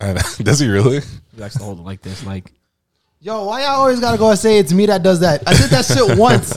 And 0.00 0.18
does 0.42 0.58
he 0.58 0.68
really? 0.68 1.00
He 1.00 1.40
likes 1.40 1.56
to 1.56 1.62
hold 1.62 1.78
it 1.78 1.82
like 1.82 2.02
this. 2.02 2.24
Like 2.24 2.52
Yo, 3.20 3.44
why 3.46 3.62
y'all 3.62 3.80
always 3.80 3.98
gotta 3.98 4.18
go 4.18 4.30
and 4.30 4.38
say 4.38 4.58
it's 4.58 4.72
me 4.72 4.86
that 4.86 5.02
does 5.02 5.20
that? 5.20 5.42
I 5.46 5.54
did 5.54 5.70
that 5.70 5.84
shit 5.84 6.18
once. 6.18 6.56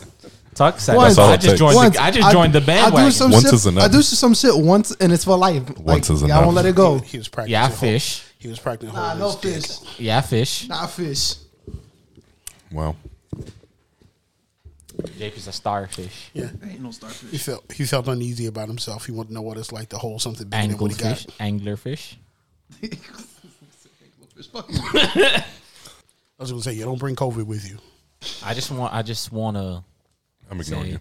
Tuck 0.56 0.80
said, 0.80 0.96
Once. 0.98 1.16
That's 1.16 1.20
all 1.20 1.32
I 1.32 1.38
just 1.38 1.58
joined. 1.58 1.76
once. 1.76 1.96
The, 1.96 2.02
I 2.04 2.12
just 2.12 2.32
joined 2.32 2.54
the 2.54 2.60
I 2.72 2.90
do 3.06 3.12
some 3.12 3.32
Once 3.32 3.46
shit. 3.46 3.54
is 3.54 3.66
enough. 3.66 3.84
I 3.84 3.88
do 3.88 4.02
some 4.02 4.34
shit 4.34 4.54
once, 4.58 4.92
and 5.00 5.14
it's 5.14 5.24
for 5.24 5.38
life. 5.38 5.64
Once 5.80 6.10
like, 6.10 6.16
is 6.18 6.22
Yeah, 6.22 6.28
I 6.28 6.38
enough. 6.40 6.44
won't 6.46 6.56
let 6.58 6.66
it 6.66 6.76
go. 6.76 7.00
He 7.00 7.18
was 7.18 7.30
practicing. 7.30 7.52
yeah, 7.54 7.64
I 7.64 7.68
hold- 7.68 7.80
fish. 7.80 8.26
He 8.40 8.48
was 8.50 8.60
practicing. 8.60 8.94
Nah, 8.94 9.14
no 9.14 9.28
his 9.32 9.36
dick. 9.38 9.54
fish. 9.66 10.00
Yeah, 10.00 10.18
I 10.18 10.22
fish. 10.22 10.68
Not 10.68 10.90
fish. 10.92 11.36
Wow. 12.72 12.96
JP's 15.02 15.48
a 15.48 15.52
starfish. 15.54 16.30
Yeah, 16.34 16.50
Ain't 16.64 16.82
no 16.82 16.92
starfish. 16.92 17.32
he 17.32 17.38
felt 17.38 17.72
he 17.72 17.86
felt 17.86 18.08
uneasy 18.10 18.48
about 18.48 18.68
himself. 18.68 19.06
He 19.06 19.14
wanted 19.14 19.30
to 19.30 19.34
know 19.36 19.42
what 19.42 19.58
it's 19.58 19.72
like 19.72 19.90
to 19.90 19.98
hold 19.98 20.22
something 20.22 20.48
bigger 20.50 20.68
than 20.68 20.78
what 20.78 20.92
he 20.92 20.98
got. 20.98 21.18
Anglerfish. 21.18 21.38
Anglerfish. 21.40 22.16
I 24.54 25.44
was 26.40 26.52
gonna 26.52 26.64
say, 26.64 26.74
you 26.74 26.86
don't 26.86 27.00
bring 27.00 27.16
COVID 27.16 27.46
with 27.46 27.70
you. 27.70 27.78
I 28.44 28.54
just 28.54 28.72
want. 28.72 28.94
I 28.94 29.02
just 29.02 29.32
want 29.32 29.58
to. 29.58 29.84
I'm 30.50 30.60
ignoring 30.60 30.86
Say- 30.86 30.92
you. 30.94 31.00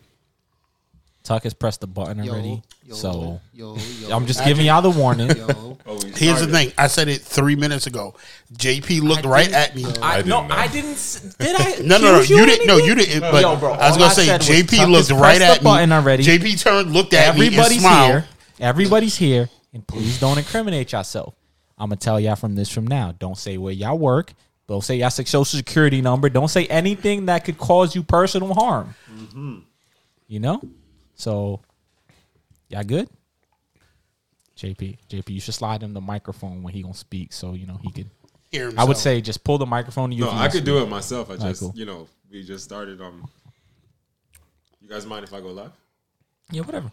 Tuck 1.25 1.43
has 1.43 1.53
pressed 1.53 1.83
the 1.83 1.87
button 1.87 2.27
already, 2.27 2.63
yo, 2.87 2.95
so 2.95 3.41
yo, 3.53 3.77
yo, 4.01 4.17
I'm 4.17 4.25
just 4.25 4.43
giving 4.47 4.65
y'all 4.65 4.81
the 4.81 4.89
warning. 4.89 5.29
yo. 5.37 5.77
Oh, 5.85 6.01
Here's 6.15 6.41
the 6.41 6.47
thing. 6.47 6.73
I 6.79 6.87
said 6.87 7.09
it 7.09 7.21
three 7.21 7.55
minutes 7.55 7.87
ago. 7.87 8.15
JP 8.55 9.03
looked 9.03 9.27
right 9.27 9.53
at 9.53 9.77
me. 9.77 9.85
I, 10.01 10.21
I 10.21 10.23
no, 10.23 10.23
didn't 10.23 10.49
know. 10.49 10.55
I 10.55 10.69
didn't. 10.69 10.91
s- 10.93 11.35
Did 11.39 11.55
I? 11.57 11.83
No, 11.83 11.99
no, 11.99 12.13
no. 12.13 12.21
accuse 12.21 12.31
You 12.31 12.47
didn't. 12.47 12.67
No, 12.67 12.75
anything? 12.79 12.89
you 12.89 12.95
didn't. 13.05 13.21
But 13.31 13.43
Yo, 13.43 13.57
bro, 13.57 13.73
I 13.73 13.89
was 13.89 13.93
all 13.93 13.99
gonna 13.99 14.05
I 14.05 14.09
say, 14.15 14.25
said 14.27 14.39
was 14.41 14.49
JP 14.49 14.77
Tuck 14.79 14.89
looked 14.89 15.09
has 15.09 15.13
right 15.13 15.37
pressed 15.37 15.43
at 15.43 15.59
the 15.59 15.65
button 15.65 15.91
me. 15.91 15.97
already. 15.97 16.25
JP 16.25 16.63
turned, 16.63 16.93
looked 16.95 17.13
at 17.13 17.35
me, 17.37 17.49
and 17.49 17.55
Everybody's 17.57 17.81
smiled. 17.81 18.11
here. 18.11 18.25
Everybody's 18.61 19.17
here, 19.17 19.51
and 19.75 19.87
please 19.87 20.19
don't 20.19 20.39
incriminate 20.39 20.93
yourself. 20.93 21.35
I'm 21.79 21.89
gonna 21.89 21.97
tell 21.97 22.19
y'all 22.19 22.37
from 22.37 22.55
this 22.55 22.69
from 22.69 22.87
now. 22.87 23.15
Don't 23.19 23.39
say 23.39 23.57
where 23.57 23.73
y'all 23.73 23.99
work. 23.99 24.33
Don't 24.67 24.83
say 24.83 24.97
y'all 24.97 25.11
social 25.11 25.45
security 25.45 26.03
number. 26.03 26.29
Don't 26.29 26.49
say 26.49 26.67
anything 26.67 27.27
that 27.27 27.45
could 27.45 27.57
cause 27.57 27.95
you 27.95 28.03
personal 28.03 28.53
harm. 28.53 28.95
You 30.27 30.41
know, 30.41 30.61
so 31.15 31.61
y'all 32.69 32.85
good. 32.85 33.09
JP, 34.57 34.99
JP, 35.09 35.31
you 35.31 35.41
should 35.41 35.55
slide 35.55 35.83
him 35.83 35.95
the 35.95 36.01
microphone 36.01 36.63
when 36.63 36.75
he 36.75 36.83
gonna 36.83 36.93
speak, 36.93 37.33
so 37.33 37.55
you 37.55 37.67
know 37.67 37.79
he 37.83 37.93
could. 37.93 38.11
Hear 38.51 38.73
I 38.77 38.85
would 38.85 38.97
say 38.97 39.21
just 39.21 39.45
pull 39.45 39.59
the 39.59 39.67
microphone 39.67 40.11
to 40.11 40.17
you. 40.17 40.25
No, 40.25 40.31
I 40.31 40.35
wanna 40.35 40.51
could 40.51 40.65
do 40.65 40.83
it 40.83 40.89
myself. 40.89 41.31
I 41.31 41.35
Alright, 41.35 41.49
just, 41.51 41.61
cool. 41.61 41.73
you 41.77 41.87
know, 41.87 42.09
we 42.31 42.43
just 42.43 42.65
started. 42.65 43.01
Um, 43.01 43.29
you 44.81 44.89
guys 44.89 45.07
mind 45.07 45.25
if 45.25 45.33
I 45.33 45.41
go 45.41 45.49
live? 45.49 45.73
Yeah, 46.51 46.63
whatever. 46.63 46.91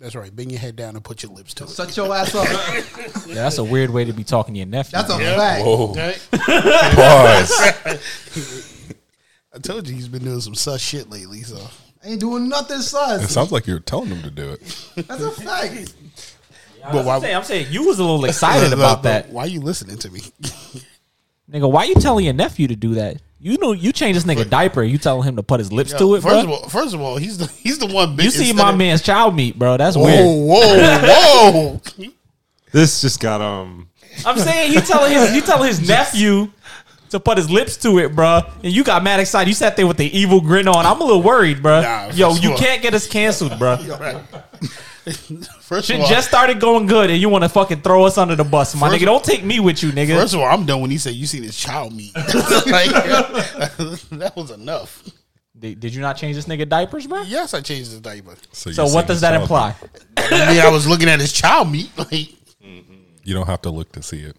That's 0.00 0.14
right. 0.16 0.34
Bend 0.34 0.50
your 0.50 0.60
head 0.60 0.74
down 0.76 0.96
and 0.96 1.04
put 1.04 1.22
your 1.22 1.32
lips 1.32 1.54
to 1.54 1.64
it. 1.64 1.70
Shut 1.70 1.96
your 1.96 2.14
ass 2.14 2.34
up. 2.34 2.48
Yeah, 3.26 3.34
that's 3.36 3.58
a 3.58 3.64
weird 3.64 3.90
way 3.90 4.04
to 4.04 4.12
be 4.12 4.22
talking 4.24 4.54
to 4.54 4.58
your 4.58 4.66
nephew. 4.66 4.92
That's 4.98 5.10
a 5.10 5.18
man. 5.18 5.38
fact. 5.38 5.64
Whoa. 5.64 5.94
Pause. 6.94 8.84
I 9.54 9.58
told 9.58 9.88
you 9.88 9.94
he's 9.94 10.08
been 10.08 10.24
doing 10.24 10.40
some 10.40 10.54
sus 10.54 10.80
shit 10.80 11.08
lately. 11.08 11.42
So 11.42 11.56
I 12.04 12.08
ain't 12.10 12.20
doing 12.20 12.48
nothing, 12.48 12.80
sus. 12.80 13.20
It 13.22 13.24
sus. 13.24 13.32
sounds 13.32 13.52
like 13.52 13.66
you're 13.66 13.80
telling 13.80 14.08
him 14.08 14.22
to 14.22 14.30
do 14.30 14.52
it. 14.52 14.60
That's 15.08 15.22
a 15.22 15.30
fact. 15.30 15.94
But 16.92 17.08
I'm, 17.08 17.22
saying, 17.22 17.34
I'm 17.36 17.44
saying 17.44 17.68
you 17.70 17.86
was 17.86 17.98
a 17.98 18.04
little 18.04 18.26
excited 18.26 18.74
about 18.74 19.04
that, 19.04 19.30
Why 19.30 19.44
are 19.44 19.48
you 19.48 19.62
listening 19.62 19.96
to 19.96 20.10
me? 20.10 20.20
nigga. 21.50 21.70
Why 21.70 21.84
you 21.84 21.94
telling 21.94 22.26
your 22.26 22.34
nephew 22.34 22.68
to 22.68 22.76
do 22.76 22.96
that? 22.96 23.22
You 23.44 23.58
know, 23.58 23.72
you 23.72 23.92
change 23.92 24.14
this 24.16 24.24
nigga 24.24 24.48
diaper. 24.48 24.82
You 24.82 24.96
telling 24.96 25.28
him 25.28 25.36
to 25.36 25.42
put 25.42 25.60
his 25.60 25.70
lips 25.70 25.92
to 25.92 26.14
it, 26.14 26.22
first 26.22 26.46
bro. 26.46 26.54
of 26.54 26.62
all, 26.62 26.68
first 26.70 26.94
of 26.94 27.02
all, 27.02 27.18
he's 27.18 27.36
the 27.36 27.46
he's 27.46 27.78
the 27.78 27.84
one. 27.86 28.16
you 28.18 28.30
see 28.30 28.54
my 28.54 28.74
man's 28.74 29.02
child 29.02 29.36
meat, 29.36 29.58
bro. 29.58 29.76
That's 29.76 29.98
Whoa, 29.98 30.04
weird. 30.04 30.24
whoa, 30.24 31.02
whoa! 31.02 31.80
Whoa. 31.98 32.08
This 32.72 33.02
just 33.02 33.20
got 33.20 33.42
um. 33.42 33.90
I'm 34.24 34.38
saying 34.38 34.72
he 34.72 34.80
telling 34.80 35.12
his 35.12 35.30
he 35.30 35.42
telling 35.42 35.68
his 35.68 35.86
nephew 35.88 36.50
to 37.10 37.20
put 37.20 37.36
his 37.36 37.50
lips 37.50 37.76
to 37.78 37.98
it, 37.98 38.16
bro. 38.16 38.40
And 38.62 38.72
you 38.72 38.82
got 38.82 39.04
mad 39.04 39.20
excited. 39.20 39.48
You 39.48 39.54
sat 39.54 39.76
there 39.76 39.86
with 39.86 39.98
the 39.98 40.06
evil 40.06 40.40
grin 40.40 40.66
on. 40.66 40.86
I'm 40.86 41.00
a 41.00 41.04
little 41.04 41.22
worried, 41.22 41.62
bro. 41.62 41.82
Nah, 41.82 42.10
Yo, 42.14 42.34
you 42.34 42.54
of 42.54 42.58
can't 42.58 42.82
get 42.82 42.94
us 42.94 43.06
canceled, 43.06 43.58
bro. 43.58 43.76
First 45.60 45.88
Shit 45.88 45.96
of 45.96 46.02
all, 46.02 46.08
just 46.08 46.28
started 46.28 46.60
going 46.60 46.86
good, 46.86 47.10
and 47.10 47.20
you 47.20 47.28
want 47.28 47.44
to 47.44 47.48
fucking 47.50 47.82
throw 47.82 48.04
us 48.04 48.16
under 48.16 48.34
the 48.36 48.44
bus, 48.44 48.74
my 48.74 48.88
First- 48.88 49.02
nigga. 49.02 49.04
Don't 49.06 49.24
take 49.24 49.44
me 49.44 49.60
with 49.60 49.82
you, 49.82 49.90
nigga. 49.92 50.18
first 50.18 50.32
of 50.34 50.40
all, 50.40 50.46
I'm 50.46 50.64
done 50.64 50.80
when 50.80 50.90
he 50.90 50.96
said 50.98 51.14
you 51.14 51.26
seen 51.26 51.42
his 51.42 51.56
child 51.56 51.94
meat. 51.94 52.12
like, 52.16 52.24
that 54.12 54.32
was 54.34 54.50
enough. 54.50 55.02
did, 55.58 55.78
did 55.80 55.94
you 55.94 56.00
not 56.00 56.16
change 56.16 56.36
this 56.36 56.46
nigga 56.46 56.66
diapers, 56.68 57.06
bro? 57.06 57.22
Yes, 57.22 57.52
I 57.52 57.60
changed 57.60 57.90
his 57.90 58.00
diaper. 58.00 58.34
you're 58.64 58.72
So 58.72 58.86
what 58.86 59.06
does 59.06 59.20
that 59.20 59.40
imply? 59.40 59.74
I 60.16 60.52
mean, 60.52 60.60
I 60.60 60.70
was 60.70 60.86
looking 60.86 61.08
at 61.08 61.20
his 61.20 61.32
child 61.32 61.70
meat. 61.70 61.90
Like, 61.98 62.30
You 63.24 63.34
don't 63.34 63.46
have 63.46 63.60
to 63.62 63.70
look 63.70 63.92
to 63.92 64.02
see 64.02 64.20
it. 64.22 64.36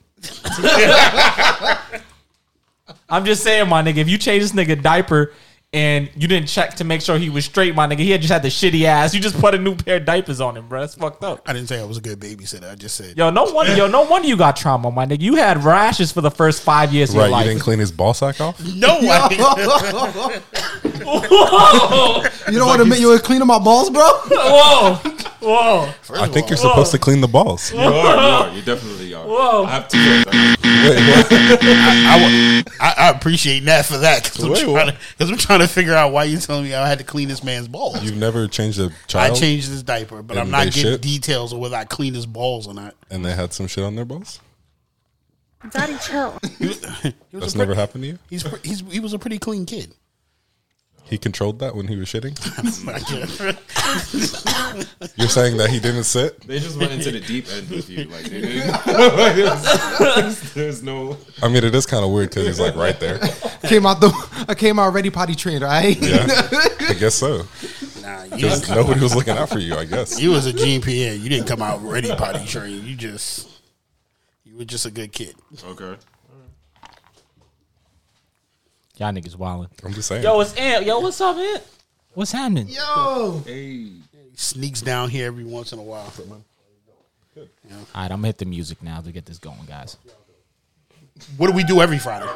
I'm 3.09 3.25
just 3.25 3.43
saying, 3.43 3.69
my 3.69 3.83
nigga, 3.83 3.97
if 3.97 4.09
you 4.09 4.17
change 4.17 4.43
this 4.43 4.51
nigga 4.51 4.81
diaper 4.81 5.31
and 5.75 6.09
you 6.15 6.27
didn't 6.27 6.47
check 6.47 6.75
to 6.75 6.83
make 6.85 7.01
sure 7.01 7.17
he 7.17 7.29
was 7.29 7.43
straight, 7.45 7.75
my 7.75 7.85
nigga, 7.85 7.99
he 7.99 8.11
had 8.11 8.21
just 8.21 8.31
had 8.31 8.41
the 8.41 8.47
shitty 8.47 8.83
ass. 8.85 9.13
You 9.13 9.19
just 9.19 9.37
put 9.39 9.53
a 9.53 9.57
new 9.57 9.75
pair 9.75 9.97
of 9.97 10.05
diapers 10.05 10.39
on 10.39 10.55
him, 10.55 10.67
bro. 10.69 10.79
That's 10.79 10.95
fucked 10.95 11.23
up. 11.23 11.41
I 11.45 11.51
didn't 11.53 11.67
say 11.67 11.79
I 11.79 11.83
was 11.83 11.97
a 11.97 12.01
good 12.01 12.19
babysitter. 12.19 12.71
I 12.71 12.75
just 12.75 12.95
said 12.95 13.17
Yo, 13.17 13.29
no 13.29 13.43
wonder, 13.43 13.75
yo, 13.75 13.87
no 13.87 14.03
wonder 14.03 14.27
you 14.27 14.37
got 14.37 14.55
trauma, 14.55 14.89
my 14.89 15.05
nigga. 15.05 15.21
You 15.21 15.35
had 15.35 15.63
rashes 15.63 16.11
for 16.13 16.21
the 16.21 16.31
first 16.31 16.63
five 16.63 16.93
years 16.93 17.09
of 17.09 17.17
Right. 17.17 17.23
your 17.25 17.31
life. 17.31 17.43
You 17.45 17.49
life. 17.51 17.55
didn't 17.57 17.63
clean 17.63 17.79
his 17.79 17.91
ball 17.91 18.13
sack 18.13 18.39
off? 18.41 18.59
no. 18.75 18.97
I, 19.01 20.41
You 22.51 22.59
don't 22.59 22.67
want 22.67 22.79
to 22.81 22.85
make 22.85 22.99
you 22.99 23.09
were 23.09 23.19
cleaning 23.19 23.47
my 23.47 23.59
balls, 23.59 23.89
bro? 23.89 24.01
whoa, 24.03 24.95
whoa, 25.41 25.89
I 26.15 26.27
think 26.27 26.49
you're 26.49 26.57
supposed 26.57 26.91
to 26.91 26.99
clean 26.99 27.21
the 27.21 27.27
balls. 27.27 27.71
You 27.71 27.79
are, 27.79 27.83
you 27.83 27.89
are. 27.89 28.49
You 28.55 28.61
definitely 28.61 29.13
are. 29.13 29.14
Whoa. 29.27 29.65
I 29.65 29.69
have 29.71 29.87
two. 29.87 29.97
of 29.97 30.25
them. 30.25 30.55
Wait, 30.85 31.07
what? 31.09 31.27
I, 31.31 32.63
I, 32.79 32.93
I 32.97 33.09
appreciate 33.09 33.61
that 33.65 33.85
for 33.85 33.97
that 33.97 34.23
because 34.23 34.43
I'm, 34.43 34.53
trying 34.55 34.87
to- 34.91 34.97
I'm 35.33 35.37
trying 35.37 35.59
to 35.59 35.67
figure 35.67 35.93
out 35.93 36.11
why 36.11 36.25
you're 36.25 36.39
telling 36.39 36.63
me 36.65 36.73
I 36.73 36.87
had 36.87 36.97
to 36.99 37.03
clean 37.03 37.27
this 37.27 37.43
man's 37.43 37.67
balls. 37.67 38.03
You've 38.03 38.17
never 38.17 38.47
changed 38.47 38.79
a 38.79 38.85
I 38.85 39.07
child 39.07 39.37
I 39.37 39.39
changed 39.39 39.69
his 39.69 39.83
diaper, 39.83 40.21
but 40.21 40.37
I'm 40.37 40.51
not 40.51 40.65
they 40.65 40.69
getting 40.71 40.83
shit? 40.93 41.01
details 41.01 41.53
of 41.53 41.59
whether 41.59 41.75
I 41.75 41.85
cleaned 41.85 42.15
his 42.15 42.25
balls 42.25 42.67
or 42.67 42.73
not. 42.73 42.95
and 43.09 43.23
they 43.25 43.33
had 43.33 43.53
some 43.53 43.67
shit 43.67 43.83
on 43.83 43.95
their 43.95 44.05
balls? 44.05 44.39
Daddy, 45.71 45.95
chill. 45.97 46.37
He 46.59 46.67
was 46.67 46.79
That's 47.33 47.55
a 47.55 47.57
never 47.57 47.73
pre- 47.73 47.79
happened 47.81 48.03
to 48.03 48.07
you? 48.09 48.19
He's, 48.29 48.43
pre- 48.43 48.59
he's 48.63 48.81
he 48.91 48.99
was 48.99 49.13
a 49.13 49.19
pretty 49.19 49.39
clean 49.39 49.65
kid. 49.65 49.93
He 51.07 51.19
controlled 51.19 51.59
that 51.59 51.75
when 51.75 51.87
he 51.87 51.95
was 51.95 52.07
shitting? 52.07 52.33
You're 55.17 55.29
saying 55.29 55.57
that 55.57 55.69
he 55.69 55.79
didn't 55.79 56.03
sit? 56.05 56.41
They 56.47 56.59
just 56.59 56.77
went 56.79 56.91
into 56.91 57.11
the 57.11 57.19
deep 57.19 57.45
end 57.51 57.69
with 57.69 57.87
you. 57.89 58.05
Like 58.05 58.23
they 58.25 58.41
didn't. 58.41 60.41
There's 60.55 60.81
no. 60.83 61.17
I 61.43 61.47
mean, 61.47 61.63
it 61.63 61.75
is 61.75 61.85
kind 61.85 62.03
of 62.03 62.11
weird 62.11 62.29
because 62.29 62.47
he's 62.47 62.59
like 62.59 62.75
right 62.75 62.99
there. 62.99 63.19
came 63.63 63.85
out 63.85 64.01
the 64.01 64.11
I 64.47 64.55
came 64.55 64.79
out 64.79 64.93
ready 64.93 65.09
potty 65.11 65.35
trained, 65.35 65.63
all 65.63 65.69
right? 65.69 65.97
Yeah, 66.01 66.25
I 66.89 66.95
guess 66.99 67.15
so. 67.15 67.45
nah, 68.01 68.23
you, 68.23 68.35
Because 68.37 68.69
nobody 68.69 68.99
was 69.01 69.15
looking 69.15 69.37
out 69.37 69.49
for 69.49 69.59
you, 69.59 69.75
I 69.75 69.85
guess. 69.85 70.19
you 70.19 70.31
was 70.31 70.47
a 70.47 70.53
GPA. 70.53 71.19
You 71.19 71.29
didn't 71.29 71.47
come 71.47 71.61
out 71.61 71.81
ready 71.83 72.09
potty 72.15 72.45
trained. 72.47 72.83
You 72.83 72.95
just 72.95 73.47
you 74.43 74.57
were 74.57 74.65
just 74.65 74.85
a 74.85 74.91
good 74.91 75.11
kid. 75.11 75.35
Okay. 75.63 75.95
Y'all 78.97 79.11
niggas 79.11 79.35
wildin'. 79.35 79.69
I'm 79.83 79.93
just 79.93 80.07
saying. 80.07 80.23
Yo, 80.23 80.39
it's 80.39 80.53
Ant. 80.55 80.85
Yo, 80.85 80.99
what's 80.99 81.19
up, 81.21 81.35
Ant? 81.37 81.63
What's 82.13 82.31
happening? 82.31 82.67
Yo, 82.69 83.41
Hey. 83.45 83.91
Sneaks 84.37 84.81
down 84.81 85.09
here 85.09 85.27
every 85.27 85.45
once 85.45 85.71
in 85.71 85.79
a 85.79 85.83
while. 85.83 86.11
All 86.17 87.43
right, 87.95 88.11
I'm 88.11 88.17
gonna 88.17 88.27
hit 88.27 88.37
the 88.37 88.45
music 88.45 88.83
now 88.83 88.99
to 89.01 89.11
get 89.11 89.25
this 89.25 89.39
going, 89.39 89.65
guys. 89.65 89.97
What 91.37 91.47
do 91.47 91.53
we 91.53 91.63
do 91.63 91.81
every 91.81 91.99
Friday? 91.99 92.27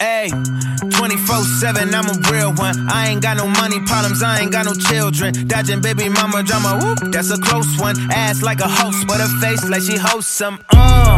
Hey, 0.00 0.28
24 0.30 1.42
7, 1.60 1.92
I'm 1.92 2.06
a 2.06 2.30
real 2.30 2.54
one. 2.54 2.88
I 2.88 3.08
ain't 3.08 3.20
got 3.20 3.36
no 3.36 3.48
money 3.48 3.80
problems, 3.84 4.22
I 4.22 4.38
ain't 4.40 4.52
got 4.52 4.66
no 4.66 4.74
children. 4.74 5.48
Dodging 5.48 5.80
baby 5.80 6.08
mama 6.08 6.44
drama, 6.44 6.78
whoop, 6.80 7.12
that's 7.12 7.30
a 7.32 7.38
close 7.38 7.66
one. 7.80 7.96
Ass 8.12 8.40
like 8.42 8.60
a 8.60 8.68
host, 8.68 9.08
but 9.08 9.18
her 9.18 9.40
face 9.40 9.68
like 9.68 9.82
she 9.82 9.96
hosts 9.96 10.30
some. 10.30 10.62
Uh, 10.70 10.78
whole 10.78 11.17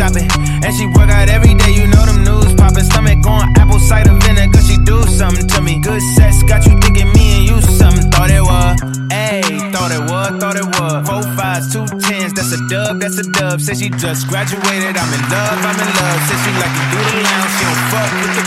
shopping. 0.00 0.28
And 0.64 0.72
she 0.72 0.88
work 0.96 1.12
out 1.12 1.28
every 1.28 1.52
day, 1.52 1.72
you 1.76 1.84
know 1.92 2.04
them 2.08 2.24
news 2.24 2.56
popping. 2.56 2.88
Stomach 2.88 3.20
going 3.20 3.52
apple 3.60 3.78
cider 3.78 4.16
vinegar, 4.24 4.62
she 4.64 4.80
do 4.80 5.04
something 5.04 5.46
to 5.46 5.60
me. 5.60 5.78
Good 5.78 6.00
sex 6.16 6.42
got 6.42 6.64
you 6.64 6.72
thinking 6.80 7.12
me 7.12 7.26
and 7.36 7.44
you 7.44 7.56
something. 7.60 8.08
Thought 8.08 8.32
it 8.32 8.40
was, 8.40 8.80
ayy, 9.12 9.60
thought 9.72 9.92
it 9.92 10.00
was, 10.08 10.30
thought 10.40 10.56
it 10.56 10.68
was. 10.80 10.96
Four 11.04 11.22
fives, 11.36 11.68
two 11.72 11.84
tens, 12.00 12.32
that's 12.32 12.52
a 12.56 12.60
dub, 12.72 13.00
that's 13.00 13.18
a 13.20 13.26
dub. 13.36 13.60
Said 13.60 13.76
she 13.76 13.90
just 14.00 14.26
graduated, 14.28 14.96
I'm 14.96 15.12
in 15.12 15.22
love, 15.28 15.60
I'm 15.68 15.76
in 15.76 15.90
love. 16.00 16.18
Said 16.28 16.38
she 16.44 16.52
like 16.56 16.74
to 16.80 16.84
do 16.92 17.00
the 17.04 17.16
lounge, 17.20 17.52
she 17.60 17.64
don't 17.68 17.82
fuck 17.92 18.10
with 18.24 18.32
the 18.40 18.44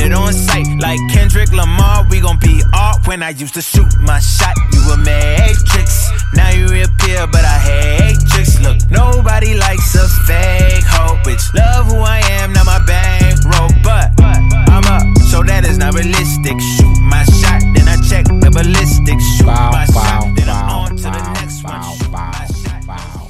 it 0.00 0.12
on 0.12 0.32
sight. 0.32 0.66
Like 0.80 0.98
Kendrick 1.10 1.52
Lamar, 1.52 2.06
we 2.10 2.20
gon' 2.20 2.38
be 2.38 2.62
art. 2.74 3.06
When 3.06 3.22
I 3.22 3.30
used 3.30 3.54
to 3.54 3.62
shoot 3.62 3.88
my 4.00 4.18
shot, 4.20 4.56
you 4.72 4.80
a 4.92 4.96
matrix. 4.96 6.10
Now 6.34 6.50
you 6.50 6.68
reappear, 6.68 7.26
but 7.26 7.44
I 7.44 7.58
hate 7.58 8.18
tricks. 8.30 8.60
Look, 8.60 8.78
nobody 8.90 9.54
likes 9.54 9.94
a 9.94 10.06
fake 10.26 10.84
hoe, 10.86 11.16
bitch. 11.24 11.42
Love 11.54 11.86
who 11.86 11.98
I 11.98 12.20
am, 12.40 12.52
not 12.52 12.66
my 12.66 12.80
bankroll, 12.86 13.70
but 13.82 14.10
I'm 14.20 14.84
up, 14.84 15.02
so 15.30 15.42
that 15.42 15.64
is 15.64 15.78
not 15.78 15.94
realistic. 15.94 16.56
Shoot 16.76 16.98
my 17.02 17.24
shot, 17.24 17.60
then 17.74 17.88
I 17.88 17.96
check 18.08 18.26
the 18.26 18.50
ballistics. 18.50 19.24
Shoot 19.36 19.46
bow, 19.46 19.70
my 19.70 19.86
bow, 19.86 19.92
shot, 19.92 20.36
then 20.36 20.48
I'm 20.48 20.68
on 20.70 20.96
to 20.96 21.02
the 21.02 21.32
next 21.34 21.64
one. 21.64 21.82
Shoot 21.98 22.10
my 22.10 22.46
shot. 22.46 22.86
Bow, 22.86 23.28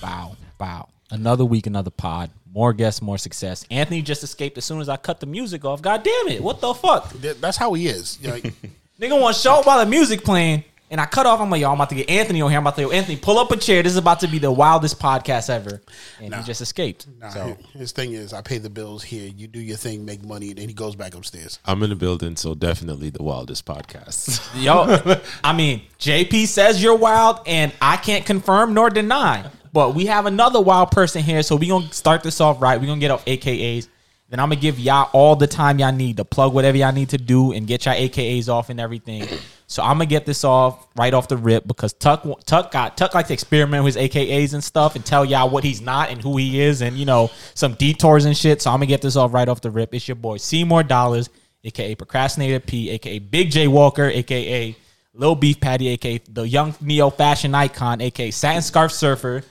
bow, 0.00 0.36
bow. 0.58 0.89
Another 1.10 1.44
week, 1.44 1.66
another 1.66 1.90
pod. 1.90 2.30
More 2.52 2.72
guests, 2.72 3.00
more 3.02 3.18
success. 3.18 3.64
Anthony 3.70 4.02
just 4.02 4.22
escaped 4.24 4.58
as 4.58 4.64
soon 4.64 4.80
as 4.80 4.88
I 4.88 4.96
cut 4.96 5.20
the 5.20 5.26
music 5.26 5.64
off. 5.64 5.82
God 5.82 6.02
damn 6.02 6.28
it. 6.28 6.42
What 6.42 6.60
the 6.60 6.74
fuck? 6.74 7.12
That's 7.12 7.56
how 7.56 7.74
he 7.74 7.86
is. 7.86 8.18
Like, 8.24 8.42
Nigga 9.00 9.18
want 9.20 9.34
to 9.36 9.40
show 9.42 9.60
up 9.60 9.66
while 9.66 9.78
the 9.78 9.86
music 9.86 10.24
playing. 10.24 10.64
And 10.92 11.00
I 11.00 11.06
cut 11.06 11.24
off. 11.24 11.40
I'm 11.40 11.48
like, 11.48 11.60
yo, 11.60 11.68
I'm 11.68 11.76
about 11.76 11.90
to 11.90 11.94
get 11.94 12.10
Anthony 12.10 12.42
on 12.42 12.50
here. 12.50 12.58
I'm 12.58 12.64
about 12.64 12.74
to 12.74 12.82
go, 12.82 12.90
Anthony, 12.90 13.16
pull 13.16 13.38
up 13.38 13.52
a 13.52 13.56
chair. 13.56 13.80
This 13.80 13.92
is 13.92 13.96
about 13.98 14.18
to 14.20 14.26
be 14.26 14.40
the 14.40 14.50
wildest 14.50 14.98
podcast 14.98 15.48
ever. 15.48 15.80
And 16.20 16.34
he 16.34 16.42
just 16.42 16.60
escaped. 16.60 17.06
nah, 17.20 17.28
so 17.28 17.56
his 17.74 17.92
thing 17.92 18.12
is, 18.12 18.32
I 18.32 18.42
pay 18.42 18.58
the 18.58 18.70
bills 18.70 19.04
here. 19.04 19.30
You 19.36 19.46
do 19.46 19.60
your 19.60 19.76
thing, 19.76 20.04
make 20.04 20.24
money, 20.24 20.48
and 20.48 20.58
then 20.58 20.66
he 20.66 20.74
goes 20.74 20.96
back 20.96 21.14
upstairs. 21.14 21.60
I'm 21.64 21.80
in 21.84 21.90
the 21.90 21.96
building, 21.96 22.34
so 22.34 22.56
definitely 22.56 23.10
the 23.10 23.22
wildest 23.22 23.64
podcast. 23.66 24.40
Yo, 24.60 25.20
I 25.44 25.52
mean, 25.52 25.82
JP 26.00 26.48
says 26.48 26.82
you're 26.82 26.96
wild, 26.96 27.38
and 27.46 27.72
I 27.80 27.96
can't 27.96 28.26
confirm 28.26 28.74
nor 28.74 28.90
deny. 28.90 29.48
But 29.72 29.94
we 29.94 30.06
have 30.06 30.26
another 30.26 30.60
wild 30.60 30.90
person 30.90 31.22
here, 31.22 31.42
so 31.42 31.56
we 31.56 31.68
gonna 31.68 31.92
start 31.92 32.22
this 32.22 32.40
off 32.40 32.60
right. 32.60 32.80
We 32.80 32.86
gonna 32.86 33.00
get 33.00 33.10
off 33.10 33.24
AKAs. 33.24 33.88
Then 34.30 34.38
I'm 34.38 34.48
gonna 34.48 34.60
give 34.60 34.78
y'all 34.78 35.10
all 35.12 35.34
the 35.34 35.48
time 35.48 35.80
y'all 35.80 35.92
need 35.92 36.18
to 36.18 36.24
plug 36.24 36.54
whatever 36.54 36.76
y'all 36.76 36.92
need 36.92 37.08
to 37.10 37.18
do 37.18 37.52
and 37.52 37.66
get 37.66 37.84
y'all 37.84 37.94
AKAs 37.94 38.48
off 38.48 38.70
and 38.70 38.78
everything. 38.78 39.26
So 39.66 39.82
I'm 39.82 39.94
gonna 39.94 40.06
get 40.06 40.24
this 40.24 40.44
off 40.44 40.86
right 40.96 41.12
off 41.12 41.26
the 41.26 41.36
rip 41.36 41.66
because 41.66 41.92
Tuck 41.92 42.24
Tuck 42.44 42.70
got 42.70 42.96
Tuck 42.96 43.14
likes 43.14 43.28
to 43.28 43.34
experiment 43.34 43.84
with 43.84 43.96
his 43.96 44.08
AKAs 44.08 44.54
and 44.54 44.62
stuff 44.62 44.94
and 44.94 45.04
tell 45.04 45.24
y'all 45.24 45.50
what 45.50 45.64
he's 45.64 45.80
not 45.80 46.10
and 46.10 46.22
who 46.22 46.36
he 46.36 46.60
is 46.60 46.80
and 46.80 46.96
you 46.96 47.04
know 47.04 47.30
some 47.54 47.74
detours 47.74 48.24
and 48.24 48.36
shit. 48.36 48.62
So 48.62 48.70
I'm 48.70 48.76
gonna 48.76 48.86
get 48.86 49.02
this 49.02 49.16
off 49.16 49.32
right 49.34 49.48
off 49.48 49.60
the 49.60 49.70
rip. 49.70 49.94
It's 49.94 50.06
your 50.06 50.14
boy 50.14 50.36
Seymour 50.36 50.84
Dollars, 50.84 51.28
aka 51.64 51.96
Procrastinator 51.96 52.60
P, 52.60 52.90
aka 52.90 53.18
Big 53.18 53.50
J 53.50 53.66
Walker, 53.66 54.04
aka 54.04 54.76
Lil 55.14 55.34
Beef 55.34 55.60
Patty, 55.60 55.88
aka 55.88 56.18
the 56.28 56.46
young 56.48 56.74
neo 56.80 57.10
fashion 57.10 57.52
icon, 57.54 58.00
aka 58.00 58.30
Satin 58.30 58.62
Scarf 58.62 58.92
Surfer, 58.92 59.42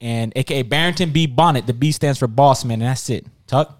and 0.00 0.32
aka 0.36 0.62
Barrington 0.62 1.10
B 1.10 1.26
Bonnet. 1.26 1.66
The 1.66 1.72
B 1.72 1.92
stands 1.92 2.18
for 2.18 2.26
Boss 2.26 2.64
Man, 2.64 2.80
and 2.80 2.88
that's 2.88 3.08
it. 3.10 3.26
Tuck. 3.46 3.78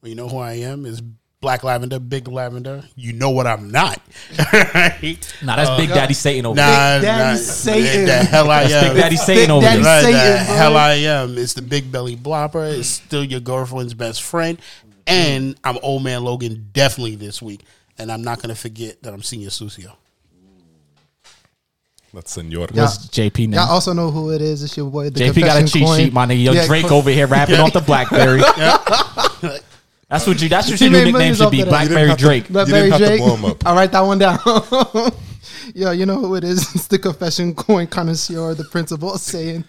Well, 0.00 0.08
you 0.08 0.14
know 0.14 0.28
who 0.28 0.38
I 0.38 0.54
am? 0.54 0.86
Is 0.86 1.02
Black 1.44 1.62
Lavender, 1.62 1.98
Big 1.98 2.26
Lavender. 2.26 2.84
You 2.96 3.12
know 3.12 3.28
what 3.28 3.46
I'm 3.46 3.70
not. 3.70 4.00
right? 4.54 5.34
Nah, 5.42 5.56
that's 5.56 5.68
uh, 5.68 5.76
Big 5.76 5.90
Daddy 5.90 6.14
Satan 6.14 6.46
over 6.46 6.56
Nah, 6.56 6.62
there. 6.62 7.00
Big 7.00 7.06
Daddy 7.06 7.38
nah, 7.38 7.44
Satan. 7.44 8.04
The 8.06 8.12
hell 8.12 8.50
I 8.50 8.62
That's 8.62 8.74
am. 8.74 8.94
Big 8.94 9.02
Daddy 9.02 9.16
Satan 9.16 9.42
Big 9.42 9.50
over 9.50 9.66
Daddy 9.66 9.82
there. 9.82 9.94
Right, 9.94 10.02
Satan, 10.04 10.46
the 10.46 10.52
hell 10.54 10.76
I 10.78 10.92
am. 10.94 11.36
It's 11.36 11.52
the 11.52 11.60
big 11.60 11.92
belly 11.92 12.16
blopper. 12.16 12.78
It's 12.78 12.88
still 12.88 13.22
your 13.22 13.40
girlfriend's 13.40 13.92
best 13.92 14.22
friend. 14.22 14.58
And 15.06 15.60
I'm 15.62 15.76
old 15.82 16.02
man 16.02 16.24
Logan 16.24 16.70
definitely 16.72 17.16
this 17.16 17.42
week. 17.42 17.62
And 17.98 18.10
I'm 18.10 18.22
not 18.22 18.40
gonna 18.40 18.54
forget 18.54 19.02
that 19.02 19.12
I'm 19.12 19.22
senior 19.22 19.50
Sucio. 19.50 19.96
That's 22.14 22.32
Senor. 22.32 22.68
Yeah. 22.72 22.82
What's 22.82 23.08
JP 23.08 23.48
now? 23.48 23.64
Y'all 23.64 23.72
also 23.74 23.92
know 23.92 24.10
who 24.10 24.30
it 24.30 24.40
is. 24.40 24.62
It's 24.62 24.76
your 24.76 24.88
boy. 24.90 25.10
The 25.10 25.20
JP 25.20 25.40
got 25.40 25.62
a 25.62 25.66
cheat 25.66 25.84
coin. 25.84 25.98
sheet, 25.98 26.12
my 26.12 26.26
nigga. 26.26 26.44
Yo, 26.44 26.52
Yeah, 26.52 26.66
Drake 26.66 26.86
co- 26.86 26.96
over 26.98 27.10
here 27.10 27.26
rapping 27.26 27.56
off 27.56 27.72
the 27.72 27.80
BlackBerry. 27.80 28.40
That's 30.08 30.26
what 30.26 30.40
you. 30.40 30.48
That's 30.48 30.70
what 30.70 30.80
your 30.80 30.90
new 30.90 31.04
nickname 31.06 31.34
should 31.34 31.50
be, 31.50 31.62
of 31.62 31.68
that. 31.70 31.82
You 31.84 31.88
didn't 31.88 32.16
BlackBerry 32.16 32.16
Drake. 32.16 32.48
Blackberry 32.48 32.90
didn't 32.90 32.92
have 32.92 33.00
to 33.00 33.06
Drake. 33.06 33.20
blow 33.20 33.34
him 33.36 33.44
up. 33.46 33.62
I'll 33.66 33.74
write 33.74 33.92
that 33.92 34.00
one 34.00 34.18
down. 34.18 34.38
Yo, 35.74 35.90
you 35.90 36.06
know 36.06 36.20
who 36.20 36.34
it 36.36 36.44
is? 36.44 36.74
It's 36.74 36.86
the 36.86 36.98
confession 36.98 37.54
coin 37.54 37.86
connoisseur, 37.86 38.54
the 38.54 38.64
principal 38.64 39.16
saying, 39.18 39.64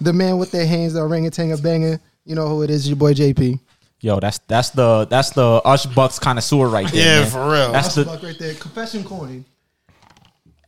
the 0.00 0.12
man 0.12 0.38
with 0.38 0.50
their 0.52 0.66
hands, 0.66 0.92
the 0.92 1.00
orangutan 1.00 1.50
a 1.50 1.56
banger. 1.56 1.98
You 2.24 2.34
know 2.34 2.46
who 2.48 2.62
it 2.62 2.70
is? 2.70 2.86
Your 2.88 2.96
boy 2.96 3.14
JP. 3.14 3.58
Yo, 4.00 4.20
that's 4.20 4.38
that's 4.46 4.70
the 4.70 5.06
that's 5.06 5.30
the 5.30 5.62
Ush 5.64 5.86
Bucks 5.86 6.18
connoisseur 6.18 6.68
right 6.68 6.86
there. 6.92 7.02
Yeah, 7.02 7.20
man. 7.22 7.30
for 7.30 7.50
real. 7.50 7.72
That's 7.72 7.94
That's 7.94 7.94
the 7.94 8.04
fuck 8.04 8.22
right 8.22 8.38
there. 8.38 8.54
Confession 8.54 9.02
coin. 9.02 9.44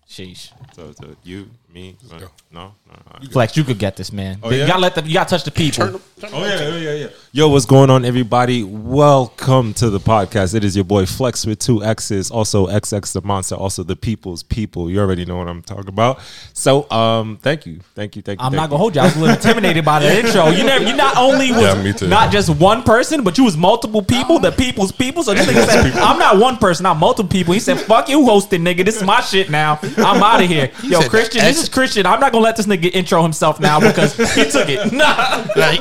sheesh. 0.08 0.50
So, 0.76 0.92
so 0.92 1.16
you, 1.24 1.48
me, 1.72 1.96
no, 2.10 2.18
no, 2.52 2.74
no. 2.86 3.28
Flex, 3.30 3.56
you 3.56 3.64
could 3.64 3.78
get 3.78 3.96
this, 3.96 4.12
man. 4.12 4.38
Oh, 4.42 4.50
you 4.50 4.58
yeah? 4.58 4.66
gotta 4.66 4.80
let 4.80 4.94
the 4.94 5.02
you 5.04 5.14
gotta 5.14 5.30
touch 5.30 5.42
the 5.42 5.50
people. 5.50 6.02
Oh 6.34 6.44
yeah, 6.44 6.68
yeah, 6.68 6.76
yeah, 6.76 6.92
yeah. 6.92 7.08
Yo, 7.36 7.50
what's 7.50 7.66
going 7.66 7.90
on, 7.90 8.06
everybody? 8.06 8.62
Welcome 8.62 9.74
to 9.74 9.90
the 9.90 10.00
podcast. 10.00 10.54
It 10.54 10.64
is 10.64 10.74
your 10.74 10.86
boy 10.86 11.04
Flex 11.04 11.44
with 11.44 11.58
two 11.58 11.84
X's, 11.84 12.30
also 12.30 12.66
XX 12.66 13.12
the 13.12 13.20
monster, 13.20 13.54
also 13.54 13.82
the 13.82 13.94
people's 13.94 14.42
people. 14.42 14.90
You 14.90 15.00
already 15.00 15.26
know 15.26 15.36
what 15.36 15.46
I'm 15.46 15.60
talking 15.60 15.88
about. 15.90 16.18
So, 16.54 16.90
um, 16.90 17.36
thank 17.42 17.66
you, 17.66 17.80
thank 17.94 18.16
you, 18.16 18.22
thank 18.22 18.40
you. 18.40 18.46
I'm 18.46 18.52
thank 18.52 18.62
not 18.62 18.70
gonna 18.70 18.76
you. 18.76 18.78
hold 18.78 18.94
you. 18.94 19.02
I 19.02 19.04
was 19.04 19.16
a 19.16 19.18
little 19.18 19.34
intimidated 19.36 19.84
by 19.84 19.98
the 19.98 20.18
intro. 20.24 20.46
You 20.48 20.64
never, 20.64 20.82
you 20.82 20.96
not 20.96 21.18
only 21.18 21.50
was 21.52 21.60
Yeah, 21.60 21.82
me 21.82 21.92
too. 21.92 22.08
not 22.08 22.32
just 22.32 22.48
one 22.48 22.82
person, 22.82 23.22
but 23.22 23.36
you 23.36 23.44
was 23.44 23.54
multiple 23.54 24.02
people, 24.02 24.38
the 24.38 24.52
people's 24.52 24.90
people. 24.92 25.22
So 25.22 25.34
this 25.34 25.46
nigga 25.46 25.66
said, 25.66 25.92
I'm 25.98 26.18
not 26.18 26.38
one 26.38 26.56
person, 26.56 26.86
I'm 26.86 26.96
multiple 26.96 27.28
people. 27.28 27.52
He 27.52 27.60
said, 27.60 27.78
"Fuck 27.78 28.08
you, 28.08 28.24
hosting 28.24 28.62
nigga. 28.62 28.82
This 28.82 28.96
is 28.96 29.02
my 29.02 29.20
shit 29.20 29.50
now. 29.50 29.78
I'm 29.98 30.22
out 30.22 30.42
of 30.42 30.48
here." 30.48 30.70
Yo, 30.82 31.02
said 31.02 31.10
Christian, 31.10 31.42
this 31.42 31.58
X- 31.58 31.64
is 31.64 31.68
Christian. 31.68 32.06
I'm 32.06 32.18
not 32.18 32.32
gonna 32.32 32.44
let 32.44 32.56
this 32.56 32.64
nigga 32.64 32.90
intro 32.94 33.22
himself 33.22 33.60
now 33.60 33.78
because 33.78 34.16
he 34.34 34.50
took 34.50 34.70
it. 34.70 34.90
Nah, 34.96 35.44
Like, 35.54 35.80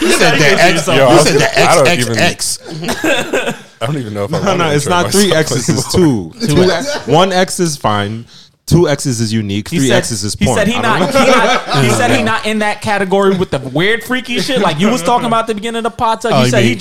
you 0.00 0.10
said 0.12 0.38
the 0.38 0.56
X. 0.58 0.93
Yo, 0.96 1.08
you 1.10 1.14
I 1.18 1.24
said 1.24 1.40
the 1.40 1.60
I 1.60 1.74
don't 1.74 1.98
even- 2.00 2.14
XXX. 2.14 3.60
I 3.82 3.86
don't 3.86 3.98
even 3.98 4.14
know 4.14 4.24
if 4.24 4.32
I 4.34 4.38
No, 4.40 4.44
want 4.46 4.58
no, 4.58 4.70
it's 4.70 4.86
not 4.86 5.10
three 5.12 5.32
X's. 5.34 5.68
It's 5.68 5.94
anymore. 5.94 6.32
two. 6.32 6.46
two 6.54 6.62
X, 6.70 7.06
one 7.06 7.32
X 7.32 7.60
is 7.60 7.76
fine. 7.76 8.24
Two 8.66 8.88
X's 8.88 9.20
is 9.20 9.30
unique. 9.32 9.68
he 9.68 9.76
Three 9.78 9.88
said, 9.88 9.98
X's 9.98 10.24
is 10.24 10.34
he 10.34 10.46
said 10.46 10.66
he 10.66 10.80
not, 10.80 11.12
don't 11.12 11.22
he 11.26 11.30
know. 11.30 11.36
not. 11.36 11.84
He 11.84 11.90
said 11.90 12.10
he 12.16 12.22
not 12.22 12.46
in 12.46 12.60
that 12.60 12.80
category 12.80 13.36
with 13.36 13.50
the 13.50 13.58
weird, 13.58 14.02
freaky 14.02 14.38
shit 14.40 14.60
like 14.60 14.80
you 14.80 14.88
was 14.90 15.02
talking 15.02 15.26
about 15.26 15.40
at 15.40 15.46
the 15.48 15.54
beginning 15.54 15.78
of 15.78 15.82
the 15.84 15.90
pod. 15.90 16.22
Tuck. 16.22 16.32
Oh, 16.32 16.38
He 16.38 16.44
you 16.44 16.50
said 16.50 16.62
he 16.62 16.70
mean- 16.70 16.78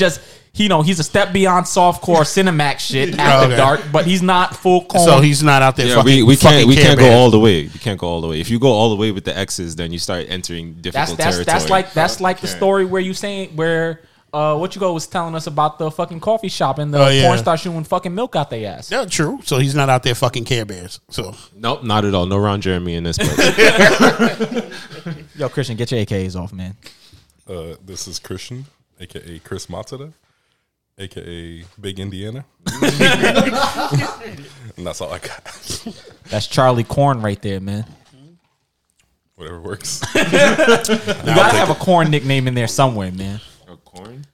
just. 0.53 0.61
You 0.63 0.69
know, 0.69 0.81
he's 0.81 0.99
a 0.99 1.03
step 1.03 1.33
beyond 1.33 1.65
softcore 1.65 2.21
Cinemax 2.21 2.79
shit 2.79 3.15
after 3.19 3.47
Okay. 3.47 3.57
dark, 3.57 3.81
but 3.91 4.05
he's 4.05 4.21
not 4.21 4.55
full 4.55 4.85
corn. 4.85 5.03
So 5.05 5.19
he's 5.21 5.41
not 5.43 5.61
out 5.61 5.75
there. 5.75 5.87
Yeah, 5.87 5.95
fucking, 5.95 6.05
we, 6.17 6.23
we 6.23 6.35
can't 6.37 6.67
we 6.67 6.75
can't 6.75 6.99
go 6.99 7.11
all 7.11 7.31
the 7.31 7.39
way. 7.39 7.63
We 7.63 7.79
can't 7.79 7.99
go 7.99 8.07
all 8.07 8.21
the 8.21 8.27
way. 8.27 8.39
If 8.39 8.49
you 8.49 8.59
go 8.59 8.69
all 8.69 8.89
the 8.89 8.95
way 8.95 9.11
with 9.11 9.25
the 9.25 9.35
X's, 9.37 9.75
then 9.75 9.91
you 9.91 9.99
start 9.99 10.25
entering 10.29 10.73
difficult 10.75 11.17
that's 11.17 11.35
territory. 11.37 11.45
that's 11.45 11.69
like 11.69 11.93
that's 11.93 12.21
like 12.21 12.39
the 12.39 12.47
story 12.47 12.85
where 12.85 13.01
you 13.01 13.13
saying 13.13 13.55
where 13.55 14.01
uh 14.31 14.57
what 14.57 14.73
you 14.75 14.79
go 14.79 14.93
was 14.93 15.05
telling 15.07 15.35
us 15.35 15.45
about 15.47 15.77
the 15.79 15.91
fucking 15.91 16.19
coffee 16.19 16.47
shop 16.49 16.77
and 16.79 16.91
the 16.93 17.03
Oh, 17.03 17.07
yeah. 17.09 17.25
porn 17.25 17.37
star 17.39 17.57
shooting 17.57 17.83
fucking 17.83 18.13
milk 18.15 18.35
out 18.35 18.49
their 18.49 18.67
ass. 18.77 18.89
Yeah, 18.91 19.05
true. 19.05 19.39
So 19.43 19.57
he's 19.59 19.75
not 19.75 19.89
out 19.89 20.03
there 20.03 20.15
fucking 20.15 20.45
Care 20.45 20.65
Bears. 20.65 20.99
So 21.09 21.35
Nope, 21.55 21.83
not 21.83 22.05
at 22.05 22.13
all. 22.15 22.25
No 22.27 22.37
Ron 22.37 22.61
Jeremy 22.61 22.93
in 22.95 23.03
this. 23.03 23.17
But 23.17 24.73
Yo, 25.35 25.49
Christian, 25.49 25.77
get 25.77 25.91
your 25.91 25.99
AKs 26.05 26.35
off, 26.39 26.53
man. 26.53 26.75
Uh, 27.47 27.75
this 27.83 28.07
is 28.07 28.19
Christian, 28.19 28.65
aka 28.99 29.39
Chris 29.39 29.65
Matsuda, 29.67 30.13
aka 30.97 31.63
Big 31.79 31.99
Indiana. 31.99 32.45
and 32.67 32.87
that's 34.77 35.01
all 35.01 35.11
I 35.11 35.19
got. 35.19 35.43
That's 36.29 36.47
Charlie 36.47 36.83
Corn 36.83 37.21
right 37.21 37.41
there, 37.41 37.59
man. 37.59 37.85
Whatever 39.35 39.61
works. 39.61 40.01
You 40.15 40.21
gotta 41.35 41.57
have 41.57 41.69
a 41.69 41.75
corn 41.75 42.11
nickname 42.11 42.47
in 42.47 42.53
there 42.53 42.67
somewhere, 42.67 43.11
man. 43.11 43.39
corn. 43.85 44.25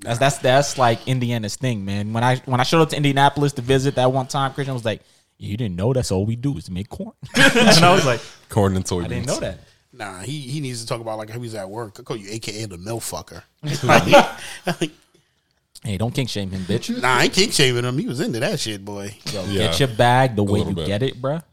That's 0.00 0.18
that's 0.18 0.38
that's 0.38 0.78
like 0.78 1.08
Indiana's 1.08 1.56
thing, 1.56 1.84
man. 1.84 2.12
When 2.12 2.22
I 2.22 2.36
when 2.44 2.60
I 2.60 2.62
showed 2.62 2.82
up 2.82 2.90
to 2.90 2.96
Indianapolis 2.96 3.52
to 3.54 3.62
visit 3.62 3.94
that 3.94 4.12
one 4.12 4.26
time, 4.26 4.52
Christian 4.52 4.74
was 4.74 4.84
like, 4.84 5.02
"You 5.38 5.56
didn't 5.56 5.76
know 5.76 5.92
that's 5.92 6.10
all 6.12 6.26
we 6.26 6.36
do 6.36 6.56
is 6.58 6.70
make 6.70 6.88
corn," 6.88 7.12
and 7.36 7.84
I 7.84 7.94
was 7.94 8.04
like, 8.04 8.20
Corn 8.48 8.76
and 8.76 8.84
soybeans. 8.84 9.04
"I 9.04 9.08
didn't 9.08 9.26
know 9.26 9.40
that." 9.40 9.60
nah, 9.92 10.20
he 10.20 10.40
he 10.40 10.60
needs 10.60 10.80
to 10.82 10.86
talk 10.86 11.00
about 11.00 11.18
like 11.18 11.30
how 11.30 11.40
he's 11.40 11.54
at 11.54 11.68
work. 11.68 11.98
I 11.98 12.02
call 12.02 12.16
you 12.16 12.30
AKA 12.30 12.66
the 12.66 12.78
milk 12.78 13.02
fucker. 13.02 13.42
Like, 13.82 14.90
Hey, 15.86 15.96
don't 15.98 16.12
kink 16.12 16.28
shame 16.28 16.50
him, 16.50 16.62
bitch. 16.62 17.00
nah, 17.00 17.18
I 17.18 17.24
ain't 17.24 17.32
king 17.32 17.50
shaming 17.52 17.84
him. 17.84 17.96
He 17.96 18.08
was 18.08 18.18
into 18.18 18.40
that 18.40 18.58
shit, 18.58 18.84
boy. 18.84 19.14
Yo, 19.32 19.44
Yeah. 19.44 19.68
get 19.68 19.78
your 19.78 19.88
bag 19.88 20.34
the 20.34 20.42
way 20.42 20.58
little 20.58 20.70
you 20.70 20.74
bit. 20.74 20.86
get 20.88 21.02
it, 21.04 21.22
bruh. 21.22 21.44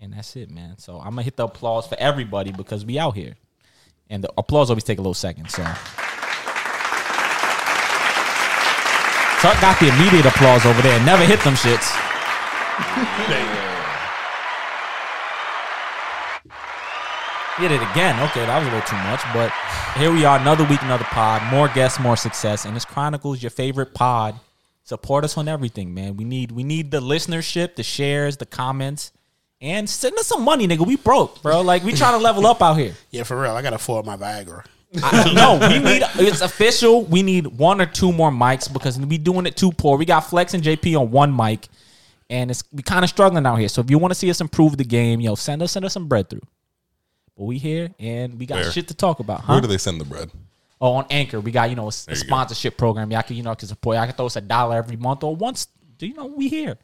And 0.00 0.12
that's 0.12 0.34
it, 0.34 0.50
man. 0.50 0.76
So 0.78 0.98
I'm 0.98 1.10
gonna 1.10 1.22
hit 1.22 1.36
the 1.36 1.44
applause 1.44 1.86
for 1.86 1.96
everybody 2.00 2.50
because 2.50 2.84
we 2.84 2.98
out 2.98 3.14
here, 3.14 3.36
and 4.08 4.24
the 4.24 4.32
applause 4.36 4.70
always 4.70 4.82
take 4.82 4.98
a 4.98 5.02
little 5.02 5.14
second. 5.14 5.48
So. 5.50 5.62
Tuck 9.40 9.58
got 9.60 9.78
the 9.78 9.88
immediate 9.88 10.26
applause 10.26 10.66
over 10.66 10.82
there 10.82 10.96
and 10.96 11.06
never 11.06 11.24
hit 11.24 11.40
them 11.44 11.54
shits. 11.54 11.94
Hit 17.60 17.72
it 17.72 17.82
again. 17.90 18.18
Okay, 18.30 18.46
that 18.46 18.58
was 18.58 18.68
a 18.68 18.70
little 18.70 18.88
too 18.88 18.96
much, 18.96 19.20
but 19.34 19.52
here 19.98 20.10
we 20.10 20.24
are, 20.24 20.38
another 20.38 20.64
week, 20.64 20.80
another 20.80 21.04
pod. 21.04 21.42
More 21.52 21.68
guests, 21.68 22.00
more 22.00 22.16
success, 22.16 22.64
and 22.64 22.74
this 22.74 22.86
chronicles 22.86 23.42
your 23.42 23.50
favorite 23.50 23.92
pod. 23.92 24.40
Support 24.84 25.24
us 25.24 25.36
on 25.36 25.46
everything, 25.46 25.92
man. 25.92 26.16
We 26.16 26.24
need 26.24 26.52
we 26.52 26.64
need 26.64 26.90
the 26.90 27.02
listenership, 27.02 27.74
the 27.74 27.82
shares, 27.82 28.38
the 28.38 28.46
comments, 28.46 29.12
and 29.60 29.90
send 29.90 30.16
us 30.18 30.26
some 30.26 30.42
money, 30.42 30.66
nigga. 30.66 30.86
We 30.86 30.96
broke, 30.96 31.42
bro. 31.42 31.60
Like 31.60 31.84
we 31.84 31.92
trying 31.92 32.18
to 32.18 32.24
level 32.24 32.46
up 32.46 32.62
out 32.62 32.78
here. 32.78 32.94
Yeah, 33.10 33.24
for 33.24 33.38
real. 33.38 33.54
I 33.54 33.60
gotta 33.60 33.76
afford 33.76 34.06
my 34.06 34.16
Viagra. 34.16 34.64
I, 35.02 35.30
no, 35.34 35.58
we 35.60 35.80
need 35.80 36.02
it's 36.14 36.40
official. 36.40 37.04
We 37.04 37.22
need 37.22 37.46
one 37.46 37.78
or 37.82 37.86
two 37.86 38.10
more 38.10 38.30
mics 38.30 38.72
because 38.72 38.98
we 38.98 39.18
doing 39.18 39.44
it 39.44 39.58
too 39.58 39.70
poor. 39.72 39.98
We 39.98 40.06
got 40.06 40.20
Flex 40.20 40.54
and 40.54 40.64
JP 40.64 40.98
on 40.98 41.10
one 41.10 41.36
mic, 41.36 41.68
and 42.30 42.50
it's 42.50 42.64
we 42.72 42.82
kind 42.82 43.04
of 43.04 43.10
struggling 43.10 43.44
out 43.44 43.56
here. 43.56 43.68
So 43.68 43.82
if 43.82 43.90
you 43.90 43.98
want 43.98 44.12
to 44.12 44.18
see 44.18 44.30
us 44.30 44.40
improve 44.40 44.78
the 44.78 44.84
game, 44.84 45.20
yo, 45.20 45.34
send 45.34 45.60
us 45.60 45.72
send 45.72 45.84
us 45.84 45.92
some 45.92 46.08
bread 46.08 46.30
through. 46.30 46.40
But 47.40 47.46
we 47.46 47.56
here 47.56 47.88
and 47.98 48.38
we 48.38 48.44
got 48.44 48.56
Where? 48.56 48.70
shit 48.70 48.88
to 48.88 48.94
talk 48.94 49.18
about, 49.18 49.40
huh? 49.40 49.54
Where 49.54 49.62
do 49.62 49.66
they 49.66 49.78
send 49.78 49.98
the 49.98 50.04
bread? 50.04 50.30
Oh, 50.78 50.92
on 50.92 51.06
Anchor, 51.08 51.40
we 51.40 51.50
got 51.50 51.70
you 51.70 51.74
know 51.74 51.86
a, 51.86 51.88
a 51.88 51.90
you 51.90 52.06
go. 52.08 52.14
sponsorship 52.14 52.76
program. 52.76 53.10
Y'all 53.10 53.22
can 53.22 53.34
you 53.34 53.42
know 53.42 53.54
can 53.54 53.66
support. 53.66 53.96
I 53.96 54.04
can 54.04 54.14
throw 54.14 54.26
us 54.26 54.36
a 54.36 54.42
dollar 54.42 54.76
every 54.76 54.96
month 54.96 55.24
or 55.24 55.34
once. 55.34 55.66
Do 55.96 56.06
you 56.06 56.12
know 56.12 56.26
we 56.26 56.48
here? 56.48 56.76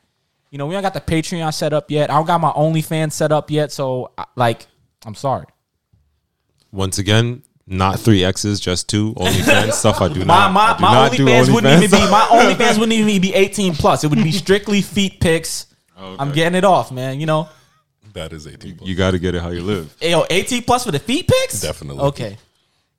You 0.51 0.57
know 0.57 0.65
we 0.65 0.73
don't 0.73 0.81
got 0.81 0.95
the 0.95 1.03
Patreon 1.03 1.53
set 1.53 1.75
up 1.75 1.91
yet. 1.91 2.11
I 2.11 2.15
don't 2.15 2.27
got 2.27 2.41
my 2.41 2.53
OnlyFans 2.53 3.13
set 3.13 3.33
up 3.33 3.51
yet. 3.51 3.71
So 3.71 4.13
like, 4.35 4.67
I'm 5.05 5.15
sorry. 5.15 5.45
Once 6.73 6.97
again, 6.97 7.43
not 7.67 8.01
three 8.01 8.25
X's, 8.25 8.59
just 8.59 8.89
two 8.89 9.13
OnlyFans 9.13 9.73
stuff. 9.75 10.01
I 10.01 10.09
do 10.09 10.21
My 10.21 10.25
not. 10.25 10.53
my, 10.53 10.77
do 10.79 10.83
my 10.85 10.93
not 10.95 11.13
OnlyFans 11.13 11.53
wouldn't 11.55 11.83
even 11.83 12.01
be 12.01 12.11
my 12.11 12.21
OnlyFans 12.57 12.79
wouldn't 12.79 12.93
even 12.99 13.21
be 13.21 13.35
18 13.35 13.75
plus. 13.75 14.05
It 14.05 14.07
would 14.09 14.25
be 14.25 14.33
strictly 14.33 14.81
feet 14.81 15.21
pics. 15.21 15.67
Oh, 15.99 16.17
I'm 16.19 16.33
getting 16.33 16.57
it 16.57 16.65
off, 16.65 16.91
man. 16.91 17.21
You 17.21 17.27
know, 17.27 17.51
That 18.17 18.33
is 18.33 18.47
18 18.47 18.77
plus. 18.79 18.89
You 18.89 18.95
got 18.97 19.13
to 19.13 19.19
get 19.19 19.35
it 19.35 19.43
how 19.43 19.51
you 19.51 19.63
live. 19.75 19.95
yo, 20.01 20.25
18 20.29 20.63
plus 20.65 20.85
for 20.85 20.91
the 20.91 20.99
feet 20.99 21.29
pics. 21.29 21.61
Definitely. 21.61 22.03
Okay. 22.05 22.37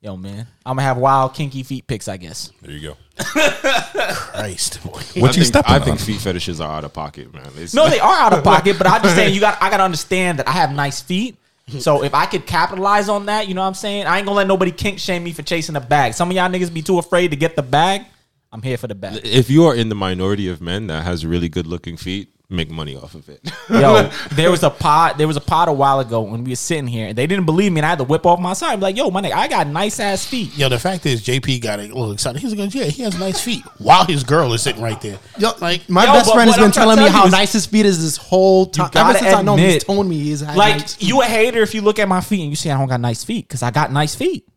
Yo, 0.00 0.16
man, 0.16 0.46
I'm 0.64 0.76
gonna 0.76 0.82
have 0.82 0.96
wild 0.96 1.34
kinky 1.34 1.64
feet 1.64 1.84
pics, 1.88 2.06
I 2.06 2.16
guess. 2.18 2.52
There 2.62 2.70
you 2.70 2.90
go. 2.90 2.96
Christ. 3.18 4.76
What 4.84 4.94
I 4.96 5.18
you 5.18 5.30
think, 5.32 5.44
stepping 5.46 5.72
I 5.72 5.78
think 5.80 5.98
feet 5.98 6.20
fetishes 6.20 6.60
are 6.60 6.70
out 6.70 6.84
of 6.84 6.92
pocket, 6.92 7.34
man. 7.34 7.46
It's- 7.48 7.74
No, 7.74 7.88
they 7.88 7.98
are 7.98 8.16
out 8.16 8.32
of 8.32 8.44
pocket, 8.44 8.78
but 8.78 8.86
I'm 8.86 9.02
just 9.02 9.16
saying 9.16 9.34
you 9.34 9.40
got. 9.40 9.60
I 9.60 9.70
gotta 9.70 9.82
understand 9.82 10.38
that 10.38 10.48
I 10.48 10.52
have 10.52 10.72
nice 10.72 11.00
feet. 11.00 11.36
So 11.80 12.02
if 12.04 12.14
I 12.14 12.24
could 12.26 12.46
capitalize 12.46 13.08
on 13.10 13.26
that, 13.26 13.46
you 13.48 13.54
know 13.54 13.60
what 13.60 13.66
I'm 13.66 13.74
saying? 13.74 14.06
I 14.06 14.18
ain't 14.18 14.26
gonna 14.26 14.36
let 14.36 14.46
nobody 14.46 14.70
kink 14.70 14.98
shame 15.00 15.24
me 15.24 15.32
for 15.32 15.42
chasing 15.42 15.76
a 15.76 15.80
bag. 15.80 16.14
Some 16.14 16.30
of 16.30 16.36
y'all 16.36 16.48
niggas 16.48 16.72
be 16.72 16.80
too 16.80 16.98
afraid 16.98 17.32
to 17.32 17.36
get 17.36 17.56
the 17.56 17.62
bag. 17.62 18.02
I'm 18.50 18.62
here 18.62 18.78
for 18.78 18.86
the 18.86 18.94
bag. 18.94 19.20
if 19.24 19.50
you 19.50 19.64
are 19.66 19.74
in 19.74 19.88
the 19.90 19.94
minority 19.94 20.48
of 20.48 20.62
men 20.62 20.86
that 20.86 21.02
has 21.04 21.26
really 21.26 21.50
good 21.50 21.66
looking 21.66 21.96
feet, 21.98 22.30
make 22.50 22.70
money 22.70 22.96
off 22.96 23.14
of 23.14 23.28
it. 23.28 23.40
Yo, 23.68 24.08
there 24.32 24.50
was 24.50 24.62
a 24.62 24.70
pod. 24.70 25.18
There 25.18 25.26
was 25.26 25.36
a 25.36 25.40
pod 25.40 25.68
a 25.68 25.72
while 25.72 26.00
ago 26.00 26.22
when 26.22 26.44
we 26.44 26.52
were 26.52 26.56
sitting 26.56 26.86
here, 26.86 27.08
and 27.08 27.16
they 27.18 27.26
didn't 27.26 27.44
believe 27.44 27.72
me, 27.72 27.80
and 27.80 27.86
I 27.86 27.90
had 27.90 27.98
to 27.98 28.04
whip 28.04 28.24
off 28.24 28.40
my 28.40 28.54
side. 28.54 28.72
I'm 28.74 28.80
like, 28.80 28.96
yo, 28.96 29.10
my 29.10 29.20
nigga, 29.20 29.32
I 29.32 29.48
got 29.48 29.66
nice 29.66 30.00
ass 30.00 30.24
feet. 30.24 30.56
Yo, 30.56 30.68
the 30.68 30.78
fact 30.78 31.04
is, 31.04 31.22
JP 31.22 31.60
got 31.60 31.78
a 31.78 31.82
little 31.82 32.12
excited. 32.12 32.40
He's 32.40 32.54
like, 32.54 32.74
yeah, 32.74 32.84
he 32.84 33.02
has 33.02 33.18
nice 33.18 33.40
feet. 33.40 33.62
While 33.78 34.06
his 34.06 34.24
girl 34.24 34.52
is 34.54 34.62
sitting 34.62 34.82
right 34.82 35.00
there. 35.00 35.18
Yo, 35.38 35.50
Like, 35.60 35.88
my 35.90 36.04
Yo, 36.06 36.12
best 36.14 36.26
but 36.26 36.34
friend 36.34 36.48
has 36.50 36.56
what 36.56 36.62
been 36.62 36.64
I'm 36.66 36.72
trying 36.72 36.88
to 36.88 36.94
telling 36.94 36.96
me 36.96 37.02
tell 37.04 37.06
you 37.12 37.12
how 37.20 37.26
is- 37.26 37.32
nice 37.32 37.52
his 37.52 37.66
feet 37.66 37.86
is 37.86 38.02
this 38.02 38.16
whole 38.16 38.66
time. 38.66 38.86
Ever 38.86 38.92
gotta 38.94 39.18
since 39.18 39.34
I 39.34 39.42
know 39.42 39.52
him, 39.54 39.58
he's 39.60 39.68
admit, 39.74 39.86
told 39.86 40.06
me 40.06 40.18
he's 40.18 40.40
had 40.40 40.56
Like 40.56 40.78
nice 40.78 41.02
you 41.02 41.20
a 41.20 41.24
hater 41.26 41.60
if 41.62 41.74
you 41.74 41.82
look 41.82 41.98
at 41.98 42.08
my 42.08 42.20
feet 42.20 42.40
and 42.40 42.50
you 42.50 42.56
say 42.56 42.70
I 42.70 42.78
don't 42.78 42.88
got 42.88 43.00
nice 43.00 43.24
feet 43.24 43.46
because 43.46 43.62
I 43.62 43.70
got 43.70 43.92
nice 43.92 44.14
feet. 44.14 44.48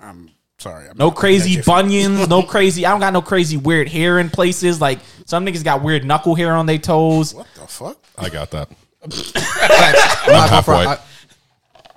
I'm 0.00 0.30
sorry. 0.58 0.88
I'm 0.88 0.96
No 0.96 1.10
crazy 1.10 1.50
at 1.50 1.54
your 1.56 1.62
feet. 1.62 1.66
bunions, 1.70 2.28
no 2.28 2.42
crazy. 2.54 2.84
I 2.86 2.90
don't 2.90 3.00
got 3.00 3.12
no 3.12 3.22
crazy 3.22 3.56
weird 3.56 3.88
hair 3.88 4.18
in 4.18 4.30
places. 4.30 4.80
Like 4.80 4.98
some 5.24 5.44
niggas 5.46 5.64
got 5.64 5.82
weird 5.82 6.04
knuckle 6.04 6.34
hair 6.34 6.52
on 6.54 6.66
their 6.66 6.78
toes. 6.78 7.34
What 7.34 7.46
the 7.54 7.66
fuck? 7.66 7.96
I 8.16 8.28
got 8.28 8.50
that. 8.52 8.68
I'm 9.04 10.32
not 10.32 10.50
half 10.50 10.68
white. 10.68 10.86
I- 10.88 10.98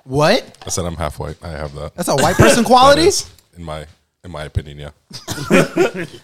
What? 0.04 0.58
I 0.64 0.68
said 0.70 0.84
I'm 0.84 0.96
half 0.96 1.18
white. 1.18 1.36
I 1.42 1.48
have 1.50 1.74
that. 1.74 1.94
That's 1.94 2.08
a 2.08 2.16
white 2.16 2.36
person 2.36 2.62
That 2.64 2.68
quality? 2.68 3.08
in 3.56 3.64
my 3.64 3.86
in 4.24 4.30
my 4.30 4.44
opinion, 4.44 4.78
yeah. 4.78 4.90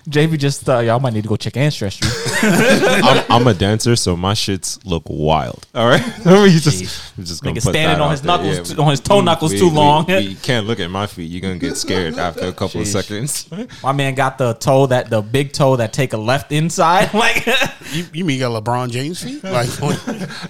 JV 0.09 0.39
just 0.39 0.69
uh, 0.69 0.79
y'all 0.79 1.01
might 1.01 1.13
need 1.15 1.23
to 1.25 1.29
go 1.29 1.35
check 1.37 1.57
ancestry. 1.57 2.09
I'm, 2.43 3.25
I'm 3.31 3.47
a 3.47 3.55
dancer, 3.55 3.97
so 3.97 4.17
my 4.17 4.33
shits 4.35 4.79
look 4.85 5.03
wild. 5.07 5.67
All 5.75 5.87
right, 5.89 6.01
you 6.25 6.61
just, 6.61 7.17
I'm 7.19 7.25
just 7.25 7.43
gonna 7.43 7.57
Nigga 7.57 7.65
put 7.65 7.71
standing 7.75 8.01
on 8.01 8.11
his 8.11 8.23
knuckles 8.25 8.57
Yeah, 8.71 8.77
t- 8.77 8.81
on 8.83 8.91
his 8.91 9.01
toe 9.01 9.17
we- 9.19 9.23
knuckles 9.25 9.53
we- 9.53 9.59
too 9.59 9.69
we- 9.69 9.75
long. 9.75 10.07
We, 10.07 10.35
can't 10.37 10.67
look 10.67 10.81
at 10.81 10.91
my 10.91 11.07
feet. 11.07 11.31
You're 11.31 11.41
gonna 11.41 11.59
get 11.59 11.77
scared 11.77 12.19
after 12.19 12.47
a 12.47 12.53
couple 12.53 12.81
of 12.81 12.87
seconds. 12.87 13.49
My 13.83 13.93
man 13.93 14.15
got 14.15 14.39
the 14.39 14.55
toe 14.55 14.87
that 14.87 15.11
the 15.11 15.21
big 15.23 15.53
toe 15.53 15.77
that 15.77 15.93
take 15.93 16.13
a 16.13 16.19
left 16.19 16.53
inside. 16.53 17.11
Like 17.19 17.47
You, 17.93 18.05
you 18.13 18.25
mean 18.25 18.39
you 18.39 18.47
got 18.49 18.63
LeBron 18.65 18.91
James 18.91 19.23
feet? 19.23 19.43
Like, 19.43 19.69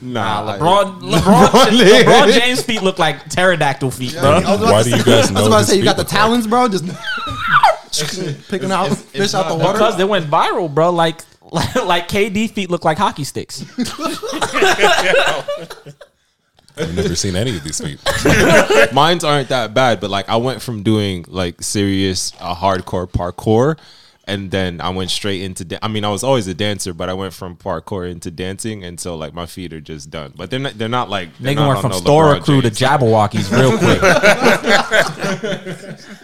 Nah, 0.03 0.59
LeBron, 0.59 1.01
LeBron, 1.01 1.71
shit- 1.71 2.07
LeBron 2.07 2.33
James 2.33 2.63
feet 2.63 2.83
look 2.83 2.99
like 2.99 3.29
pterodactyl 3.31 3.91
feet, 3.91 4.13
bro. 4.13 4.23
I 4.23 4.35
was 4.39 4.45
about 4.61 4.73
Why 4.73 4.83
to 4.83 4.91
do 4.91 4.97
you 4.97 5.03
say- 5.03 5.11
guys 5.11 5.31
I 5.31 5.33
know 5.35 5.41
was 5.41 5.47
about 5.49 5.59
to 5.61 5.65
say 5.67 5.77
you 5.79 5.85
got 5.85 5.97
the 5.97 6.03
look 6.03 6.13
like? 6.13 6.21
talons, 6.21 6.47
bro. 6.47 6.69
Just 6.69 8.49
picking 8.49 8.71
out 8.71 8.89
fish 8.97 9.35
out 9.35 9.49
the 9.49 9.55
water. 9.55 9.73
Because 9.73 9.97
they 9.97 10.05
went 10.05 10.27
viral, 10.27 10.73
bro. 10.73 10.91
Like, 10.91 11.21
like, 11.53 11.75
like 11.77 12.09
KD 12.09 12.51
feet 12.51 12.71
look 12.71 12.85
like 12.85 12.99
hockey 12.99 13.25
sticks. 13.25 13.65
I've 16.77 16.95
never 16.95 17.17
seen 17.17 17.35
any 17.35 17.57
of 17.57 17.65
these 17.65 17.81
feet. 17.81 17.99
Mines 18.93 19.25
aren't 19.25 19.49
that 19.49 19.75
bad, 19.75 19.99
but 20.01 20.11
like 20.11 20.29
I 20.29 20.37
went 20.37 20.63
from 20.63 20.83
doing 20.83 21.25
like 21.27 21.61
serious 21.63 22.33
uh, 22.39 22.55
hardcore 22.55 23.11
parkour, 23.11 23.77
and 24.25 24.51
then 24.53 24.81
I 24.81 24.91
went 24.91 25.11
straight 25.11 25.43
into. 25.43 25.65
Da- 25.65 25.79
I 25.83 25.89
mean, 25.89 26.05
I 26.05 26.09
was 26.11 26.23
always 26.23 26.47
a 26.47 26.55
dancer, 26.55 26.93
but 26.93 27.09
I 27.09 27.15
went 27.15 27.35
from 27.35 27.57
parkour 27.57 28.09
into 28.09 28.31
dancing, 28.31 28.85
and 28.85 29.01
so 29.01 29.17
like 29.17 29.35
my 29.35 29.47
feet 29.47 29.73
are 29.73 29.81
just 29.81 30.11
done. 30.11 30.33
But 30.37 30.51
they're 30.51 30.61
not. 30.61 30.79
They're 30.79 30.89
not 30.89 31.11
like 31.11 31.37
they're 31.39 31.55
Nigga 31.55 31.57
not 31.57 31.69
went 31.69 31.81
from 31.81 31.91
no 31.91 32.01
Storror 32.01 32.39
LeBron 32.39 32.45
Crew 32.45 32.61
to 32.61 32.71
James. 32.71 32.79
Jabbawockeez 32.79 33.51
real 33.51 33.77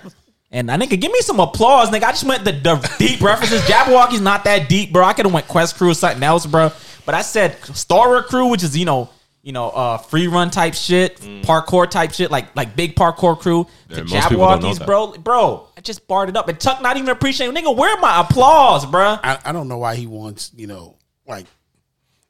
quick. 0.04 0.13
And 0.54 0.70
I 0.70 0.76
nigga, 0.76 1.00
give 1.00 1.10
me 1.10 1.20
some 1.20 1.40
applause, 1.40 1.90
nigga. 1.90 2.04
I 2.04 2.12
just 2.12 2.22
went 2.22 2.44
the, 2.44 2.52
the 2.52 2.94
deep 2.96 3.20
references. 3.20 3.60
Jabbawockeez 3.62 4.22
not 4.22 4.44
that 4.44 4.68
deep, 4.68 4.92
bro. 4.92 5.04
I 5.04 5.12
could 5.12 5.26
have 5.26 5.34
went 5.34 5.48
Quest 5.48 5.76
Crew 5.76 5.90
or 5.90 5.94
something 5.94 6.22
else, 6.22 6.46
bro. 6.46 6.70
But 7.04 7.16
I 7.16 7.22
said 7.22 7.60
Storror 7.62 8.24
Crew, 8.24 8.46
which 8.46 8.62
is 8.62 8.78
you 8.78 8.84
know, 8.84 9.10
you 9.42 9.50
know, 9.50 9.70
uh, 9.70 9.98
free 9.98 10.28
run 10.28 10.50
type 10.50 10.74
shit, 10.74 11.20
parkour 11.42 11.90
type 11.90 12.12
shit, 12.12 12.30
like 12.30 12.54
like 12.54 12.76
big 12.76 12.94
parkour 12.94 13.36
crew. 13.38 13.66
Yeah, 13.88 13.96
to 13.96 14.04
most 14.04 14.28
people 14.28 14.46
don't 14.46 14.62
know 14.62 14.70
Jabbawockeez, 14.70 14.86
bro, 14.86 15.12
bro. 15.18 15.68
I 15.76 15.80
just 15.80 16.06
barred 16.06 16.28
it 16.28 16.36
up, 16.36 16.48
and 16.48 16.58
Tuck 16.58 16.80
not 16.80 16.96
even 16.96 17.08
appreciating. 17.08 17.54
Nigga, 17.54 17.76
where 17.76 17.98
my 17.98 18.20
applause, 18.20 18.86
bro? 18.86 19.18
I, 19.24 19.40
I 19.44 19.50
don't 19.50 19.66
know 19.66 19.78
why 19.78 19.96
he 19.96 20.06
wants, 20.06 20.52
you 20.54 20.68
know, 20.68 20.94
like, 21.26 21.46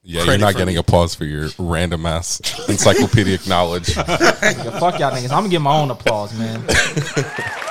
Yeah, 0.02 0.24
you're 0.24 0.38
not 0.38 0.54
getting 0.54 0.74
me. 0.74 0.80
applause 0.80 1.14
for 1.14 1.26
your 1.26 1.50
random 1.58 2.06
ass 2.06 2.40
encyclopedic 2.70 3.46
knowledge. 3.46 3.94
Yo, 3.96 4.02
fuck 4.02 4.98
y'all 4.98 5.12
niggas. 5.12 5.24
I'm 5.24 5.40
gonna 5.40 5.50
give 5.50 5.62
my 5.62 5.78
own 5.78 5.90
applause, 5.90 6.36
man. 6.38 6.64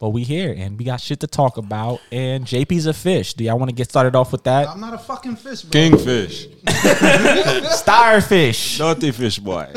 but 0.00 0.08
we 0.10 0.24
here 0.24 0.52
and 0.56 0.78
we 0.78 0.84
got 0.86 0.98
shit 1.00 1.20
to 1.20 1.26
talk 1.26 1.58
about. 1.58 2.00
And 2.10 2.46
JP's 2.46 2.86
a 2.86 2.94
fish. 2.94 3.34
Do 3.34 3.44
y'all 3.44 3.58
want 3.58 3.68
to 3.68 3.74
get 3.74 3.88
started 3.90 4.16
off 4.16 4.32
with 4.32 4.44
that? 4.44 4.66
I'm 4.66 4.80
not 4.80 4.94
a 4.94 4.98
fucking 4.98 5.36
fish, 5.36 5.60
bro. 5.62 5.70
Kingfish, 5.70 6.48
Starfish. 7.76 8.78
naughty 8.78 9.12
fish 9.12 9.38
boy. 9.38 9.68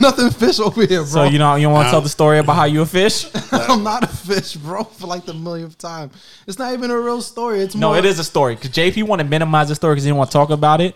Nothing 0.00 0.30
fish 0.30 0.60
over 0.60 0.84
here, 0.84 1.00
bro. 1.00 1.06
So 1.06 1.24
you 1.24 1.38
know 1.38 1.54
you 1.56 1.70
want 1.70 1.86
to 1.86 1.90
tell 1.90 2.02
the 2.02 2.08
story 2.10 2.38
about 2.38 2.56
how 2.56 2.64
you 2.64 2.82
a 2.82 2.86
fish? 2.86 3.26
I'm 3.52 3.82
not 3.82 4.04
a 4.04 4.06
fish, 4.06 4.54
bro. 4.54 4.84
For 4.84 5.06
like 5.06 5.24
the 5.24 5.32
millionth 5.34 5.78
time, 5.78 6.10
it's 6.46 6.58
not 6.58 6.74
even 6.74 6.90
a 6.90 6.98
real 7.00 7.22
story. 7.22 7.60
It's 7.60 7.74
No, 7.74 7.88
more, 7.88 7.98
it 7.98 8.04
is 8.04 8.18
a 8.18 8.24
story. 8.24 8.56
Cause 8.56 8.70
JP 8.70 9.04
want 9.04 9.20
to 9.20 9.26
minimize 9.26 9.68
the 9.70 9.74
story 9.74 9.94
because 9.94 10.04
he 10.04 10.08
didn't 10.10 10.18
want 10.18 10.30
to 10.30 10.34
talk 10.36 10.50
about 10.50 10.82
it. 10.82 10.94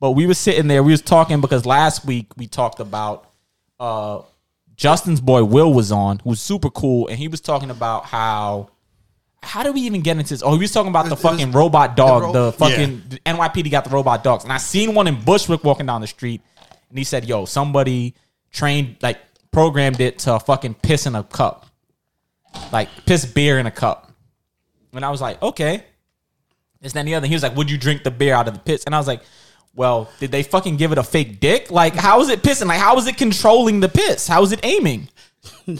But 0.00 0.12
we 0.12 0.24
was 0.26 0.38
sitting 0.38 0.66
there, 0.66 0.82
we 0.82 0.92
was 0.92 1.02
talking 1.02 1.42
because 1.42 1.66
last 1.66 2.06
week 2.06 2.28
we 2.38 2.46
talked 2.46 2.80
about 2.80 3.28
uh 3.78 4.22
Justin's 4.80 5.20
boy 5.20 5.44
Will 5.44 5.74
was 5.74 5.92
on, 5.92 6.20
who's 6.24 6.40
super 6.40 6.70
cool, 6.70 7.06
and 7.08 7.18
he 7.18 7.28
was 7.28 7.42
talking 7.42 7.68
about 7.68 8.06
how 8.06 8.70
how 9.42 9.62
do 9.62 9.72
we 9.72 9.82
even 9.82 10.00
get 10.00 10.16
into 10.16 10.30
this? 10.30 10.42
Oh, 10.42 10.54
he 10.54 10.58
was 10.58 10.72
talking 10.72 10.88
about 10.88 11.04
the 11.04 11.10
was- 11.10 11.20
fucking 11.20 11.52
robot 11.52 11.96
dog, 11.96 12.22
ro- 12.22 12.32
the 12.32 12.52
fucking 12.52 13.02
the 13.10 13.18
NYPD 13.18 13.70
got 13.70 13.84
the 13.84 13.90
robot 13.90 14.24
dogs, 14.24 14.44
and 14.44 14.52
I 14.52 14.56
seen 14.56 14.94
one 14.94 15.06
in 15.06 15.22
Bushwick 15.22 15.64
walking 15.64 15.84
down 15.84 16.00
the 16.00 16.06
street, 16.06 16.40
and 16.88 16.96
he 16.96 17.04
said, 17.04 17.26
"Yo, 17.26 17.44
somebody 17.44 18.14
trained 18.52 18.96
like 19.02 19.18
programmed 19.50 20.00
it 20.00 20.20
to 20.20 20.40
fucking 20.40 20.72
piss 20.76 21.04
in 21.04 21.14
a 21.14 21.24
cup, 21.24 21.66
like 22.72 22.88
piss 23.04 23.26
beer 23.26 23.58
in 23.58 23.66
a 23.66 23.70
cup," 23.70 24.10
and 24.94 25.04
I 25.04 25.10
was 25.10 25.20
like, 25.20 25.42
"Okay." 25.42 25.84
This, 26.80 26.94
then 26.94 27.04
the 27.04 27.16
other. 27.16 27.26
He 27.26 27.34
was 27.34 27.42
like, 27.42 27.54
"Would 27.54 27.70
you 27.70 27.76
drink 27.76 28.02
the 28.02 28.10
beer 28.10 28.32
out 28.32 28.48
of 28.48 28.54
the 28.54 28.60
piss?" 28.60 28.84
And 28.84 28.94
I 28.94 28.98
was 28.98 29.06
like, 29.06 29.20
"Well, 29.74 30.10
did 30.18 30.30
they 30.30 30.42
fucking 30.42 30.76
give 30.76 30.92
it 30.92 30.98
a 30.98 31.02
fake 31.02 31.40
dick? 31.40 31.70
Like, 31.70 31.94
how 31.94 32.20
is 32.20 32.28
it 32.28 32.42
pissing? 32.42 32.66
Like, 32.66 32.80
how 32.80 32.96
is 32.98 33.06
it 33.06 33.16
controlling 33.16 33.80
the 33.80 33.88
piss? 33.88 34.26
How 34.26 34.42
is 34.42 34.52
it 34.52 34.60
aiming?" 34.62 35.08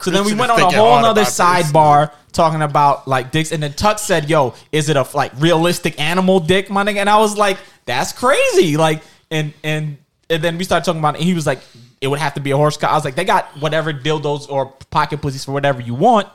So 0.00 0.10
then 0.10 0.24
we 0.24 0.34
went 0.34 0.52
on 0.52 0.60
a 0.60 0.70
whole 0.70 0.92
other 0.92 1.22
sidebar 1.22 2.12
talking 2.32 2.62
about 2.62 3.08
like 3.08 3.32
dicks, 3.32 3.52
and 3.52 3.62
then 3.62 3.72
Tuck 3.72 3.98
said, 3.98 4.28
"Yo, 4.30 4.54
is 4.72 4.88
it 4.88 4.96
a 4.96 5.06
like 5.14 5.32
realistic 5.38 5.98
animal 5.98 6.40
dick, 6.40 6.70
my 6.70 6.84
nigga?" 6.84 6.96
And 6.96 7.10
I 7.10 7.18
was 7.18 7.36
like, 7.36 7.58
"That's 7.86 8.12
crazy!" 8.12 8.76
Like, 8.76 9.02
and 9.30 9.52
and 9.64 9.98
and 10.28 10.42
then 10.42 10.58
we 10.58 10.64
started 10.64 10.84
talking 10.84 11.00
about 11.00 11.14
it. 11.14 11.18
And 11.18 11.26
he 11.26 11.34
was 11.34 11.46
like, 11.46 11.60
"It 12.00 12.08
would 12.08 12.18
have 12.18 12.34
to 12.34 12.40
be 12.40 12.50
a 12.50 12.56
horse 12.56 12.76
cock." 12.76 12.90
I 12.90 12.94
was 12.94 13.04
like, 13.04 13.16
"They 13.16 13.24
got 13.24 13.46
whatever 13.58 13.92
dildos 13.92 14.48
or 14.50 14.66
pocket 14.90 15.20
pussies 15.22 15.44
for 15.44 15.52
whatever 15.52 15.80
you 15.80 15.94
want." 15.94 16.28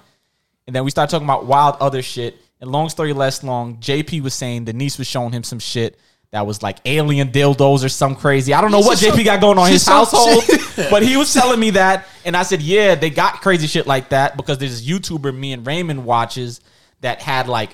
And 0.67 0.75
then 0.75 0.83
we 0.83 0.91
started 0.91 1.11
talking 1.11 1.27
about 1.27 1.45
wild 1.45 1.77
other 1.79 2.01
shit. 2.01 2.37
And 2.59 2.71
long 2.71 2.89
story 2.89 3.13
less 3.13 3.43
long, 3.43 3.77
JP 3.77 4.23
was 4.23 4.33
saying 4.33 4.65
Denise 4.65 4.97
was 4.97 5.07
showing 5.07 5.31
him 5.31 5.43
some 5.43 5.59
shit 5.59 5.99
that 6.31 6.45
was 6.45 6.61
like 6.61 6.79
alien 6.85 7.31
dildos 7.31 7.83
or 7.83 7.89
some 7.89 8.15
crazy. 8.15 8.53
I 8.53 8.61
don't 8.61 8.71
know 8.71 8.79
what 8.79 8.97
JP 8.97 9.23
got 9.23 9.41
going 9.41 9.57
on 9.57 9.67
in 9.67 9.73
his 9.73 9.87
household, 9.87 10.43
but 10.89 11.03
he 11.03 11.17
was 11.17 11.33
telling 11.33 11.59
me 11.59 11.71
that. 11.71 12.07
And 12.25 12.35
I 12.35 12.43
said, 12.43 12.61
yeah, 12.61 12.95
they 12.95 13.09
got 13.09 13.41
crazy 13.41 13.67
shit 13.67 13.87
like 13.87 14.09
that 14.09 14.35
because 14.35 14.57
there's 14.57 14.81
this 14.81 14.89
YouTuber 14.89 15.35
me 15.35 15.53
and 15.53 15.65
Raymond 15.65 16.05
watches 16.05 16.61
that 17.01 17.21
had 17.21 17.47
like, 17.47 17.69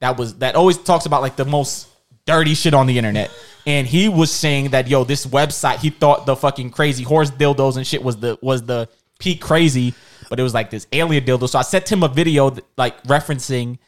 that 0.00 0.16
was, 0.16 0.36
that 0.38 0.56
always 0.56 0.78
talks 0.78 1.06
about 1.06 1.22
like 1.22 1.36
the 1.36 1.44
most 1.44 1.88
dirty 2.24 2.54
shit 2.54 2.74
on 2.74 2.86
the 2.86 2.96
internet. 2.98 3.30
And 3.66 3.86
he 3.86 4.08
was 4.08 4.32
saying 4.32 4.70
that, 4.70 4.88
yo, 4.88 5.04
this 5.04 5.26
website, 5.26 5.76
he 5.76 5.90
thought 5.90 6.26
the 6.26 6.34
fucking 6.34 6.70
crazy 6.70 7.04
horse 7.04 7.30
dildos 7.30 7.76
and 7.76 7.86
shit 7.86 8.02
was 8.02 8.16
the, 8.16 8.38
was 8.40 8.62
the 8.64 8.88
peak 9.18 9.40
crazy, 9.40 9.94
but 10.28 10.40
it 10.40 10.42
was 10.42 10.54
like 10.54 10.70
this 10.70 10.86
alien 10.92 11.24
dildo. 11.24 11.48
So 11.48 11.58
I 11.58 11.62
sent 11.62 11.90
him 11.90 12.02
a 12.02 12.08
video 12.08 12.50
that, 12.50 12.64
like 12.76 13.00
referencing 13.04 13.78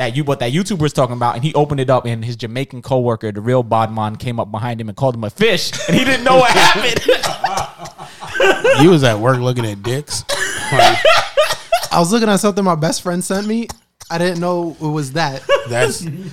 that 0.00 0.16
you 0.16 0.24
what 0.24 0.40
that 0.40 0.50
YouTuber 0.50 0.78
was 0.80 0.94
talking 0.94 1.14
about, 1.14 1.34
and 1.34 1.44
he 1.44 1.52
opened 1.52 1.78
it 1.78 1.90
up, 1.90 2.06
and 2.06 2.24
his 2.24 2.34
Jamaican 2.34 2.80
coworker, 2.80 3.30
the 3.32 3.42
real 3.42 3.62
Bodman, 3.62 4.16
came 4.16 4.40
up 4.40 4.50
behind 4.50 4.80
him 4.80 4.88
and 4.88 4.96
called 4.96 5.14
him 5.14 5.24
a 5.24 5.30
fish, 5.30 5.70
and 5.88 5.94
he 5.96 6.06
didn't 6.06 6.24
know 6.24 6.36
what 6.38 6.50
happened. 6.50 7.06
You 8.80 8.88
was 8.90 9.04
at 9.04 9.18
work 9.18 9.38
looking 9.40 9.66
at 9.66 9.82
dicks. 9.82 10.24
Like, 10.72 10.96
I 11.92 11.98
was 11.98 12.10
looking 12.12 12.30
at 12.30 12.36
something 12.36 12.64
my 12.64 12.74
best 12.76 13.02
friend 13.02 13.22
sent 13.22 13.46
me. 13.46 13.68
I 14.10 14.16
didn't 14.16 14.40
know 14.40 14.74
it 14.80 14.86
was 14.86 15.12
that. 15.12 15.42
that's 15.68 16.00
Nigga, 16.02 16.30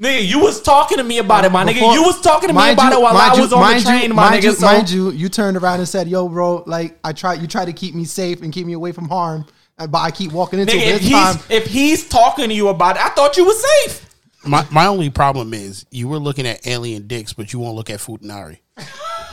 Nigga, 0.00 0.26
you 0.26 0.40
was 0.40 0.60
talking 0.60 0.98
to 0.98 1.04
me 1.04 1.18
about 1.18 1.44
it, 1.44 1.52
my 1.52 1.64
nigga. 1.64 1.94
You 1.94 2.02
was 2.02 2.20
talking 2.20 2.48
to 2.48 2.54
me 2.54 2.72
about 2.72 2.90
you- 2.92 2.98
it 2.98 3.02
while 3.02 3.14
mind 3.14 3.32
I 3.32 3.36
you- 3.36 3.42
was 3.42 3.52
on 3.52 3.60
the 3.60 3.66
mind 3.66 3.84
train, 3.84 4.02
you, 4.02 4.08
my 4.14 4.30
mind 4.30 4.42
nigga. 4.42 4.46
You, 4.46 4.52
so 4.54 4.66
mind 4.66 4.90
you, 4.90 5.10
you 5.12 5.28
turned 5.28 5.56
around 5.56 5.78
and 5.78 5.88
said, 5.88 6.08
"Yo, 6.08 6.28
bro, 6.28 6.64
like 6.66 6.98
I 7.04 7.12
try, 7.12 7.34
you 7.34 7.46
try 7.46 7.64
to 7.64 7.72
keep 7.72 7.94
me 7.94 8.04
safe 8.04 8.42
and 8.42 8.52
keep 8.52 8.66
me 8.66 8.72
away 8.72 8.90
from 8.90 9.08
harm, 9.08 9.46
Uh, 9.78 9.86
but 9.88 9.98
I 9.98 10.10
keep 10.10 10.30
walking 10.32 10.60
into 10.60 10.72
nigga, 10.74 10.80
it. 10.80 10.88
if 10.96 11.02
This 11.02 11.10
time, 11.10 11.36
he's 11.36 11.50
if 11.50 11.66
he's 11.66 12.08
talking 12.08 12.48
to 12.48 12.54
you 12.54 12.68
about 12.68 12.96
it, 12.96 13.02
I 13.04 13.08
thought 13.10 13.36
you 13.36 13.44
were 13.46 13.52
safe. 13.54 14.08
My 14.44 14.64
my 14.70 14.86
only 14.86 15.10
problem 15.10 15.52
is 15.54 15.84
you 15.90 16.06
were 16.08 16.18
looking 16.18 16.46
at 16.46 16.66
alien 16.66 17.06
dicks, 17.08 17.32
but 17.32 17.52
you 17.52 17.58
won't 17.58 17.74
look 17.74 17.90
at 17.90 17.98
Futanari. 17.98 18.58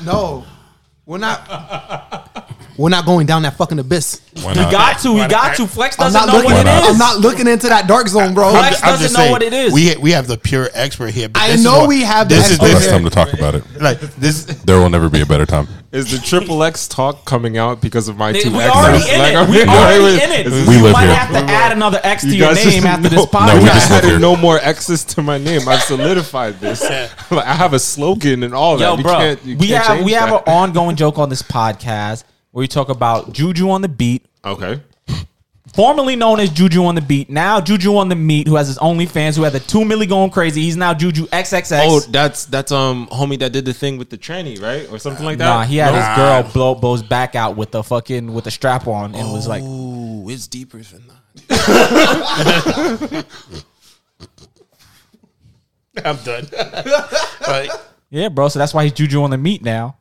no, 0.04 0.46
we're 1.06 1.18
not. 1.18 2.28
We're 2.78 2.90
not 2.90 3.06
going 3.06 3.28
down 3.28 3.42
that 3.44 3.58
fucking 3.58 3.78
abyss. 3.78 4.22
Why 4.42 4.54
He 4.54 4.62
not? 4.62 4.72
got 4.72 5.00
to. 5.02 5.14
He 5.22 5.28
got 5.28 5.56
to. 5.58 5.68
Flex 5.68 5.98
doesn't 5.98 6.14
not 6.20 6.28
know 6.28 6.36
looking. 6.40 6.52
what 6.54 6.66
it 6.66 6.70
Why 6.70 6.78
is. 6.78 6.84
not? 6.84 6.92
I'm 6.92 6.98
not 6.98 7.18
looking 7.20 7.46
into 7.48 7.68
that 7.68 7.86
dark 7.88 8.08
zone, 8.08 8.34
bro. 8.34 8.50
Flex 8.52 8.82
doesn't 8.82 9.14
know 9.14 9.30
what 9.30 9.44
it 9.44 9.54
is. 9.54 9.74
We 9.74 9.96
we 9.98 10.12
have 10.12 10.26
the 10.26 10.38
pure 10.38 10.70
expert 10.74 11.10
here. 11.14 11.28
But 11.30 11.44
I 11.44 11.56
know 11.58 11.80
what- 11.80 11.90
we 11.90 12.02
have 12.02 12.30
the 12.30 12.36
this 12.36 12.52
is 12.52 12.58
the 12.58 12.64
Oh, 12.64 12.68
this, 12.70 12.80
that's 12.80 12.92
time 12.92 13.04
to 13.04 13.10
talk 13.10 13.34
about 13.34 13.56
it. 13.56 13.64
like 13.80 14.00
this. 14.16 14.46
There 14.46 14.80
will 14.80 14.90
never 14.90 15.10
be 15.10 15.22
a 15.22 15.26
better 15.26 15.46
time. 15.46 15.68
Is 15.92 16.10
the 16.10 16.26
triple 16.26 16.64
X 16.64 16.88
talk 16.88 17.26
coming 17.26 17.58
out 17.58 17.82
because 17.82 18.08
of 18.08 18.16
my 18.16 18.32
Nigga, 18.32 18.42
two 18.44 18.52
we 18.52 18.60
X's? 18.60 18.72
already 18.78 19.10
in 19.10 19.20
Like, 19.20 19.34
it. 19.34 19.50
We 19.50 19.62
already 19.64 20.04
wait, 20.06 20.24
in 20.24 20.32
it. 20.32 20.48
is 20.48 20.68
We 20.68 20.76
you 20.78 20.84
live 20.84 20.94
might 20.94 21.06
here. 21.08 21.16
have 21.16 21.32
to 21.32 21.52
add 21.52 21.72
another 21.74 22.00
X 22.02 22.22
to 22.24 22.30
You 22.30 22.36
your 22.46 22.56
name 22.56 22.86
after 22.86 23.10
this 23.10 23.26
podcast. 23.26 23.48
No, 23.56 23.60
we 23.60 23.66
just 23.66 23.90
live 23.92 23.98
added 24.00 24.10
here. 24.12 24.20
no 24.20 24.36
more 24.38 24.58
X's 24.62 25.04
to 25.04 25.22
my 25.22 25.38
name. 25.38 25.68
I've 25.68 25.82
solidified 25.82 26.62
this. 26.62 26.82
like, 27.32 27.46
I 27.46 27.54
have 27.56 27.74
a 27.74 27.80
slogan 27.80 28.44
and 28.44 28.54
all 28.54 28.78
that. 28.78 28.86
Yo, 28.86 28.96
You 28.98 29.04
bro, 29.04 29.18
can't- 29.18 29.44
you 29.46 29.58
we 29.58 29.68
can't 29.68 29.86
have 29.86 30.04
we 30.06 30.12
have 30.14 30.30
an 30.32 30.42
ongoing 30.48 30.96
joke 30.96 31.20
on 31.20 31.28
this 31.28 31.42
podcast 31.42 32.24
where 32.52 32.62
we 32.62 32.70
talk 32.70 32.88
about 32.88 33.34
Juju 33.34 33.70
on 33.70 33.82
the 33.82 33.90
beat, 33.90 34.26
okay. 34.46 34.82
Formerly 35.74 36.16
known 36.16 36.40
as 36.40 36.50
Juju 36.50 36.84
on 36.86 36.96
the 36.96 37.02
beat. 37.02 37.30
Now 37.30 37.62
Juju 37.62 37.96
on 37.98 38.10
the 38.10 38.16
meat, 38.16 38.48
who 38.48 38.56
has 38.56 38.68
his 38.68 38.78
OnlyFans, 38.80 39.36
who 39.38 39.44
had 39.44 39.54
the 39.54 39.60
two 39.60 39.80
milli 39.80 40.08
going 40.08 40.30
crazy. 40.32 40.62
He's 40.62 40.76
now 40.78 40.94
Juju 40.94 41.28
XXX. 41.28 41.82
Oh, 41.86 42.00
that's 42.12 42.46
that's 42.46 42.72
um 42.72 43.08
homie 43.12 43.40
that 43.40 43.52
did 43.54 43.66
the 43.66 43.74
thing 43.74 43.98
with 43.98 44.10
the 44.10 44.18
tranny, 44.18 44.62
right, 44.62 44.90
or 44.92 44.98
something 44.98 45.26
like 45.26 45.38
that. 45.38 45.46
Nah, 45.46 45.64
he 45.64 45.78
had 45.78 45.94
Nah. 45.94 46.00
his 46.00 46.18
girl 46.18 46.44
blow 46.54 46.76
blows 46.76 47.04
back 47.04 47.36
out 47.36 47.56
with 47.56 47.72
the 47.72 47.84
fucking 47.84 48.34
with 48.34 48.44
the 48.46 48.52
strap 48.52 48.88
on 48.88 49.16
and 49.16 49.32
was 49.32 49.48
like, 49.48 49.64
Ooh, 49.64 50.30
it's 50.30 50.48
deeper 50.48 50.78
than 50.80 51.04
that. 51.08 51.18
I'm 56.06 56.18
done. 56.18 56.48
Like, 57.48 57.72
yeah, 58.12 58.30
bro. 58.30 58.48
So 58.50 58.60
that's 58.60 58.74
why 58.74 58.84
he's 58.84 58.94
Juju 58.94 59.24
on 59.24 59.30
the 59.32 59.38
meat 59.38 59.62
now. 59.64 59.98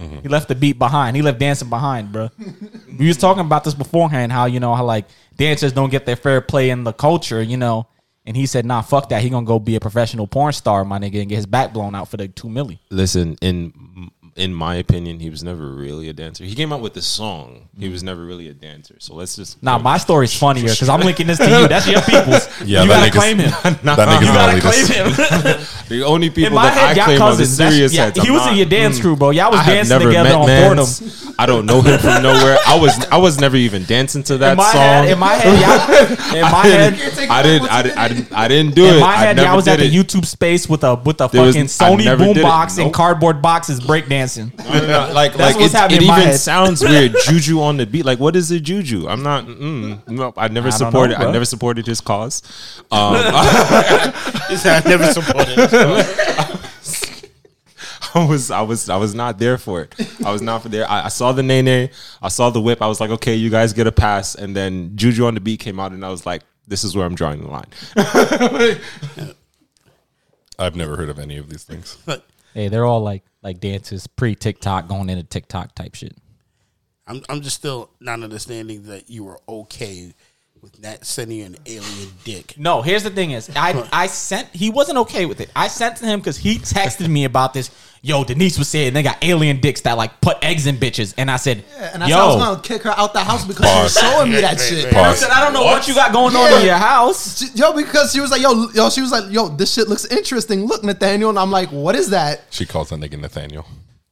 Mm-hmm. 0.00 0.20
He 0.22 0.28
left 0.28 0.48
the 0.48 0.54
beat 0.54 0.78
behind. 0.78 1.16
He 1.16 1.22
left 1.22 1.38
dancing 1.38 1.68
behind, 1.68 2.10
bro. 2.12 2.30
we 2.98 3.06
was 3.06 3.18
talking 3.18 3.44
about 3.44 3.64
this 3.64 3.74
beforehand. 3.74 4.32
How 4.32 4.46
you 4.46 4.60
know 4.60 4.74
how 4.74 4.84
like 4.84 5.06
dancers 5.36 5.72
don't 5.72 5.90
get 5.90 6.06
their 6.06 6.16
fair 6.16 6.40
play 6.40 6.70
in 6.70 6.84
the 6.84 6.92
culture, 6.92 7.42
you 7.42 7.56
know. 7.56 7.86
And 8.24 8.36
he 8.36 8.46
said, 8.46 8.64
"Nah, 8.64 8.82
fuck 8.82 9.08
that. 9.10 9.22
He 9.22 9.30
gonna 9.30 9.46
go 9.46 9.58
be 9.58 9.76
a 9.76 9.80
professional 9.80 10.26
porn 10.26 10.52
star, 10.52 10.84
my 10.84 10.98
nigga, 10.98 11.20
and 11.20 11.28
get 11.28 11.36
his 11.36 11.46
back 11.46 11.72
blown 11.72 11.94
out 11.94 12.08
for 12.08 12.16
the 12.16 12.28
two 12.28 12.48
milli." 12.48 12.78
Listen, 12.90 13.36
in 13.40 14.10
in 14.40 14.54
my 14.54 14.76
opinion, 14.76 15.20
he 15.20 15.28
was 15.28 15.42
never 15.44 15.68
really 15.68 16.08
a 16.08 16.12
dancer. 16.14 16.44
He 16.44 16.54
came 16.54 16.72
out 16.72 16.80
with 16.80 16.94
the 16.94 17.02
song. 17.02 17.68
He 17.78 17.90
was 17.90 18.02
never 18.02 18.24
really 18.24 18.48
a 18.48 18.54
dancer. 18.54 18.96
So 18.98 19.14
let's 19.14 19.36
just 19.36 19.62
Nah, 19.62 19.78
my 19.78 19.98
story's 19.98 20.36
funnier 20.36 20.64
because 20.70 20.88
I'm 20.88 21.00
linking 21.00 21.26
this 21.26 21.38
to 21.38 21.44
you. 21.60 21.68
That's 21.68 21.86
your 21.86 22.00
people's. 22.00 22.48
Yeah, 22.64 22.82
you 22.82 22.88
gotta 22.88 23.10
claim 23.10 23.38
him. 23.38 23.50
That 23.62 24.08
nigga's 24.08 24.26
You 24.26 24.32
gotta 24.32 24.60
claim 24.60 24.86
him. 24.86 25.66
the 25.88 26.04
only 26.06 26.28
In 26.28 26.32
people 26.32 26.54
my 26.56 26.70
that 26.70 26.74
head, 26.74 26.84
I 26.84 26.92
y'all 26.94 27.04
claim 27.04 27.22
are 27.22 27.36
the 27.36 27.44
serious 27.46 27.92
yeah, 27.92 28.04
heads. 28.04 28.20
he 28.22 28.28
I'm 28.28 28.34
was 28.34 28.46
in 28.48 28.56
your 28.56 28.66
dance 28.66 28.98
mm. 28.98 29.02
crew, 29.02 29.16
bro. 29.16 29.30
Y'all 29.30 29.50
was 29.50 29.60
I 29.60 29.74
dancing 29.74 30.00
together 30.00 30.34
on 30.34 30.46
Mans. 30.46 30.98
Fordham. 30.98 31.34
I 31.38 31.46
don't 31.46 31.66
know 31.66 31.80
him 31.82 31.98
from 31.98 32.22
nowhere. 32.22 32.56
I 32.66 32.78
was 32.78 33.06
I 33.06 33.16
was 33.18 33.38
never 33.40 33.56
even 33.56 33.84
dancing 33.84 34.22
to 34.24 34.38
that 34.38 34.52
In 34.52 34.56
my 34.56 34.72
song. 34.72 34.80
head, 34.80 35.10
in 35.10 35.18
my 35.18 35.34
head, 35.34 35.60
y'all, 35.60 36.36
in 36.36 36.42
my 36.42 36.48
I 36.50 36.66
head, 36.66 36.94
didn't, 36.94 37.30
I 37.30 37.42
didn't, 37.42 37.68
I 37.70 37.82
didn't, 37.82 37.98
I 37.98 38.08
didn't, 38.08 38.32
I 38.32 38.48
didn't 38.48 38.74
do 38.74 38.86
in 38.86 38.94
it. 38.96 39.00
my 39.00 39.06
I 39.06 39.16
head, 39.16 39.36
never 39.36 39.48
y'all 39.48 39.56
was 39.56 39.68
at 39.68 39.78
the. 39.78 39.90
YouTube 39.90 40.24
space 40.24 40.68
with 40.68 40.84
a 40.84 40.94
with 40.94 41.20
a 41.20 41.28
fucking 41.28 41.66
Sony 41.66 42.04
boombox 42.16 42.82
and 42.82 42.92
cardboard 42.92 43.42
boxes 43.42 43.78
and 43.78 43.86
Nope. 44.36 44.50
cardboard 44.56 44.88
boxes 44.88 45.10
breakdancing. 45.10 45.14
like, 45.14 45.32
That's 45.32 45.40
like 45.40 45.56
what's 45.60 45.74
it, 45.74 45.76
happening 45.76 45.98
it 45.98 46.04
even 46.04 46.14
head. 46.14 46.36
sounds 46.40 46.82
weird. 46.84 47.14
Juju 47.24 47.60
on 47.60 47.76
the 47.76 47.86
beat. 47.86 48.04
Like, 48.04 48.18
what 48.18 48.36
is 48.36 48.50
a 48.50 48.60
juju? 48.60 49.08
I'm 49.08 49.22
not. 49.22 49.46
Mm, 49.46 50.08
no, 50.08 50.32
I 50.36 50.48
never 50.48 50.68
I 50.68 50.70
supported. 50.70 51.18
know. 51.18 51.28
I 51.28 51.32
never 51.32 51.44
supported 51.44 51.86
his 51.86 52.00
cause. 52.00 52.42
Um, 52.90 53.14
I 53.16 54.82
never 54.86 55.06
supported. 55.12 55.58
I 58.12 58.26
was, 58.26 58.50
I 58.50 58.60
was, 58.62 58.90
I 58.90 58.96
was 58.96 59.14
not 59.14 59.38
there 59.38 59.56
for 59.56 59.82
it. 59.82 59.94
I 60.24 60.32
was 60.32 60.42
not 60.42 60.62
for 60.62 60.68
there. 60.68 60.84
I, 60.90 61.04
I 61.04 61.08
saw 61.08 61.30
the 61.30 61.44
nae 61.44 61.60
nae. 61.62 61.90
I 62.20 62.28
saw 62.28 62.50
the 62.50 62.60
whip. 62.60 62.82
I 62.82 62.88
was 62.88 63.00
like, 63.00 63.10
okay, 63.10 63.36
you 63.36 63.50
guys 63.50 63.72
get 63.72 63.86
a 63.86 63.92
pass. 63.92 64.34
And 64.34 64.56
then 64.56 64.96
Juju 64.96 65.26
on 65.26 65.34
the 65.34 65.40
beat 65.40 65.60
came 65.60 65.78
out, 65.78 65.92
and 65.92 66.04
I 66.04 66.08
was 66.08 66.26
like, 66.26 66.42
this 66.66 66.82
is 66.82 66.96
where 66.96 67.06
I'm 67.06 67.14
drawing 67.14 67.40
the 67.42 67.48
line. 67.48 67.68
I've 70.58 70.74
never 70.76 70.96
heard 70.96 71.08
of 71.08 71.18
any 71.20 71.36
of 71.36 71.48
these 71.48 71.62
things. 71.62 71.98
Hey, 72.52 72.66
they're 72.68 72.84
all 72.84 73.00
like 73.00 73.22
like 73.42 73.60
dances 73.60 74.06
pre 74.06 74.34
TikTok 74.34 74.88
going 74.88 75.08
into 75.08 75.24
TikTok 75.24 75.74
type 75.74 75.94
shit. 75.94 76.16
I'm 77.06 77.22
I'm 77.28 77.40
just 77.40 77.56
still 77.56 77.90
not 78.00 78.22
understanding 78.22 78.84
that 78.84 79.10
you 79.10 79.24
were 79.24 79.40
okay 79.48 80.14
with 80.62 80.78
Nat 80.80 81.04
sending 81.06 81.38
you 81.38 81.44
an 81.46 81.56
alien 81.66 82.10
dick. 82.24 82.54
No, 82.58 82.82
here's 82.82 83.02
the 83.02 83.10
thing: 83.10 83.30
is 83.30 83.50
I 83.56 83.86
I 83.92 84.06
sent 84.06 84.48
he 84.48 84.70
wasn't 84.70 84.98
okay 84.98 85.26
with 85.26 85.40
it. 85.40 85.50
I 85.56 85.68
sent 85.68 85.96
to 85.98 86.06
him 86.06 86.20
because 86.20 86.36
he 86.36 86.58
texted 86.58 87.08
me 87.08 87.24
about 87.24 87.54
this. 87.54 87.70
Yo, 88.02 88.24
Denise 88.24 88.58
was 88.58 88.68
saying 88.68 88.94
they 88.94 89.02
got 89.02 89.18
alien 89.22 89.60
dicks 89.60 89.82
that 89.82 89.96
like 89.96 90.20
put 90.20 90.42
eggs 90.42 90.66
in 90.66 90.76
bitches, 90.76 91.14
and 91.18 91.30
I 91.30 91.36
said, 91.36 91.64
and 91.78 92.02
I 92.02 92.08
Yo, 92.08 92.14
said 92.14 92.20
I 92.22 92.26
was 92.26 92.36
gonna 92.36 92.62
kick 92.62 92.82
her 92.82 92.94
out 92.96 93.12
the 93.12 93.20
house 93.20 93.46
because 93.46 93.66
she 93.66 93.82
was 93.82 93.98
showing 93.98 94.30
me 94.30 94.40
that 94.40 94.58
shit. 94.58 94.92
I 94.94 95.14
said 95.14 95.30
I 95.30 95.44
don't 95.44 95.52
know 95.52 95.64
what, 95.64 95.86
you 95.86 95.94
got 95.94 96.12
going 96.12 96.34
on 96.34 96.60
in 96.60 96.66
your 96.66 96.76
house. 96.76 97.38
She- 97.38 97.50
Yo, 97.58 97.74
because 97.74 98.12
she 98.12 98.20
was 98.20 98.30
like, 98.30 98.40
yo, 98.40 98.70
yo, 98.70 98.88
she 98.88 99.02
was 99.02 99.12
like, 99.12 99.30
yo, 99.30 99.48
this 99.48 99.74
shit 99.74 99.88
looks 99.88 100.06
interesting. 100.06 100.66
Look, 100.66 100.82
Nathaniel, 100.82 101.28
and 101.30 101.38
I'm 101.38 101.50
like, 101.50 101.70
what 101.70 101.94
is 101.94 102.10
that? 102.10 102.42
She 102.50 102.64
calls 102.64 102.88
that 102.88 103.00
nigga 103.00 103.20
Nathaniel. 103.20 103.66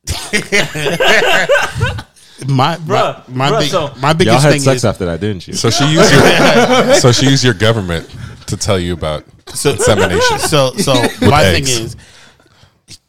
My 2.46 2.76
Bruh, 2.76 3.28
my, 3.28 3.50
my, 3.50 3.50
bruh, 3.50 3.60
big, 3.60 3.70
so- 3.70 3.94
my 4.00 4.14
Y'all 4.20 4.38
had 4.38 4.52
thing 4.52 4.60
sex 4.60 4.76
is 4.78 4.84
after 4.84 5.06
that, 5.06 5.20
didn't 5.20 5.48
you? 5.48 5.54
So 5.54 5.70
she 5.70 5.84
used 5.92 6.12
your 6.12 6.94
so 7.00 7.10
she 7.12 7.26
used 7.26 7.42
your 7.44 7.54
government 7.54 8.08
to 8.46 8.56
tell 8.56 8.78
you 8.78 8.92
about 8.94 9.24
insemination. 9.48 10.38
so 10.38 10.72
so 10.74 10.94
my 11.22 11.44
eggs. 11.44 11.68
thing 11.68 11.84
is 11.84 11.96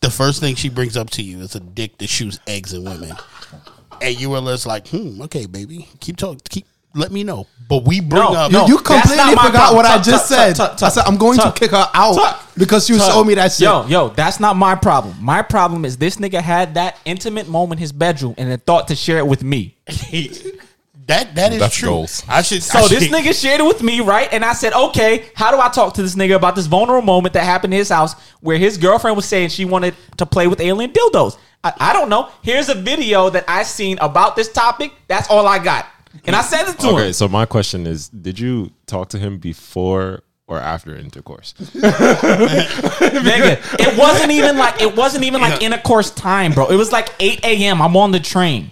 the 0.02 0.10
first 0.10 0.40
thing 0.40 0.56
she 0.56 0.70
brings 0.70 0.98
up 0.98 1.10
to 1.12 1.22
you 1.22 1.40
is 1.40 1.56
a 1.56 1.60
dick 1.60 1.98
that 2.00 2.08
shoots 2.10 2.40
eggs 2.48 2.74
in 2.74 2.84
women, 2.84 3.12
and 4.02 4.20
you 4.20 4.30
were 4.30 4.42
just 4.42 4.66
like, 4.66 4.88
hmm, 4.88 5.22
okay, 5.24 5.46
baby, 5.46 5.88
keep 6.00 6.18
talking, 6.18 6.40
keep 6.50 6.66
let 6.96 7.12
me 7.12 7.24
know. 7.24 7.48
But 7.68 7.86
we 7.86 8.00
bring 8.02 8.22
No, 8.24 8.34
up 8.34 8.52
You, 8.52 8.58
no. 8.58 8.68
you 8.68 8.78
completely 8.80 9.18
forgot 9.36 9.52
problem. 9.52 9.76
what 9.76 9.86
I 9.86 9.98
just 10.02 10.28
tuck, 10.28 10.38
said. 10.40 10.56
tuck, 10.56 10.72
tuck, 10.78 10.88
I 10.88 10.90
said 10.90 11.04
I'm 11.06 11.18
going 11.18 11.38
tuck, 11.38 11.54
to 11.54 11.60
kick 11.60 11.70
her 11.72 11.88
out 11.94 12.16
tuck, 12.16 12.50
because 12.58 12.88
she 12.88 12.98
tuck. 12.98 13.12
showed 13.12 13.26
me 13.26 13.36
that 13.36 13.52
shit. 13.52 13.62
Yo, 13.66 13.86
yo, 13.86 14.10
that's 14.10 14.40
not 14.40 14.56
my 14.56 14.74
problem. 14.74 15.16
My 15.22 15.44
problem 15.44 15.86
is 15.86 15.98
this 15.98 16.16
nigga 16.18 16.42
had 16.42 16.74
that 16.74 16.98
intimate 17.06 17.48
moment 17.48 17.78
in 17.78 17.82
his 17.84 17.92
bedroom 17.92 18.34
and 18.40 18.50
then 18.50 18.58
thought 18.60 18.88
to 18.88 18.96
share 18.96 19.20
it 19.20 19.28
with 19.28 19.44
me. 19.44 19.76
that. 21.08 21.36
That 21.36 21.54
is 21.54 21.60
That's 21.60 21.76
true. 21.76 21.90
goals. 21.90 22.24
I 22.28 22.42
should. 22.42 22.64
So 22.64 22.80
I 22.80 22.88
this 22.88 23.08
nigga 23.10 23.40
shared 23.40 23.62
it 23.62 23.66
with 23.66 23.82
me, 23.84 24.00
right? 24.02 24.28
And 24.32 24.44
I 24.44 24.54
said, 24.54 24.74
okay, 24.74 25.26
how 25.36 25.52
do 25.52 25.60
I 25.60 25.70
talk 25.70 25.94
to 25.96 26.02
this 26.02 26.16
nigga 26.16 26.36
about 26.36 26.56
this 26.56 26.66
vulnerable 26.68 27.06
moment 27.06 27.34
that 27.34 27.44
happened 27.44 27.74
in 27.74 27.78
his 27.80 27.90
house 27.90 28.14
where 28.42 28.58
his 28.58 28.78
girlfriend 28.78 29.16
was 29.16 29.26
saying 29.26 29.50
she 29.50 29.66
wanted 29.66 29.96
to 30.18 30.26
play 30.26 30.48
with 30.48 30.60
alien 30.60 30.92
dildos? 30.92 31.38
I, 31.64 31.74
I 31.78 31.94
don't 31.94 32.10
know. 32.10 32.30
Here's 32.42 32.70
a 32.70 32.76
video 32.76 33.30
that 33.30 33.46
I 33.48 33.64
seen 33.64 33.98
about 34.00 34.36
this 34.36 34.52
topic. 34.52 34.92
That's 35.08 35.30
all 35.30 35.48
I 35.48 35.60
got. 35.60 35.86
And 36.26 36.36
I 36.36 36.42
said 36.42 36.64
it 36.68 36.80
to 36.80 36.80
Okay, 36.80 36.88
him. 36.90 36.96
Okay, 36.96 37.12
so 37.14 37.28
my 37.28 37.46
question 37.46 37.86
is: 37.88 38.10
Did 38.10 38.40
you 38.40 38.72
talk 38.88 39.10
to 39.10 39.20
him 39.20 39.38
before 39.38 40.24
or 40.48 40.60
after 40.60 40.96
intercourse? 40.96 41.54
Nigga, 41.60 42.80
it 43.80 43.98
wasn't 43.98 44.32
even 44.32 44.58
like 44.58 44.82
it 44.82 44.96
wasn't 44.96 45.24
even 45.24 45.42
like 45.42 45.62
intercourse 45.62 46.12
time, 46.12 46.54
bro. 46.54 46.68
It 46.68 46.76
was 46.76 46.92
like 46.92 47.10
8 47.20 47.44
a.m. 47.46 47.82
I'm 47.82 47.96
on 47.96 48.12
the 48.12 48.20
train. 48.20 48.72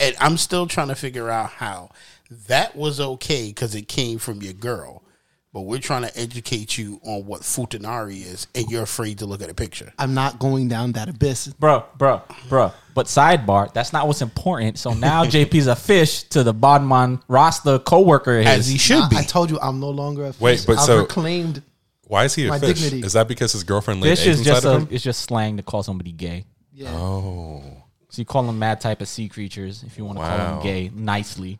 and 0.00 0.14
I'm 0.20 0.36
still 0.36 0.66
trying 0.66 0.88
to 0.88 0.94
figure 0.94 1.30
out 1.30 1.50
how 1.50 1.90
that 2.48 2.76
was 2.76 3.00
okay 3.00 3.48
because 3.48 3.74
it 3.74 3.88
came 3.88 4.18
from 4.18 4.42
your 4.42 4.52
girl. 4.52 5.02
But 5.52 5.62
we're 5.62 5.78
trying 5.78 6.02
to 6.02 6.18
educate 6.18 6.76
you 6.76 7.00
on 7.02 7.24
what 7.24 7.40
futanari 7.40 8.16
is, 8.20 8.46
and 8.54 8.66
you're 8.70 8.82
afraid 8.82 9.20
to 9.20 9.26
look 9.26 9.40
at 9.40 9.48
a 9.48 9.54
picture. 9.54 9.92
I'm 9.98 10.12
not 10.12 10.38
going 10.38 10.68
down 10.68 10.92
that 10.92 11.08
abyss. 11.08 11.46
Bro, 11.48 11.86
bro, 11.96 12.20
bro. 12.50 12.72
But 12.94 13.06
sidebar, 13.06 13.72
that's 13.72 13.92
not 13.94 14.06
what's 14.06 14.20
important. 14.20 14.78
So 14.78 14.92
now 14.92 15.24
JP's 15.26 15.66
a 15.66 15.74
fish 15.76 16.24
to 16.24 16.42
the 16.42 16.52
Bodman 16.52 17.20
Rasta 17.28 17.78
coworker 17.78 18.38
of 18.40 18.44
his. 18.46 18.58
As 18.58 18.68
he 18.68 18.76
should 18.76 19.02
I, 19.04 19.08
be. 19.08 19.16
I 19.16 19.22
told 19.22 19.50
you 19.50 19.58
I'm 19.60 19.80
no 19.80 19.88
longer 19.90 20.26
a 20.26 20.32
fish. 20.34 20.40
Wait, 20.40 20.64
but 20.66 20.78
I've 20.78 20.84
so- 20.84 20.98
reclaimed. 20.98 21.62
Why 22.06 22.24
is 22.24 22.34
he 22.34 22.46
a 22.46 22.50
My 22.50 22.58
fish? 22.58 22.80
dignity. 22.80 23.06
Is 23.06 23.12
that 23.14 23.28
because 23.28 23.52
his 23.52 23.64
girlfriend 23.64 24.00
laid 24.00 24.16
Fish 24.16 24.26
eggs 24.26 24.40
is 24.40 24.46
just 24.46 24.64
inside 24.64 24.76
a, 24.76 24.80
him? 24.80 24.88
it's 24.90 25.04
just 25.04 25.20
slang 25.20 25.58
to 25.58 25.62
call 25.62 25.82
somebody 25.82 26.10
gay. 26.12 26.44
Yeah. 26.72 26.90
Oh, 26.94 27.62
So 28.08 28.20
you 28.22 28.24
call 28.24 28.44
them 28.44 28.58
mad 28.58 28.80
type 28.80 29.02
of 29.02 29.08
sea 29.08 29.28
creatures 29.28 29.82
if 29.82 29.98
you 29.98 30.04
want 30.06 30.18
to 30.18 30.24
call 30.24 30.38
them 30.38 30.62
gay 30.62 30.90
nicely. 30.94 31.58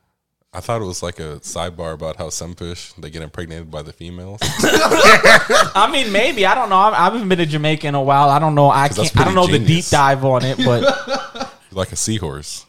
I 0.52 0.60
thought 0.60 0.80
it 0.80 0.84
was 0.86 1.02
like 1.02 1.20
a 1.20 1.40
sidebar 1.40 1.92
about 1.92 2.16
how 2.16 2.30
some 2.30 2.54
fish 2.54 2.92
they 2.94 3.10
get 3.10 3.20
impregnated 3.22 3.70
by 3.70 3.82
the 3.82 3.92
females. 3.92 4.40
I 4.42 5.88
mean, 5.92 6.10
maybe 6.10 6.46
I 6.46 6.54
don't 6.54 6.70
know. 6.70 6.76
I 6.76 6.90
I 6.98 7.04
haven't 7.04 7.28
been 7.28 7.38
to 7.38 7.46
Jamaica 7.46 7.86
in 7.86 7.94
a 7.94 8.02
while. 8.02 8.30
I 8.30 8.38
don't 8.38 8.54
know. 8.54 8.70
I 8.70 8.88
'Cause 8.88 8.96
that's 8.96 9.10
can't. 9.10 9.20
I 9.20 9.24
don't 9.26 9.34
know 9.34 9.46
pretty 9.46 9.64
the 9.64 9.74
deep 9.74 9.84
dive 9.86 10.24
on 10.24 10.44
it, 10.44 10.56
but 10.58 11.52
like 11.72 11.92
a 11.92 11.96
seahorse, 11.96 12.64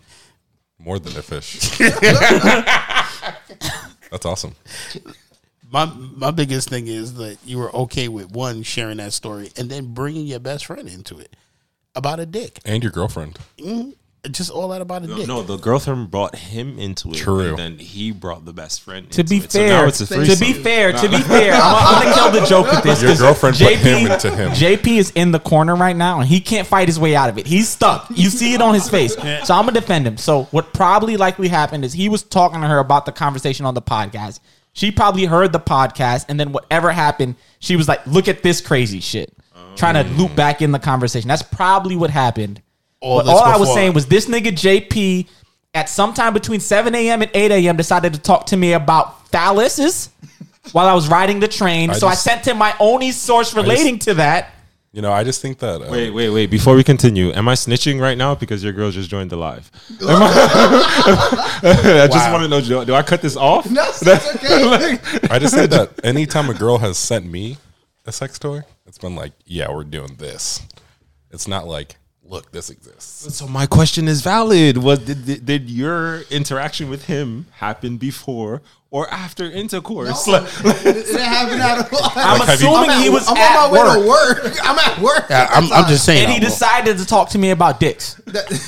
more 0.77 0.99
than 0.99 1.15
a 1.17 1.21
fish. 1.21 1.77
That's 4.11 4.25
awesome. 4.25 4.55
my 5.71 5.85
my 5.85 6.31
biggest 6.31 6.67
thing 6.69 6.87
is 6.87 7.13
that 7.15 7.37
you 7.45 7.57
were 7.59 7.73
okay 7.75 8.07
with 8.07 8.31
one 8.31 8.63
sharing 8.63 8.97
that 8.97 9.13
story 9.13 9.51
and 9.55 9.69
then 9.69 9.93
bringing 9.93 10.25
your 10.25 10.39
best 10.39 10.65
friend 10.65 10.87
into 10.89 11.17
it 11.19 11.35
about 11.95 12.19
a 12.19 12.25
dick. 12.25 12.59
And 12.65 12.81
your 12.83 12.91
girlfriend. 12.91 13.37
Mm, 13.59 13.93
just 14.31 14.51
all 14.51 14.67
that 14.69 14.81
about 14.81 15.03
a 15.03 15.07
No, 15.07 15.15
dick. 15.17 15.27
no, 15.27 15.41
the 15.43 15.57
girlfriend 15.57 16.11
brought 16.11 16.35
him 16.35 16.77
into 16.77 17.09
it. 17.09 17.15
True. 17.15 17.49
And 17.49 17.57
then 17.57 17.79
he 17.79 18.11
brought 18.11 18.43
the 18.45 18.51
best 18.51 18.81
friend. 18.81 19.09
To 19.11 19.23
be 19.23 19.37
it. 19.37 19.51
So 19.51 19.61
now 19.61 19.79
fair, 19.79 19.87
it's 19.87 20.01
a 20.01 20.07
to 20.07 20.37
be 20.39 20.53
fair, 20.53 20.91
to 20.91 21.09
be 21.09 21.19
fair, 21.19 21.53
I'm, 21.53 21.61
I'm 21.75 22.03
gonna 22.03 22.15
kill 22.15 22.41
the 22.41 22.45
joke 22.47 22.71
with 22.71 22.83
this. 22.83 23.01
Your 23.01 23.11
'cause 23.11 23.21
girlfriend 23.21 23.57
put 23.57 23.73
him 23.77 24.11
into 24.11 24.29
him. 24.35 24.51
JP 24.51 24.97
is 24.97 25.11
in 25.11 25.31
the 25.31 25.39
corner 25.39 25.75
right 25.75 25.95
now, 25.95 26.19
and 26.19 26.27
he 26.27 26.41
can't 26.41 26.67
fight 26.67 26.87
his 26.87 26.99
way 26.99 27.15
out 27.15 27.29
of 27.29 27.37
it. 27.37 27.47
He's 27.47 27.69
stuck. 27.69 28.07
You 28.13 28.29
see 28.39 28.53
it 28.53 28.61
on 28.61 28.73
his 28.73 28.89
face. 28.89 29.13
So 29.15 29.53
I'm 29.53 29.65
gonna 29.65 29.71
defend 29.71 30.05
him. 30.05 30.17
So 30.17 30.43
what 30.51 30.73
probably 30.73 31.15
likely 31.15 31.47
happened 31.47 31.85
is 31.85 31.93
he 31.93 32.09
was 32.09 32.21
talking 32.23 32.61
to 32.61 32.67
her 32.67 32.79
about 32.79 33.05
the 33.05 33.11
conversation 33.13 33.65
on 33.65 33.73
the 33.73 33.81
podcast. 33.81 34.39
She 34.73 34.91
probably 34.91 35.25
heard 35.25 35.51
the 35.53 35.59
podcast, 35.59 36.25
and 36.29 36.39
then 36.39 36.51
whatever 36.51 36.91
happened, 36.91 37.35
she 37.59 37.75
was 37.75 37.87
like, 37.87 38.05
"Look 38.05 38.27
at 38.27 38.43
this 38.43 38.59
crazy 38.61 38.99
shit," 38.99 39.33
trying 39.75 39.95
to 39.95 40.09
loop 40.13 40.31
mm. 40.31 40.35
back 40.35 40.61
in 40.61 40.71
the 40.71 40.79
conversation. 40.79 41.27
That's 41.27 41.41
probably 41.41 41.95
what 41.95 42.09
happened. 42.09 42.61
All 43.01 43.17
but 43.19 43.23
this 43.23 43.33
all 43.33 43.43
I 43.43 43.57
was 43.57 43.73
saying 43.73 43.93
was 43.93 44.05
this 44.07 44.25
nigga 44.27 44.47
JP 44.51 45.27
at 45.73 45.87
sometime 45.89 46.33
between 46.33 46.59
7 46.59 46.93
a.m. 46.95 47.21
and 47.21 47.31
8 47.33 47.51
a.m. 47.51 47.77
decided 47.77 48.13
to 48.13 48.19
talk 48.19 48.45
to 48.47 48.57
me 48.57 48.73
about 48.73 49.29
phalluses 49.31 50.09
while 50.73 50.87
I 50.87 50.93
was 50.93 51.07
riding 51.07 51.39
the 51.39 51.47
train. 51.47 51.91
I 51.91 51.93
so 51.93 52.07
I 52.07 52.15
sent 52.15 52.47
him 52.47 52.57
my 52.57 52.73
only 52.79 53.11
source 53.11 53.53
relating 53.53 53.99
to 53.99 54.15
that. 54.15 54.51
You 54.91 55.03
know, 55.03 55.11
I 55.11 55.23
just 55.23 55.39
think 55.39 55.59
that. 55.59 55.83
Uh, 55.83 55.87
Wait, 55.91 56.09
wait, 56.09 56.29
wait. 56.31 56.47
Before 56.49 56.75
we 56.75 56.83
continue, 56.83 57.31
am 57.31 57.47
I 57.47 57.53
snitching 57.53 58.01
right 58.01 58.17
now 58.17 58.33
because 58.33 58.63
your 58.63 58.73
girl 58.73 58.89
just 58.89 59.07
joined 59.07 59.29
the 59.29 59.35
live? 59.37 59.69
I, 60.01 61.61
I 62.03 62.07
just 62.07 62.15
Wow. 62.25 62.31
want 62.33 62.43
to 62.43 62.49
know. 62.49 62.59
Do, 62.61 62.85
do 62.85 62.95
I 62.95 63.03
cut 63.03 63.21
this 63.21 63.37
off? 63.37 63.65
That's, 63.65 63.99
that's 63.99 64.35
okay. 64.35 64.97
I 65.29 65.37
just 65.37 65.53
said 65.53 65.69
that 65.71 65.91
anytime 66.03 66.49
a 66.49 66.55
girl 66.55 66.79
has 66.79 66.97
sent 66.97 67.25
me 67.27 67.57
a 68.07 68.11
sex 68.11 68.39
toy, 68.39 68.61
it's 68.87 68.97
been 68.97 69.15
like, 69.15 69.33
yeah, 69.45 69.71
we're 69.71 69.83
doing 69.83 70.15
this. 70.15 70.61
It's 71.29 71.47
not 71.47 71.67
like, 71.67 71.95
look, 72.29 72.51
this 72.51 72.69
exists. 72.69 73.35
So 73.35 73.47
my 73.47 73.65
question 73.65 74.07
is 74.07 74.21
valid. 74.21 74.77
Was 74.77 74.99
did, 74.99 75.25
did, 75.25 75.45
did 75.45 75.69
your 75.69 76.21
interaction 76.29 76.89
with 76.89 77.05
him 77.05 77.47
happen 77.53 77.97
before 77.97 78.61
or 78.91 79.09
after 79.11 79.43
intercourse? 79.49 80.27
Like- 80.27 80.43
it 80.65 80.83
didn't 81.05 81.19
happen 81.21 81.59
at 81.59 81.91
all. 81.93 82.11
I'm 82.15 82.39
Like, 82.39 82.47
have 82.49 82.61
you- 82.61 82.67
assuming 82.69 82.89
I'm, 82.91 82.97
at, 82.99 83.03
he 83.03 83.09
was 83.09 83.27
I'm 83.27 83.37
at 83.37 83.57
on 83.57 83.71
my 83.71 83.73
way 83.73 83.79
work. 83.83 84.41
to 84.43 84.49
work. 84.49 84.55
I'm 84.63 84.79
at 84.79 84.99
work. 84.99 85.25
Yeah, 85.29 85.47
I'm, 85.51 85.71
I'm 85.73 85.89
just 85.89 86.05
saying. 86.05 86.23
And 86.25 86.31
he 86.31 86.37
a- 86.37 86.41
decided 86.41 86.97
to 86.99 87.05
talk 87.05 87.29
to 87.31 87.37
me 87.37 87.49
about 87.51 87.79
dicks. 87.79 88.21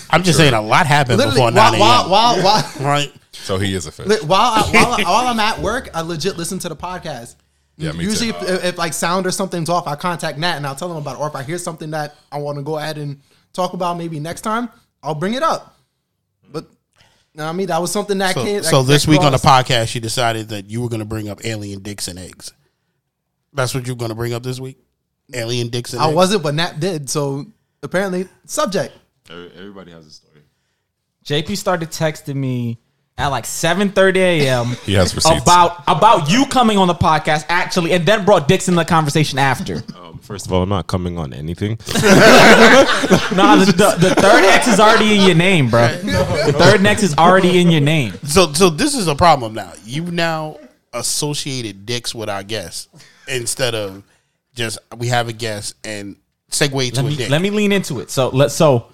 I'm 0.10 0.24
just 0.24 0.38
saying 0.38 0.54
a 0.54 0.62
lot 0.62 0.86
happened 0.88 1.18
Literally, 1.20 1.36
before 1.52 1.52
while, 1.54 1.72
9 1.72 1.80
while, 1.80 2.02
a.m. 2.04 2.10
while, 2.12 2.44
while, 2.44 2.64
right? 2.82 3.14
So 3.34 3.58
he 3.58 3.74
is 3.74 3.86
a 3.86 3.92
fish. 3.92 4.22
While, 4.24 4.40
I, 4.42 4.62
while, 4.72 4.98
while 5.06 5.28
I'm 5.28 5.40
at 5.40 5.60
work, 5.60 5.90
I 5.94 6.02
legit 6.02 6.38
listen 6.38 6.60
to 6.60 6.70
the 6.70 6.76
podcast. 6.76 7.36
Yeah, 7.78 7.94
me 7.94 8.04
Usually, 8.04 8.32
too. 8.32 8.38
if, 8.46 8.64
if, 8.66 8.78
like 8.78 8.94
sound 8.94 9.26
or 9.26 9.32
something's 9.32 9.70
off, 9.70 9.88
I 9.88 9.96
contact 9.96 10.38
Nat 10.38 10.58
and 10.58 10.68
I'll 10.68 10.76
tell 10.76 10.92
him 10.92 10.98
about 10.98 11.16
it. 11.16 11.20
Or 11.22 11.28
if 11.28 11.36
I 11.36 11.42
hear 11.42 11.58
something 11.58 11.90
that 11.92 12.16
I 12.32 12.38
want 12.38 12.58
to 12.58 12.64
go 12.64 12.78
ahead 12.78 13.00
and 13.00 13.22
talk 13.54 13.74
about, 13.74 13.98
maybe 13.98 14.20
next 14.20 14.42
time, 14.42 14.70
I'll 15.04 15.16
bring 15.16 15.34
it 15.34 15.44
up. 15.44 15.76
But 16.52 16.66
you 17.34 17.44
I 17.44 17.52
mean, 17.52 17.68
that 17.68 17.82
was 17.82 17.92
something 17.92 18.18
that 18.20 18.34
So, 18.36 18.44
came. 18.44 18.64
so 18.64 18.82
that- 18.84 18.92
this 18.92 19.06
that 19.06 19.12
week 19.12 19.22
on 19.22 19.32
the 19.32 19.38
podcast, 19.38 19.94
you 19.96 20.02
decided 20.02 20.50
that 20.50 20.70
you 20.70 20.82
were 20.82 20.90
going 20.90 21.00
to 21.00 21.06
bring 21.06 21.30
up 21.30 21.44
alien 21.46 21.82
dicks 21.82 22.08
and 22.08 22.20
eggs. 22.20 22.52
That's 23.54 23.74
what 23.74 23.86
you're 23.88 23.96
going 23.96 24.10
to 24.10 24.16
bring 24.16 24.34
up 24.34 24.44
this 24.44 24.60
week? 24.60 24.78
Alien 25.34 25.70
dicks 25.70 25.94
and 25.94 26.02
I 26.02 26.08
eggs? 26.08 26.16
wasn't, 26.16 26.44
but 26.44 26.56
Nat 26.56 26.80
did. 26.80 27.10
So 27.10 27.46
apparently, 27.84 28.28
subject. 28.46 28.94
Everybody 29.30 29.92
has 29.92 30.06
a 30.06 30.10
story. 30.12 30.42
JP 31.26 31.56
started 31.56 31.90
texting 31.90 32.36
me 32.36 32.80
at 33.18 33.28
like 33.28 33.46
7:30 33.46 34.16
a.m. 34.18 34.66
He 34.86 34.94
has 34.96 35.14
receipts. 35.16 35.42
about 35.44 35.84
about 35.88 36.30
you 36.30 36.46
coming 36.48 36.78
on 36.78 36.88
the 36.88 36.96
podcast 36.96 37.46
actually, 37.48 37.94
and 37.94 38.06
then 38.06 38.26
brought 38.26 38.48
dicks 38.48 38.68
in 38.68 38.76
the 38.76 38.84
conversation 38.84 39.38
after. 39.40 39.84
Um, 39.96 40.11
first 40.32 40.46
of 40.46 40.54
all, 40.54 40.64
I'm 40.64 40.70
not 40.70 40.88
coming 40.88 41.18
on 41.18 41.34
anything. 41.34 41.72
nah, 43.36 43.58
the, 43.58 43.66
the, 43.76 43.98
the 44.00 44.16
third 44.16 44.46
X 44.46 44.70
is 44.70 44.80
already 44.80 45.20
in 45.20 45.26
your 45.26 45.36
name, 45.36 45.70
bro. 45.70 45.88
The 46.46 46.54
third 46.58 46.86
X 46.86 47.04
is 47.04 47.18
already 47.18 47.60
in 47.60 47.70
your 47.70 47.82
name. 47.82 48.14
So, 48.24 48.54
so 48.54 48.70
this 48.70 48.96
is 48.96 49.10
a 49.10 49.16
problem 49.16 49.54
now. 49.54 49.74
You 49.84 50.06
now 50.06 50.58
associated 50.94 51.86
dicks 51.86 52.16
with 52.16 52.30
our 52.30 52.44
guests 52.44 52.88
instead 53.28 53.76
of 53.76 54.04
just 54.56 54.80
we 54.98 55.08
have 55.08 55.28
a 55.28 55.34
guest 55.34 55.76
and 55.84 56.16
segue 56.50 56.94
to 56.94 56.96
Let 56.96 57.06
a 57.06 57.08
me, 57.10 57.16
dick. 57.18 57.30
let 57.30 57.42
me 57.42 57.50
lean 57.50 57.74
into 57.74 58.00
it. 58.00 58.10
So 58.10 58.30
let 58.30 58.52
so 58.52 58.88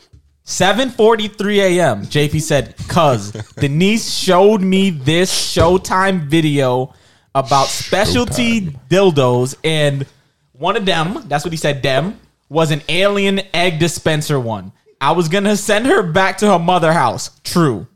7:43 0.46 1.58
a.m. 1.58 2.02
JP 2.06 2.42
said, 2.42 2.76
"Cuz 2.88 3.32
Denise 3.60 4.12
showed 4.12 4.62
me 4.62 4.90
this 4.90 5.32
Showtime 5.32 6.28
video 6.28 6.96
about 7.36 7.68
specialty 7.68 8.62
dildos, 8.90 9.56
and 9.64 10.06
one 10.58 10.76
of 10.76 10.86
them, 10.86 11.24
that's 11.28 11.44
what 11.44 11.52
he 11.54 11.58
said, 11.58 11.82
them 11.84 12.20
was 12.50 12.72
an 12.72 12.82
alien 12.90 13.42
egg 13.54 13.80
dispenser 13.80 14.40
one. 14.40 14.72
I 15.00 15.12
was 15.12 15.28
gonna 15.30 15.56
send 15.58 15.86
her 15.86 16.02
back 16.04 16.38
to 16.40 16.48
her 16.48 16.60
mother 16.60 16.92
house. 16.94 17.32
True." 17.44 17.88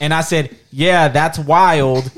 And 0.00 0.12
I 0.12 0.20
said, 0.20 0.56
"Yeah, 0.70 1.08
that's 1.08 1.38
wild." 1.38 2.10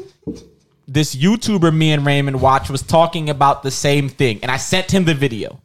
This 0.87 1.15
YouTuber 1.15 1.75
me 1.75 1.93
and 1.93 2.05
Raymond 2.05 2.41
watch 2.43 2.69
was 2.69 2.83
talking 2.83 3.31
about 3.31 3.63
the 3.63 3.71
same 3.71 4.09
thing, 4.09 4.39
and 4.43 4.51
I 4.51 4.59
sent 4.59 4.91
him 4.91 5.05
the 5.05 5.15
video. 5.15 5.61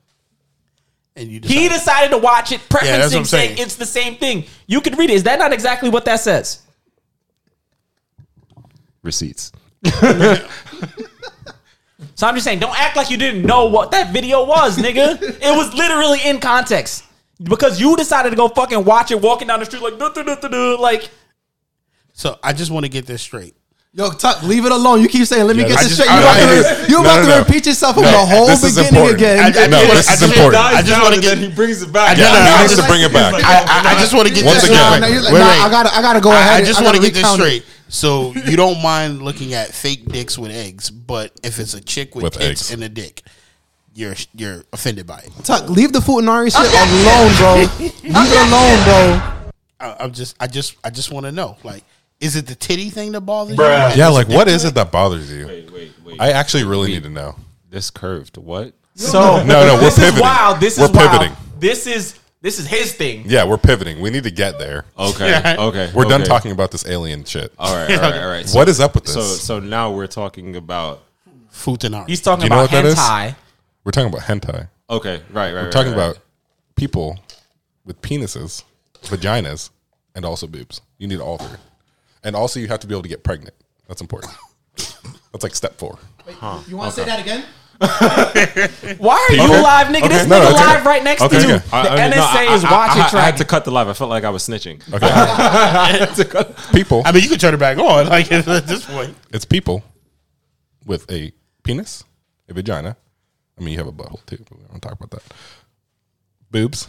and 1.16 1.28
you 1.30 1.42
He 1.44 1.68
decided 1.68 2.12
to 2.12 2.18
watch 2.18 2.54
it, 2.54 2.62
Yeah, 2.72 2.98
that's 2.98 3.14
what 3.14 3.20
I'm 3.20 3.26
saying 3.26 3.50
saying. 3.50 3.60
it's 3.60 3.76
the 3.76 3.86
same 3.86 4.16
thing. 4.16 4.46
You 4.68 4.80
can 4.80 4.96
read 4.96 5.10
it. 5.10 5.16
Is 5.16 5.24
that 5.24 5.38
not 5.38 5.52
exactly 5.52 5.90
what 5.90 6.06
that 6.06 6.22
says? 6.22 6.62
Receipts. 9.04 9.52
So 12.20 12.28
I'm 12.28 12.34
just 12.36 12.44
saying, 12.44 12.60
don't 12.60 12.78
act 12.78 12.98
like 12.98 13.10
you 13.10 13.16
didn't 13.16 13.44
know 13.44 13.68
what 13.68 13.92
that 13.92 14.12
video 14.12 14.44
was, 14.46 14.78
nigga. 14.78 15.16
it 15.22 15.56
was 15.56 15.74
literally 15.74 16.20
in 16.26 16.42
context 16.42 17.06
because 17.42 17.80
you 17.80 17.96
decided 17.96 18.32
to 18.32 18.36
go 18.36 18.50
fucking 18.50 18.84
watch 18.84 19.12
it, 19.12 19.22
walking 19.22 19.48
down 19.48 19.62
the 19.62 19.66
street 19.66 19.82
like, 19.82 19.98
duh, 19.98 20.10
duh, 20.10 20.24
duh, 20.24 20.36
duh, 20.36 20.50
duh, 20.50 20.78
like 20.82 21.10
so 22.12 22.38
I 22.44 22.52
just 22.52 22.72
want 22.72 22.84
to 22.84 22.92
get 22.92 23.06
this 23.06 23.22
straight. 23.22 23.56
Yo, 23.94 24.12
Tuck, 24.12 24.44
leave 24.44 24.66
it 24.66 24.72
alone. 24.74 25.00
You 25.02 25.08
keep 25.08 25.26
saying, 25.26 25.48
"Let 25.48 25.56
me 25.56 25.64
Yeah, 25.64 25.70
get 25.70 25.80
I 25.80 25.84
this 25.88 25.96
just- 25.96 26.02
straight." 26.04 26.12
You 26.14 26.20
I- 26.20 26.28
about, 26.28 26.36
I- 26.36 26.86
to, 26.86 26.92
you 26.92 26.98
no, 27.00 27.02
about 27.08 27.16
no, 27.16 27.24
to 27.24 27.30
no. 27.30 27.40
repeat 27.40 27.66
yourself 27.66 27.96
from 27.96 28.04
No, 28.04 28.12
the 28.12 28.26
whole 28.36 28.48
this 28.48 28.62
beginning 28.68 28.88
important. 29.00 29.16
again. 29.16 29.40
I- 29.40 29.64
I- 29.64 29.68
No, 29.72 29.80
this 29.80 30.06
just- 30.06 30.12
is 30.12 30.22
I 30.22 30.26
important. 30.28 30.60
I 30.76 30.82
just 30.84 31.02
want 31.02 31.16
to 31.16 31.22
get. 31.22 31.38
he 31.40 31.48
brings 31.56 31.82
it 31.82 31.92
back. 31.94 32.18
I- 32.18 32.20
no, 32.20 32.28
no, 32.28 32.36
I 32.36 32.60
needs 32.62 32.76
just- 32.76 32.84
to 32.84 32.88
bring 32.92 33.02
it 33.02 33.14
back. 33.14 33.34
I, 33.34 33.40
I, 33.64 33.96
I 33.96 34.00
just 34.00 34.12
want 34.14 34.28
to 34.28 34.34
get 34.36 34.44
Once 34.44 34.60
this 34.62 34.70
again, 34.70 34.84
straight. 34.84 35.00
Now, 35.00 35.08
you- 35.08 35.24
Wait, 35.24 35.40
wait. 35.40 35.64
I 35.64 35.70
gotta, 35.72 35.96
I 35.96 36.02
gotta 36.04 36.20
go 36.20 36.32
ahead. 36.36 36.62
I 36.62 36.66
just 36.68 36.84
want 36.84 36.98
to 36.98 37.02
get 37.02 37.14
this 37.16 37.32
straight. 37.32 37.64
So 37.90 38.34
you 38.34 38.56
don't 38.56 38.82
mind 38.82 39.22
looking 39.24 39.54
at 39.54 39.70
fake 39.74 40.06
dicks 40.06 40.38
with 40.38 40.52
eggs, 40.52 40.90
but 40.92 41.32
if 41.44 41.60
it's 41.60 41.74
a 41.74 41.82
chick 41.82 42.16
with, 42.16 42.24
With 42.24 42.34
tits 42.34 42.70
eggs. 42.70 42.72
and 42.72 42.84
a 42.84 42.90
dick, 42.90 43.24
you're 43.96 44.16
you're 44.36 44.64
offended 44.72 45.08
by 45.08 45.20
it. 45.20 45.32
Tuck, 45.44 45.68
leave 45.70 45.92
the 45.92 46.00
Futanari 46.00 46.52
shit 46.52 46.72
alone, 46.72 47.36
bro. 47.38 47.56
Leave 47.80 48.32
it 48.32 48.48
alone, 48.48 48.84
bro. 48.86 49.52
I, 49.82 50.04
I'm 50.04 50.12
just, 50.12 50.36
I 50.40 50.48
just, 50.48 50.76
I 50.84 50.90
just 50.92 51.12
want 51.12 51.26
to 51.26 51.32
know, 51.32 51.58
like, 51.64 51.84
is 52.20 52.36
it 52.36 52.46
the 52.46 52.56
titty 52.56 52.90
thing 52.90 53.12
that 53.14 53.22
bothers 53.22 53.58
Yeah, 53.58 53.92
you? 53.94 53.98
Yeah, 54.00 54.08
like 54.10 54.28
what 54.30 54.48
is 54.48 54.66
it 54.66 54.76
that 54.76 54.92
bothers 54.92 55.32
you? 55.32 55.48
Wait, 55.48 55.72
wait, 55.72 55.92
wait. 56.06 56.22
I 56.22 56.32
actually 56.32 56.66
really 56.66 56.90
need 56.92 57.04
to 57.04 57.10
know. 57.10 57.36
this 57.70 57.90
curved. 57.90 58.38
What? 58.38 58.74
so. 58.96 59.44
No, 59.44 59.66
no, 59.66 59.74
we're 59.76 59.80
this 59.82 59.96
pivoting. 59.96 60.16
is 60.18 60.22
wild. 60.22 60.60
This 60.60 60.78
We're 60.78 60.86
is 60.86 60.92
wild. 60.92 61.12
pivoting. 61.12 61.36
This 61.60 61.88
is 61.88 62.20
this 62.42 62.60
is 62.60 62.68
his 62.68 62.94
thing. 62.94 63.24
Yeah, 63.26 63.46
we're 63.46 63.58
pivoting. 63.58 64.00
We 64.00 64.10
need 64.10 64.24
to 64.24 64.32
get 64.32 64.60
there. 64.60 64.86
Okay. 64.98 65.56
Okay. 65.58 65.92
We're 65.94 66.06
done 66.06 66.22
okay. 66.22 66.28
talking 66.28 66.52
about 66.52 66.72
this 66.72 66.88
alien 66.88 67.26
shit. 67.26 67.54
All 67.60 67.76
right. 67.76 67.92
All 67.98 68.12
right. 68.12 68.22
All 68.22 68.30
right. 68.30 68.50
What 68.52 68.70
is 68.70 68.80
up 68.80 68.96
with 68.96 69.06
this? 69.06 69.14
So 69.14 69.22
so 69.22 69.60
now 69.60 69.92
we're 69.92 70.08
talking 70.08 70.56
about. 70.56 71.04
Futanari. 71.52 72.08
He's 72.08 72.22
talking 72.22 72.42
Do 72.42 72.46
you 72.46 72.50
know 72.52 72.64
about 72.64 72.72
what 72.72 72.84
that 72.84 72.86
is? 72.86 72.96
hentai. 72.96 73.36
we're 73.84 73.92
talking 73.92 74.14
about 74.14 74.22
hentai. 74.22 74.70
Okay. 74.90 75.22
Right. 75.32 75.54
Right. 75.54 75.64
We're 75.64 75.72
talking 75.72 75.92
about 75.94 76.20
people 76.76 77.20
with 77.86 78.02
penises, 78.02 78.64
vaginas, 79.02 79.70
and 80.16 80.24
also 80.24 80.48
boobs. 80.48 80.82
You 80.98 81.08
need 81.08 81.20
all 81.20 81.38
three. 81.38 81.58
And 82.24 82.36
also 82.36 82.60
you 82.60 82.68
have 82.68 82.80
to 82.80 82.88
be 82.88 82.94
able 82.94 83.04
to 83.04 83.10
get 83.10 83.24
pregnant. 83.24 83.56
That's 83.88 84.00
important. 84.00 84.34
That's 85.32 85.44
like 85.44 85.56
step 85.56 85.78
four. 85.78 86.00
You 86.68 86.78
want 86.78 86.94
to 86.94 87.02
say 87.02 87.06
that 87.06 87.20
again? 87.20 87.44
Why 88.98 89.16
are 89.30 89.34
you 89.36 89.44
Okay. 89.44 89.62
live, 89.62 89.88
nigga? 89.88 90.10
This 90.10 90.22
Okay. 90.22 90.30
No, 90.30 90.36
nigga 90.40 90.44
no, 90.44 90.50
it's 90.50 90.60
live 90.60 90.86
right 90.86 91.04
next 91.04 91.22
Okay, 91.22 91.42
to 91.42 91.48
you. 91.48 91.54
okay. 91.56 91.64
The 91.70 91.76
I- 91.76 91.88
I 91.88 91.90
mean, 92.10 92.12
NSA 92.12 92.16
no, 92.18 92.52
I- 92.52 92.56
is 92.56 92.64
I- 92.66 92.72
watching. 92.72 93.02
I, 93.02 93.22
I, 93.22 93.26
had 93.26 93.38
to 93.38 93.46
cut 93.46 93.64
the 93.66 93.72
live. 93.72 93.88
I 93.88 93.94
felt 93.94 94.10
like 94.10 94.24
I 94.26 94.30
was 94.30 94.48
snitching. 94.48 94.80
People. 96.74 97.02
I 97.06 97.12
mean, 97.12 97.24
you 97.24 97.30
can 97.30 97.40
turn 97.40 97.54
it 97.54 97.58
back 97.58 97.78
on, 97.78 98.08
like 98.10 98.32
at 98.32 98.46
this 98.68 98.86
point. 98.86 99.16
It's 99.32 99.46
people 99.46 99.84
with 100.86 101.10
a 101.12 101.32
penis, 101.64 102.04
a 102.50 102.54
vagina. 102.54 102.98
I 103.58 103.62
mean, 103.62 103.72
you 103.74 103.78
have 103.78 103.88
a 103.88 103.92
butthole 103.92 104.26
too, 104.26 104.38
but 104.50 104.58
we 104.60 104.66
don't 104.66 104.82
talk 104.82 104.94
about 104.94 105.12
that. 105.12 105.24
Boobs 106.52 106.88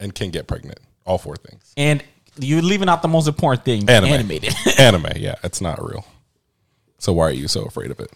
and 0.00 0.14
can 0.14 0.30
get 0.30 0.46
pregnant. 0.46 0.78
All 1.04 1.18
four 1.18 1.36
things. 1.36 1.72
and 1.76 2.02
you're 2.38 2.62
leaving 2.62 2.88
out 2.88 3.02
the 3.02 3.08
most 3.08 3.28
important 3.28 3.64
thing: 3.64 3.88
Anime. 3.90 4.12
animated. 4.12 4.54
Anime, 4.78 5.06
yeah, 5.16 5.34
it's 5.44 5.60
not 5.60 5.82
real. 5.84 6.04
So 6.98 7.12
why 7.12 7.24
are 7.26 7.32
you 7.32 7.46
so 7.48 7.62
afraid 7.64 7.90
of 7.90 8.00
it? 8.00 8.10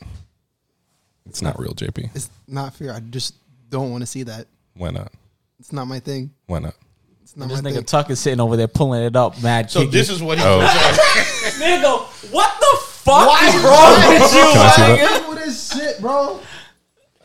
It's 1.29 1.43
not 1.43 1.59
real, 1.59 1.73
JP. 1.75 2.11
It's 2.15 2.31
not 2.49 2.75
fair. 2.75 2.93
I 2.95 3.01
just 3.01 3.35
don't 3.69 3.91
want 3.91 4.03
to 4.03 4.07
see 4.07 4.23
that. 4.25 4.47
Why 4.75 4.91
not? 4.91 5.13
It's 5.59 5.73
not 5.73 5.87
my 5.87 5.99
thing. 6.01 6.31
Why 6.47 6.59
not? 6.61 6.75
It's 7.23 7.37
not 7.37 7.49
this 7.49 7.63
my 7.63 7.71
nigga 7.71 7.75
thing. 7.77 7.85
Tuck 7.85 8.11
is 8.11 8.21
sitting 8.21 8.41
over 8.41 8.57
there 8.57 8.69
pulling 8.69 9.03
it 9.03 9.17
up, 9.17 9.43
mad. 9.43 9.71
So 9.71 9.81
kinky. 9.81 9.93
this 9.99 10.09
is 10.11 10.23
what 10.23 10.39
he 10.39 10.45
Oh. 10.45 10.61
nigga. 11.59 12.33
What 12.33 12.55
the 12.61 12.79
fuck 12.83 13.43
is 13.43 13.55
wrong 13.65 14.09
with 14.09 14.33
you? 14.33 14.41
Can 14.41 14.59
I 14.59 14.71
see 14.71 14.83
my 14.83 14.89
that? 14.89 15.23
nigga? 15.23 15.29
With 15.29 15.39
this 15.45 15.73
shit, 15.73 16.01
bro. 16.01 16.41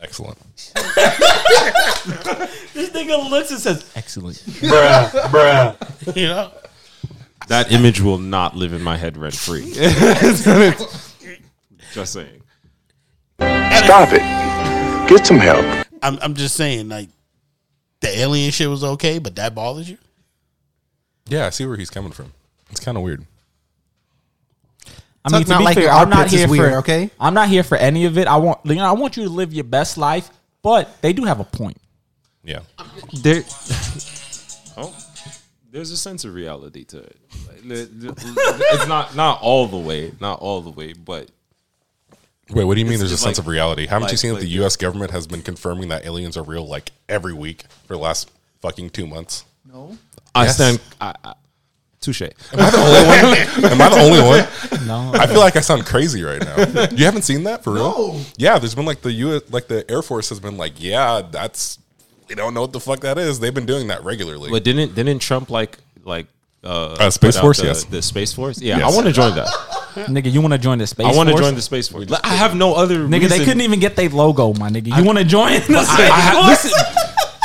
Excellent. 0.00 0.38
This 2.74 2.88
nigga 2.90 3.30
looks 3.30 3.50
and 3.50 3.60
says, 3.60 3.84
"Excellent." 3.94 4.38
Bruh. 4.38 6.16
You 6.16 6.26
know, 6.28 6.50
That 7.48 7.70
image 7.70 8.00
will 8.00 8.18
not 8.18 8.56
live 8.56 8.72
in 8.72 8.82
my 8.82 8.96
head 8.96 9.16
rent 9.18 9.34
free. 9.36 9.72
Just 11.92 12.12
saying. 12.14 12.42
Stop 13.84 14.08
it. 14.12 14.22
Get 15.08 15.26
some 15.26 15.38
help. 15.38 15.64
I'm 16.02 16.18
I'm 16.22 16.34
just 16.34 16.56
saying 16.56 16.88
like 16.88 17.08
the 18.00 18.08
alien 18.20 18.50
shit 18.50 18.68
was 18.68 18.82
okay, 18.84 19.18
but 19.18 19.36
that 19.36 19.54
bothers 19.54 19.88
you. 19.90 19.98
Yeah, 21.28 21.46
I 21.46 21.50
see 21.50 21.66
where 21.66 21.76
he's 21.76 21.90
coming 21.90 22.12
from. 22.12 22.32
It's 22.70 22.80
kind 22.80 22.96
of 22.96 23.02
weird. 23.02 23.24
I 25.24 25.30
mean, 25.32 25.44
to 25.44 25.48
not 25.50 25.58
be 25.58 25.64
like 25.64 25.76
fair, 25.76 25.90
I'm 25.90 26.08
not 26.08 26.18
armpits 26.18 26.34
is 26.34 26.40
here 26.40 26.48
weird, 26.48 26.72
for 26.72 26.78
okay? 26.78 27.10
I'm 27.20 27.34
not 27.34 27.48
here 27.48 27.62
for 27.62 27.76
any 27.76 28.06
of 28.06 28.18
it. 28.18 28.26
I 28.26 28.36
want, 28.38 28.58
you 28.64 28.74
know, 28.74 28.84
I 28.84 28.92
want 28.92 29.16
you 29.16 29.22
to 29.24 29.28
live 29.28 29.52
your 29.52 29.62
best 29.64 29.96
life, 29.96 30.28
but 30.62 31.00
they 31.00 31.12
do 31.12 31.24
have 31.24 31.38
a 31.38 31.44
point. 31.44 31.76
Yeah. 32.42 32.60
There, 33.22 33.44
oh, 34.76 34.92
there's 35.70 35.92
a 35.92 35.96
sense 35.96 36.24
of 36.24 36.34
reality 36.34 36.82
to 36.86 36.98
it. 36.98 37.16
Like, 37.46 37.62
the- 37.62 37.84
the- 37.84 38.66
It's 38.72 38.88
not 38.88 39.14
not 39.14 39.40
all 39.42 39.68
the 39.68 39.76
way, 39.78 40.12
not 40.20 40.40
all 40.40 40.60
the 40.60 40.70
way, 40.70 40.92
but 40.92 41.30
Wait, 42.52 42.64
what 42.64 42.74
do 42.74 42.80
you 42.80 42.84
mean 42.86 42.94
It's 42.94 43.00
there's 43.00 43.12
a 43.12 43.14
just 43.14 43.22
sense 43.22 43.38
like- 43.38 43.44
of 43.44 43.48
reality? 43.48 43.86
Haven't 43.86 44.10
you 44.10 44.16
seen 44.16 44.30
that 44.30 44.34
like 44.34 44.42
the 44.42 44.46
the- 44.48 44.54
U.S. 44.62 44.76
government 44.76 45.10
has 45.10 45.26
been 45.26 45.42
confirming 45.42 45.88
that 45.88 46.04
aliens 46.04 46.36
are 46.36 46.42
real 46.42 46.66
like 46.66 46.90
every 47.08 47.32
week 47.32 47.64
for 47.86 47.94
the 47.94 47.98
last 48.00 48.30
fucking 48.60 48.90
two 48.90 49.06
months? 49.06 49.44
No, 49.72 49.96
I 50.34 50.44
Yes. 50.44 50.54
stand. 50.56 50.80
I, 51.00 51.14
I, 51.24 51.34
touche. 52.00 52.22
Am 52.22 52.28
I 52.54 52.70
the 52.70 52.78
only 52.78 53.64
one? 53.64 53.64
Am 53.72 53.80
I 53.80 53.88
the 53.88 54.00
only 54.00 54.20
one? 54.20 54.86
No, 54.86 55.12
I 55.18 55.26
feel 55.28 55.38
like 55.40 55.56
I 55.56 55.60
sound 55.60 55.86
crazy 55.86 56.22
right 56.22 56.42
now. 56.42 56.88
You 56.90 57.04
haven't 57.04 57.22
seen 57.22 57.44
that 57.44 57.62
for 57.62 57.72
real? 57.74 57.90
No. 58.14 58.20
Yeah, 58.36 58.58
there's 58.58 58.74
been 58.74 58.86
like 58.86 59.02
the 59.02 59.12
U.S. 59.12 59.42
like 59.50 59.68
the 59.68 59.88
Air 59.90 60.02
Force 60.02 60.28
has 60.30 60.40
been 60.40 60.56
like, 60.56 60.74
yeah, 60.82 61.22
that's 61.30 61.78
we 62.28 62.34
don't 62.34 62.54
know 62.54 62.62
what 62.62 62.72
the 62.72 62.80
fuck 62.80 63.00
that 63.00 63.18
is. 63.18 63.40
They've 63.40 63.54
been 63.54 63.66
doing 63.66 63.88
that 63.88 64.02
regularly. 64.04 64.50
But 64.50 64.64
didn't 64.64 64.94
didn't 64.94 65.20
Trump 65.20 65.48
like 65.50 65.78
like 66.04 66.26
uh, 66.64 66.96
Uh, 66.98 67.10
Space 67.10 67.38
Force, 67.38 67.58
the, 67.60 67.66
yes. 67.66 67.84
the 67.84 68.02
Space 68.02 68.32
Force? 68.32 68.60
Yeah, 68.60 68.78
Yes. 68.78 68.92
I 68.92 68.94
want 68.94 69.06
to 69.06 69.12
join 69.12 69.34
that. 69.34 69.46
nigga, 70.08 70.30
you 70.32 70.40
want 70.40 70.52
to 70.52 70.58
join 70.58 70.78
the 70.78 70.86
space? 70.86 71.06
I 71.06 71.12
want 71.14 71.28
to 71.28 71.36
join 71.36 71.54
the 71.54 71.62
Space 71.62 71.88
Force. 71.88 72.10
I 72.24 72.34
have 72.34 72.54
no 72.56 72.74
other. 72.74 73.00
Nigga, 73.00 73.22
reason. 73.22 73.28
they 73.38 73.44
couldn't 73.44 73.60
even 73.62 73.80
get 73.80 73.96
their 73.96 74.08
logo, 74.08 74.52
my 74.54 74.70
nigga. 74.70 74.96
You 74.96 75.04
want 75.04 75.18
to 75.18 75.24
join 75.24 75.52
the 75.52 75.60
space 75.60 76.10
I, 76.10 76.30
I 76.30 76.32
Force? 76.34 76.64
listen, 76.64 76.80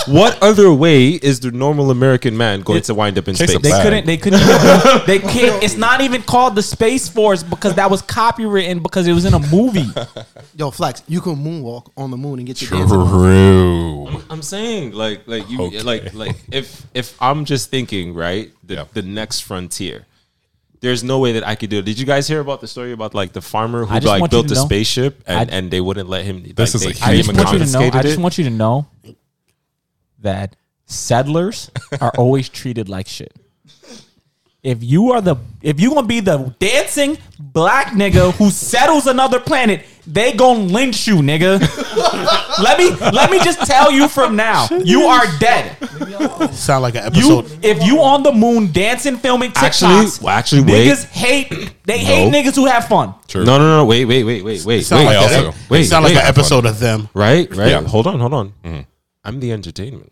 what 0.07 0.41
other 0.41 0.71
way 0.73 1.09
is 1.09 1.39
the 1.39 1.51
normal 1.51 1.91
American 1.91 2.35
man 2.37 2.61
going 2.61 2.81
to 2.83 2.93
wind 2.93 3.17
up 3.17 3.27
in 3.27 3.35
space? 3.35 3.57
They 3.59 3.81
couldn't. 3.81 4.05
They 4.05 4.17
couldn't. 4.17 4.39
Even, 4.41 5.01
they 5.05 5.19
can't. 5.19 5.61
It's 5.63 5.75
not 5.77 6.01
even 6.01 6.21
called 6.21 6.55
the 6.55 6.61
Space 6.63 7.07
Force 7.07 7.43
because 7.43 7.75
that 7.75 7.89
was 7.91 8.01
copywritten 8.01 8.81
because 8.81 9.07
it 9.07 9.13
was 9.13 9.25
in 9.25 9.33
a 9.33 9.39
movie. 9.51 9.85
Yo, 10.55 10.71
Flex, 10.71 11.03
you 11.07 11.21
can 11.21 11.35
moonwalk 11.35 11.91
on 11.97 12.11
the 12.11 12.17
moon 12.17 12.39
and 12.39 12.47
get 12.47 12.61
your 12.61 12.71
dancing 12.71 12.97
on. 12.97 13.07
True. 13.09 14.23
I'm 14.29 14.41
saying 14.41 14.93
like 14.93 15.27
like 15.27 15.49
you 15.49 15.61
Okay. 15.63 15.81
like 15.81 16.13
like 16.13 16.35
if 16.51 16.85
if 16.93 17.15
I'm 17.21 17.45
just 17.45 17.69
thinking 17.69 18.13
right 18.13 18.51
the 18.63 18.73
Yeah. 18.75 18.85
the 18.93 19.01
next 19.01 19.41
frontier. 19.41 20.05
There's 20.79 21.03
no 21.03 21.17
way 21.17 21.31
that 21.31 21.43
I 21.45 21.55
could 21.55 21.71
do 21.71 21.79
it. 21.79 21.85
Did 21.85 21.97
you 21.97 22.05
guys 22.05 22.27
hear 22.27 22.39
about 22.39 22.61
the 22.61 22.67
story 22.67 22.91
about 22.91 23.15
like 23.15 23.33
the 23.33 23.41
farmer 23.41 23.83
who 23.83 23.99
like 23.99 24.29
built 24.29 24.51
a 24.51 24.53
know- 24.53 24.65
spaceship 24.65 25.23
and, 25.25 25.49
I- 25.49 25.53
and 25.57 25.71
they 25.71 25.81
wouldn't 25.81 26.07
let 26.07 26.23
him? 26.23 26.43
This 26.55 26.75
like, 26.75 26.75
is 26.75 26.99
they, 26.99 27.05
a 27.05 27.09
I 27.09 27.17
just 27.17 27.29
Human 27.31 27.43
want 27.43 27.53
you 27.59 27.65
to 27.65 27.71
know. 27.71 27.79
I 27.79 27.81
confiscated 27.89 28.01
just 28.03 28.19
it? 28.19 28.21
want 28.21 28.37
you 28.37 28.43
to 28.43 28.49
know 28.51 28.85
that 30.19 30.55
settlers 30.85 31.69
are 32.01 32.11
always 32.17 32.49
treated 32.49 32.89
like 32.89 33.07
shit. 33.07 33.33
If 34.63 34.83
you 34.83 35.11
are 35.13 35.21
the 35.21 35.37
if 35.61 35.79
you 35.79 35.93
gonna 35.93 36.07
be 36.07 36.19
the 36.19 36.53
dancing 36.59 37.17
black 37.39 37.87
nigga 37.93 38.33
who 38.33 38.49
settles 38.73 39.07
another 39.07 39.39
planet, 39.39 39.85
they 40.05 40.33
gonna 40.33 40.59
lynch 40.59 41.07
you, 41.07 41.17
nigga. 41.17 41.59
let 42.61 42.77
me 42.77 42.89
let 43.11 43.31
me 43.31 43.37
just 43.39 43.61
tell 43.65 43.91
you 43.91 44.09
from 44.09 44.35
now, 44.35 44.67
you 44.83 45.03
are 45.03 45.25
dead. 45.39 45.77
Sound 46.53 46.81
like 46.81 46.95
an 46.95 47.13
You 47.15 47.39
episode. 47.39 47.63
if 47.63 47.81
you 47.85 48.01
on 48.01 48.23
the 48.23 48.33
moon 48.33 48.71
dancing, 48.73 49.15
filming 49.17 49.51
TikToks, 49.51 49.83
Actually- 49.83 50.25
well, 50.25 50.35
actually, 50.35 50.61
wait. 50.63 50.87
niggas 50.87 51.05
hate 51.05 51.73
they 51.85 51.99
hate 51.99 52.29
No. 52.29 52.37
niggas 52.37 52.55
who 52.55 52.65
have 52.65 52.87
fun. 52.87 53.13
True. 53.27 53.45
No, 53.45 53.57
no, 53.59 53.77
no. 53.77 53.85
Wait, 53.85 54.03
wait, 54.05 54.23
wait, 54.25 54.43
wait, 54.43 54.65
wait. 54.65 54.81
Sound 54.81 55.07
wait, 55.07 55.15
like, 55.15 55.31
I 55.31 55.33
an- 55.39 55.45
also- 55.45 55.57
wait, 55.69 55.83
sound 55.85 56.03
like 56.03 56.15
wait. 56.15 56.21
an 56.21 56.27
episode 56.27 56.65
of 56.65 56.79
them. 56.79 57.07
Right, 57.13 57.49
right. 57.55 57.69
Yeah. 57.69 57.81
Hold 57.83 58.07
on, 58.07 58.19
hold 58.19 58.33
on. 58.33 58.53
Mm-hmm. 58.65 58.81
I'm 59.27 59.39
the 59.39 59.51
entertainment. 59.51 60.11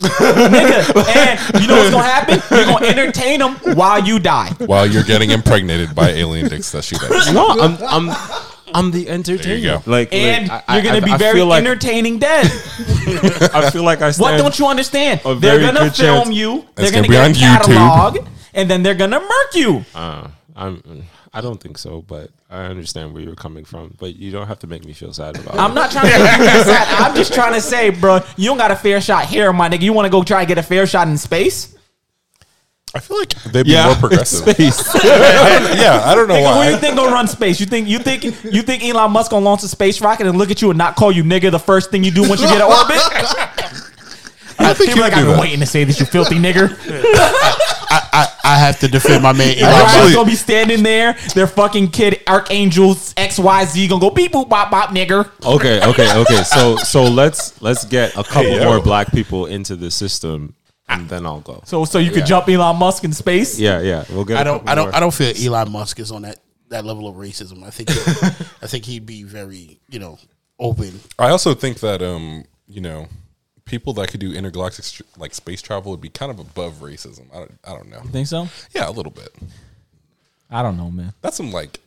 nigga. 0.00 1.16
And 1.16 1.62
you 1.62 1.68
know 1.68 1.76
what's 1.78 1.90
gonna 1.90 2.02
happen? 2.02 2.42
You're 2.50 2.66
gonna 2.66 2.86
entertain 2.86 3.38
them 3.38 3.54
while 3.76 4.04
you 4.04 4.18
die. 4.18 4.50
While 4.58 4.86
you're 4.86 5.04
getting 5.04 5.30
impregnated 5.30 5.94
by 5.94 6.08
alien 6.10 6.48
dicks 6.48 6.72
that 6.72 6.82
shoot 6.84 7.02
at 7.02 7.26
you. 7.28 7.32
No, 7.32 7.48
I'm 7.50 7.76
I'm 8.10 8.16
I'm 8.74 8.90
the 8.90 9.08
entertainment. 9.08 9.84
go. 9.84 9.90
Like, 9.90 10.12
And 10.12 10.48
like, 10.48 10.64
you're 10.68 10.82
gonna 10.82 10.96
I- 10.96 11.00
be 11.00 11.12
I 11.12 11.16
very 11.16 11.34
feel 11.38 11.46
like, 11.46 11.60
entertaining 11.64 12.18
dead. 12.18 12.46
I 13.54 13.70
feel 13.70 13.84
like 13.84 14.02
I 14.02 14.10
stand. 14.10 14.20
What 14.32 14.36
don't 14.36 14.58
you 14.58 14.66
understand? 14.66 15.20
a 15.24 15.34
They're 15.36 15.58
very 15.60 15.66
gonna 15.66 15.80
good 15.84 15.94
film 15.94 16.24
chance. 16.24 16.36
you. 16.36 16.64
They're 16.74 16.86
It's 16.86 16.90
gonna, 16.94 17.06
gonna 17.06 17.28
be 17.32 17.38
get 17.38 17.44
a 17.44 17.54
on 17.54 17.60
YouTube. 17.62 17.76
catalog, 17.76 18.28
and 18.52 18.68
then 18.68 18.82
they're 18.82 18.96
gonna 18.96 19.20
murk 19.20 19.54
you. 19.54 19.84
Uh, 19.94 20.26
I'm. 20.56 20.82
I 21.34 21.40
don't 21.40 21.60
think 21.60 21.78
so, 21.78 22.00
but 22.00 22.30
I 22.48 22.64
understand 22.66 23.12
where 23.12 23.22
you're 23.22 23.34
coming 23.34 23.64
from. 23.64 23.94
But 23.98 24.14
you 24.16 24.30
don't 24.30 24.46
have 24.46 24.60
to 24.60 24.66
make 24.68 24.84
me 24.84 24.92
feel 24.92 25.12
sad 25.12 25.36
about 25.38 25.54
it. 25.56 25.60
I'm 25.60 25.74
not 25.74 25.90
trying 25.90 26.10
to 26.12 26.18
make 26.18 26.38
you 26.38 26.48
feel 26.50 26.64
sad. 26.64 26.88
I'm 27.02 27.14
just 27.16 27.34
trying 27.34 27.54
to 27.54 27.60
say, 27.60 27.90
bro, 27.90 28.20
you 28.36 28.46
don't 28.48 28.56
got 28.58 28.70
a 28.70 28.76
fair 28.76 29.00
shot 29.00 29.26
here, 29.26 29.52
my 29.52 29.68
nigga. 29.68 29.82
You 29.82 29.92
want 29.92 30.06
to 30.06 30.10
go 30.10 30.22
try 30.22 30.40
and 30.40 30.48
get 30.48 30.58
a 30.58 30.62
fair 30.62 30.86
shot 30.86 31.08
in 31.08 31.18
space? 31.18 31.76
I 32.94 33.00
feel 33.00 33.18
like 33.18 33.30
they'd 33.30 33.64
be 33.64 33.70
Yeah, 33.72 33.86
more 33.86 33.94
progressive. 34.08 34.48
Space. 34.54 34.94
yeah, 35.04 36.02
I 36.04 36.14
don't 36.14 36.28
know 36.28 36.34
Nigga, 36.34 36.56
where 36.58 36.70
you 36.70 36.76
think 36.76 36.94
gonna 36.94 37.10
run 37.10 37.26
space? 37.26 37.58
You 37.58 37.66
think 37.66 37.88
you 37.88 37.98
think 37.98 38.22
you 38.22 38.62
think 38.62 38.84
Elon 38.84 39.10
Musk 39.10 39.32
gonna 39.32 39.44
launch 39.44 39.64
a 39.64 39.68
space 39.68 40.00
rocket 40.00 40.28
and 40.28 40.38
look 40.38 40.52
at 40.52 40.62
you 40.62 40.70
and 40.70 40.78
not 40.78 40.94
call 40.94 41.10
you 41.10 41.24
nigga 41.24 41.50
the 41.50 41.58
first 41.58 41.90
thing 41.90 42.04
you 42.04 42.12
do 42.12 42.22
once 42.28 42.40
you 42.40 42.46
get 42.46 42.58
in 42.58 42.62
orbit? 42.62 43.00
I 44.56 44.72
think 44.72 44.90
He'll 44.90 44.94
he 44.94 44.94
be 44.94 45.00
would 45.00 45.00
like, 45.00 45.14
do 45.14 45.18
I've 45.18 45.26
been 45.26 45.40
waiting 45.40 45.58
to 45.58 45.66
say 45.66 45.82
this, 45.82 45.98
you 45.98 46.06
filthy 46.06 46.36
nigger. 46.36 46.68
I, 48.12 48.28
I 48.44 48.58
have 48.58 48.78
to 48.80 48.88
defend 48.88 49.22
my 49.22 49.32
man 49.32 49.56
Elon 49.58 49.72
Everybody's 49.72 49.96
Musk. 50.02 50.14
gonna 50.14 50.30
be 50.30 50.36
standing 50.36 50.82
there. 50.82 51.12
Their 51.34 51.46
fucking 51.46 51.88
kid 51.90 52.20
Archangels 52.26 53.14
X 53.16 53.38
Y 53.38 53.64
Z 53.64 53.88
gonna 53.88 54.00
go 54.00 54.10
beep 54.10 54.32
boop 54.32 54.48
bop 54.48 54.70
bop 54.70 54.90
nigger. 54.90 55.30
Okay, 55.44 55.84
okay, 55.86 56.16
okay. 56.18 56.42
So 56.44 56.76
so 56.92 57.04
let's 57.04 57.60
let's 57.62 57.84
get 57.84 58.12
a 58.16 58.24
couple 58.24 58.42
Hey, 58.58 58.64
more 58.64 58.80
black 58.80 59.10
people 59.12 59.46
into 59.46 59.76
the 59.76 59.90
system, 59.90 60.54
and 60.88 61.08
then 61.08 61.26
I'll 61.26 61.40
go. 61.40 61.62
So 61.66 61.84
so 61.84 61.98
you 61.98 62.10
could 62.10 62.26
jump 62.26 62.48
Elon 62.48 62.76
Musk 62.76 63.04
in 63.04 63.12
space. 63.12 63.58
Yeah, 63.58 63.80
yeah. 63.80 64.04
We'll 64.10 64.24
get. 64.24 64.38
I 64.38 64.44
don't. 64.44 64.58
couple 64.58 64.70
I 64.70 64.74
don't. 64.74 64.84
more. 64.86 64.94
I 64.96 65.00
don't 65.00 65.14
feel 65.14 65.54
Elon 65.54 65.72
Musk 65.72 65.98
is 66.00 66.10
on 66.10 66.22
that 66.22 66.38
that 66.68 66.84
level 66.84 67.06
of 67.08 67.16
racism. 67.16 67.62
I 67.64 67.70
think. 67.70 67.90
I 68.62 68.66
think 68.66 68.84
he'd 68.84 69.06
be 69.06 69.22
very, 69.22 69.80
you 69.88 69.98
know, 69.98 70.18
open. 70.58 71.00
I 71.18 71.28
also 71.30 71.54
think 71.54 71.80
that 71.80 72.02
um, 72.02 72.44
you 72.66 72.80
know, 72.80 73.08
people 73.64 73.92
that 73.94 74.08
could 74.08 74.20
do 74.20 74.32
intergalactic 74.32 74.84
like 75.16 75.34
space 75.34 75.62
travel 75.62 75.90
would 75.90 76.00
be 76.00 76.08
kind 76.08 76.30
of 76.30 76.38
above 76.38 76.74
racism. 76.74 77.26
I 77.32 77.38
don't, 77.38 77.58
I 77.64 77.70
don't 77.70 77.90
know. 77.90 78.00
You 78.02 78.10
think 78.10 78.26
so? 78.26 78.48
Yeah, 78.74 78.88
a 78.88 78.92
little 78.92 79.12
bit. 79.12 79.30
I 80.50 80.62
don't 80.62 80.76
know, 80.76 80.90
man. 80.90 81.12
That's 81.22 81.36
some 81.36 81.52
like 81.52 81.80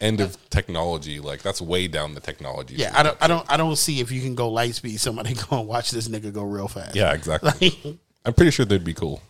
end 0.00 0.20
of 0.20 0.36
technology. 0.50 1.20
Like 1.20 1.42
that's 1.42 1.60
way 1.60 1.88
down 1.88 2.14
the 2.14 2.20
technology. 2.20 2.74
Yeah, 2.76 2.92
I 2.94 3.02
don't. 3.02 3.18
I 3.20 3.26
don't. 3.26 3.52
I 3.52 3.56
don't 3.56 3.76
see 3.76 4.00
if 4.00 4.10
you 4.10 4.20
can 4.20 4.34
go 4.34 4.48
light 4.50 4.74
speed. 4.74 5.00
Somebody 5.00 5.34
go 5.50 5.60
and 5.60 5.68
watch 5.68 5.90
this 5.90 6.08
nigga 6.08 6.32
go 6.32 6.42
real 6.42 6.68
fast. 6.68 6.96
Yeah, 6.96 7.12
exactly. 7.12 7.98
I'm 8.24 8.34
pretty 8.34 8.50
sure 8.50 8.66
they'd 8.66 8.84
be 8.84 8.94
cool, 8.94 9.22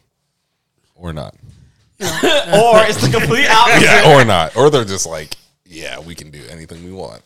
or 0.97 1.13
not. 1.13 1.35
or 2.01 2.81
it's 2.89 3.01
the 3.01 3.11
complete 3.13 3.49
opposite. 3.49 3.83
Yeah, 3.83 4.17
or 4.17 4.25
not, 4.25 4.57
or 4.57 4.71
they're 4.71 4.85
just 4.85 5.07
like, 5.07 5.35
yeah, 5.67 6.01
we 6.01 6.15
can 6.15 6.31
do 6.31 6.43
anything 6.51 6.83
we 6.85 6.93
want. 6.93 7.23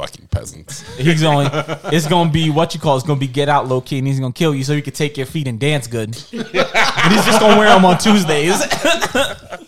You 0.00 0.06
fucking 0.06 0.28
peasants. 0.28 0.96
He's 0.98 1.24
only 1.24 1.48
it's 1.94 2.06
gonna 2.06 2.30
be 2.30 2.50
what 2.50 2.74
you 2.74 2.80
call 2.80 2.96
it's 2.96 3.06
gonna 3.06 3.20
be 3.20 3.26
get 3.26 3.48
out 3.48 3.68
low 3.68 3.80
key 3.80 3.98
and 3.98 4.06
he's 4.06 4.20
gonna 4.20 4.32
kill 4.32 4.54
you 4.54 4.64
so 4.64 4.72
you 4.72 4.82
can 4.82 4.92
take 4.92 5.16
your 5.16 5.26
feet 5.26 5.46
and 5.46 5.58
dance 5.58 5.86
good. 5.86 6.08
and 6.32 7.12
he's 7.12 7.24
just 7.24 7.40
gonna 7.40 7.58
wear 7.58 7.68
them 7.68 7.84
on 7.84 7.98
Tuesdays. 7.98 8.62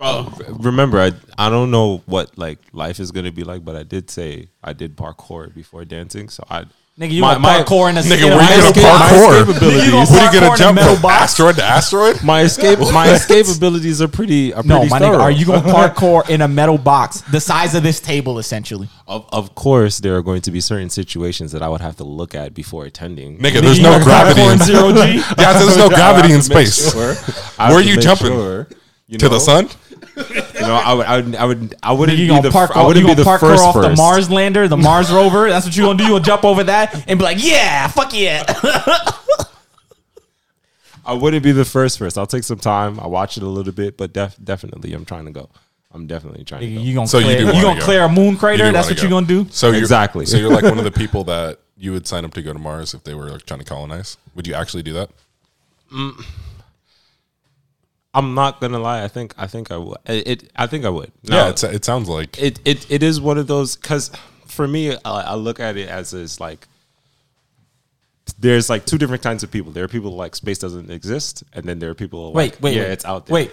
Oh. 0.00 0.32
Remember, 0.60 1.00
I 1.00 1.10
I 1.36 1.50
don't 1.50 1.72
know 1.72 2.04
what 2.06 2.38
like 2.38 2.60
life 2.72 3.00
is 3.00 3.10
gonna 3.10 3.32
be 3.32 3.42
like, 3.42 3.64
but 3.64 3.74
I 3.74 3.82
did 3.82 4.10
say 4.10 4.48
I 4.62 4.72
did 4.72 4.96
parkour 4.96 5.52
before 5.52 5.84
dancing, 5.84 6.28
so 6.28 6.44
I. 6.48 6.66
Nigga, 6.98 7.12
you 7.12 7.20
My- 7.20 7.34
gonna 7.34 7.38
my- 7.40 7.62
parkour 7.62 7.90
in 7.90 7.96
a 7.96 8.00
Nigga, 8.00 8.26
in 8.26 8.32
a 8.32 8.36
where 8.36 8.42
you 8.42 8.48
gonna 8.48 8.68
escape- 8.70 8.84
parkour? 8.84 9.40
escape 9.42 9.54
Nigga, 9.54 9.84
you 9.84 9.90
gonna 9.92 10.02
abilities. 10.02 10.10
What 10.10 10.20
are 10.20 10.34
you 10.34 10.40
gonna 10.40 10.56
jump 10.56 10.74
metal 10.74 10.92
from 10.94 11.02
box? 11.02 11.22
asteroid 11.22 11.56
to 11.56 11.64
asteroid? 11.64 12.22
My 12.24 12.40
escape, 12.42 12.78
my 12.92 13.08
escape 13.10 13.46
abilities 13.56 14.02
are 14.02 14.08
pretty. 14.08 14.52
Are 14.52 14.64
No, 14.64 14.78
pretty 14.78 14.90
my 14.90 14.98
thorough. 14.98 15.18
nigga, 15.18 15.20
are 15.22 15.30
you 15.30 15.46
gonna 15.46 15.62
parkour 15.62 16.28
in 16.28 16.42
a 16.42 16.48
metal 16.48 16.76
box 16.76 17.20
the 17.30 17.40
size 17.40 17.76
of 17.76 17.84
this 17.84 18.00
table, 18.00 18.40
essentially? 18.40 18.88
Of, 19.06 19.26
of 19.30 19.54
course, 19.54 19.98
there 20.00 20.16
are 20.16 20.22
going 20.22 20.40
to 20.42 20.50
be 20.50 20.60
certain 20.60 20.90
situations 20.90 21.52
that 21.52 21.62
I 21.62 21.68
would 21.68 21.80
have 21.80 21.96
to 21.98 22.04
look 22.04 22.34
at 22.34 22.52
before 22.52 22.84
attending. 22.84 23.38
Nigga, 23.38 23.60
there's 23.62 23.78
no 23.80 24.02
gravity 24.02 24.40
in 24.42 24.52
in 24.54 24.58
zero 24.58 24.92
G. 24.92 25.22
Yeah, 25.38 25.52
there's 25.56 25.76
no 25.76 25.88
gravity 25.98 26.30
in 26.34 26.40
have 26.40 26.46
to 26.48 26.54
make 26.56 26.66
space. 26.66 26.92
sure- 26.92 27.14
Where 27.14 27.76
are 27.78 27.80
you 27.80 27.96
jumping? 27.98 28.26
sure, 28.26 28.66
you 29.06 29.18
To 29.18 29.28
the 29.28 29.38
sun? 29.38 29.68
You 30.68 30.74
know, 30.74 30.80
I 30.80 30.94
would, 30.94 31.06
I 31.06 31.16
would, 31.16 31.34
I 31.36 31.44
would, 31.46 31.74
I 31.82 31.92
wouldn't 31.92 32.18
You 32.18 32.24
be 32.24 32.28
gonna 32.28 32.42
the, 32.42 32.50
park 32.50 32.76
I 32.76 32.80
off, 32.80 32.82
you 32.82 32.86
wouldn't 32.88 33.06
be 33.06 33.14
gonna 33.14 33.24
the 33.24 33.30
parkour 33.30 33.40
first 33.40 33.62
off 33.64 33.74
the. 33.74 33.96
Mars 33.96 34.30
lander, 34.30 34.68
the 34.68 34.76
Mars 34.76 35.10
rover. 35.18 35.48
That's 35.48 35.64
what 35.64 35.74
you 35.74 35.84
gonna 35.84 35.96
do. 35.96 36.04
You 36.04 36.10
gonna 36.10 36.24
jump 36.24 36.44
over 36.44 36.62
that 36.64 37.04
and 37.08 37.18
be 37.18 37.24
like, 37.24 37.42
yeah, 37.42 37.88
fuck 37.88 38.12
yeah. 38.12 38.44
I 41.06 41.14
wouldn't 41.14 41.42
be 41.42 41.52
the 41.52 41.64
first 41.64 41.98
first. 41.98 42.18
I'll 42.18 42.26
take 42.26 42.44
some 42.44 42.58
time. 42.58 43.00
I'll 43.00 43.10
watch 43.10 43.38
it 43.38 43.42
a 43.42 43.46
little 43.48 43.72
bit, 43.72 43.96
but 43.96 44.12
def, 44.12 44.36
definitely, 44.44 44.92
I'm 44.92 45.06
trying 45.06 45.24
to 45.24 45.30
go. 45.30 45.48
I'm 45.90 46.06
definitely 46.06 46.44
trying 46.44 46.60
to 46.60 46.74
go. 46.74 46.80
you 46.82 46.94
gonna 46.94 47.08
So 47.08 47.16
you 47.18 47.24
clear, 47.24 47.38
do 47.38 47.56
you, 47.56 47.62
gonna 47.62 47.80
go. 47.80 47.84
clear 47.86 48.02
a 48.02 48.08
moon 48.10 48.36
crater? 48.36 48.66
do 48.66 48.72
That's 48.72 48.88
wanna 48.88 48.94
what 48.94 49.02
you're 49.02 49.10
gonna 49.10 49.26
do. 49.26 49.46
So 49.50 49.68
you're, 49.68 49.78
Exactly. 49.78 50.26
So 50.26 50.36
you're 50.36 50.50
like 50.50 50.64
one 50.64 50.76
of 50.76 50.84
the 50.84 50.90
people 51.02 51.24
that 51.24 51.60
you 51.78 51.92
would 51.92 52.06
sign 52.06 52.26
up 52.26 52.34
to 52.34 52.42
go 52.42 52.52
to 52.52 52.58
Mars 52.58 52.92
if 52.92 53.04
they 53.04 53.14
were 53.14 53.30
like 53.30 53.46
trying 53.46 53.60
to 53.60 53.64
colonize. 53.64 54.18
Would 54.34 54.46
you 54.46 54.52
actually 54.52 54.82
do 54.82 54.92
that? 54.92 55.08
Mm. 55.90 56.22
I'm 58.14 58.34
not 58.34 58.60
gonna 58.60 58.78
lie. 58.78 59.04
I 59.04 59.08
think 59.08 59.34
I 59.36 59.46
think 59.46 59.70
I 59.70 59.76
would. 59.76 59.98
It, 60.06 60.26
it 60.28 60.50
I 60.56 60.66
think 60.66 60.84
I 60.84 60.88
would. 60.88 61.12
yeah, 61.22 61.34
Now, 61.34 61.48
it's, 61.48 61.62
it 61.62 61.84
sounds 61.84 62.08
like 62.08 62.40
it 62.40 62.58
it 62.64 62.90
it 62.90 63.02
is 63.02 63.20
one 63.20 63.38
of 63.38 63.46
those 63.46 63.76
because 63.76 64.10
for 64.46 64.66
me, 64.66 64.92
I, 64.92 64.98
I 65.04 65.34
look 65.34 65.60
at 65.60 65.76
it 65.76 65.88
as 65.88 66.12
is 66.14 66.40
like 66.40 66.66
there's 68.38 68.68
like 68.70 68.86
two 68.86 68.98
different 68.98 69.22
kinds 69.22 69.42
of 69.42 69.50
people. 69.50 69.72
There 69.72 69.84
are 69.84 69.88
people 69.88 70.12
like 70.12 70.34
space 70.36 70.58
doesn't 70.58 70.90
exist, 70.90 71.44
and 71.52 71.64
then 71.64 71.78
there 71.78 71.90
are 71.90 71.94
people 71.94 72.32
Wait, 72.32 72.52
like, 72.54 72.62
wait, 72.62 72.76
yeah, 72.76 72.82
wait. 72.82 72.90
it's 72.92 73.04
out 73.04 73.26
there. 73.26 73.34
Wait, 73.34 73.50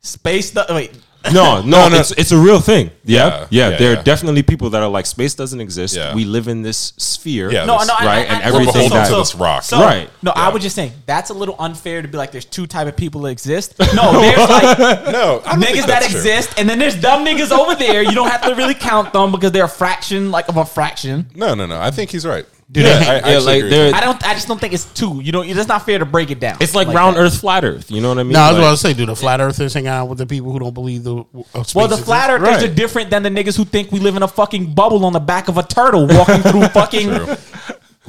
space. 0.00 0.50
The, 0.50 0.66
wait, 0.70 0.98
No, 1.34 1.60
no, 1.60 1.86
it's 1.92 2.12
it's 2.12 2.32
a 2.32 2.38
real 2.38 2.60
thing. 2.60 2.90
Yeah, 3.04 3.26
Yeah, 3.26 3.46
yeah. 3.50 3.68
yeah, 3.70 3.76
there 3.76 3.92
yeah. 3.92 4.00
are 4.00 4.02
definitely 4.02 4.42
people 4.42 4.70
that 4.70 4.82
are 4.82 4.88
like 4.88 5.04
space 5.04 5.34
doesn't 5.34 5.60
exist. 5.60 5.94
Yeah. 5.94 6.14
We 6.14 6.24
live 6.24 6.48
in 6.48 6.62
this 6.62 6.94
sphere. 6.96 7.52
Yeah, 7.52 7.66
no, 7.66 7.78
this- 7.78 7.88
no, 7.88 7.94
I- 7.98 8.04
right, 8.06 8.18
I, 8.30 8.34
and 8.34 8.42
I, 8.42 8.46
everything 8.46 8.72
beholden 8.72 8.96
that- 8.96 9.08
to 9.10 9.16
this 9.16 9.34
rock. 9.34 9.62
So, 9.62 9.78
Right. 9.80 10.08
No, 10.22 10.32
I 10.34 10.48
was 10.48 10.62
just 10.62 10.74
saying 10.74 10.92
that's 11.04 11.28
a 11.28 11.34
little 11.34 11.56
unfair 11.58 12.00
to 12.00 12.08
be 12.08 12.16
like 12.16 12.32
there's 12.32 12.46
two 12.46 12.66
type 12.66 12.86
of 12.88 12.96
people 12.96 13.20
that 13.22 13.30
exist. 13.32 13.74
No, 13.94 14.12
there's 14.18 14.38
like 14.38 14.78
no 15.12 15.42
I 15.44 15.52
don't 15.56 15.60
think 15.62 15.76
niggas 15.76 15.86
that 15.88 16.04
true. 16.04 16.16
exist, 16.18 16.54
and 16.58 16.66
then 16.66 16.78
there's 16.78 16.98
dumb 16.98 17.22
niggas 17.26 17.50
over 17.50 17.74
there. 17.74 18.02
You 18.02 18.12
don't 18.12 18.30
have 18.30 18.40
to 18.42 18.54
really 18.54 18.74
count 18.74 19.12
them 19.12 19.30
because 19.30 19.52
they're 19.52 19.64
a 19.64 19.68
fraction, 19.68 20.30
like 20.30 20.48
of 20.48 20.56
a 20.56 20.64
fraction. 20.64 21.26
No, 21.34 21.54
no, 21.54 21.66
no. 21.66 21.78
I 21.78 21.90
think 21.90 22.10
he's 22.10 22.24
right. 22.24 22.46
Dude, 22.72 22.84
yeah, 22.84 22.90
I- 22.90 22.94
I, 22.94 22.98
yeah, 23.02 23.14
actually 23.16 23.44
like 23.46 23.56
agree 23.58 23.70
there- 23.70 23.94
I 23.94 24.00
don't. 24.00 24.24
I 24.26 24.34
just 24.34 24.46
don't 24.46 24.60
think 24.60 24.72
it's 24.74 24.84
two. 24.94 25.20
You 25.20 25.32
know, 25.32 25.42
it's 25.42 25.66
not 25.66 25.84
fair 25.84 25.98
to 25.98 26.04
break 26.06 26.30
it 26.30 26.38
down. 26.38 26.56
It's 26.60 26.74
like, 26.74 26.86
round 26.86 27.16
that. 27.16 27.20
Earth, 27.22 27.40
flat 27.40 27.64
Earth. 27.64 27.90
You 27.90 28.00
know 28.00 28.10
what 28.10 28.18
I 28.18 28.22
mean? 28.22 28.32
No, 28.34 28.40
I 28.40 28.48
was 28.50 28.58
Like- 28.58 28.62
about 28.64 28.70
to 28.70 28.76
say, 28.76 28.94
do 28.94 29.06
the 29.06 29.16
flat 29.16 29.40
earthers 29.40 29.74
hang 29.74 29.88
out 29.88 30.06
with 30.08 30.18
the 30.18 30.26
people 30.26 30.52
who 30.52 30.60
don't 30.60 30.72
believe 30.74 31.02
the 31.02 31.16
uh, 31.16 31.24
Well, 31.34 31.64
the 31.74 31.80
exists? 31.94 32.04
flat 32.04 32.30
earthers 32.30 32.48
Right. 32.48 32.62
are 32.64 32.72
different 32.74 33.10
than 33.10 33.24
the 33.24 33.28
niggas 33.30 33.56
who 33.56 33.64
think 33.64 33.90
we 33.90 33.98
live 33.98 34.14
in 34.14 34.22
a 34.22 34.28
fucking 34.28 34.72
bubble 34.74 35.04
on 35.04 35.12
the 35.12 35.18
back 35.20 35.48
of 35.48 35.58
a 35.58 35.64
turtle 35.64 36.06
walking 36.06 36.42
through 36.42 36.68
fucking. 36.68 37.08
True. 37.08 37.36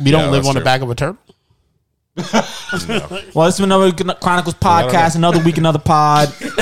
We 0.02 0.10
don't 0.10 0.22
Yeah, 0.22 0.30
live 0.30 0.44
that's 0.44 0.48
on 0.50 0.56
the 0.56 0.62
back 0.62 0.82
of 0.82 0.90
a 0.90 0.96
turtle. 0.96 1.18
Well, 2.18 3.48
it's 3.48 3.58
been 3.58 3.72
another 3.72 3.92
Chronicles 4.16 4.56
podcast, 4.56 5.16
another 5.16 5.42
week, 5.44 5.58
another 5.58 5.80
pod. 5.80 6.28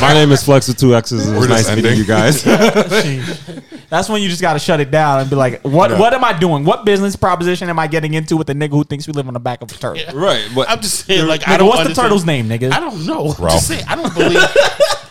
My 0.00 0.12
name 0.14 0.32
is 0.32 0.42
Flex 0.42 0.66
with 0.68 0.78
two 0.78 0.94
X's. 0.94 1.28
It 1.28 1.32
was 1.32 1.40
We're 1.40 1.48
nice 1.48 1.64
just 1.66 1.76
meeting 1.76 1.90
ending. 1.92 1.98
you 2.00 2.06
guys. 2.06 2.42
That's 3.90 4.08
when 4.08 4.22
you 4.22 4.28
just 4.28 4.40
got 4.40 4.54
to 4.54 4.58
shut 4.58 4.80
it 4.80 4.90
down 4.90 5.20
and 5.20 5.28
be 5.30 5.36
like, 5.36 5.60
what 5.62 5.90
Yeah. 5.90 5.98
What 5.98 6.14
am 6.14 6.24
I 6.24 6.38
doing? 6.38 6.64
What 6.64 6.84
business 6.86 7.16
proposition 7.16 7.68
am 7.68 7.78
I 7.78 7.86
getting 7.86 8.14
into 8.14 8.36
with 8.36 8.48
a 8.50 8.54
nigga 8.54 8.70
who 8.70 8.84
thinks 8.84 9.06
we 9.06 9.12
live 9.12 9.28
on 9.28 9.34
the 9.34 9.40
back 9.40 9.60
of 9.62 9.70
a 9.70 9.74
turtle? 9.74 10.18
right. 10.18 10.48
But 10.54 10.70
I'm 10.70 10.80
just 10.80 11.04
saying, 11.06 11.26
like, 11.26 11.46
I 11.46 11.52
Nigga, 11.54 11.58
don't. 11.58 11.66
what's 11.68 11.78
the 11.78 11.82
understand- 11.88 12.04
turtle's 12.06 12.24
name, 12.26 12.48
nigga? 12.48 12.72
I 12.72 12.80
don't 12.80 13.06
know. 13.06 13.34
Ralph. 13.38 13.52
Just 13.52 13.68
say, 13.68 13.82
I 13.86 13.94
don't 13.94 14.14
believe. 14.14 14.42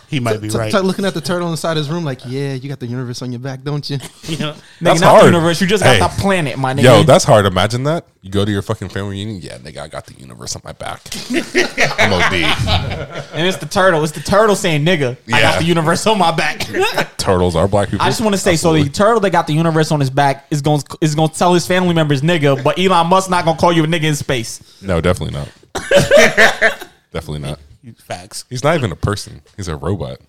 He 0.08 0.20
might 0.20 0.40
be 0.40 0.48
T- 0.48 0.56
right. 0.58 0.72
t- 0.72 0.78
looking 0.78 1.04
at 1.04 1.12
the 1.14 1.20
turtle 1.20 1.50
inside 1.50 1.76
his 1.76 1.90
room, 1.90 2.02
like, 2.04 2.20
yeah, 2.26 2.54
you 2.54 2.68
got 2.68 2.80
the 2.80 2.86
universe 2.86 3.20
on 3.22 3.30
your 3.30 3.38
back, 3.40 3.62
don't 3.62 3.88
you? 3.90 3.98
You 4.28 4.36
know? 4.38 4.52
Nigga, 4.52 4.62
That's 4.82 5.00
not 5.00 5.10
hard. 5.10 5.22
the 5.22 5.26
universe. 5.28 5.60
You 5.60 5.66
just 5.66 5.82
got 5.82 5.98
the 5.98 6.20
planet, 6.20 6.58
my 6.58 6.74
nigga. 6.74 6.82
Yo, 6.82 7.02
that's 7.02 7.24
hard. 7.24 7.46
Imagine 7.46 7.84
that. 7.84 8.06
You 8.20 8.30
go 8.30 8.44
to 8.44 8.50
your 8.50 8.60
fucking 8.62 8.90
family 8.90 9.12
reunion. 9.12 9.40
Yeah, 9.40 9.56
nigga, 9.58 9.78
I 9.78 9.88
got 9.88 10.04
the 10.06 10.12
universe 10.14 10.54
on 10.56 10.60
my 10.64 10.72
back. 10.72 11.00
I'm 11.30 12.12
OD. 12.12 12.34
and 13.32 13.46
it's 13.46 13.56
the 13.56 13.66
turtle. 13.70 14.02
It's 14.04 14.12
the 14.12 14.20
turtle 14.20 14.54
saying, 14.56 14.84
"Nigga, 14.84 15.16
I 15.32 15.38
Yeah. 15.38 15.40
got 15.42 15.58
the 15.60 15.64
universe 15.64 16.06
on 16.06 16.18
my 16.18 16.30
back." 16.32 16.58
Turtles 17.16 17.56
are 17.56 17.66
black 17.68 17.88
people. 17.90 18.04
I 18.04 18.08
just 18.10 18.20
want 18.20 18.34
to 18.34 18.40
say, 18.40 18.56
so 18.56 18.72
the 18.74 18.88
turtle 18.90 19.20
that 19.20 19.30
got 19.30 19.46
the 19.46 19.54
universe 19.54 19.90
on 19.92 20.00
his 20.00 20.10
back 20.10 20.46
is 20.50 20.60
going 20.62 20.82
is 21.00 21.14
going 21.14 21.30
to 21.30 21.34
tell 21.38 21.54
his 21.54 21.66
family 21.66 21.94
members, 21.94 22.20
"Nigga," 22.22 22.62
but 22.62 22.78
Elon 22.78 23.06
Musk 23.06 23.30
not 23.30 23.44
gonna 23.44 23.58
call 23.58 23.72
you 23.72 23.84
a 23.84 23.86
nigga 23.86 24.04
in 24.04 24.14
space. 24.16 24.60
No, 24.82 25.00
definitely 25.00 25.38
not. 25.38 25.48
definitely 27.12 27.38
not. 27.40 27.58
Facts. 27.96 28.44
He's 28.48 28.64
not 28.64 28.74
even 28.74 28.92
a 28.92 28.96
person. 28.96 29.42
He's 29.56 29.68
a 29.68 29.76
robot. 29.76 30.20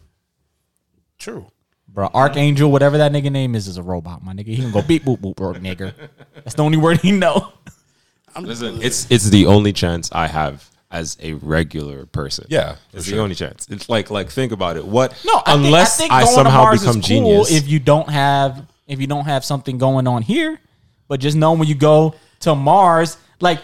True. 1.17 1.47
Bro, 1.87 2.11
Archangel, 2.13 2.71
whatever 2.71 2.97
that 2.99 3.11
nigga 3.11 3.31
name 3.31 3.55
is, 3.55 3.67
is 3.67 3.77
a 3.77 3.83
robot, 3.83 4.23
my 4.23 4.33
nigga. 4.33 4.47
He 4.47 4.57
can 4.57 4.71
go 4.71 4.81
beep 4.81 5.03
boop 5.03 5.17
boop, 5.17 5.35
bro, 5.35 5.53
nigger. 5.53 5.93
That's 6.35 6.53
the 6.53 6.63
only 6.63 6.77
word 6.77 6.99
he 6.99 7.11
know. 7.11 7.51
listen, 8.39 8.81
it's 8.81 9.09
it's 9.09 9.29
the 9.29 9.47
only 9.47 9.73
chance 9.73 10.09
I 10.11 10.27
have 10.27 10.69
as 10.91 11.17
a 11.19 11.33
regular 11.33 12.05
person. 12.05 12.45
Yeah, 12.49 12.75
it's 12.93 13.05
sure. 13.05 13.17
the 13.17 13.23
only 13.23 13.35
chance. 13.35 13.67
It's 13.69 13.89
like 13.89 14.11
like 14.11 14.29
think 14.29 14.51
about 14.51 14.77
it. 14.77 14.85
What? 14.85 15.19
No, 15.25 15.41
I 15.45 15.55
unless 15.55 15.97
think, 15.97 16.11
I, 16.11 16.21
I, 16.21 16.25
think 16.25 16.35
going 16.35 16.45
to 16.45 16.51
somehow 16.51 16.71
become 16.71 16.93
cool 16.93 17.01
genius. 17.01 17.51
if 17.51 17.67
you 17.67 17.79
don't 17.79 18.09
have 18.09 18.65
if 18.87 18.99
you 19.01 19.07
don't 19.07 19.25
have 19.25 19.43
something 19.43 19.77
going 19.77 20.07
on 20.07 20.21
here. 20.21 20.59
But 21.07 21.19
just 21.19 21.35
know 21.35 21.53
when 21.53 21.67
you 21.67 21.73
go 21.73 22.13
to 22.41 22.53
Mars, 22.53 23.17
like 23.39 23.59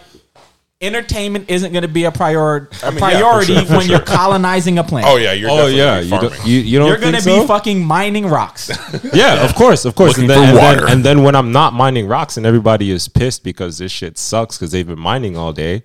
entertainment 0.85 1.49
isn't 1.49 1.71
going 1.71 1.81
to 1.81 1.87
be 1.87 2.03
a 2.05 2.11
prior 2.11 2.35
a 2.35 2.35
I 2.35 2.61
mean, 2.61 2.67
yeah, 2.81 2.89
for 2.91 2.97
priority 2.99 3.55
sure, 3.55 3.77
when 3.77 3.87
you're 3.87 3.99
colonizing 3.99 4.77
a 4.77 4.83
planet. 4.91 5.09
Oh 5.09 5.17
yeah, 5.17 5.33
you're. 5.33 5.49
oh 5.49 5.69
definitely 5.69 5.77
yeah, 5.77 5.85
gonna 5.85 6.01
be 6.01 6.05
you 6.05 6.29
don't 6.29 6.47
you, 6.47 6.59
you 6.59 6.79
don't 6.79 6.87
You're 6.87 6.97
going 6.97 7.13
think 7.13 7.23
to 7.23 7.41
be 7.41 7.47
fucking 7.47 7.83
mining 7.83 8.27
rocks. 8.27 8.71
Yeah, 9.13 9.45
of 9.45 9.55
course, 9.55 9.85
of 9.85 9.95
course. 9.95 10.17
And 10.17 10.29
then, 10.29 10.49
and, 10.49 10.57
then, 10.57 10.89
and 10.89 11.05
then 11.05 11.23
when 11.23 11.35
I'm 11.35 11.51
not 11.51 11.73
mining 11.73 12.07
rocks 12.07 12.37
and 12.37 12.45
everybody 12.45 12.91
is 12.91 13.07
pissed 13.07 13.43
because 13.43 13.77
this 13.77 13.91
shit 13.91 14.17
sucks 14.17 14.57
because 14.57 14.71
they've 14.71 14.85
been 14.85 14.99
mining 14.99 15.37
all 15.37 15.53
day, 15.53 15.83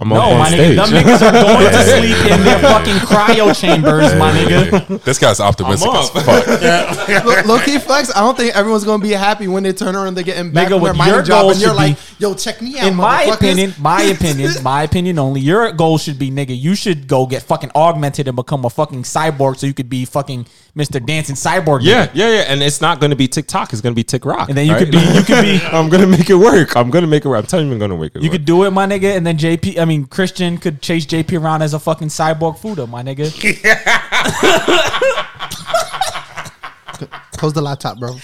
I'm 0.00 0.10
No, 0.10 0.20
on 0.20 0.38
my 0.38 0.48
nigga, 0.48 0.52
stage. 0.52 0.76
them 0.76 0.88
niggas 0.90 1.22
are 1.26 1.32
going 1.32 1.72
to 1.72 1.82
sleep 1.98 2.32
in 2.32 2.44
their 2.44 2.58
fucking 2.60 2.94
cryo 2.98 3.52
chambers, 3.60 4.14
my 4.14 4.30
nigga. 4.30 5.02
This 5.02 5.18
guy's 5.18 5.40
optimistic 5.40 5.88
I'm 5.90 5.96
as 5.96 6.10
up. 6.14 6.22
fuck. 6.22 7.24
low, 7.48 7.56
low 7.56 7.60
key 7.64 7.78
flex. 7.78 8.14
I 8.14 8.20
don't 8.20 8.36
think 8.36 8.54
everyone's 8.54 8.84
gonna 8.84 9.02
be 9.02 9.10
happy 9.10 9.48
when 9.48 9.64
they 9.64 9.72
turn 9.72 9.96
around 9.96 10.06
and 10.08 10.16
they're 10.16 10.22
getting 10.22 10.52
back 10.52 10.68
Nigga, 10.68 10.86
from 10.86 10.98
their 10.98 11.06
your 11.08 11.22
job, 11.22 11.42
goal 11.42 11.50
and 11.50 11.60
you're 11.60 11.70
should 11.70 11.76
like, 11.76 11.96
be- 11.96 12.02
"Yo, 12.20 12.34
check 12.34 12.62
me 12.62 12.78
out." 12.78 12.86
In 12.86 12.94
my 12.94 13.24
opinion, 13.24 13.74
my 13.80 14.02
opinion, 14.02 14.52
my 14.62 14.84
opinion 14.84 15.18
only, 15.18 15.40
your 15.40 15.72
goal 15.72 15.98
should 15.98 16.18
be, 16.18 16.30
nigga, 16.30 16.56
you 16.56 16.76
should 16.76 17.08
go 17.08 17.26
get 17.26 17.42
fucking 17.42 17.72
augmented 17.74 18.28
and 18.28 18.36
become 18.36 18.64
a 18.64 18.70
fucking 18.70 19.02
cyborg 19.02 19.56
so 19.56 19.66
you 19.66 19.74
could 19.74 19.88
be 19.90 20.04
fucking 20.04 20.46
Mr. 20.76 21.04
Dancing 21.04 21.34
Cyborg. 21.34 21.80
Yeah, 21.82 22.06
nigga. 22.06 22.10
yeah, 22.14 22.28
yeah. 22.28 22.40
And 22.48 22.62
it's 22.62 22.80
not 22.80 23.00
going 23.00 23.10
to 23.10 23.16
be 23.16 23.26
TikTok. 23.26 23.72
It's 23.72 23.82
going 23.82 23.94
to 23.94 23.96
be 23.96 24.04
Tick 24.04 24.24
Rock. 24.24 24.48
And 24.48 24.56
then 24.56 24.66
you 24.66 24.72
right? 24.72 24.80
could 24.80 24.92
be, 24.92 24.98
you 24.98 25.22
could 25.22 25.42
be, 25.42 25.60
I'm 25.72 25.88
going 25.88 26.02
to 26.02 26.06
make 26.06 26.30
it 26.30 26.34
work. 26.34 26.76
I'm 26.76 26.90
going 26.90 27.02
to 27.02 27.08
make 27.08 27.24
it 27.24 27.28
work. 27.28 27.40
I'm 27.40 27.46
telling 27.46 27.66
you, 27.66 27.72
I'm 27.72 27.78
going 27.78 27.90
to 27.90 27.96
make 27.96 28.14
it 28.14 28.18
work. 28.18 28.22
you 28.22 28.30
work. 28.30 28.38
could 28.38 28.44
do 28.44 28.64
it, 28.64 28.70
my 28.70 28.86
nigga. 28.86 29.16
And 29.16 29.26
then 29.26 29.38
JP, 29.38 29.78
I 29.78 29.84
mean, 29.84 30.06
Christian 30.06 30.58
could 30.58 30.82
chase 30.82 31.06
JP 31.06 31.40
around 31.40 31.62
as 31.62 31.74
a 31.74 31.78
fucking 31.78 32.08
cyborg 32.08 32.58
Fuda, 32.58 32.86
my 32.86 33.02
nigga. 33.02 33.28
Close 37.38 37.52
the 37.52 37.62
laptop, 37.62 37.98
bro. 37.98 38.14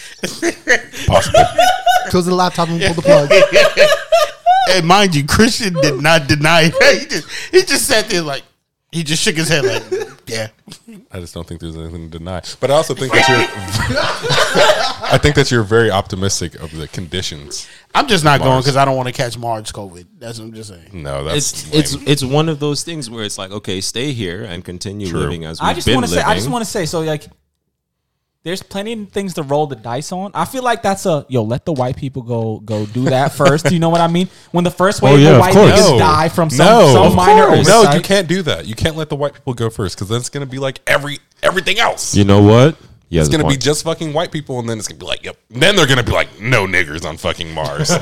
Possible. 1.07 1.41
Close 2.09 2.27
the 2.27 2.35
laptop 2.35 2.69
and 2.69 2.81
pull 2.81 2.95
the 2.95 3.03
plug. 3.03 3.31
And 4.71 4.87
mind 4.87 5.15
you, 5.15 5.25
Christian 5.25 5.75
did 5.75 6.03
not 6.03 6.27
deny 6.27 6.69
that. 6.69 6.99
He 7.01 7.07
just 7.07 7.29
he 7.53 7.63
just 7.63 7.87
sat 7.87 8.09
there 8.09 8.23
like 8.23 8.43
he 8.95 9.03
just 9.03 9.23
shook 9.25 9.35
his 9.35 9.49
head 9.49 9.65
like, 9.65 9.83
yeah. 10.27 10.49
I 11.11 11.19
just 11.19 11.35
don't 11.35 11.45
think 11.45 11.61
there's 11.61 11.77
anything 11.77 12.11
to 12.11 12.19
deny. 12.19 12.43
But 12.61 12.71
I 12.71 12.75
also 12.75 12.95
think 12.95 13.13
that 13.13 13.29
you're. 13.29 13.39
I 15.13 15.19
think 15.19 15.35
that 15.35 15.51
you're 15.51 15.65
very 15.65 15.91
optimistic 15.91 16.55
of 16.55 16.71
the 16.71 16.87
conditions. 16.87 17.69
I'm 17.93 18.07
just 18.07 18.23
not 18.23 18.41
going 18.41 18.61
because 18.61 18.77
I 18.77 18.85
don't 18.85 18.97
want 18.97 19.09
to 19.09 19.13
catch 19.13 19.37
Mars 19.37 19.73
COVID. 19.73 20.07
That's 20.21 20.39
what 20.39 20.45
I'm 20.47 20.55
just 20.55 20.69
saying. 20.69 20.91
No, 20.93 21.25
that's 21.25 21.65
it's 21.67 21.75
it's 21.75 21.95
lame. 21.97 22.05
it's 22.07 22.25
one 22.25 22.49
of 22.49 22.61
those 22.61 22.85
things 22.85 23.11
where 23.11 23.25
it's 23.25 23.37
like, 23.37 23.51
okay, 23.51 23.81
stay 23.81 24.13
here 24.13 24.45
and 24.45 24.65
continue 24.65 25.09
True. 25.09 25.21
living 25.21 25.45
as 25.45 25.61
we've 25.61 25.71
I 25.71 25.75
just 25.75 25.87
been 25.89 25.97
want 25.97 26.07
to 26.07 26.13
say, 26.13 26.19
living. 26.19 26.31
I 26.31 26.35
just 26.37 26.49
want 26.49 26.65
to 26.65 26.71
say, 26.71 26.87
so 26.87 27.01
like, 27.01 27.27
there's 28.45 28.63
plenty 28.63 28.93
of 28.93 29.09
things 29.11 29.35
to 29.35 29.43
roll 29.43 29.67
the 29.67 29.75
dice 29.75 30.13
on. 30.13 30.31
I 30.35 30.45
feel 30.45 30.63
like 30.63 30.83
that's 30.83 31.07
a 31.07 31.25
yo. 31.29 31.43
Let 31.43 31.65
the 31.65 31.73
white 31.73 31.97
people 31.97 32.23
go 32.23 32.61
go 32.61 32.85
do 32.87 33.05
that 33.05 33.33
first. 33.37 33.71
you 33.73 33.79
know 33.79 33.89
what 33.89 34.01
I 34.03 34.07
mean? 34.07 34.29
When 34.53 34.65
the 34.65 34.71
first 34.71 35.03
wave 35.03 35.15
oh, 35.15 35.17
yeah, 35.17 35.29
of 35.31 35.35
of 35.37 35.41
white 35.41 35.55
course. 35.55 35.73
niggas 35.73 35.91
No. 35.93 35.99
die 35.99 36.29
from 36.29 36.51
some, 36.51 36.67
no, 36.67 36.93
some 36.93 37.17
minor 37.17 37.47
course. 37.47 37.67
no, 37.69 37.91
you 37.93 38.01
can't 38.01 38.29
do 38.29 38.43
that. 38.43 38.67
You 38.67 38.75
can't 38.75 38.97
let 38.97 39.09
the 39.09 39.17
white 39.17 39.33
people 39.35 39.55
go 39.55 39.71
first 39.71 39.97
because 39.97 40.09
then 40.09 40.19
it's 40.21 40.29
gonna 40.29 40.47
be 40.47 40.59
like 40.59 40.81
every 40.87 41.19
everything 41.43 41.79
else. 41.79 42.15
you 42.15 42.25
know 42.25 42.43
what? 42.43 42.77
Yeah, 43.11 43.21
it's 43.21 43.29
gonna 43.31 43.47
be 43.47 43.57
just 43.57 43.85
fucking 43.85 44.13
white 44.13 44.33
people, 44.33 44.59
and 44.59 44.69
then 44.69 44.77
it's 44.79 44.89
gonna 44.89 44.99
be 44.99 45.07
like, 45.07 45.23
yep. 45.25 45.37
Then 45.49 45.77
they're 45.77 45.87
gonna 45.87 46.03
be 46.03 46.11
like, 46.11 46.41
no 46.41 46.67
niggers 46.67 47.05
on 47.05 47.17
fucking 47.17 47.53
Mars, 47.55 47.91
and 47.93 48.01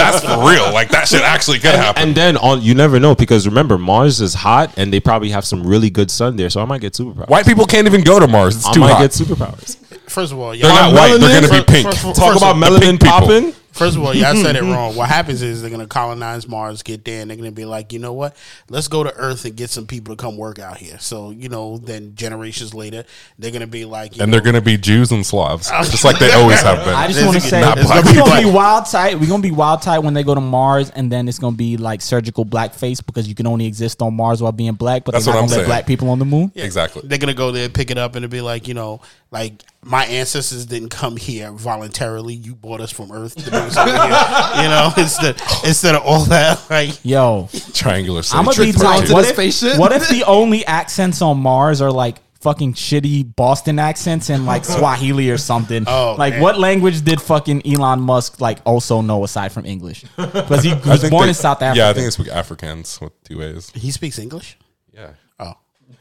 that's 0.00 0.20
for 0.24 0.38
real. 0.48 0.72
Like 0.72 0.88
that 0.88 1.06
shit 1.06 1.20
actually 1.20 1.58
could 1.58 1.74
happen. 1.74 2.02
And 2.02 2.14
then 2.16 2.36
on, 2.38 2.62
you 2.62 2.74
never 2.74 2.98
know 2.98 3.14
because 3.14 3.46
remember 3.46 3.76
Mars 3.76 4.22
is 4.22 4.32
hot 4.32 4.72
and 4.78 4.90
they 4.90 5.00
probably 5.00 5.28
have 5.30 5.44
some 5.44 5.66
really 5.66 5.90
good 5.90 6.10
sun 6.10 6.36
there, 6.36 6.48
so 6.48 6.62
I 6.62 6.64
might 6.64 6.80
get 6.80 6.94
superpowers. 6.94 7.28
white 7.28 7.44
people 7.46 7.66
can't 7.66 7.86
even 7.86 8.02
go 8.02 8.18
to 8.18 8.26
Mars. 8.26 8.56
It's 8.56 8.66
I 8.66 8.72
too 8.72 8.80
might 8.80 8.92
hot. 8.92 9.00
get 9.02 9.10
superpowers. 9.10 9.76
First 10.14 10.32
of 10.32 10.38
all, 10.38 10.50
they're 10.52 10.60
y'all, 10.60 10.92
not 10.92 10.94
white. 10.94 11.18
They're 11.18 11.40
gonna 11.40 11.52
be 11.52 11.64
pink. 11.64 11.86
First- 11.86 11.98
first- 12.02 12.16
Talk 12.16 12.32
first 12.32 12.42
about 12.42 12.56
of 12.56 12.62
all, 12.62 12.70
melanin 12.78 13.00
popping. 13.00 13.52
First 13.72 13.96
of 13.96 14.04
all, 14.04 14.14
y'all 14.14 14.36
said 14.36 14.54
it 14.54 14.62
wrong. 14.72 14.94
What 14.94 15.08
happens 15.08 15.42
is 15.42 15.60
they're 15.60 15.68
gonna 15.70 15.88
colonize 15.88 16.46
Mars, 16.46 16.84
get 16.84 17.04
there, 17.04 17.22
and 17.22 17.28
they're 17.28 17.36
gonna 17.36 17.50
be 17.50 17.64
like, 17.64 17.92
you 17.92 17.98
know 17.98 18.12
what? 18.12 18.36
Let's 18.68 18.86
go 18.86 19.02
to 19.02 19.12
Earth 19.16 19.44
and 19.46 19.56
get 19.56 19.68
some 19.68 19.88
people 19.88 20.14
to 20.14 20.22
come 20.22 20.36
work 20.36 20.60
out 20.60 20.76
here. 20.76 20.96
So 21.00 21.30
you 21.32 21.48
know, 21.48 21.78
then 21.78 22.14
generations 22.14 22.72
later, 22.72 23.02
they're 23.36 23.50
gonna 23.50 23.66
be 23.66 23.84
like, 23.84 24.14
you 24.16 24.22
and 24.22 24.30
know, 24.30 24.36
they're 24.38 24.44
gonna 24.44 24.60
be 24.60 24.76
Jews 24.76 25.10
and 25.10 25.26
Slavs, 25.26 25.70
just 25.90 26.04
like 26.04 26.20
they 26.20 26.30
always 26.34 26.62
have 26.62 26.84
been. 26.84 26.94
I 26.94 27.08
just 27.08 27.24
want 27.26 27.34
to 27.34 27.40
say 27.40 27.60
not 27.62 27.76
we're 27.78 28.14
gonna 28.14 28.42
be 28.42 28.48
wild 28.48 28.86
tight. 28.86 29.18
We're 29.18 29.26
gonna 29.28 29.42
be 29.42 29.50
wild 29.50 29.82
tight 29.82 29.98
when 29.98 30.14
they 30.14 30.22
go 30.22 30.36
to 30.36 30.40
Mars, 30.40 30.90
and 30.90 31.10
then 31.10 31.26
it's 31.26 31.40
gonna 31.40 31.56
be 31.56 31.76
like 31.76 32.00
surgical 32.00 32.46
blackface 32.46 33.04
because 33.04 33.26
you 33.26 33.34
can 33.34 33.48
only 33.48 33.66
exist 33.66 34.00
on 34.02 34.14
Mars 34.14 34.40
while 34.40 34.52
being 34.52 34.74
black. 34.74 35.02
But 35.04 35.12
That's 35.14 35.24
they're 35.24 35.34
not 35.34 35.38
what 35.40 35.42
I'm 35.46 35.48
gonna 35.48 35.56
let 35.56 35.64
saying. 35.64 35.68
black 35.68 35.86
people 35.88 36.10
on 36.10 36.20
the 36.20 36.24
moon. 36.24 36.52
exactly. 36.54 37.02
They're 37.04 37.18
gonna 37.18 37.34
go 37.34 37.50
there, 37.50 37.68
pick 37.68 37.90
it 37.90 37.98
up, 37.98 38.14
and 38.14 38.24
it'll 38.24 38.30
be 38.30 38.40
like, 38.40 38.68
you 38.68 38.74
know, 38.74 39.00
like 39.34 39.62
my 39.82 40.06
ancestors 40.06 40.64
didn't 40.64 40.88
come 40.88 41.16
here 41.16 41.50
voluntarily. 41.52 42.32
You 42.34 42.54
brought 42.54 42.80
us 42.80 42.90
from 42.90 43.12
Earth 43.12 43.34
to 43.34 43.50
bring 43.50 43.62
us 43.64 43.76
over 43.76 43.90
here. 43.90 43.98
You 44.62 44.68
know, 44.70 44.90
instead 44.96 45.40
instead 45.66 45.94
of 45.96 46.02
all 46.06 46.24
that, 46.26 46.70
like 46.70 47.04
Yo, 47.04 47.48
Triangular. 47.74 48.22
I'm 48.32 48.44
gonna 48.46 48.56
be 48.56 48.72
symmetry 48.72 48.72
tight. 48.72 49.06
too. 49.08 49.12
What 49.12 49.22
the 49.22 49.28
if, 49.28 49.34
spaceship. 49.34 49.78
what 49.78 49.92
if 49.92 50.08
the 50.08 50.24
only 50.24 50.64
accents 50.64 51.20
on 51.20 51.38
Mars 51.38 51.82
are 51.82 51.90
like 51.90 52.16
fucking 52.40 52.74
shitty 52.74 53.34
Boston 53.36 53.78
accents 53.78 54.28
and 54.30 54.44
like 54.46 54.64
Swahili 54.66 55.30
or 55.30 55.38
something. 55.38 55.84
Oh, 55.86 56.14
like 56.18 56.34
man. 56.34 56.42
what 56.42 56.58
language 56.58 57.02
did 57.02 57.20
fucking 57.20 57.66
Elon 57.66 58.00
Musk 58.00 58.40
like 58.40 58.58
also 58.64 59.00
know 59.00 59.24
aside 59.24 59.50
from 59.50 59.64
English? 59.66 60.04
Because 60.16 60.62
he 60.62 60.74
was 60.74 61.08
born 61.10 61.22
they- 61.24 61.28
in 61.30 61.34
South 61.34 61.60
Africa. 61.62 61.78
Yeah, 61.78 61.88
I 61.88 61.92
think 61.94 62.06
they 62.06 62.10
speak 62.10 62.28
Afrikaans 62.28 63.00
with 63.00 63.12
two 63.24 63.42
A's. 63.42 63.70
He 63.70 63.90
speaks 63.90 64.18
English. 64.18 64.56
Yeah. 64.92 65.14
Oh, 65.40 65.54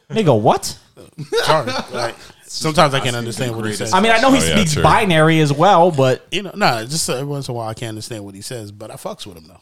Nigga, 0.10 0.40
what? 0.40 0.78
sorry. 1.44 1.72
like, 1.92 2.16
sometimes 2.54 2.94
I 2.94 3.00
can't 3.00 3.16
understand 3.16 3.56
what 3.56 3.66
he 3.66 3.74
says. 3.74 3.94
I 3.94 4.00
mean, 4.02 4.12
I 4.12 4.20
know 4.20 4.32
he 4.32 4.40
Oh, 4.40 4.46
yeah, 4.46 4.56
speaks 4.56 4.74
true. 4.74 4.84
binary 4.84 5.40
as 5.40 5.52
well, 5.54 5.92
but 5.92 6.26
you 6.32 6.44
know, 6.44 6.52
nah. 6.56 6.84
Just 6.84 7.10
every 7.10 7.26
once 7.26 7.48
in 7.48 7.54
a 7.54 7.58
while, 7.58 7.70
I 7.70 7.74
can't 7.74 7.90
understand 7.90 8.24
what 8.26 8.36
he 8.36 8.42
says, 8.42 8.72
but 8.72 8.92
I 8.92 8.96
fucks 8.96 9.26
with 9.26 9.38
him 9.38 9.46
though. 9.48 9.62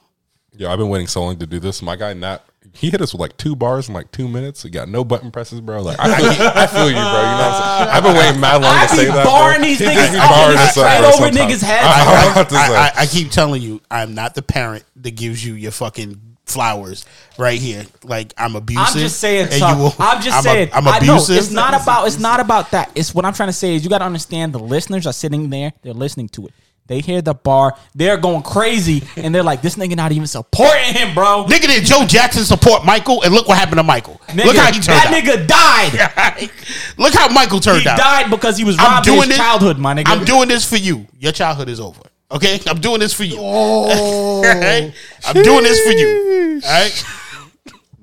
Yeah, 0.54 0.72
I've 0.72 0.78
been 0.80 0.90
waiting 0.90 1.08
so 1.08 1.22
long 1.24 1.38
to 1.40 1.48
do 1.48 1.60
this. 1.60 1.82
My 1.82 1.96
guy 1.96 2.14
Nat, 2.14 2.44
he 2.74 2.90
hit 2.90 3.00
us 3.02 3.14
with 3.14 3.22
like 3.22 3.38
two 3.38 3.56
bars 3.56 3.88
in 3.88 3.94
like 3.94 4.12
two 4.12 4.28
minutes. 4.28 4.64
He 4.64 4.70
got 4.70 4.90
no 4.90 5.06
button 5.06 5.32
presses, 5.32 5.62
bro. 5.62 5.82
Like 5.82 5.98
I 5.98 6.08
feel, 6.18 6.28
I 6.56 6.68
feel 6.68 6.88
you, 6.90 6.94
bro. 6.94 7.02
You 7.02 7.02
know 7.02 7.38
what 7.38 7.62
I'm 7.64 7.78
saying? 7.80 7.90
I've 7.96 8.04
been 8.04 8.16
waiting 8.18 8.42
mad 8.42 8.62
long 8.62 8.76
I 8.76 8.86
to 8.88 8.92
be 8.92 8.98
say 8.98 9.06
that. 9.06 9.26
barring 9.26 9.62
these 9.62 9.80
He 9.80 9.86
niggas 9.86 9.96
just 9.96 10.12
be 10.12 10.20
up 10.20 10.30
barring 10.30 10.52
and 10.52 10.60
us 10.60 10.78
up, 10.78 10.86
straight 10.86 11.00
bro, 11.00 11.08
over 11.08 11.18
sometimes. 11.32 11.38
niggas' 11.38 11.64
heads, 11.66 11.86
I- 11.88 12.26
I'm 12.26 12.32
about 12.34 12.50
to 12.50 12.56
I. 12.56 12.60
I, 12.68 12.92
I 12.98 13.06
keep 13.06 13.32
telling 13.32 13.62
you, 13.62 13.80
I'm 13.90 14.14
not 14.14 14.36
the 14.36 14.42
parent 14.42 14.84
that 14.98 15.12
gives 15.16 15.44
you 15.46 15.54
your 15.54 15.72
fucking 15.72 16.31
flowers 16.52 17.06
right 17.38 17.60
here. 17.60 17.86
Like 18.04 18.34
I'm 18.38 18.56
abusive. 18.56 18.86
I'm 18.88 19.00
just 19.00 19.20
saying. 19.20 19.48
will- 19.80 19.96
I'm 20.00 20.22
just 20.22 20.40
a- 20.40 20.44
saying. 20.44 20.70
I'm 20.74 20.88
I 20.88 20.98
abusive. 20.98 21.38
it's 21.38 21.52
not 21.52 21.74
about. 21.74 22.08
It's 22.08 22.20
not 22.20 22.40
about 22.40 22.72
that. 22.72 22.92
It's 22.96 23.14
what 23.16 23.26
I'm 23.26 23.34
trying 23.34 23.50
to 23.50 23.54
say 23.54 23.76
is 23.76 23.84
you 23.84 23.90
got 23.90 24.00
to 24.00 24.06
understand 24.06 24.54
the 24.54 24.60
listeners 24.60 25.08
are 25.08 25.14
sitting 25.14 25.50
there. 25.50 25.74
They're 25.82 25.94
listening 25.94 26.30
to 26.30 26.48
it. 26.48 26.54
They 26.88 27.00
hear 27.00 27.22
the 27.22 27.34
bar. 27.34 27.74
They're 27.96 28.18
going 28.18 28.42
crazy, 28.42 29.04
and 29.16 29.34
they're 29.34 29.44
like, 29.44 29.62
"This 29.62 29.76
nigga 29.76 29.96
not 29.96 30.12
even 30.12 30.28
supporting 30.28 30.94
him, 30.94 31.14
bro." 31.14 31.46
Nigga 31.48 31.68
did 31.68 31.86
Joe 31.86 32.06
Jackson 32.06 32.44
support 32.44 32.84
Michael, 32.84 33.22
and 33.24 33.34
look 33.34 33.48
what 33.48 33.58
happened 33.58 33.78
to 33.78 33.84
Michael. 33.84 34.20
Nigga, 34.28 34.46
look 34.46 34.56
how 34.58 34.66
he 34.74 34.80
turned 34.82 34.88
that 34.88 35.08
out. 35.08 35.14
nigga 35.14 35.48
died. 35.48 36.50
look 36.98 37.14
how 37.14 37.30
Michael 37.30 37.62
turned 37.62 37.84
He 37.84 37.88
out. 37.88 37.98
died 37.98 38.30
because 38.30 38.58
he 38.58 38.66
was 38.66 38.78
I'm 38.78 38.86
robbed 38.86 39.00
of 39.08 39.14
doing 39.14 39.20
his 39.22 39.28
this. 39.30 39.38
childhood, 39.38 39.78
my 39.78 39.94
nigga. 39.94 40.04
I'm 40.08 40.26
doing 40.26 40.50
this 40.50 40.68
for 40.68 40.76
you. 40.76 41.08
Your 41.18 41.32
childhood 41.32 41.70
is 41.70 41.80
over. 41.80 42.02
Okay, 42.32 42.60
I'm 42.68 42.80
doing 42.80 43.00
this 43.00 43.14
for 43.14 43.24
you. 43.24 43.36
Oh, 43.38 44.38
Alright? 44.46 44.94
I'm 45.26 45.44
doing 45.44 45.64
this 45.64 45.82
for 45.86 45.92
you. 45.92 46.62
All 46.66 46.72
right. 46.72 47.06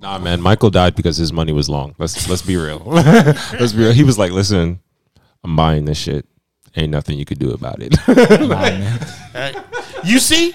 Nah, 0.00 0.18
man. 0.18 0.40
Michael 0.40 0.70
died 0.70 0.94
because 0.94 1.16
his 1.16 1.32
money 1.32 1.52
was 1.52 1.68
long. 1.68 1.94
Let's 1.98 2.28
let's 2.28 2.42
be 2.42 2.56
real. 2.56 2.78
let's 2.86 3.72
be 3.72 3.80
real. 3.84 3.92
He 3.92 4.04
was 4.04 4.18
like, 4.18 4.30
"Listen, 4.30 4.80
I'm 5.42 5.56
buying 5.56 5.86
this 5.86 5.98
shit. 5.98 6.26
Ain't 6.76 6.90
nothing 6.90 7.18
you 7.18 7.24
could 7.24 7.38
do 7.38 7.50
about 7.52 7.80
it." 7.82 7.96
Nah. 8.06 8.98
Alright. 9.34 9.56
You 10.04 10.18
see, 10.20 10.54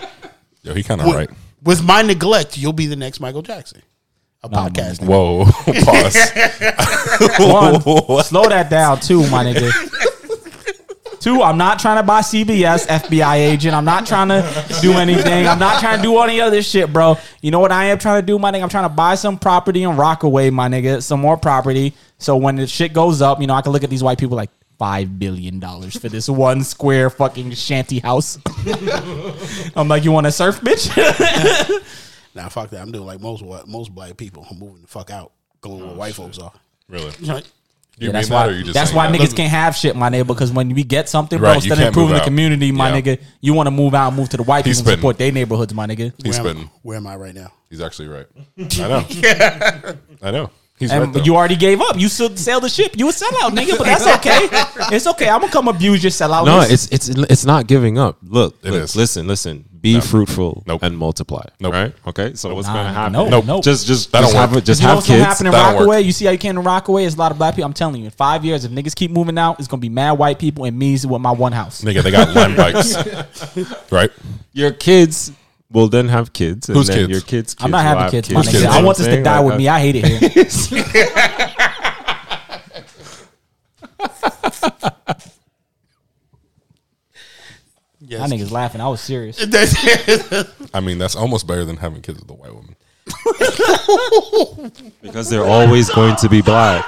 Yo, 0.62 0.74
he 0.74 0.84
kind 0.84 1.02
of 1.02 1.08
with, 1.08 1.16
right. 1.16 1.30
with 1.64 1.84
my 1.84 2.02
neglect, 2.04 2.58
you'll 2.58 2.72
be 2.74 2.86
the 2.86 2.96
next 2.96 3.20
Michael 3.20 3.42
Jackson. 3.42 3.82
A 4.44 4.50
Nah, 4.50 4.70
podcast. 4.70 5.02
Whoa, 5.06 5.46
pause. 5.84 6.18
One, 8.08 8.24
slow 8.24 8.48
that 8.50 8.70
down 8.70 9.00
too, 9.00 9.22
my 9.30 9.44
nigga. 9.46 9.72
Two, 11.24 11.42
I'm 11.42 11.58
not 11.58 11.80
trying 11.80 11.96
to 11.96 12.04
buy 12.04 12.20
CBS, 12.20 12.86
FBI 12.86 13.36
agent. 13.36 13.74
I'm 13.74 13.86
not 13.86 14.06
trying 14.06 14.28
to 14.28 14.44
do 14.82 14.92
anything. 14.92 15.48
I'm 15.48 15.58
not 15.58 15.80
trying 15.80 15.96
to 15.96 16.04
do 16.04 16.20
any 16.20 16.42
other 16.42 16.62
shit, 16.62 16.92
bro. 16.92 17.18
You 17.42 17.50
know 17.50 17.62
what 17.62 17.72
I 17.72 17.86
am 17.86 17.98
trying 17.98 18.22
to 18.22 18.26
do, 18.26 18.38
my 18.38 18.52
nigga? 18.52 18.64
I'm 18.64 18.68
trying 18.68 18.90
to 18.90 18.94
buy 18.94 19.16
some 19.16 19.40
property 19.40 19.84
in 19.84 19.96
Rockaway, 19.96 20.50
my 20.50 20.68
nigga. 20.68 21.02
Some 21.02 21.22
more 21.22 21.38
property. 21.38 21.94
So 22.18 22.36
when 22.36 22.58
the 22.58 22.68
shit 22.68 22.92
goes 22.92 23.22
up, 23.22 23.40
you 23.40 23.48
know, 23.48 23.54
I 23.54 23.62
can 23.62 23.72
look 23.72 23.86
at 23.86 23.90
these 23.90 24.04
white 24.04 24.18
people 24.18 24.36
like 24.36 24.50
five 24.78 25.18
billion 25.18 25.62
dollars 25.62 25.98
for 25.98 26.10
this 26.10 26.28
one 26.28 26.62
square 26.62 27.10
fucking 27.10 27.52
shanty 27.52 28.00
house. 28.00 28.38
I'm 29.78 29.88
like, 29.88 30.04
you 30.04 30.12
want 30.12 30.26
to 30.26 30.32
surf, 30.32 30.60
bitch? 30.60 30.92
Nah, 32.36 32.50
fuck 32.50 32.72
that. 32.72 32.82
I'm 32.82 32.92
doing 32.92 33.06
like 33.06 33.22
most 33.22 33.44
what 33.44 33.68
most 33.68 33.94
black 33.94 34.18
people. 34.18 34.46
I'm 34.50 34.58
moving 34.58 34.82
the 34.82 34.88
fuck 34.88 35.12
out. 35.12 35.34
Going 35.62 35.82
where 35.82 35.92
oh, 35.92 35.94
white 35.94 36.16
folks 36.16 36.40
are. 36.40 36.52
really? 36.90 37.12
Right? 37.96 38.02
You 38.02 38.08
Yeah, 38.08 38.12
that's 38.14 38.30
mean 38.30 38.38
that, 38.40 38.46
why. 38.48 38.52
or 38.52 38.58
you 38.58 38.64
just 38.64 38.74
That's 38.74 38.92
why 38.94 39.10
that? 39.12 39.20
niggas 39.20 39.36
can't 39.36 39.52
have 39.52 39.76
shit, 39.76 39.96
my 39.96 40.10
nigga. 40.10 40.26
Because 40.28 40.52
when 40.52 40.70
we 40.74 40.84
get 40.84 41.10
something, 41.10 41.38
bro, 41.40 41.50
Right, 41.50 41.64
you 41.64 41.72
instead 41.72 41.82
of 41.84 41.88
improving 41.90 42.16
the 42.16 42.22
community, 42.24 42.72
my 42.72 42.90
Yeah. 42.96 43.02
nigga, 43.02 43.22
you 43.42 43.54
want 43.54 43.68
to 43.68 43.72
move 43.72 43.94
out, 43.94 44.08
and 44.10 44.18
move 44.18 44.30
to 44.30 44.38
the 44.38 44.44
white 44.44 44.66
He's 44.66 44.80
people, 44.80 44.92
and 44.94 45.00
support 45.00 45.18
their 45.18 45.32
neighborhoods, 45.32 45.74
my 45.74 45.86
nigga. 45.86 46.12
He's 46.24 46.40
Where 46.40 46.50
am, 46.52 46.70
where 46.82 46.98
am 46.98 47.08
I 47.08 47.16
right 47.16 47.36
now? 47.36 47.52
He's 47.70 47.82
actually 47.82 48.08
right. 48.08 48.26
I 48.58 48.88
know. 48.88 49.96
I 50.22 50.32
know. 50.32 50.50
He's. 50.84 50.92
And 50.92 51.14
Though. 51.14 51.22
you 51.24 51.36
already 51.36 51.56
gave 51.56 51.82
up. 51.82 51.98
You 52.00 52.08
still 52.10 52.36
sail 52.36 52.60
the 52.60 52.70
ship. 52.70 52.94
You 52.98 53.10
a 53.10 53.12
sellout, 53.12 53.52
nigga. 53.52 53.78
But 53.78 53.86
that's 53.86 54.08
okay. 54.18 54.96
it's 54.96 55.08
okay. 55.08 55.30
I'm 55.30 55.42
gonna 55.42 55.52
come 55.52 55.68
abuse 55.68 56.04
your 56.04 56.12
sellout. 56.12 56.46
no, 56.46 56.62
it's 56.62 56.88
it's 56.92 57.10
it's 57.10 57.46
not 57.46 57.68
giving 57.68 57.98
up. 57.98 58.18
Look, 58.24 58.56
It 58.64 58.72
look, 58.72 58.84
is. 58.84 58.96
listen, 58.96 59.28
listen. 59.28 59.66
Be 59.84 60.00
fruitful 60.00 60.64
Nope. 60.66 60.82
and 60.84 60.98
multiply. 60.98 61.44
Nope. 61.60 61.74
Right? 61.74 61.94
Okay. 62.08 62.36
So 62.36 62.56
what's 62.56 62.68
Nah, 62.70 62.74
gonna 62.74 62.94
happen? 62.94 63.12
no, 63.14 63.28
Nope. 63.28 63.46
nope. 63.46 63.64
Just 63.66 63.86
just 63.86 64.14
That 64.14 64.22
just 64.22 64.32
don't 64.32 64.40
have 64.42 64.52
work. 64.52 64.60
it. 64.64 64.66
Just 64.66 64.80
you 64.80 64.86
know 64.88 64.90
have 64.92 64.98
what's 65.00 65.08
kids. 65.08 65.24
happen 65.26 65.46
in 65.48 65.52
That 65.52 65.58
don't 65.64 65.74
Rockaway? 65.76 65.98
work. 65.98 66.06
You 66.06 66.12
see 66.14 66.24
how 66.26 66.32
you 66.32 66.38
can 66.38 66.58
in 66.58 66.64
Rockaway? 66.64 67.04
It's 67.04 67.16
a 67.16 67.20
lot 67.20 67.34
of 67.34 67.38
black 67.38 67.56
people. 67.56 67.66
I'm 67.68 67.74
telling 67.74 67.98
you, 68.00 68.06
in 68.06 68.12
five 68.12 68.46
years, 68.46 68.64
if 68.64 68.72
niggas 68.72 68.96
keep 68.96 69.12
moving 69.12 69.38
out, 69.38 69.60
it's 69.60 69.68
gonna 69.68 69.82
be 69.82 69.90
mad 69.90 70.14
white 70.14 70.40
people 70.40 70.64
and 70.64 70.80
me 70.80 70.94
with 70.94 71.20
my 71.22 71.32
one 71.32 71.52
house. 71.52 71.82
Nigga, 71.82 72.02
they 72.02 72.12
got 72.12 72.34
land 72.34 72.56
bikes. 72.56 72.96
right? 73.92 74.10
Your 74.54 74.72
kids 74.72 75.34
will 75.74 75.90
then 75.90 76.08
have 76.08 76.32
kids. 76.34 76.70
And 76.70 76.78
Whose 76.78 76.88
then 76.88 76.98
kids? 77.00 77.10
Your 77.12 77.22
kids. 77.22 77.56
I'm 77.60 77.72
not 77.72 77.80
will 77.80 77.84
having 77.84 78.02
have 78.04 78.12
kids, 78.12 78.30
my 78.32 78.42
nigga. 78.42 78.52
kids? 78.52 78.66
I 78.66 78.82
want 78.82 78.98
this 78.98 79.08
to 79.08 79.24
die 79.24 79.40
like 79.40 79.46
with 79.48 79.58
me. 79.58 79.68
I 79.68 79.80
hate 79.80 79.96
it 79.96 80.06
here. 80.06 80.46
Yes. 88.06 88.30
That 88.30 88.38
niggas 88.38 88.52
laughing. 88.52 88.82
I 88.82 88.88
was 88.90 89.02
serious. 89.02 89.38
I 90.74 90.82
mean, 90.82 90.98
that's 90.98 91.16
almost 91.16 91.48
better 91.48 91.64
than 91.64 91.78
having 91.78 92.02
kids 92.02 92.20
with 92.20 92.30
a 92.30 92.34
white 92.34 92.54
woman. 92.54 92.76
because 95.02 95.30
they're 95.30 95.46
always 95.46 95.90
going 95.90 96.16
to 96.18 96.30
be 96.30 96.42
black. 96.42 96.86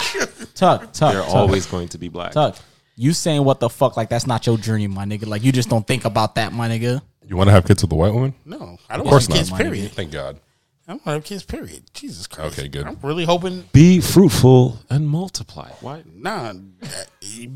Tuck, 0.55 0.91
tuck, 0.93 1.13
They're 1.13 1.21
tuck. 1.21 1.33
always 1.33 1.65
going 1.65 1.87
to 1.89 1.97
be 1.97 2.09
black. 2.09 2.33
Tuck, 2.33 2.57
you 2.95 3.13
saying 3.13 3.43
what 3.43 3.59
the 3.59 3.69
fuck? 3.69 3.97
Like 3.97 4.09
that's 4.09 4.27
not 4.27 4.45
your 4.45 4.57
journey, 4.57 4.87
my 4.87 5.05
nigga. 5.05 5.25
Like 5.25 5.43
you 5.43 5.51
just 5.51 5.69
don't 5.69 5.85
think 5.87 6.05
about 6.05 6.35
that, 6.35 6.53
my 6.53 6.67
nigga. 6.69 7.01
You 7.27 7.37
want 7.37 7.47
to 7.47 7.51
have 7.51 7.65
kids 7.65 7.81
with 7.83 7.91
a 7.91 7.95
white 7.95 8.13
woman? 8.13 8.33
No, 8.45 8.77
I 8.89 8.97
don't 8.97 9.05
Of 9.05 9.09
course 9.09 9.27
want 9.27 9.39
kids. 9.39 9.51
not. 9.51 9.59
Period. 9.59 9.91
Thank 9.91 10.11
God. 10.11 10.39
I 10.87 10.91
don't 10.91 10.97
want 11.03 11.05
to 11.05 11.11
have 11.13 11.23
kids. 11.23 11.43
Period. 11.43 11.83
Jesus 11.93 12.27
Christ. 12.27 12.59
Okay, 12.59 12.67
good. 12.67 12.85
I'm 12.85 12.99
really 13.01 13.25
hoping. 13.25 13.63
Be 13.73 13.99
fruitful 13.99 14.79
and 14.89 15.07
multiply. 15.09 15.69
Why? 15.81 16.03
Nah, 16.13 16.53
uh, 16.83 16.85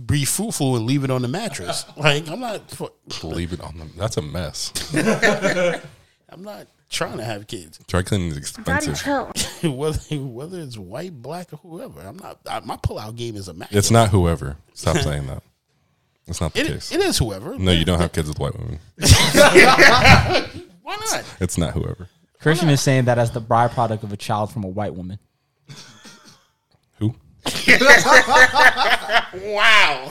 be 0.08 0.26
fruitful 0.26 0.76
and 0.76 0.86
leave 0.88 1.04
it 1.04 1.12
on 1.12 1.22
the 1.22 1.28
mattress. 1.28 1.86
Like 1.98 2.28
I'm 2.28 2.40
not. 2.40 2.62
Leave 3.24 3.54
it 3.54 3.62
on 3.62 3.78
them. 3.78 3.92
That's 3.98 4.18
a 4.18 4.22
mess. 4.24 4.74
I'm 6.32 6.44
not 6.44 6.68
trying 6.90 7.18
to 7.18 7.24
have 7.24 7.46
kids. 7.48 7.80
Dry 7.88 8.02
cleaning 8.02 8.30
is 8.30 8.52
Daddy, 8.52 8.90
expensive. 8.92 9.32
chill. 9.62 9.76
whether 9.76 10.00
whether 10.16 10.60
it's 10.60 10.78
white, 10.78 11.22
black, 11.22 11.54
or 11.54 11.58
whoever. 11.58 12.02
I'm 12.02 12.18
not. 12.18 12.40
I, 12.50 12.60
my 12.62 12.78
pullout 12.78 13.16
game 13.16 13.36
is 13.36 13.48
a 13.48 13.54
match. 13.54 13.70
It's 13.72 13.92
not 13.92 14.10
whoever. 14.10 14.58
Stop 14.74 14.98
saying 14.98 15.28
that. 15.28 15.44
That's 16.30 16.42
not 16.42 16.54
the 16.54 16.60
It, 16.62 16.68
case. 16.68 16.92
it 16.92 17.02
is 17.02 17.18
whoever. 17.18 17.58
No, 17.58 17.72
you 17.72 17.84
don't 17.84 18.00
have 18.00 18.12
kids 18.12 18.28
with 18.30 18.38
white 18.38 18.56
women. 18.56 18.78
Why 19.00 20.48
not? 20.86 21.24
It's 21.40 21.58
not 21.58 21.74
whoever. 21.74 22.08
Christian 22.40 22.70
is 22.70 22.82
saying 22.82 23.06
that 23.06 23.18
as 23.18 23.32
the 23.32 23.42
byproduct 23.42 24.04
of 24.04 24.14
a 24.14 24.18
child 24.18 24.54
from 24.54 24.64
a 24.64 24.68
white 24.68 24.94
woman. 24.94 25.18
Who? 27.00 27.16
Wow. 29.32 30.10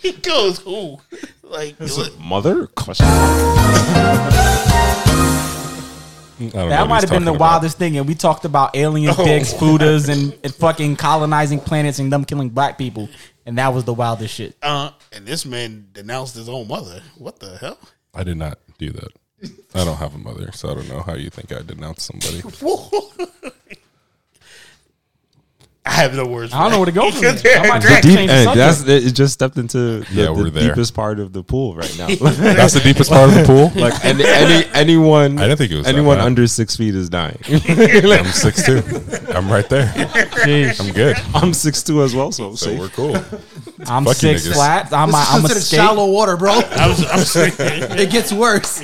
he 0.00 0.12
goes 0.12 0.58
who? 0.60 0.98
Like 1.42 1.76
Mother? 2.18 2.66
Question. 2.68 3.06
I 6.50 6.56
know 6.58 6.68
That 6.68 6.88
might 6.88 7.00
have 7.02 7.10
been 7.10 7.24
the 7.24 7.30
about. 7.32 7.40
wildest 7.40 7.78
thing. 7.78 7.96
And 7.96 8.06
we 8.08 8.14
talked 8.14 8.44
about 8.44 8.74
alien 8.76 9.14
dicks, 9.24 9.52
Buddhas, 9.54 10.08
and, 10.08 10.36
and 10.42 10.54
fucking 10.54 10.96
colonizing 10.96 11.60
planets 11.60 11.98
and 11.98 12.12
them 12.12 12.24
killing 12.24 12.48
black 12.50 12.78
people. 12.78 13.08
And 13.46 13.58
that 13.58 13.72
was 13.74 13.84
the 13.84 13.94
wildest 13.94 14.34
shit. 14.34 14.56
uh, 14.62 14.90
and 15.12 15.26
this 15.26 15.44
man 15.44 15.88
denounced 15.92 16.34
his 16.36 16.48
own 16.48 16.68
mother. 16.68 17.02
What 17.16 17.38
the 17.40 17.56
hell? 17.58 17.78
I 18.14 18.24
did 18.24 18.36
not 18.36 18.58
do 18.78 18.90
that. 18.90 19.08
I 19.74 19.84
don't 19.84 19.96
have 19.96 20.14
a 20.14 20.18
mother, 20.18 20.52
so 20.52 20.70
I 20.70 20.74
don't 20.74 20.88
know 20.88 21.00
how 21.02 21.14
you 21.14 21.28
think 21.30 21.50
I 21.52 21.62
denounced 21.62 22.02
somebody. 22.12 22.42
I 25.84 25.90
have 25.90 26.14
no 26.14 26.24
words. 26.24 26.54
I 26.54 26.62
don't 26.62 26.70
know 26.70 26.78
where 26.78 26.86
to 26.86 26.92
go 26.92 27.10
from 27.10 27.22
there. 27.22 27.58
I 27.58 27.66
might 27.68 27.82
The 27.82 27.88
deep 28.02 28.14
change 28.14 28.30
the 28.30 28.52
That's 28.54 28.86
it. 28.86 29.12
Just 29.14 29.34
stepped 29.34 29.56
into 29.56 30.00
the, 30.00 30.06
Yeah, 30.12 30.24
the 30.26 30.32
we're 30.32 30.50
there. 30.50 30.68
deepest 30.68 30.94
part 30.94 31.18
of 31.18 31.32
the 31.32 31.42
pool 31.42 31.74
right 31.74 31.98
now. 31.98 32.06
That's 32.20 32.74
the 32.74 32.80
deepest 32.84 33.10
part 33.10 33.28
of 33.30 33.34
the 33.34 33.42
pool. 33.44 33.72
like 33.80 34.04
any, 34.04 34.24
any 34.24 34.64
anyone, 34.74 35.38
I 35.40 35.48
didn't 35.48 35.58
think 35.58 35.72
it 35.72 35.78
was 35.78 35.88
anyone 35.88 36.18
under 36.18 36.46
six 36.46 36.76
feet 36.76 36.94
is 36.94 37.08
dying. 37.08 37.36
I'm 37.48 38.26
six 38.26 38.64
two. 38.64 38.80
I'm 39.34 39.50
right 39.50 39.68
there. 39.68 39.86
Jeez. 40.44 40.80
I'm 40.80 40.92
good. 40.94 41.16
I'm 41.34 41.52
six 41.52 41.82
two 41.82 42.02
as 42.04 42.14
well, 42.14 42.30
so 42.30 42.54
So 42.54 42.72
we're 42.76 42.88
cool. 42.90 43.16
I'm 43.86 44.04
Fuck 44.04 44.14
six 44.14 44.46
flat. 44.52 44.92
I'm, 44.92 45.10
This 45.10 45.20
is 45.20 45.34
I'm 45.34 45.44
a 45.44 45.60
shallow 45.60 46.12
water, 46.12 46.36
bro. 46.36 46.52
I 46.52 46.86
was, 46.86 47.36
I'm 47.36 47.52
it 47.98 48.10
gets 48.10 48.32
worse. 48.32 48.82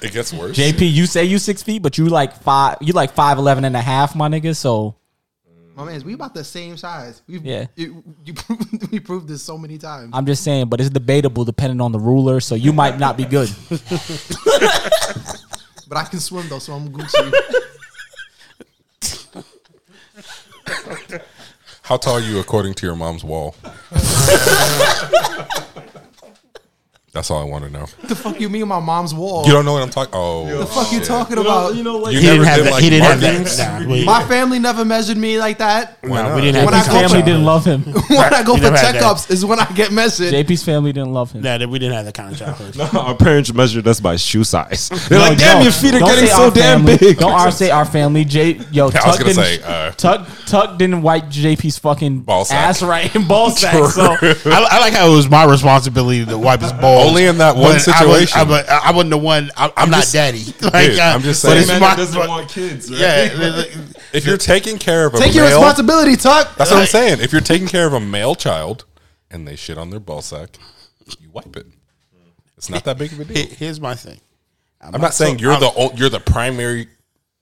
It 0.00 0.12
gets 0.12 0.32
worse. 0.32 0.56
JP, 0.56 0.90
you 0.90 1.04
say 1.04 1.24
you 1.26 1.38
six 1.38 1.62
feet, 1.62 1.82
but 1.82 1.98
you 1.98 2.06
like 2.06 2.34
five. 2.42 2.78
You 2.80 2.94
like 2.94 3.12
five 3.12 3.36
eleven 3.36 3.66
and 3.66 3.76
a 3.76 3.82
half, 3.82 4.16
my 4.16 4.28
nigga. 4.28 4.56
So 4.56 4.96
My 5.82 5.90
man, 5.90 6.00
we 6.04 6.12
about 6.12 6.32
the 6.32 6.44
same 6.44 6.76
size. 6.76 7.22
We've, 7.26 7.44
Yeah. 7.44 7.66
You, 7.74 8.04
you 8.24 8.34
proved, 8.42 8.92
we 8.92 9.00
proved 9.00 9.26
this 9.26 9.42
so 9.42 9.58
many 9.58 9.78
times. 9.78 10.10
I'm 10.12 10.26
just 10.26 10.44
saying, 10.44 10.68
but 10.68 10.80
it's 10.80 10.90
debatable 10.90 11.44
depending 11.44 11.80
on 11.80 11.90
the 11.90 11.98
ruler. 11.98 12.38
So 12.38 12.54
you 12.54 12.72
might 12.72 12.98
not 12.98 13.16
be 13.16 13.24
good. 13.24 13.50
But 15.88 15.98
I 15.98 16.04
can 16.04 16.20
swim 16.20 16.48
though, 16.48 16.58
so 16.58 16.72
I'm 16.72 16.88
Gucci. 16.88 17.32
How 21.82 21.98
tall 21.98 22.14
are 22.14 22.20
you 22.20 22.40
according 22.40 22.72
to 22.74 22.86
your 22.86 22.96
mom's 22.96 23.24
wall? 23.24 23.54
That's 27.12 27.30
all 27.30 27.42
I 27.42 27.44
want 27.44 27.62
to 27.66 27.70
know. 27.70 27.80
What 27.80 28.08
the 28.08 28.16
fuck 28.16 28.40
you 28.40 28.48
mean 28.48 28.66
my 28.68 28.80
mom's 28.80 29.12
wall? 29.12 29.44
You 29.44 29.52
don't 29.52 29.66
know 29.66 29.74
what 29.74 29.82
I'm 29.82 29.90
talking. 29.90 30.14
Oh, 30.14 30.44
What 30.44 30.60
the 30.60 30.66
fuck 30.66 30.90
you 30.92 30.98
shit. 31.00 31.06
talking 31.06 31.36
about? 31.36 31.74
You 31.74 31.82
know, 31.84 31.98
like 31.98 32.14
You 32.14 32.20
He 32.20 32.24
never 32.26 32.38
didn't 32.38 32.48
have 32.48 32.56
did 32.56 32.64
that. 32.66 32.72
like 32.72 32.82
he 32.82 32.88
didn't 32.88 33.04
have 33.04 33.20
that. 33.20 33.82
Nah, 33.82 33.92
we, 33.92 34.04
My 34.06 34.24
family 34.26 34.58
never 34.58 34.82
measured 34.86 35.18
me 35.18 35.38
like 35.38 35.58
that. 35.58 36.02
nah, 36.02 36.34
we 36.34 36.40
didn't 36.40 36.64
When 36.64 36.72
have 36.72 36.74
I 36.74 36.78
His 36.78 36.86
go 36.86 36.92
that. 36.94 37.10
family 37.10 37.22
didn't 37.22 37.44
love 37.44 37.66
him. 37.66 37.82
when 37.82 38.32
I 38.32 38.42
go 38.42 38.52
You 38.52 38.58
for 38.58 38.62
never 38.64 38.76
had 38.78 38.94
that. 38.94 39.02
checkups 39.02 39.30
is 39.30 39.44
when 39.44 39.60
I 39.60 39.66
get 39.72 39.92
measured. 39.92 40.32
JP's 40.32 40.64
family 40.64 40.90
didn't 40.94 41.12
love 41.12 41.32
him. 41.32 41.44
Yeah, 41.44 41.62
we 41.66 41.78
didn't 41.78 41.96
have 41.96 42.06
that 42.06 42.14
kind 42.14 42.32
of 42.32 42.38
childhood. 42.38 42.80
Our 42.96 43.14
parents 43.14 43.52
measured 43.52 43.86
us 43.86 44.00
by 44.00 44.16
shoe 44.16 44.42
size. 44.44 44.88
They're 45.10 45.18
No, 45.18 45.28
like, 45.28 45.38
damn, 45.38 45.58
no, 45.58 45.64
your 45.64 45.72
feet 45.72 45.92
are 45.92 46.00
getting 46.00 46.28
so 46.28 46.50
damn 46.50 46.82
big. 46.86 47.18
Don't 47.18 47.32
our 47.32 47.50
say 47.50 47.68
our 47.70 47.84
family. 47.84 48.24
J 48.24 48.58
yo, 48.70 48.88
Tuck 48.90 49.18
didn't 49.18 49.62
uh, 49.64 49.90
Tuck 49.98 50.26
Tuck 50.46 50.78
didn't 50.78 51.02
wipe 51.02 51.24
JP's 51.24 51.76
fucking 51.78 52.20
Ball 52.20 52.46
sack. 52.46 52.68
ass 52.70 52.82
right 52.82 53.14
in 53.14 53.28
ball 53.28 53.50
sack. 53.54 53.74
So 53.90 54.02
I, 54.50 54.66
I 54.70 54.80
like 54.80 54.94
how 54.94 55.08
it 55.12 55.14
was 55.14 55.28
my 55.28 55.44
responsibility 55.44 56.24
to 56.24 56.38
wipe 56.38 56.62
his 56.62 56.72
balls. 57.02 57.10
Only 57.10 57.24
in 57.26 57.38
that 57.38 57.54
one 57.54 57.62
But 57.64 57.70
I 57.70 57.74
was- 57.74 57.84
situation. 57.84 58.40
I'm, 58.40 58.50
a, 58.50 58.64
I 58.68 58.90
wasn't 58.92 59.10
the 59.10 59.18
one. 59.18 59.50
I'm, 59.56 59.70
I'm, 59.70 59.72
I'm 59.84 59.90
not 59.90 60.00
just- 60.00 60.12
daddy. 60.12 60.44
Like, 60.62 60.90
Dude, 60.90 60.98
uh, 60.98 61.02
I'm 61.02 61.20
just 61.22 61.42
saying. 61.42 61.58
it's 61.58 61.68
man 61.68 61.80
my- 61.80 61.96
doesn't 61.96 62.28
want 62.28 62.48
kids, 62.48 62.90
right? 62.90 63.00
Yeah, 63.00 63.64
If 64.12 64.26
you're 64.26 64.36
taking 64.36 64.78
care 64.78 65.06
of 65.06 65.14
a 65.14 65.18
Take 65.18 65.34
your 65.34 65.44
male, 65.44 65.56
responsibility, 65.58 66.16
Tuck. 66.16 66.54
That's 66.56 66.70
what 66.70 66.80
I'm 66.80 66.86
saying. 66.86 67.20
If 67.20 67.32
you're 67.32 67.40
taking 67.40 67.66
care 67.68 67.86
of 67.86 67.92
a 67.94 68.00
male 68.00 68.34
child 68.34 68.84
and 69.30 69.48
they 69.48 69.56
shit 69.56 69.78
on 69.78 69.90
their 69.90 70.00
ball 70.00 70.20
sack, 70.22 70.50
you 71.18 71.30
wipe 71.30 71.56
it. 71.56 71.66
It's 72.56 72.68
not 72.70 72.84
that 72.84 72.98
big 72.98 73.12
of 73.12 73.20
a 73.20 73.24
deal. 73.24 73.46
here's 73.46 73.80
my 73.80 73.94
thing. 73.94 74.20
I'm 74.80 75.00
not 75.00 75.14
saying 75.14 75.38
so- 75.38 75.42
you're 75.42 75.52
I'm- 75.52 75.60
the 75.60 75.92
you're 75.96 76.08
the 76.10 76.20
primary 76.20 76.88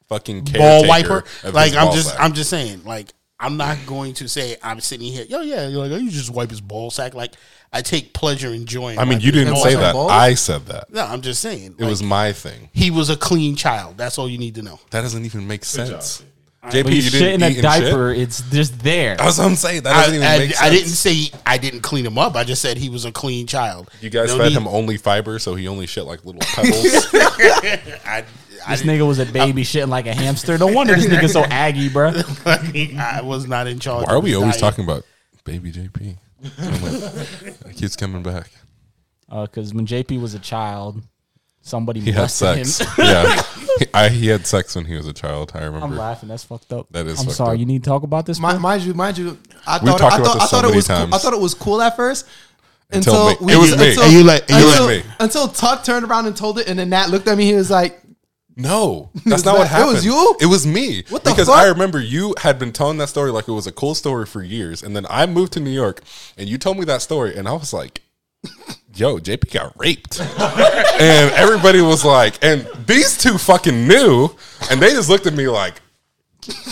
fucking 0.08 0.44
ball 0.44 0.86
wiper. 0.88 1.24
of 1.44 1.54
Like 1.54 1.68
his 1.70 1.76
I'm 1.76 1.86
ball 1.86 1.94
just, 1.94 2.08
sack. 2.10 2.20
I'm 2.20 2.32
just 2.34 2.50
saying. 2.50 2.82
Like 2.84 3.12
I'm 3.42 3.56
not 3.56 3.78
going 3.86 4.12
to 4.14 4.28
say 4.28 4.56
I'm 4.62 4.80
sitting 4.80 5.10
here. 5.10 5.24
Yo, 5.24 5.40
yeah, 5.40 5.66
you're 5.66 5.82
like, 5.82 5.92
oh, 5.92 5.96
you 5.96 6.10
just 6.10 6.30
wipe 6.30 6.50
his 6.50 6.60
ball 6.60 6.90
sack. 6.90 7.14
Like 7.14 7.32
I 7.72 7.80
take 7.80 8.12
pleasure 8.12 8.48
in 8.48 8.54
enjoying. 8.56 8.98
I 8.98 9.04
mean, 9.06 9.20
you 9.20 9.32
didn't 9.32 9.56
say 9.56 9.74
that. 9.76 9.94
balls? 9.94 10.10
I 10.12 10.34
said 10.34 10.66
that. 10.66 10.92
No, 10.92 11.04
I'm 11.04 11.22
just 11.22 11.40
saying. 11.40 11.76
It 11.78 11.84
was 11.86 12.02
my 12.02 12.32
thing. 12.32 12.68
he 12.72 12.90
was 12.90 13.08
a 13.08 13.16
clean 13.16 13.56
child. 13.56 13.96
That's 13.96 14.18
all 14.18 14.28
you 14.28 14.38
need 14.38 14.56
to 14.56 14.62
know. 14.62 14.78
That 14.90 15.00
doesn't 15.00 15.24
even 15.24 15.46
make 15.48 15.64
sense. 15.64 16.22
JP, 16.62 16.84
when 16.84 16.86
you, 16.88 16.96
you 16.96 17.02
shit 17.02 17.12
didn't 17.12 17.34
in 17.36 17.42
a 17.42 17.48
eat 17.48 17.54
and 17.54 17.62
diaper, 17.62 18.10
it's 18.12 18.42
just 18.50 18.78
there. 18.80 19.16
That's 19.16 19.38
what 19.38 19.46
I'm 19.46 19.56
saying. 19.56 19.82
That 19.84 19.94
doesn't 19.94 20.16
even 20.16 20.26
I- 20.26 20.38
make 20.38 20.50
sense. 20.50 20.60
I 20.62 20.68
didn't 20.68 20.88
say 20.88 21.30
I 21.46 21.56
didn't 21.56 21.80
clean 21.80 22.04
him 22.04 22.18
up. 22.18 22.36
I 22.36 22.44
just 22.44 22.60
said 22.60 22.76
he 22.76 22.90
was 22.90 23.06
a 23.06 23.12
clean 23.12 23.46
child. 23.46 23.90
You 24.02 24.10
guys 24.10 24.28
No 24.28 24.36
fed 24.36 24.48
need- 24.52 24.58
him 24.58 24.68
only 24.68 24.98
fiber, 24.98 25.38
so 25.38 25.54
he 25.54 25.66
only 25.68 25.86
shit 25.86 26.04
like 26.04 26.22
little 26.26 26.40
pebbles. 26.44 26.74
I, 27.14 27.80
I, 28.04 28.24
This 28.68 28.82
nigga 28.82 29.06
was 29.06 29.18
a 29.18 29.26
baby 29.26 29.62
shitting 29.62 29.88
like 29.88 30.06
a 30.06 30.14
hamster. 30.14 30.58
No 30.58 30.66
wonder 30.66 30.94
this 30.94 31.06
nigga 31.06 31.28
so 31.30 31.42
aggy, 31.44 31.88
bro. 31.88 32.10
I 32.46 33.20
was 33.22 33.46
not 33.46 33.66
in 33.66 33.78
charge. 33.78 34.06
Why 34.06 34.14
are 34.14 34.20
we 34.20 34.34
always 34.34 34.52
diet. 34.56 34.60
talking 34.60 34.84
about 34.84 35.04
baby 35.44 35.72
JP? 35.72 36.16
It 36.42 37.76
keeps 37.76 37.96
coming 37.96 38.22
back. 38.22 38.50
Because 39.28 39.72
Uh, 39.72 39.76
when 39.76 39.86
JP 39.86 40.20
was 40.20 40.34
a 40.34 40.38
child, 40.38 41.02
somebody 41.62 42.00
He 42.00 42.12
had 42.12 42.26
sex. 42.30 42.78
him. 42.80 42.86
yeah, 42.98 43.42
he, 43.78 43.86
I, 43.94 44.08
he 44.08 44.26
had 44.28 44.46
sex 44.46 44.74
when 44.74 44.84
he 44.86 44.96
was 44.96 45.06
a 45.06 45.12
child. 45.12 45.52
I 45.54 45.64
remember. 45.64 45.86
I'm 45.86 45.96
laughing. 45.96 46.28
That's 46.28 46.44
fucked 46.44 46.72
up. 46.72 46.88
That 46.90 47.06
is 47.06 47.18
I'm 47.20 47.26
fucked 47.26 47.36
sorry. 47.36 47.54
up. 47.54 47.60
You 47.60 47.66
need 47.66 47.84
to 47.84 47.90
talk 47.90 48.02
about 48.02 48.26
this. 48.26 48.40
Mi- 48.40 48.50
bro? 48.50 48.58
mind 48.58 48.82
you, 48.82 48.94
mind 48.94 49.18
you, 49.18 49.38
I 49.66 49.78
We 49.78 49.90
thought 49.90 49.98
talked 50.00 50.14
I 50.14 50.16
about 50.18 50.26
thought, 50.26 50.34
this 50.34 50.42
I 50.42 50.46
so 50.46 50.56
thought 50.56 50.64
it 50.64 50.68
many 50.68 50.76
was 50.76 50.88
cool, 50.88 51.14
I 51.14 51.18
thought 51.18 51.32
it 51.32 51.40
was 51.40 51.54
cool 51.54 51.82
at 51.82 51.96
first. 51.96 52.26
Until 52.92 53.28
Until, 53.28 53.46
me. 53.46 53.52
It 53.52 53.56
was 53.56 53.76
me. 53.78 53.88
Until, 53.90 54.02
And 54.02 54.12
you 54.12 54.24
like- 54.24 54.50
and 54.50 54.58
you 54.64 54.68
until, 54.68 54.86
like- 54.86 55.04
me. 55.04 55.10
until 55.20 55.46
Tuck 55.48 55.84
turned 55.84 56.04
around 56.06 56.26
and 56.26 56.36
told 56.36 56.58
it, 56.58 56.66
and 56.68 56.76
then 56.76 56.88
Nat 56.90 57.06
looked 57.10 57.28
at 57.28 57.38
me. 57.38 57.44
He 57.44 57.54
was 57.54 57.70
like, 57.70 57.99
No, 58.60 59.10
that's 59.14 59.26
was 59.26 59.44
not 59.44 59.58
what 59.58 59.68
happened. 59.68 59.90
it 59.90 59.94
was 59.94 60.04
you? 60.04 60.36
It 60.40 60.46
was 60.46 60.66
me. 60.66 61.04
What 61.08 61.24
the 61.24 61.30
because 61.30 61.48
fuck? 61.48 61.56
I 61.56 61.68
remember 61.68 62.00
you 62.00 62.34
had 62.38 62.58
been 62.58 62.72
telling 62.72 62.98
that 62.98 63.08
story 63.08 63.30
like 63.30 63.48
it 63.48 63.52
was 63.52 63.66
a 63.66 63.72
cool 63.72 63.94
story 63.94 64.26
for 64.26 64.42
years, 64.42 64.82
and 64.82 64.94
then 64.94 65.06
I 65.08 65.26
moved 65.26 65.52
to 65.54 65.60
New 65.60 65.70
York, 65.70 66.02
and 66.36 66.48
you 66.48 66.58
told 66.58 66.78
me 66.78 66.84
that 66.86 67.02
story, 67.02 67.36
and 67.36 67.48
I 67.48 67.52
was 67.52 67.72
like, 67.72 68.02
"Yo, 68.94 69.18
JP 69.18 69.52
got 69.52 69.78
raped," 69.78 70.20
and 71.00 71.32
everybody 71.34 71.80
was 71.80 72.04
like, 72.04 72.42
and 72.44 72.68
these 72.86 73.16
two 73.18 73.38
fucking 73.38 73.86
knew, 73.88 74.28
and 74.70 74.80
they 74.80 74.90
just 74.90 75.08
looked 75.08 75.26
at 75.26 75.34
me 75.34 75.48
like, 75.48 75.80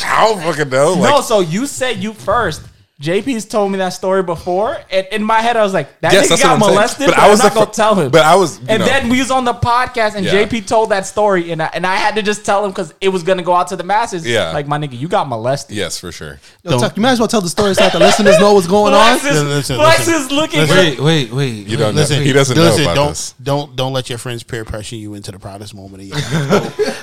"I 0.05 0.27
don't 0.29 0.43
fucking 0.43 0.71
know." 0.71 0.95
Like, 0.95 1.11
no, 1.11 1.21
so 1.21 1.41
you 1.41 1.67
said 1.67 1.99
you 1.99 2.13
first. 2.13 2.63
JP's 3.01 3.45
told 3.45 3.71
me 3.71 3.79
that 3.79 3.91
story 3.91 4.25
before, 4.25 4.77
and 4.91 5.07
in 5.13 5.23
my 5.23 5.41
head 5.41 5.57
I 5.57 5.63
was 5.63 5.73
like, 5.73 6.01
"That 6.01 6.13
Yes, 6.13 6.27
nigga 6.27 6.31
got 6.31 6.39
what 6.43 6.51
I'm 6.51 6.61
saying. 6.63 6.75
molested," 6.75 7.07
But 7.07 7.15
but, 7.15 7.19
I 7.23 7.27
I 7.27 7.31
was 7.31 7.39
was 7.39 7.45
not 7.45 7.55
the 7.55 7.61
gonna 7.61 7.71
tell 7.73 7.95
him. 7.95 8.11
but 8.11 8.23
I 8.25 8.35
was, 8.35 8.59
and 8.59 8.81
know- 8.81 8.87
then 8.87 9.09
we 9.09 9.21
was 9.21 9.31
on 9.31 9.45
the 9.45 9.55
podcast, 9.55 10.17
and 10.17 10.25
Yeah. 10.27 10.33
JP 10.33 10.63
told 10.67 10.91
that 10.91 11.07
story, 11.07 11.53
and 11.53 11.63
I, 11.63 11.71
and 11.75 11.87
I 11.87 11.95
had 11.95 12.17
to 12.17 12.23
just 12.23 12.45
tell 12.45 12.65
him 12.65 12.73
because 12.73 12.93
it 13.01 13.11
was 13.11 13.23
gonna 13.23 13.45
go 13.45 13.55
out 13.55 13.69
to 13.69 13.77
the 13.77 13.85
masses. 13.85 14.27
Yeah. 14.27 14.51
like 14.51 14.67
my 14.67 14.79
nigga, 14.79 14.99
you 14.99 15.07
got 15.07 15.29
molested. 15.29 15.77
yes, 15.77 15.97
for 16.01 16.11
sure. 16.11 16.41
Yo, 16.65 16.77
Tuck, 16.81 16.97
you 16.97 17.03
might 17.03 17.13
as 17.13 17.21
well 17.21 17.29
tell 17.29 17.41
the 17.41 17.49
story 17.49 17.73
so 17.75 17.83
that 17.83 17.93
the 17.93 18.01
listeners 18.01 18.37
know 18.41 18.55
what's 18.55 18.67
going 18.67 18.93
on. 18.93 19.19
Flex 19.21 19.37
is, 19.37 19.45
Listen, 19.45 19.77
Flex 19.77 19.99
listen. 20.09 20.15
is 20.15 20.33
looking. 20.33 20.61
Listen. 20.61 20.77
Wait, 20.77 20.99
Wait, 20.99 21.31
wait, 21.31 21.33
wait. 21.33 21.67
You 21.69 21.77
don't 21.77 21.95
Listen, 21.95 22.19
know. 22.19 22.25
He 22.25 22.33
doesn't 22.33 22.57
listen, 22.57 22.83
know 22.83 22.91
about 22.91 22.95
don't, 22.97 23.09
this. 23.11 23.35
Don't 23.41 23.77
don't 23.77 23.93
let 23.93 24.09
your 24.09 24.19
friends 24.19 24.43
peer 24.43 24.65
pressure 24.65 24.97
you 24.97 25.15
into 25.15 25.31
the 25.31 25.39
proudest 25.39 25.73
moment 25.73 26.03
of 26.03 26.09
your 26.09 26.17
life. 26.17 26.77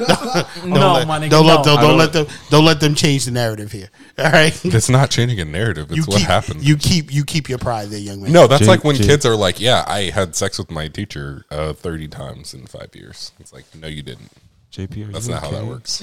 Don't, 0.56 0.70
No, 0.70 0.94
let, 0.94 1.08
my 1.08 1.20
nigga, 1.20 1.30
don't, 1.30 1.46
let, 1.46 1.58
no. 1.60 1.64
don't, 1.64 1.76
don't 1.76 1.82
don't- 1.82 1.98
let 1.98 2.12
them 2.14 2.28
don't 2.50 2.66
let 2.66 2.80
them 2.82 2.96
change 2.96 3.24
the 3.26 3.32
narrative 3.32 3.72
here. 3.72 3.90
All 4.20 4.30
right, 4.30 4.54
It's 4.66 4.90
not 4.90 5.10
changing 5.10 5.40
a 5.40 5.46
narrative. 5.46 5.85
It's 5.92 5.98
you 5.98 6.04
what 6.04 6.18
keep 6.20 6.28
happened. 6.28 6.64
you 6.64 6.78
keep 6.78 7.14
you 7.14 7.24
keep 7.26 7.50
your 7.50 7.58
pride 7.58 7.90
there, 7.90 8.00
young 8.00 8.22
man. 8.22 8.32
No, 8.32 8.48
that's 8.48 8.62
Jake- 8.62 8.68
like 8.70 8.84
when 8.84 8.96
Jake. 8.96 9.08
kids 9.08 9.26
are 9.26 9.36
like, 9.36 9.60
"Yeah, 9.60 9.84
I 9.88 10.10
had 10.10 10.36
sex 10.36 10.58
with 10.58 10.70
my 10.72 10.88
teacher 10.88 11.46
uh, 11.52 11.74
thirty 11.74 12.08
times 12.08 12.54
in 12.54 12.66
five 12.68 12.90
years." 12.94 13.32
It's 13.40 13.52
like, 13.54 13.66
no, 13.76 13.88
you 13.88 14.02
didn't. 14.04 14.32
JP, 14.72 15.10
are 15.10 15.12
That's 15.14 15.28
you 15.28 15.34
not 15.34 15.44
how 15.44 15.52
that 15.52 15.66
works. 15.66 16.02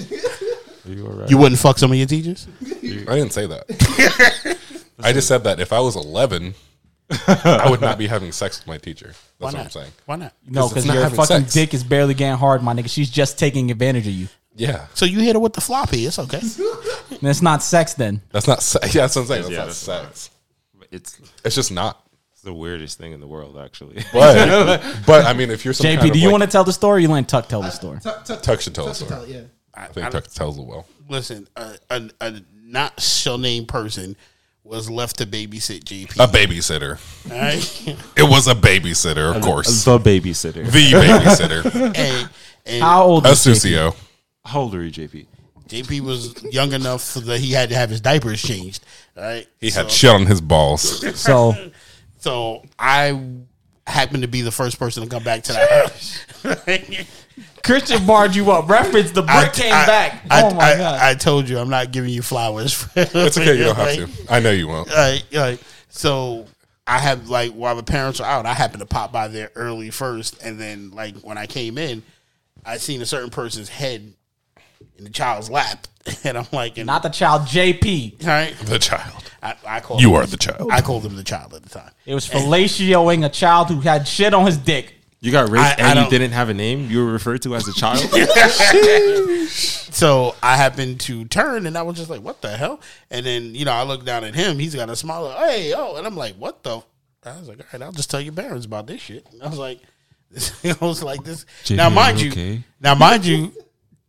Are 0.85 0.91
you 0.91 1.05
all 1.05 1.13
right? 1.13 1.29
you 1.29 1.37
wouldn't 1.37 1.59
fuck 1.61 1.77
some 1.77 1.91
of 1.91 1.97
your 1.97 2.07
teachers. 2.07 2.47
I 2.61 3.15
didn't 3.15 3.31
say 3.31 3.45
that. 3.45 4.57
I 4.99 5.13
just 5.13 5.27
said 5.27 5.43
that 5.45 5.59
if 5.59 5.71
I 5.71 5.79
was 5.79 5.95
eleven, 5.95 6.55
I 7.27 7.67
would 7.69 7.81
not 7.81 7.97
be 7.97 8.07
having 8.07 8.31
sex 8.31 8.59
with 8.59 8.67
my 8.67 8.77
teacher. 8.77 9.13
Why 9.37 9.51
That's 9.51 9.53
what 9.53 9.57
not? 9.59 9.65
I'm 9.65 9.69
saying. 9.71 9.91
Why 10.05 10.15
not? 10.15 10.33
no, 10.47 10.67
because 10.69 10.85
not 10.85 10.95
your 10.95 11.09
fucking 11.09 11.25
sex. 11.41 11.53
dick 11.53 11.73
is 11.73 11.83
barely 11.83 12.13
getting 12.13 12.37
hard, 12.37 12.63
my 12.63 12.73
nigga. 12.73 12.89
She's 12.89 13.09
just 13.09 13.37
taking 13.37 13.69
advantage 13.71 14.07
of 14.07 14.13
you. 14.13 14.27
Yeah, 14.55 14.85
So 14.93 15.05
you 15.05 15.19
hit 15.19 15.33
her 15.35 15.39
with 15.39 15.53
the 15.53 15.61
floppy. 15.61 16.05
It's 16.05 16.19
okay. 16.19 16.39
And 17.09 17.29
it's 17.29 17.41
not 17.41 17.63
sex 17.63 17.93
then. 17.93 18.21
that's 18.31 18.47
not. 18.47 18.61
Se- 18.61 18.79
yeah, 18.91 19.01
that's 19.01 19.15
what 19.15 19.21
I'm 19.23 19.27
saying. 19.27 19.41
That's 19.43 19.51
Yeah, 19.51 19.57
not 19.59 19.65
that's 19.67 19.77
sex. 19.77 20.29
It's, 20.91 21.19
It's 21.45 21.55
just 21.55 21.71
not. 21.71 22.05
it's 22.33 22.41
the 22.41 22.53
weirdest 22.53 22.97
thing 22.97 23.13
in 23.13 23.19
the 23.19 23.27
world, 23.27 23.57
actually. 23.57 24.03
But 24.13 24.83
but 25.07 25.25
I 25.25 25.33
mean, 25.33 25.49
if 25.51 25.63
you're 25.65 25.73
some 25.73 25.85
JP, 25.87 25.97
kind 25.99 26.01
do 26.01 26.09
of 26.11 26.15
you 26.17 26.27
like- 26.27 26.31
want 26.33 26.43
to 26.43 26.49
tell 26.49 26.63
the 26.63 26.73
story? 26.73 26.97
Or 26.97 26.99
you 26.99 27.07
let 27.07 27.27
Tuck 27.27 27.47
tell 27.47 27.61
the 27.61 27.69
story. 27.71 27.99
Tuck, 27.99 28.25
Tuck, 28.25 28.41
Tuck 28.43 28.61
should 28.61 28.75
tell 28.75 28.85
Tuck 28.85 28.91
us. 28.91 28.99
should 28.99 29.07
tell 29.07 29.23
it, 29.23 29.29
yeah. 29.29 29.41
I 29.73 29.87
think 29.87 30.09
Tuck 30.11 30.25
tells 30.27 30.57
it 30.59 30.65
well. 30.65 30.85
Listen, 31.09 31.47
a, 31.55 31.75
a, 31.89 32.09
a 32.21 32.41
not 32.61 32.99
shall 33.01 33.37
name 33.37 33.65
person 33.65 34.15
was 34.63 34.89
left 34.89 35.17
to 35.17 35.25
babysit 35.25 35.83
JP. 35.83 36.15
A 36.23 36.27
babysitter. 36.27 36.99
all 37.31 37.37
right, 37.37 37.97
It 38.17 38.23
was 38.29 38.47
a 38.47 38.55
babysitter, 38.55 39.35
of 39.35 39.41
course. 39.41 39.83
the 39.83 39.97
babysitter. 39.99 40.65
The 40.69 40.91
babysitter. 40.91 41.95
and, 41.97 42.29
and 42.65 42.81
How 42.83 43.03
old 43.03 43.25
is 43.27 43.39
JP? 43.45 43.95
Asusio. 44.45 44.49
How 44.51 44.59
old 44.61 44.75
are 44.75 44.83
you, 44.83 44.91
JP? 44.91 45.25
JP 45.67 46.01
was 46.01 46.43
young 46.53 46.73
enough 46.73 47.01
so 47.01 47.19
that 47.21 47.39
he 47.39 47.51
had 47.51 47.69
to 47.69 47.75
have 47.75 47.89
his 47.89 48.01
diapers 48.01 48.41
changed. 48.41 48.83
All 49.17 49.23
right, 49.23 49.47
He 49.59 49.69
so, 49.69 49.83
had 49.83 49.91
shit 49.91 50.09
on 50.09 50.25
his 50.25 50.41
balls. 50.41 51.03
So 51.17 51.55
so 52.19 52.63
I 52.77 53.19
happened 53.87 54.23
to 54.23 54.27
be 54.27 54.41
the 54.41 54.51
first 54.51 54.77
person 54.79 55.03
to 55.03 55.09
come 55.09 55.23
back 55.23 55.43
to 55.43 55.53
the 55.53 55.65
house. 55.67 57.05
Christian 57.63 58.05
barred 58.05 58.35
you 58.35 58.51
up. 58.51 58.69
Reference 58.69 59.11
the 59.11 59.21
brick 59.21 59.29
I- 59.35 59.49
came 59.49 59.73
I- 59.73 59.85
back. 59.85 60.25
I, 60.29 60.43
oh 60.43 60.53
my 60.53 60.63
I, 60.73 60.77
god. 60.77 60.99
I 61.01 61.13
told 61.15 61.47
you 61.49 61.57
I'm 61.57 61.69
not 61.69 61.91
giving 61.91 62.09
you 62.11 62.21
flowers. 62.21 62.87
It's 62.95 63.37
okay. 63.37 63.57
You 63.57 63.63
don't 63.65 63.75
have 63.75 63.95
to. 63.95 64.09
I 64.33 64.39
know 64.41 64.51
you 64.51 64.67
won't. 64.67 64.89
Right, 64.89 65.23
right. 65.33 65.63
So 65.89 66.45
I 66.85 66.99
have 66.99 67.29
like 67.29 67.51
while 67.53 67.75
the 67.75 67.83
parents 67.83 68.19
were 68.19 68.25
out, 68.25 68.45
I 68.45 68.53
happened 68.53 68.81
to 68.81 68.85
pop 68.85 69.11
by 69.13 69.27
there 69.29 69.49
early 69.55 69.89
first, 69.91 70.43
and 70.43 70.59
then 70.59 70.91
like 70.91 71.15
when 71.17 71.37
I 71.37 71.45
came 71.45 71.77
in, 71.77 72.03
I 72.65 72.77
seen 72.77 73.01
a 73.01 73.05
certain 73.05 73.29
person's 73.29 73.69
head 73.69 74.13
in 74.97 75.03
the 75.03 75.09
child's 75.09 75.49
lap, 75.49 75.87
and 76.23 76.37
I'm 76.37 76.47
like, 76.51 76.77
and, 76.77 76.87
Not 76.87 77.03
the 77.03 77.09
child, 77.09 77.43
JP. 77.43 78.25
right. 78.25 78.55
The 78.65 78.79
child. 78.79 79.23
I, 79.41 79.55
I 79.67 79.79
called 79.81 80.01
You 80.01 80.09
him- 80.15 80.21
are 80.21 80.25
the 80.25 80.37
child. 80.37 80.69
I 80.71 80.81
called 80.81 81.05
him 81.05 81.15
the 81.15 81.23
child 81.23 81.53
at 81.53 81.63
the 81.63 81.69
time. 81.69 81.91
It 82.05 82.13
was 82.15 82.27
fellatioing 82.27 83.25
a 83.25 83.29
child 83.29 83.67
who 83.69 83.81
had 83.81 84.07
shit 84.07 84.33
on 84.33 84.45
his 84.45 84.57
dick. 84.57 84.93
You 85.19 85.31
got 85.31 85.49
raped 85.49 85.63
I- 85.63 85.69
I 85.69 85.75
and 85.89 85.89
you 85.89 85.95
don't- 86.03 86.09
didn't 86.11 86.31
have 86.31 86.49
a 86.49 86.53
name. 86.53 86.89
You 86.89 87.05
were 87.05 87.11
referred 87.11 87.41
to 87.43 87.55
as 87.55 87.67
a 87.67 87.73
child. 87.73 87.99
So 89.93 90.35
I 90.41 90.57
happened 90.57 90.99
to 91.01 91.25
turn, 91.25 91.67
and 91.67 91.77
I 91.77 91.83
was 91.83 91.97
just 91.97 92.09
like, 92.09 92.21
"What 92.21 92.41
the 92.41 92.49
hell?" 92.57 92.81
And 93.11 93.23
then 93.25 93.53
you 93.53 93.63
know 93.63 93.71
I 93.73 93.83
look 93.83 94.03
down 94.03 94.23
at 94.23 94.33
him. 94.33 94.57
He's 94.57 94.73
got 94.73 94.89
a 94.89 94.95
smile. 94.95 95.23
Like, 95.25 95.37
hey, 95.49 95.73
oh, 95.75 95.95
and 95.97 96.07
I'm 96.07 96.17
like, 96.17 96.35
"What 96.35 96.63
the?" 96.63 96.81
I 97.23 97.37
was 97.37 97.47
like, 97.47 97.59
"All 97.59 97.65
right, 97.71 97.81
I'll 97.83 97.91
just 97.91 98.09
tell 98.09 98.19
your 98.19 98.33
parents 98.33 98.65
about 98.65 98.87
this 98.87 99.01
shit." 99.01 99.25
I 99.41 99.47
was 99.47 99.59
like, 99.59 99.79
"I 100.63 100.75
was 100.81 101.03
like 101.03 101.23
this." 101.23 101.45
JP, 101.65 101.75
now, 101.77 101.89
mind 101.89 102.19
you 102.19 102.25
you, 102.25 102.31
okay? 102.31 102.63
now 102.81 102.95
mind 102.95 103.23
you, 103.25 103.53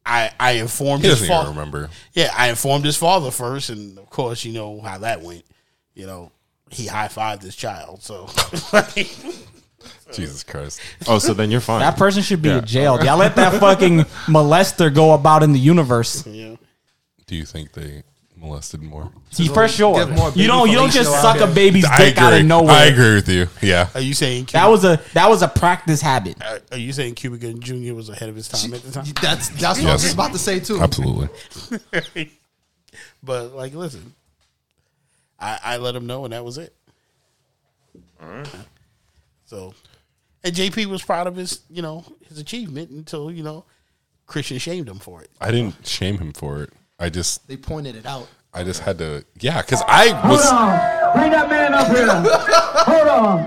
I 0.07 0.31
I 0.39 0.53
informed 0.53 1.03
He 1.03 1.09
his 1.09 1.21
doesn't 1.21 1.33
even 1.33 1.45
father. 1.45 1.51
remember. 1.59 1.91
Yeah, 2.13 2.33
I 2.37 2.49
informed 2.51 2.85
his 2.85 2.97
father 2.97 3.31
first, 3.31 3.71
and 3.71 3.99
of 3.99 4.11
course, 4.11 4.45
you 4.45 4.53
know 4.53 4.81
how 4.81 4.99
that 4.99 5.23
went. 5.23 5.45
You 5.95 6.07
know, 6.07 6.31
he 6.71 6.87
high 6.87 7.09
fived 7.09 7.43
his 7.43 7.57
child. 7.57 8.03
So, 8.03 8.29
Jesus 10.13 10.43
Christ. 10.45 10.81
oh, 11.07 11.19
so 11.19 11.35
then 11.35 11.51
you're 11.51 11.61
fine. 11.61 11.81
That 11.81 11.97
person 11.97 12.23
should 12.23 12.43
be 12.43 12.49
Yeah. 12.49 12.59
in 12.59 12.65
jail. 12.67 13.05
Y'all 13.05 13.17
let 13.19 13.37
that 13.37 13.59
fucking 13.61 14.01
molester 14.27 14.93
go 14.95 15.13
about 15.13 15.43
in 15.43 15.53
the 15.53 15.59
universe. 15.59 16.27
you 16.27 16.49
know, 16.51 16.59
Do 17.27 17.37
you 17.37 17.45
think 17.45 17.73
they 17.73 18.03
molested 18.45 18.83
more. 18.83 19.11
See, 19.31 19.49
for 19.49 19.67
sure. 19.67 20.05
Give 20.05 20.15
more 20.15 20.31
You 20.35 20.47
don't. 20.47 20.69
You 20.69 20.77
don't 20.77 20.91
just 20.93 21.11
fellatio 21.11 21.23
suck 21.23 21.37
out 21.37 21.43
a 21.43 21.47
here. 21.47 21.55
baby's 21.55 21.85
I 21.87 21.97
dick 21.99 22.19
out 22.19 22.33
of 22.33 22.45
nowhere. 22.45 22.71
I 22.75 22.85
agree 22.85 23.15
with 23.15 23.29
you. 23.29 23.49
Yeah. 23.63 23.89
Are 23.95 24.01
you 24.01 24.15
saying 24.15 24.47
Cuba, 24.47 24.59
That 24.59 24.67
was 24.71 24.85
a 24.85 25.01
that 25.15 25.29
was 25.29 25.43
a 25.43 25.49
practice 25.49 26.01
habit. 26.01 26.41
Are, 26.45 26.61
are 26.73 26.79
you 26.79 26.93
saying 26.93 27.15
Cuba 27.15 27.39
Gooding 27.39 27.61
Jr. 27.61 27.95
was 27.95 28.09
ahead 28.09 28.29
of 28.29 28.37
his 28.37 28.49
time 28.49 28.73
at 28.75 28.83
the 28.83 28.93
time? 28.93 29.07
That's 29.23 29.49
that's 29.49 29.79
what 29.81 29.87
I 29.87 29.91
Yes. 29.91 29.93
was 29.95 30.03
just 30.03 30.15
about 30.15 30.33
to 30.33 30.39
say 30.39 30.61
too. 30.61 30.81
Absolutely. 30.81 31.29
But 33.23 33.55
like, 33.55 33.73
listen, 33.75 34.13
I, 35.41 35.59
I 35.65 35.77
let 35.79 35.97
him 35.97 36.07
know, 36.07 36.25
and 36.25 36.33
that 36.35 36.45
was 36.45 36.59
it. 36.59 36.75
So, 39.47 39.75
and 40.43 40.55
JP 40.55 40.87
was 40.87 41.03
proud 41.03 41.27
of 41.27 41.37
his, 41.37 41.61
you 41.71 41.83
know, 41.83 42.05
his 42.29 42.39
achievement 42.39 42.91
until 42.91 43.31
you 43.31 43.43
know 43.43 43.65
Christian 44.27 44.59
shamed 44.59 44.89
him 44.89 44.99
for 44.99 45.23
it. 45.23 45.31
I 45.41 45.51
didn't 45.51 45.87
shame 45.87 46.19
him 46.19 46.33
for 46.33 46.63
it. 46.63 46.71
I 46.99 47.09
just 47.11 47.47
They 47.49 47.57
pointed 47.57 47.97
it 47.97 48.07
out. 48.07 48.29
I 48.53 48.63
just 48.63 48.81
had 48.83 48.99
to 48.99 49.25
yeah, 49.41 49.63
because 49.63 49.83
I 49.89 50.13
was 50.29 50.43
Bring 51.15 51.31
that 51.33 51.51
man 51.51 51.75
up 51.75 51.89
here. 51.89 52.07
Hold 52.07 53.09
on. 53.09 53.39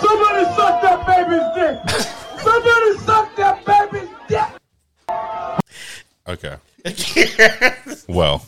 Somebody 0.00 0.44
suck 0.56 0.82
that 0.82 1.06
baby's 1.06 1.48
dick. 1.54 1.76
Somebody 2.40 2.98
suck 2.98 3.36
that 3.36 3.64
baby's 3.64 4.08
dick. 4.28 4.48
okay. 6.26 6.56
well, 8.08 8.44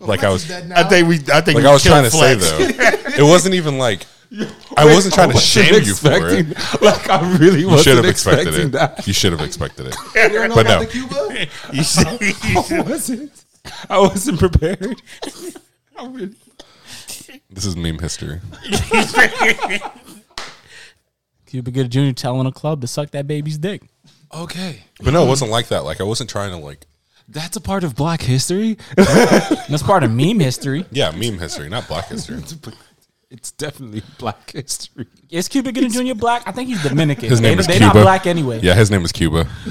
like 0.00 0.24
I 0.24 0.28
was 0.28 0.50
I 0.50 0.82
think 0.84 1.08
we, 1.08 1.16
I 1.32 1.40
think 1.40 1.56
like 1.56 1.64
we 1.64 1.66
I 1.66 1.72
was 1.72 1.82
trying 1.82 2.04
to 2.04 2.10
say 2.10 2.34
though, 2.34 2.58
it 2.58 3.22
wasn't 3.22 3.54
even 3.54 3.78
like 3.78 4.06
I 4.76 4.84
wasn't 4.84 5.14
trying 5.14 5.30
to 5.30 5.36
shame 5.38 5.74
you 5.84 5.94
for 5.94 6.10
it. 6.12 6.48
Like 6.82 7.08
I 7.10 7.36
really 7.38 7.60
You 7.60 7.66
wasn't 7.68 7.84
should 7.84 7.96
have 7.96 8.04
expected 8.06 8.48
expecting 8.48 8.68
it. 8.68 8.72
that. 8.72 9.06
You 9.06 9.12
should 9.12 9.32
have 9.32 9.40
expected 9.42 9.86
it. 9.88 9.96
You 10.32 10.54
But 10.54 10.66
no. 10.66 10.86
Cuba? 10.86 11.46
You 11.72 11.82
see- 11.82 12.74
I 12.76 12.82
wasn't. 12.82 13.44
I 13.88 13.98
wasn't 13.98 14.38
prepared. 14.38 15.00
I 15.98 16.06
really- 16.06 16.34
This 17.50 17.64
is 17.64 17.76
meme 17.76 17.98
history. 17.98 18.40
Cuba 21.46 21.70
Gooding 21.70 21.90
Jr. 21.90 22.12
telling 22.14 22.46
a 22.46 22.52
club 22.52 22.80
to 22.80 22.86
suck 22.86 23.10
that 23.12 23.26
baby's 23.26 23.58
dick. 23.58 23.82
Okay, 24.34 24.82
But 25.00 25.12
no, 25.12 25.24
it 25.24 25.28
wasn't 25.28 25.52
like 25.52 25.68
that. 25.68 25.84
Like 25.84 26.00
I 26.00 26.04
wasn't 26.04 26.28
trying 26.28 26.50
to 26.50 26.56
like 26.56 26.86
that's 27.28 27.56
a 27.56 27.60
part 27.60 27.84
of 27.84 27.94
Black 27.94 28.20
history. 28.20 28.76
That's 28.96 29.82
part 29.82 30.02
of 30.02 30.10
meme 30.12 30.40
history. 30.40 30.84
yeah, 30.90 31.10
meme 31.12 31.38
history, 31.38 31.68
not 31.68 31.86
black 31.88 32.08
history. 32.08 32.42
It's 33.34 33.50
definitely 33.50 34.00
Black 34.18 34.52
history. 34.52 35.06
Is 35.28 35.48
Cuba 35.48 35.72
Gooding 35.72 35.90
Jr. 35.90 36.14
black? 36.14 36.44
I 36.46 36.52
think 36.52 36.68
he's 36.68 36.80
Dominican. 36.84 37.28
His 37.28 37.40
name 37.40 37.56
they, 37.56 37.60
is 37.62 37.66
they 37.66 37.78
Cuba. 37.78 37.86
not 37.86 37.94
black 38.04 38.26
anyway. 38.28 38.60
Yeah, 38.62 38.74
his 38.74 38.88
name 38.92 39.04
is 39.04 39.10
Cuba. 39.10 39.48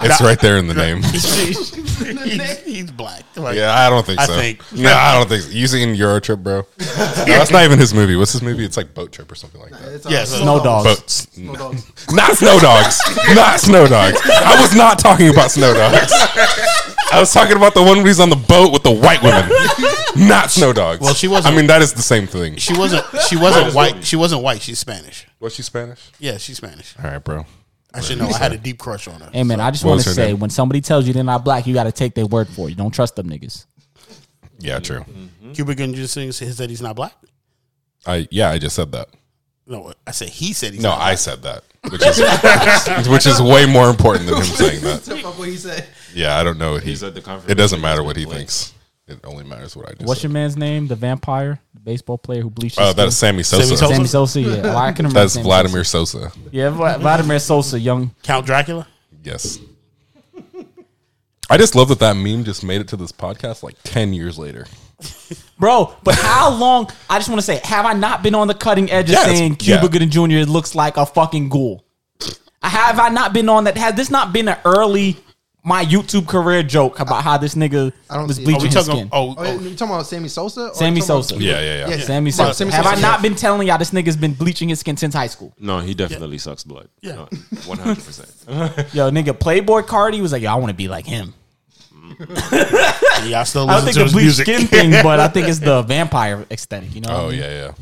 it's 0.00 0.20
right 0.20 0.40
there 0.40 0.56
in 0.58 0.66
the 0.66 0.74
name. 0.74 1.02
he's, 1.04 2.64
he's 2.64 2.90
black. 2.90 3.22
Like, 3.36 3.56
Yeah, 3.56 3.72
I 3.72 3.88
don't 3.90 4.04
think 4.04 4.18
I 4.18 4.26
so. 4.26 4.34
think- 4.36 4.60
no, 4.72 4.92
I 4.92 5.14
don't 5.16 5.28
think 5.28 5.42
so. 5.44 5.50
You 5.50 5.68
seen 5.68 5.94
Euro 5.94 6.18
Trip, 6.20 6.40
bro? 6.40 6.56
no, 6.80 6.84
that's 7.26 7.52
not 7.52 7.62
even 7.64 7.78
his 7.78 7.94
movie. 7.94 8.16
What's 8.16 8.32
his 8.32 8.42
movie? 8.42 8.64
It's 8.64 8.76
like 8.76 8.92
Boat 8.92 9.12
Trip 9.12 9.30
or 9.30 9.36
something 9.36 9.60
like 9.60 9.70
that. 9.70 9.92
It's, 9.92 10.06
uh, 10.06 10.10
Yeah, 10.10 10.24
so- 10.24 10.38
Snow 10.42 10.60
dogs. 10.62 10.84
Boats. 10.86 11.28
Snow 11.34 11.54
dogs. 11.54 11.92
Not 12.12 12.36
Snow 12.36 12.58
Dogs. 12.58 12.98
not 13.36 13.60
Snow 13.60 13.86
Dogs. 13.86 14.18
I 14.24 14.60
was 14.60 14.74
not 14.74 14.98
talking 14.98 15.28
about 15.28 15.52
Snow 15.52 15.72
Dogs. 15.74 16.12
I 17.16 17.20
was 17.20 17.32
talking 17.32 17.56
about 17.56 17.74
the 17.74 17.82
one 17.82 17.98
where 17.98 18.06
he's 18.06 18.20
on 18.20 18.30
the 18.30 18.36
boat 18.36 18.72
with 18.72 18.82
the 18.82 18.90
white 18.90 19.22
women. 19.22 19.48
Not 20.28 20.50
Snow 20.50 20.72
Dogs. 20.72 21.00
Well, 21.00 21.14
she 21.14 21.28
wasn't- 21.28 21.52
I 21.54 21.56
mean, 21.56 21.66
that 21.68 21.82
is 21.82 21.92
the 21.92 22.02
same 22.02 22.26
thing. 22.26 22.56
she 22.56 22.76
wasn't. 22.76 23.04
She 23.28 23.36
wasn't 23.36 23.74
white. 23.74 24.04
She 24.04 24.16
wasn't 24.16 24.42
white. 24.42 24.60
She's 24.62 24.78
Spanish. 24.78 25.26
Was 25.40 25.54
she 25.54 25.62
Spanish? 25.62 26.00
Yeah, 26.18 26.36
she's 26.38 26.56
Spanish. 26.56 26.94
All 27.02 27.10
right, 27.10 27.22
bro. 27.22 27.46
I 27.92 28.00
should 28.00 28.18
know. 28.18 28.28
I 28.28 28.38
had 28.38 28.52
a 28.52 28.58
deep 28.58 28.78
crush 28.78 29.06
on 29.06 29.20
her. 29.20 29.30
Hey 29.32 29.44
man, 29.44 29.60
I 29.60 29.70
just 29.70 29.84
What 29.84 29.90
want 29.90 29.96
was 29.98 30.04
to 30.04 30.10
her 30.10 30.14
say 30.14 30.26
name? 30.32 30.40
when 30.40 30.50
somebody 30.50 30.80
tells 30.80 31.06
you 31.06 31.12
they're 31.12 31.22
not 31.22 31.44
black, 31.44 31.66
you 31.66 31.74
got 31.74 31.84
to 31.84 31.92
take 31.92 32.14
their 32.14 32.26
word 32.26 32.48
for 32.48 32.66
it. 32.66 32.70
You 32.70 32.76
don't 32.76 32.90
trust 32.92 33.14
them 33.14 33.28
niggas. 33.28 33.66
Yeah, 34.58 34.80
true. 34.80 35.00
Mm-hmm. 35.00 35.52
Cuba 35.52 35.74
Gooding 35.76 35.94
Jr. 35.94 36.04
says 36.32 36.56
that 36.58 36.70
he's 36.70 36.82
not 36.82 36.96
black. 36.96 37.12
I 38.06 38.26
yeah, 38.32 38.50
I 38.50 38.58
just 38.58 38.74
said 38.76 38.90
that. 38.92 39.08
No, 39.66 39.92
I 40.06 40.10
said 40.10 40.28
he 40.28 40.52
said 40.52 40.72
he's 40.74 40.82
No, 40.82 40.90
not 40.90 40.98
I 41.00 41.10
black. 41.10 41.18
said 41.18 41.42
that, 41.42 41.64
which 41.90 42.02
is 42.04 43.08
which 43.08 43.26
is 43.26 43.40
way 43.40 43.64
more 43.66 43.88
important 43.88 44.26
than 44.26 44.36
him 44.38 44.44
saying 44.44 44.80
that. 44.82 45.00
Fuck 45.02 45.38
what 45.38 45.48
he 45.48 45.56
said. 45.56 45.86
Yeah, 46.14 46.38
I 46.38 46.44
don't 46.44 46.58
know 46.58 46.72
what 46.72 46.82
he. 46.82 46.90
He's 46.90 47.02
at 47.02 47.14
the 47.14 47.20
conference. 47.20 47.50
It 47.50 47.56
doesn't 47.56 47.80
matter 47.80 48.02
what 48.02 48.16
he 48.16 48.24
thinks. 48.24 48.72
It 49.06 49.20
only 49.24 49.44
matters 49.44 49.76
what 49.76 49.88
I 49.88 49.92
do. 49.92 50.06
What's 50.06 50.22
said. 50.22 50.28
your 50.28 50.32
man's 50.32 50.56
name? 50.56 50.86
The 50.86 50.96
vampire, 50.96 51.60
the 51.74 51.80
baseball 51.80 52.16
player 52.16 52.40
who 52.40 52.48
bleached. 52.48 52.78
Oh, 52.80 52.86
his 52.86 52.94
that's? 52.94 53.16
Sammy 53.16 53.42
Sosa. 53.42 53.64
Sammy 53.64 53.76
Sosa? 53.76 53.94
Sammy 53.94 54.06
Sosa. 54.06 54.40
Yeah, 54.40 54.62
well, 54.62 54.78
I 54.78 54.92
can 54.92 55.04
remember. 55.04 55.20
That's 55.20 55.34
Sammy 55.34 55.44
Vladimir 55.44 55.84
Sosa. 55.84 56.30
Sosa. 56.30 56.38
Yeah, 56.50 56.70
Vladimir 56.70 57.38
Sosa, 57.38 57.78
young. 57.78 58.14
Count 58.22 58.46
Dracula. 58.46 58.86
Yes. 59.22 59.58
I 61.50 61.58
just 61.58 61.74
love 61.74 61.88
that 61.88 61.98
that 61.98 62.14
meme 62.14 62.44
just 62.44 62.64
made 62.64 62.80
it 62.80 62.88
to 62.88 62.96
this 62.96 63.12
podcast 63.12 63.62
like 63.62 63.76
ten 63.82 64.14
years 64.14 64.38
later. 64.38 64.66
Bro, 65.58 65.94
but 66.02 66.14
how 66.14 66.50
long? 66.50 66.90
I 67.10 67.18
just 67.18 67.28
want 67.28 67.38
to 67.40 67.44
say, 67.44 67.60
have 67.64 67.84
I 67.84 67.92
not 67.92 68.22
been 68.22 68.34
on 68.34 68.48
the 68.48 68.54
cutting 68.54 68.90
edge 68.90 69.06
of 69.06 69.12
Yes, 69.12 69.26
saying 69.26 69.56
Cuba 69.56 69.82
yeah. 69.82 69.88
Gooding 69.88 70.10
Jr. 70.10 70.50
looks 70.50 70.74
like 70.74 70.96
a 70.96 71.04
fucking 71.04 71.50
ghoul? 71.50 71.84
Have 72.62 72.98
I 72.98 73.10
not 73.10 73.34
been 73.34 73.50
on 73.50 73.64
that? 73.64 73.76
Has 73.76 73.94
this 73.94 74.10
not 74.10 74.32
been 74.32 74.48
an 74.48 74.56
early 74.64 75.18
my 75.66 75.82
YouTube 75.84 76.28
career 76.28 76.62
joke 76.62 77.00
about 77.00 77.24
how 77.24 77.38
this 77.38 77.54
nigga 77.54 77.90
I 78.10 78.16
don't 78.16 78.26
was 78.28 78.36
see 78.36 78.42
it. 78.42 78.48
Are 78.48 78.58
bleaching 78.58 78.60
oh, 78.60 78.62
we 78.62 78.66
his 78.68 78.74
talking? 78.74 78.94
skin? 78.96 79.08
Oh, 79.12 79.30
Oh, 79.30 79.34
oh. 79.38 79.44
you 79.60 79.70
oh, 79.70 79.74
talking 79.74 79.94
about 79.94 80.06
Sammy 80.06 80.28
Sosa? 80.28 80.68
or 80.68 80.74
Sammy 80.74 80.96
you 80.96 81.00
talking 81.02 81.14
about 81.16 81.24
Sosa. 81.24 81.34
Cuba? 81.36 81.44
Yeah, 81.44 81.60
yeah, 81.60 81.88
yeah. 81.88 81.96
Sammy 82.04 82.30
But 82.30 82.34
Sosa. 82.36 82.54
Sammy 82.54 82.70
have 82.72 82.84
Sosa, 82.84 82.96
I 82.98 83.00
not 83.00 83.18
yeah. 83.18 83.22
been 83.22 83.34
telling 83.34 83.66
y'all 83.66 83.78
this 83.78 83.90
nigga's 83.90 84.16
been 84.16 84.34
bleaching 84.34 84.68
his 84.68 84.80
skin 84.80 84.96
since 84.98 85.14
high 85.14 85.26
school? 85.28 85.54
No, 85.58 85.80
he 85.80 85.94
definitely 85.94 86.38
sucks 86.38 86.64
blood. 86.64 86.88
Yeah. 87.00 87.26
one 87.66 87.78
hundred 87.78 88.04
percent. 88.04 88.28
Yo, 88.94 89.10
nigga, 89.10 89.30
Playboi 89.30 89.82
Carti 89.84 90.20
was 90.20 90.32
like, 90.32 90.42
yo, 90.42 90.50
I 90.52 90.56
want 90.56 90.68
to 90.70 90.76
be 90.76 90.86
like 90.88 91.06
him. 91.06 91.32
yeah, 92.20 93.40
I 93.40 93.44
still 93.44 93.68
I 93.68 93.76
don't 93.76 93.84
listen 93.84 93.84
think 93.84 93.94
to 93.94 93.98
the 93.98 94.04
his 94.04 94.12
bleach 94.12 94.22
music. 94.24 94.46
skin 94.46 94.66
thing, 94.66 94.90
but 95.02 95.18
I 95.18 95.28
think 95.28 95.48
it's 95.48 95.58
the 95.60 95.80
vampire 95.82 96.44
aesthetic. 96.50 96.94
You 96.94 97.00
know? 97.00 97.08
what 97.08 97.16
I 97.18 97.22
Oh 97.24 97.28
mean? 97.30 97.38
yeah, 97.40 97.50
yeah. 97.50 97.72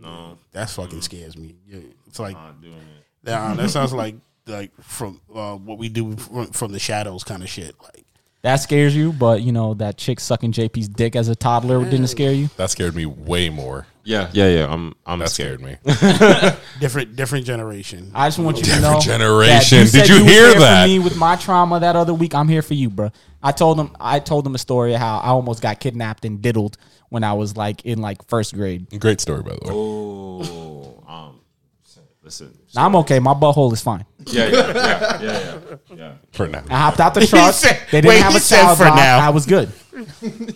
No, 0.00 0.38
That 0.52 0.68
fucking 0.70 1.00
scares 1.00 1.36
me. 1.36 1.54
Yeah, 1.66 1.78
It's 2.06 2.18
like 2.18 2.34
not 2.34 2.60
doing 2.60 2.74
it. 2.74 3.04
that, 3.24 3.56
that 3.56 3.70
sounds 3.70 3.92
like 3.92 4.14
like 4.50 4.70
from 4.80 5.20
uh, 5.34 5.54
what 5.56 5.78
we 5.78 5.88
do 5.88 6.16
from, 6.16 6.46
from 6.48 6.72
the 6.72 6.78
shadows 6.78 7.24
kind 7.24 7.42
of 7.42 7.48
shit. 7.48 7.74
Like 7.82 8.04
That 8.42 8.56
scares 8.56 8.94
you, 8.96 9.12
but 9.12 9.42
you 9.42 9.52
know 9.52 9.74
that 9.74 9.96
chick 9.96 10.20
sucking 10.20 10.52
JP's 10.52 10.88
dick 10.88 11.16
as 11.16 11.28
a 11.28 11.34
toddler 11.36 11.84
didn't 11.84 12.08
scare 12.08 12.32
you. 12.32 12.48
That 12.56 12.70
scared 12.70 12.94
me 12.94 13.06
way 13.06 13.48
more. 13.50 13.86
Yeah, 14.02 14.30
yeah, 14.32 14.48
yeah. 14.48 14.72
I'm, 14.72 14.94
I'm 15.04 15.18
That 15.18 15.28
scared. 15.28 15.60
scared 15.60 15.84
me. 15.84 16.52
different 16.80 17.16
different 17.16 17.44
generation. 17.46 18.10
I 18.14 18.28
just 18.28 18.38
want 18.38 18.56
you 18.56 18.64
to 18.64 18.70
Different 18.70 18.94
know. 18.94 19.00
generation. 19.00 19.78
that 19.78 19.90
Did 19.92 20.06
said 20.06 20.08
you 20.08 20.24
was 20.24 20.32
hear 20.32 20.42
there 20.46 20.54
for 20.54 20.60
that? 20.60 20.86
me 20.88 20.98
with 20.98 21.16
my 21.16 21.36
trauma 21.36 21.80
that 21.80 21.96
other 21.96 22.14
week. 22.14 22.34
I'm 22.34 22.48
here 22.48 22.62
for 22.62 22.74
you, 22.74 22.88
bro. 22.90 23.10
I 23.42 23.52
told 23.52 23.78
them. 23.78 23.94
I 24.00 24.18
told 24.18 24.44
them 24.44 24.54
a 24.54 24.58
story 24.58 24.94
of 24.94 25.00
how 25.00 25.18
I 25.18 25.28
almost 25.28 25.62
got 25.62 25.80
kidnapped 25.80 26.24
and 26.24 26.40
diddled 26.42 26.76
when 27.10 27.24
I 27.24 27.34
was 27.34 27.56
like 27.56 27.84
in 27.84 28.00
like 28.00 28.26
first 28.28 28.54
grade. 28.54 28.86
Great 29.00 29.20
story, 29.20 29.42
by 29.42 29.50
the 29.50 29.66
way. 29.66 29.70
Oh, 29.70 30.69
listen. 32.30 32.58
Now 32.74 32.86
I'm 32.86 32.96
okay. 32.96 33.18
My 33.18 33.34
butthole 33.34 33.72
is 33.72 33.80
fine. 33.82 34.04
Yeah, 34.26 34.46
yeah, 34.46 34.52
yeah, 34.52 34.74
yeah, 34.74 35.20
yeah, 35.22 35.76
yeah. 35.96 36.12
For 36.32 36.46
now. 36.46 36.62
I 36.70 36.78
hopped 36.78 37.00
out 37.00 37.14
the 37.14 37.26
truck. 37.26 37.54
said- 37.54 37.80
they 37.90 38.00
didn't 38.00 38.08
wait, 38.10 38.22
have 38.22 38.32
he 38.32 38.38
a 38.38 38.40
said 38.40 38.62
child 38.62 38.78
for 38.78 38.84
lock. 38.84 38.96
now. 38.96 39.18
I 39.26 39.30
was 39.30 39.46
good. 39.46 39.70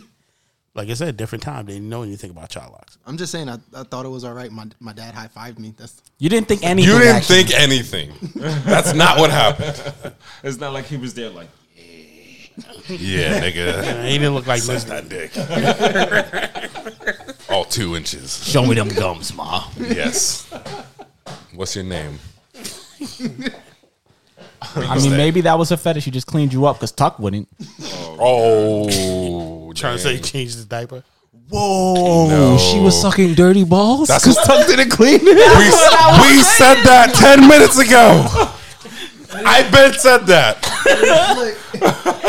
Like 0.77 0.89
I 0.91 0.95
said, 0.95 1.17
different 1.17 1.45
time. 1.45 1.67
They 1.67 1.75
didn't 1.75 1.89
know 1.89 2.03
anything 2.03 2.31
about 2.33 2.51
child 2.51 2.73
locks. 2.73 2.99
I'm 3.07 3.17
just 3.17 3.31
saying, 3.31 3.49
I, 3.49 3.59
I 3.77 3.85
thought 3.85 4.05
it 4.05 4.09
was 4.09 4.25
all 4.25 4.33
right. 4.35 4.51
My, 4.51 4.67
my 4.81 4.93
dad 4.93 5.15
high 5.15 5.29
fived 5.29 5.61
me. 5.61 5.73
That's 5.77 6.03
You 6.19 6.29
didn't 6.29 6.49
think 6.49 6.65
anything. 6.65 6.93
You 6.93 6.99
didn't 6.99 7.15
actually. 7.15 7.45
think 7.45 7.61
anything. 7.61 8.11
That's 8.65 8.93
not 8.93 9.21
what 9.21 9.31
happened. 9.31 9.81
It's 10.43 10.59
not 10.59 10.73
like 10.73 10.87
he 10.87 10.97
was 10.97 11.15
there 11.15 11.31
like. 11.31 11.47
Yeah, 12.89 13.41
nigga. 13.41 14.05
He 14.09 14.19
didn't 14.19 14.35
look 14.35 14.49
like 14.49 14.63
Suck 14.63 14.75
this. 14.83 14.85
that 14.85 15.09
dick. 15.09 15.31
All 17.51 17.65
two 17.65 17.95
inches. 17.95 18.45
Show 18.45 18.67
me 18.67 18.75
them 18.75 18.89
gums, 18.89 19.33
ma. 19.33 19.69
Yes. 19.79 20.53
What's 21.55 21.75
your 21.77 21.85
name? 21.85 22.19
I 24.77 24.99
mean, 24.99 25.17
maybe 25.17 25.43
that 25.43 25.59
was 25.59 25.71
a 25.71 25.77
fetish. 25.77 26.05
He 26.05 26.11
just 26.11 26.27
cleaned 26.27 26.53
you 26.53 26.67
up 26.67 26.77
because 26.77 26.93
Tuck 26.93 27.19
wouldn't. 27.19 27.49
Oh, 28.19 28.89
oh 28.91 29.73
Trying 29.77 29.97
to 29.97 30.03
say 30.03 30.15
dang. 30.15 30.23
change 30.23 30.55
his 30.55 30.65
diaper. 30.65 31.03
Whoa, 31.51 32.29
No. 32.29 32.59
she 32.59 32.81
was 32.81 32.99
sucking 33.01 33.35
dirty 33.35 33.65
balls. 33.65 34.09
That's 34.09 34.25
because 34.25 34.39
Tuck 34.47 34.67
didn't 34.67 34.89
clean 34.91 35.21
it. 35.23 35.25
we, 35.25 35.35
we 35.35 36.43
said 36.43 36.83
that 36.85 37.13
10 37.15 37.47
minutes 37.47 37.79
ago. 37.79 38.25
I 39.47 39.69
bet 39.71 40.01
said 40.01 40.27
that. 40.27 40.65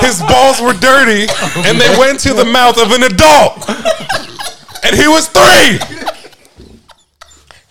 His 0.02 0.20
balls 0.22 0.60
were 0.60 0.74
dirty 0.74 1.28
and 1.70 1.80
they 1.80 1.98
went 1.98 2.20
to 2.22 2.34
the 2.34 2.44
mouth 2.46 2.78
of 2.78 2.92
an 2.92 3.04
adult. 3.04 3.70
And 4.84 4.96
he 4.96 5.08
was 5.08 5.28
three. 5.30 5.80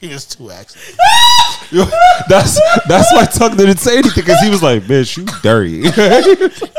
He 0.04 0.12
was 0.12 0.26
two 0.26 0.50
actually. 0.50 0.82
Yo, 1.70 1.86
that's 2.28 2.60
that's 2.86 3.10
why 3.10 3.24
Tuck 3.24 3.56
didn't 3.56 3.78
say 3.78 3.96
anything 3.98 4.22
because 4.22 4.38
he 4.40 4.50
was 4.50 4.62
like, 4.62 4.82
"Bitch, 4.82 5.16
you 5.16 5.24
dirty." 5.42 5.88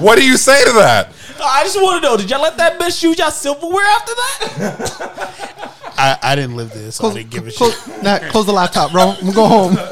What 0.00 0.18
do 0.18 0.24
you 0.26 0.36
say 0.36 0.64
to 0.64 0.72
that? 0.72 1.10
I 1.40 1.62
just 1.62 1.76
want 1.80 2.02
to 2.02 2.08
know: 2.08 2.16
Did 2.16 2.28
y'all 2.28 2.42
let 2.42 2.56
that 2.56 2.80
bitch 2.80 3.00
use 3.04 3.16
y'all 3.18 3.30
silverware 3.30 3.84
after 3.84 4.12
that? 4.14 5.72
I, 5.96 6.18
I 6.22 6.34
didn't 6.34 6.56
live 6.56 6.72
this. 6.72 6.96
so 6.96 7.10
I 7.10 7.14
didn't 7.14 7.30
give 7.30 7.46
a 7.46 7.52
close, 7.52 7.84
shit. 7.84 8.02
nah, 8.02 8.18
close 8.30 8.46
the 8.46 8.52
laptop, 8.52 8.90
bro. 8.90 9.10
I'm 9.10 9.20
gonna 9.20 9.32
go 9.32 9.46
home. 9.46 9.76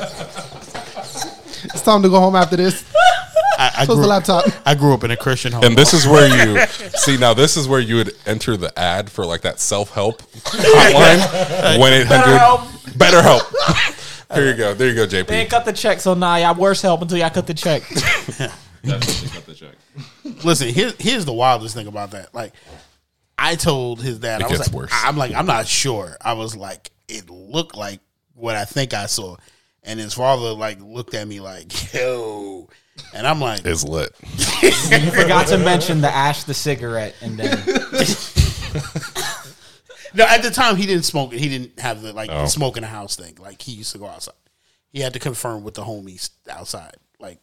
It's 1.63 1.83
time 1.83 2.03
to 2.03 2.09
go 2.09 2.19
home 2.19 2.35
after 2.35 2.57
this. 2.57 2.83
I, 3.61 3.83
I 3.83 3.85
Close 3.85 3.97
grew, 3.97 4.03
the 4.05 4.09
laptop. 4.09 4.47
I 4.65 4.75
grew 4.75 4.95
up 4.95 5.05
in 5.05 5.11
a 5.11 5.17
Christian 5.19 5.53
home. 5.53 5.65
And 5.65 5.77
this 5.77 5.93
is 5.93 6.07
where 6.07 6.27
you 6.27 6.67
see 6.95 7.19
now. 7.19 7.35
This 7.35 7.59
is 7.59 7.69
where 7.69 7.79
you 7.79 7.97
would 7.97 8.15
enter 8.25 8.57
the 8.57 8.77
ad 8.79 9.11
for 9.11 9.27
like 9.27 9.43
that 9.43 9.61
self 9.61 9.91
help 9.93 10.23
hotline. 10.23 11.79
One 11.79 11.93
eight 11.93 12.07
hundred. 12.07 12.97
Better 12.97 13.21
help. 13.21 13.43
Here 14.33 14.51
you 14.51 14.57
go. 14.57 14.73
There 14.73 14.89
you 14.89 14.95
go, 14.95 15.07
JP. 15.07 15.27
They 15.27 15.41
ain't 15.43 15.51
cut 15.51 15.67
the 15.67 15.75
check, 15.75 16.01
so 16.01 16.15
nah, 16.15 16.37
y'all 16.37 16.55
worse 16.55 16.81
help 16.81 17.03
until 17.03 17.19
y'all 17.19 17.29
cut 17.29 17.47
the 17.47 17.53
check. 17.53 17.83
Definitely 18.83 19.29
cut 19.29 19.45
the 19.45 19.55
check. 19.55 19.75
Listen, 20.43 20.69
here's 20.69 20.95
here's 20.97 21.27
the 21.27 21.33
wildest 21.35 21.75
thing 21.75 21.87
about 21.87 22.13
that. 22.13 22.35
Like, 22.35 22.55
I 23.39 23.57
told 23.57 24.01
his 24.01 24.21
dad, 24.21 24.41
It 24.41 24.45
I 24.45 24.49
was 24.49 24.59
gets 24.59 24.73
like, 24.73 24.83
worse. 24.83 24.91
I'm 24.95 25.19
like, 25.19 25.35
I'm 25.35 25.47
not 25.47 25.67
sure. 25.67 26.17
I 26.23 26.33
was 26.33 26.57
like, 26.57 26.91
it 27.09 27.29
looked 27.29 27.77
like 27.77 28.01
what 28.33 28.57
I 28.57 28.65
think 28.65 28.95
I 28.95 29.05
saw, 29.05 29.37
and 29.83 30.01
his 30.01 30.15
father 30.15 30.53
like 30.53 30.81
looked 30.81 31.13
at 31.13 31.29
me 31.29 31.41
like, 31.41 31.93
yo, 31.93 32.71
and 33.15 33.27
I'm 33.27 33.41
like, 33.41 33.65
it's 33.65 33.85
lit. 33.85 34.15
you 34.63 35.11
forgot 35.11 35.47
to 35.49 35.59
mention 35.59 36.01
the 36.01 36.11
ash 36.11 36.45
the 36.45 36.55
cigarette, 36.55 37.15
and 37.21 37.37
then 37.39 37.51
no. 40.15 40.25
At 40.25 40.43
the 40.43 40.51
time, 40.53 40.77
he 40.77 40.87
didn't 40.87 41.05
smoke. 41.05 41.33
He 41.33 41.49
didn't 41.49 41.79
have 41.81 42.03
the 42.03 42.13
like 42.13 42.31
Oh. 42.33 42.47
smoke 42.47 42.77
in 42.77 42.83
the 42.83 42.89
house 42.89 43.17
thing. 43.17 43.37
Like 43.41 43.63
he 43.63 43.73
used 43.73 43.93
to 43.93 43.99
go 43.99 44.07
outside. 44.07 44.35
He 44.93 45.01
had 45.01 45.13
to 45.15 45.19
confirm 45.19 45.63
with 45.65 45.75
the 45.75 45.83
homies 45.83 46.31
outside. 46.49 46.97
Like 47.19 47.39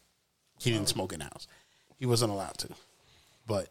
he 0.60 0.72
didn't 0.72 0.90
smoke 0.90 1.14
in 1.14 1.20
the 1.20 1.26
house. 1.26 1.48
He 1.98 2.06
wasn't 2.06 2.32
allowed 2.32 2.58
to. 2.60 2.70
But 3.46 3.68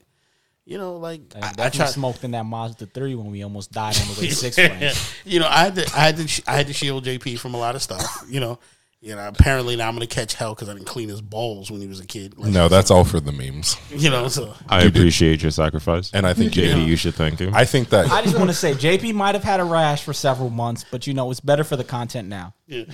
you 0.65 0.79
know, 0.79 0.97
like 0.97 1.21
I, 1.41 1.47
I, 1.59 1.67
I 1.67 1.69
tried. 1.71 1.87
smoked 1.91 2.25
in 2.25 2.33
that 2.33 2.45
Mazda 2.45 2.87
three 2.87 3.15
when 3.15 3.31
we 3.31 3.43
almost 3.45 3.71
died 3.73 3.97
on 4.01 4.09
the 4.15 4.21
way 4.21 4.29
to 4.29 4.35
Six 4.35 4.57
Flags. 4.57 5.15
you 5.25 5.39
know, 5.41 5.47
I 5.49 5.65
had 5.65 5.75
to, 5.77 5.87
I 5.95 6.01
had 6.01 6.17
to, 6.17 6.43
I 6.47 6.57
had 6.57 6.67
to 6.67 6.73
shield 6.73 7.05
JP 7.05 7.39
from 7.39 7.55
a 7.55 7.59
lot 7.59 7.75
of 7.77 7.83
stuff. 7.83 8.25
You 8.29 8.41
know, 8.41 8.59
you 9.01 9.15
know. 9.15 9.29
Apparently 9.29 9.77
now 9.77 9.89
I'm 9.89 9.95
gonna 9.95 10.07
catch 10.07 10.35
hell 10.35 10.55
because 10.55 10.69
I 10.69 10.73
didn't 10.75 10.87
clean 10.87 11.09
his 11.09 11.21
balls 11.21 11.71
when 11.71 11.81
he 11.81 11.87
was 11.87 12.01
a 12.01 12.07
kid. 12.07 12.37
Like, 12.39 12.53
No, 12.53 12.69
that's 12.69 12.91
all 12.91 13.05
for 13.05 13.21
the 13.21 13.33
memes. 13.33 13.77
you 13.91 14.11
know. 14.11 14.29
So 14.29 14.55
I 14.69 14.83
appreciate 14.83 15.43
your 15.43 15.51
sacrifice, 15.51 16.11
And 16.13 16.27
I 16.27 16.35
think 16.35 16.57
you 16.57 16.63
JD, 16.63 16.75
did. 16.75 16.89
you 16.89 16.97
should 16.97 17.15
thank 17.15 17.39
him. 17.39 17.55
I 17.55 17.65
think 17.65 17.89
that 17.91 18.11
I 18.11 18.23
just 18.23 18.37
want 18.37 18.51
to 18.51 18.55
say 18.57 18.73
JP 18.75 19.15
might 19.15 19.35
have 19.35 19.45
had 19.45 19.61
a 19.61 19.65
rash 19.65 20.03
for 20.03 20.13
several 20.13 20.51
months, 20.51 20.85
but 20.91 21.07
you 21.07 21.15
know 21.15 21.31
it's 21.31 21.41
better 21.41 21.65
for 21.65 21.77
the 21.77 21.85
content 21.85 22.29
now. 22.29 22.55
Yeah. 22.67 22.85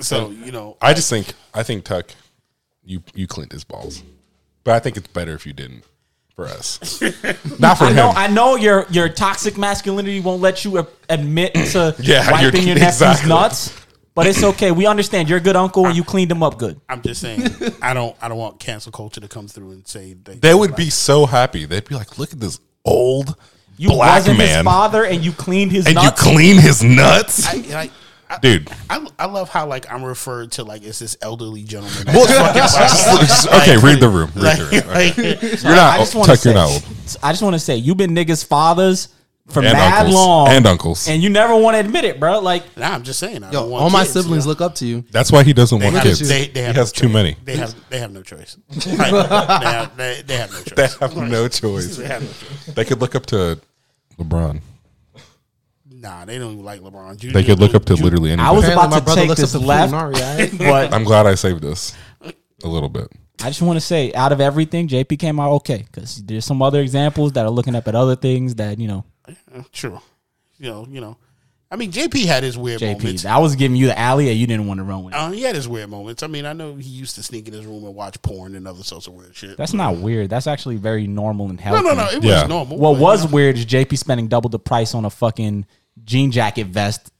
so 0.00 0.30
you 0.30 0.52
know, 0.52 0.76
I 0.80 0.94
just 0.94 1.10
think 1.10 1.32
I 1.54 1.62
think 1.62 1.84
Tuck, 1.84 2.10
you 2.84 3.02
you 3.14 3.26
cleaned 3.26 3.52
his 3.52 3.64
balls, 3.64 4.02
but 4.64 4.74
I 4.74 4.78
think 4.80 4.96
it's 4.96 5.08
better 5.08 5.34
if 5.34 5.46
you 5.46 5.52
didn't 5.52 5.84
for 6.34 6.46
us, 6.46 7.00
not 7.58 7.78
for 7.78 7.84
I 7.84 7.92
know, 7.92 8.10
him. 8.10 8.16
I 8.16 8.26
know 8.28 8.56
your 8.56 8.86
your 8.90 9.08
toxic 9.08 9.58
masculinity 9.58 10.20
won't 10.20 10.40
let 10.40 10.64
you 10.64 10.86
admit 11.08 11.52
to 11.54 11.94
Yeah, 12.00 12.30
wiping 12.30 12.60
you're- 12.62 12.66
your 12.68 12.74
nephew's 12.76 13.00
exactly. 13.00 13.28
nuts, 13.28 13.74
but 14.18 14.26
it's 14.26 14.42
okay. 14.42 14.70
We 14.70 14.86
understand 14.86 15.28
you're 15.28 15.38
a 15.38 15.40
good 15.40 15.56
uncle 15.56 15.86
and 15.86 15.96
you 15.96 16.04
cleaned 16.04 16.30
them 16.30 16.42
up 16.42 16.58
good. 16.58 16.80
I'm 16.88 17.00
just 17.02 17.20
saying, 17.20 17.42
I 17.82 17.94
don't, 17.94 18.16
I 18.20 18.28
don't 18.28 18.38
want 18.38 18.58
cancel 18.60 18.92
culture 18.92 19.20
to 19.20 19.28
come 19.28 19.48
through 19.48 19.70
and 19.72 19.86
say 19.86 20.14
they, 20.14 20.34
They 20.34 20.54
would 20.54 20.76
be 20.76 20.90
so 20.90 21.26
happy. 21.26 21.64
They'd 21.64 21.84
be 21.88 21.94
like, 21.94 22.18
"Look 22.18 22.32
at 22.32 22.40
this 22.40 22.60
old 22.84 23.34
You 23.76 23.90
black 23.90 24.16
wasn't 24.20 24.38
man, 24.38 24.48
his 24.58 24.64
father 24.64 25.04
and 25.04 25.24
you 25.24 25.32
cleaned 25.32 25.72
his 25.72 25.86
and 25.86 25.96
you 25.96 26.02
nuts. 26.02 26.22
clean 26.22 26.56
his 26.58 26.82
nuts, 26.82 27.46
I, 27.46 27.54
like, 27.72 27.92
I, 28.28 28.38
dude." 28.38 28.70
I, 28.90 29.06
I 29.18 29.26
love 29.26 29.48
how 29.48 29.66
like 29.66 29.90
I'm 29.92 30.02
referred 30.04 30.52
to 30.52 30.64
like 30.64 30.82
it's 30.82 30.98
this 30.98 31.16
elderly 31.22 31.62
gentleman. 31.62 32.04
Well, 32.14 32.26
just- 32.54 33.46
okay, 33.54 33.76
read 33.78 34.00
the 34.00 34.08
room. 34.08 34.30
Read 34.34 34.42
Like, 34.44 34.58
the 34.58 34.64
room. 34.64 34.74
Okay. 34.74 35.32
like, 35.34 35.62
You're 35.62 35.74
not 35.76 35.94
I 35.94 35.98
just 35.98 36.14
old. 36.14 36.20
wanna 36.26 36.36
Tuck. 36.36 36.44
You're 36.44 36.54
say- 36.54 36.58
not 36.60 36.70
old. 36.70 37.18
I 37.22 37.32
just 37.32 37.42
want 37.42 37.54
to 37.54 37.60
say 37.60 37.76
you've 37.76 37.96
been 37.96 38.14
niggas' 38.14 38.44
fathers 38.44 39.08
for 39.48 39.60
And 39.62 39.72
mad 39.72 39.98
uncles. 40.00 40.14
long 40.14 40.48
And 40.48 40.66
uncles. 40.66 41.08
and 41.08 41.22
you 41.22 41.30
never 41.30 41.56
want 41.56 41.74
to 41.74 41.80
admit 41.80 42.04
it, 42.04 42.20
bro. 42.20 42.38
Like 42.40 42.76
nah, 42.76 42.90
I'm 42.94 43.02
just 43.02 43.18
saying. 43.18 43.42
I 43.44 43.46
Yo, 43.50 43.60
don't 43.60 43.70
want 43.70 43.82
all 43.84 43.90
my 43.90 44.00
kids, 44.02 44.12
siblings 44.12 44.44
you 44.44 44.48
know? 44.48 44.50
look 44.50 44.60
up 44.60 44.74
to 44.76 44.86
you. 44.86 45.04
That's 45.10 45.32
why 45.32 45.42
he 45.42 45.52
doesn't 45.52 45.78
They 45.78 45.84
want 45.86 45.96
have, 45.96 46.04
kids. 46.04 46.28
they, 46.28 46.48
they 46.48 46.62
have 46.62 46.74
he 46.74 46.78
has 46.80 46.94
no 46.94 47.00
too 47.00 47.08
many. 47.12 47.36
They 47.44 47.56
have 47.56 47.74
they 47.90 47.98
have 47.98 48.12
no 48.12 48.22
choice. 48.22 48.56
Like, 48.68 48.86
they, 48.86 49.66
have, 49.66 49.96
they, 49.96 50.22
they 50.26 50.36
have 50.36 50.50
no 50.52 50.60
choice. 50.62 50.72
They 50.76 50.82
have 50.86 51.16
no 51.30 51.48
choice. 51.48 51.96
They 51.96 52.06
have 52.06 52.22
no 52.22 52.28
choice. 52.28 52.66
They 52.74 52.84
could 52.84 53.00
look 53.00 53.14
up 53.14 53.26
to 53.26 53.58
LeBron. 54.18 54.60
Nah, 55.90 56.24
they 56.24 56.38
don't 56.38 56.62
like 56.62 56.80
LeBron. 56.80 57.16
Ju- 57.16 57.32
They 57.32 57.42
could 57.42 57.58
look 57.58 57.74
up 57.74 57.84
to 57.86 57.94
Ju- 57.96 58.04
literally 58.04 58.32
I 58.34 58.50
was 58.50 58.64
anybody. 58.64 58.86
about 58.88 58.98
Apparently, 58.98 59.00
to 59.00 59.04
brother 59.04 59.20
take 59.34 59.36
this 59.36 59.54
up 59.54 59.60
to 59.60 59.66
left, 59.66 60.58
but 60.58 60.92
I'm 60.94 61.04
glad 61.04 61.26
I 61.26 61.34
saved 61.34 61.62
this 61.62 61.94
a 62.62 62.68
little 62.68 62.88
bit. 62.88 63.10
I 63.42 63.48
just 63.50 63.62
want 63.62 63.76
to 63.76 63.80
say, 63.80 64.12
out 64.14 64.32
of 64.32 64.40
everything, 64.40 64.88
JP 64.88 65.18
came 65.18 65.38
out 65.40 65.52
okay 65.52 65.86
because 65.90 66.22
there's 66.24 66.44
some 66.44 66.60
other 66.60 66.80
examples 66.80 67.32
that 67.32 67.46
are 67.46 67.50
looking 67.50 67.74
up 67.76 67.86
at 67.88 67.94
other 67.94 68.16
things 68.16 68.56
that 68.56 68.78
you 68.78 68.86
know. 68.88 69.04
True. 69.72 70.00
You 70.58 70.70
know, 70.70 70.86
you 70.88 71.00
know. 71.00 71.16
I 71.70 71.76
mean, 71.76 71.92
JP 71.92 72.24
had 72.24 72.42
his 72.42 72.56
weird 72.56 72.80
JP, 72.80 72.98
moments. 73.02 73.24
I 73.26 73.36
was 73.38 73.54
giving 73.54 73.76
you 73.76 73.88
the 73.88 73.98
alley, 73.98 74.30
and 74.30 74.38
you 74.38 74.46
didn't 74.46 74.66
want 74.66 74.78
to 74.78 74.84
run 74.84 75.04
with 75.04 75.12
it. 75.12 75.18
Uh, 75.18 75.30
he 75.32 75.42
had 75.42 75.54
his 75.54 75.68
weird 75.68 75.90
moments. 75.90 76.22
I 76.22 76.26
mean, 76.26 76.46
I 76.46 76.54
know 76.54 76.74
he 76.76 76.88
used 76.88 77.16
to 77.16 77.22
sneak 77.22 77.46
in 77.46 77.52
his 77.52 77.66
room 77.66 77.84
and 77.84 77.94
watch 77.94 78.20
porn 78.22 78.54
and 78.54 78.66
other 78.66 78.82
sorts 78.82 79.06
of 79.06 79.12
weird 79.12 79.36
shit. 79.36 79.58
That's 79.58 79.74
not 79.74 79.96
weird. 79.98 80.30
That's 80.30 80.46
actually 80.46 80.76
very 80.76 81.06
normal 81.06 81.50
and 81.50 81.58
no, 81.58 81.62
healthy. 81.62 81.82
no, 81.84 81.92
no. 81.94 82.04
No. 82.04 82.08
It 82.10 82.24
Yeah. 82.24 82.40
was 82.40 82.48
normal. 82.48 82.78
What 82.78 82.98
was 82.98 83.22
you 83.22 83.28
know, 83.28 83.34
weird 83.34 83.58
is 83.58 83.66
JP 83.66 83.98
spending 83.98 84.28
double 84.28 84.48
the 84.48 84.58
price 84.58 84.94
on 84.94 85.04
a 85.04 85.10
fucking 85.10 85.66
jean 86.04 86.30
jacket 86.30 86.68
vest. 86.68 87.12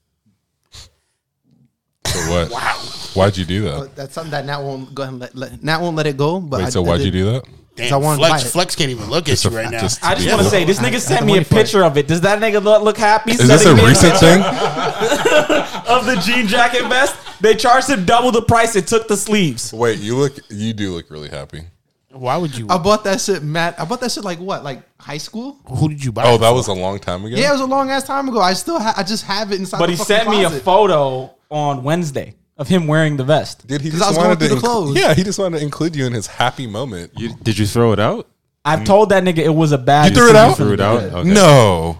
So 2.07 2.19
what? 2.31 2.51
wow. 2.51 2.75
Why'd 3.15 3.37
you 3.37 3.45
do 3.45 3.63
that? 3.63 3.79
But 3.81 3.97
that's 3.97 4.15
something 4.15 4.31
that 4.31 4.47
Nat 4.47 4.61
won't 4.61 4.95
go 4.95 5.03
ahead 5.03 5.13
and 5.13 5.21
let, 5.21 5.35
let 5.35 5.63
Nat 5.63 5.81
won't 5.81 5.97
let 5.97 6.07
it 6.07 6.17
go. 6.17 6.41
But 6.41 6.61
Wait, 6.61 6.67
I, 6.67 6.71
so 6.71 6.83
I 6.85 6.89
why'd 6.89 7.01
you 7.03 7.11
do 7.11 7.33
that? 7.33 7.45
I 7.81 7.89
damn, 7.89 8.03
wanted 8.03 8.21
to 8.23 8.27
Flex, 8.29 8.43
buy 8.43 8.49
it. 8.49 8.53
Flex 8.53 8.77
can't 8.77 8.91
even 8.91 9.09
look 9.11 9.25
at 9.29 9.33
Just 9.33 9.45
you 9.45 9.51
right 9.51 9.71
now. 9.71 9.81
just- 9.81 10.05
I 10.05 10.15
just 10.15 10.27
Yeah. 10.27 10.35
want 10.35 10.45
to 10.45 10.51
say, 10.51 10.65
this 10.65 10.81
I- 10.81 10.87
I 10.87 10.91
nigga 10.91 11.01
sent 11.01 11.21
the 11.21 11.27
me 11.27 11.33
a 11.33 11.35
money 11.37 11.45
for 11.45 11.55
picture 11.55 11.85
of 11.85 11.97
it. 11.97 12.07
Does 12.09 12.21
that 12.23 12.41
nigga 12.41 12.63
look, 12.63 12.83
look 12.83 12.97
happy? 12.99 13.33
Is 13.33 13.47
this 13.47 13.65
a 13.67 13.75
recent 13.75 14.17
thing? 14.19 14.43
of 15.87 16.07
the 16.07 16.17
jean 16.25 16.47
jacket 16.47 16.83
vest? 16.89 17.15
They 17.41 17.55
charged 17.55 17.89
him 17.89 18.05
double 18.05 18.31
the 18.33 18.43
price. 18.43 18.75
It 18.77 18.87
took 18.87 19.09
the 19.09 19.17
sleeves. 19.17 19.73
Wait, 19.73 19.99
you 20.01 20.17
look. 20.17 20.35
You 20.51 20.73
do 20.73 20.93
look 20.95 21.11
really 21.11 21.29
happy. 21.29 21.63
Why 22.11 22.37
would 22.37 22.57
you? 22.57 22.67
I 22.69 22.79
bought 22.79 23.05
that 23.05 23.21
shit, 23.21 23.43
Matt. 23.45 23.79
I 23.79 23.85
bought 23.85 24.01
that 24.01 24.11
shit 24.11 24.25
like 24.25 24.41
what, 24.41 24.65
like 24.65 24.83
high 24.99 25.19
school? 25.19 25.59
who 25.67 25.89
did 25.89 26.05
you 26.05 26.11
buy? 26.11 26.25
Oh, 26.25 26.35
it 26.35 26.39
that 26.39 26.49
for? 26.49 26.55
was 26.55 26.67
a 26.69 26.73
long 26.73 26.99
time 26.99 27.25
ago. 27.25 27.37
Yeah, 27.37 27.51
it 27.51 27.53
was 27.53 27.61
a 27.61 27.67
long 27.67 27.91
ass 27.91 28.03
time 28.05 28.29
ago. 28.29 28.41
I 28.41 28.55
still, 28.55 28.81
ha- 28.81 28.95
I 28.97 29.03
just 29.05 29.25
have 29.25 29.53
it 29.53 29.61
inside. 29.61 29.79
But 29.79 29.87
the 29.87 29.93
he 29.93 29.99
fucking 29.99 30.17
sent 30.17 30.31
me 30.31 30.43
a 30.43 30.51
photo 30.51 31.31
on 31.51 31.85
Wednesday 31.85 32.35
of 32.59 32.69
him 32.69 32.87
wearing 32.87 33.17
the 33.17 33.25
vest. 33.25 33.67
Did 33.67 33.81
he 33.81 33.91
'Cause 33.91 34.01
just 34.01 34.11
I 34.11 34.11
was 34.11 34.19
going 34.19 34.37
to 34.37 34.47
through 34.47 34.57
the 34.57 34.61
clothes. 34.61 34.97
Yeah, 34.97 35.15
he 35.15 35.23
just 35.23 35.39
wanted 35.39 35.59
to 35.59 35.65
include 35.65 35.95
you 35.97 36.07
in 36.07 36.13
his 36.13 36.27
happy 36.27 36.67
moment. 36.67 37.13
You, 37.17 37.35
did 37.43 37.57
you 37.59 37.67
throw 37.67 37.93
it 37.93 37.99
out? 38.01 38.27
I've 38.65 38.85
told 38.85 39.11
that 39.11 39.23
nigga 39.25 39.39
it 39.39 39.55
was 39.55 39.73
a 39.73 39.79
bad. 39.79 40.11
You 40.11 40.17
threw 40.17 40.29
it 40.31 40.37
out? 40.37 40.57
for 40.57 40.65
Threw 40.65 40.73
it 40.75 40.81
out? 40.81 41.01
do 41.01 41.09
that. 41.11 41.17
Okay. 41.19 41.31
No. 41.31 41.99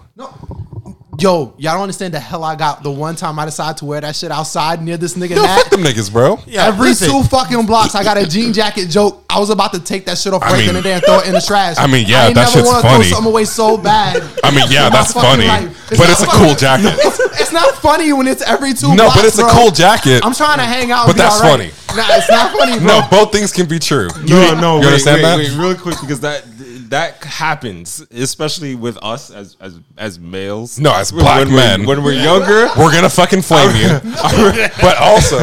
Yo, 1.21 1.53
y'all 1.57 1.73
don't 1.73 1.81
understand 1.83 2.13
the 2.13 2.19
hell 2.19 2.43
I 2.43 2.55
got 2.55 2.81
the 2.83 2.91
one 2.91 3.15
time 3.15 3.37
I 3.39 3.45
decided 3.45 3.77
to 3.77 3.85
wear 3.85 4.01
that 4.01 4.15
shit 4.15 4.31
outside 4.31 4.81
near 4.81 4.97
this 4.97 5.15
nigga 5.15 5.35
Yo, 5.35 5.41
Nat. 5.43 5.55
fuck 5.61 5.69
them 5.71 5.81
niggas, 5.81 6.11
bro. 6.11 6.39
Yeah, 6.47 6.67
Every 6.67 6.89
listen. 6.89 7.09
two 7.09 7.23
fucking 7.23 7.65
blocks, 7.65 7.95
I 7.95 8.03
got 8.03 8.17
a 8.17 8.25
jean 8.27 8.53
jacket 8.53 8.87
joke. 8.89 9.23
I 9.29 9.39
was 9.39 9.49
about 9.49 9.73
to 9.73 9.79
take 9.79 10.05
that 10.05 10.17
shit 10.17 10.33
off 10.33 10.41
I 10.43 10.47
right 10.51 10.57
mean- 10.57 10.67
then 10.67 10.75
and 10.77 10.85
there 10.85 10.95
and 10.95 11.03
throw 11.03 11.19
it 11.19 11.27
in 11.27 11.33
the 11.33 11.41
trash. 11.41 11.75
I 11.77 11.87
mean, 11.87 12.05
yeah, 12.07 12.27
ain't 12.27 12.35
that 12.35 12.41
never 12.41 12.51
shit's 12.51 12.67
wanna 12.67 12.81
funny. 12.81 13.03
Throw 13.05 13.13
something 13.15 13.31
away 13.31 13.45
so 13.45 13.77
bad. 13.77 14.23
I 14.43 14.51
mean, 14.51 14.65
yeah, 14.69 14.89
that's 14.89 15.13
funny, 15.13 15.47
life. 15.47 15.87
but 15.89 15.99
not 15.99 16.09
it's 16.09 16.21
a 16.21 16.25
funny. 16.25 16.45
cool 16.47 16.55
jacket. 16.55 16.99
It's, 17.39 17.41
it's 17.41 17.53
not 17.53 17.73
funny 17.75 18.11
when 18.13 18.27
it's 18.27 18.41
every 18.43 18.73
two. 18.73 18.89
No, 18.89 18.95
blocks, 19.05 19.15
but 19.15 19.25
it's 19.25 19.39
a 19.39 19.47
cool 19.47 19.71
jacket. 19.71 20.21
I'm 20.25 20.33
trying 20.33 20.57
to 20.59 20.65
hang 20.65 20.91
out, 20.91 21.05
But 21.07 21.11
and 21.11 21.15
be 21.15 21.21
that's 21.23 21.41
all 21.41 21.57
right. 21.57 21.71
funny. 21.71 21.97
Nah, 21.97 22.15
it's 22.17 22.29
not 22.29 22.51
funny, 22.55 22.77
bro. 22.77 22.87
No, 22.99 23.07
both 23.09 23.31
things 23.31 23.51
can 23.51 23.65
be 23.67 23.79
true. 23.79 24.09
No, 24.27 24.53
no, 24.59 24.75
you 24.75 24.79
wait, 24.81 24.85
understand 24.87 25.15
wait, 25.17 25.21
that? 25.23 25.37
Wait, 25.37 25.51
really 25.57 25.75
quick, 25.75 25.95
because 26.01 26.19
that 26.19 26.45
that 26.89 27.23
happens, 27.23 28.05
especially 28.11 28.75
with 28.75 28.97
us 29.03 29.31
as 29.31 29.55
as 29.59 29.79
as 29.97 30.19
males. 30.19 30.79
No, 30.79 30.93
as 30.93 31.11
When 31.13 31.21
black 31.23 31.45
we're- 31.45 31.55
men. 31.55 31.85
when 31.85 32.03
we're 32.03 32.13
younger. 32.13 32.67
We're 32.77 32.91
gonna 32.91 33.09
fucking 33.09 33.41
flame 33.41 33.75
you. 33.75 33.87
but 34.81 34.97
also, 34.99 35.37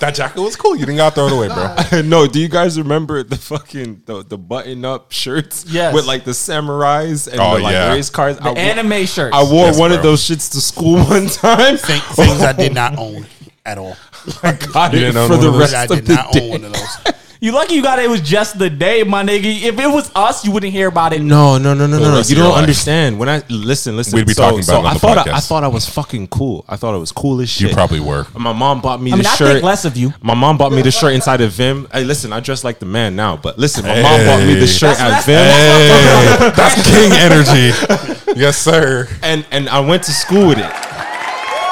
that 0.00 0.12
jacket 0.14 0.40
was 0.40 0.56
cool. 0.56 0.74
You 0.76 0.86
didn't 0.86 0.96
gotta 0.98 1.14
throw 1.14 1.26
it 1.28 1.32
away, 1.32 1.48
bro. 1.48 2.02
no, 2.02 2.26
do 2.26 2.40
you 2.40 2.48
guys 2.48 2.78
remember 2.78 3.22
the 3.22 3.36
fucking 3.36 4.02
the, 4.06 4.22
the 4.24 4.38
button 4.38 4.84
up 4.84 5.12
shirts? 5.12 5.64
Yes. 5.68 5.94
with 5.94 6.06
like 6.06 6.24
the 6.24 6.30
samurais 6.32 7.30
and 7.30 7.40
Oh, 7.40 7.56
the 7.56 7.62
like 7.62 7.72
yeah. 7.72 7.92
race 7.92 8.10
cars. 8.10 8.36
The 8.38 8.44
I, 8.44 8.48
wo- 8.50 8.56
anime 8.56 9.06
shirts. 9.06 9.34
I 9.34 9.42
wore 9.42 9.66
Yes, 9.66 9.78
one 9.78 9.90
bro. 9.90 9.96
of 9.98 10.02
those 10.02 10.22
shits 10.22 10.50
to 10.52 10.60
school 10.60 10.98
one 11.04 11.26
time. 11.28 11.76
Thing- 11.76 12.00
things 12.14 12.42
I 12.42 12.52
did 12.52 12.74
not 12.74 12.98
own 12.98 13.26
at 13.66 13.78
all. 13.78 13.96
I 14.42 14.52
got 14.52 14.92
You 14.92 14.98
it 14.98 15.02
didn't 15.02 15.16
own 15.18 15.28
for 15.28 15.34
one 15.34 15.40
the 15.42 15.48
of 15.48 15.52
those? 15.54 15.60
rest 15.72 15.74
I 15.74 15.82
of 15.84 15.88
did 15.90 16.06
the 16.06 16.14
not 16.14 16.32
day. 16.32 17.14
Own 17.50 17.54
one 17.54 17.64
of 17.64 17.68
those. 17.68 17.70
You 17.70 17.74
lucky 17.74 17.74
you 17.74 17.82
got 17.82 17.98
it. 17.98 18.04
It 18.06 18.10
was 18.10 18.20
just 18.20 18.58
the 18.58 18.70
day, 18.70 19.02
my 19.02 19.22
nigga. 19.22 19.62
If 19.62 19.78
it 19.78 19.86
was 19.86 20.10
us, 20.14 20.44
you 20.44 20.52
wouldn't 20.52 20.72
hear 20.72 20.88
about 20.88 21.12
it. 21.12 21.20
No, 21.22 21.58
no, 21.58 21.74
no, 21.74 21.86
no, 21.86 21.96
For 21.98 22.02
the 22.04 22.10
no. 22.10 22.16
Oh, 22.18 22.22
you 22.26 22.34
don't 22.36 22.50
life. 22.50 22.58
understand. 22.58 23.18
When 23.18 23.28
I 23.28 23.42
listen, 23.48 23.96
listen. 23.96 24.16
We'd 24.16 24.26
be 24.26 24.32
so, 24.34 24.42
talking 24.42 24.58
about 24.60 24.64
so 24.66 24.74
it 24.76 24.78
on 24.78 24.86
I 24.86 24.94
the 24.94 24.98
thought 25.00 25.28
I, 25.28 25.36
I 25.36 25.40
thought 25.40 25.64
I 25.64 25.68
was 25.68 25.88
fucking 25.88 26.28
cool. 26.28 26.64
I 26.68 26.76
thought 26.76 26.94
it 26.94 26.98
was 26.98 27.12
cool 27.12 27.40
as 27.40 27.50
shit. 27.50 27.68
You 27.70 27.74
probably 27.74 28.00
were. 28.00 28.26
My 28.36 28.52
mom 28.52 28.80
bought 28.80 29.00
me 29.02 29.12
I 29.12 29.14
mean, 29.16 29.22
the 29.24 29.28
I 29.28 29.34
shirt. 29.36 29.52
think 29.52 29.64
less 29.64 29.84
of 29.84 29.96
you. 29.96 30.12
My 30.22 30.34
mom 30.34 30.56
bought 30.56 30.72
me 30.72 30.82
the 30.82 30.90
shirt 30.90 31.12
inside 31.14 31.40
of 31.40 31.52
Vim. 31.52 31.86
Hey, 31.92 32.04
listen, 32.04 32.32
I 32.32 32.40
dress 32.40 32.64
like 32.64 32.78
the 32.78 32.86
man 32.86 33.14
now, 33.16 33.36
but 33.36 33.58
listen, 33.58 33.84
my 33.84 34.00
mom 34.00 34.24
bought 34.24 34.46
me 34.46 34.54
the 34.54 34.66
shirt 34.66 34.96
That's- 34.96 35.28
at 35.28 35.34
Vim, 35.34 35.44
Hey, 35.44 36.50
that's 36.56 36.90
king 36.90 37.12
energy. 37.12 38.20
Yes, 38.36 38.58
sir. 38.58 39.06
and 39.22 39.46
and 39.52 39.68
I 39.68 39.78
went 39.78 40.02
to 40.04 40.12
school 40.12 40.48
with 40.48 40.58
it. 40.58 40.72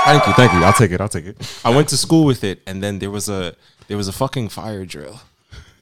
Thank 0.04 0.26
you, 0.26 0.32
thank 0.34 0.52
you. 0.52 0.62
I'll 0.62 0.72
take 0.72 0.90
it. 0.92 1.00
I'll 1.00 1.08
take 1.08 1.26
it. 1.26 1.60
I 1.64 1.70
went 1.70 1.88
to 1.88 1.96
school 1.96 2.24
with 2.24 2.44
it, 2.44 2.60
and 2.68 2.82
then 2.82 2.98
there 3.00 3.10
was 3.10 3.28
a 3.28 3.56
there 3.88 3.96
was 3.96 4.06
a 4.06 4.12
fucking 4.12 4.48
fire 4.50 4.84
drill. 4.84 5.20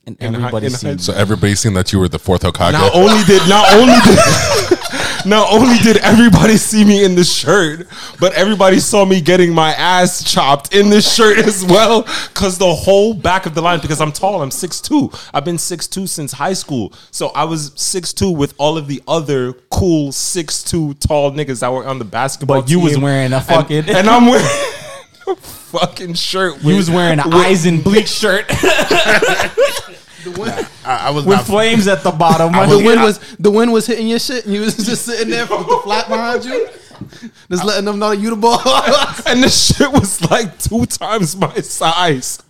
And 0.06 0.16
everybody 0.20 0.66
in 0.66 0.72
seen. 0.72 0.98
So 0.98 1.12
everybody's 1.12 1.60
seen 1.60 1.74
that 1.74 1.92
you 1.92 1.98
were 1.98 2.08
the 2.08 2.18
fourth 2.18 2.42
Hokage. 2.42 2.72
Not 2.72 2.94
only 2.94 3.22
did 3.24 3.46
not 3.48 3.72
only 3.74 3.94
did 4.04 4.18
not 5.26 5.52
only 5.52 5.76
did 5.78 5.98
everybody 5.98 6.56
see 6.56 6.84
me 6.84 7.04
in 7.04 7.14
the 7.14 7.22
shirt, 7.24 7.86
but 8.18 8.32
everybody 8.32 8.80
saw 8.80 9.04
me 9.04 9.20
getting 9.20 9.52
my 9.52 9.72
ass 9.74 10.24
chopped 10.24 10.74
in 10.74 10.88
this 10.88 11.14
shirt 11.14 11.38
as 11.38 11.64
well. 11.64 12.04
Cause 12.34 12.56
the 12.58 12.74
whole 12.74 13.12
back 13.14 13.44
of 13.46 13.54
the 13.54 13.60
line, 13.60 13.80
because 13.80 14.00
I'm 14.00 14.10
tall, 14.12 14.42
I'm 14.42 14.48
6'2. 14.50 15.30
I've 15.34 15.44
been 15.44 15.56
6'2 15.58 16.08
since 16.08 16.32
high 16.32 16.54
school. 16.54 16.92
So 17.10 17.28
I 17.28 17.44
was 17.44 17.70
6'2 17.72 18.34
with 18.34 18.54
all 18.56 18.78
of 18.78 18.86
the 18.88 19.02
other 19.06 19.52
cool 19.70 20.10
6'2 20.10 20.98
tall 21.06 21.30
niggas 21.32 21.60
that 21.60 21.70
were 21.70 21.86
on 21.86 21.98
the 21.98 22.04
basketball 22.06 22.62
team. 22.62 22.64
But 22.64 22.70
you 22.70 22.80
was 22.80 22.98
wearing 22.98 23.32
a 23.34 23.40
fucking- 23.42 23.88
and, 23.90 24.08
I'm 24.08 24.26
wearing 24.26 24.44
a 24.46 24.69
fucking 25.70 26.14
shirt. 26.14 26.62
You 26.62 26.76
was 26.76 26.90
wearing 26.90 27.20
an 27.20 27.32
eyes 27.32 27.66
and 27.66 27.82
bleach 27.84 28.08
shirt 28.08 28.46
I, 30.84 30.84
I 30.84 31.10
was 31.10 31.24
with 31.24 31.36
not, 31.38 31.46
flames 31.46 31.88
at 31.88 32.02
the 32.02 32.10
bottom. 32.10 32.54
I 32.58 32.66
The 32.66 32.76
was- 32.76 32.84
wind 32.84 33.00
was 33.02 33.18
the 33.38 33.50
wind 33.50 33.72
was 33.72 33.86
hitting 33.86 34.08
your 34.08 34.18
shit, 34.18 34.44
and 34.44 34.52
you 34.54 34.60
was 34.62 34.76
just 34.76 35.04
sitting 35.06 35.30
there 35.30 35.46
with 35.46 35.66
the 35.66 35.80
flap 35.82 36.08
behind 36.08 36.44
you, 36.44 36.68
just 37.50 37.64
letting 37.64 37.84
them 37.86 37.98
know 37.98 38.10
you 38.12 38.28
the 38.30 38.36
ball. 38.36 38.60
and 39.26 39.42
the 39.42 39.48
shit 39.48 39.90
was 39.90 40.20
like 40.30 40.58
two 40.58 40.84
times 40.86 41.34
my 41.36 41.54
size. 41.60 42.42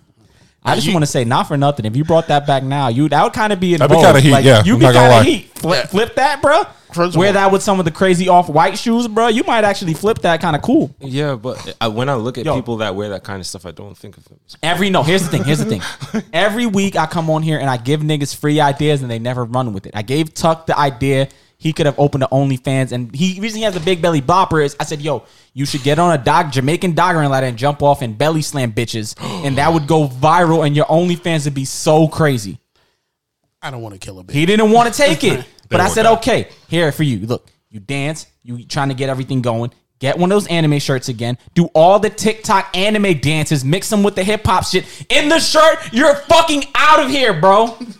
I 0.62 0.74
just 0.74 0.92
want 0.92 1.02
to 1.02 1.06
say, 1.06 1.24
not 1.24 1.44
for 1.48 1.56
nothing. 1.56 1.86
If 1.86 1.96
you 1.96 2.04
brought 2.04 2.28
that 2.28 2.46
back 2.46 2.62
now, 2.62 2.88
you 2.88 3.08
that 3.08 3.22
would 3.22 3.32
kind 3.32 3.52
of 3.52 3.60
be 3.60 3.76
That'd 3.76 3.96
be 3.96 4.02
kinda 4.02 4.20
heat, 4.20 4.30
Like, 4.30 4.44
yeah, 4.44 4.62
you 4.64 4.74
I'm 4.74 4.78
be 4.80 4.84
kind 4.86 5.12
of 5.14 5.24
heat. 5.24 5.50
Flip, 5.58 5.88
flip 5.88 6.14
that, 6.16 6.42
bro. 6.42 6.64
First 6.92 7.16
Wear 7.16 7.32
that 7.32 7.52
with 7.52 7.62
some 7.62 7.78
of 7.78 7.84
the 7.84 7.90
crazy 7.90 8.28
off 8.28 8.48
white 8.48 8.76
shoes, 8.76 9.06
bro. 9.06 9.28
You 9.28 9.44
might 9.44 9.64
actually 9.64 9.94
flip 9.94 10.18
that 10.20 10.40
kind 10.40 10.56
of 10.56 10.62
cool. 10.62 10.94
Yeah, 10.98 11.36
but 11.36 11.76
I, 11.80 11.88
when 11.88 12.08
I 12.08 12.14
look 12.14 12.36
at 12.36 12.44
Yo. 12.44 12.54
people 12.56 12.78
that 12.78 12.94
wear 12.96 13.10
that 13.10 13.22
kind 13.22 13.40
of 13.40 13.46
stuff, 13.46 13.64
I 13.64 13.70
don't 13.70 13.96
think 13.96 14.16
of 14.16 14.24
them. 14.24 14.38
Every 14.62 14.90
no, 14.90 15.02
here's 15.02 15.22
the 15.22 15.28
thing. 15.28 15.44
Here's 15.44 15.58
the 15.58 15.66
thing. 15.66 15.82
Every 16.32 16.66
week 16.66 16.96
I 16.96 17.06
come 17.06 17.30
on 17.30 17.42
here 17.42 17.58
and 17.58 17.70
I 17.70 17.76
give 17.76 18.00
niggas 18.00 18.34
free 18.36 18.60
ideas 18.60 19.02
and 19.02 19.10
they 19.10 19.18
never 19.20 19.44
run 19.44 19.72
with 19.72 19.86
it. 19.86 19.92
I 19.94 20.02
gave 20.02 20.34
Tuck 20.34 20.66
the 20.66 20.76
idea. 20.76 21.28
He 21.60 21.74
could 21.74 21.84
have 21.84 21.98
opened 21.98 22.22
the 22.22 22.28
OnlyFans 22.28 22.90
and 22.90 23.14
he 23.14 23.38
reason 23.38 23.58
he 23.58 23.64
has 23.64 23.76
a 23.76 23.80
big 23.80 24.00
belly 24.00 24.22
bopper 24.22 24.64
is 24.64 24.74
I 24.80 24.84
said, 24.84 25.02
yo, 25.02 25.26
you 25.52 25.66
should 25.66 25.82
get 25.82 25.98
on 25.98 26.18
a 26.18 26.22
dog 26.22 26.52
Jamaican 26.52 26.94
dogger 26.94 27.28
ladder 27.28 27.48
and 27.48 27.58
jump 27.58 27.82
off 27.82 28.00
and 28.00 28.16
belly 28.16 28.40
slam 28.40 28.72
bitches. 28.72 29.14
and 29.44 29.58
that 29.58 29.70
would 29.70 29.86
go 29.86 30.08
viral 30.08 30.66
and 30.66 30.74
your 30.74 30.86
OnlyFans 30.86 31.44
would 31.44 31.54
be 31.54 31.66
so 31.66 32.08
crazy. 32.08 32.58
I 33.60 33.70
don't 33.70 33.82
want 33.82 33.92
to 33.92 33.98
kill 33.98 34.18
a 34.20 34.24
bitch. 34.24 34.32
He 34.32 34.46
didn't 34.46 34.70
want 34.70 34.90
to 34.90 34.98
take 35.06 35.22
it. 35.22 35.44
but 35.68 35.80
I 35.80 35.88
said, 35.88 36.06
out. 36.06 36.18
okay, 36.18 36.48
here 36.68 36.90
for 36.92 37.02
you. 37.02 37.26
Look, 37.26 37.50
you 37.68 37.78
dance, 37.78 38.26
you 38.42 38.64
trying 38.64 38.88
to 38.88 38.94
get 38.94 39.10
everything 39.10 39.42
going. 39.42 39.70
Get 39.98 40.16
one 40.16 40.32
of 40.32 40.36
those 40.36 40.46
anime 40.46 40.78
shirts 40.78 41.10
again. 41.10 41.36
Do 41.52 41.66
all 41.74 41.98
the 41.98 42.08
TikTok 42.08 42.74
anime 42.74 43.18
dances, 43.18 43.66
mix 43.66 43.90
them 43.90 44.02
with 44.02 44.14
the 44.14 44.24
hip 44.24 44.46
hop 44.46 44.64
shit. 44.64 44.86
In 45.10 45.28
the 45.28 45.38
shirt, 45.38 45.92
you're 45.92 46.14
fucking 46.14 46.64
out 46.74 47.04
of 47.04 47.10
here, 47.10 47.38
bro. 47.38 47.76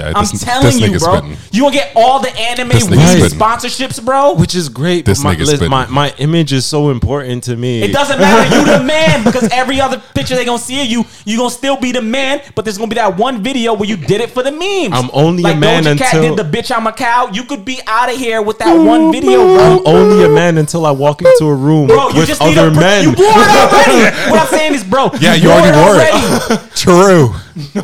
Yeah, 0.00 0.12
I'm 0.14 0.24
this- 0.24 0.42
telling 0.42 0.66
this 0.66 0.80
you, 0.80 0.98
bro. 0.98 1.16
spitting. 1.18 1.36
You 1.52 1.62
gonna 1.62 1.74
get 1.74 1.92
all 1.94 2.20
the 2.20 2.30
anime 2.38 2.70
This 2.70 2.88
weed 2.88 2.98
sponsorships, 2.98 4.04
bro. 4.04 4.34
Which 4.34 4.54
is 4.54 4.68
great. 4.68 5.04
This 5.04 5.18
but 5.18 5.24
my, 5.24 5.34
nigga's 5.36 5.50
listen, 5.52 5.70
my, 5.70 5.86
my 5.86 6.14
image 6.18 6.52
is 6.52 6.64
so 6.66 6.90
important 6.90 7.44
to 7.44 7.56
me. 7.56 7.82
It 7.82 7.92
doesn't 7.92 8.18
matter. 8.18 8.56
You 8.56 8.78
the 8.78 8.84
man 8.96 9.24
because 9.24 9.48
every 9.52 9.80
other 9.80 10.02
picture 10.14 10.34
they 10.34 10.44
gonna 10.44 10.58
see 10.58 10.80
of 10.80 10.86
you, 10.86 11.04
you 11.24 11.36
gonna 11.36 11.50
still 11.50 11.76
be 11.76 11.92
the 11.92 12.02
man. 12.02 12.40
But 12.54 12.64
there's 12.64 12.78
gonna 12.78 12.88
be 12.88 12.96
that 12.96 13.16
one 13.16 13.42
video 13.42 13.74
where 13.74 13.88
you 13.88 13.96
did 13.96 14.20
it 14.20 14.30
for 14.30 14.42
the 14.42 14.52
memes. 14.52 14.94
I'm 14.94 15.10
only 15.12 15.42
a 15.44 15.54
man 15.54 15.84
Doja 15.84 15.98
Cat 15.98 16.14
until- 16.14 16.36
did 16.36 16.46
the 16.52 16.58
bitch 16.58 16.74
I'm 16.74 16.86
a 16.86 16.92
cow. 16.92 17.28
You 17.32 17.44
could 17.44 17.64
be 17.64 17.80
out 17.86 18.10
of 18.12 18.16
here 18.16 18.42
with 18.42 18.58
that 18.58 18.68
oh, 18.68 18.84
one 18.84 19.12
video, 19.12 19.44
bro. 19.44 19.78
I'm 19.78 19.86
only 19.86 20.24
a 20.24 20.28
man 20.28 20.58
until 20.58 20.86
I 20.86 20.90
walk 20.90 21.20
into 21.22 21.44
a 21.44 21.54
room 21.54 21.88
Bro, 21.88 22.10
you 22.10 22.20
with 22.20 22.28
just 22.28 22.40
need 22.40 22.56
other 22.58 22.68
a 22.68 22.72
pre- 22.72 22.80
men. 22.80 23.02
You 23.04 23.10
wore 23.10 23.16
it 23.18 23.50
already. 23.50 24.16
what 24.30 24.40
I'm 24.40 24.46
saying 24.48 24.74
is, 24.74 24.84
bro. 24.84 25.10
Yeah, 25.20 25.34
you 25.34 25.50
already 25.50 25.76
wore 25.76 25.96
it. 25.96 26.12
already. 26.12 26.68
True. 26.74 27.34
There 27.54 27.82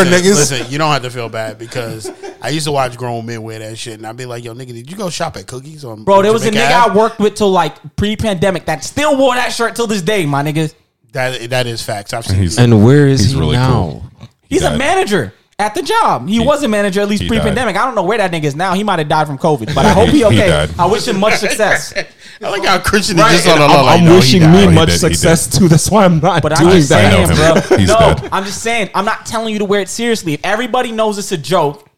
are 0.00 0.04
niggas. 0.04 0.34
Listen, 0.36 0.70
you 0.70 0.78
don't 0.78 0.92
have 0.92 1.02
to 1.02 1.10
feel 1.10 1.28
bad 1.28 1.58
because 1.58 2.10
I 2.42 2.48
used 2.50 2.66
to 2.66 2.72
watch 2.72 2.96
grown 2.96 3.26
men 3.26 3.42
wear 3.42 3.58
that 3.58 3.78
shit, 3.78 3.94
and 3.94 4.06
I'd 4.06 4.16
be 4.16 4.26
like, 4.26 4.44
"Yo, 4.44 4.54
nigga, 4.54 4.68
did 4.72 4.90
you 4.90 4.96
go 4.96 5.10
shop 5.10 5.36
at 5.36 5.46
Cookies 5.46 5.84
on 5.84 6.04
Bro, 6.04 6.16
on 6.16 6.22
there 6.22 6.32
was 6.32 6.44
a 6.46 6.50
nigga 6.50 6.66
Ave?" 6.80 6.90
I 6.92 6.94
worked 6.94 7.18
with 7.18 7.34
till 7.34 7.50
like 7.50 7.96
pre-pandemic 7.96 8.66
that 8.66 8.84
still 8.84 9.16
wore 9.16 9.34
that 9.34 9.52
shirt 9.52 9.76
till 9.76 9.86
this 9.86 10.02
day, 10.02 10.26
my 10.26 10.42
nigga. 10.42 10.72
That 11.12 11.50
that 11.50 11.66
is 11.66 11.82
facts. 11.82 12.12
I've 12.12 12.26
seen. 12.26 12.38
He's- 12.38 12.58
and 12.58 12.84
where 12.84 13.06
is 13.06 13.20
He's 13.20 13.32
he 13.32 13.38
really 13.38 13.56
now? 13.56 13.72
cool. 13.72 14.04
He's 14.48 14.62
a 14.62 14.76
manager 14.76 15.32
at 15.58 15.74
the 15.74 15.82
job. 15.82 16.28
He, 16.28 16.40
was 16.40 16.62
a 16.62 16.68
manager 16.68 17.00
at 17.00 17.08
least 17.08 17.26
pre-pandemic. 17.28 17.76
I 17.76 17.84
don't 17.84 17.94
know 17.94 18.02
where 18.02 18.18
that 18.18 18.32
nigga 18.32 18.44
is 18.44 18.56
now. 18.56 18.74
He 18.74 18.82
might 18.82 18.98
have 18.98 19.08
died 19.08 19.26
from 19.26 19.38
COVID, 19.38 19.74
but 19.74 19.86
I 19.86 19.92
hope 19.94 20.08
he 20.08 20.18
He 20.18 20.24
okay. 20.24 20.48
died. 20.48 20.70
I 20.78 20.86
wish 20.86 21.06
him 21.06 21.20
much 21.20 21.34
success. 21.36 21.92
I 22.42 22.48
like 22.50 22.64
how 22.64 22.78
Christian 22.80 23.16
is 23.16 23.22
Right, 23.22 23.32
just 23.32 23.46
and 23.46 23.62
on 23.62 23.70
the 23.70 23.76
I'm, 23.76 24.00
I'm 24.00 24.04
no, 24.04 24.16
wishing 24.16 24.40
me 24.42 24.66
Oh, 24.66 24.70
much 24.70 24.88
did, 24.90 24.98
success 24.98 25.58
too. 25.58 25.68
That's 25.68 25.88
why 25.90 26.04
I'm 26.04 26.18
not 26.18 26.42
But 26.42 26.58
I'm 26.58 26.64
doing 26.64 26.76
just 26.78 26.88
that. 26.88 27.28
saying, 27.28 27.30
I 27.30 27.68
bro. 27.68 27.78
He's 27.78 27.88
no, 27.88 27.98
dead. 27.98 28.28
I'm 28.32 28.44
just 28.44 28.62
saying. 28.62 28.90
I'm 28.94 29.04
not 29.04 29.24
telling 29.26 29.52
you 29.52 29.60
to 29.60 29.64
wear 29.64 29.80
it 29.80 29.88
seriously. 29.88 30.34
If 30.34 30.40
everybody 30.44 30.90
knows 30.90 31.16
it's 31.18 31.30
a 31.32 31.38
joke, 31.38 31.88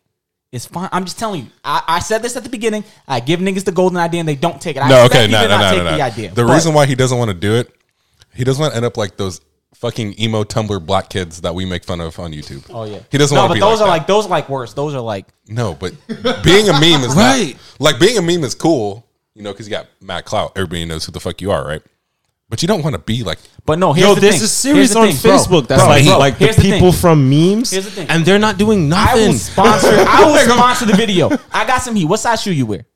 it's 0.53 0.67
fine. 0.67 0.89
I'm 0.93 1.05
just 1.05 1.19
telling 1.19 1.45
you. 1.45 1.51
I, 1.65 1.83
I 1.89 1.99
said 2.01 2.23
this 2.23 2.37
at 2.37 2.45
the 2.45 2.51
beginning. 2.51 2.85
I 3.09 3.21
give 3.21 3.41
niggas 3.41 3.65
the 3.65 3.73
golden 3.73 3.97
idea 3.99 4.21
and 4.21 4.29
they 4.29 4.37
don't 4.37 4.61
take 4.61 4.77
it. 4.77 4.81
I 4.81 4.89
No, 4.89 5.05
okay, 5.07 5.27
no, 5.27 5.47
no, 5.49 5.59
no, 5.59 5.85
no, 5.97 6.11
the 6.11 6.29
The 6.29 6.45
But- 6.45 6.53
reason 6.53 6.75
why 6.75 6.87
he 6.87 6.95
doesn't 6.95 7.17
want 7.17 7.31
to 7.31 7.35
do 7.35 7.55
it, 7.55 7.73
he 8.35 8.45
doesn't 8.45 8.61
want 8.61 8.73
to 8.75 8.77
end 8.77 8.85
up 8.85 8.97
like 8.99 9.17
those 9.17 9.41
fucking 9.81 10.18
emo 10.20 10.43
Tumblr 10.45 10.85
black 10.87 11.09
kids 11.11 11.41
that 11.43 11.55
we 11.55 11.64
make 11.64 11.85
fun 11.85 12.01
of 12.01 12.18
on 12.18 12.33
YouTube. 12.33 12.64
Oh 12.70 12.85
yeah. 12.85 13.01
he 13.11 13.18
doesn't 13.18 13.35
No, 13.35 13.43
want 13.43 13.51
but 13.51 13.55
to 13.55 13.61
be 13.61 13.61
those 13.61 13.81
like 13.81 13.89
are 13.89 13.91
that. 13.93 13.99
like 13.99 14.07
those 14.07 14.27
are 14.27 14.29
like 14.31 14.49
worse. 14.49 14.72
Those 14.74 14.95
are 14.95 15.01
like 15.01 15.27
No, 15.49 15.74
but 15.74 15.93
being 16.43 16.68
a 16.68 16.72
meme 16.72 17.03
is 17.03 17.14
Right. 17.14 17.55
Not, 17.55 17.81
like 17.81 18.01
being 18.01 18.18
a 18.18 18.22
meme 18.22 18.45
is 18.45 18.55
cool, 18.55 19.07
you 19.35 19.43
know, 19.43 19.53
because 19.53 19.66
you 19.66 19.70
got 19.70 19.87
mad 20.01 20.24
clout. 20.24 20.53
Everybody 20.57 20.85
knows 20.85 21.05
who 21.05 21.12
the 21.12 21.20
fuck 21.20 21.41
you 21.41 21.51
are, 21.51 21.66
right? 21.66 21.83
But 22.49 22.62
you 22.62 22.68
don't 22.68 22.83
want 22.85 22.95
to 22.95 23.01
be 23.01 23.24
like. 23.24 23.39
But 23.64 23.81
no, 23.81 23.93
here's 23.93 24.07
Yo, 24.09 24.14
the 24.14 24.20
there's 24.20 24.35
thing. 24.37 24.45
a 24.45 24.47
series 24.47 24.95
on 24.97 25.09
thing, 25.09 25.16
bro. 25.20 25.31
Facebook 25.33 25.66
that's 25.66 25.83
Bro, 25.83 25.89
like 25.91 26.05
bro, 26.05 26.18
like 26.18 26.39
the 26.39 26.45
here's 26.45 26.57
thing. 26.57 26.72
people 26.74 26.93
from 26.93 27.29
memes, 27.29 27.72
Here's 27.72 27.87
the 27.87 27.91
thing. 27.91 28.09
and 28.09 28.24
they're 28.24 28.39
not 28.39 28.57
doing 28.57 28.85
I 28.93 29.05
nothing. 29.05 29.29
will 29.31 29.35
sponsor. 29.35 29.89
I 30.09 30.24
will 30.24 30.39
sponsor 30.55 30.87
the 30.87 30.95
video. 31.05 31.29
I 31.53 31.66
got 31.66 31.83
some 31.83 31.97
heat. 31.97 32.05
What 32.05 32.20
size 32.20 32.41
shoe 32.43 32.53
you 32.53 32.66
wear? 32.66 32.87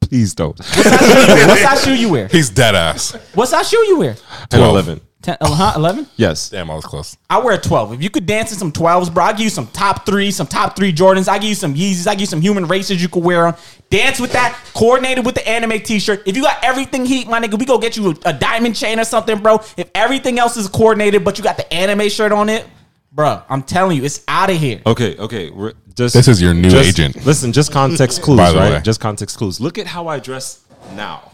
Please 0.00 0.34
don't. 0.34 0.58
What 0.58 0.66
size 0.68 0.84
shoe 1.04 1.14
you 1.14 1.28
wear? 1.36 1.46
What 1.48 1.58
size 1.58 1.84
shoe 1.84 1.94
you 1.94 2.08
wear? 2.10 2.28
He's 2.28 2.50
dead 2.50 2.74
ass. 2.74 3.12
What 3.34 3.46
size 3.48 3.68
shoe 3.68 3.78
you 3.86 3.98
wear? 3.98 4.14
10, 4.14 4.58
Twelve. 4.60 4.70
11. 4.74 5.00
10, 5.26 5.36
uh, 5.40 5.54
huh, 5.54 5.72
11? 5.76 6.06
Yes. 6.16 6.50
Damn, 6.50 6.70
I 6.70 6.74
was 6.76 6.84
close. 6.84 7.16
I 7.28 7.38
wear 7.40 7.54
a 7.54 7.58
12. 7.60 7.94
If 7.94 8.02
you 8.02 8.10
could 8.10 8.26
dance 8.26 8.52
in 8.52 8.58
some 8.58 8.70
12s, 8.70 9.12
bro, 9.12 9.24
I 9.24 9.32
give 9.32 9.40
you 9.40 9.50
some 9.50 9.66
top 9.66 10.06
three, 10.06 10.30
some 10.30 10.46
top 10.46 10.76
three 10.76 10.92
Jordans. 10.92 11.26
I 11.28 11.38
give 11.38 11.48
you 11.48 11.54
some 11.56 11.74
Yeezys. 11.74 12.06
I 12.06 12.12
give 12.14 12.20
you 12.20 12.26
some 12.26 12.40
human 12.40 12.66
races 12.66 13.02
you 13.02 13.08
could 13.08 13.24
wear 13.24 13.48
on. 13.48 13.56
Dance 13.90 14.20
with 14.20 14.32
that, 14.32 14.56
coordinated 14.72 15.26
with 15.26 15.34
the 15.34 15.46
anime 15.48 15.80
t-shirt. 15.80 16.22
If 16.26 16.36
you 16.36 16.42
got 16.42 16.62
everything 16.62 17.04
heat, 17.04 17.26
my 17.28 17.40
nigga, 17.40 17.58
we 17.58 17.64
go 17.64 17.76
get 17.78 17.96
you 17.96 18.10
a, 18.12 18.14
a 18.26 18.32
diamond 18.32 18.76
chain 18.76 19.00
or 19.00 19.04
something, 19.04 19.38
bro. 19.42 19.56
If 19.76 19.90
everything 19.96 20.38
else 20.38 20.56
is 20.56 20.68
coordinated, 20.68 21.24
but 21.24 21.38
you 21.38 21.44
got 21.44 21.56
the 21.56 21.72
anime 21.74 22.08
shirt 22.08 22.30
on 22.30 22.48
it, 22.48 22.64
bro, 23.10 23.42
I'm 23.48 23.62
telling 23.64 23.96
you, 23.96 24.04
it's 24.04 24.22
out 24.28 24.48
of 24.50 24.56
here. 24.56 24.80
Okay, 24.86 25.16
okay. 25.18 25.50
we're- 25.50 25.74
Just 25.96 26.14
This 26.14 26.28
is 26.28 26.40
your 26.40 26.54
new 26.54 26.70
just- 26.70 26.88
agent. 27.00 27.24
Listen, 27.26 27.52
just 27.52 27.72
context 27.72 28.22
clues, 28.22 28.36
By 28.38 28.52
the 28.52 28.58
right? 28.58 28.72
way. 28.74 28.80
Just 28.82 29.00
context 29.00 29.38
clues. 29.38 29.60
Look 29.60 29.76
at 29.78 29.86
how 29.88 30.06
I 30.08 30.18
dress 30.20 30.60
now. 30.94 31.25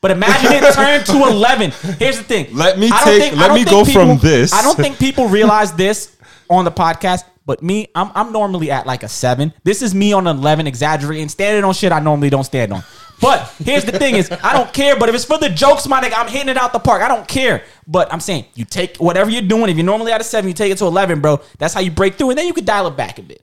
But 0.00 0.12
imagine 0.12 0.52
it 0.52 0.74
turned 0.74 1.06
to 1.06 1.28
11. 1.30 1.70
Here's 1.98 2.18
the 2.18 2.24
thing. 2.24 2.54
Let 2.54 2.78
me 2.78 2.88
take- 3.04 3.34
let 3.36 3.52
me 3.52 3.64
think 3.64 3.70
go 3.70 3.84
from 3.84 4.18
this. 4.18 4.52
I 4.52 4.62
don't 4.62 4.76
think 4.76 4.98
people 4.98 5.28
realize 5.28 5.72
this 5.72 6.16
on 6.48 6.64
the 6.64 6.70
podcast. 6.72 7.24
But 7.46 7.62
me, 7.62 7.88
I'm, 7.94 8.10
I'm 8.14 8.30
normally 8.30 8.70
at 8.70 8.86
like 8.86 9.02
a 9.02 9.08
seven. 9.08 9.54
This 9.64 9.80
is 9.80 9.94
me 9.94 10.12
on 10.12 10.26
an 10.26 10.36
11, 10.36 10.66
exaggerating, 10.66 11.30
standing 11.30 11.64
on 11.64 11.72
shit 11.72 11.92
I 11.92 11.98
normally 11.98 12.28
don't 12.28 12.44
stand 12.44 12.74
on. 12.74 12.82
But 13.22 13.48
here's 13.64 13.84
the 13.84 13.92
thing 13.98 14.14
is, 14.16 14.30
I 14.30 14.52
don't 14.52 14.70
care. 14.72 14.96
But 14.98 15.08
if 15.08 15.14
it's 15.14 15.24
for 15.24 15.38
the 15.38 15.48
jokes, 15.48 15.88
my 15.88 16.00
nigga, 16.00 16.12
I'm 16.16 16.28
hitting 16.28 16.50
it 16.50 16.56
out 16.58 16.72
the 16.74 16.78
park. 16.78 17.02
I 17.02 17.08
don't 17.08 17.26
care. 17.26 17.64
But 17.86 18.12
I'm 18.12 18.20
saying, 18.20 18.44
you 18.54 18.64
take 18.66 18.98
whatever 18.98 19.30
you're 19.30 19.40
doing. 19.42 19.70
If 19.70 19.76
you're 19.78 19.84
normally 19.86 20.12
at 20.12 20.20
a 20.20 20.24
seven, 20.24 20.46
you 20.46 20.54
take 20.54 20.70
it 20.70 20.78
to 20.78 20.84
11, 20.84 21.20
bro. 21.20 21.40
That's 21.58 21.72
how 21.74 21.80
you 21.80 21.90
break 21.90 22.14
through. 22.16 22.30
And 22.30 22.38
then 22.38 22.46
you 22.46 22.52
can 22.52 22.66
dial 22.66 22.86
it 22.86 22.96
back 22.96 23.18
a 23.18 23.22
bit. 23.22 23.42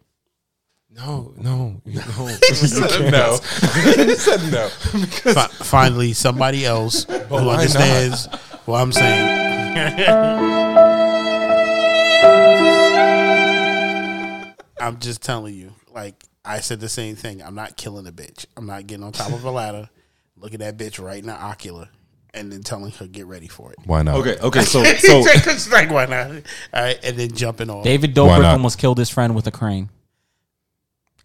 No, 0.95 1.33
no, 1.35 1.81
no. 1.85 1.91
no. 1.91 2.25
he 2.25 4.15
said 4.15 4.49
no. 4.49 4.69
Fi- 4.69 5.47
finally, 5.47 6.13
somebody 6.13 6.65
else 6.65 7.03
who 7.03 7.15
why 7.35 7.55
understands 7.55 8.27
what 8.63 8.81
I'm 8.81 8.93
saying. 8.93 10.05
I'm 14.79 14.99
just 14.99 15.21
telling 15.21 15.55
you, 15.55 15.73
like 15.93 16.23
I 16.45 16.61
said 16.61 16.79
the 16.79 16.87
same 16.87 17.17
thing. 17.17 17.43
I'm 17.43 17.55
not 17.55 17.75
killing 17.75 18.07
a 18.07 18.13
bitch. 18.13 18.45
I'm 18.55 18.65
not 18.65 18.87
getting 18.87 19.03
on 19.03 19.11
top 19.11 19.33
of 19.33 19.43
a 19.43 19.51
ladder, 19.51 19.89
looking 20.37 20.61
at 20.61 20.77
that 20.77 20.91
bitch 20.91 21.03
right 21.03 21.19
in 21.19 21.25
the 21.25 21.33
ocular, 21.33 21.89
and 22.33 22.49
then 22.53 22.61
telling 22.61 22.91
her 22.91 23.07
get 23.07 23.25
ready 23.25 23.49
for 23.49 23.73
it. 23.73 23.79
Why 23.83 24.01
not? 24.01 24.15
Okay, 24.19 24.37
okay. 24.39 24.61
So, 24.61 24.81
so 24.81 25.19
like 25.71 25.89
why 25.89 26.05
not? 26.05 26.31
All 26.31 26.41
right, 26.73 26.97
and 27.03 27.17
then 27.17 27.33
jumping 27.33 27.69
off. 27.69 27.83
David 27.83 28.15
Why 28.15 28.39
Dobrik 28.39 28.45
almost 28.53 28.77
killed 28.77 28.97
his 28.97 29.09
friend 29.09 29.35
with 29.35 29.45
a 29.47 29.51
crane. 29.51 29.89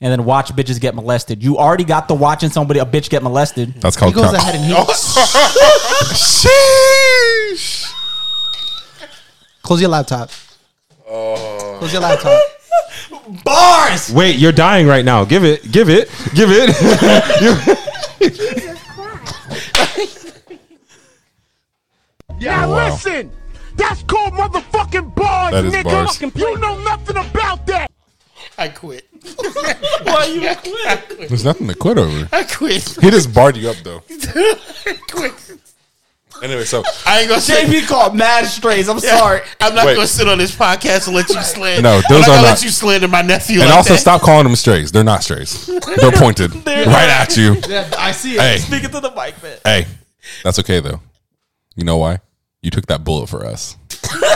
And 0.02 0.10
then 0.10 0.24
watch 0.24 0.50
bitches 0.54 0.80
get 0.80 0.94
molested. 0.94 1.42
You 1.42 1.58
already 1.58 1.84
got 1.84 2.08
the 2.08 2.14
watching 2.14 2.48
somebody 2.48 2.80
a 2.80 2.86
bitch 2.86 3.10
get 3.10 3.22
molested. 3.22 3.74
That's 3.82 3.96
called. 3.96 4.14
He 4.14 4.20
goes 4.20 4.26
com- 4.30 4.36
ahead 4.36 4.54
and 4.54 4.64
he 4.64 4.72
Sheesh. 6.14 7.92
close 9.62 9.80
your 9.80 9.90
laptop. 9.90 10.30
Oh. 11.08 11.76
Close 11.78 11.92
your 11.92 12.00
laptop. 12.02 12.40
Bars. 13.44 14.10
wait, 14.12 14.36
you're 14.36 14.52
dying 14.52 14.86
right 14.86 15.04
now. 15.04 15.24
Give 15.24 15.44
it, 15.44 15.70
give 15.70 15.88
it, 15.90 16.08
give 16.34 16.48
it. 16.50 16.70
Now 22.40 22.70
wow. 22.70 22.88
listen, 22.90 23.30
that's 23.76 24.02
called 24.04 24.32
motherfucking 24.34 25.14
bars, 25.14 25.52
That 25.52 25.64
is 25.66 25.74
nigga. 25.74 25.84
bars. 25.84 26.20
You 26.34 26.58
know 26.58 26.78
nothing 26.82 27.16
about 27.16 27.66
that. 27.66 27.90
I 28.56 28.68
quit. 28.68 29.06
Why 30.02 30.24
you 30.26 30.54
quit? 30.56 31.28
There's 31.28 31.44
nothing 31.44 31.68
to 31.68 31.74
quit 31.74 31.98
over. 31.98 32.28
I 32.32 32.44
quit. 32.44 32.88
He 33.00 33.10
just 33.10 33.32
barred 33.34 33.56
you 33.56 33.68
up 33.70 33.76
though. 33.84 34.02
I 34.10 34.98
quit. 35.10 35.34
Anyway, 36.42 36.64
so 36.64 36.82
I 37.04 37.20
ain't 37.20 37.28
gonna 37.28 37.40
say. 37.40 37.64
JP 37.64 37.86
called 37.86 38.16
mad 38.16 38.46
strays. 38.46 38.88
I'm 38.88 38.98
sorry. 38.98 39.40
I'm 39.60 39.74
not 39.74 39.84
Wait. 39.84 39.94
gonna 39.96 40.06
sit 40.06 40.26
on 40.26 40.38
this 40.38 40.54
podcast 40.56 41.06
and 41.06 41.14
let 41.14 41.28
you 41.28 41.42
slander. 41.42 41.82
No, 41.82 41.96
I'm 41.96 42.02
those 42.08 42.20
not 42.20 42.22
are 42.22 42.26
gonna 42.28 42.42
not- 42.42 42.48
let 42.48 42.62
you 42.64 42.70
slander 42.70 43.08
my 43.08 43.20
nephew. 43.20 43.60
and 43.60 43.68
like 43.68 43.76
also 43.76 43.92
that. 43.92 43.98
stop 44.00 44.22
calling 44.22 44.44
them 44.44 44.56
strays. 44.56 44.90
They're 44.90 45.04
not 45.04 45.22
strays. 45.22 45.66
They're 45.66 46.12
pointed 46.12 46.54
right 46.66 47.10
at 47.10 47.36
you. 47.36 47.56
Yeah, 47.68 47.90
I 47.98 48.12
see 48.12 48.36
it. 48.36 48.40
Hey, 48.40 48.56
Speaking 48.58 48.90
to 48.90 49.00
the 49.00 49.10
mic, 49.10 49.42
man. 49.42 49.58
hey, 49.64 49.86
that's 50.42 50.58
okay 50.60 50.80
though. 50.80 51.00
You 51.76 51.84
know 51.84 51.98
why? 51.98 52.20
You 52.62 52.70
took 52.70 52.86
that 52.86 53.04
bullet 53.04 53.28
for 53.28 53.44
us, 53.44 53.76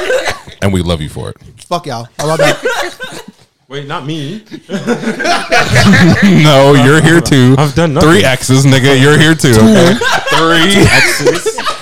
and 0.62 0.72
we 0.74 0.82
love 0.82 1.00
you 1.00 1.08
for 1.08 1.30
it. 1.30 1.36
Fuck 1.64 1.86
y'all. 1.86 2.08
I 2.18 2.24
love 2.24 2.38
that? 2.38 3.30
Wait, 3.68 3.86
not 3.88 4.04
me. 4.06 4.44
No, 6.42 6.74
you're 6.74 7.00
here 7.02 7.20
too. 7.20 7.54
I've 7.58 7.74
done 7.74 7.94
nothing. 7.94 8.10
three 8.10 8.24
X's, 8.24 8.64
nigga. 8.64 9.00
You're 9.00 9.18
here 9.18 9.34
too. 9.34 9.50
Okay, 9.52 9.94
three. 10.36 10.86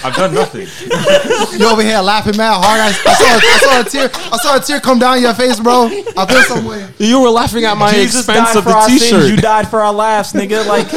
I've 0.04 0.14
done 0.14 0.34
nothing. 0.34 0.66
You 1.58 1.66
over 1.68 1.82
here 1.82 1.98
laughing 2.00 2.36
mad 2.36 2.60
hard. 2.62 2.80
I, 2.80 2.88
I, 2.88 2.92
saw, 2.92 3.06
I 3.36 3.58
saw 3.58 3.80
a 3.80 3.84
tear. 3.84 4.10
I 4.32 4.36
saw 4.38 4.56
a 4.56 4.60
tear 4.60 4.80
come 4.80 4.98
down 4.98 5.20
your 5.20 5.34
face, 5.34 5.60
bro. 5.60 5.86
I 6.16 6.26
feel 6.26 6.42
some 6.42 6.64
way. 6.64 6.88
You 6.98 7.20
were 7.20 7.30
laughing 7.30 7.64
at 7.64 7.76
my 7.76 7.92
Jesus 7.92 8.20
expense 8.28 8.48
died 8.52 8.56
of 8.56 8.64
for 8.64 8.70
the 8.70 8.76
our. 8.76 8.88
T-shirt. 8.88 9.30
You 9.30 9.36
died 9.36 9.68
for 9.68 9.80
our 9.80 9.92
laughs, 9.92 10.32
nigga. 10.32 10.66
Like 10.66 10.88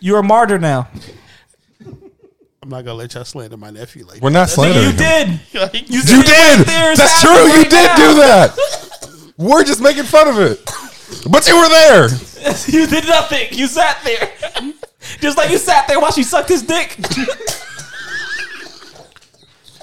you're 0.00 0.18
a 0.18 0.22
martyr 0.22 0.58
now. 0.58 0.88
I'm 2.62 2.68
not 2.68 2.84
gonna 2.84 2.94
let 2.94 3.14
y'all 3.14 3.24
slander 3.24 3.56
my 3.56 3.70
nephew 3.70 4.04
like 4.06 4.20
We're 4.20 4.30
not 4.30 4.48
slandering. 4.48 4.84
you 4.84 4.90
him. 4.92 4.96
did. 4.96 5.28
You, 5.90 5.98
You 5.98 6.22
did. 6.22 6.24
did. 6.24 6.68
Right 6.68 6.96
That's 6.96 7.20
true. 7.20 7.30
happening 7.30 7.56
You 7.56 7.64
did 7.70 7.86
now. 7.86 7.96
do 7.96 8.14
that. 8.20 8.81
We're 9.42 9.64
just 9.64 9.80
making 9.82 10.04
fun 10.04 10.28
of 10.28 10.38
it, 10.38 10.64
but 11.30 11.46
you 11.48 11.56
were 11.58 11.68
there. 11.68 12.08
You 12.66 12.88
did 12.88 13.06
nothing. 13.06 13.46
You 13.52 13.68
sat 13.68 13.98
there. 14.02 14.28
Just 15.20 15.36
like 15.38 15.50
you 15.50 15.58
sat 15.58 15.86
there 15.86 16.00
while 16.00 16.10
she 16.10 16.24
sucked 16.24 16.48
his 16.48 16.62
dick. 16.62 16.96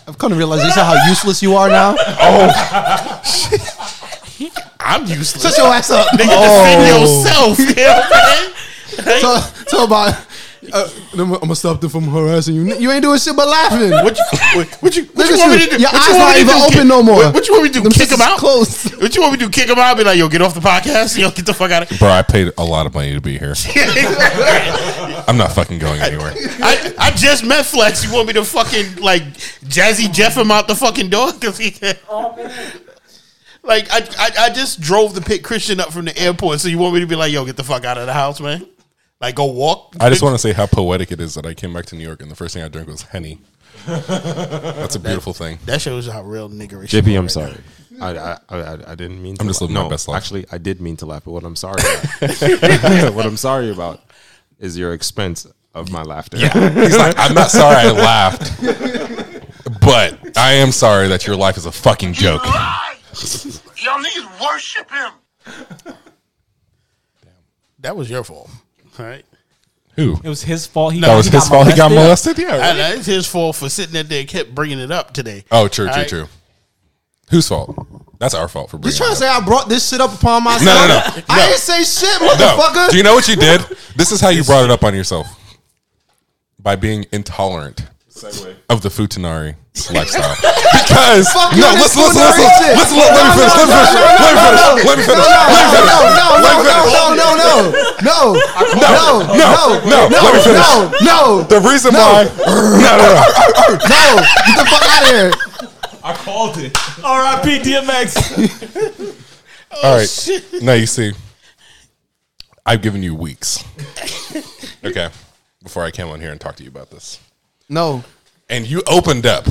I've 0.08 0.18
come 0.18 0.32
to 0.32 0.38
realization 0.38 0.84
how 0.84 0.96
useless 1.08 1.42
you 1.42 1.56
are 1.56 1.70
now. 1.70 1.96
Oh 2.00 2.50
I'm 4.82 5.06
useless. 5.06 5.42
Shut 5.44 5.58
your 5.58 5.68
ass 5.74 5.90
up. 5.92 6.08
Nigga, 6.20 6.28
Oh. 6.32 6.64
defend 6.66 6.88
yourself. 7.02 7.60
You 7.60 7.76
know 7.76 7.94
what 7.94 8.12
I'm 8.12 8.26
saying? 8.26 8.54
So, 9.22 9.40
so 9.68 9.84
about. 9.86 10.16
Uh, 10.74 10.90
I'm 11.20 11.40
gonna 11.40 11.56
stop 11.56 11.82
them 11.82 11.90
from 11.90 12.04
harassing 12.04 12.56
you. 12.56 12.76
You 12.76 12.92
ain't 12.92 13.04
doing 13.04 13.20
shit 13.20 13.36
but 13.36 13.48
laughing. 13.48 13.92
What 13.92 14.18
you, 14.18 14.24
what, 14.56 14.68
what 14.82 14.96
you, 14.96 15.04
what 15.06 15.28
you 15.28 15.34
at 15.36 15.40
want 15.40 15.52
me 15.52 15.66
to 15.66 15.70
do? 15.76 15.82
Your 15.82 15.92
what 15.92 16.02
eyes 16.02 16.08
you 16.08 16.14
want 16.16 16.30
not 16.30 16.34
to 16.34 16.42
even 16.42 16.56
do? 16.56 16.62
open 16.62 16.74
Kick- 16.74 16.88
no 16.88 17.04
more. 17.04 17.16
What, 17.18 17.34
what 17.34 17.48
you 17.48 17.54
want 17.54 17.64
me 17.64 17.70
to 17.70 17.74
do? 17.74 17.84
Them 17.84 17.92
Kick 17.92 18.08
shits 18.08 18.14
him 18.14 18.22
out? 18.22 18.38
Close. 18.40 18.92
What 18.94 19.16
you 19.16 19.22
want 19.22 19.34
me 19.34 19.40
to 19.40 19.46
do? 19.46 19.50
Kick 19.52 19.70
him 19.70 19.78
out? 19.78 19.92
And 19.92 19.98
be 19.98 20.04
like, 20.04 20.18
yo, 20.18 20.30
get 20.30 20.42
off 20.42 20.54
the 20.54 20.60
podcast. 20.60 21.18
Yo, 21.18 21.32
get 21.32 21.46
the 21.46 21.54
fuck 21.54 21.72
out 21.72 21.84
of 21.84 21.90
here. 21.90 21.98
Bro, 22.00 22.10
I 22.10 22.22
paid 22.22 22.52
a 22.58 22.64
lot 22.64 22.86
of 22.86 22.94
money 22.94 23.14
to 23.14 23.22
be 23.22 23.38
here. 23.38 23.54
I'm 25.28 25.38
not 25.38 25.52
fucking 25.54 25.80
going 25.80 26.02
anywhere. 26.02 26.34
I, 26.62 26.94
I 26.98 27.12
just 27.12 27.46
met 27.46 27.66
Flex. 27.66 28.04
You 28.06 28.14
want 28.14 28.28
me 28.28 28.34
to 28.34 28.44
fucking 28.46 28.98
like 28.98 29.24
Jazzy 29.64 30.12
Jeff 30.12 30.38
him 30.38 30.52
out 30.52 30.68
the 30.68 30.76
fucking 30.76 31.10
door? 31.10 31.32
Cause 31.42 31.58
he 31.58 31.72
like 33.64 33.88
I, 33.92 34.00
I 34.18 34.32
I 34.46 34.50
just 34.50 34.82
drove 34.82 35.14
the 35.14 35.22
pit 35.22 35.44
Christian 35.44 35.80
up 35.80 35.92
from 35.92 36.06
the 36.06 36.18
airport. 36.18 36.60
So 36.60 36.68
you 36.68 36.78
want 36.78 36.94
me 36.96 37.02
to 37.02 37.08
be 37.08 37.16
like, 37.16 37.32
yo, 37.32 37.46
get 37.46 37.58
the 37.58 37.64
fuck 37.64 37.86
out 37.86 37.98
of 37.98 38.06
the 38.06 38.14
house, 38.14 38.40
man? 38.40 38.66
Like 39.22 39.36
go 39.36 39.46
walk. 39.46 39.96
I 40.00 40.10
just 40.10 40.22
want 40.22 40.34
to 40.36 40.40
say 40.40 40.54
how 40.54 40.66
poetic 40.66 41.12
it 41.12 41.20
is 41.20 41.36
that 41.36 41.46
I 41.46 41.54
came 41.54 41.74
back 41.74 41.86
to 41.88 41.96
New 41.96 42.04
York 42.06 42.22
and 42.22 42.32
the 42.32 42.36
first 42.36 42.54
thing 42.54 42.64
I 42.64 42.70
drank 42.70 42.88
was 42.88 43.02
Henny. 43.02 43.40
That's 43.86 44.96
a 44.96 45.00
beautiful 45.00 45.34
thing. 45.34 45.60
that 45.66 45.82
shows 45.82 46.08
how 46.08 46.24
real 46.24 46.50
niggerish. 46.50 46.94
you 46.94 47.02
JP, 47.02 47.14
are 47.14 47.18
I'm 47.18 47.24
right 47.24 47.32
sorry. 47.32 47.58
I, 48.02 48.10
I, 48.16 48.38
I, 48.50 48.92
I 48.92 48.96
didn't 48.96 49.22
mean. 49.22 49.36
To 49.36 49.42
I'm 49.42 49.48
just 49.48 49.62
laugh. 49.62 49.70
living 49.70 49.76
my 49.76 49.84
no, 49.84 49.90
best 49.90 50.08
life. 50.08 50.18
Actually, 50.18 50.46
I 50.52 50.58
did 50.58 50.80
mean 50.80 50.96
to 50.98 51.06
laugh, 51.06 51.26
but 51.26 51.32
what 51.32 51.44
I'm 51.44 51.56
sorry 51.58 51.82
about, 52.22 53.14
what 53.14 53.26
I'm 53.26 53.36
sorry 53.38 53.72
about 53.72 54.02
is 54.58 54.78
your 54.78 54.94
expense 54.94 55.46
of 55.74 55.92
my 55.92 56.02
laughter. 56.04 56.38
Yeah, 56.38 56.70
He's 56.70 56.98
like, 56.98 57.16
I'm 57.18 57.34
not 57.34 57.50
sorry 57.52 57.76
I 57.76 57.92
laughed, 57.92 58.62
but 59.82 60.38
I 60.38 60.54
am 60.54 60.72
sorry 60.72 61.10
that 61.10 61.28
your 61.28 61.36
life 61.36 61.58
is 61.58 61.66
a 61.66 61.72
fucking 61.74 62.14
joke. 62.14 62.46
Y'all 62.46 64.02
niggas 64.02 64.42
worship 64.42 64.90
him. 64.90 65.12
Damn. 65.84 67.34
That 67.80 67.98
was 67.98 68.10
your 68.10 68.24
fault. 68.24 68.50
All 69.00 69.06
right. 69.06 69.26
Who? 69.96 70.18
It 70.24 70.30
was 70.30 70.44
his 70.44 70.66
fault. 70.66 70.94
He 70.94 71.02
That 71.02 71.16
was 71.16 71.28
his 71.28 71.48
fault. 71.48 71.68
He 71.68 71.76
got 71.76 71.90
molested. 71.92 72.38
Yeah. 72.38 72.54
And 72.54 72.62
right. 72.62 72.76
that's 72.78 73.06
his 73.06 73.26
fault 73.28 73.56
for 73.56 73.70
sitting 73.70 73.94
there 73.94 74.20
and 74.20 74.28
kept 74.30 74.54
bringing 74.54 74.80
it 74.80 74.92
up 74.92 75.14
today. 75.14 75.44
Oh, 75.52 75.68
true, 75.68 75.86
true, 75.86 75.92
All 75.92 75.98
right. 76.00 76.08
true. 76.08 76.28
Whose 77.32 77.48
fault? 77.48 77.76
That's 78.18 78.34
our 78.34 78.48
fault 78.48 78.70
for 78.70 78.78
bringing. 78.78 78.94
You 78.94 78.98
trying 78.98 79.12
it 79.12 79.16
to 79.16 79.20
say 79.22 79.28
I 79.28 79.40
brought 79.40 79.70
this 79.70 79.90
shit 79.90 80.02
up 80.02 80.14
upon 80.14 80.44
myself? 80.44 80.66
No, 80.66 80.74
no, 80.74 80.88
no, 80.88 81.24
I 81.30 81.38
no. 81.38 81.46
didn't 81.48 81.60
say 81.60 81.84
shit, 81.84 82.22
No. 82.22 82.30
motherfucker. 82.30 82.90
Do 82.92 82.98
you 82.98 83.04
know 83.04 83.14
what 83.14 83.28
you 83.28 83.36
did? 83.36 83.62
This 83.96 84.14
is 84.14 84.22
how 84.22 84.30
you 84.30 84.46
brought 84.46 84.64
it 84.64 84.72
up 84.72 84.84
on 84.86 84.96
yourself 84.96 85.28
by 86.58 86.78
being 86.78 87.06
intolerant 87.12 87.82
of 88.70 88.82
the 88.82 88.88
futanari 88.88 89.56
lifestyle. 89.88 90.36
Because 90.36 91.32
no, 91.32 91.50
you, 91.56 91.64
this 91.80 91.96
listen, 91.96 92.04
listen, 92.04 92.20
futanari 92.20 92.36
listen, 92.36 92.60
shit. 92.60 92.76
listen, 92.76 92.98
let 93.00 93.16
me 93.16 93.32
finish, 93.40 93.56
let 93.56 93.68
me 93.68 93.80
finish, 93.80 93.96
let 93.96 94.28
me 94.28 94.36
finish, 94.36 94.60
let 94.60 94.96
me 94.98 95.08
finish, 95.08 95.28
let 95.28 95.48
me 95.60 95.64
finish, 95.70 95.80
No, 95.80 95.80
no, 95.80 96.04
no, 96.10 96.76
no, 96.90 97.16
no, 97.16 97.40
no, 97.40 97.72
no, 98.00 98.36
no, 98.36 98.36
no, 98.76 99.24
no, 99.36 99.50
no, 99.88 100.00
let 100.10 100.34
me 100.34 100.40
finish. 100.44 100.60
no, 100.60 100.92
no, 101.02 101.44
The 101.48 101.60
reason 101.64 101.94
why, 101.94 102.28
no, 102.28 102.52
no, 102.80 102.94
no, 103.00 103.24
no, 103.88 104.04
get 104.48 104.56
the 104.58 104.66
fuck 104.68 104.84
out 104.84 105.04
of 105.04 105.10
here. 105.10 105.32
I 106.04 106.14
called 106.16 106.58
it. 106.58 106.78
R.I.P. 107.04 107.60
DMX. 107.60 108.16
All 109.84 109.96
right. 109.96 110.64
Now 110.64 110.74
you 110.74 110.86
see, 110.86 111.12
I've 112.66 112.82
given 112.82 113.04
you 113.04 113.14
weeks. 113.16 113.64
Okay, 114.84 115.10
before 115.62 115.84
I 115.84 115.92
came 115.92 116.08
on 116.08 116.22
here 116.22 116.32
and 116.32 116.40
talked 116.40 116.58
to 116.60 116.64
you 116.64 116.70
about 116.70 116.90
this, 116.90 117.20
No, 117.68 118.04
and 118.50 118.66
you 118.68 118.82
opened 118.88 119.26
up 119.26 119.48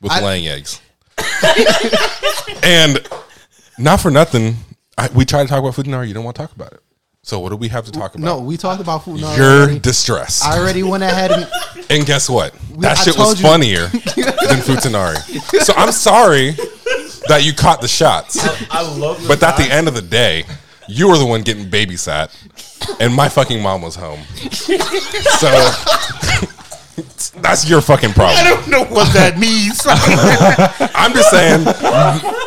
with 0.00 0.12
I- 0.12 0.22
laying 0.22 0.46
eggs, 0.48 0.80
and 2.62 3.06
not 3.78 4.00
for 4.00 4.10
nothing, 4.10 4.56
I, 4.96 5.08
we 5.14 5.24
tried 5.24 5.44
to 5.44 5.48
talk 5.48 5.58
about 5.60 5.74
futanari. 5.74 6.08
You 6.08 6.14
don't 6.14 6.24
want 6.24 6.36
to 6.36 6.42
talk 6.42 6.54
about 6.54 6.72
it. 6.72 6.80
So 7.22 7.40
what 7.40 7.50
do 7.50 7.56
we 7.56 7.68
have 7.68 7.84
to 7.84 7.92
talk 7.92 8.14
about? 8.14 8.24
no, 8.24 8.38
we 8.40 8.56
talked 8.56 8.80
about 8.80 9.04
food. 9.04 9.20
No, 9.20 9.34
Your 9.34 9.62
already. 9.62 9.78
distress. 9.80 10.42
I 10.42 10.58
already 10.58 10.82
went 10.82 11.02
ahead 11.02 11.30
and 11.32 11.46
And 11.90 12.06
guess 12.06 12.28
what? 12.30 12.54
That 12.78 12.98
I 12.98 13.02
shit 13.02 13.18
was 13.18 13.40
you. 13.40 13.46
funnier 13.46 13.86
than 13.88 14.60
Futanari. 14.60 15.16
So 15.62 15.72
I'm 15.76 15.92
sorry 15.92 16.50
that 17.28 17.42
you 17.44 17.52
caught 17.52 17.80
the 17.80 17.88
shots. 17.88 18.38
I 18.70 18.82
love. 18.96 19.22
But 19.28 19.42
at 19.42 19.56
the 19.56 19.64
end 19.64 19.88
of 19.88 19.94
the 19.94 20.02
day, 20.02 20.44
you 20.86 21.08
were 21.08 21.18
the 21.18 21.26
one 21.26 21.42
getting 21.42 21.66
babysat, 21.66 22.30
and 23.00 23.12
my 23.14 23.28
fucking 23.28 23.60
mom 23.62 23.82
was 23.82 23.96
home. 23.96 24.20
So 25.38 25.48
that's 27.42 27.68
your 27.68 27.80
fucking 27.80 28.12
problem. 28.12 28.36
I 28.38 28.44
don't 28.44 28.68
know 28.68 28.84
what 28.84 29.12
that 29.14 29.38
means. 29.38 29.80
I'm 30.94 31.12
just 31.12 31.30
saying. 31.30 31.64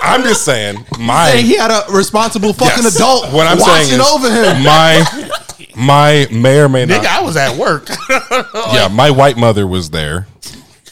I'm 0.04 0.24
just 0.24 0.46
saying. 0.46 0.86
My 1.00 1.32
saying 1.32 1.46
he 1.46 1.58
had 1.58 1.72
a 1.72 1.92
responsible 1.92 2.54
fucking 2.54 2.84
yes. 2.84 2.96
adult 2.96 3.32
What 3.34 3.48
I'm 3.48 3.60
saying 3.60 4.00
is 4.00 4.00
over 4.00 4.30
him. 4.30 4.64
my 4.64 5.32
my 5.76 6.28
may 6.32 6.60
or 6.60 6.70
may 6.70 6.86
not. 6.86 7.04
Nigga, 7.04 7.08
I 7.08 7.22
was 7.22 7.38
at 7.38 7.58
work. 7.58 7.89
yeah, 8.74 8.88
my 8.92 9.10
white 9.12 9.38
mother 9.38 9.66
was 9.66 9.89
there, 9.89 10.28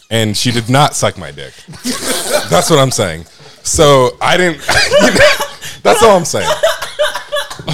and 0.10 0.36
she 0.36 0.52
did 0.52 0.70
not 0.70 0.95
suck 0.95 1.18
my 1.18 1.32
dick. 1.32 1.54
That's 2.50 2.70
what 2.70 2.80
I'm 2.80 2.91
saying. 2.91 3.26
So 3.64 4.18
I 4.22 4.38
didn't. 4.38 4.60
that's 5.84 6.02
all 6.04 6.18
I'm 6.18 6.26
saying. 6.26 6.50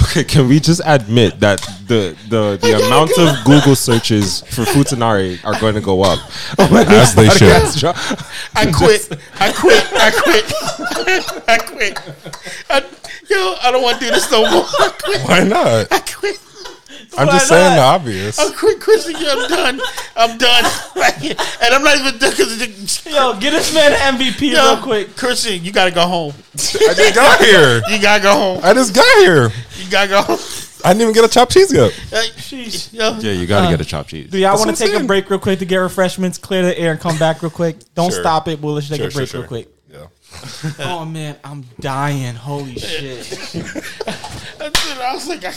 Okay, 0.06 0.22
can 0.24 0.48
we 0.48 0.60
just 0.60 0.80
admit 0.84 1.40
that 1.40 1.60
the 1.88 2.16
the, 2.28 2.56
the 2.62 2.86
amount 2.86 3.10
of 3.18 3.44
Google 3.44 3.74
searches 3.74 4.40
for 4.42 4.62
Futanari 4.62 5.44
are 5.44 5.58
going 5.60 5.74
to 5.74 5.80
go 5.80 6.02
up? 6.02 6.20
Oh 6.58 6.84
As 6.88 7.14
they 7.14 7.28
should. 7.28 7.50
I 8.54 8.70
quit. 8.70 9.08
I 9.40 9.52
quit. 9.52 9.84
I 9.94 10.10
quit. 10.10 10.44
I 11.48 11.58
quit. 11.58 11.98
I, 12.70 12.80
yo, 13.28 13.56
I 13.62 13.70
don't 13.72 13.82
want 13.82 13.98
to 13.98 14.06
do 14.06 14.12
this 14.12 14.30
no 14.30 14.42
more. 14.42 14.64
I 14.64 14.92
quit. 15.02 15.20
Why 15.22 15.42
not? 15.42 15.92
I 15.92 15.98
quit. 16.00 16.38
I'm 17.18 17.28
just 17.28 17.50
Why 17.50 17.56
saying 17.56 17.76
the 17.76 17.82
obvious. 17.82 18.38
I 18.38 18.52
quit, 18.52 18.80
Chrissy. 18.80 19.14
I'm 19.16 19.48
done. 19.48 19.80
I'm 20.16 20.38
done. 20.38 20.64
and 20.96 21.74
I'm 21.74 21.82
not 21.82 21.96
even 21.98 22.18
done 22.18 22.30
because 22.30 23.06
Yo, 23.06 23.38
get 23.40 23.50
this 23.52 23.72
man 23.74 23.92
an 23.92 24.18
MVP 24.18 24.52
real 24.52 24.76
quick. 24.82 25.16
Christian, 25.16 25.64
you 25.64 25.72
gotta 25.72 25.90
go 25.92 26.06
home. 26.06 26.32
I 26.54 26.94
just 26.94 27.14
got 27.14 27.40
here. 27.44 27.82
You 27.88 28.00
gotta 28.02 28.22
go 28.22 28.34
home. 28.34 28.60
I 28.62 28.74
just 28.74 28.94
got 28.94 29.18
here. 29.18 29.50
You 29.78 29.90
gotta 29.90 30.08
go 30.10 30.22
home. 30.22 30.38
I 30.84 30.90
didn't 30.92 31.02
even 31.02 31.14
get 31.14 31.24
a 31.24 31.28
chopped 31.28 31.52
cheese 31.52 31.72
yet. 31.72 31.90
Hey, 31.92 32.28
Sheesh. 32.36 32.92
yo, 32.92 33.16
Yeah, 33.18 33.32
you 33.32 33.46
got 33.46 33.62
to 33.62 33.66
uh, 33.66 33.70
get 33.70 33.80
a 33.80 33.84
chopped 33.84 34.10
cheese. 34.10 34.30
Do 34.30 34.38
y'all 34.38 34.56
want 34.58 34.76
to 34.76 34.84
I'm 34.84 34.90
take 34.92 35.00
a 35.00 35.04
break 35.04 35.28
real 35.30 35.38
quick 35.40 35.58
to 35.60 35.64
get 35.64 35.78
refreshments, 35.78 36.38
clear 36.38 36.62
the 36.62 36.78
air, 36.78 36.92
and 36.92 37.00
come 37.00 37.18
back 37.18 37.42
real 37.42 37.50
quick? 37.50 37.76
Don't 37.94 38.12
Sure. 38.12 38.20
stop 38.20 38.46
it. 38.46 38.60
We'll 38.60 38.74
let 38.74 38.84
you 38.84 38.90
take 38.90 38.98
Sure, 38.98 39.08
a 39.08 39.12
break 39.12 39.28
sure, 39.28 39.40
real 39.40 39.48
sure. 39.48 39.64
quick. 39.64 39.68
Yeah. 39.90 40.86
Oh 40.86 41.04
man, 41.06 41.36
I'm 41.42 41.64
dying. 41.80 42.34
Holy 42.36 42.76
shit. 42.76 43.26
I 44.60 45.12
was 45.14 45.28
like, 45.28 45.44
I, 45.44 45.54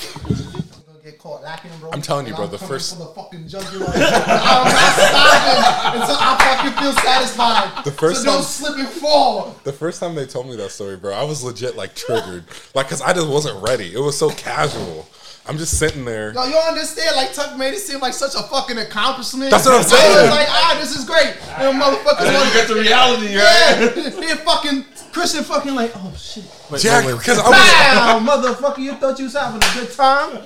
get 1.04 1.18
caught 1.20 1.42
lacking, 1.44 1.72
bro. 1.80 1.92
I'm 1.92 2.02
telling 2.02 2.28
you, 2.28 2.34
bro, 2.36 2.46
I'm 2.46 2.52
the 2.52 2.58
first- 2.58 2.94
for 2.98 3.04
the 3.04 3.10
fucking 3.14 3.48
jugular. 3.48 3.86
I'm 3.96 4.66
not 4.66 4.94
stopping 4.94 6.02
until 6.02 6.16
I 6.20 6.38
fucking 6.40 6.84
feel 6.84 6.94
satisfied. 6.94 7.86
The 7.86 7.92
first 7.92 8.20
so 8.22 8.26
don't 8.26 8.36
time- 8.36 8.44
slip 8.44 8.78
and 8.78 8.88
fall. 8.88 9.56
The 9.64 9.74
first 9.74 10.00
time 10.00 10.16
they 10.16 10.26
told 10.26 10.48
me 10.48 10.56
that 10.58 10.72
story, 10.72 10.98
bro, 10.98 11.14
I 11.14 11.24
was 11.24 11.44
legit 11.44 11.76
like 11.76 11.96
triggered, 11.96 12.46
like 12.76 12.88
because 12.88 13.02
I 13.02 13.14
just 13.14 13.28
wasn't 13.28 13.62
ready. 13.68 13.94
It 13.94 14.00
was 14.00 14.18
so 14.18 14.30
casual. 14.32 15.08
I'm 15.48 15.58
just 15.58 15.80
sitting 15.80 16.06
there. 16.06 16.32
Yo, 16.34 16.44
you 16.46 16.52
don't 16.52 16.68
understand? 16.68 17.16
Like 17.16 17.34
Tuck 17.34 17.58
made 17.58 17.74
it 17.74 17.80
seem 17.80 18.00
like 18.02 18.14
such 18.14 18.36
a 18.36 18.44
fucking 18.44 18.78
accomplishment. 18.78 19.50
That's 19.50 19.66
what 19.66 19.76
I'm 19.76 19.80
I 19.82 19.84
saying. 19.84 20.16
was 20.28 20.30
like, 20.30 20.48
ah, 20.50 20.78
this 20.80 20.96
is 20.96 21.06
great. 21.06 21.34
And 21.58 21.82
motherfuckers 21.82 22.28
And 22.28 22.36
then 22.36 22.48
you 22.48 22.54
get 22.54 22.68
the 22.68 22.76
reality, 22.76 23.26
right? 23.36 23.96
Yeah, 23.96 24.10
then 24.28 24.38
fucking 24.46 24.86
Christian 25.12 25.44
fucking 25.44 25.74
like, 25.74 25.92
oh 25.96 26.14
shit. 26.16 26.44
Jack, 26.78 27.06
because 27.06 27.40
I 27.40 27.50
was, 27.50 28.26
Wow, 28.26 28.38
motherfucker, 28.54 28.78
you 28.80 28.94
thought 28.96 29.18
you 29.20 29.26
was 29.26 29.34
having 29.34 29.62
a 29.62 29.74
good 29.74 29.92
time? 29.96 30.38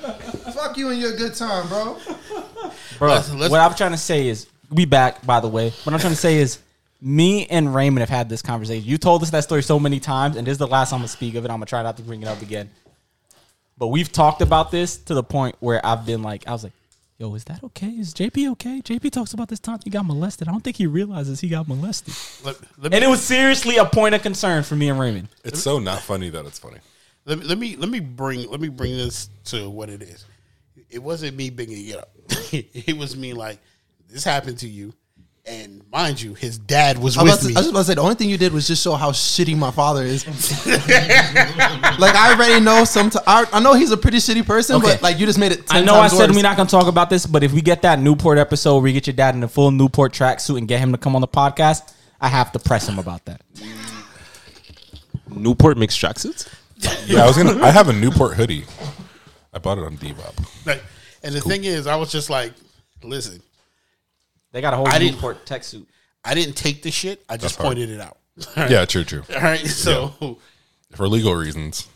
Fuck 0.53 0.77
you 0.77 0.89
and 0.89 0.99
your 0.99 1.15
good 1.15 1.35
time, 1.35 1.67
bro. 1.67 1.97
Bro, 2.97 3.09
Let's- 3.09 3.31
let's- 3.33 3.51
what 3.51 3.59
I'm 3.59 3.73
trying 3.75 3.91
to 3.91 3.97
say 3.97 4.27
is, 4.27 4.47
we 4.69 4.85
back 4.85 5.25
by 5.25 5.39
the 5.39 5.47
way. 5.47 5.69
What 5.83 5.93
I'm 5.93 5.99
trying 5.99 6.13
to 6.13 6.19
say 6.19 6.37
is, 6.37 6.59
me 7.01 7.45
and 7.47 7.75
Raymond 7.75 7.99
have 7.99 8.09
had 8.09 8.29
this 8.29 8.41
conversation. 8.41 8.87
You 8.87 8.97
told 8.97 9.21
us 9.23 9.29
that 9.31 9.43
story 9.43 9.61
so 9.61 9.77
many 9.79 9.99
times, 9.99 10.37
and 10.37 10.47
this 10.47 10.53
is 10.53 10.57
the 10.57 10.67
last 10.67 10.89
time 10.91 10.97
I'm 10.97 11.01
gonna 11.01 11.09
speak 11.09 11.35
of 11.35 11.43
it. 11.45 11.51
I'm 11.51 11.57
gonna 11.57 11.65
try 11.65 11.83
not 11.83 11.97
to 11.97 12.03
bring 12.03 12.21
it 12.21 12.27
up 12.27 12.41
again. 12.41 12.69
But 13.77 13.87
we've 13.87 14.11
talked 14.11 14.41
about 14.41 14.71
this 14.71 14.97
to 14.97 15.13
the 15.13 15.23
point 15.23 15.55
where 15.59 15.85
I've 15.85 16.05
been 16.05 16.21
like, 16.23 16.47
I 16.47 16.51
was 16.53 16.63
like, 16.63 16.73
"Yo, 17.23 17.33
is 17.35 17.45
that 17.45 17.63
okay? 17.63 17.87
Is 17.87 18.13
JP 18.13 18.51
okay?" 18.51 18.81
JP 18.81 19.09
talks 19.11 19.33
about 19.33 19.47
this 19.47 19.59
time 19.61 19.79
he 19.83 19.89
got 19.89 20.05
molested. 20.05 20.49
I 20.49 20.51
don't 20.51 20.61
think 20.63 20.75
he 20.75 20.87
realizes 20.87 21.39
he 21.39 21.47
got 21.47 21.69
molested, 21.69 22.13
Let, 22.43 22.59
let 22.77 22.91
me, 22.91 22.97
and 22.97 23.03
it 23.05 23.07
was 23.07 23.21
seriously 23.23 23.77
a 23.77 23.85
point 23.85 24.13
of 24.13 24.21
concern 24.21 24.63
for 24.63 24.75
me 24.75 24.89
and 24.89 24.99
Raymond. 24.99 25.29
it's 25.45 25.61
so 25.63 25.79
not 25.79 26.01
funny 26.01 26.29
that 26.29 26.45
it's 26.45 26.59
funny. 26.59 26.79
let, 27.25 27.39
me- 27.39 27.45
let 27.45 27.57
me 27.57 27.75
let 27.77 27.89
me 27.89 28.01
bring 28.01 28.49
let 28.51 28.59
me 28.59 28.67
bring 28.67 28.97
this 28.97 29.29
to 29.45 29.69
what 29.69 29.89
it 29.89 30.01
is. 30.01 30.25
It 30.89 31.01
wasn't 31.01 31.37
me 31.37 31.49
bigging 31.49 31.87
it 31.87 31.97
up. 31.97 32.09
it 32.51 32.97
was 32.97 33.15
me 33.15 33.31
like 33.33 33.59
this 34.09 34.23
happened 34.25 34.57
to 34.59 34.67
you, 34.67 34.93
and 35.45 35.81
mind 35.91 36.21
you, 36.21 36.33
his 36.35 36.57
dad 36.57 36.97
was 36.97 37.17
I 37.17 37.23
was, 37.23 37.31
with 37.31 37.33
about 37.33 37.41
to, 37.41 37.47
me. 37.49 37.55
I 37.55 37.59
was 37.59 37.67
about 37.69 37.79
to 37.79 37.85
say 37.85 37.93
the 37.95 38.01
only 38.01 38.15
thing 38.15 38.29
you 38.29 38.37
did 38.37 38.53
was 38.53 38.65
just 38.65 38.81
show 38.81 38.93
how 38.93 39.11
shitty 39.11 39.57
my 39.57 39.71
father 39.71 40.03
is. 40.03 40.25
like 41.99 42.15
I 42.15 42.33
already 42.33 42.63
know 42.63 42.85
some. 42.85 43.11
I, 43.27 43.45
I 43.51 43.59
know 43.59 43.73
he's 43.73 43.91
a 43.91 43.97
pretty 43.97 44.17
shitty 44.17 44.45
person, 44.45 44.77
Okay. 44.77 44.87
but 44.93 45.01
like 45.01 45.19
you 45.19 45.25
just 45.25 45.39
made 45.39 45.51
it. 45.51 45.67
10 45.67 45.81
I 45.81 45.85
know 45.85 45.95
I 45.95 46.07
times 46.07 46.13
said 46.17 46.29
worse. 46.29 46.35
we're 46.37 46.43
not 46.43 46.55
gonna 46.55 46.69
talk 46.69 46.87
about 46.87 47.09
this, 47.09 47.25
but 47.25 47.43
if 47.43 47.51
we 47.51 47.61
get 47.61 47.81
that 47.81 47.99
Newport 47.99 48.37
episode 48.37 48.77
where 48.79 48.87
you 48.87 48.93
get 48.93 49.07
your 49.07 49.15
dad 49.15 49.35
in 49.35 49.43
a 49.43 49.47
full 49.47 49.71
Newport 49.71 50.13
tracksuit 50.13 50.57
and 50.57 50.67
get 50.67 50.79
him 50.79 50.91
to 50.93 50.97
come 50.97 51.13
on 51.15 51.21
the 51.21 51.27
podcast, 51.27 51.93
I 52.21 52.29
have 52.29 52.51
to 52.53 52.59
press 52.59 52.87
him 52.87 52.97
about 52.99 53.25
that. 53.25 53.41
Newport 55.29 55.77
mixed 55.77 55.99
tracksuits. 55.99 56.47
Yeah, 57.05 57.23
I 57.23 57.27
was 57.27 57.37
gonna. 57.37 57.61
I 57.63 57.71
have 57.71 57.89
a 57.89 57.93
Newport 57.93 58.35
hoodie. 58.35 58.65
I 59.53 59.59
bought 59.59 59.77
it 59.77 59.83
on 59.83 59.97
Depop. 59.97 60.65
Like, 60.65 60.81
and 61.21 61.33
the 61.35 61.41
thing 61.41 61.63
is, 61.63 61.85
I 61.87 61.95
was 61.95 62.11
just 62.11 62.29
like, 62.29 62.53
listen, 63.03 63.41
They 64.53 64.61
got 64.61 64.73
a 64.73 64.77
whole 64.77 64.87
I 64.87 64.97
didn't- 64.99 65.15
Newport 65.15 65.45
tech 65.45 65.65
suit. 65.65 65.87
I 66.23 66.33
didn't 66.35 66.53
take 66.55 66.81
the 66.83 66.91
shit. 66.91 67.21
I 67.27 67.33
just 67.35 67.41
That's 67.41 67.55
hard. 67.57 67.67
pointed 67.75 67.89
it 67.89 67.99
out. 67.99 68.17
Yeah, 68.71 68.85
true, 68.85 69.03
true. 69.03 69.23
All 69.35 69.41
right. 69.41 69.59
So 69.59 70.37
For 70.95 71.07
legal 71.09 71.35
reasons. 71.35 71.87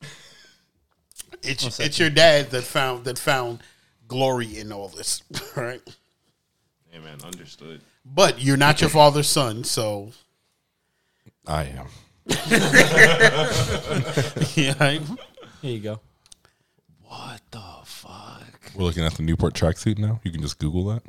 it's 1.42 1.78
it's 1.80 1.98
your 1.98 2.10
dad 2.10 2.50
that 2.50 2.62
found 2.62 3.04
that 3.04 3.18
found 3.18 3.60
glory 4.08 4.58
in 4.58 4.72
all 4.72 4.88
this. 4.88 5.22
All 5.56 5.62
right. 5.62 5.80
Hey 6.90 6.98
man, 6.98 7.18
understood. 7.24 7.80
But 8.04 8.40
you're 8.42 8.56
not 8.56 8.80
your 8.80 8.90
father's 8.90 9.28
son, 9.28 9.64
so 9.64 10.12
I 11.46 11.64
am. 11.64 11.86
yeah. 14.54 14.98
Here 15.62 15.70
you 15.72 15.80
go. 15.80 16.00
What 17.06 17.40
the 17.50 17.62
fuck? 17.84 18.41
We're 18.74 18.84
looking 18.84 19.04
at 19.04 19.14
the 19.14 19.22
Newport 19.22 19.54
tracksuit 19.54 19.98
now. 19.98 20.20
You 20.24 20.30
can 20.30 20.40
just 20.42 20.58
Google 20.58 20.84
that. 20.86 21.02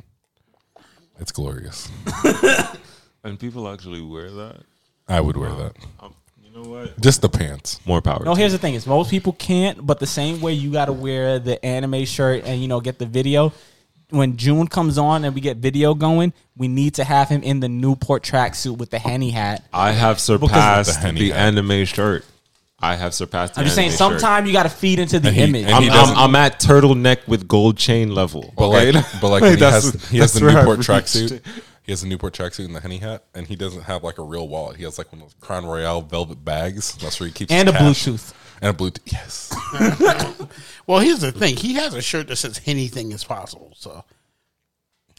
It's 1.18 1.32
glorious. 1.32 1.90
And 3.24 3.40
people 3.40 3.66
actually 3.70 4.02
wear 4.02 4.30
that. 4.30 4.60
I 5.08 5.18
would 5.18 5.38
wear 5.38 5.48
that. 5.48 5.72
Um, 5.98 6.14
you 6.42 6.50
know 6.52 6.68
what? 6.68 7.00
Just 7.00 7.22
the 7.22 7.28
pants. 7.30 7.80
More 7.86 8.02
power. 8.02 8.22
No, 8.22 8.34
to 8.34 8.38
here's 8.38 8.52
you. 8.52 8.58
the 8.58 8.60
thing: 8.60 8.74
is 8.74 8.86
most 8.86 9.10
people 9.10 9.32
can't, 9.32 9.84
but 9.86 9.98
the 9.98 10.06
same 10.06 10.42
way 10.42 10.52
you 10.52 10.70
got 10.70 10.86
to 10.86 10.92
wear 10.92 11.38
the 11.38 11.64
anime 11.64 12.04
shirt 12.04 12.44
and 12.44 12.60
you 12.60 12.68
know 12.68 12.80
get 12.82 12.98
the 12.98 13.06
video. 13.06 13.54
When 14.10 14.36
June 14.36 14.68
comes 14.68 14.98
on 14.98 15.24
and 15.24 15.34
we 15.34 15.40
get 15.40 15.56
video 15.56 15.94
going, 15.94 16.34
we 16.54 16.68
need 16.68 16.96
to 16.96 17.04
have 17.04 17.30
him 17.30 17.42
in 17.42 17.60
the 17.60 17.68
Newport 17.70 18.22
tracksuit 18.22 18.76
with 18.76 18.90
the 18.90 18.98
henny 18.98 19.30
hat. 19.30 19.64
I 19.72 19.92
have 19.92 20.20
surpassed 20.20 21.00
Henny 21.00 21.20
the 21.20 21.30
hat. 21.30 21.54
anime 21.54 21.86
shirt. 21.86 22.26
I 22.84 22.96
have 22.96 23.14
surpassed. 23.14 23.54
The 23.54 23.60
I'm 23.60 23.64
just 23.64 23.76
saying, 23.76 23.88
anime 23.88 23.98
shirt. 24.12 24.20
sometime 24.20 24.46
you 24.46 24.52
got 24.52 24.64
to 24.64 24.68
feed 24.68 24.98
into 24.98 25.18
the 25.18 25.28
And 25.28 25.36
he- 25.36 25.42
image. 25.44 25.64
and 25.64 25.74
I'm, 25.74 25.90
I'm, 26.10 26.16
I'm 26.18 26.36
at 26.36 26.60
turtleneck 26.60 27.26
with 27.26 27.48
gold 27.48 27.76
chain 27.78 28.14
level. 28.14 28.52
But 28.56 28.68
okay? 28.68 28.92
like, 28.92 29.04
but 29.20 29.28
like, 29.30 29.42
when 29.42 29.56
he 29.58 29.64
has 29.64 30.08
he 30.10 30.18
has 30.18 30.32
the 30.34 30.40
that's 30.40 30.40
where 30.40 30.50
I 30.50 30.54
Newport 30.64 30.80
tracksuit. 30.80 31.40
He 31.82 31.92
has 31.92 32.02
a 32.02 32.06
Newport 32.08 32.32
tracksuit 32.34 32.64
and 32.66 32.74
the 32.74 32.80
henny 32.80 32.98
hat, 32.98 33.24
and 33.34 33.46
he 33.46 33.56
doesn't 33.56 33.82
have 33.82 34.02
like 34.02 34.18
a 34.18 34.22
real 34.22 34.48
wallet. 34.48 34.76
He 34.76 34.84
has 34.84 34.96
like 34.98 35.12
one 35.12 35.20
of 35.22 35.28
those 35.28 35.34
Crown 35.40 35.66
Royal 35.66 36.00
velvet 36.02 36.44
bags. 36.44 36.94
That's 36.96 37.18
where 37.20 37.26
he 37.26 37.32
keeps 37.32 37.50
and 37.52 37.68
a 37.68 37.72
his 37.72 37.98
cash. 38.04 38.06
Bluetooth. 38.14 38.32
and 38.62 38.70
a 38.74 38.78
Bluetooth. 38.78 39.12
Yes, 39.12 40.48
Well, 40.86 41.00
here's 41.00 41.20
the 41.20 41.32
thing. 41.32 41.56
He 41.56 41.74
has 41.74 41.94
a 41.94 42.00
shirt 42.02 42.28
that 42.28 42.36
says 42.36 42.60
anything 42.66 43.12
is 43.12 43.22
possible. 43.24 43.72
So 43.76 44.04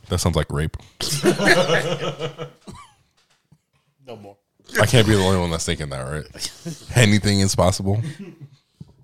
that 0.09 0.18
sounds 0.20 0.36
like 0.36 0.51
rape. 0.51 0.78
no 4.05 4.16
more. 4.16 4.38
I 4.82 4.86
can't 4.86 5.07
be 5.07 5.13
the 5.15 5.21
only 5.21 5.39
one 5.39 5.51
that's 5.51 5.65
thinking 5.65 5.89
that, 5.89 6.01
right? 6.01 6.26
Anything 6.97 7.39
is 7.39 7.55
possible. 7.55 8.01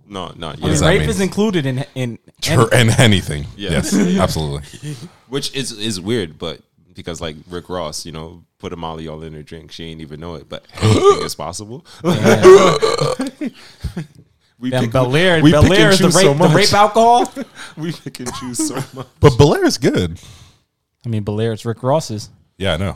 No, 0.07 0.33
no. 0.37 0.49
I 0.49 0.53
Yeah. 0.55 0.65
mean, 0.67 0.73
that 0.75 0.87
rape 0.87 0.99
mean? 1.01 1.09
is 1.09 1.19
included 1.21 1.65
in 1.65 1.85
in. 1.95 2.19
Sure, 2.41 2.67
and 2.73 2.89
anything. 2.99 3.45
Yeah. 3.55 3.71
Yes, 3.71 3.93
absolutely. 4.19 4.95
Which 5.29 5.53
is 5.55 5.71
is 5.71 6.01
weird, 6.01 6.37
but 6.37 6.61
because 6.93 7.21
like 7.21 7.37
Rick 7.49 7.69
Ross, 7.69 8.05
you 8.05 8.11
know, 8.11 8.43
put 8.59 8.73
a 8.73 8.75
Molly 8.75 9.07
all 9.07 9.23
in 9.23 9.31
her 9.33 9.43
drink, 9.43 9.71
she 9.71 9.85
ain't 9.85 10.01
even 10.01 10.19
know 10.19 10.35
it, 10.35 10.49
but 10.49 10.65
anything 10.81 11.23
is 11.25 11.35
possible. 11.35 11.85
we 14.59 14.69
Them 14.69 14.83
pick- 14.85 14.91
Belaire, 14.91 15.41
we 15.41 15.51
Bel 15.51 15.63
pick 15.63 15.71
and 15.71 15.79
Air 15.79 15.89
is 15.91 15.99
the 15.99 16.05
choose 16.05 16.15
rape, 16.15 16.25
so 16.25 16.33
the 16.33 16.39
much. 16.39 16.55
rape 16.55 16.73
alcohol. 16.73 17.33
we 17.77 17.91
pick 17.93 18.19
and 18.19 18.33
choose 18.35 18.67
so 18.67 18.75
much. 18.93 19.07
But 19.19 19.33
Belaire 19.33 19.63
is 19.65 19.77
good. 19.77 20.19
I 21.05 21.09
mean, 21.09 21.23
Belaire, 21.23 21.53
it's 21.53 21.65
Rick 21.65 21.81
Ross's. 21.83 22.29
Yeah, 22.57 22.73
I 22.73 22.77
know. 22.77 22.95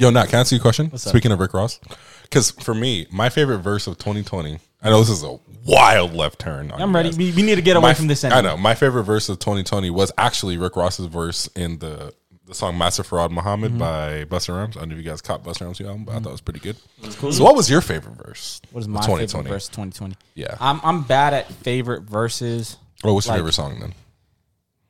Yo, 0.00 0.08
Nat, 0.08 0.24
can 0.30 0.36
I 0.36 0.40
ask 0.40 0.50
you 0.50 0.56
a 0.56 0.60
question? 0.62 0.96
Speaking 0.96 1.30
of 1.30 1.38
Rick 1.40 1.52
Ross, 1.52 1.78
because 2.22 2.52
for 2.52 2.72
me, 2.72 3.06
my 3.12 3.28
favorite 3.28 3.58
verse 3.58 3.86
of 3.86 3.98
2020. 3.98 4.58
I 4.82 4.88
know 4.88 4.98
this 4.98 5.10
is 5.10 5.22
a 5.22 5.38
wild 5.66 6.14
left 6.14 6.38
turn. 6.38 6.70
on 6.70 6.80
I'm 6.80 6.88
you 6.88 6.94
ready. 6.94 7.08
guys. 7.10 7.18
We, 7.18 7.32
we 7.32 7.42
need 7.42 7.56
to 7.56 7.60
get 7.60 7.76
away 7.76 7.90
My- 7.90 7.94
from 7.94 8.06
this. 8.06 8.24
I 8.24 8.28
Anyway. 8.28 8.42
know 8.44 8.56
my 8.56 8.74
favorite 8.74 9.02
verse 9.02 9.28
of 9.28 9.40
2020 9.40 9.90
was 9.90 10.10
actually 10.16 10.56
Rick 10.56 10.76
Ross's 10.76 11.04
verse 11.04 11.48
in 11.48 11.80
the 11.80 12.14
the 12.46 12.54
song 12.54 12.78
"Master 12.78 13.02
Fard 13.02 13.30
Muhammad" 13.30 13.72
mm-hmm. 13.72 13.78
by 13.78 14.24
Busta 14.24 14.56
Rhymes. 14.56 14.78
I 14.78 14.80
don't 14.80 14.88
know 14.88 14.96
if 14.96 15.04
you 15.04 15.08
guys 15.10 15.20
caught 15.20 15.44
Busta 15.44 15.66
Rhymes' 15.66 15.80
new 15.80 15.86
album, 15.86 16.04
but 16.04 16.12
I 16.12 16.14
mm-hmm. 16.14 16.24
thought 16.24 16.30
it 16.30 16.32
was 16.32 16.40
pretty 16.40 16.60
good. 16.60 16.76
So, 17.10 17.44
what 17.44 17.54
was 17.54 17.68
your 17.68 17.82
favorite 17.82 18.16
verse? 18.16 18.62
What 18.70 18.80
is 18.80 18.86
of 18.86 18.92
my 18.92 19.02
favorite 19.02 19.28
verse? 19.28 19.68
2020. 19.68 20.16
Yeah. 20.34 20.56
I'm 20.60 20.80
I'm 20.82 21.02
bad 21.02 21.34
at 21.34 21.52
favorite 21.52 22.04
verses. 22.04 22.78
Oh, 23.04 23.12
what's 23.12 23.26
your 23.26 23.34
like- 23.34 23.40
favorite 23.40 23.52
song 23.52 23.80
then? 23.80 23.92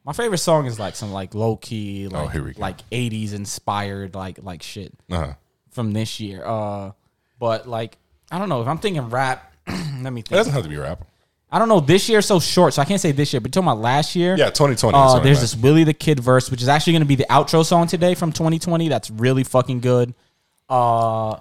My 0.05 0.13
favorite 0.13 0.39
song 0.39 0.67
is 0.67 0.79
like 0.79 0.97
some 0.97 1.13
like 1.13 1.35
low 1.35 1.57
key, 1.57 2.09
like 2.09 2.25
Oh, 2.25 2.29
here 2.29 2.43
we 2.45 2.53
go. 2.55 2.61
like 2.61 2.89
80s 2.91 3.35
inspired, 3.35 4.15
like 4.15 4.43
like 4.43 4.63
shit 4.63 4.93
Uh-huh. 5.11 5.35
from 5.71 5.93
this 5.93 6.21
year. 6.21 6.45
Uh, 6.45 6.93
but 7.39 7.69
like 7.69 7.99
I 8.31 8.39
don't 8.39 8.49
know 8.49 8.63
if 8.63 8.69
I'm 8.69 8.79
thinking 8.79 9.09
rap. 9.11 9.53
let 9.69 10.13
me 10.13 10.23
think. 10.23 10.33
It 10.33 10.37
doesn't 10.37 10.53
have 10.53 10.63
to 10.63 10.69
be 10.69 10.77
rap. 10.77 11.05
I 11.53 11.59
don't 11.59 11.69
know. 11.69 11.81
This 11.81 12.09
year's 12.09 12.27
so 12.27 12.39
short, 12.39 12.75
so 12.75 12.83
I 12.83 12.85
can't 12.85 13.01
say 13.01 13.11
this 13.11 13.33
year. 13.33 13.41
But 13.41 13.51
talking 13.53 13.67
about 13.69 13.81
last 13.81 14.15
year, 14.15 14.37
Yeah, 14.37 14.51
2020. 14.51 14.97
Uh, 14.97 15.19
there's 15.19 15.41
this 15.41 15.57
Willie 15.57 15.83
the 15.83 15.93
Kid 15.93 16.21
verse, 16.21 16.49
which 16.49 16.63
is 16.63 16.69
actually 16.69 16.93
going 16.93 17.03
to 17.03 17.07
be 17.09 17.17
the 17.17 17.27
outro 17.29 17.65
song 17.65 17.89
today 17.89 18.15
from 18.15 18.31
2020. 18.31 18.89
That's 18.89 19.11
really 19.11 19.43
fucking 19.43 19.81
good. 19.81 20.15
Uh, 20.69 21.39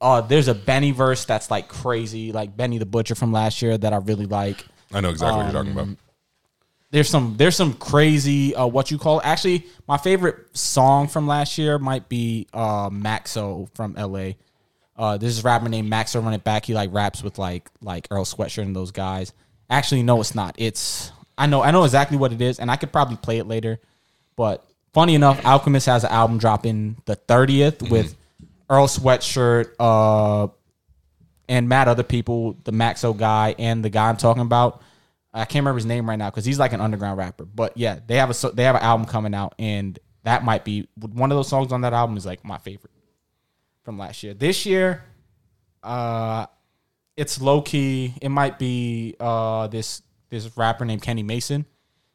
uh, 0.00 0.20
there's 0.22 0.48
a 0.48 0.54
Benny 0.54 0.90
verse 0.90 1.24
that's 1.24 1.52
like 1.52 1.68
crazy, 1.68 2.32
like 2.32 2.56
Benny 2.56 2.78
the 2.78 2.86
Butcher 2.86 3.14
from 3.14 3.30
last 3.32 3.62
year 3.62 3.78
that 3.78 3.92
I 3.92 3.98
really 3.98 4.26
like. 4.26 4.66
I 4.92 5.00
know 5.00 5.10
exactly 5.10 5.36
what 5.44 5.52
you're 5.52 5.62
talking 5.62 5.72
about. 5.78 5.96
There's 6.92 7.08
some 7.08 7.36
there's 7.38 7.56
some 7.56 7.72
crazy 7.72 8.54
uh, 8.54 8.66
what 8.66 8.90
you 8.90 8.98
call 8.98 9.20
it. 9.20 9.26
actually 9.26 9.66
my 9.88 9.96
favorite 9.96 10.54
song 10.56 11.08
from 11.08 11.26
last 11.26 11.56
year 11.56 11.78
might 11.78 12.08
be 12.08 12.46
uh, 12.52 12.90
Maxo 12.90 13.68
from 13.74 13.94
LA. 13.94 14.32
Uh, 14.94 15.16
there's 15.16 15.36
this 15.36 15.44
rapper 15.44 15.70
named 15.70 15.90
Maxo 15.90 16.22
Run 16.22 16.34
It 16.34 16.44
Back. 16.44 16.66
He 16.66 16.74
like 16.74 16.92
raps 16.92 17.22
with 17.22 17.38
like 17.38 17.70
like 17.80 18.06
Earl 18.10 18.26
Sweatshirt 18.26 18.62
and 18.62 18.76
those 18.76 18.90
guys. 18.90 19.32
Actually, 19.70 20.02
no, 20.02 20.20
it's 20.20 20.34
not. 20.34 20.54
It's 20.58 21.10
I 21.38 21.46
know 21.46 21.62
I 21.62 21.70
know 21.70 21.84
exactly 21.84 22.18
what 22.18 22.30
it 22.30 22.42
is, 22.42 22.60
and 22.60 22.70
I 22.70 22.76
could 22.76 22.92
probably 22.92 23.16
play 23.16 23.38
it 23.38 23.46
later. 23.46 23.80
But 24.36 24.62
funny 24.92 25.14
enough, 25.14 25.42
Alchemist 25.46 25.86
has 25.86 26.04
an 26.04 26.10
album 26.10 26.36
dropping 26.36 26.96
the 27.06 27.16
30th 27.16 27.88
with 27.90 28.14
Earl 28.68 28.86
Sweatshirt, 28.86 29.70
uh, 29.80 30.48
and 31.48 31.68
mad 31.68 31.88
other 31.88 32.02
people, 32.02 32.56
the 32.64 32.72
Maxo 32.72 33.16
guy 33.16 33.54
and 33.58 33.84
the 33.84 33.90
guy 33.90 34.08
I'm 34.10 34.16
talking 34.18 34.42
about. 34.42 34.82
I 35.34 35.44
can't 35.46 35.62
remember 35.62 35.78
his 35.78 35.86
name 35.86 36.08
right 36.08 36.16
now 36.18 36.28
because 36.30 36.44
he's 36.44 36.58
like 36.58 36.72
an 36.72 36.80
underground 36.80 37.16
rapper. 37.18 37.44
But 37.46 37.76
yeah, 37.76 37.98
they 38.06 38.16
have 38.16 38.30
a 38.30 38.34
so- 38.34 38.50
they 38.50 38.64
have 38.64 38.74
an 38.76 38.82
album 38.82 39.06
coming 39.06 39.34
out, 39.34 39.54
and 39.58 39.98
that 40.24 40.44
might 40.44 40.64
be 40.64 40.88
one 40.96 41.30
of 41.32 41.36
those 41.36 41.48
songs 41.48 41.72
on 41.72 41.80
that 41.82 41.92
album 41.92 42.16
is 42.16 42.26
like 42.26 42.44
my 42.44 42.58
favorite 42.58 42.92
from 43.82 43.98
last 43.98 44.22
year. 44.22 44.34
This 44.34 44.66
year, 44.66 45.02
uh, 45.82 46.46
it's 47.16 47.40
low 47.40 47.62
key. 47.62 48.14
It 48.20 48.28
might 48.28 48.58
be 48.58 49.16
uh 49.20 49.66
this 49.68 50.02
this 50.28 50.54
rapper 50.56 50.84
named 50.84 51.02
Kenny 51.02 51.22
Mason. 51.22 51.66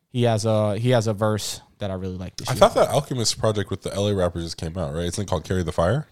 He 0.10 0.24
has 0.24 0.46
a 0.46 0.78
he 0.78 0.92
has 0.92 1.08
a 1.08 1.14
verse 1.14 1.62
that 1.80 1.92
I 1.92 1.96
really 1.96 2.18
like 2.18 2.36
this 2.38 2.50
I 2.50 2.54
year. 2.54 2.60
thought 2.60 2.74
that 2.76 2.90
Alchemist 2.90 3.38
project 3.40 3.70
with 3.70 3.82
the 3.84 3.90
LA 4.00 4.12
rappers 4.12 4.44
just 4.44 4.58
came 4.58 4.78
out, 4.78 4.94
right? 4.94 5.04
Isn't 5.06 5.24
it 5.24 5.28
called 5.28 5.44
Carry 5.44 5.64
the 5.64 5.72
Fire? 5.72 6.08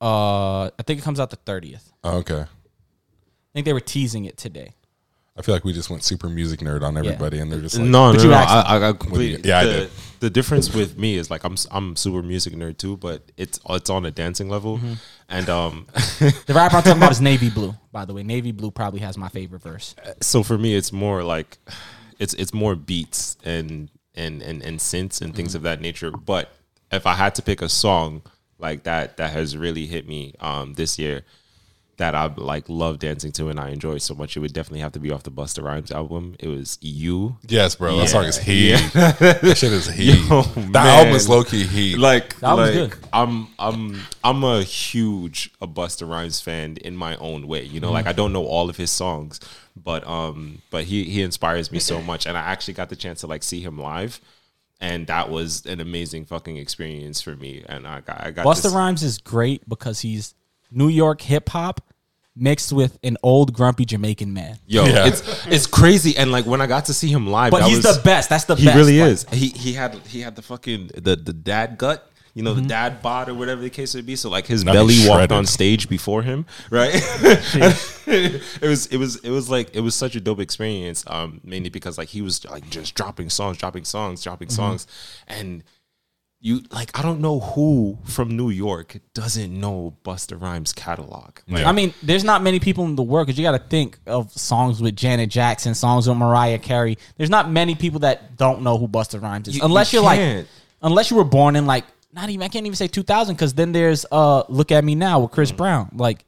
uh 0.00 0.64
I 0.66 0.82
think 0.86 1.00
it 1.00 1.02
comes 1.02 1.20
out 1.20 1.30
the 1.30 1.36
thirtieth. 1.36 1.92
Oh, 2.04 2.18
okay. 2.18 2.40
I 2.42 3.52
think 3.52 3.66
they 3.66 3.72
were 3.74 3.80
teasing 3.80 4.24
it 4.24 4.36
today. 4.38 4.74
I 5.40 5.42
feel 5.42 5.54
like 5.54 5.64
we 5.64 5.72
just 5.72 5.90
went 5.90 6.04
super 6.04 6.28
music 6.28 6.60
nerd 6.60 6.82
on 6.82 6.96
everybody, 6.96 7.38
and 7.40 7.50
they're 7.50 7.60
just 7.60 7.76
like, 7.78 7.86
no, 7.88 8.12
But 8.12 8.18
no, 8.18 8.22
you 8.24 8.30
no. 8.30 8.36
I, 8.36 8.60
I, 8.78 8.88
I 8.88 8.92
completely. 8.92 9.48
Yeah, 9.48 9.58
I 9.58 9.64
the, 9.64 9.72
did. 9.72 9.90
The 10.20 10.30
difference 10.30 10.74
with 10.74 10.98
me 10.98 11.16
is 11.16 11.30
like 11.30 11.44
I'm 11.44 11.56
I'm 11.70 11.96
super 11.96 12.22
music 12.22 12.52
nerd 12.54 12.76
too, 12.76 12.96
but 12.98 13.22
it's 13.36 13.58
it's 13.70 13.88
on 13.90 14.04
a 14.04 14.10
dancing 14.10 14.48
level, 14.50 14.76
Mm-hmm. 14.78 14.92
and 15.30 15.48
um, 15.48 15.86
The 15.94 16.52
rapper 16.54 16.76
I'm 16.76 16.82
talking 16.82 16.98
about 16.98 17.10
is 17.12 17.20
Navy 17.22 17.48
Blue. 17.50 17.74
By 17.90 18.04
the 18.04 18.12
way, 18.14 18.22
Navy 18.22 18.52
Blue 18.52 18.70
probably 18.70 19.00
has 19.00 19.16
my 19.16 19.28
favorite 19.28 19.62
verse. 19.62 19.94
so 20.20 20.42
for 20.42 20.58
me 20.58 20.74
it's 20.76 20.92
more 20.92 21.22
like 21.24 21.56
it's 22.18 22.34
it's 22.34 22.52
more 22.52 22.74
beats 22.76 23.38
and 23.44 23.88
and 24.14 24.42
and 24.42 24.62
and 24.62 24.78
synths 24.78 25.22
and 25.22 25.34
things 25.34 25.54
of 25.54 25.62
that 25.62 25.80
nature. 25.80 26.10
But 26.10 26.50
if 26.92 27.06
I 27.06 27.14
had 27.14 27.34
to 27.36 27.42
pick 27.42 27.62
a 27.62 27.68
song 27.70 28.20
like 28.58 28.82
that 28.82 29.16
that 29.16 29.32
has 29.32 29.56
really 29.56 29.86
hit 29.86 30.06
me 30.06 30.34
um 30.40 30.74
this 30.74 30.98
year 30.98 31.22
that 32.00 32.14
I 32.14 32.26
like 32.36 32.64
love 32.68 32.98
dancing 32.98 33.30
to 33.32 33.48
and 33.50 33.60
I 33.60 33.68
enjoy 33.70 33.98
so 33.98 34.14
much, 34.14 34.34
it 34.36 34.40
would 34.40 34.54
definitely 34.54 34.80
have 34.80 34.92
to 34.92 34.98
be 34.98 35.10
off 35.10 35.22
the 35.22 35.30
Busta 35.30 35.62
Rhymes 35.62 35.92
album. 35.92 36.34
It 36.40 36.48
was 36.48 36.78
you. 36.80 37.36
yes, 37.46 37.74
bro, 37.76 37.96
that 37.98 38.08
song 38.08 38.24
is 38.24 38.38
heat. 38.38 38.70
Yeah. 38.70 39.12
that 39.12 39.56
shit 39.58 39.70
is 39.72 39.86
heat. 39.92 40.16
Yo, 40.28 40.42
that 40.42 40.56
man. 40.72 40.86
album 40.86 41.14
is 41.14 41.28
low 41.28 41.44
key 41.44 41.64
heat. 41.64 41.98
Like, 41.98 42.38
That 42.40 42.54
was 42.56 42.74
like 42.74 42.90
good. 42.92 42.98
I'm 43.12 43.48
I'm 43.58 44.00
I'm 44.24 44.42
a 44.44 44.62
huge 44.62 45.52
a 45.60 45.66
Busta 45.68 46.08
Rhymes 46.08 46.40
fan 46.40 46.78
in 46.78 46.96
my 46.96 47.16
own 47.16 47.46
way. 47.46 47.64
You 47.64 47.80
know, 47.80 47.92
like 47.92 48.06
I 48.06 48.12
don't 48.12 48.32
know 48.32 48.46
all 48.46 48.70
of 48.70 48.76
his 48.78 48.90
songs, 48.90 49.38
but 49.76 50.06
um, 50.08 50.62
but 50.70 50.84
he 50.84 51.04
he 51.04 51.20
inspires 51.22 51.70
me 51.70 51.78
so 51.80 52.00
much, 52.00 52.26
and 52.26 52.36
I 52.36 52.40
actually 52.40 52.74
got 52.74 52.88
the 52.88 52.96
chance 52.96 53.20
to 53.20 53.26
like 53.26 53.42
see 53.42 53.60
him 53.60 53.78
live, 53.78 54.20
and 54.80 55.06
that 55.08 55.28
was 55.28 55.66
an 55.66 55.80
amazing 55.80 56.24
fucking 56.24 56.56
experience 56.56 57.20
for 57.20 57.36
me. 57.36 57.62
And 57.68 57.86
I 57.86 58.00
got 58.00 58.24
I 58.24 58.30
got 58.30 58.46
Busta 58.46 58.62
this- 58.62 58.72
Rhymes 58.72 59.02
is 59.02 59.18
great 59.18 59.68
because 59.68 60.00
he's 60.00 60.34
New 60.70 60.88
York 60.88 61.20
hip 61.20 61.50
hop 61.50 61.82
mixed 62.40 62.72
with 62.72 62.98
an 63.04 63.16
old 63.22 63.52
grumpy 63.52 63.84
Jamaican 63.84 64.32
man. 64.32 64.58
Yo, 64.66 64.84
Yeah. 64.84 65.06
it's 65.06 65.46
it's 65.46 65.66
crazy, 65.66 66.16
and 66.16 66.32
like 66.32 66.46
when 66.46 66.60
I 66.60 66.66
got 66.66 66.86
to 66.86 66.94
see 66.94 67.08
him 67.08 67.26
live, 67.26 67.50
But 67.50 67.64
he's 67.64 67.84
was- 67.84 67.96
the 67.96 68.02
best. 68.02 68.28
That's 68.30 68.44
the 68.44 68.54
best. 68.54 68.60
he 68.60 68.66
best. 68.66 68.76
really 68.76 69.00
Like, 69.00 69.10
is. 69.10 69.26
He 69.32 69.48
he 69.48 69.72
had 69.74 69.94
he 70.08 70.20
had 70.22 70.34
the 70.36 70.42
fucking 70.42 70.90
the 70.94 71.16
the 71.16 71.32
dad 71.32 71.78
gut. 71.78 72.06
You 72.32 72.44
know 72.44 72.54
the 72.54 72.62
dad 72.62 73.02
bod 73.02 73.28
or 73.28 73.34
whatever 73.34 73.60
the 73.60 73.70
case 73.70 73.92
would 73.94 74.06
be. 74.06 74.14
So 74.14 74.30
like 74.30 74.46
his 74.46 74.64
Now 74.64 74.86
he's 74.86 75.04
belly 75.04 75.08
walked 75.20 75.32
on 75.32 75.46
stage 75.46 75.88
before 75.88 76.22
him, 76.22 76.46
right? 76.70 76.92
it 78.06 78.40
was 78.62 78.86
it 78.86 78.96
was 78.98 79.16
it 79.16 79.30
was 79.30 79.50
like 79.50 79.74
it 79.74 79.80
was 79.80 79.94
such 79.94 80.14
a 80.16 80.20
dope 80.20 80.38
experience. 80.40 81.04
Um, 81.08 81.40
mainly 81.44 81.70
because 81.70 81.98
like 81.98 82.08
he 82.08 82.22
was 82.22 82.44
like 82.44 82.70
just 82.70 82.94
dropping 82.94 83.30
songs, 83.30 83.58
dropping 83.58 83.84
songs, 83.84 84.22
dropping 84.22 84.48
songs, 84.50 84.86
and 85.26 85.64
you 86.42 86.62
like 86.70 86.98
I 86.98 87.02
don't 87.02 87.20
know 87.20 87.38
who 87.40 87.98
from 88.04 88.34
New 88.36 88.48
York 88.50 88.96
doesn't 89.12 89.52
know 89.60 89.94
Busta 90.04 90.40
Rhymes 90.40 90.72
catalog. 90.72 91.38
Like, 91.46 91.66
I 91.66 91.72
mean, 91.72 91.92
there's 92.02 92.24
not 92.24 92.42
many 92.42 92.58
people 92.60 92.84
in 92.86 92.96
the 92.96 93.02
world 93.02 93.26
because 93.26 93.38
you 93.38 93.44
got 93.44 93.52
to 93.52 93.68
think 93.68 93.98
of 94.06 94.32
songs 94.32 94.80
with 94.80 94.96
Janet 94.96 95.28
Jackson, 95.28 95.74
songs 95.74 96.08
with 96.08 96.16
Mariah 96.16 96.58
Carey. 96.58 96.96
There's 97.18 97.28
not 97.30 97.50
many 97.50 97.74
people 97.74 98.00
that 98.00 98.36
don't 98.38 98.62
know 98.62 98.78
who 98.78 98.88
Busta 98.88 99.20
Rhymes 99.20 99.48
is, 99.48 99.56
You- 99.56 99.64
unless 99.64 99.92
you 99.92 99.98
you 99.98 100.04
are 100.04 100.06
like, 100.06 100.18
can't. 100.18 100.48
unless 100.82 101.10
you 101.10 101.18
were 101.18 101.24
born 101.24 101.56
in 101.56 101.66
like, 101.66 101.84
not 102.12 102.30
even 102.30 102.42
I 102.42 102.48
can't 102.48 102.64
even 102.66 102.74
say 102.76 102.88
2000 102.88 103.34
because 103.34 103.52
then 103.54 103.72
there's 103.72 104.06
uh, 104.10 104.42
Look 104.48 104.72
at 104.72 104.82
Me 104.82 104.94
Now 104.94 105.20
with 105.20 105.30
Mm. 105.30 105.34
Chris 105.34 105.52
Brown. 105.52 105.90
Like, 105.94 106.24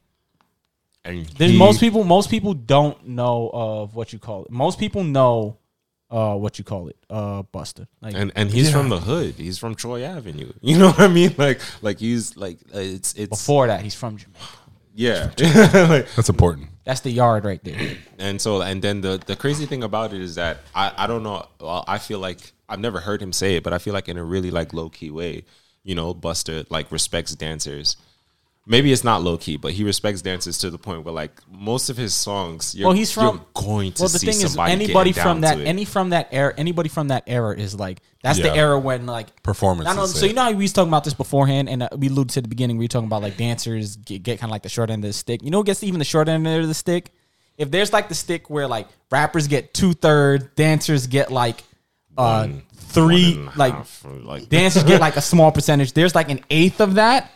and 1.05 1.27
there's 1.39 1.53
he- 1.53 1.59
most 1.59 1.81
people. 1.81 2.05
Most 2.05 2.31
people 2.31 2.53
don't 2.55 3.09
know 3.09 3.51
of 3.53 3.95
what 3.97 4.13
you 4.13 4.19
call 4.19 4.45
it. 4.45 4.51
Most 4.51 4.79
people 4.79 5.03
know 5.05 5.57
uh, 6.13 6.37
what 6.37 6.59
you 6.59 6.65
call 6.65 6.89
it, 6.89 6.97
uh, 7.11 7.43
Busta. 7.55 7.87
Like, 8.01 8.15
and 8.15 8.31
and 8.37 8.51
he's 8.51 8.71
from 8.71 8.89
the 8.91 9.01
hood. 9.01 9.35
He's 9.37 9.59
from 9.59 9.75
Troy 9.75 10.05
Avenue. 10.05 10.53
You 10.61 10.79
know 10.79 10.89
what 10.89 11.01
I 11.01 11.09
mean? 11.09 11.35
Like 11.39 11.61
like 11.81 11.99
he's 11.99 12.37
like 12.37 12.59
uh, 12.75 12.79
it's 12.79 13.15
it's 13.15 13.31
before 13.31 13.67
that, 13.67 13.81
he's 13.83 13.95
from 13.95 14.17
Jamaica. 14.19 14.41
yeah. 14.95 15.31
like, 15.89 16.07
That's 16.15 16.29
important. 16.29 16.69
That's 16.85 17.01
the 17.01 17.11
yard 17.11 17.45
right 17.45 17.63
there. 17.65 17.97
and 18.19 18.41
so 18.41 18.61
and 18.61 18.83
then 18.83 19.01
the 19.01 19.21
the 19.27 19.37
crazy 19.37 19.67
thing 19.67 19.83
about 19.83 20.13
it 20.13 20.21
is 20.21 20.35
that 20.37 20.59
I 20.75 20.93
I 20.97 21.07
don't 21.07 21.23
know. 21.23 21.47
Well, 21.61 21.85
I 21.89 21.99
feel 21.99 22.19
like 22.19 22.53
I've 22.69 22.81
never 22.81 23.01
heard 23.01 23.21
him 23.23 23.33
say 23.33 23.57
it, 23.57 23.63
but 23.63 23.73
I 23.73 23.79
feel 23.79 23.95
like 23.95 24.09
in 24.09 24.19
a 24.19 24.25
really 24.25 24.51
like 24.51 24.73
low 24.75 24.89
key 24.91 25.11
way, 25.11 25.45
you 25.85 25.95
know, 25.95 26.15
Busta 26.15 26.67
like 26.71 26.91
respects 26.93 27.35
dancers. 27.35 27.97
Maybe 28.65 28.93
it's 28.93 29.03
not 29.03 29.23
low 29.23 29.37
key, 29.39 29.57
but 29.57 29.73
he 29.73 29.83
respects 29.83 30.23
dancers 30.23 30.59
to 30.59 30.71
the 30.71 30.79
point 30.79 31.05
where 31.05 31.13
like 31.13 31.33
most 31.51 31.91
of 31.91 31.97
his 31.97 32.15
songs, 32.15 32.77
you're, 32.77 32.87
well, 32.87 32.97
he's 32.97 33.11
from. 33.11 33.37
you're 33.37 33.47
going 33.55 33.93
to 33.93 34.03
well, 34.03 34.09
the 34.09 34.21
see 34.21 34.31
thing 34.31 34.41
is, 34.41 34.57
anybody 34.57 35.11
from 35.11 35.41
that, 35.41 35.59
any 35.59 35.85
from 35.85 36.11
that 36.11 36.29
era, 36.31 36.55
anybody 36.57 36.89
from 36.89 37.09
that 37.09 37.25
era 37.27 37.59
is 37.59 37.75
like 37.75 38.01
that's 38.23 38.39
the 38.39 38.55
era 38.55 38.79
when 38.79 39.05
like 39.05 39.43
Performance 39.43 39.89
I 39.89 39.97
know, 39.97 40.05
is 40.05 40.15
so 40.15 40.27
you 40.27 40.33
know 40.33 40.43
how 40.45 40.53
we 40.53 40.63
was 40.63 40.73
talking 40.73 40.91
about 40.91 41.03
this 41.03 41.15
beforehand, 41.15 41.69
and 41.69 41.83
uh, 41.83 41.89
we 41.97 42.07
alluded 42.07 42.35
to 42.35 42.41
the 42.41 42.49
beginning. 42.49 42.79
We 42.79 42.85
were 42.85 42.89
talking 42.89 43.09
about 43.09 43.23
like 43.23 43.37
dancers 43.37 43.97
get, 43.97 44.23
get 44.23 44.39
kind 44.39 44.49
of 44.49 44.53
like 44.53 44.63
the 44.63 44.69
short 44.69 44.91
end 44.91 45.05
of 45.05 45.09
the 45.09 45.13
stick. 45.13 45.43
You 45.43 45.51
know, 45.51 45.59
who 45.59 45.65
gets 45.65 45.83
even 45.83 45.99
the 45.99 46.05
short 46.05 46.29
end 46.29 46.47
of 46.47 46.69
the 46.69 46.75
stick. 46.75 47.11
If 47.59 47.73
there's 47.73 47.93
like 47.93 48.09
the 48.09 48.15
stick 48.15 48.49
where 48.49 48.69
like 48.69 48.87
rappers 49.11 49.49
get 49.49 49.75
two 49.75 49.93
third, 49.93 50.55
dancers 50.55 51.09
get 51.09 51.33
like 51.33 51.65
uh 52.17 52.47
One- 52.47 52.63
three, 52.77 53.35
one 53.35 53.49
and 53.49 53.57
like 53.57 53.75
half, 53.75 54.05
like 54.05 54.49
dancers 54.49 54.85
get 54.85 55.01
like 55.01 55.17
a 55.17 55.21
small 55.21 55.51
percentage. 55.51 55.95
There's 55.95 56.15
like 56.15 56.31
an 56.31 56.45
eighth 56.49 56.81
of 56.81 56.95
that 56.95 57.29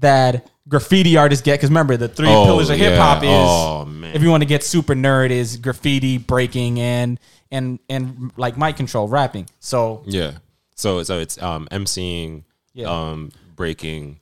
that 0.00 0.50
graffiti 0.68 1.16
artists 1.16 1.42
get 1.44 1.54
because 1.54 1.70
remember 1.70 1.96
the 1.96 2.08
three 2.08 2.28
Oh, 2.28 2.44
pillars 2.44 2.70
of 2.70 2.76
hip 2.78 2.98
hop 2.98 3.22
is 3.22 3.28
Oh, 3.30 3.84
man. 3.84 4.14
if 4.14 4.22
you 4.22 4.30
want 4.30 4.42
to 4.42 4.46
get 4.46 4.62
super 4.64 4.94
nerd 4.94 5.30
is 5.30 5.56
graffiti, 5.56 6.18
breaking, 6.18 6.80
and 6.80 7.18
and 7.50 7.78
and 7.88 8.32
like 8.36 8.58
mic 8.58 8.76
control, 8.76 9.08
rapping. 9.08 9.48
So 9.60 10.02
Yeah. 10.06 10.32
So 10.74 11.02
so 11.02 11.18
it's 11.18 11.40
um 11.42 11.68
emceeing, 11.70 12.44
Yeah. 12.74 12.88
um 12.90 13.30
breaking, 13.54 14.20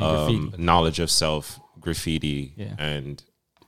um, 0.00 0.54
knowledge 0.58 0.98
of 1.00 1.10
self, 1.10 1.60
graffiti, 1.80 2.52
Yeah. 2.56 2.74
and 2.78 3.22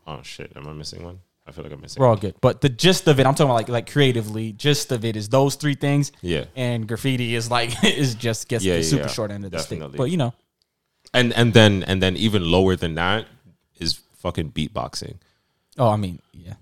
oh 0.07 0.21
shit, 0.23 0.53
am 0.57 0.67
I 0.67 0.73
missing 0.73 1.03
one? 1.05 1.21
I 1.47 1.53
feel 1.53 1.65
like 1.65 1.73
I'm 1.73 1.81
missing. 1.81 2.01
We're 2.01 2.07
all 2.09 2.17
good, 2.17 2.35
but 2.41 2.61
the 2.61 2.69
gist 2.69 3.09
of 3.09 3.19
it, 3.19 3.27
I'm 3.27 3.35
talking 3.35 3.47
about 3.51 3.55
like 3.55 3.69
like 3.69 3.91
creatively. 3.91 4.53
Gist 4.53 4.93
of 4.93 5.05
it 5.05 5.17
is 5.17 5.29
those 5.29 5.57
three 5.57 5.75
things. 5.75 6.13
Yeah. 6.23 6.45
and 6.57 6.87
graffiti 6.87 7.35
is 7.35 7.51
like 7.51 7.73
is 7.85 8.15
just 8.15 8.49
gets 8.49 8.65
Yeah, 8.65 8.75
the 8.75 8.81
yeah, 8.81 8.87
super 8.87 9.03
yeah. 9.03 9.09
short 9.09 9.31
end 9.31 9.45
of 9.45 9.51
the 9.51 9.57
Definitely. 9.59 9.89
stick. 9.89 9.99
But 9.99 10.11
you 10.11 10.17
know, 10.17 10.33
And 11.13 11.33
and 11.33 11.55
then 11.55 11.83
and 11.85 12.03
then 12.03 12.17
even 12.17 12.51
lower 12.51 12.77
than 12.77 12.95
that 12.95 13.27
is 13.79 14.01
fucking 14.19 14.53
beatboxing. 14.53 15.17
oh, 15.79 15.89
I 15.89 15.97
mean, 15.97 16.21
yeah. 16.33 16.55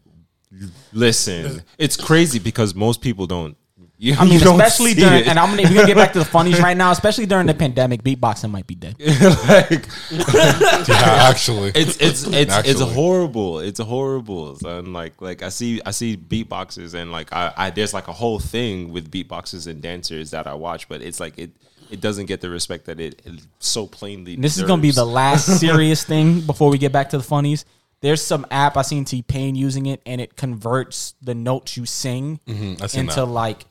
Listen, 0.92 1.62
it's 1.76 1.96
crazy 1.96 2.38
because 2.38 2.74
most 2.74 3.02
people 3.02 3.26
don't. 3.26 3.56
You, 4.00 4.14
I 4.14 4.24
mean, 4.24 4.34
you 4.34 4.38
don't 4.38 4.60
especially 4.60 4.94
during, 4.94 5.22
it. 5.22 5.26
and 5.26 5.40
I'm 5.40 5.56
gonna, 5.56 5.68
we're 5.68 5.74
gonna 5.74 5.86
get 5.88 5.96
back 5.96 6.12
to 6.12 6.20
the 6.20 6.24
funnies 6.36 6.60
right 6.60 6.76
now. 6.76 6.92
Especially 6.92 7.26
during 7.26 7.46
the 7.48 7.54
pandemic, 7.54 8.04
beatboxing 8.04 8.48
might 8.48 8.66
be 8.66 8.76
dead. 8.76 8.94
like, 9.00 9.88
Yeah, 10.88 11.28
actually, 11.28 11.72
it's 11.74 11.96
it's 11.96 12.24
it's 12.28 12.56
it's 12.66 12.80
horrible. 12.80 13.58
It's 13.58 13.80
horrible. 13.80 14.56
And 14.64 14.92
like 14.92 15.20
like 15.20 15.42
I 15.42 15.48
see 15.48 15.82
I 15.84 15.90
see 15.90 16.16
beatboxers 16.16 16.94
and 16.94 17.10
like 17.10 17.32
I, 17.32 17.52
I 17.56 17.70
there's 17.70 17.92
like 17.92 18.06
a 18.06 18.12
whole 18.12 18.38
thing 18.38 18.92
with 18.92 19.10
beatboxers 19.10 19.66
and 19.66 19.82
dancers 19.82 20.30
that 20.30 20.46
I 20.46 20.54
watch, 20.54 20.88
but 20.88 21.02
it's 21.02 21.18
like 21.18 21.36
it 21.36 21.50
it 21.90 22.01
doesn't 22.01 22.27
get 22.27 22.40
the 22.40 22.51
respect 22.51 22.86
that 22.86 23.01
it, 23.01 23.20
it 23.24 23.40
so 23.59 23.86
plainly. 23.86 24.35
And 24.35 24.44
this 24.44 24.56
is 24.56 24.65
gonna 24.65 24.82
be 24.82 24.90
the 24.90 25.05
last 25.06 25.47
serious 25.60 26.05
thing 26.05 26.40
before 26.40 26.70
we 26.70 26.78
get 26.78 26.93
back 26.93 27.10
to 27.10 27.19
the 27.19 27.24
funnies. 27.24 27.65
There's 28.01 28.23
some 28.23 28.47
app 28.51 28.77
I 28.77 28.82
seen 28.82 29.05
T 29.05 29.23
Pain 29.23 29.55
using 29.56 29.86
it, 29.86 30.01
and 30.06 30.20
it 30.20 30.36
converts 30.36 31.15
the 31.20 31.35
notes 31.35 31.77
you 31.77 31.85
sing 31.86 32.39
Mm-hmm, 32.47 32.98
into 32.98 33.15
that. 33.16 33.27
like 33.27 33.65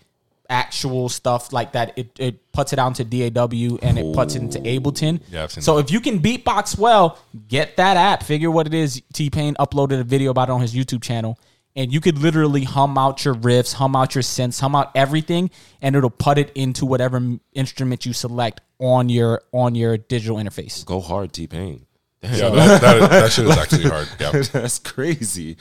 actual 0.50 1.10
stuff 1.10 1.52
like 1.52 1.74
that. 1.74 1.98
It 1.98 2.10
it 2.20 2.52
puts 2.52 2.74
it 2.74 2.80
out 2.80 3.00
into 3.00 3.04
DAW 3.04 3.78
and 3.82 3.98
it 4.00 4.14
puts 4.16 4.36
it 4.36 4.42
into 4.42 4.60
Ableton. 4.60 5.22
Yeah, 5.30 5.44
I've 5.44 5.52
seen 5.52 5.62
so 5.62 5.76
that. 5.76 5.86
if 5.86 5.92
you 5.92 6.00
can 6.00 6.20
beatbox 6.20 6.78
well, 6.78 7.20
get 7.48 7.78
that 7.78 7.98
app. 7.98 8.24
Figure 8.24 8.50
what 8.52 8.66
it 8.68 8.74
is. 8.74 9.02
T 9.14 9.30
Pain 9.30 9.56
uploaded 9.56 10.00
a 10.00 10.04
video 10.04 10.32
about 10.32 10.50
it 10.50 10.54
on 10.54 10.62
his 10.62 10.74
YouTube 10.74 11.02
channel. 11.02 11.38
And 11.78 11.94
you 11.94 12.02
could 12.02 12.18
literally 12.18 12.64
hum 12.64 12.98
out 12.98 13.24
your 13.24 13.36
riffs, 13.36 13.74
hum 13.76 13.96
out 13.96 14.16
your 14.16 14.24
synths, 14.24 14.60
hum 14.60 14.76
out 14.76 14.92
everything, 14.96 15.52
and 15.80 15.96
it'll 15.96 16.10
put 16.10 16.40
it 16.40 16.52
into 16.56 16.88
whatever 16.88 17.22
instrument 17.54 18.04
you 18.04 18.14
select 18.14 18.62
on 18.80 19.10
your 19.10 19.44
on 19.52 19.76
your 19.76 19.96
digital 19.96 20.38
interface. 20.38 20.84
go 20.84 21.00
hard 21.00 21.34
T 21.34 21.46
Pain. 21.46 21.86
yeah, 22.24 22.50
that, 22.50 22.82
that, 22.82 23.10
that 23.12 23.32
shit 23.32 23.46
is 23.46 23.56
actually 23.56 23.84
hard. 23.84 24.10
Yeah, 24.20 24.32
That's 24.52 24.80
crazy. 24.80 25.58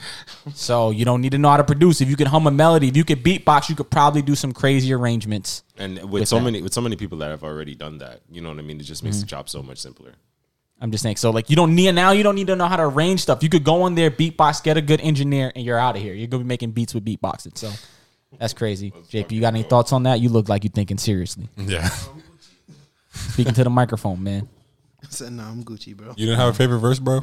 So 0.55 0.89
you 0.89 1.05
don't 1.05 1.21
need 1.21 1.33
to 1.33 1.37
know 1.37 1.49
how 1.49 1.57
to 1.57 1.63
produce. 1.63 2.01
If 2.01 2.09
you 2.09 2.15
can 2.15 2.25
hum 2.25 2.47
a 2.47 2.51
melody, 2.51 2.87
if 2.87 2.97
you 2.97 3.05
could 3.05 3.23
beatbox, 3.23 3.69
you 3.69 3.75
could 3.75 3.91
probably 3.91 4.23
do 4.23 4.33
some 4.33 4.53
crazy 4.53 4.91
arrangements. 4.91 5.61
And 5.77 5.97
with, 6.01 6.21
With 6.21 6.27
so 6.27 6.37
that. 6.37 6.45
many 6.45 6.63
with 6.63 6.73
so 6.73 6.81
many 6.81 6.95
people 6.95 7.19
that 7.19 7.29
have 7.29 7.43
already 7.43 7.75
done 7.75 7.99
that, 7.99 8.21
you 8.31 8.41
know 8.41 8.49
what 8.49 8.57
I 8.57 8.63
mean? 8.63 8.79
It 8.79 8.83
just 8.83 9.03
makes 9.03 9.17
mm-hmm. 9.17 9.21
the 9.21 9.27
job 9.27 9.49
so 9.49 9.61
much 9.61 9.77
simpler. 9.77 10.13
I'm 10.79 10.91
just 10.91 11.01
saying. 11.03 11.15
So 11.17 11.31
like 11.31 11.49
you 11.49 11.55
don't 11.55 11.73
need 11.75 11.91
now. 11.93 12.11
You 12.11 12.23
don't 12.23 12.35
need 12.35 12.47
to 12.47 12.55
know 12.55 12.67
how 12.67 12.75
to 12.75 12.83
arrange 12.83 13.21
stuff. 13.21 13.41
You 13.41 13.49
could 13.49 13.63
go 13.63 13.81
on 13.83 13.95
there, 13.95 14.11
beatbox, 14.11 14.63
get 14.63 14.77
a 14.77 14.81
good 14.81 15.01
engineer, 15.01 15.51
and 15.55 15.65
you're 15.65 15.79
out 15.79 15.95
of 15.95 16.01
here. 16.01 16.13
You're 16.13 16.27
gonna 16.27 16.43
be 16.43 16.47
making 16.47 16.71
beats 16.71 16.93
with 16.93 17.03
beatboxing. 17.05 17.57
So 17.57 17.71
that's 18.37 18.53
crazy. 18.53 18.91
JP, 19.09 19.31
you 19.31 19.41
got 19.41 19.53
any 19.53 19.63
thoughts 19.63 19.91
on 19.91 20.03
that? 20.03 20.19
You 20.19 20.29
look 20.29 20.49
like 20.49 20.63
you're 20.63 20.71
thinking 20.71 20.97
seriously. 20.97 21.49
yeah. 21.57 21.89
Speaking 23.11 23.53
to 23.55 23.63
the 23.63 23.69
microphone, 23.69 24.21
man. 24.23 24.47
I 25.03 25.07
said, 25.09 25.31
nah, 25.31 25.49
I'm 25.49 25.63
Gucci, 25.63 25.95
bro. 25.95 26.13
You 26.17 26.25
didn't 26.27 26.39
have 26.39 26.49
a 26.49 26.53
favorite 26.53 26.79
verse, 26.79 26.99
bro? 26.99 27.21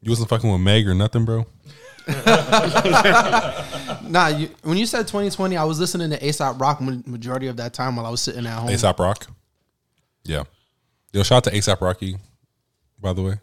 You 0.00 0.10
wasn't 0.10 0.28
fucking 0.30 0.50
with 0.50 0.60
Meg 0.60 0.88
or 0.88 0.94
nothing, 0.94 1.24
bro. 1.24 1.46
Nah, 4.02 4.28
you, 4.28 4.50
when 4.62 4.76
you 4.76 4.84
said 4.84 5.06
2020, 5.08 5.56
I 5.56 5.64
was 5.64 5.80
listening 5.80 6.10
to 6.10 6.18
ASAP 6.18 6.60
Rock 6.60 6.80
majority 6.82 7.46
of 7.46 7.56
that 7.56 7.72
time 7.72 7.96
while 7.96 8.04
I 8.04 8.10
was 8.10 8.20
sitting 8.20 8.44
at 8.46 8.58
home. 8.58 8.68
ASAP 8.68 8.98
Rock. 8.98 9.26
Yeah. 10.24 10.42
Yo, 11.12 11.22
shout 11.22 11.46
out 11.46 11.52
to 11.52 11.58
ASAP 11.58 11.80
Rocky, 11.80 12.16
by 13.00 13.12
the 13.12 13.22
way. 13.22 13.34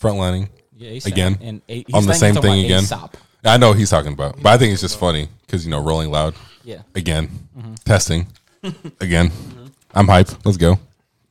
Frontlining. 0.00 0.48
Yeah, 0.76 0.90
ASAP. 0.90 1.06
again. 1.06 1.38
And 1.40 1.62
A- 1.68 1.84
on 1.94 2.06
the 2.06 2.14
same 2.14 2.34
thing 2.36 2.64
again. 2.64 2.82
ASAP. 2.84 3.14
I 3.44 3.56
know 3.56 3.68
what 3.70 3.78
he's 3.78 3.90
talking 3.90 4.12
about, 4.12 4.42
but 4.42 4.50
I 4.50 4.58
think 4.58 4.72
it's 4.72 4.82
just 4.82 4.98
funny 4.98 5.28
because 5.46 5.64
you 5.64 5.70
know, 5.70 5.80
Rolling 5.82 6.10
Loud. 6.10 6.34
Yeah. 6.64 6.82
Again, 6.94 7.30
Mhm. 7.58 7.82
testing. 7.84 8.26
again, 9.00 9.30
I'm 9.94 10.08
hype. 10.08 10.28
Let's 10.44 10.56
go. 10.58 10.78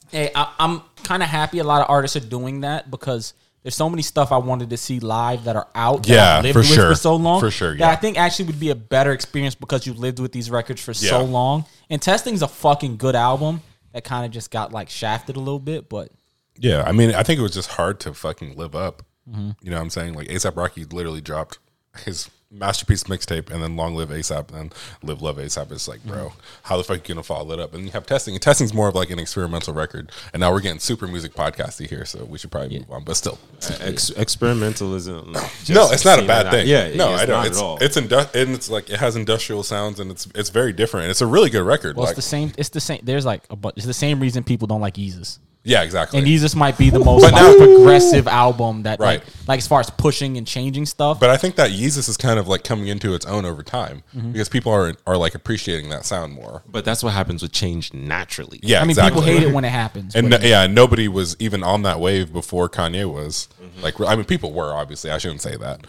Hey, 0.10 0.32
I, 0.34 0.54
I'm 0.60 0.82
kind 1.04 1.22
of 1.22 1.30
happy 1.30 1.60
a 1.60 1.64
lot 1.66 1.82
of 1.82 1.90
artists 1.90 2.16
are 2.16 2.22
doing 2.22 2.62
that 2.62 2.90
because 2.90 3.34
there's 3.62 3.76
so 3.76 3.90
many 3.90 4.02
stuff 4.02 4.32
I 4.32 4.38
wanted 4.38 4.70
to 4.70 4.78
see 4.78 5.00
live 5.02 5.44
that 5.44 5.58
are 5.58 5.68
out. 5.76 6.04
That 6.04 6.10
Yeah, 6.14 6.38
I've 6.38 6.44
lived 6.44 6.54
for 6.54 6.60
with 6.60 6.68
sure. 6.68 6.90
For 6.92 6.96
so 6.96 7.16
long, 7.18 7.42
For 7.42 7.52
sure, 7.52 7.74
That 7.74 7.80
yeah. 7.80 7.90
I 7.90 7.96
think 7.98 8.18
actually 8.18 8.46
would 8.46 8.60
be 8.60 8.70
a 8.70 8.76
better 8.76 9.12
experience 9.12 9.56
because 9.56 9.86
you 9.86 9.94
lived 9.94 10.20
with 10.20 10.32
these 10.32 10.50
records 10.50 10.82
for 10.82 10.94
so 10.94 11.24
long. 11.26 11.66
And 11.90 12.02
Testing's 12.02 12.42
a 12.42 12.48
fucking 12.48 12.96
good 12.98 13.16
album 13.16 13.62
that 13.98 14.04
kind 14.04 14.24
of 14.28 14.32
just 14.32 14.52
got 14.52 14.72
like 14.72 14.90
shafted 14.92 15.36
a 15.36 15.40
little 15.40 15.60
bit, 15.60 15.90
but 15.90 16.12
Yeah, 16.60 16.84
I 16.86 16.92
mean, 16.92 17.16
I 17.16 17.24
think 17.24 17.40
it 17.40 17.42
was 17.42 17.54
just 17.54 17.72
hard 17.72 18.00
to 18.02 18.14
fucking 18.14 18.56
live 18.56 18.76
up. 18.76 19.02
Mhm. 19.28 19.56
You 19.62 19.72
know 19.72 19.78
what 19.78 19.82
I'm 19.84 19.90
saying? 19.90 20.14
Like 20.14 20.28
ASAP 20.28 20.56
Rocky 20.56 20.86
literally 20.86 21.20
dropped 21.20 21.58
his 22.06 22.30
masterpiece 22.50 23.04
mixtape 23.04 23.52
and 23.52 23.62
then 23.62 23.76
Long 23.76 23.96
Live 23.96 24.10
ASAP 24.10 24.54
and 24.54 24.74
Live 25.04 25.22
Love 25.22 25.38
ASAP. 25.38 25.72
It's 25.72 25.88
like, 25.88 26.04
bro, 26.06 26.32
how 26.64 26.78
the 26.78 26.84
fuck 26.84 26.96
are 26.96 27.00
you 27.00 27.06
gonna 27.16 27.24
follow 27.24 27.52
it 27.54 27.60
up? 27.60 27.74
And 27.74 27.84
you 27.86 27.92
have 27.92 28.06
testing. 28.06 28.34
And 28.36 28.42
testing's 28.42 28.74
more 28.74 28.88
of 28.88 28.96
like 28.96 29.10
an 29.10 29.20
experimental 29.20 29.74
record. 29.74 30.12
And 30.34 30.40
now 30.40 30.52
we're 30.52 30.62
getting 30.62 30.80
super 30.80 31.08
music 31.08 31.34
podcasty 31.34 31.90
here, 31.90 32.06
so 32.06 32.24
we 32.26 32.38
should 32.38 32.52
probably 32.52 32.80
move 32.80 32.90
on. 32.92 33.04
But 33.04 33.18
still, 33.18 33.38
uh, 33.70 33.78
Ex- 33.82 34.12
experimentalism. 34.12 35.28
no, 35.74 35.92
it's 35.92 36.06
not 36.06 36.20
a 36.20 36.26
bad 36.28 36.46
that- 36.48 36.52
thing. 36.52 36.68
Yeah, 36.68 36.94
no, 36.96 37.14
it's 37.14 37.22
I 37.24 37.26
don't. 37.26 37.38
not 37.38 37.48
It's 37.48 37.58
at 37.58 37.64
all. 37.64 37.78
it's 37.82 37.98
indu- 37.98 38.36
and 38.42 38.52
it's 38.52 38.70
like 38.70 38.90
it 38.90 39.00
has 39.00 39.16
industrial 39.16 39.64
sounds 39.64 40.00
and 40.00 40.10
it's 40.12 40.28
it's 40.36 40.50
very 40.50 40.72
different. 40.74 41.10
It's 41.10 41.22
a 41.22 41.28
really 41.28 41.50
good 41.50 41.64
record. 41.64 41.96
well, 41.96 42.06
like, 42.06 42.12
it's 42.18 42.26
the 42.26 42.30
same. 42.30 42.54
It's 42.58 42.70
the 42.70 42.80
same. 42.80 43.02
There's 43.04 43.26
like 43.26 43.44
a 43.50 43.56
bunch. 43.56 43.76
It's 43.78 43.86
the 43.86 43.94
same 43.94 44.20
reason 44.20 44.44
people 44.44 44.68
don't 44.68 44.82
like 44.82 44.96
Yeezus. 44.96 45.40
Yeah, 45.64 45.82
exactly. 45.84 46.18
And 46.20 46.28
Yeezus 46.28 46.56
might 46.56 46.78
be 46.78 46.90
the 46.90 47.00
most 47.00 47.24
like, 47.24 47.34
now- 47.34 47.54
progressive 47.58 48.26
album 48.28 48.84
that 48.84 49.00
Right. 49.00 49.20
like 49.20 49.28
like 49.48 49.58
as 49.60 49.68
far 49.68 49.80
as 49.82 49.90
pushing 49.90 50.38
and 50.38 50.48
changing 50.48 50.86
stuff. 50.86 51.20
But 51.20 51.30
I 51.30 51.36
think 51.38 51.56
that 51.56 51.72
Yeezus 51.72 52.08
is 52.08 52.16
kind 52.16 52.40
of 52.40 52.48
like 52.48 52.64
coming 52.64 52.88
into 52.88 53.14
its 53.14 53.26
own 53.26 53.44
over 53.46 53.64
time 53.64 54.04
Mhm. 54.16 54.32
because 54.34 54.48
people 54.50 54.72
are 54.72 54.94
are 55.06 55.18
like 55.18 55.36
appreciating 55.36 55.90
that 55.90 56.06
sound 56.06 56.34
more. 56.34 56.64
But 56.70 56.86
that's 56.86 57.04
what 57.04 57.12
happens 57.14 57.42
with 57.42 57.52
change 57.52 57.94
naturally. 57.94 58.60
Yeah, 58.64 58.78
I 58.80 58.82
mean, 58.84 58.92
exactly. 58.92 59.22
people 59.22 59.34
hate 59.34 59.44
it 59.48 59.54
when 59.54 59.66
it 59.66 59.70
happens. 59.72 60.16
and 60.16 60.30
no- 60.30 60.38
yeah, 60.42 60.68
nobody 60.68 61.08
was 61.10 61.36
even 61.40 61.64
on 61.64 61.82
that 61.84 62.00
wave 62.00 62.32
before 62.32 62.70
Kanye 62.70 63.12
was. 63.12 63.50
Like, 63.82 64.00
I 64.00 64.16
mean, 64.16 64.26
people 64.26 64.54
were 64.54 64.74
obviously. 64.74 65.12
I 65.12 65.18
shouldn't 65.18 65.42
say 65.42 65.56
that, 65.58 65.82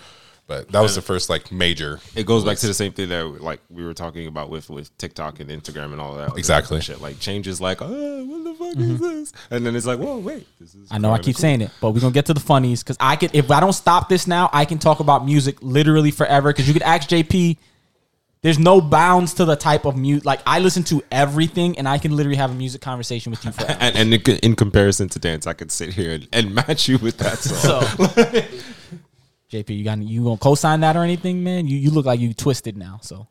but 0.49 0.73
that 0.73 0.81
was 0.81 0.95
the 0.95 1.03
first 1.03 1.29
like 1.29 1.53
major. 1.53 2.01
It 2.17 2.25
goes 2.25 2.43
back 2.43 2.57
to 2.57 2.67
the 2.67 2.73
same 2.73 2.93
thing 2.93 3.11
that 3.11 3.43
like 3.43 3.61
we 3.69 3.85
were 3.85 3.93
talking 3.93 4.27
about 4.27 4.49
with 4.49 4.71
with 4.71 4.97
TikTok 4.97 5.41
and 5.41 5.51
Instagram 5.51 5.93
and 5.93 6.01
all 6.01 6.15
that. 6.15 6.31
other 6.31 6.39
Exactly. 6.39 6.81
Shit 6.81 7.03
like 7.03 7.21
changes 7.21 7.61
like, 7.61 7.83
oh, 7.83 8.25
what 8.25 8.45
the 8.45 8.55
fuck 8.55 8.69
is 8.71 8.93
mm-hmm. 8.93 9.03
this? 9.03 9.33
And 9.51 9.67
then 9.67 9.77
it's 9.77 9.85
like, 9.85 9.99
whoa, 9.99 10.17
wait, 10.17 10.49
this 10.59 10.75
is. 10.75 10.89
I 10.91 10.97
know 10.97 11.13
I 11.13 11.19
keep 11.19 11.37
cool. 11.37 11.43
saying 11.43 11.61
it, 11.61 11.71
but 11.83 11.91
we're 11.91 12.01
gonna 12.01 12.15
get 12.15 12.25
to 12.27 12.35
the 12.35 12.41
funnies 12.41 12.83
because 12.83 12.97
I 12.99 13.17
could 13.17 13.35
if 13.35 13.51
I 13.51 13.61
don't 13.61 13.75
stop 13.75 14.09
this 14.09 14.27
now, 14.27 14.49
I 14.51 14.65
can 14.65 14.79
talk 14.79 15.01
about 15.01 15.27
music 15.27 15.59
literally 15.61 16.11
forever. 16.11 16.49
Because 16.49 16.67
you 16.67 16.73
could 16.73 16.83
ask 16.83 17.11
JP, 17.11 17.59
there's 18.41 18.59
no 18.59 18.81
bounds 18.81 19.35
to 19.35 19.45
the 19.45 19.55
type 19.55 19.85
of 19.85 19.99
music. 19.99 20.25
Like 20.25 20.41
I 20.47 20.61
listen 20.61 20.83
to 20.85 21.03
everything, 21.13 21.79
and 21.79 21.87
I 21.87 21.99
can 21.99 22.17
literally 22.17 22.39
have 22.39 22.53
a 22.53 22.55
music 22.55 22.81
conversation 22.81 23.31
with 23.33 23.45
you 23.45 23.53
forever. 23.53 23.77
And, 23.81 23.97
and 23.97 24.15
in, 24.15 24.37
in 24.39 24.57
comparison 24.57 25.11
to 25.11 25.19
dance, 25.19 25.47
I 25.47 25.53
could 25.53 25.71
sit 25.71 25.93
here 25.93 26.13
and, 26.13 26.29
and 26.33 26.55
match 26.55 26.89
you 26.89 26.97
with 26.97 27.19
that 27.19 27.37
so, 27.39 27.83
song. 27.83 28.45
JP, 29.51 29.77
you 29.79 29.85
got 29.85 29.99
you 29.99 30.25
gonna 30.25 30.37
co-sign 30.37 30.81
that 30.81 30.97
or 30.97 31.03
anything, 31.03 31.43
man? 31.43 31.67
You 31.67 31.77
you 31.79 31.91
look 31.91 32.07
like 32.07 32.21
you 32.21 32.35
twisted 32.35 32.77
now. 32.77 33.01
So 33.03 33.27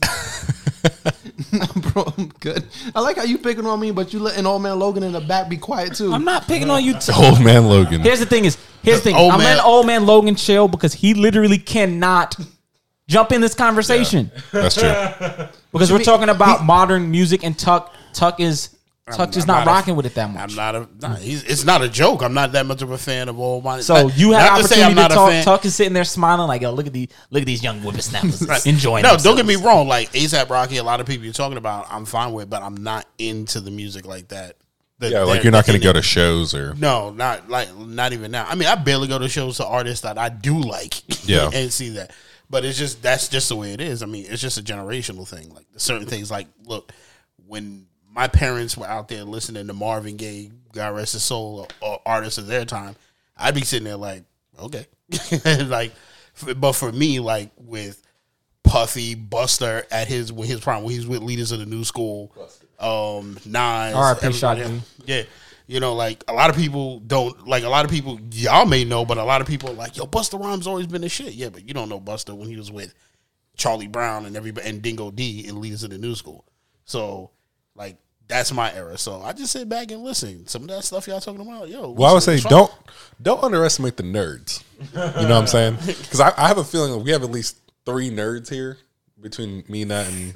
bro, 1.92 2.12
I'm 2.16 2.28
good. 2.40 2.64
I 2.94 3.00
like 3.00 3.16
how 3.16 3.24
you 3.24 3.38
picking 3.38 3.66
on 3.66 3.80
me, 3.80 3.90
but 3.90 4.12
you 4.12 4.20
letting 4.20 4.46
old 4.46 4.62
man 4.62 4.78
Logan 4.78 5.02
in 5.02 5.12
the 5.12 5.20
back 5.20 5.48
be 5.48 5.56
quiet 5.56 5.94
too. 5.94 6.12
I'm 6.12 6.24
not 6.24 6.46
picking 6.46 6.70
on 6.70 6.84
you. 6.84 6.94
T- 7.00 7.12
Old 7.14 7.42
man 7.42 7.66
Logan. 7.66 8.00
Here's 8.00 8.20
the 8.20 8.26
thing: 8.26 8.44
is 8.44 8.56
here's 8.82 8.98
the 8.98 9.04
thing. 9.04 9.16
Old 9.16 9.32
I'm 9.32 9.38
man- 9.38 9.56
letting 9.56 9.64
old 9.64 9.86
man 9.86 10.06
Logan 10.06 10.36
chill 10.36 10.68
because 10.68 10.94
he 10.94 11.14
literally 11.14 11.58
cannot 11.58 12.36
jump 13.08 13.32
in 13.32 13.40
this 13.40 13.54
conversation. 13.54 14.30
That's 14.52 14.76
true. 14.76 15.48
Because 15.72 15.92
we're 15.92 16.04
talking 16.04 16.28
about 16.28 16.64
modern 16.64 17.10
music, 17.10 17.44
and 17.44 17.58
Tuck 17.58 17.92
Tuck 18.12 18.38
is 18.40 18.73
Tuck 19.12 19.36
is 19.36 19.42
I'm 19.44 19.48
not 19.48 19.54
not 19.58 19.66
a- 19.66 19.70
rocking 19.70 19.96
with 19.96 20.06
it 20.06 20.14
that 20.14 20.30
much. 20.30 20.50
I'm 20.50 20.56
not 20.56 20.74
a. 20.74 20.88
Nah, 20.98 21.16
he's, 21.16 21.44
it's 21.44 21.62
not 21.64 21.82
a 21.82 21.90
joke. 21.90 22.22
I'm 22.22 22.32
not 22.32 22.52
that 22.52 22.64
much 22.64 22.80
of 22.80 22.90
a 22.90 22.96
fan 22.96 23.28
of 23.28 23.38
old 23.38 23.62
money. 23.62 23.82
So 23.82 24.08
you 24.08 24.30
Not 24.30 24.40
had 24.40 24.56
to 24.62 24.64
say 24.64 24.76
opportunity 24.76 24.82
I'm 24.84 24.90
to 24.90 24.94
not 24.94 25.10
a 25.10 25.14
talk. 25.14 25.30
fan- 25.30 25.44
Tuck 25.44 25.64
is 25.66 25.74
sitting 25.74 25.92
there 25.92 26.04
smiling 26.04 26.48
like, 26.48 26.62
"Yo, 26.62 26.70
look 26.72 26.86
at 26.86 26.94
these, 26.94 27.08
look 27.28 27.42
at 27.42 27.46
these 27.46 27.62
young 27.62 27.80
whippersnappers 27.80 28.64
enjoying." 28.66 29.02
No, 29.02 29.18
don't 29.18 29.36
get 29.36 29.44
me 29.44 29.56
wrong. 29.56 29.88
Like 29.88 30.10
ASAP 30.12 30.48
Rocky, 30.48 30.78
a 30.78 30.82
lot 30.82 31.00
of 31.00 31.06
people 31.06 31.24
you're 31.24 31.34
talking 31.34 31.58
about, 31.58 31.86
I'm 31.90 32.06
fine 32.06 32.32
with, 32.32 32.48
but 32.48 32.62
I'm 32.62 32.76
not 32.78 33.06
into 33.18 33.60
the 33.60 33.70
music 33.70 34.06
like 34.06 34.28
that. 34.28 34.56
that 35.00 35.12
Yeah, 35.12 35.24
like 35.24 35.42
you're 35.42 35.52
not 35.52 35.66
going 35.66 35.78
to 35.78 35.84
go 35.84 35.92
to 35.92 36.00
shows 36.00 36.54
or 36.54 36.72
No, 36.74 37.10
not 37.10 37.50
like 37.50 37.76
not 37.76 38.14
even 38.14 38.30
now. 38.30 38.46
I 38.48 38.54
mean, 38.54 38.68
I 38.68 38.74
barely 38.74 39.06
go 39.08 39.18
to 39.18 39.28
shows 39.28 39.58
to 39.58 39.66
artists 39.66 40.00
that 40.04 40.16
I 40.16 40.30
do 40.30 40.58
like. 40.58 40.94
Yeah. 41.28 41.50
and 41.54 41.70
see 41.70 41.90
that. 41.90 42.12
But 42.48 42.64
it's 42.64 42.78
just 42.78 43.02
that's 43.02 43.28
just 43.28 43.50
the 43.50 43.56
way 43.56 43.74
it 43.74 43.82
is. 43.82 44.02
I 44.02 44.06
mean, 44.06 44.24
it's 44.26 44.40
just 44.40 44.56
a 44.56 44.62
generational 44.62 45.28
thing. 45.28 45.52
Like 45.52 45.66
certain 45.76 46.06
things. 46.06 46.30
Like, 46.30 46.46
look, 46.64 46.90
when 47.46 47.84
my 48.14 48.28
parents 48.28 48.76
were 48.76 48.86
out 48.86 49.08
there 49.08 49.24
listening 49.24 49.66
to 49.66 49.72
Marvin 49.72 50.16
Gaye, 50.16 50.50
God 50.72 50.94
rest 50.94 51.14
his 51.14 51.22
soul, 51.22 51.68
or 51.80 52.00
artists 52.06 52.38
of 52.38 52.46
their 52.46 52.64
time, 52.64 52.94
I'd 53.36 53.54
be 53.54 53.62
sitting 53.62 53.84
there 53.84 53.96
like, 53.96 54.24
okay, 54.58 54.86
like. 55.66 55.92
But 56.56 56.72
for 56.72 56.90
me, 56.90 57.20
like 57.20 57.52
with 57.56 58.02
Puffy, 58.64 59.14
Busta 59.14 59.84
at 59.90 60.08
his 60.08 60.32
when 60.32 60.48
his 60.48 60.60
prime, 60.60 60.82
when 60.82 60.92
he's 60.92 61.06
with 61.06 61.22
leaders 61.22 61.52
of 61.52 61.60
the 61.60 61.66
new 61.66 61.84
school, 61.84 62.34
um, 62.80 63.38
Nas, 63.44 63.94
R.I.P. 63.94 64.26
else. 64.26 64.94
Yeah. 65.06 65.22
You 65.66 65.80
know, 65.80 65.94
like 65.94 66.24
a 66.28 66.32
lot 66.32 66.50
of 66.50 66.56
people 66.56 66.98
don't 67.00 67.46
like 67.46 67.62
a 67.62 67.68
lot 67.68 67.84
of 67.84 67.90
people 67.90 68.18
y'all 68.32 68.66
may 68.66 68.84
know, 68.84 69.04
but 69.04 69.16
a 69.16 69.24
lot 69.24 69.40
of 69.40 69.46
people 69.46 69.70
are 69.70 69.74
like, 69.74 69.96
yo, 69.96 70.06
Busta 70.06 70.38
Rhymes 70.38 70.66
always 70.66 70.86
been 70.86 71.02
the 71.02 71.08
shit. 71.08 71.34
Yeah, 71.34 71.48
but 71.48 71.66
you 71.66 71.72
don't 71.72 71.88
know 71.88 72.00
Busta 72.00 72.36
when 72.36 72.48
he 72.48 72.56
was 72.56 72.70
with 72.70 72.92
Charlie 73.56 73.86
Brown 73.86 74.26
and 74.26 74.36
everybody 74.36 74.68
and 74.68 74.82
Dinco 74.82 75.14
D 75.14 75.46
and 75.46 75.58
leaders 75.58 75.84
of 75.84 75.90
the 75.90 75.98
new 75.98 76.14
school. 76.14 76.44
So 76.84 77.30
like 77.74 77.96
that's 78.28 78.52
my 78.52 78.72
era. 78.74 78.96
So 78.98 79.20
I 79.20 79.32
just 79.32 79.52
sit 79.52 79.68
back 79.68 79.90
and 79.90 80.02
listen. 80.02 80.46
Some 80.46 80.62
of 80.62 80.68
that 80.68 80.84
stuff 80.84 81.06
y'all 81.06 81.20
talking 81.20 81.40
about, 81.40 81.68
yo. 81.68 81.90
Well, 81.90 82.10
I 82.10 82.14
would 82.14 82.22
say 82.22 82.34
listen, 82.34 82.50
don't 82.50 82.72
don't 83.20 83.42
underestimate 83.42 83.96
the 83.96 84.02
nerds. 84.02 84.62
You 84.92 84.98
know 84.98 85.12
what 85.12 85.32
I'm 85.32 85.46
saying? 85.46 85.76
Because 85.86 86.20
I, 86.20 86.32
I 86.36 86.48
have 86.48 86.58
a 86.58 86.64
feeling 86.64 87.04
we 87.04 87.10
have 87.10 87.22
at 87.22 87.30
least 87.30 87.58
three 87.86 88.10
nerds 88.10 88.48
here 88.48 88.78
between 89.20 89.64
me, 89.68 89.84
Nat, 89.84 90.08
and 90.08 90.34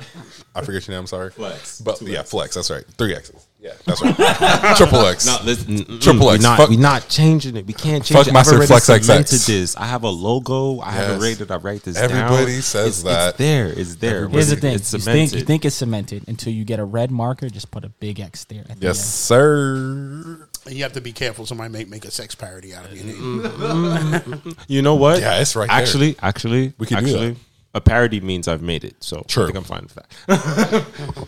I 0.55 0.63
forget 0.63 0.87
your 0.87 0.95
name. 0.95 1.01
I'm 1.01 1.07
sorry, 1.07 1.31
Flex. 1.31 1.81
But 1.81 1.97
Two 1.99 2.07
yeah, 2.07 2.21
X's. 2.21 2.31
Flex. 2.31 2.55
That's 2.55 2.71
right. 2.71 2.85
Three 2.97 3.15
X's. 3.15 3.47
Yeah, 3.61 3.73
that's 3.85 4.01
right. 4.01 4.15
Triple 4.77 5.01
X. 5.07 5.27
No, 5.27 5.37
listen, 5.45 5.99
Triple 5.99 6.27
we're 6.27 6.35
X. 6.35 6.43
Not, 6.45 6.59
Fuck- 6.59 6.71
we're 6.71 6.79
not 6.79 7.09
changing 7.09 7.57
it. 7.57 7.67
We 7.67 7.73
can't 7.73 8.05
change 8.05 8.17
Fuck 8.19 8.29
it. 8.29 8.33
Master 8.33 8.53
I've 8.55 8.59
already 8.59 8.69
Flex 8.69 8.89
XX. 8.89 9.05
cemented 9.05 9.41
this. 9.41 9.77
I 9.77 9.87
have 9.87 10.05
a 10.05 10.09
logo. 10.09 10.79
I 10.81 10.93
have 10.93 11.09
Yes. 11.09 11.19
it 11.21 11.25
rated. 11.25 11.51
I 11.51 11.57
write 11.57 11.83
this 11.83 11.97
Everybody 11.97 12.53
down. 12.53 12.63
says 12.63 13.01
It's- 13.01 13.03
that. 13.03 13.29
It's 13.31 13.39
there. 13.39 13.67
It's 13.69 13.95
there. 13.97 14.29
Here's 14.29 14.47
the 14.47 14.53
It's- 14.57 14.61
thing: 14.61 14.75
It's 14.77 14.93
you 14.93 14.99
cemented. 15.01 15.31
think 15.31 15.41
you 15.41 15.45
think 15.47 15.65
it's 15.65 15.75
cemented 15.77 16.25
until 16.29 16.53
you 16.53 16.65
get 16.65 16.79
a 16.79 16.85
red 16.85 17.11
marker. 17.11 17.49
Just 17.51 17.73
put 17.73 17.85
a 17.85 17.89
big 17.89 18.21
X 18.21 18.45
there. 18.45 18.65
at 18.71 18.79
the 18.79 18.87
Yes, 18.87 18.99
end. 18.99 19.05
sir. 19.05 20.49
You 20.69 20.83
have 20.85 20.93
to 20.93 21.01
be 21.01 21.13
careful. 21.13 21.45
Somebody 21.45 21.71
make 21.73 21.89
make 21.89 22.05
a 22.05 22.11
sex 22.13 22.37
parody 22.37 22.75
out 22.75 22.85
of 22.85 22.95
your 22.95 23.13
Mm-hmm. 23.13 24.11
name. 24.45 24.57
You 24.69 24.83
know 24.83 24.95
what? 24.95 25.19
Yeah, 25.21 25.41
it's 25.41 25.57
right 25.57 25.69
there. 25.69 25.77
Actually, 25.77 26.15
actually, 26.23 26.75
We 26.79 26.87
could 26.87 26.99
do 26.99 27.05
actually, 27.07 27.29
that. 27.31 27.37
a 27.75 27.81
parody 27.81 28.21
means 28.21 28.47
I've 28.47 28.63
made 28.63 28.85
it. 28.85 28.95
So 29.01 29.25
True. 29.27 29.45
I 29.45 29.47
think 29.47 29.59
I'm 29.59 29.65
fine 29.65 29.83
with 29.83 29.95
that. 29.97 30.85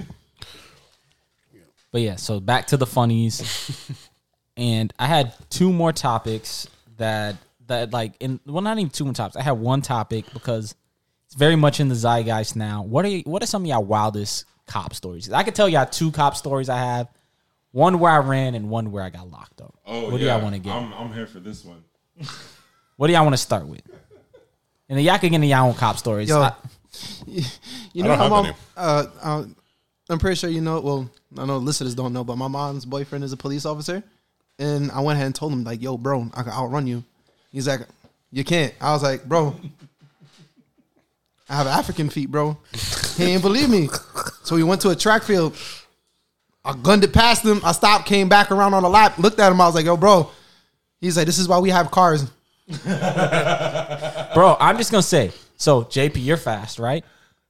But 1.92 2.02
yeah, 2.02 2.16
so 2.16 2.38
back 2.40 2.68
to 2.68 2.76
the 2.76 2.86
funnies, 2.86 3.90
and 4.56 4.92
I 4.98 5.06
had 5.06 5.34
two 5.50 5.72
more 5.72 5.92
topics 5.92 6.68
that 6.98 7.36
that 7.66 7.92
like 7.92 8.12
in 8.20 8.40
well 8.46 8.62
not 8.62 8.78
even 8.78 8.90
two 8.90 9.04
more 9.04 9.14
topics. 9.14 9.36
I 9.36 9.42
had 9.42 9.52
one 9.52 9.82
topic 9.82 10.24
because 10.32 10.74
it's 11.26 11.34
very 11.34 11.56
much 11.56 11.80
in 11.80 11.88
the 11.88 11.94
zeitgeist 11.94 12.54
now. 12.56 12.82
What 12.82 13.04
are 13.04 13.08
you, 13.08 13.22
what 13.24 13.42
are 13.42 13.46
some 13.46 13.62
of 13.62 13.66
y'all 13.68 13.84
wildest 13.84 14.44
cop 14.66 14.94
stories? 14.94 15.32
I 15.32 15.42
could 15.42 15.54
tell 15.54 15.68
y'all 15.68 15.86
two 15.86 16.10
cop 16.12 16.36
stories 16.36 16.68
I 16.68 16.78
have. 16.78 17.08
One 17.72 18.00
where 18.00 18.10
I 18.10 18.18
ran 18.18 18.56
and 18.56 18.68
one 18.68 18.90
where 18.90 19.04
I 19.04 19.10
got 19.10 19.30
locked 19.30 19.60
up. 19.60 19.72
Oh, 19.86 20.10
what 20.10 20.18
do 20.18 20.26
y'all 20.26 20.40
want 20.42 20.54
to 20.56 20.60
get? 20.60 20.74
Oh, 20.74 20.92
I'm 20.98 21.12
here 21.12 21.26
for 21.26 21.38
this 21.38 21.64
one. 21.64 21.84
what 22.96 23.06
do 23.06 23.12
y'all 23.12 23.22
want 23.22 23.34
to 23.34 23.38
start 23.42 23.64
with? 23.66 23.82
And 24.88 24.98
then 24.98 25.04
y'all 25.04 25.18
can 25.18 25.30
get 25.30 25.36
into 25.36 25.46
y'all 25.46 25.68
own 25.68 25.74
cop 25.74 25.96
stories. 25.96 26.28
Yo, 26.28 26.40
I- 26.40 26.52
You 27.92 28.04
I 28.04 28.06
know 28.06 28.08
don't 28.08 28.16
how 28.18 28.22
have 28.24 28.30
mom, 28.30 28.46
any. 28.46 28.54
uh, 28.76 29.06
uh, 29.22 29.44
I'm 30.10 30.18
pretty 30.18 30.36
sure 30.36 30.50
you 30.50 30.60
know. 30.60 30.80
Well, 30.80 31.10
I 31.38 31.46
know 31.46 31.58
listeners 31.58 31.94
don't 31.94 32.12
know, 32.12 32.24
but 32.24 32.36
my 32.36 32.48
mom's 32.48 32.84
boyfriend 32.84 33.24
is 33.24 33.32
a 33.32 33.36
police 33.36 33.64
officer, 33.64 34.02
and 34.58 34.90
I 34.90 35.00
went 35.00 35.16
ahead 35.16 35.26
and 35.26 35.34
told 35.34 35.52
him 35.52 35.64
like, 35.64 35.80
"Yo, 35.80 35.96
bro, 35.96 36.30
I 36.34 36.42
can 36.42 36.52
outrun 36.52 36.86
you." 36.86 37.04
He's 37.52 37.68
like, 37.68 37.80
"You 38.30 38.44
can't." 38.44 38.74
I 38.80 38.92
was 38.92 39.02
like, 39.02 39.24
"Bro, 39.24 39.56
I 41.48 41.56
have 41.56 41.66
African 41.66 42.10
feet, 42.10 42.30
bro." 42.30 42.58
He 43.16 43.26
didn't 43.26 43.42
believe 43.42 43.68
me, 43.68 43.88
so 44.42 44.56
we 44.56 44.62
went 44.62 44.80
to 44.82 44.90
a 44.90 44.96
track 44.96 45.22
field. 45.22 45.56
I 46.64 46.74
gunned 46.74 47.04
it 47.04 47.12
past 47.12 47.44
him. 47.44 47.60
I 47.64 47.72
stopped, 47.72 48.06
came 48.06 48.28
back 48.28 48.50
around 48.50 48.74
on 48.74 48.82
the 48.82 48.88
lap, 48.90 49.18
looked 49.18 49.38
at 49.38 49.50
him. 49.50 49.60
I 49.60 49.66
was 49.66 49.74
like, 49.74 49.84
"Yo, 49.84 49.96
bro." 49.96 50.30
He's 51.00 51.16
like, 51.16 51.26
"This 51.26 51.38
is 51.38 51.48
why 51.48 51.58
we 51.58 51.70
have 51.70 51.90
cars." 51.90 52.24
Bro, 54.34 54.56
I'm 54.60 54.76
just 54.76 54.90
gonna 54.90 55.02
say. 55.02 55.32
So 55.56 55.84
JP, 55.84 56.24
you're 56.24 56.36
fast, 56.36 56.78
right? 56.78 57.04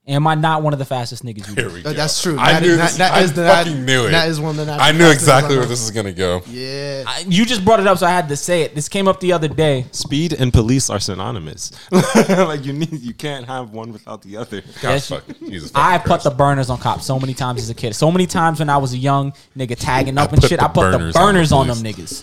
Am 0.09 0.27
I 0.27 0.35
not 0.35 0.62
one 0.62 0.72
of 0.72 0.78
the 0.78 0.85
fastest 0.86 1.24
niggas 1.24 1.47
you 1.48 1.55
Here 1.55 1.68
know? 1.68 1.74
we 1.74 1.82
go. 1.82 1.93
That's 1.93 2.20
true. 2.22 2.36
I 2.39 2.55
That 2.55 2.62
knew 2.62 2.70
is- 2.70 2.78
this. 2.78 2.97
that- 2.97 3.10
that 3.10 3.12
I 3.12 3.20
is 3.20 3.32
the- 3.35 3.43
that- 3.43 3.66
fucking 3.66 3.85
knew 3.85 4.06
it. 4.06 4.10
that 4.12 4.28
is 4.31 4.40
one 4.40 4.59
of 4.59 4.66
the 4.66 4.72
I 4.72 4.93
knew 4.93 5.09
exactly 5.10 5.56
where 5.59 5.66
this 5.66 5.82
is 5.82 5.90
gonna 5.90 6.10
go. 6.10 6.43
Yeah. 6.51 7.05
I- 7.06 7.24
You 7.28 7.44
just 7.44 7.64
brought 7.66 7.81
it 7.81 7.86
up, 7.86 7.98
so 7.98 8.06
I 8.06 8.10
had 8.10 8.28
to 8.31 8.36
say 8.36 8.62
it. 8.62 8.74
This 8.74 8.89
came 8.89 9.06
up 9.06 9.20
the 9.20 9.32
other 9.32 9.47
day. 9.47 9.85
Speed 9.93 10.32
and 10.32 10.52
police 10.55 10.89
are 10.89 10.98
synonymous. 10.98 11.70
like 11.93 12.64
you 12.64 12.72
need, 12.72 12.98
you 13.02 13.12
can't 13.12 13.47
have 13.47 13.70
one 13.70 13.93
without 13.93 14.22
the 14.22 14.39
other. 14.39 14.62
God, 14.81 14.90
Yes, 14.90 15.09
fuck, 15.09 15.22
Jesus 15.47 15.70
I 15.74 15.93
fucking 15.98 16.01
put 16.01 16.06
Christ. 16.09 16.24
the 16.24 16.31
burners 16.31 16.70
on 16.70 16.78
cops 16.78 17.05
so 17.05 17.20
many 17.20 17.35
times 17.35 17.60
as 17.62 17.68
a 17.68 17.74
kid. 17.74 17.94
So 17.94 18.10
many 18.10 18.27
times 18.27 18.59
when 18.59 18.70
I 18.70 18.78
was 18.78 18.94
a 18.94 18.98
young 18.98 19.35
nigga 19.56 19.77
tagging 19.78 20.16
up 20.16 20.32
and 20.32 20.40
put 20.40 20.48
shit, 20.48 20.60
the 20.60 20.64
I 20.64 20.68
put 20.68 20.90
the 20.93 20.98
burners 21.12 21.52
on 21.52 21.66
the 21.68 21.72
on, 21.74 21.82
them 21.82 21.93
niggas. 21.93 22.22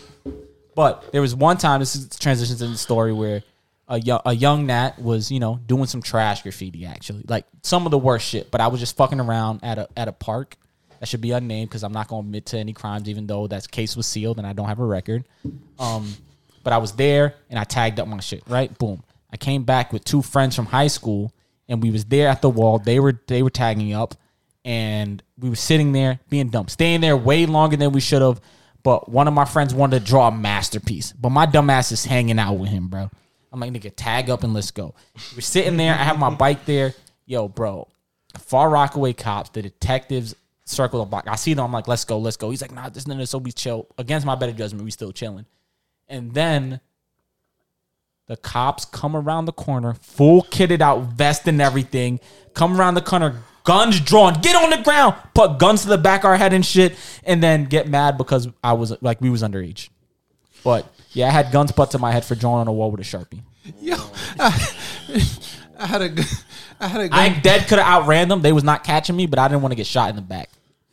But 0.75 1.11
there 1.11 1.21
was 1.21 1.35
one 1.35 1.57
time, 1.57 1.79
this 1.79 1.95
is 1.95 2.07
transitions 2.19 2.61
in 2.61 2.71
the 2.71 2.77
story 2.77 3.13
where 3.13 3.43
a 3.87 3.99
young, 3.99 4.21
a 4.25 4.33
young 4.33 4.65
Nat 4.65 4.99
was, 4.99 5.31
you 5.31 5.39
know, 5.39 5.59
doing 5.65 5.85
some 5.85 6.01
trash 6.01 6.43
graffiti 6.43 6.85
actually. 6.85 7.23
Like 7.27 7.45
some 7.63 7.85
of 7.85 7.91
the 7.91 7.97
worst 7.97 8.27
shit. 8.27 8.51
But 8.51 8.61
I 8.61 8.67
was 8.67 8.79
just 8.79 8.97
fucking 8.97 9.19
around 9.19 9.61
at 9.63 9.77
a 9.77 9.87
at 9.95 10.07
a 10.07 10.13
park. 10.13 10.57
That 10.99 11.07
should 11.07 11.21
be 11.21 11.31
unnamed 11.31 11.69
because 11.69 11.83
I'm 11.83 11.93
not 11.93 12.07
gonna 12.07 12.21
admit 12.21 12.47
to 12.47 12.57
any 12.57 12.73
crimes, 12.73 13.07
even 13.07 13.27
though 13.27 13.47
that 13.47 13.69
case 13.69 13.95
was 13.95 14.07
sealed 14.07 14.39
and 14.39 14.47
I 14.47 14.53
don't 14.53 14.67
have 14.67 14.79
a 14.79 14.85
record. 14.85 15.25
Um, 15.79 16.13
but 16.63 16.73
I 16.73 16.77
was 16.79 16.93
there 16.93 17.35
and 17.49 17.59
I 17.59 17.63
tagged 17.63 17.99
up 17.99 18.07
my 18.07 18.19
shit. 18.19 18.43
Right, 18.47 18.75
boom. 18.77 19.03
I 19.31 19.37
came 19.37 19.63
back 19.63 19.93
with 19.93 20.03
two 20.03 20.21
friends 20.21 20.55
from 20.55 20.65
high 20.65 20.87
school, 20.87 21.33
and 21.67 21.83
we 21.83 21.91
was 21.91 22.05
there 22.05 22.27
at 22.29 22.41
the 22.41 22.49
wall. 22.49 22.79
They 22.79 22.99
were 22.99 23.21
they 23.27 23.43
were 23.43 23.49
tagging 23.49 23.93
up, 23.93 24.15
and 24.65 25.21
we 25.37 25.49
were 25.49 25.55
sitting 25.55 25.91
there 25.91 26.19
being 26.29 26.49
dumb, 26.49 26.67
staying 26.67 27.01
there 27.01 27.15
way 27.15 27.45
longer 27.45 27.77
than 27.77 27.91
we 27.91 28.01
should 28.01 28.21
have. 28.21 28.41
But 28.83 29.09
one 29.09 29.27
of 29.27 29.33
my 29.33 29.45
friends 29.45 29.73
wanted 29.73 29.99
to 29.99 30.05
draw 30.05 30.29
a 30.29 30.31
masterpiece, 30.31 31.11
but 31.13 31.29
my 31.29 31.45
dumb 31.45 31.69
ass 31.69 31.91
is 31.91 32.05
hanging 32.05 32.39
out 32.39 32.53
with 32.53 32.69
him, 32.69 32.87
bro. 32.87 33.09
I'm 33.57 33.73
like, 33.73 33.81
nigga, 33.81 33.91
tag 33.95 34.29
up 34.29 34.43
and 34.43 34.53
let's 34.53 34.71
go. 34.71 34.93
We're 35.35 35.41
sitting 35.41 35.77
there. 35.77 35.93
I 35.93 36.03
have 36.03 36.19
my 36.19 36.29
bike 36.29 36.65
there. 36.65 36.93
Yo, 37.25 37.47
bro, 37.47 37.87
Far 38.37 38.69
Rockaway 38.69 39.13
cops, 39.13 39.49
the 39.49 39.61
detectives 39.61 40.35
circle 40.65 40.99
the 40.99 41.09
block. 41.09 41.27
I 41.27 41.35
see 41.35 41.53
them. 41.53 41.65
I'm 41.65 41.71
like, 41.71 41.87
let's 41.87 42.05
go, 42.05 42.19
let's 42.19 42.37
go. 42.37 42.51
He's 42.51 42.61
like, 42.61 42.71
nah, 42.71 42.89
this 42.89 43.05
nigga, 43.05 43.27
so 43.27 43.39
we 43.39 43.51
chill. 43.51 43.87
Against 43.97 44.25
my 44.25 44.35
better 44.35 44.51
judgment, 44.51 44.83
we 44.83 44.91
still 44.91 45.11
chilling. 45.11 45.45
And 46.07 46.33
then 46.33 46.79
the 48.27 48.37
cops 48.37 48.85
come 48.85 49.15
around 49.15 49.45
the 49.45 49.53
corner, 49.53 49.95
full 49.95 50.43
kitted 50.43 50.81
out, 50.81 51.01
vest 51.13 51.47
and 51.47 51.61
everything. 51.61 52.19
Come 52.53 52.79
around 52.79 52.93
the 52.93 53.01
corner, 53.01 53.41
guns 53.63 53.99
drawn, 53.99 54.39
get 54.41 54.55
on 54.55 54.69
the 54.69 54.83
ground, 54.83 55.15
put 55.33 55.57
guns 55.57 55.81
to 55.81 55.87
the 55.87 55.97
back 55.97 56.21
of 56.21 56.25
our 56.25 56.37
head 56.37 56.53
and 56.53 56.65
shit, 56.65 56.95
and 57.23 57.41
then 57.41 57.65
get 57.65 57.87
mad 57.87 58.17
because 58.17 58.47
I 58.63 58.73
was 58.73 59.01
like 59.01 59.19
we 59.19 59.29
was 59.29 59.41
underage. 59.41 59.89
But 60.63 60.91
yeah, 61.13 61.27
I 61.27 61.31
had 61.31 61.51
guns 61.51 61.71
put 61.71 61.91
to 61.91 61.99
my 61.99 62.11
head 62.11 62.25
for 62.25 62.35
drawing 62.35 62.61
on 62.61 62.67
a 62.67 62.73
wall 62.73 62.91
with 62.91 63.01
a 63.01 63.03
sharpie. 63.03 63.41
Yo, 63.79 63.95
I, 64.39 64.71
I 65.79 65.85
had 65.85 66.01
a, 66.01 66.09
gu- 66.09 66.23
I 66.79 66.87
had 66.87 67.01
a 67.01 67.09
gun. 67.09 67.19
I 67.19 67.39
dead 67.39 67.67
could 67.67 67.79
have 67.79 67.87
outran 67.87 68.29
them. 68.29 68.41
They 68.41 68.53
was 68.53 68.63
not 68.63 68.83
catching 68.83 69.15
me, 69.15 69.25
but 69.25 69.39
I 69.39 69.47
didn't 69.47 69.61
want 69.61 69.71
to 69.71 69.75
get 69.75 69.87
shot 69.87 70.09
in 70.09 70.15
the 70.15 70.21
back. 70.21 70.49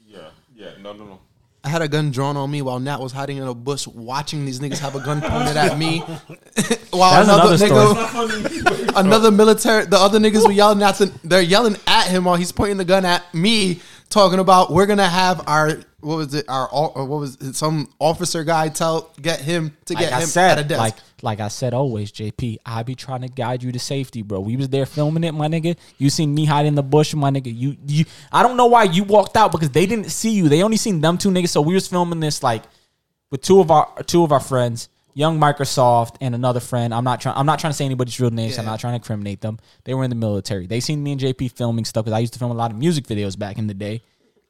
Yeah, 0.06 0.28
yeah, 0.54 0.70
no, 0.80 0.92
no, 0.92 1.04
no. 1.04 1.20
I 1.64 1.68
had 1.70 1.80
a 1.80 1.88
gun 1.88 2.10
drawn 2.10 2.36
on 2.36 2.50
me 2.50 2.60
while 2.60 2.78
Nat 2.78 3.00
was 3.00 3.12
hiding 3.12 3.38
in 3.38 3.44
a 3.44 3.54
bush, 3.54 3.86
watching 3.86 4.44
these 4.44 4.60
niggas 4.60 4.80
have 4.80 4.94
a 4.96 5.00
gun 5.00 5.22
pointed 5.22 5.56
at 5.56 5.78
me. 5.78 6.00
while 6.90 7.24
That's 7.24 7.26
another, 7.26 7.54
another 7.54 8.48
nigga, 8.48 8.92
another 8.96 9.30
military, 9.30 9.86
the 9.86 9.96
other 9.96 10.18
niggas 10.18 10.44
were 10.44 10.52
yelling 10.52 10.82
at, 10.82 10.96
the, 10.96 11.10
they're 11.24 11.40
yelling 11.40 11.76
at 11.86 12.08
him 12.08 12.24
while 12.24 12.36
he's 12.36 12.52
pointing 12.52 12.76
the 12.76 12.84
gun 12.84 13.06
at 13.06 13.32
me, 13.32 13.80
talking 14.08 14.38
about 14.38 14.72
we're 14.72 14.86
gonna 14.86 15.08
have 15.08 15.46
our 15.48 15.80
what 16.00 16.16
was 16.16 16.34
it, 16.34 16.44
our 16.48 16.68
or 16.68 17.04
what 17.06 17.20
was 17.20 17.36
it, 17.36 17.54
some 17.54 17.88
officer 17.98 18.44
guy 18.44 18.68
tell 18.68 19.10
get 19.20 19.40
him 19.40 19.76
to 19.86 19.94
Like 19.94 20.04
get 20.04 20.12
I 20.12 20.20
him 20.20 20.26
said, 20.26 20.58
at 20.58 20.64
a 20.64 20.68
desk. 20.68 20.78
like 20.78 20.94
like 21.22 21.40
I 21.40 21.48
said 21.48 21.72
always, 21.72 22.12
JP, 22.12 22.58
I 22.66 22.82
be 22.82 22.94
trying 22.94 23.22
to 23.22 23.28
guide 23.28 23.62
you 23.62 23.72
to 23.72 23.78
safety, 23.78 24.20
bro. 24.20 24.40
We 24.40 24.56
was 24.56 24.68
there 24.68 24.84
filming 24.84 25.24
it, 25.24 25.32
my 25.32 25.48
nigga. 25.48 25.78
You 25.96 26.10
seen 26.10 26.34
me 26.34 26.44
hide 26.44 26.66
in 26.66 26.74
the 26.74 26.82
bush, 26.82 27.14
my 27.14 27.30
nigga. 27.30 27.46
You 27.56 27.76
you 27.86 28.04
I 28.30 28.42
don't 28.42 28.56
know 28.58 28.66
why 28.66 28.84
you 28.84 29.04
walked 29.04 29.36
out 29.36 29.50
because 29.50 29.70
they 29.70 29.86
didn't 29.86 30.10
see 30.10 30.30
you. 30.32 30.48
They 30.50 30.62
only 30.62 30.76
seen 30.76 31.00
them 31.00 31.16
two 31.18 31.30
niggas. 31.30 31.48
So 31.48 31.62
we 31.62 31.74
was 31.74 31.88
filming 31.88 32.20
this 32.20 32.42
like 32.42 32.62
with 33.30 33.40
two 33.40 33.60
of 33.60 33.70
our 33.70 33.90
two 34.04 34.22
of 34.22 34.32
our 34.32 34.40
friends, 34.40 34.88
young 35.14 35.38
Microsoft 35.38 36.16
and 36.20 36.34
another 36.34 36.60
friend. 36.60 36.92
I'm 36.92 37.04
not 37.04 37.20
trying 37.20 37.36
I'm 37.36 37.46
not 37.46 37.58
trying 37.58 37.72
to 37.72 37.76
say 37.76 37.84
anybody's 37.84 38.18
real 38.20 38.30
names. 38.30 38.58
I'm 38.58 38.64
not 38.66 38.80
trying 38.80 38.92
to 38.92 38.96
incriminate 38.96 39.40
them. 39.40 39.58
They 39.84 39.94
were 39.94 40.04
in 40.04 40.10
the 40.10 40.16
military. 40.16 40.66
They 40.66 40.80
seen 40.80 41.02
me 41.02 41.12
and 41.12 41.20
JP 41.20 41.52
filming 41.52 41.84
stuff 41.84 42.04
because 42.04 42.16
I 42.16 42.20
used 42.20 42.32
to 42.34 42.38
film 42.38 42.50
a 42.50 42.54
lot 42.54 42.70
of 42.70 42.76
music 42.76 43.06
videos 43.06 43.38
back 43.38 43.58
in 43.58 43.66
the 43.66 43.74
day. 43.74 44.02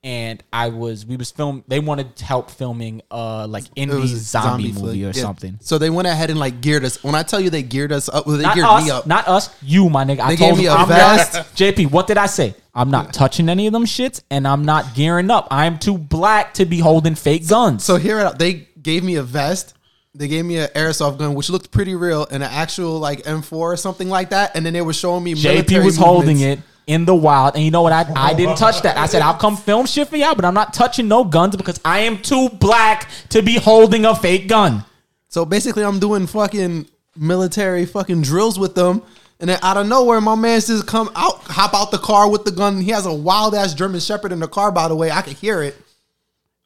And 0.03 0.43
I 0.53 0.69
was 0.69 1.07
we 1.07 1.17
was 1.17 1.31
film 1.31 1.65
they 1.67 1.81
wanted 1.81 2.21
help 2.21 2.51
filming 2.51 3.01
uh 3.11 3.47
like 3.47 3.65
indie 3.75 4.07
zombie, 4.07 4.71
flick. 4.71 4.85
movie 4.85 5.05
or 5.05 5.09
Yeah. 5.09 5.23
something. 5.23 5.59
So 5.63 5.79
they 5.79 5.89
went 5.89 6.07
ahead 6.09 6.29
and 6.29 6.39
like 6.39 6.61
geared 6.61 6.85
us. 6.85 7.03
When 7.03 7.15
I 7.15 7.23
tell 7.23 7.41
you 7.41 7.49
they 7.49 7.63
geared 7.63 7.91
us 7.91 8.11
up, 8.11 8.27
well, 8.27 8.37
they 8.37 8.43
Not 8.43 8.55
geared 8.55 8.67
us, 8.67 8.85
me 8.85 8.91
up. 8.91 9.07
not 9.07 9.27
us, 9.29 9.49
you, 9.63 9.89
my 9.89 10.05
nigga. 10.05 10.21
I 10.21 10.29
They 10.31 10.37
told 10.37 10.51
gave 10.53 10.59
me 10.59 10.65
you, 10.65 10.71
a 10.71 10.75
I'm 10.75 10.89
vest. 10.89 11.35
not, 11.35 11.47
JP, 11.55 11.91
what 11.91 12.07
did 12.07 12.19
I 12.19 12.27
say? 12.27 12.55
I'm 12.75 12.91
not 12.91 13.15
touching 13.15 13.49
any 13.49 13.67
of 13.69 13.73
them 13.73 13.85
shits, 13.85 14.21
and 14.31 14.49
I'm 14.49 14.65
not 14.65 14.95
gearing 14.95 15.31
up. 15.31 15.47
I'm 15.51 15.79
too 15.79 15.97
black 15.97 16.55
to 16.55 16.65
be 16.67 16.81
holding 16.81 17.15
fake 17.15 17.47
guns. 17.49 17.85
So 17.85 17.97
here. 17.97 18.31
They 18.33 18.67
gave 18.83 19.05
me 19.05 19.15
a 19.15 19.23
vest. 19.23 19.74
They 20.15 20.29
gave 20.29 20.45
me 20.45 20.59
an 20.59 20.69
airsoft 20.69 21.19
gun, 21.19 21.35
which 21.35 21.51
looked 21.51 21.73
pretty 21.73 21.95
real, 21.95 22.27
and 22.31 22.43
an 22.43 22.51
actual 22.51 22.99
like 23.01 23.25
M4 23.25 23.53
or 23.53 23.77
something 23.77 24.09
like 24.09 24.31
that. 24.31 24.55
And 24.55 24.65
then 24.65 24.73
they 24.73 24.83
were 24.83 24.93
showing 24.93 25.25
me. 25.25 25.35
JP 25.35 25.85
was 25.85 25.97
holding 25.97 26.41
it 26.41 26.61
in 26.87 27.05
the 27.05 27.15
wild, 27.15 27.55
and 27.55 27.65
you 27.65 27.71
know 27.71 27.83
what? 27.83 27.93
I 27.93 28.07
I 28.15 28.35
didn't 28.35 28.57
touch 28.57 28.83
that. 28.83 28.97
I 28.97 29.07
said 29.07 29.23
I'll 29.23 29.35
come 29.35 29.57
film 29.57 29.87
shit 29.87 30.09
for 30.09 30.17
y'all, 30.17 30.35
but 30.35 30.45
I'm 30.45 30.55
not 30.55 30.73
touching 30.73 31.09
no 31.09 31.25
guns 31.25 31.57
because 31.57 31.81
I 31.85 32.01
am 32.01 32.23
too 32.23 32.49
black 32.49 33.09
to 33.31 33.43
be 33.43 33.59
holding 33.59 34.05
a 34.05 34.15
fake 34.15 34.49
gun. 34.49 34.85
So 35.29 35.45
basically, 35.45 35.85
I'm 35.85 35.99
doing 35.99 36.27
fucking 36.29 36.87
military 37.17 37.87
fucking 37.87 38.23
drills 38.23 38.59
with 38.59 38.75
them. 38.75 39.03
And 39.41 39.51
then 39.51 39.59
out 39.63 39.77
of 39.77 39.89
nowhere, 39.89 40.21
my 40.21 40.37
man 40.37 40.61
just 40.61 40.87
come 40.87 41.11
out, 41.17 41.39
hop 41.43 41.75
out 41.75 41.91
the 41.91 41.99
car 41.99 42.31
with 42.31 42.45
the 42.45 42.53
gun. 42.53 42.81
He 42.81 42.93
has 42.93 43.05
a 43.05 43.13
wild 43.13 43.55
ass 43.55 43.75
German 43.75 44.01
Shepherd 44.01 44.31
in 44.31 44.39
the 44.39 44.49
car, 44.49 44.71
by 44.71 44.87
the 44.87 44.95
way. 44.95 45.11
I 45.11 45.23
could 45.23 45.35
hear 45.35 45.61
it. 45.61 45.77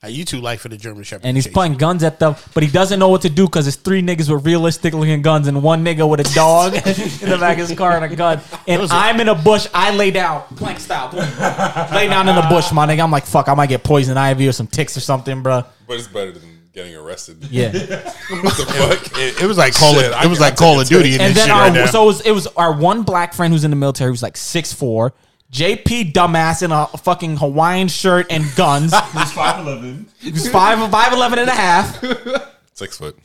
Now, 0.01 0.11
you 0.11 0.25
two 0.25 0.41
like 0.41 0.61
for 0.61 0.69
the 0.69 0.77
German 0.77 1.03
Shepherd. 1.03 1.27
And 1.27 1.37
he's 1.37 1.47
chase. 1.47 1.53
pointing 1.55 1.77
guns 1.77 2.05
at 2.05 2.20
them, 2.20 2.37
but 2.55 2.62
he 2.62 2.70
doesn't 2.70 3.01
know 3.01 3.09
what 3.09 3.23
to 3.23 3.29
do 3.29 3.47
because 3.47 3.66
it's 3.66 3.77
three 3.77 4.01
niggas 4.01 4.33
with 4.33 4.47
realistic 4.47 4.95
looking 4.95 5.23
guns 5.23 5.49
and 5.49 5.61
one 5.61 5.85
nigga 5.85 6.09
with 6.09 6.20
a 6.20 6.35
dog 6.35 6.75
in 6.75 6.83
the 6.83 7.37
back 7.41 7.59
of 7.59 7.69
his 7.69 7.77
car 7.77 7.97
and 7.97 8.05
a 8.05 8.15
gun. 8.15 8.41
And 8.69 8.83
I'm 8.93 9.19
in 9.19 9.29
a 9.29 9.35
bush. 9.35 9.66
I 9.75 9.93
lay 9.97 10.12
down, 10.12 10.43
plank 10.55 10.79
style, 10.79 11.11
lay 11.93 12.07
down 12.07 12.29
in 12.29 12.37
the 12.37 12.47
bush, 12.49 12.70
my 12.70 12.87
nigga. 12.87 13.03
I'm 13.03 13.11
like, 13.11 13.27
fuck, 13.27 13.49
I 13.49 13.55
might 13.55 13.70
get 13.70 13.83
poison 13.83 14.16
ivy 14.16 14.47
or 14.47 14.53
some 14.53 14.69
ticks 14.69 14.97
or 14.97 15.01
something, 15.01 15.43
bro. 15.43 15.65
But 15.89 15.99
it's 15.99 16.07
better 16.07 16.31
than 16.31 16.61
getting 16.73 16.95
arrested. 16.95 17.45
Yeah. 17.51 17.73
what 17.73 18.57
the 18.57 18.66
fuck? 18.66 19.19
It, 19.19 19.43
it 19.43 19.47
was 19.47 19.59
like 19.59 19.75
Call 19.75 19.95
Shit, 19.95 20.05
of, 20.05 20.12
I 20.12 20.27
it 20.27 20.29
was 20.29 20.39
like 20.39 20.55
Call 20.55 20.81
of 20.81 20.87
Duty 20.87 21.11
take. 21.11 21.20
in 21.20 21.27
and 21.27 21.31
this 21.35 21.39
then 21.39 21.49
shit 21.49 21.57
our 21.57 21.62
right 21.62 21.73
now. 21.73 21.87
so 21.87 22.05
it 22.05 22.07
was, 22.07 22.20
it 22.20 22.31
was 22.31 22.47
our 22.47 22.73
one 22.73 23.03
black 23.03 23.35
friend 23.35 23.53
who's 23.53 23.65
in 23.65 23.70
the 23.70 23.77
military 23.77 24.12
who's 24.12 24.23
like 24.23 24.37
six 24.37 24.73
four. 24.73 25.12
JP 25.53 26.12
dumbass 26.12 26.62
in 26.62 26.73
a 26.73 26.87
fucking 26.87 27.39
Hawaiian 27.39 27.89
shirt 27.89 28.27
and 28.31 28.45
guns. 28.55 28.93
He's 29.12 29.33
5'11. 29.33 30.05
He's 30.20 30.51
five, 30.51 30.91
five 30.91 31.12
eleven 31.12 31.39
and 31.39 31.49
a 31.49 31.55
half. 31.55 32.05
Six 32.75 32.99
foot. 32.99 33.16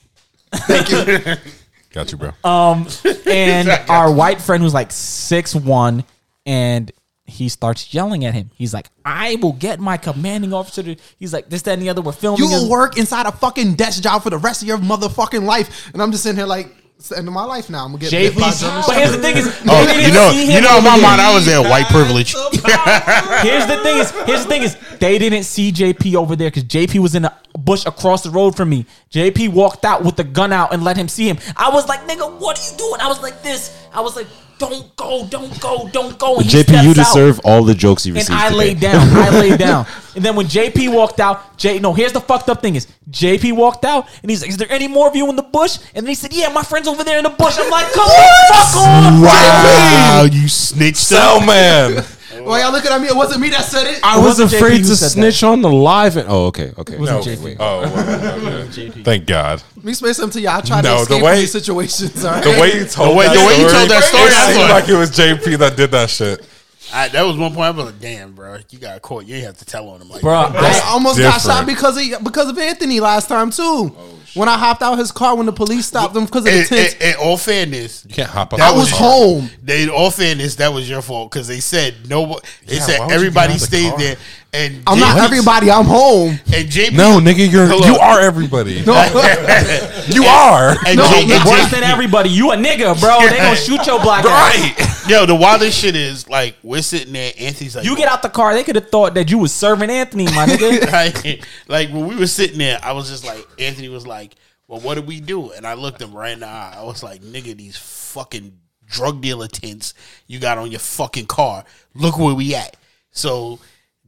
Thank 0.54 0.90
you. 0.92 1.36
Got 1.92 2.12
you, 2.12 2.18
bro. 2.18 2.32
Um, 2.44 2.88
and 3.28 3.70
our 3.90 4.12
white 4.12 4.42
friend 4.42 4.64
was 4.64 4.74
like 4.74 4.92
six 4.92 5.54
one, 5.54 6.04
and 6.46 6.92
he 7.26 7.50
starts 7.50 7.94
yelling 7.94 8.26
at 8.26 8.34
him. 8.34 8.50
He's 8.56 8.74
like, 8.74 8.90
"I 9.06 9.38
will 9.42 9.54
get 9.54 9.80
my 9.80 9.98
commanding 9.98 10.54
officer." 10.54 10.82
To, 10.82 10.96
he's 11.20 11.34
like, 11.34 11.50
"This, 11.50 11.62
that, 11.64 11.74
and 11.74 11.82
the 11.82 11.90
other." 11.90 12.02
We're 12.02 12.12
filming. 12.12 12.40
You 12.44 12.50
will 12.50 12.70
work 12.70 12.98
inside 12.98 13.28
a 13.28 13.32
fucking 13.32 13.76
desk 13.76 14.02
job 14.02 14.24
for 14.24 14.32
the 14.32 14.40
rest 14.40 14.64
of 14.64 14.68
your 14.68 14.80
motherfucking 14.80 15.44
life. 15.44 15.92
And 15.94 16.02
I'm 16.02 16.12
just 16.12 16.24
sitting 16.24 16.38
here 16.38 16.48
like, 16.48 16.74
it's 17.04 17.10
the 17.10 17.18
end 17.18 17.28
of 17.28 17.34
my 17.34 17.44
life 17.44 17.70
now. 17.70 17.84
I'm 17.84 17.92
gonna 17.92 18.10
get 18.10 18.12
bit 18.12 18.40
by 18.40 18.48
a 18.48 18.52
JP. 18.54 18.60
German 18.62 18.84
But 18.88 18.96
here's 18.96 19.12
the 19.12 19.22
thing: 19.22 19.36
is 19.36 19.48
Oh, 19.68 19.86
they 19.86 19.96
you 19.96 20.02
didn't 20.04 20.14
know, 20.14 20.32
see 20.32 20.56
you 20.56 20.62
know, 20.62 20.78
in 20.78 20.86
my 20.86 20.98
mind. 21.02 21.20
I 21.20 21.36
was 21.36 21.46
there, 21.46 21.62
white 21.62 21.88
privilege. 21.88 22.32
Here's 23.44 23.68
the 23.68 23.82
thing: 23.84 23.98
is 23.98 24.12
here's 24.26 24.44
the 24.44 24.48
thing 24.48 24.64
is 24.64 24.78
they 25.02 25.18
didn't 25.18 25.44
see 25.44 25.74
JP 25.74 26.16
over 26.16 26.38
there 26.38 26.50
because 26.50 26.64
JP 26.64 27.00
was 27.00 27.14
in 27.14 27.26
a 27.26 27.38
bush 27.58 27.86
across 27.86 28.24
the 28.24 28.30
road 28.30 28.56
from 28.56 28.70
me. 28.70 28.86
JP 29.12 29.50
walked 29.50 29.86
out 29.86 30.04
with 30.04 30.16
the 30.16 30.24
gun 30.24 30.52
out 30.52 30.74
and 30.74 30.84
let 30.84 30.98
him 30.98 31.08
see 31.08 31.28
him. 31.28 31.38
I 31.56 31.70
was 31.70 31.88
like, 31.88 32.08
"Nigga, 32.08 32.40
what 32.40 32.60
are 32.60 32.72
you 32.72 32.78
doing?" 32.78 33.02
I 33.02 33.08
was 33.08 33.22
like, 33.22 33.42
"This." 33.44 33.78
I 33.94 34.02
was 34.02 34.16
like, 34.16 34.28
"Don't 34.58 34.96
go, 34.96 35.26
don't 35.28 35.60
go, 35.62 35.88
don't 35.92 36.18
go." 36.18 36.38
And 36.38 36.46
JP, 36.46 36.84
you 36.84 36.94
steps 36.94 37.10
out. 37.10 37.14
deserve 37.14 37.40
all 37.44 37.64
the 37.64 37.76
jokes 37.76 38.06
you 38.06 38.14
received. 38.14 38.32
And. 38.32 38.40
I 38.40 38.46
today. 38.50 38.58
laid 38.58 38.80
down. 38.80 39.18
I 39.18 39.30
laid 39.40 39.60
down. 39.60 39.86
And 40.16 40.24
then 40.26 40.36
when 40.36 40.48
JP 40.48 40.94
walked 40.94 41.20
out, 41.20 41.58
J 41.58 41.80
no, 41.80 41.94
here's 41.94 42.12
the 42.12 42.22
fucked 42.22 42.50
up 42.50 42.62
thing 42.62 42.76
is 42.76 42.88
JP 43.10 43.54
walked 43.56 43.86
out 43.86 44.08
and 44.22 44.30
he's 44.30 44.42
like, 44.42 44.50
Is 44.50 44.58
there 44.58 44.72
any 44.72 44.88
more 44.88 45.08
of 45.08 45.16
you 45.16 45.30
in 45.30 45.36
the 45.36 45.44
bush? 45.44 45.78
And 45.94 46.06
then 46.06 46.10
he 46.10 46.16
said, 46.16 46.34
Yeah, 46.34 46.50
my 46.50 46.64
friend's 46.64 46.88
over 46.88 47.04
there 47.04 47.18
in 47.18 47.24
the 47.24 47.30
bush. 47.30 47.58
I'm 47.60 47.70
like, 47.70 47.92
come 47.94 48.08
the 48.08 48.54
fuck 48.54 48.76
on. 48.78 49.22
Wow, 49.22 50.28
you 50.32 50.48
snitched. 50.48 50.98
Cell 50.98 51.40
man. 51.46 52.04
Why 52.46 52.62
y'all 52.62 52.72
looking 52.72 52.92
at 52.92 53.02
me? 53.02 53.08
It 53.08 53.16
wasn't 53.16 53.42
me 53.42 53.50
that 53.50 53.66
said 53.66 53.88
it. 53.88 54.00
I 54.04 54.18
was 54.18 54.40
wasn't 54.40 54.52
JP 54.52 54.56
afraid 54.58 54.82
who 54.82 54.88
to 54.88 54.96
said 54.96 55.10
snitch 55.12 55.44
on 55.44 55.62
the 55.62 55.70
live. 55.72 56.18
And, 56.18 56.28
oh, 56.30 56.46
okay, 56.48 56.72
okay. 56.78 56.98
No. 56.98 57.20
JP. 57.22 57.58
Oh, 57.60 57.82
well, 57.82 58.64
okay. 58.70 58.90
thank 59.04 59.26
God. 59.26 59.64
Let 59.76 59.86
me 59.86 59.92
explain 59.92 60.14
something 60.14 60.42
to 60.42 60.42
y'all. 60.42 60.58
I 60.58 60.62
try 60.62 60.82
No, 60.82 61.04
to 61.04 61.10
the 61.10 61.16
escape 61.16 61.24
way- 61.24 61.32
from 61.32 61.40
these 61.40 61.52
situations. 61.52 62.26
All 62.26 62.32
right? 62.32 62.44
The 62.44 62.50
way 62.52 62.74
you 62.80 62.86
told 62.86 63.12
The 63.12 63.16
way- 63.16 63.28
that 63.28 63.34
the 63.34 63.46
way 63.46 63.54
you 63.60 63.70
story, 63.70 63.74
told 63.74 63.90
that 63.92 64.04
story, 64.04 64.24
it 64.24 64.34
I 64.34 64.48
was 64.48 64.56
seemed 64.56 64.70
like- 64.70 64.84
like 64.84 64.90
it 64.90 64.96
was 64.98 65.12
JP 65.12 65.60
that 65.60 65.76
did 65.78 65.92
that 65.92 66.10
shit. 66.10 66.46
I, 66.94 67.08
that 67.08 67.24
was 67.24 67.38
one 67.38 67.52
point. 67.54 67.66
I 67.66 67.72
was 67.72 67.86
like, 67.88 68.00
"Damn, 68.00 68.34
bro, 68.34 68.58
you 68.70 68.78
got 68.78 68.98
a 68.98 69.00
caught. 69.00 69.26
You 69.26 69.36
ain't 69.38 69.46
have 69.46 69.58
to 69.58 69.66
tell 69.66 69.90
on 69.90 70.00
him 70.02 70.10
like 70.10 70.22
Bro. 70.22 70.32
I 70.32 70.46
I, 70.54 70.82
almost 70.92 71.18
got 71.18 71.34
different. 71.42 71.58
shot 71.58 71.66
because 71.66 71.98
of 71.98 72.24
because 72.24 72.50
of 72.50 72.60
Anthony 72.60 73.00
last 73.00 73.30
time 73.30 73.50
too. 73.50 73.64
Oh. 73.98 74.20
When 74.34 74.50
I 74.50 74.58
hopped 74.58 74.82
out 74.82 74.98
his 74.98 75.12
car 75.12 75.36
when 75.36 75.46
the 75.46 75.54
police 75.54 75.86
stopped 75.86 76.16
him 76.16 76.26
because 76.26 76.46
of 76.46 76.52
the 76.54 76.60
In, 76.62 76.66
tints. 76.66 76.94
in- 76.96 77.10
in 77.10 77.16
all 77.16 77.38
fairness, 77.38 78.06
You 78.08 78.16
can't 78.16 78.30
hop 78.30 78.54
up. 78.54 78.60
I 78.60 78.70
on 78.72 78.78
was 78.78 78.90
home. 78.90 79.50
They, 79.62 79.84
in 79.84 79.90
all 79.90 80.12
fairness, 80.12 80.56
that 80.56 80.74
was 80.74 80.90
your 80.90 81.02
fault 81.02 81.32
because 81.32 81.48
they 81.48 81.60
said 81.60 82.10
no. 82.10 82.40
They 82.66 82.76
Yeah, 82.78 82.82
said 82.82 83.00
would 83.00 83.10
you 83.10 83.16
everybody 83.16 83.54
get 83.54 83.56
out 83.56 83.60
the 83.60 83.66
stayed 83.66 83.90
car? 83.90 84.00
there, 84.00 84.18
and 84.54 84.84
I'm 84.86 85.00
not 85.00 85.18
everybody. 85.18 85.72
I'm 85.72 85.86
home. 85.86 86.40
And 86.54 86.70
JP, 86.70 86.94
No, 86.94 87.20
nigga, 87.20 87.52
you're 87.52 87.68
Hold 87.68 87.86
you 87.86 87.96
are 87.96 88.20
everybody. 88.20 88.84
No, 88.86 88.94
You 90.08 90.24
are. 90.26 90.76
And 90.86 90.98
No, 90.98 91.08
J- 91.10 91.36
and 91.36 91.50
Worse 91.50 91.70
J- 91.70 91.80
than 91.80 91.84
everybody. 91.84 92.30
You 92.30 92.52
a 92.52 92.56
nigga, 92.56 93.00
bro. 93.00 93.20
They 93.28 93.38
gonna 93.38 93.56
shoot 93.56 93.86
your 93.88 94.00
black 94.02 94.24
ass. 94.26 94.56
Right. 94.78 95.10
Yo, 95.10 95.26
the 95.26 95.36
wildest 95.36 95.78
shit 95.80 95.96
is 95.96 96.30
like 96.30 96.56
we're 96.62 96.84
sitting 96.84 97.14
there. 97.14 97.34
Anthony's 97.40 97.76
like, 97.76 97.86
You 97.86 97.98
get 97.98 98.08
out 98.08 98.22
the 98.22 98.30
car, 98.30 98.54
they 98.54 98.64
could 98.64 98.76
have 98.76 98.90
thought 98.90 99.16
that 99.16 99.32
you 99.32 99.40
was 99.40 99.52
serving 99.52 99.90
Anthony, 99.90 100.26
my 100.26 100.46
nigga. 100.46 100.92
like, 101.26 101.46
like 101.68 101.90
when 101.90 102.08
we 102.08 102.16
were 102.16 102.28
sitting 102.28 102.60
there, 102.60 102.80
I 102.84 102.92
was 102.92 103.10
just 103.10 103.26
like, 103.26 103.46
Anthony 103.58 103.90
was 103.90 104.06
like, 104.06 104.36
"Well, 104.68 104.80
what 104.82 104.96
do 104.96 105.02
we 105.02 105.20
do?" 105.20 105.52
And 105.52 105.66
I 105.66 105.74
looked 105.74 106.02
him 106.02 106.14
right 106.14 106.32
in 106.34 106.42
the 106.42 106.48
eye. 106.48 106.76
I 106.78 106.84
was 106.84 107.02
like, 107.02 107.22
"Nigga, 107.22 107.58
these 107.58 107.76
fucking 107.78 108.56
drug 108.86 109.22
dealer 109.22 109.48
tints 109.48 109.94
you 110.28 110.38
got 110.40 110.58
on 110.60 110.70
your 110.70 110.80
fucking 110.80 111.26
car. 111.26 111.66
Look 111.96 112.20
where 112.20 112.36
we 112.36 112.54
at." 112.56 112.78
So 113.12 113.60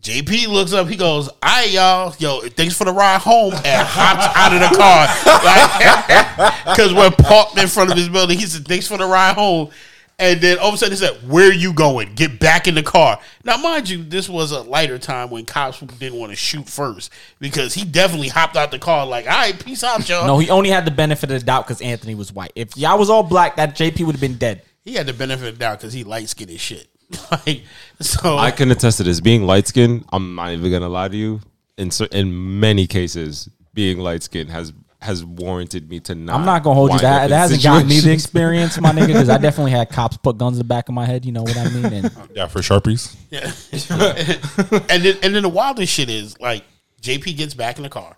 JP 0.06 0.50
looks 0.50 0.72
up. 0.72 0.88
He 0.88 0.96
goes, 0.96 1.28
"All 1.28 1.36
right, 1.44 1.72
y'all. 1.72 2.14
Yo, 2.20 2.42
thanks 2.42 2.78
for 2.78 2.86
the 2.86 2.94
ride 2.94 3.22
home." 3.22 3.54
And 3.54 3.88
hops 3.88 4.28
out 4.38 4.54
of 4.54 4.60
the 4.60 4.78
car 4.78 5.08
because 6.76 6.94
we're 6.94 7.10
parked 7.10 7.58
in 7.58 7.68
front 7.68 7.92
of 7.92 7.98
his 7.98 8.08
building. 8.08 8.38
He 8.38 8.46
said, 8.46 8.68
"Thanks 8.68 8.88
for 8.88 8.98
the 8.98 9.06
ride 9.08 9.34
home." 9.34 9.72
And 10.18 10.40
then 10.40 10.60
all 10.60 10.70
of 10.70 10.76
a 10.76 10.78
sudden 10.78 10.94
he 10.94 10.98
said, 10.98 11.30
Where 11.30 11.50
are 11.50 11.54
you 11.54 11.74
going? 11.74 12.14
Get 12.16 12.40
back 12.40 12.68
in 12.68 12.76
the 12.76 12.84
car. 12.84 13.20
Now, 13.44 13.58
mind 13.58 13.90
you, 13.90 14.02
this 14.02 14.30
was 14.30 14.52
a 14.52 14.62
lighter 14.62 14.98
time 14.98 15.30
when 15.30 15.46
cops 15.46 15.80
didn't 15.80 16.18
want 16.18 16.32
to 16.32 16.38
shoot 16.38 16.70
first 16.70 17.12
because 17.40 17.74
he 17.74 17.84
definitely 17.84 18.30
hopped 18.30 18.56
out 18.56 18.72
the 18.72 18.80
car 18.80 19.06
like, 19.06 19.26
all 19.26 19.34
right, 19.34 19.66
peace 19.66 19.84
out, 19.84 20.08
y'all. 20.08 20.26
no, 20.26 20.40
he 20.40 20.50
only 20.50 20.70
had 20.70 20.86
the 20.86 20.92
benefit 20.92 21.32
of 21.32 21.40
the 21.42 21.46
doubt 21.46 21.68
because 21.68 21.82
Anthony 21.82 22.16
was 22.16 22.32
white. 22.32 22.54
If 22.56 22.78
y'all 22.78 22.98
was 22.98 23.10
all 23.10 23.24
black, 23.24 23.58
that 23.58 23.76
JP 23.76 24.06
would 24.06 24.16
have 24.16 24.22
been 24.22 24.38
dead. 24.38 24.62
He 24.86 24.94
had 24.94 25.06
the 25.06 25.14
benefit 25.14 25.50
of 25.50 25.56
the 25.56 25.60
doubt 25.60 25.80
because 25.80 25.92
he 25.92 26.06
light 26.06 26.30
skinned 26.30 26.52
as 26.52 26.62
shit. 26.62 26.88
like, 27.32 27.64
so 28.00 28.38
I 28.38 28.52
can 28.52 28.72
attest 28.72 28.98
to 28.98 29.04
this. 29.04 29.20
Being 29.20 29.44
light 29.44 29.68
skinned, 29.68 30.06
I'm 30.12 30.36
not 30.36 30.52
even 30.52 30.72
gonna 30.72 30.90
lie 30.90 31.08
to 31.08 31.16
you. 31.18 31.42
In 31.78 31.92
cer- 31.92 32.08
in 32.12 32.60
many 32.60 32.88
cases, 32.88 33.50
being 33.74 34.00
light 34.00 34.24
skinned 34.24 34.50
has 34.50 34.74
has 35.02 35.24
warranted 35.24 35.90
me 35.90 36.00
to 36.02 36.16
not. 36.16 36.36
I'm 36.40 36.46
not 36.46 36.64
gonna 36.64 36.76
hold 36.76 36.90
you. 36.90 36.94
wind 36.94 37.04
That 37.04 37.24
up 37.26 37.30
that 37.30 37.38
hasn't 37.38 37.64
gotten 37.64 37.88
me 37.88 38.00
the 38.00 38.12
experience, 38.12 38.80
my 38.82 38.92
nigga, 38.92 39.08
because 39.08 39.30
I 39.30 39.38
definitely 39.40 39.72
had 39.72 39.90
cops 39.90 40.18
put 40.18 40.38
guns 40.38 40.56
in 40.56 40.60
the 40.60 40.64
back 40.64 40.90
of 40.90 40.96
my 40.96 41.06
head. 41.06 41.26
You 41.26 41.32
know 41.32 41.44
what 41.44 41.56
I 41.56 41.70
mean? 41.70 41.86
And 41.86 42.12
Yeah, 42.36 42.48
for 42.48 42.60
sharpies. 42.60 43.16
Yeah. 43.30 43.52
and 44.90 45.04
then 45.04 45.18
and 45.22 45.36
then 45.36 45.44
the 45.44 45.50
wildest 45.50 45.94
shit 45.94 46.10
is 46.10 46.40
like 46.40 46.64
JP 47.02 47.38
gets 47.38 47.54
back 47.54 47.78
in 47.78 47.84
the 47.84 47.90
car. 47.90 48.18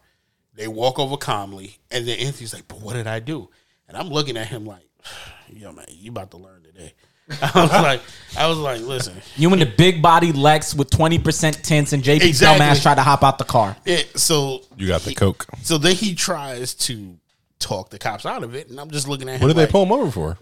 They 0.54 0.68
walk 0.68 0.98
over 0.98 1.18
calmly, 1.18 1.78
and 1.92 2.08
then 2.08 2.18
Anthony's 2.20 2.54
like, 2.54 2.68
"But 2.68 2.82
what 2.82 2.94
did 2.94 3.06
I 3.06 3.20
do?" 3.20 3.50
And 3.88 3.96
I'm 3.96 4.08
looking 4.10 4.38
at 4.38 4.48
him 4.48 4.66
like, 4.66 4.88
"Yo, 5.50 5.72
man, 5.72 5.86
you 5.90 6.10
about 6.12 6.32
to 6.32 6.38
learn 6.38 6.64
today." 6.64 6.94
I 7.42 7.62
was 7.62 7.72
like, 7.72 8.02
I 8.38 8.48
was 8.48 8.58
like, 8.58 8.82
listen, 8.82 9.16
you 9.36 9.52
in 9.54 9.60
the 9.60 9.66
big 9.66 10.02
body 10.02 10.32
Lex 10.32 10.74
with 10.74 10.90
20% 10.90 11.62
tints, 11.62 11.92
and 11.94 12.04
JP 12.04 12.22
Exactly. 12.22 12.66
dumbass 12.66 12.82
tried 12.82 12.96
to 12.96 13.02
hop 13.04 13.24
out 13.24 13.38
the 13.38 13.44
car. 13.44 13.76
it, 13.86 14.18
so 14.18 14.62
You 14.78 14.88
got 14.88 15.02
the 15.02 15.14
coke. 15.14 15.46
so 15.62 15.78
then 15.78 15.96
he 15.96 16.16
tries 16.16 16.74
to 16.76 17.18
talk 17.60 17.90
the 17.90 18.00
cops 18.00 18.26
out 18.26 18.44
of 18.44 18.56
it, 18.56 18.70
and 18.70 18.80
I'm 18.80 18.92
just 18.92 19.08
looking 19.08 19.28
at 19.28 19.36
him. 19.36 19.42
What 19.42 19.48
did 19.48 19.58
they 19.58 19.68
pull 19.70 19.84
him 19.84 19.92
over 19.92 20.10
for? 20.12 20.38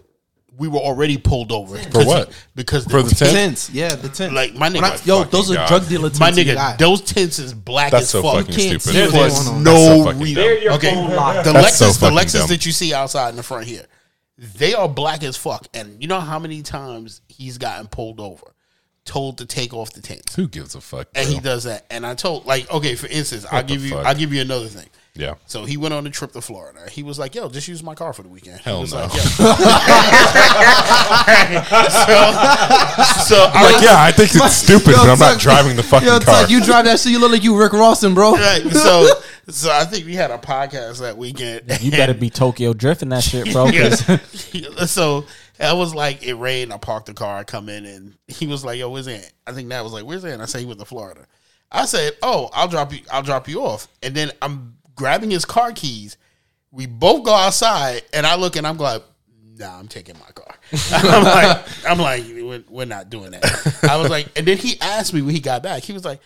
We 0.58 0.68
were 0.68 0.78
already 0.78 1.18
pulled 1.18 1.52
over 1.52 1.76
For 1.76 2.04
what? 2.06 2.32
Because 2.54 2.84
For 2.86 3.02
the 3.02 3.14
tent? 3.14 3.30
tints. 3.32 3.68
Yeah, 3.70 3.94
the 3.94 4.08
tints. 4.08 4.34
Like 4.34 4.54
my 4.54 4.70
When 4.70 4.82
I- 4.84 4.90
nigga, 4.92 5.06
yo, 5.06 5.18
fucking 5.18 5.30
those 5.30 5.50
are 5.50 5.54
God. 5.56 5.68
drug 5.68 5.88
dealer 5.88 6.08
tints. 6.08 6.20
my 6.20 6.28
you 6.30 6.44
nigga, 6.44 6.78
those 6.78 7.02
tints 7.02 7.38
is 7.38 7.52
black 7.52 7.90
That's 7.90 8.04
as 8.04 8.10
so 8.10 8.22
fuck. 8.22 8.36
fucking 8.46 8.54
can't 8.54 8.80
stupid. 8.80 8.82
see 8.82 8.92
There 8.92 9.10
what's 9.10 9.34
was 9.38 9.44
going 9.48 9.56
on. 9.58 9.64
That's 9.64 9.84
so 9.84 9.96
no 9.98 10.04
fucking 10.04 10.20
reason. 10.22 10.34
dumb. 10.36 10.44
They're 10.60 10.72
Okay, 10.72 10.94
the 11.42 11.52
That's 11.52 11.76
so 11.76 11.86
Lexus, 11.88 12.00
the 12.00 12.10
Lexus 12.10 12.38
dumb. 12.38 12.48
that 12.48 12.64
you 12.66 12.72
see 12.72 12.94
outside 12.94 13.28
in 13.30 13.36
the 13.36 13.42
front 13.42 13.66
here, 13.66 13.84
they 14.38 14.74
are 14.74 14.88
black 14.88 15.22
as 15.22 15.36
fuck. 15.36 15.66
And 15.74 16.00
you 16.00 16.08
know 16.08 16.20
how 16.20 16.38
many 16.38 16.62
times 16.62 17.20
he's 17.28 17.58
gotten 17.58 17.86
pulled 17.86 18.20
over, 18.20 18.52
told 19.04 19.38
to 19.38 19.46
take 19.46 19.72
off 19.72 19.92
the 19.92 20.02
tints, 20.02 20.34
Who 20.36 20.48
gives 20.48 20.74
a 20.74 20.80
fuck? 20.80 21.08
and 21.14 21.26
bro? 21.26 21.34
he 21.34 21.40
does 21.40 21.64
that. 21.64 21.86
And 21.90 22.04
I 22.06 22.14
told, 22.14 22.44
like, 22.46 22.70
okay, 22.70 22.94
for 22.96 23.06
instance, 23.06 23.46
I'll 23.50 23.62
give 23.62 23.82
you, 23.82 23.90
fuck? 23.90 24.06
I'll 24.06 24.14
give 24.14 24.32
you 24.32 24.40
another 24.42 24.66
thing. 24.68 24.88
Yeah. 25.16 25.34
So 25.46 25.64
he 25.64 25.76
went 25.76 25.94
on 25.94 26.06
a 26.06 26.10
trip 26.10 26.32
to 26.32 26.40
Florida. 26.40 26.88
He 26.90 27.02
was 27.02 27.18
like, 27.18 27.34
"Yo, 27.34 27.48
just 27.48 27.68
use 27.68 27.82
my 27.82 27.94
car 27.94 28.12
for 28.12 28.22
the 28.22 28.28
weekend." 28.28 28.60
Hell 28.60 28.76
he 28.76 28.80
was 28.82 28.92
no. 28.92 29.00
like, 29.00 29.10
so, 29.16 29.26
so 33.24 33.36
I 33.52 33.72
Like, 33.72 33.82
yeah, 33.82 33.96
I 33.98 34.12
think 34.12 34.30
it's 34.34 34.52
stupid, 34.56 34.88
Yo, 34.88 34.96
but 34.96 35.08
I'm 35.10 35.18
not 35.18 35.32
Tuck- 35.32 35.40
driving 35.40 35.76
the 35.76 35.82
fucking 35.82 36.06
Yo, 36.08 36.18
car. 36.20 36.42
Tuck, 36.42 36.50
you 36.50 36.62
drive 36.62 36.84
that 36.84 37.00
shit, 37.00 37.12
you 37.12 37.18
look 37.18 37.32
like 37.32 37.42
you 37.44 37.58
Rick 37.58 37.72
Rawson, 37.72 38.14
bro. 38.14 38.32
Right. 38.32 38.62
So, 38.72 39.08
so 39.48 39.70
I 39.72 39.84
think 39.84 40.06
we 40.06 40.14
had 40.14 40.30
a 40.30 40.38
podcast 40.38 41.00
that 41.00 41.16
weekend. 41.16 41.62
You 41.80 41.90
better 41.90 42.14
be 42.14 42.30
Tokyo 42.30 42.72
drifting 42.72 43.08
that 43.10 43.22
shit, 43.24 43.52
bro. 43.52 43.66
Yeah. 43.66 43.94
so 44.86 45.24
I 45.60 45.72
was 45.72 45.94
like, 45.94 46.22
it 46.22 46.34
rained. 46.34 46.72
I 46.72 46.78
parked 46.78 47.06
the 47.06 47.14
car. 47.14 47.38
I 47.38 47.44
come 47.44 47.68
in, 47.68 47.84
and 47.86 48.14
he 48.28 48.46
was 48.46 48.64
like, 48.64 48.78
"Yo, 48.78 48.90
where's 48.90 49.08
Ant?" 49.08 49.32
I 49.46 49.52
think 49.52 49.68
that 49.70 49.82
was 49.82 49.92
like, 49.92 50.04
"Where's 50.04 50.24
Ant?" 50.24 50.42
I 50.42 50.46
said 50.46 50.60
he 50.60 50.66
went 50.66 50.78
to 50.80 50.84
Florida. 50.84 51.26
I 51.72 51.86
said, 51.86 52.14
"Oh, 52.22 52.50
I'll 52.52 52.68
drop 52.68 52.92
you. 52.92 53.00
I'll 53.10 53.22
drop 53.22 53.48
you 53.48 53.62
off." 53.62 53.88
And 54.02 54.14
then 54.14 54.30
I'm 54.42 54.76
grabbing 54.96 55.30
his 55.30 55.44
car 55.44 55.72
keys. 55.72 56.16
We 56.72 56.86
both 56.86 57.24
go 57.24 57.32
outside, 57.32 58.02
and 58.12 58.26
I 58.26 58.36
look, 58.36 58.56
and 58.56 58.66
I'm 58.66 58.76
like, 58.76 59.02
"Nah, 59.56 59.78
I'm 59.78 59.88
taking 59.88 60.16
my 60.18 60.30
car." 60.32 60.54
I'm 60.92 61.24
like, 61.24 61.86
I'm 61.86 61.98
like, 61.98 62.24
we're, 62.26 62.64
we're 62.68 62.86
not 62.86 63.08
doing 63.08 63.30
that. 63.30 63.86
I 63.88 63.96
was 63.96 64.10
like, 64.10 64.28
and 64.36 64.46
then 64.46 64.58
he 64.58 64.80
asked 64.80 65.14
me 65.14 65.22
when 65.22 65.34
he 65.34 65.40
got 65.40 65.62
back. 65.62 65.82
He 65.82 65.92
was 65.92 66.04
like. 66.04 66.20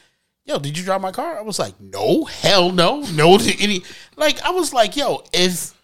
Yo, 0.46 0.58
did 0.58 0.76
you 0.76 0.82
drive 0.82 1.02
my 1.02 1.12
car? 1.12 1.38
I 1.38 1.42
was 1.42 1.58
like, 1.58 1.78
no, 1.78 2.24
hell 2.24 2.72
no, 2.72 3.02
no 3.12 3.36
to 3.38 3.62
any. 3.62 3.82
Like, 4.16 4.40
I 4.42 4.50
was 4.50 4.72
like, 4.72 4.96
yo, 4.96 5.22
if 5.34 5.74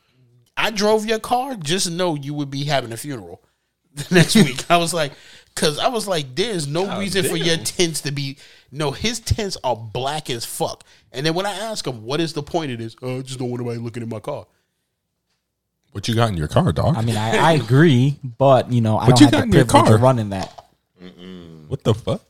I 0.56 0.70
drove 0.70 1.04
your 1.04 1.18
car, 1.18 1.54
just 1.56 1.90
know 1.90 2.14
you 2.14 2.32
would 2.34 2.50
be 2.50 2.64
having 2.64 2.90
a 2.90 2.96
funeral 2.96 3.42
the 3.94 4.14
next 4.14 4.34
week. 4.34 4.68
I 4.70 4.78
was 4.78 4.94
like, 4.94 5.12
because 5.54 5.78
I 5.78 5.88
was 5.88 6.08
like, 6.08 6.34
there's 6.34 6.66
no 6.66 6.98
reason 6.98 7.24
for 7.24 7.36
your 7.36 7.56
tents 7.58 8.00
to 8.02 8.12
be. 8.12 8.38
No, 8.72 8.90
his 8.90 9.20
tints 9.20 9.56
are 9.64 9.76
black 9.76 10.28
as 10.30 10.44
fuck. 10.44 10.84
And 11.12 11.24
then 11.24 11.34
when 11.34 11.46
I 11.46 11.52
ask 11.52 11.86
him, 11.86 12.04
what 12.04 12.20
is 12.20 12.32
the 12.32 12.42
point 12.42 12.72
of 12.72 12.78
this? 12.78 12.96
Oh, 13.02 13.18
I 13.18 13.22
just 13.22 13.38
don't 13.38 13.48
want 13.50 13.60
anybody 13.62 13.78
looking 13.80 14.02
at 14.02 14.08
my 14.08 14.20
car. 14.20 14.46
what 15.92 16.08
you 16.08 16.14
got 16.14 16.28
in 16.30 16.36
your 16.36 16.48
car, 16.48 16.72
dog? 16.72 16.96
I 16.96 17.02
mean, 17.02 17.16
I, 17.16 17.36
I 17.36 17.52
agree, 17.52 18.16
but 18.22 18.70
you 18.72 18.80
know, 18.80 18.98
I 18.98 19.08
What 19.08 19.18
don't 19.18 19.20
you 19.20 19.26
have 19.26 19.32
got 19.32 19.38
the 19.38 19.42
in 19.44 19.52
your 19.52 19.64
privilege 19.64 19.86
car? 19.86 19.94
of 19.96 20.02
running 20.02 20.30
that. 20.30 20.64
what 21.68 21.84
the 21.84 21.94
fuck? 21.94 22.22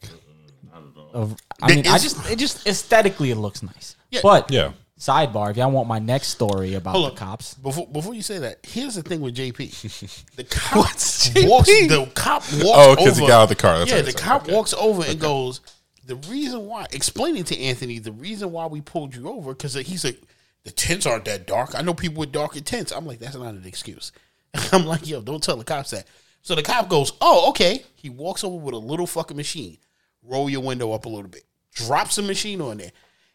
Of, 1.13 1.35
I 1.63 1.69
mean, 1.69 1.79
I 1.87 1.97
It's- 1.97 2.03
just 2.03 2.31
it 2.31 2.39
just 2.39 2.67
aesthetically 2.67 3.31
it 3.31 3.37
looks 3.37 3.63
nice. 3.63 3.97
Yeah. 4.11 4.21
But 4.23 4.51
Yeah. 4.51 4.73
sidebar, 5.01 5.51
if 5.51 5.57
y'all 5.57 5.71
want 5.71 5.89
my 5.89 5.99
next 5.99 6.29
story 6.29 6.75
about 6.75 6.93
Hold 6.93 7.07
the 7.07 7.11
on. 7.13 7.17
cops, 7.17 7.55
Before 7.55 7.87
before 7.87 8.13
you 8.15 8.21
say 8.23 8.39
that, 8.39 8.59
here's 8.67 8.95
the 8.97 9.03
thing 9.03 9.21
with 9.23 9.35
JP. 9.35 9.73
The 10.37 10.45
cop 10.45 10.77
What's 10.77 11.31
JP? 11.31 11.49
walks. 11.49 11.69
The 11.69 12.11
cop 12.15 12.43
oh, 12.53 12.65
walks. 12.67 12.79
Oh, 12.79 12.97
'cause 12.97 13.07
over. 13.09 13.21
he 13.23 13.27
got 13.27 13.37
out 13.39 13.43
of 13.45 13.49
the 13.49 13.55
car. 13.55 13.79
That's 13.79 13.91
yeah, 13.91 13.97
right, 13.97 14.05
the 14.05 14.13
that's 14.13 14.23
cop 14.23 14.41
right. 14.43 14.49
Okay. 14.49 14.57
walks 14.57 14.75
over 14.75 15.05
and 15.05 15.19
goes. 15.19 15.61
The 16.07 16.17
reason 16.31 16.67
why, 16.67 16.87
explaining 16.93 17.45
to 17.45 17.59
Anthony 17.61 17.99
the 17.99 18.13
reason 18.13 18.53
why 18.53 18.67
we 18.67 18.81
pulled 18.81 19.15
you 19.15 19.29
over, 19.29 19.53
because 19.53 19.75
he's 19.75 20.05
like, 20.05 20.21
the 20.65 20.71
tints 20.71 21.07
aren't 21.07 21.27
that 21.27 21.47
dark. 21.47 21.75
I 21.75 21.83
know 21.83 21.95
people 21.95 22.21
with 22.21 22.33
darker 22.33 22.61
tints. 22.61 22.93
I'm 22.93 23.07
like, 23.07 23.19
that's 23.19 23.37
not 23.37 23.55
an 23.55 23.65
excuse. 23.67 24.13
I'm 24.73 24.87
like, 24.87 25.07
yo, 25.07 25.21
don't 25.21 25.43
tell 25.43 25.57
the 25.57 25.65
cops 25.65 25.91
that. 25.91 26.07
So 26.43 26.55
the 26.55 26.63
cop 26.63 26.89
goes, 26.89 27.13
oh, 27.21 27.51
okay. 27.51 27.85
He 27.95 28.09
walks 28.09 28.45
over 28.45 28.57
with 28.57 28.75
a 28.75 28.79
little 28.79 29.07
fucking 29.07 29.37
machine. 29.37 29.79
Roll 30.23 30.49
your 30.49 30.63
window 30.63 30.93
up 30.93 31.07
a 31.07 31.09
little 31.09 31.29
bit. 31.29 31.45
Drops 31.73 32.19
a 32.19 32.23
machine 32.23 32.61
on 32.61 32.79
there. 32.79 32.93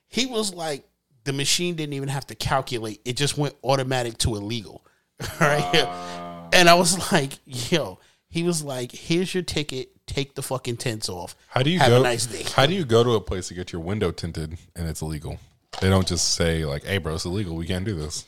He 0.08 0.26
was 0.26 0.54
like, 0.54 0.86
the 1.24 1.34
machine 1.34 1.76
didn't 1.76 1.94
even 1.94 2.10
have 2.10 2.26
to 2.28 2.36
calculate. 2.36 3.02
It 3.06 3.18
just 3.18 3.38
went 3.38 3.56
automatic 3.64 4.18
to 4.20 4.36
illegal. 4.36 4.86
Right? 5.40 5.76
Uh. 5.76 6.50
And 6.54 6.68
I 6.68 6.74
was 6.74 7.12
like, 7.12 7.34
yo, 7.46 8.00
he 8.30 8.44
was 8.44 8.64
like, 8.64 8.92
here's 8.92 9.34
your 9.34 9.44
ticket. 9.44 9.90
Take 10.14 10.36
the 10.36 10.42
fucking 10.42 10.76
tents 10.78 11.08
off. 11.08 11.36
How 11.48 11.64
do 11.64 11.70
you 11.70 11.80
have 11.80 11.90
go? 11.90 12.00
a 12.02 12.04
nice 12.04 12.26
day? 12.26 12.44
How 12.54 12.66
do 12.66 12.74
you 12.74 12.84
go 12.84 13.02
to 13.04 13.12
a 13.12 13.22
place 13.22 13.48
to 13.48 13.54
get 13.54 13.72
your 13.72 13.82
window 13.82 14.12
tinted 14.12 14.58
and 14.76 14.88
it's 14.90 15.02
illegal? 15.02 15.40
They 15.80 15.88
don't 15.90 16.06
just 16.06 16.36
say 16.36 16.66
like, 16.66 16.84
"Hey, 16.84 16.98
bro, 16.98 17.16
it's 17.16 17.24
illegal. 17.24 17.56
We 17.56 17.66
can't 17.66 17.86
do 17.86 17.96
this." 17.96 18.26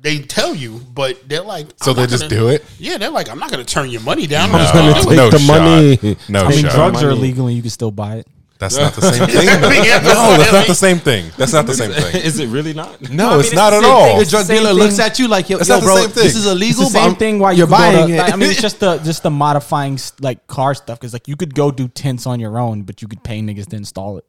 They 0.00 0.20
tell 0.20 0.54
you, 0.54 0.80
but 0.94 1.28
they're 1.28 1.42
like, 1.42 1.66
So 1.82 1.90
I'm 1.90 1.96
they 1.96 2.02
not 2.02 2.10
just 2.10 2.22
gonna- 2.24 2.34
do 2.36 2.48
it? 2.48 2.64
Yeah, 2.78 2.98
they're 2.98 3.10
like, 3.10 3.28
I'm 3.30 3.38
not 3.38 3.50
going 3.50 3.64
to 3.64 3.70
turn 3.74 3.90
your 3.90 4.02
money 4.02 4.26
down. 4.26 4.52
No, 4.52 4.58
I'm 4.58 4.62
just 4.62 4.74
gonna 4.74 4.92
gonna 4.92 5.04
take 5.04 5.16
no 5.16 5.30
the 5.30 5.38
shot. 5.38 5.60
money. 6.02 6.16
No 6.28 6.44
I 6.44 6.48
mean, 6.50 6.62
shot. 6.64 6.72
drugs 6.72 7.02
are 7.02 7.06
money. 7.08 7.18
illegal 7.18 7.46
and 7.48 7.56
you 7.56 7.62
can 7.62 7.70
still 7.70 7.90
buy 7.90 8.16
it. 8.16 8.26
That's 8.58 8.76
not 8.76 8.92
the 8.92 9.02
same 9.12 9.26
thing. 9.28 9.46
no, 9.46 9.70
Yeah, 9.70 9.98
that's 10.00 10.52
not 10.52 10.66
the 10.66 10.74
same 10.74 10.98
thing. 10.98 11.30
That's 11.36 11.52
not 11.52 11.66
the 11.66 11.74
same 11.74 11.92
thing. 11.92 12.22
Is 12.22 12.40
it 12.40 12.48
really 12.48 12.74
not? 12.74 13.00
No, 13.08 13.28
I 13.28 13.30
mean, 13.30 13.38
it's 13.40 13.48
it's 13.48 13.56
not 13.56 13.72
at 13.72 13.82
same 13.82 13.90
all. 13.92 14.04
thing. 14.06 14.18
The 14.18 14.24
drug 14.26 14.44
Same 14.46 14.56
dealer 14.56 14.70
thing. 14.70 14.78
looks 14.78 14.98
at 14.98 15.18
you 15.20 15.28
like, 15.28 15.48
yo, 15.48 15.58
yo 15.58 15.64
not 15.64 15.80
the 15.80 15.86
bro, 15.86 15.96
same 15.96 16.10
thing. 16.10 16.24
this 16.24 16.34
is 16.36 16.44
It's 16.44 16.52
illegal. 16.54 16.84
the 16.84 16.90
same 16.90 17.02
I'm- 17.02 17.14
thing 17.16 17.38
why 17.38 17.52
you're 17.52 17.68
buying 17.68 18.10
it. 18.10 18.20
I 18.20 18.34
mean, 18.36 18.50
it's 18.50 18.60
just 18.68 18.80
the 18.80 18.98
just 18.98 19.22
the 19.22 19.30
modifying 19.30 19.98
like 20.20 20.46
car 20.48 20.74
stuff 20.74 20.98
because 20.98 21.12
like 21.12 21.28
you 21.28 21.36
could 21.36 21.54
go 21.54 21.70
do 21.70 21.86
tints 21.86 22.26
on 22.26 22.40
your 22.40 22.58
own, 22.58 22.82
but 22.82 23.00
you 23.00 23.06
could 23.06 23.22
pay 23.22 23.40
niggas 23.40 23.66
to 23.68 23.76
install 23.76 24.18
it. 24.18 24.24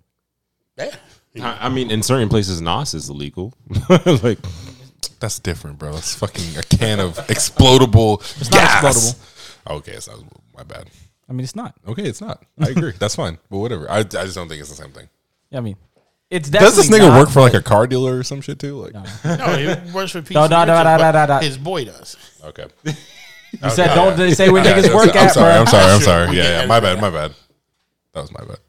Yeah. 0.78 0.96
I 1.44 1.66
I 1.66 1.70
mean, 1.70 1.90
in 1.90 2.04
certain 2.04 2.30
places, 2.30 2.62
NOS 2.62 2.94
is 2.94 3.10
illegal. 3.10 3.54
like, 4.24 4.38
That's 5.20 5.40
different, 5.40 5.80
bro. 5.80 5.96
It's 5.98 6.14
fucking 6.16 6.56
a 6.58 6.64
can 6.64 7.00
of 7.00 7.18
explodable 7.28 8.20
It's 8.40 8.52
not 8.52 8.62
explodable. 8.84 9.16
Okay, 9.78 9.92
it's 9.94 10.08
not 10.08 10.20
my 10.56 10.64
bad. 10.64 10.88
I 11.30 11.34
mean, 11.34 11.44
it's 11.44 11.56
not. 11.56 11.76
Okay, 11.88 12.04
it's 12.04 12.22
not. 12.22 12.44
I 12.60 12.70
agree. 12.76 12.94
That's 12.98 13.16
fine. 13.16 13.38
But 13.50 13.58
whatever. 13.60 13.90
I, 13.90 14.00
I 14.00 14.04
just 14.04 14.36
don't 14.36 14.48
think 14.50 14.62
it's 14.62 14.70
the 14.70 14.76
same 14.76 14.92
thing. 14.92 15.08
Yeah, 15.52 15.60
I 15.60 15.62
mean, 15.62 15.76
It's 16.30 16.50
definitely. 16.50 16.76
Does 16.76 16.90
this 16.90 17.00
nigga 17.00 17.08
not, 17.10 17.20
work 17.20 17.30
for 17.30 17.42
like 17.42 17.54
a 17.54 17.62
car 17.62 17.86
dealer 17.88 18.18
or 18.18 18.24
some 18.24 18.42
shit 18.42 18.60
too? 18.60 18.76
Like, 18.78 18.94
No, 18.94 19.02
he 19.58 19.92
works 19.94 20.12
for 20.12 20.22
PC. 20.22 20.32
No, 20.34 20.48
no, 20.48 20.66
no, 20.66 20.84
no, 20.84 20.98
no, 20.98 21.12
no, 21.12 21.26
no. 21.26 21.38
His 21.40 21.58
boy 21.58 21.86
does. 21.86 22.18
okay. 22.44 22.66
You 23.64 23.70
said 23.72 23.96
don't 23.96 24.16
they 24.16 24.36
say 24.36 24.52
where 24.52 24.64
niggas 24.64 24.84
that's- 24.84 24.94
work 24.94 25.10
I'm 25.16 25.26
at, 25.26 25.34
sorry. 25.34 25.52
bro. 25.54 25.62
I'm 25.62 25.66
sorry. 25.66 25.92
I'm 25.92 26.02
sorry. 26.02 26.38
Yeah, 26.38 26.62
yeah. 26.62 26.66
My 26.68 26.80
bad. 26.80 27.02
My 27.02 27.10
bad. 27.10 27.34
That 28.14 28.22
was 28.22 28.32
my 28.32 28.46
bad. 28.46 28.60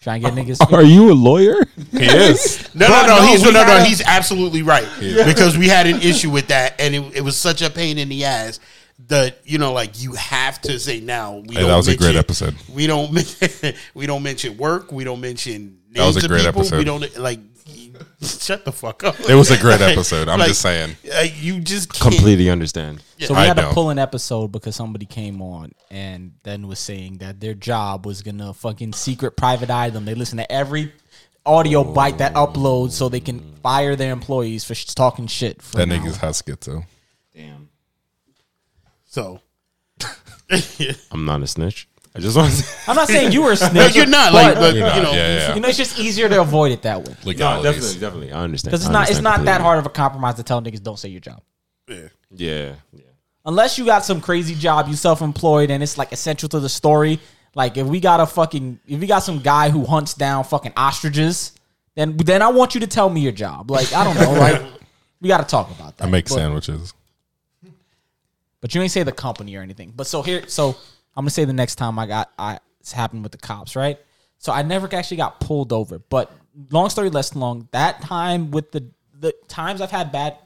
Trying 0.00 0.22
to 0.22 0.30
get 0.30 0.34
niggas. 0.46 0.72
Are 0.72 0.82
you 0.82 1.12
a 1.12 1.14
lawyer? 1.14 1.54
He 1.92 2.06
is. 2.06 2.68
No, 2.74 2.88
no, 2.88 3.02
no, 3.02 3.16
no, 3.18 3.22
he's 3.26 3.44
we 3.44 3.52
no, 3.52 3.64
no, 3.64 3.78
he's 3.84 4.02
absolutely 4.02 4.62
right 4.62 4.88
because 4.98 5.56
we 5.56 5.68
had 5.68 5.86
an 5.86 6.00
issue 6.02 6.28
with 6.30 6.48
that, 6.48 6.80
and 6.80 6.92
it, 6.92 7.16
it 7.18 7.20
was 7.20 7.36
such 7.36 7.62
a 7.62 7.70
pain 7.70 7.98
in 7.98 8.08
the 8.08 8.24
ass 8.24 8.58
that 9.08 9.38
you 9.44 9.58
know, 9.58 9.72
like 9.72 10.02
you 10.02 10.12
have 10.12 10.60
to 10.62 10.78
say 10.78 11.00
now. 11.00 11.36
We 11.46 11.54
Hey, 11.54 11.60
don't 11.60 11.70
that 11.70 11.76
was 11.76 11.88
a 11.88 11.96
great 11.96 12.16
episode. 12.16 12.54
We 12.72 12.86
don't 12.86 13.10
we 13.94 14.06
don't 14.06 14.22
mention 14.22 14.56
work. 14.56 14.92
We 14.92 15.04
don't 15.04 15.20
mention 15.20 15.78
names 15.88 15.94
That 15.94 16.06
was 16.06 16.16
a 16.16 16.20
of 16.20 16.28
great 16.28 16.46
people. 16.64 16.78
We 16.78 16.84
don't 16.84 17.18
like. 17.18 17.40
Shut 18.22 18.64
the 18.64 18.72
fuck 18.72 19.02
up. 19.04 19.18
It 19.20 19.34
was 19.34 19.50
a 19.50 19.58
great 19.58 19.80
episode. 19.80 20.28
I'm 20.28 20.38
just 20.40 20.60
saying. 20.60 20.96
uh, 21.14 21.20
you 21.38 21.60
just 21.60 21.92
can't- 21.92 22.12
Completely 22.14 22.50
understand. 22.50 23.02
So 23.18 23.34
we 23.34 23.40
I 23.40 23.46
had 23.46 23.56
to 23.56 23.68
pull 23.70 23.90
an 23.90 23.98
episode 23.98 24.48
because 24.52 24.76
somebody 24.76 25.06
came 25.06 25.40
on 25.40 25.72
and 25.90 26.32
then 26.42 26.66
was 26.68 26.78
saying 26.78 27.18
that 27.18 27.40
their 27.40 27.54
job 27.54 28.06
was 28.06 28.22
gonna 28.22 28.52
fucking 28.52 28.92
secret 28.94 29.36
private 29.36 29.70
eye 29.70 29.90
them. 29.90 30.04
They 30.04 30.14
listen 30.14 30.38
to 30.38 30.50
every 30.52 30.92
audio 31.46 31.82
bite 31.84 32.18
that 32.18 32.34
uploads 32.34 32.92
so 32.92 33.08
they 33.08 33.20
can 33.20 33.40
fire 33.62 33.96
their 33.96 34.12
employees 34.12 34.64
for 34.64 34.74
sh- 34.74 34.86
talking 34.86 35.26
shit. 35.26 35.62
For 35.62 35.78
That 35.78 35.86
now. 35.88 35.96
nigga's 35.96 36.18
has 36.18 36.42
schizo. 36.42 36.84
Damn. 37.34 37.69
So 39.10 39.40
I'm 41.10 41.24
not 41.24 41.42
a 41.42 41.46
snitch. 41.46 41.88
I 42.14 42.18
just 42.20 42.36
want 42.36 42.52
to 42.52 42.64
I'm 42.88 42.96
not 42.96 43.06
saying 43.08 43.32
you 43.32 43.42
were 43.42 43.52
a 43.52 43.56
snitch. 43.70 43.72
No, 43.74 43.86
you're 43.86 44.06
not, 44.06 44.32
like, 44.32 44.54
but, 44.56 44.74
You're 44.74 44.86
not, 44.86 44.96
you 44.96 45.02
know, 45.02 45.12
yeah, 45.12 45.36
yeah. 45.36 45.54
you 45.54 45.60
know, 45.60 45.68
it's 45.68 45.78
just 45.78 45.98
easier 45.98 46.28
to 46.28 46.40
avoid 46.40 46.72
it 46.72 46.82
that 46.82 46.98
way 46.98 47.14
No, 47.24 47.28
Legalities. 47.28 47.62
definitely, 47.94 48.00
definitely. 48.00 48.32
I 48.32 48.42
understand. 48.42 48.70
because 48.70 48.80
it's 48.82 48.90
I 48.90 48.92
not 48.92 49.02
it's 49.10 49.18
understand 49.18 49.24
not 49.24 49.30
that 49.44 49.58
completely. 49.58 49.64
hard 49.64 49.78
of 49.80 49.86
a 49.86 49.90
compromise 49.90 50.34
to 50.36 50.42
tell 50.42 50.60
niggas 50.62 50.82
don't 50.82 50.98
say 50.98 51.08
your 51.08 51.20
job. 51.20 51.40
Yeah, 51.88 52.08
yeah. 52.92 53.02
unless 53.44 53.76
you 53.78 53.84
got 53.84 54.04
some 54.04 54.20
crazy 54.20 54.54
job, 54.54 54.86
you 54.88 54.94
self 54.94 55.22
employed, 55.22 55.70
and 55.72 55.82
it's 55.82 55.98
like 55.98 56.12
essential 56.12 56.48
to 56.50 56.60
the 56.60 56.68
story. 56.68 57.18
Like 57.56 57.76
if 57.76 57.86
we 57.86 57.98
got 57.98 58.20
a 58.20 58.26
fucking 58.26 58.78
if 58.86 59.00
we 59.00 59.06
got 59.08 59.20
some 59.20 59.40
guy 59.40 59.70
who 59.70 59.84
hunts 59.84 60.14
down 60.14 60.44
fucking 60.44 60.72
ostriches, 60.76 61.52
then 61.96 62.16
then 62.16 62.42
I 62.42 62.48
want 62.48 62.74
you 62.74 62.80
to 62.80 62.86
tell 62.86 63.10
me 63.10 63.20
your 63.20 63.32
job. 63.32 63.70
Like 63.70 63.92
I 63.92 64.04
don't 64.04 64.16
know, 64.16 64.32
like 64.38 64.62
we 65.20 65.26
got 65.28 65.38
to 65.38 65.44
talk 65.46 65.70
about 65.72 65.96
that. 65.98 66.06
I 66.06 66.10
make 66.10 66.26
But- 66.28 66.34
sandwiches. 66.34 66.92
But 68.60 68.74
you 68.74 68.82
ain't 68.82 68.92
say 68.92 69.02
the 69.02 69.12
company 69.12 69.56
or 69.56 69.62
anything. 69.62 69.92
But 69.94 70.06
so 70.06 70.22
here, 70.22 70.46
so 70.48 70.70
I'm 71.16 71.22
gonna 71.22 71.30
say 71.30 71.44
the 71.44 71.52
next 71.52 71.76
time 71.76 71.98
I 71.98 72.06
got 72.06 72.30
I 72.38 72.58
it's 72.80 72.92
happened 72.92 73.22
with 73.22 73.32
the 73.32 73.38
cops, 73.38 73.76
right? 73.76 73.98
So 74.38 74.52
I 74.52 74.62
never 74.62 74.92
actually 74.94 75.18
got 75.18 75.40
pulled 75.40 75.72
over. 75.72 75.98
But 75.98 76.32
long 76.70 76.88
story 76.90 77.10
less 77.10 77.34
long, 77.34 77.68
that 77.72 78.00
time 78.02 78.50
with 78.50 78.72
the 78.72 78.90
the 79.18 79.34
times 79.48 79.80
I've 79.80 79.90
had 79.90 80.12
bad 80.12 80.36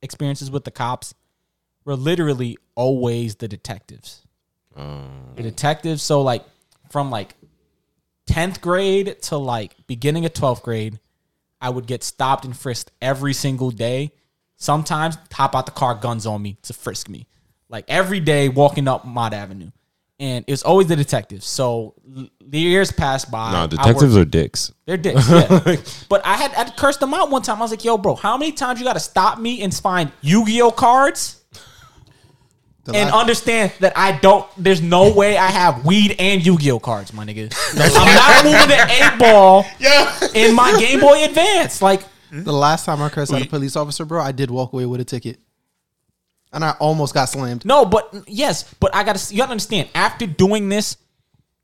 experiences 0.00 0.50
with 0.50 0.64
the 0.64 0.70
cops 0.70 1.14
were 1.84 1.96
literally 1.96 2.56
always 2.74 3.36
the 3.36 3.48
detectives. 3.48 4.24
Uh. 4.76 5.02
The 5.36 5.42
detectives. 5.42 6.02
So 6.02 6.22
like 6.22 6.44
from 6.90 7.10
like 7.10 7.34
tenth 8.26 8.60
grade 8.60 9.20
to 9.22 9.36
like 9.36 9.76
beginning 9.86 10.24
of 10.24 10.32
twelfth 10.32 10.62
grade, 10.62 10.98
I 11.60 11.70
would 11.70 11.86
get 11.86 12.02
stopped 12.02 12.44
and 12.44 12.56
frisked 12.56 12.90
every 13.00 13.34
single 13.34 13.70
day. 13.70 14.12
Sometimes 14.56 15.18
hop 15.32 15.56
out 15.56 15.66
the 15.66 15.72
car, 15.72 15.94
guns 15.94 16.24
on 16.24 16.40
me 16.40 16.56
to 16.62 16.72
frisk 16.72 17.08
me. 17.08 17.26
Like 17.72 17.86
every 17.88 18.20
day 18.20 18.48
walking 18.48 18.86
up 18.86 19.04
Mott 19.04 19.32
Avenue. 19.34 19.70
And 20.20 20.44
it 20.46 20.52
was 20.52 20.62
always 20.62 20.86
the 20.86 20.94
detectives. 20.94 21.46
So 21.46 21.94
the 22.40 22.58
years 22.60 22.92
passed 22.92 23.28
by. 23.32 23.50
No, 23.50 23.62
I 23.62 23.66
detectives 23.66 24.14
worked- 24.14 24.28
are 24.28 24.30
dicks. 24.30 24.72
they're 24.86 24.96
dicks. 24.96 25.28
Yeah. 25.28 25.76
but 26.08 26.24
I 26.24 26.36
had 26.36 26.52
I 26.52 26.58
had 26.64 26.76
cursed 26.76 27.00
them 27.00 27.12
out 27.12 27.28
one 27.30 27.42
time. 27.42 27.56
I 27.56 27.60
was 27.62 27.72
like, 27.72 27.84
"Yo, 27.84 27.98
bro, 27.98 28.14
how 28.14 28.36
many 28.36 28.52
times 28.52 28.78
you 28.78 28.84
got 28.84 28.92
to 28.92 29.00
stop 29.00 29.40
me 29.40 29.62
and 29.62 29.74
find 29.74 30.12
Yu-Gi-Oh 30.20 30.70
cards 30.72 31.42
The 32.84 32.92
and 32.94 33.10
last- 33.10 33.20
understand 33.20 33.72
that 33.80 33.94
I 33.96 34.12
don't? 34.12 34.46
There's 34.56 34.80
no 34.80 35.12
way 35.12 35.36
I 35.36 35.48
have 35.48 35.84
weed 35.84 36.14
and 36.20 36.44
Yu-Gi-Oh 36.44 36.78
cards, 36.78 37.12
my 37.12 37.24
nigga. 37.24 37.52
I'm 37.74 38.14
not 38.14 38.44
moving 38.44 38.68
the 38.68 38.92
eight 38.92 39.18
ball 39.18 39.64
yeah. 39.80 40.18
in 40.34 40.54
my 40.54 40.78
Game 40.78 41.00
Boy 41.00 41.24
Advance. 41.24 41.82
Like, 41.82 42.02
The 42.30 42.52
last 42.52 42.84
time 42.84 43.02
I 43.02 43.08
cursed 43.08 43.32
at 43.32 43.42
a 43.42 43.48
police 43.48 43.74
officer, 43.74 44.04
bro, 44.04 44.20
I 44.22 44.30
did 44.30 44.50
walk 44.52 44.72
away 44.72 44.86
with 44.86 45.00
a 45.00 45.04
ticket, 45.04 45.40
and 46.52 46.64
I 46.64 46.72
almost 46.78 47.14
got 47.14 47.26
slammed. 47.28 47.64
no, 47.64 47.84
but 47.84 48.14
yes, 48.26 48.64
but 48.80 48.94
I 48.94 49.04
got 49.04 49.16
to. 49.16 49.34
You 49.34 49.40
got 49.40 49.46
to 49.46 49.52
understand. 49.52 49.88
After 49.94 50.26
doing 50.26 50.68
this 50.68 50.96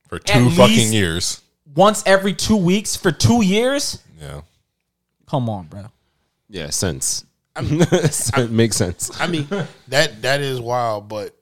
For 0.09 0.19
two 0.19 0.33
At 0.47 0.53
fucking 0.53 0.77
least- 0.77 0.93
years. 0.93 1.41
once 1.75 2.03
every 2.07 2.33
two 2.35 2.57
weeks 2.57 2.97
for 2.97 3.13
two 3.13 3.43
years, 3.45 3.99
Yeah. 4.21 4.41
come 5.27 5.49
on, 5.51 5.67
bro. 5.67 5.87
Yeah, 6.49 6.71
sense. 6.71 7.25
it 7.57 8.51
makes 8.51 8.77
sense. 8.77 9.11
I 9.21 9.27
mean 9.27 9.47
that 9.89 10.23
that 10.23 10.41
is 10.41 10.61
wild, 10.61 11.09
but 11.09 11.37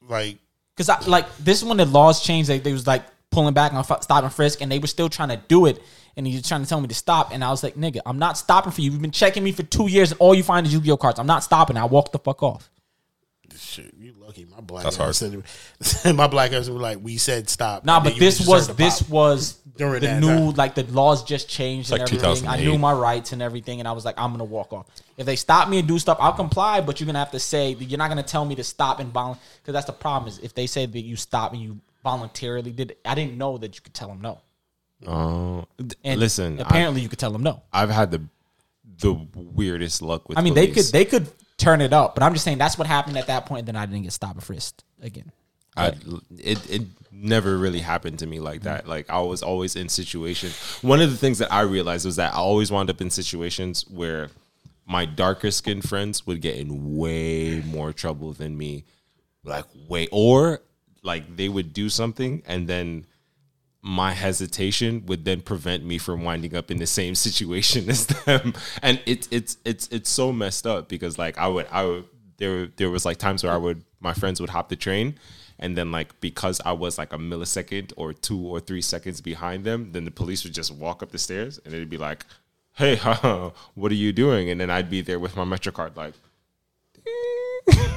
like 0.00 0.38
Because 0.76 0.88
I 0.88 0.98
like 1.06 1.26
this 1.38 1.58
is 1.58 1.64
when 1.64 1.76
the 1.76 1.84
laws 1.86 2.22
changed. 2.22 2.48
They, 2.50 2.58
they 2.58 2.72
was 2.72 2.86
like 2.86 3.04
pulling 3.30 3.54
back 3.54 3.72
on 3.72 3.84
fu- 3.84 3.94
stop 4.00 4.24
and 4.24 4.32
frisk, 4.32 4.60
and 4.60 4.70
they 4.72 4.78
were 4.78 4.86
still 4.88 5.08
trying 5.08 5.28
to 5.28 5.40
do 5.48 5.66
it. 5.66 5.80
And 6.16 6.26
he 6.26 6.34
was 6.34 6.46
trying 6.46 6.62
to 6.62 6.68
tell 6.68 6.78
me 6.80 6.88
to 6.88 6.94
stop, 6.94 7.32
and 7.32 7.42
I 7.42 7.48
was 7.50 7.62
like, 7.62 7.74
"Nigga, 7.74 8.00
I'm 8.04 8.18
not 8.18 8.36
stopping 8.36 8.70
for 8.72 8.82
you. 8.82 8.90
You've 8.90 9.00
been 9.00 9.12
checking 9.12 9.42
me 9.42 9.50
for 9.52 9.62
two 9.62 9.86
years, 9.88 10.10
and 10.10 10.20
all 10.20 10.34
you 10.34 10.42
find 10.42 10.66
is 10.66 10.72
Yu-Gi-Oh 10.74 10.98
cards. 10.98 11.18
I'm 11.18 11.26
not 11.26 11.42
stopping." 11.42 11.76
I 11.78 11.86
walked 11.86 12.12
the 12.12 12.18
fuck 12.18 12.42
off. 12.42 12.68
Shit, 13.58 13.92
you 13.98 14.12
lucky. 14.20 14.44
My 14.44 14.60
black 14.60 14.84
That's 14.84 14.98
ass 15.00 15.18
said, 15.18 16.14
my 16.16 16.26
black 16.26 16.52
ass 16.52 16.68
was 16.68 16.80
like, 16.80 16.98
we 17.02 17.16
said 17.16 17.48
stop. 17.48 17.84
Nah, 17.84 18.02
but 18.02 18.16
this 18.16 18.46
was 18.46 18.68
this 18.76 19.08
was 19.08 19.54
During 19.76 20.00
the 20.00 20.06
that 20.06 20.20
new 20.20 20.46
time. 20.46 20.54
like 20.54 20.74
the 20.74 20.84
laws 20.84 21.24
just 21.24 21.48
changed 21.48 21.90
It's 21.90 22.00
and 22.00 22.00
like 22.12 22.22
everything. 22.24 22.48
I 22.48 22.56
knew 22.58 22.78
my 22.78 22.92
rights 22.92 23.32
and 23.32 23.40
everything, 23.42 23.78
and 23.80 23.88
I 23.88 23.92
was 23.92 24.04
like, 24.04 24.18
I'm 24.18 24.30
gonna 24.32 24.44
walk 24.44 24.72
off. 24.72 24.86
If 25.16 25.26
they 25.26 25.36
stop 25.36 25.68
me 25.68 25.78
and 25.78 25.86
do 25.88 25.98
stuff, 25.98 26.18
I'll 26.20 26.32
comply. 26.32 26.80
But 26.80 27.00
you're 27.00 27.06
gonna 27.06 27.18
have 27.18 27.30
to 27.32 27.40
say 27.40 27.70
you're 27.72 27.98
not 27.98 28.08
gonna 28.08 28.22
tell 28.22 28.44
me 28.44 28.54
to 28.56 28.64
stop 28.64 29.00
and 29.00 29.12
volunteer 29.12 29.42
because 29.62 29.72
that's 29.74 29.86
the 29.86 29.92
problem. 29.92 30.28
Is 30.28 30.38
if 30.38 30.54
they 30.54 30.66
say 30.66 30.86
that 30.86 31.00
you 31.00 31.16
stop 31.16 31.52
and 31.52 31.62
you 31.62 31.78
voluntarily 32.02 32.72
did, 32.72 32.92
it, 32.92 33.00
I 33.04 33.14
didn't 33.14 33.38
know 33.38 33.58
that 33.58 33.74
you 33.76 33.80
could 33.82 33.94
tell 33.94 34.08
them 34.08 34.20
no. 34.20 34.40
Uh, 35.06 35.64
And 36.04 36.20
listen, 36.20 36.58
I, 36.58 36.62
apparently 36.62 37.00
you 37.00 37.08
could 37.08 37.18
tell 37.18 37.32
them 37.32 37.42
no. 37.42 37.62
I've 37.72 37.90
had 37.90 38.10
the 38.10 38.22
the 38.98 39.14
weirdest 39.34 40.00
luck 40.02 40.28
with. 40.28 40.38
I 40.38 40.42
mean, 40.42 40.54
they 40.54 40.68
could 40.68 40.84
they 40.86 41.04
could 41.04 41.28
turn 41.62 41.80
it 41.80 41.92
up, 41.92 42.14
but 42.14 42.22
I'm 42.22 42.32
just 42.32 42.44
saying 42.44 42.58
that's 42.58 42.76
what 42.76 42.86
happened 42.86 43.16
at 43.16 43.26
that 43.28 43.46
point. 43.46 43.60
And 43.60 43.68
then 43.68 43.76
I 43.76 43.86
didn't 43.86 44.02
get 44.02 44.12
stopped 44.12 44.34
and 44.34 44.44
frisked 44.44 44.84
again. 45.00 45.32
I, 45.76 45.94
it 46.38 46.70
it 46.70 46.82
never 47.10 47.56
really 47.56 47.80
happened 47.80 48.18
to 48.18 48.26
me 48.26 48.40
like 48.40 48.62
that. 48.62 48.82
Mm-hmm. 48.82 48.90
Like 48.90 49.10
I 49.10 49.20
was 49.20 49.42
always 49.42 49.76
in 49.76 49.88
situations. 49.88 50.54
One 50.82 51.00
of 51.00 51.10
the 51.10 51.16
things 51.16 51.38
that 51.38 51.52
I 51.52 51.62
realized 51.62 52.04
was 52.04 52.16
that 52.16 52.34
I 52.34 52.36
always 52.36 52.70
wound 52.70 52.90
up 52.90 53.00
in 53.00 53.10
situations 53.10 53.86
where 53.88 54.28
my 54.86 55.06
darker 55.06 55.50
skinned 55.50 55.88
friends 55.88 56.26
would 56.26 56.42
get 56.42 56.56
in 56.56 56.96
way 56.96 57.62
more 57.64 57.92
trouble 57.92 58.32
than 58.32 58.56
me. 58.58 58.84
Like 59.44 59.64
way 59.88 60.08
or 60.12 60.60
like 61.02 61.36
they 61.36 61.48
would 61.48 61.72
do 61.72 61.88
something 61.88 62.42
and 62.46 62.68
then 62.68 63.06
my 63.82 64.12
hesitation 64.12 65.04
would 65.06 65.24
then 65.24 65.40
prevent 65.40 65.84
me 65.84 65.98
from 65.98 66.22
winding 66.22 66.54
up 66.54 66.70
in 66.70 66.78
the 66.78 66.86
same 66.86 67.14
situation 67.26 67.90
as 67.90 68.06
them. 68.06 68.54
And 68.82 69.00
it's 69.06 69.28
it's 69.30 69.58
it's 69.64 69.88
it's 69.88 70.10
so 70.10 70.32
messed 70.32 70.66
up 70.66 70.88
because 70.88 71.18
like 71.18 71.36
I 71.36 71.48
would 71.48 71.66
I 71.70 71.84
would 71.84 72.04
there 72.38 72.68
there 72.76 72.90
was 72.90 73.04
like 73.04 73.18
times 73.18 73.42
where 73.42 73.52
I 73.52 73.56
would 73.56 73.84
my 74.00 74.14
friends 74.14 74.40
would 74.40 74.50
hop 74.50 74.68
the 74.68 74.76
train 74.76 75.18
and 75.58 75.76
then 75.76 75.92
like 75.92 76.20
because 76.20 76.60
I 76.64 76.72
was 76.72 76.98
like 76.98 77.12
a 77.12 77.18
millisecond 77.18 77.92
or 77.96 78.12
two 78.12 78.38
or 78.38 78.60
three 78.60 78.82
seconds 78.82 79.20
behind 79.20 79.64
them, 79.64 79.92
then 79.92 80.04
the 80.04 80.10
police 80.10 80.44
would 80.44 80.54
just 80.54 80.72
walk 80.72 81.02
up 81.02 81.12
the 81.12 81.18
stairs 81.18 81.60
and 81.64 81.74
it'd 81.74 81.90
be 81.90 81.98
like, 81.98 82.24
Hey, 82.74 82.96
what 83.74 83.92
are 83.92 83.96
you 83.96 84.12
doing? 84.12 84.50
And 84.50 84.60
then 84.60 84.70
I'd 84.70 84.90
be 84.90 85.02
there 85.02 85.18
with 85.18 85.36
my 85.36 85.44
MetroCard 85.44 85.96
like 85.96 86.14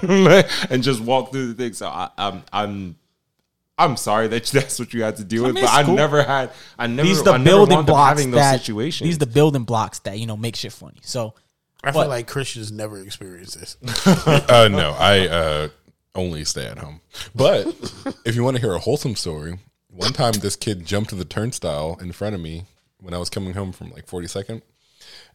and 0.69 0.83
just 0.83 1.01
walk 1.01 1.31
through 1.31 1.47
the 1.47 1.53
thing. 1.53 1.73
So 1.73 1.87
I, 1.87 2.09
I'm 2.17 2.43
I'm 2.51 2.95
I'm 3.77 3.97
sorry 3.97 4.27
that 4.29 4.45
that's 4.53 4.79
what 4.79 4.93
you 4.93 5.03
had 5.03 5.17
to 5.17 5.23
deal 5.23 5.43
with, 5.43 5.55
mean, 5.55 5.63
but 5.63 5.69
it's 5.69 5.77
I 5.77 5.83
cool. 5.83 5.95
never 5.95 6.23
had. 6.23 6.51
I 6.79 6.87
never. 6.87 7.07
These 7.07 7.23
the 7.23 7.33
I 7.33 7.37
building 7.43 7.75
wound 7.75 7.87
blocks 7.87 8.09
having 8.19 8.31
those 8.31 8.39
that 8.39 8.59
situations. 8.59 9.07
these 9.07 9.17
the 9.17 9.25
building 9.27 9.63
blocks 9.63 9.99
that 9.99 10.17
you 10.19 10.27
know 10.27 10.37
make 10.37 10.55
shit 10.55 10.71
funny. 10.71 10.99
So 11.01 11.33
I 11.83 11.91
feel 11.91 12.01
But- 12.01 12.09
like 12.09 12.27
Christians 12.27 12.71
never 12.71 12.97
experienced 12.99 13.59
this. 13.59 13.77
Uh, 14.47 14.69
no, 14.71 14.95
I 14.97 15.27
uh, 15.27 15.67
only 16.15 16.45
stay 16.45 16.65
at 16.65 16.77
home. 16.79 17.01
But 17.35 17.67
if 18.25 18.35
you 18.35 18.43
want 18.43 18.55
to 18.57 18.61
hear 18.61 18.73
a 18.73 18.79
wholesome 18.79 19.15
story, 19.15 19.59
one 19.89 20.13
time 20.13 20.33
this 20.33 20.55
kid 20.55 20.85
jumped 20.85 21.09
to 21.09 21.15
the 21.15 21.25
turnstile 21.25 21.97
in 22.01 22.11
front 22.11 22.33
of 22.35 22.41
me 22.41 22.63
when 23.01 23.13
I 23.13 23.17
was 23.17 23.29
coming 23.29 23.53
home 23.53 23.71
from 23.71 23.91
like 23.91 24.07
42nd. 24.07 24.61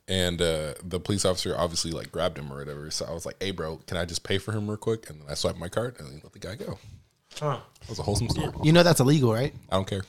And 0.08 0.40
uh, 0.42 0.74
the 0.82 0.98
police 0.98 1.24
officer 1.24 1.54
obviously 1.56 1.92
like 1.92 2.10
grabbed 2.10 2.38
him 2.38 2.52
or 2.52 2.58
whatever. 2.58 2.90
So 2.90 3.04
I 3.04 3.12
was 3.12 3.24
like, 3.26 3.36
"Hey, 3.40 3.52
bro, 3.52 3.76
can 3.86 3.96
I 3.96 4.04
just 4.06 4.24
pay 4.24 4.38
for 4.38 4.50
him 4.52 4.66
real 4.66 4.76
quick?" 4.76 5.08
And 5.08 5.20
then 5.20 5.28
I 5.30 5.34
swiped 5.34 5.58
my 5.58 5.68
card 5.68 5.96
and 6.00 6.20
let 6.24 6.32
the 6.32 6.38
guy 6.40 6.56
go. 6.56 6.78
That 7.38 7.60
was 7.88 7.98
a 7.98 8.02
wholesome 8.02 8.28
story. 8.28 8.50
You 8.62 8.72
know 8.72 8.82
that's 8.82 9.00
illegal, 9.00 9.32
right? 9.32 9.54
I 9.70 9.76
don't 9.76 9.86
care. 9.88 10.02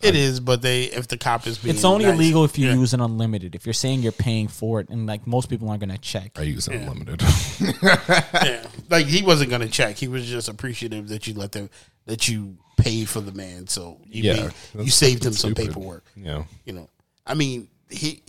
It 0.00 0.14
is, 0.14 0.38
but 0.38 0.62
they 0.62 0.84
if 0.84 1.08
the 1.08 1.18
cop 1.18 1.44
is 1.48 1.58
being 1.58 1.74
it's 1.74 1.84
only 1.84 2.04
nice- 2.04 2.14
illegal 2.14 2.44
if 2.44 2.56
you 2.56 2.68
Yeah. 2.68 2.74
use 2.74 2.94
an 2.94 3.00
unlimited. 3.00 3.56
If 3.56 3.66
you're 3.66 3.72
saying 3.72 4.00
you're 4.02 4.12
paying 4.12 4.46
for 4.46 4.78
it, 4.78 4.88
and 4.90 5.06
like 5.06 5.26
most 5.26 5.48
people 5.50 5.68
aren't 5.68 5.80
gonna 5.80 5.98
check. 5.98 6.38
I 6.38 6.42
use 6.42 6.68
it 6.68 6.74
unlimited. 6.76 7.22
yeah. 7.82 8.64
Like 8.90 9.06
he 9.06 9.22
wasn't 9.22 9.50
gonna 9.50 9.68
check. 9.68 9.96
He 9.96 10.06
was 10.08 10.24
just 10.26 10.48
appreciative 10.48 11.08
that 11.08 11.26
you 11.26 11.34
let 11.34 11.50
them 11.52 11.68
that 12.06 12.28
you 12.28 12.56
paid 12.76 13.08
for 13.08 13.20
the 13.20 13.32
man. 13.32 13.66
So 13.66 14.00
you 14.06 14.22
Yeah, 14.22 14.50
made, 14.74 14.84
you 14.86 14.90
saved 14.90 15.26
him 15.26 15.32
some 15.32 15.50
stupid. 15.52 15.66
paperwork. 15.74 16.04
Yeah. 16.16 16.44
You 16.64 16.74
know. 16.74 16.88
I 17.26 17.34
mean, 17.34 17.68
he. 17.90 18.22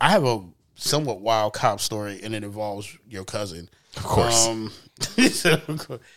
I 0.00 0.10
have 0.10 0.24
a 0.24 0.40
somewhat 0.76 1.20
wild 1.20 1.54
cop 1.54 1.80
story, 1.80 2.20
and 2.22 2.34
it 2.34 2.44
involves 2.44 2.86
your 3.08 3.24
cousin. 3.24 3.68
Of 3.96 4.02
course. 4.04 4.46
Um, 4.46 4.70
so- 5.30 5.60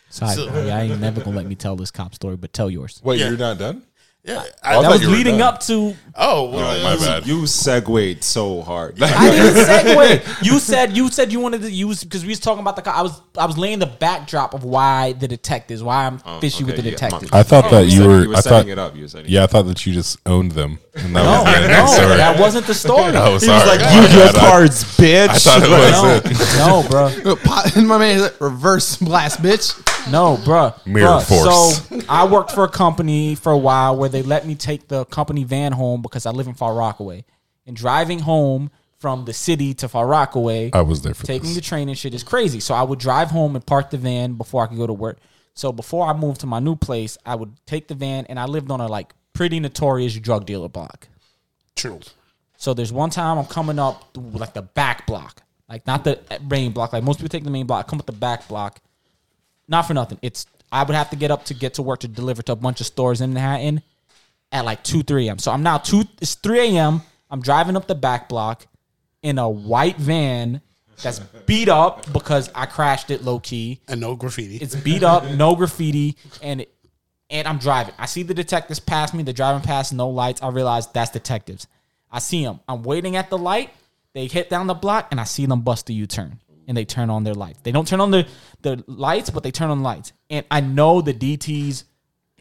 Sorry, 0.09 0.35
so- 0.35 0.49
bro. 0.49 0.67
I 0.69 0.81
ain't 0.83 0.99
never 1.01 1.21
gonna 1.21 1.35
let 1.37 1.45
me 1.47 1.55
tell 1.55 1.75
this 1.75 1.91
cop 1.91 2.13
story, 2.15 2.37
but 2.37 2.53
tell 2.53 2.69
yours. 2.69 3.01
Wait, 3.03 3.19
Yeah. 3.19 3.29
you're 3.29 3.37
not 3.37 3.57
done? 3.57 3.83
Yeah, 4.27 4.43
I 4.61 4.75
I, 4.77 4.81
That 4.81 4.89
was 4.91 5.07
leading 5.07 5.41
up 5.41 5.61
to. 5.61 5.95
Oh, 6.19 6.47
oh, 6.47 6.49
well, 6.51 6.79
Oh, 6.79 6.83
my 6.83 6.95
bad. 6.97 7.25
You 7.27 7.45
segued 7.47 8.23
so 8.23 8.61
hard. 8.61 9.01
I 9.01 9.29
didn't 9.29 9.53
segue. 10.21 10.45
You 10.45 10.59
said 10.59 10.97
you 10.97 11.09
said 11.09 11.31
you 11.31 11.39
wanted 11.39 11.61
to 11.61 11.71
use 11.71 12.03
because 12.03 12.23
we 12.23 12.29
was 12.29 12.39
talking 12.39 12.59
about 12.59 12.75
the. 12.75 12.89
I 12.93 13.01
was 13.03 13.21
I 13.37 13.45
was 13.45 13.57
laying 13.57 13.79
the 13.79 13.85
backdrop 13.85 14.53
of 14.53 14.63
why 14.63 15.13
the 15.13 15.27
detectives, 15.27 15.81
why 15.81 16.05
I'm 16.07 16.19
oh, 16.25 16.39
fishy 16.39 16.63
with 16.63 16.75
the 16.75 16.81
yeah, 16.83 16.91
detectives. 16.91 17.31
I 17.31 17.43
thought 17.43 17.65
oh, 17.65 17.69
that 17.69 17.85
you 17.85 17.99
said- 17.99 18.07
were. 18.07 18.21
you 18.23 18.29
were 18.29 18.35
I 18.35 18.41
thought, 18.41 18.67
it 18.67 18.77
up. 18.79 18.95
You 18.95 19.07
were 19.13 19.21
Yeah, 19.21 19.43
I 19.43 19.47
thought 19.47 19.63
that 19.67 19.85
you 19.85 19.93
just 19.93 20.17
owned 20.25 20.51
them. 20.51 20.79
And 20.95 21.15
that 21.15 21.23
no, 21.23 21.43
was 21.43 21.61
the 21.61 21.67
no, 21.67 21.85
story. 21.85 22.17
that 22.17 22.39
wasn't 22.39 22.65
the 22.67 22.73
story. 22.73 23.13
Oh, 23.15 23.37
sorry. 23.37 23.67
like, 23.67 23.79
My 23.81 24.01
use 24.01 24.13
your 24.13 24.25
bad. 24.25 24.35
I- 24.35 24.39
cards, 24.49 24.83
bitch. 24.97 25.29
I 25.29 25.37
thought 25.37 25.63
it 25.63 25.69
was 25.69 26.41
it. 26.41 26.57
No, 26.57 26.81
no, 26.81 26.89
bro. 26.89 27.35
Pot- 27.37 27.75
My 27.77 27.97
man, 27.97 28.29
reverse 28.39 28.97
blast, 28.97 29.41
bitch. 29.41 29.73
No, 30.11 30.37
bruh. 30.37 30.85
Mirror 30.85 31.07
Bruh, 31.07 31.27
force. 31.27 31.87
So 31.99 32.01
I 32.09 32.25
worked 32.25 32.51
for 32.51 32.63
a 32.63 32.69
company 32.69 33.35
for 33.35 33.51
a 33.51 33.57
while 33.57 33.95
where 33.97 34.09
they 34.09 34.21
let 34.21 34.47
me 34.47 34.55
take 34.55 34.87
the 34.87 35.05
company 35.05 35.43
van 35.43 35.73
home 35.73 36.01
because 36.01 36.25
I 36.25 36.31
live 36.31 36.47
in 36.47 36.53
Far 36.53 36.73
Rockaway. 36.73 37.25
And 37.65 37.75
driving 37.75 38.19
home 38.19 38.71
from 38.99 39.25
the 39.25 39.33
city 39.33 39.73
to 39.75 39.89
Far 39.89 40.07
Rockaway, 40.07 40.71
I 40.73 40.81
was 40.81 41.01
there 41.01 41.13
for 41.13 41.25
taking 41.25 41.49
this. 41.49 41.55
the 41.55 41.61
train 41.61 41.89
and 41.89 41.97
shit 41.97 42.13
is 42.13 42.23
crazy. 42.23 42.59
So 42.61 42.73
I 42.73 42.83
would 42.83 42.99
drive 42.99 43.31
home 43.31 43.55
and 43.55 43.65
park 43.65 43.89
the 43.89 43.97
van 43.97 44.33
before 44.33 44.63
I 44.63 44.67
could 44.67 44.77
go 44.77 44.87
to 44.87 44.93
work. 44.93 45.17
So 45.53 45.71
before 45.71 46.07
I 46.07 46.13
moved 46.13 46.39
to 46.41 46.47
my 46.47 46.59
new 46.59 46.75
place, 46.75 47.17
I 47.25 47.35
would 47.35 47.53
take 47.65 47.87
the 47.89 47.95
van 47.95 48.25
and 48.29 48.39
I 48.39 48.45
lived 48.45 48.71
on 48.71 48.79
a 48.79 48.87
like 48.87 49.13
pretty 49.33 49.59
notorious 49.59 50.15
drug 50.17 50.45
dealer 50.45 50.69
block. 50.69 51.07
true. 51.75 51.99
So 52.59 52.73
there's 52.73 52.91
one 52.91 53.11
time 53.11 53.37
I'm 53.37 53.45
coming 53.45 53.77
up 53.77 54.03
like 54.15 54.53
the 54.55 54.63
back 54.63 55.05
block, 55.05 55.43
like 55.69 55.85
not 55.85 56.03
the 56.03 56.19
main 56.49 56.71
block. 56.71 56.91
Like 56.93 57.03
most 57.03 57.17
people 57.17 57.29
take 57.29 57.43
the 57.43 57.51
main 57.51 57.67
block. 57.67 57.85
I 57.85 57.89
come 57.89 57.99
up 57.99 58.07
the 58.07 58.13
back 58.13 58.47
block. 58.47 58.79
Not 59.67 59.83
for 59.83 59.93
nothing. 59.93 60.19
It's 60.21 60.45
I 60.71 60.83
would 60.83 60.95
have 60.95 61.09
to 61.11 61.15
get 61.15 61.31
up 61.31 61.45
to 61.45 61.53
get 61.53 61.75
to 61.75 61.81
work 61.81 62.01
to 62.01 62.07
deliver 62.07 62.41
to 62.43 62.53
a 62.53 62.55
bunch 62.55 62.81
of 62.81 62.87
stores 62.87 63.21
in 63.21 63.33
Manhattan 63.33 63.81
at 64.51 64.65
like 64.65 64.83
two 64.83 65.03
three 65.03 65.27
a.m. 65.27 65.39
So 65.39 65.51
I'm 65.51 65.63
now 65.63 65.77
two. 65.77 66.03
It's 66.21 66.35
three 66.35 66.59
a.m. 66.59 67.01
I'm 67.29 67.41
driving 67.41 67.75
up 67.75 67.87
the 67.87 67.95
back 67.95 68.29
block 68.29 68.67
in 69.21 69.37
a 69.37 69.49
white 69.49 69.97
van 69.97 70.61
that's 71.01 71.19
beat 71.45 71.69
up 71.69 72.11
because 72.11 72.49
I 72.55 72.65
crashed 72.65 73.11
it 73.11 73.23
low 73.23 73.39
key. 73.39 73.81
And 73.87 74.01
no 74.01 74.15
graffiti. 74.15 74.57
It's 74.57 74.75
beat 74.75 75.03
up, 75.03 75.25
no 75.31 75.55
graffiti, 75.55 76.17
and 76.41 76.65
and 77.29 77.47
I'm 77.47 77.57
driving. 77.57 77.93
I 77.97 78.05
see 78.05 78.23
the 78.23 78.33
detectives 78.33 78.79
pass 78.79 79.13
me. 79.13 79.23
They're 79.23 79.33
driving 79.33 79.61
past, 79.61 79.93
no 79.93 80.09
lights. 80.09 80.41
I 80.41 80.49
realize 80.49 80.87
that's 80.87 81.11
detectives. 81.11 81.67
I 82.09 82.19
see 82.19 82.43
them. 82.43 82.61
I'm 82.67 82.83
waiting 82.83 83.17
at 83.17 83.29
the 83.29 83.37
light. 83.37 83.71
They 84.13 84.27
hit 84.27 84.49
down 84.49 84.67
the 84.67 84.73
block, 84.73 85.09
and 85.11 85.19
I 85.19 85.25
see 85.25 85.45
them 85.45 85.61
bust 85.61 85.89
a 85.89 85.93
U-turn, 85.93 86.39
and 86.67 86.75
they 86.75 86.85
turn 86.85 87.09
on 87.09 87.23
their 87.23 87.33
lights. 87.33 87.59
They 87.63 87.71
don't 87.71 87.87
turn 87.87 88.01
on 88.01 88.11
the 88.11 88.27
the 88.61 88.83
lights, 88.87 89.29
but 89.29 89.43
they 89.43 89.51
turn 89.51 89.69
on 89.69 89.81
lights. 89.81 90.13
And 90.29 90.45
I 90.51 90.61
know 90.61 91.01
the 91.01 91.13
DTs 91.13 91.83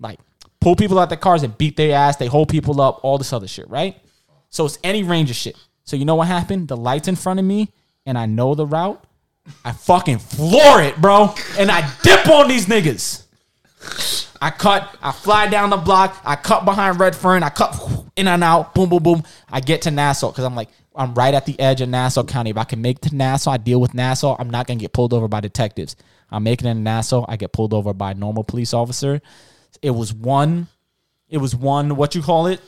like 0.01 0.19
pull 0.61 0.77
people 0.77 0.99
out 0.99 1.09
their 1.09 1.19
cars 1.19 1.43
and 1.43 1.57
beat 1.57 1.77
their 1.77 1.97
ass. 1.97 2.17
They 2.17 2.27
hold 2.27 2.49
people 2.49 2.81
up, 2.81 3.01
all 3.03 3.19
this 3.19 3.33
other 3.33 3.49
shit, 3.49 3.69
right? 3.71 3.97
So 4.51 4.67
it's 4.67 4.79
any 4.83 5.03
range 5.03 5.31
of 5.31 5.37
shit. 5.37 5.57
So 5.85 5.97
you 5.97 6.05
know 6.05 6.17
what 6.17 6.29
happened? 6.29 6.69
The 6.69 6.77
lights 6.77 7.09
in 7.09 7.17
front 7.17 7.39
of 7.39 7.45
me, 7.45 7.73
and 8.05 8.19
I 8.19 8.27
know 8.27 8.55
the 8.55 8.67
route. 8.67 9.03
I 9.65 9.73
fucking 9.73 10.19
floor 10.19 10.83
it, 10.83 11.01
bro, 11.01 11.33
and 11.57 11.71
I 11.71 11.89
dip 12.03 12.29
on 12.29 12.49
these 12.49 12.67
niggas. 12.67 13.25
I 14.41 14.51
cut, 14.51 14.97
I 15.01 15.13
fly 15.13 15.47
down 15.47 15.71
the 15.71 15.77
block, 15.77 16.21
I 16.25 16.35
cut 16.35 16.65
behind 16.65 16.99
Redfern, 16.99 17.45
I 17.45 17.51
cut 17.51 17.81
in 18.17 18.27
and 18.27 18.43
out, 18.43 18.75
boom, 18.75 18.89
boom, 18.89 19.03
boom. 19.03 19.23
I 19.49 19.61
get 19.61 19.83
to 19.83 19.91
Nassau 19.91 20.31
because 20.31 20.45
I'm 20.45 20.57
like, 20.57 20.69
I'm 20.97 21.15
right 21.15 21.35
at 21.35 21.47
the 21.47 21.59
edge 21.61 21.81
of 21.81 21.89
Nassau 21.89 22.25
County. 22.25 22.51
If 22.51 22.57
I 22.57 22.65
can 22.65 22.81
make 22.81 23.01
to 23.03 23.15
Nassau, 23.15 23.51
I 23.51 23.57
deal 23.59 23.81
with 23.81 23.95
Nassau. 23.95 24.37
I'm 24.39 24.51
not 24.51 24.67
gonna 24.67 24.81
get 24.81 24.93
pulled 24.93 25.13
over 25.13 25.29
by 25.29 25.41
detectives. 25.41 25.97
I'm 26.31 26.43
making 26.43 26.67
it 26.67 26.73
in 26.73 26.83
Nassau, 26.83 27.25
I 27.29 27.37
get 27.37 27.53
pulled 27.53 27.73
over 27.73 27.93
by 27.93 28.13
a 28.13 28.15
normal 28.15 28.45
police 28.45 28.75
officer. 28.75 29.21
It 29.83 29.91
was 29.91 30.13
one, 30.13 30.69
it 31.29 31.39
was 31.39 31.55
one, 31.55 31.97
what 31.97 32.15
you 32.15 32.23
call 32.23 32.47
it? 32.47 32.61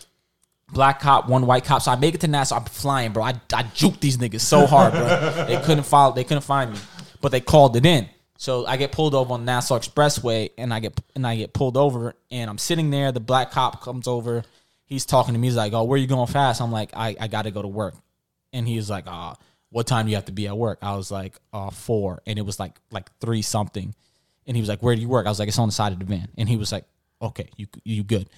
Black 0.72 1.00
cop, 1.00 1.28
one 1.28 1.46
white 1.46 1.64
cop. 1.64 1.82
So 1.82 1.90
I 1.90 1.96
make 1.96 2.14
it 2.14 2.20
to 2.20 2.28
Nassau. 2.28 2.56
I'm 2.56 2.64
flying, 2.66 3.12
bro. 3.12 3.24
I, 3.24 3.40
I 3.54 3.62
juke 3.74 4.00
these 4.00 4.18
niggas 4.18 4.42
so 4.42 4.66
hard, 4.66 4.92
bro. 4.92 5.46
they 5.46 5.60
couldn't 5.62 5.84
follow. 5.84 6.14
They 6.14 6.24
couldn't 6.24 6.42
find 6.42 6.72
me, 6.72 6.78
but 7.20 7.32
they 7.32 7.40
called 7.40 7.74
it 7.76 7.86
in. 7.86 8.08
So 8.36 8.66
I 8.66 8.76
get 8.76 8.92
pulled 8.92 9.14
over 9.14 9.34
on 9.34 9.44
Nassau 9.44 9.78
Expressway, 9.78 10.50
and 10.56 10.72
I 10.72 10.80
get 10.80 10.98
and 11.16 11.26
I 11.26 11.36
get 11.36 11.52
pulled 11.52 11.76
over, 11.76 12.14
and 12.30 12.48
I'm 12.48 12.58
sitting 12.58 12.90
there. 12.90 13.10
The 13.10 13.18
black 13.18 13.50
cop 13.50 13.82
comes 13.82 14.06
over. 14.06 14.44
He's 14.84 15.04
talking 15.04 15.34
to 15.34 15.40
me. 15.40 15.48
He's 15.48 15.56
like, 15.56 15.72
"Oh, 15.72 15.84
where 15.84 15.98
you 15.98 16.06
going 16.06 16.28
fast?" 16.28 16.60
I'm 16.60 16.70
like, 16.70 16.90
"I, 16.94 17.16
I 17.18 17.26
got 17.26 17.42
to 17.42 17.50
go 17.50 17.62
to 17.62 17.68
work," 17.68 17.94
and 18.52 18.66
he's 18.66 18.88
like, 18.90 19.04
"Ah, 19.06 19.36
what 19.70 19.86
time 19.86 20.06
do 20.06 20.10
you 20.10 20.16
have 20.16 20.26
to 20.26 20.32
be 20.32 20.46
at 20.46 20.56
work?" 20.56 20.78
I 20.82 20.96
was 20.96 21.10
like, 21.10 21.38
"Uh, 21.52 21.70
four. 21.70 22.22
and 22.26 22.38
it 22.38 22.42
was 22.42 22.58
like 22.58 22.78
like 22.90 23.10
three 23.20 23.42
something, 23.42 23.94
and 24.46 24.56
he 24.56 24.60
was 24.60 24.68
like, 24.68 24.82
"Where 24.82 24.94
do 24.94 25.00
you 25.00 25.08
work?" 25.08 25.26
I 25.26 25.30
was 25.30 25.38
like, 25.38 25.48
"It's 25.48 25.58
on 25.58 25.68
the 25.68 25.72
side 25.72 25.92
of 25.92 25.98
the 25.98 26.04
van," 26.04 26.28
and 26.36 26.48
he 26.48 26.56
was 26.56 26.72
like, 26.72 26.84
"Okay, 27.20 27.48
you 27.56 27.66
you 27.84 28.02
good." 28.02 28.28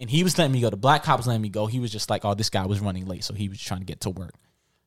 And 0.00 0.08
he 0.08 0.22
was 0.22 0.38
letting 0.38 0.52
me 0.52 0.60
go. 0.60 0.70
The 0.70 0.76
black 0.76 1.02
cop 1.02 1.18
was 1.18 1.26
letting 1.26 1.42
me 1.42 1.48
go. 1.48 1.66
He 1.66 1.80
was 1.80 1.90
just 1.90 2.08
like, 2.08 2.24
"Oh, 2.24 2.34
this 2.34 2.50
guy 2.50 2.66
was 2.66 2.80
running 2.80 3.06
late, 3.06 3.24
so 3.24 3.34
he 3.34 3.48
was 3.48 3.60
trying 3.60 3.80
to 3.80 3.86
get 3.86 4.00
to 4.02 4.10
work." 4.10 4.34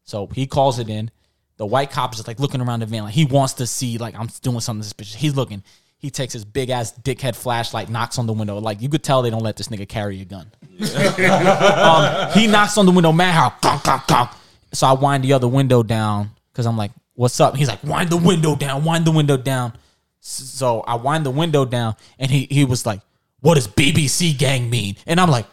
So 0.03 0.27
he 0.27 0.47
calls 0.47 0.79
it 0.79 0.89
in. 0.89 1.11
The 1.57 1.65
white 1.65 1.91
cop 1.91 2.13
is 2.13 2.17
just 2.17 2.27
like 2.27 2.39
looking 2.39 2.61
around 2.61 2.79
the 2.79 2.85
van, 2.87 3.03
like 3.03 3.13
he 3.13 3.25
wants 3.25 3.53
to 3.55 3.67
see 3.67 3.97
like 3.97 4.17
I'm 4.17 4.27
doing 4.41 4.59
something 4.61 4.83
suspicious. 4.83 5.15
He's 5.15 5.35
looking. 5.35 5.63
He 5.97 6.09
takes 6.09 6.33
his 6.33 6.43
big 6.43 6.71
ass 6.71 6.91
dickhead 6.93 7.35
flashlight, 7.35 7.87
knocks 7.89 8.17
on 8.17 8.25
the 8.25 8.33
window. 8.33 8.57
Like 8.57 8.81
you 8.81 8.89
could 8.89 9.03
tell 9.03 9.21
they 9.21 9.29
don't 9.29 9.43
let 9.43 9.57
this 9.57 9.67
nigga 9.67 9.87
carry 9.87 10.19
a 10.21 10.25
gun. 10.25 10.51
um, 10.81 12.31
he 12.31 12.47
knocks 12.47 12.75
on 12.79 12.87
the 12.87 12.91
window, 12.91 13.11
man, 13.11 13.31
how 13.33 13.51
conk, 13.61 13.83
conk, 13.83 14.07
conk. 14.07 14.31
So 14.73 14.87
I 14.87 14.93
wind 14.93 15.23
the 15.23 15.33
other 15.33 15.47
window 15.47 15.83
down 15.83 16.31
because 16.51 16.65
I'm 16.65 16.77
like, 16.77 16.91
"What's 17.15 17.39
up?" 17.39 17.55
He's 17.55 17.67
like, 17.67 17.83
"Wind 17.83 18.09
the 18.09 18.17
window 18.17 18.55
down, 18.55 18.83
wind 18.85 19.05
the 19.05 19.11
window 19.11 19.37
down." 19.37 19.73
So 20.19 20.81
I 20.81 20.95
wind 20.95 21.25
the 21.25 21.31
window 21.31 21.65
down, 21.65 21.95
and 22.19 22.29
he 22.31 22.47
he 22.49 22.65
was 22.65 22.85
like, 22.85 23.01
"What 23.41 23.55
does 23.55 23.67
BBC 23.67 24.37
gang 24.37 24.69
mean?" 24.69 24.95
And 25.05 25.19
I'm 25.19 25.29
like, 25.29 25.45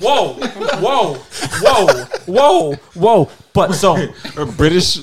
"Whoa, 0.00 0.34
whoa, 0.34 1.14
whoa, 1.60 2.04
whoa, 2.26 2.72
whoa!" 2.94 3.28
But 3.52 3.72
so 3.74 3.96
A 4.38 4.46
British. 4.46 4.96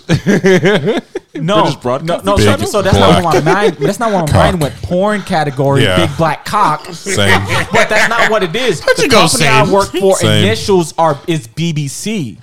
no, 1.35 1.61
British 1.61 1.75
broadcast? 1.75 2.25
no, 2.25 2.35
no. 2.35 2.37
So, 2.37 2.65
so 2.65 2.81
that's 2.81 2.97
not 2.97 3.23
where 3.23 3.41
my 3.43 3.53
mind. 3.53 3.77
That's 3.77 3.99
not 3.99 4.11
where 4.11 4.23
my 4.25 4.31
mind 4.33 4.61
went. 4.61 4.73
Porn 4.81 5.21
category, 5.21 5.83
Yeah. 5.83 6.07
big 6.07 6.17
black 6.17 6.43
cock. 6.45 6.85
Same. 6.87 7.39
But 7.71 7.89
that's 7.89 8.09
not 8.09 8.31
what 8.31 8.41
it 8.43 8.55
is. 8.55 8.81
The 8.81 9.03
you 9.03 9.09
go, 9.09 9.21
company 9.27 9.47
I 9.47 9.71
work 9.71 9.89
for 9.91 10.15
Same. 10.17 10.43
initials 10.43 10.93
are 10.97 11.19
is 11.27 11.47
BBC. 11.47 12.37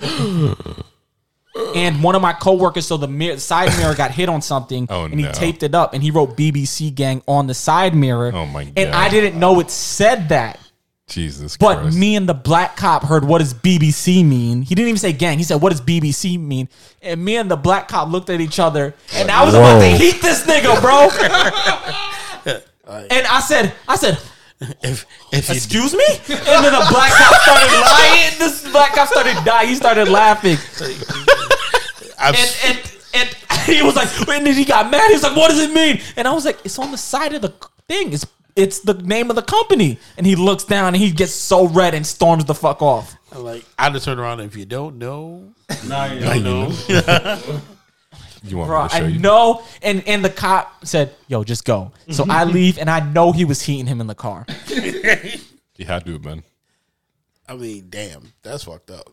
And 1.75 2.03
one 2.03 2.13
of 2.15 2.21
my 2.21 2.33
coworkers, 2.33 2.85
so 2.85 2.97
the 2.97 3.07
mirror, 3.07 3.37
side 3.39 3.75
mirror 3.77 3.95
got 3.95 4.11
hit 4.11 4.29
on 4.29 4.41
something, 4.43 4.85
Oh, 4.91 5.05
and 5.05 5.15
he 5.15 5.23
no. 5.23 5.31
taped 5.31 5.63
it 5.63 5.73
up, 5.73 5.93
and 5.95 6.03
he 6.03 6.11
wrote 6.11 6.37
BBC 6.37 6.91
gang 6.93 7.23
on 7.27 7.47
the 7.47 7.55
side 7.55 7.95
mirror. 7.95 8.31
Oh, 8.33 8.45
my 8.45 8.65
God. 8.65 8.73
And 8.77 8.93
I 8.93 9.09
didn't 9.09 9.39
know 9.39 9.59
it 9.59 9.71
said 9.71 10.29
that. 10.29 10.59
Jesus 11.07 11.55
But 11.55 11.79
Christ. 11.81 11.97
me 11.97 12.15
and 12.17 12.27
the 12.27 12.33
black 12.33 12.75
cop 12.75 13.03
heard 13.03 13.23
what 13.23 13.39
does 13.39 13.53
BBC 13.53 14.25
mean. 14.25 14.61
He 14.61 14.75
didn't 14.75 14.89
even 14.89 14.99
say 14.99 15.13
gang. 15.13 15.37
He 15.37 15.43
said, 15.45 15.61
"What 15.61 15.69
does 15.71 15.79
BBC 15.81 16.37
mean?" 16.37 16.67
And 17.01 17.23
me 17.23 17.37
and 17.37 17.49
the 17.49 17.55
black 17.55 17.87
cop 17.87 18.09
looked 18.11 18.29
at 18.29 18.41
each 18.41 18.59
other, 18.59 18.93
and 19.13 19.31
I 19.31 19.45
was 19.45 19.53
about 19.53 19.79
to 19.79 19.89
Whoa. 19.89 19.97
heat 19.97 20.21
this 20.21 20.43
nigga, 20.45 20.79
bro. 20.81 21.09
and 23.09 23.27
I 23.27 23.39
said, 23.39 23.73
"I 23.87 23.95
said, 23.95 24.17
If 24.81 25.05
if 25.31 25.49
excuse 25.49 25.93
me?" 25.93 26.03
And 26.27 26.65
then 26.65 26.73
the 26.73 26.87
black 26.91 27.11
cop 27.13 27.41
started 27.41 27.71
lying. 27.79 28.39
This 28.39 28.71
black 28.71 28.93
cop 28.93 29.07
started 29.07 29.37
dying. 29.45 29.69
He 29.69 29.75
started 29.75 30.09
laughing, 30.09 30.57
and 32.19 32.35
and 32.65 32.79
and 33.13 33.35
he 33.65 33.81
was 33.81 33.95
like, 33.95 34.09
and 34.27 34.45
then 34.45 34.53
he 34.55 34.65
got 34.65 34.91
mad. 34.91 35.07
He 35.07 35.13
was 35.13 35.23
like, 35.23 35.37
"What 35.37 35.49
does 35.51 35.59
it 35.59 35.71
mean?" 35.73 36.01
And 36.17 36.27
I 36.27 36.33
was 36.33 36.43
like, 36.45 36.59
"It's 36.65 36.77
on 36.79 36.91
the 36.91 36.97
side 36.97 37.33
of 37.33 37.41
the 37.41 37.53
thing. 37.87 38.11
It's 38.13 38.25
it's 38.57 38.79
the 38.79 38.95
name 38.95 39.29
of 39.29 39.35
the 39.37 39.41
company." 39.43 39.99
And 40.17 40.25
he 40.25 40.35
looks 40.35 40.65
down, 40.65 40.87
and 40.87 40.97
he 40.97 41.11
gets 41.11 41.31
so 41.33 41.67
red 41.67 41.93
and 41.93 42.05
storms 42.05 42.43
the 42.45 42.53
fuck 42.55 42.81
off. 42.81 43.15
I'm 43.31 43.43
like 43.43 43.63
I 43.79 43.89
just 43.89 44.05
turn 44.05 44.19
around. 44.19 44.39
If 44.41 44.55
you 44.57 44.65
don't 44.65 44.97
know, 44.97 45.53
Now 45.87 46.05
you 46.05 46.19
don't 46.19 46.43
know. 46.43 46.73
you 48.43 48.57
want 48.57 48.67
Bro, 48.69 48.83
me 48.83 48.89
to 48.89 48.95
show 48.95 49.03
I 49.03 49.07
you? 49.07 49.19
know. 49.19 49.63
And 49.81 50.07
and 50.07 50.23
the 50.25 50.29
cop 50.29 50.85
said, 50.85 51.13
"Yo, 51.27 51.43
just 51.43 51.65
go." 51.65 51.91
So 52.11 52.25
I 52.29 52.43
leave, 52.57 52.77
and 52.77 52.89
I 52.89 52.99
know 52.99 53.31
he 53.31 53.45
was 53.45 53.61
heating 53.61 53.87
him 53.87 54.01
in 54.01 54.07
the 54.07 54.15
car. 54.15 54.45
You 54.69 55.85
had 55.85 56.05
to 56.05 56.13
have 56.13 56.21
been. 56.21 56.43
I 57.49 57.55
mean, 57.55 57.87
damn, 57.89 58.33
that's 58.43 58.63
fucked 58.63 58.91
up. 58.91 59.09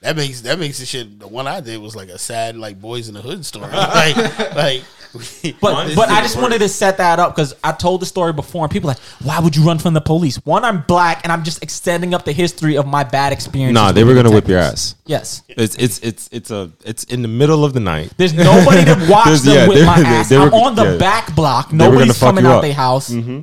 That 0.00 0.14
makes 0.16 0.42
that 0.42 0.58
makes 0.58 0.78
the 0.78 0.86
shit. 0.86 1.18
The 1.18 1.26
one 1.26 1.48
I 1.48 1.60
did 1.60 1.80
was 1.80 1.96
like 1.96 2.08
a 2.08 2.18
sad 2.18 2.56
like 2.56 2.80
boys 2.80 3.08
in 3.08 3.14
the 3.14 3.20
hood 3.22 3.44
story. 3.44 3.70
like 3.72 4.16
like, 4.54 4.82
But 5.60 5.96
but 5.96 6.08
I 6.08 6.20
just 6.20 6.36
wanted 6.40 6.58
to 6.60 6.68
set 6.68 6.98
that 6.98 7.18
up 7.18 7.34
because 7.34 7.54
I 7.64 7.72
told 7.72 8.00
the 8.02 8.06
story 8.06 8.32
before, 8.32 8.64
and 8.64 8.70
people 8.70 8.90
are 8.90 8.92
like, 8.92 9.02
"Why 9.24 9.40
would 9.40 9.56
you 9.56 9.64
run 9.64 9.78
from 9.78 9.94
the 9.94 10.00
police?" 10.00 10.36
One, 10.44 10.64
I'm 10.64 10.82
black, 10.82 11.22
and 11.24 11.32
I'm 11.32 11.42
just 11.42 11.62
extending 11.64 12.14
up 12.14 12.24
the 12.24 12.32
history 12.32 12.76
of 12.76 12.86
my 12.86 13.02
bad 13.04 13.32
experience. 13.32 13.74
Nah, 13.74 13.90
they 13.90 14.04
were 14.04 14.14
gonna 14.14 14.30
whip 14.30 14.46
your 14.46 14.58
ass. 14.60 14.94
Yes. 15.06 15.42
It's 15.48 15.74
it's 15.76 15.98
it's 16.00 16.28
it's 16.30 16.50
a 16.52 16.70
it's 16.84 17.04
in 17.04 17.22
the 17.22 17.28
middle 17.28 17.64
of 17.64 17.72
the 17.72 17.80
night. 17.80 18.12
There's 18.18 18.34
nobody 18.34 18.84
to 18.84 19.06
watch 19.10 19.40
them 19.40 19.54
yeah, 19.54 19.66
whip 19.66 19.78
they- 19.78 19.86
my 19.86 19.98
ass. 19.98 20.28
they 20.28 20.38
were- 20.38 20.44
I'm 20.46 20.54
on 20.54 20.74
the 20.76 20.92
yeah. 20.92 20.96
back 20.98 21.34
block. 21.34 21.70
They 21.70 21.76
were 21.78 21.84
gonna 21.84 21.92
Nobody's 21.94 22.18
coming 22.20 22.46
out 22.46 22.56
up. 22.56 22.62
their 22.62 22.74
house. 22.74 23.10
Mm-hmm. 23.10 23.40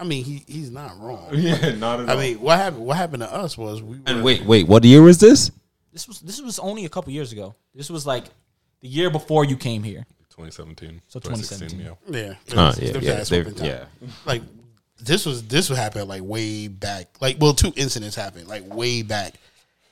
I 0.00 0.04
mean, 0.04 0.24
he 0.24 0.42
he's 0.46 0.70
not 0.70 0.98
wrong. 0.98 1.28
Yeah, 1.32 1.74
not 1.74 2.00
at 2.00 2.08
I 2.08 2.14
all. 2.14 2.18
mean, 2.18 2.40
what 2.40 2.58
happened? 2.58 2.84
What 2.86 2.96
happened 2.96 3.22
to 3.22 3.32
us 3.32 3.56
was 3.58 3.82
we. 3.82 3.98
And 4.06 4.18
were- 4.18 4.24
wait, 4.24 4.44
wait, 4.44 4.66
what 4.68 4.82
year 4.84 5.02
was 5.02 5.18
this? 5.20 5.50
This 5.92 6.08
was 6.08 6.20
this 6.20 6.40
was 6.40 6.58
only 6.58 6.84
a 6.84 6.88
couple 6.88 7.12
years 7.12 7.32
ago. 7.32 7.54
This 7.74 7.90
was 7.90 8.06
like 8.06 8.24
the 8.80 8.88
year 8.88 9.10
before 9.10 9.44
you 9.44 9.56
came 9.56 9.82
here. 9.82 10.06
2017. 10.30 11.02
So 11.08 11.20
2017. 11.20 11.80
yeah. 11.80 11.94
Yeah, 12.08 12.34
Oh, 12.56 12.72
yeah, 12.80 12.92
yeah, 12.98 13.16
guys 13.18 13.28
they- 13.28 13.42
yeah. 13.66 13.84
Like 14.24 14.42
this 15.02 15.26
was 15.26 15.42
this 15.44 15.68
would 15.68 15.78
happen 15.78 16.08
like 16.08 16.22
way 16.22 16.68
back. 16.68 17.08
Like 17.20 17.36
well, 17.40 17.52
two 17.52 17.72
incidents 17.76 18.16
happened 18.16 18.48
like 18.48 18.72
way 18.74 19.02
back. 19.02 19.34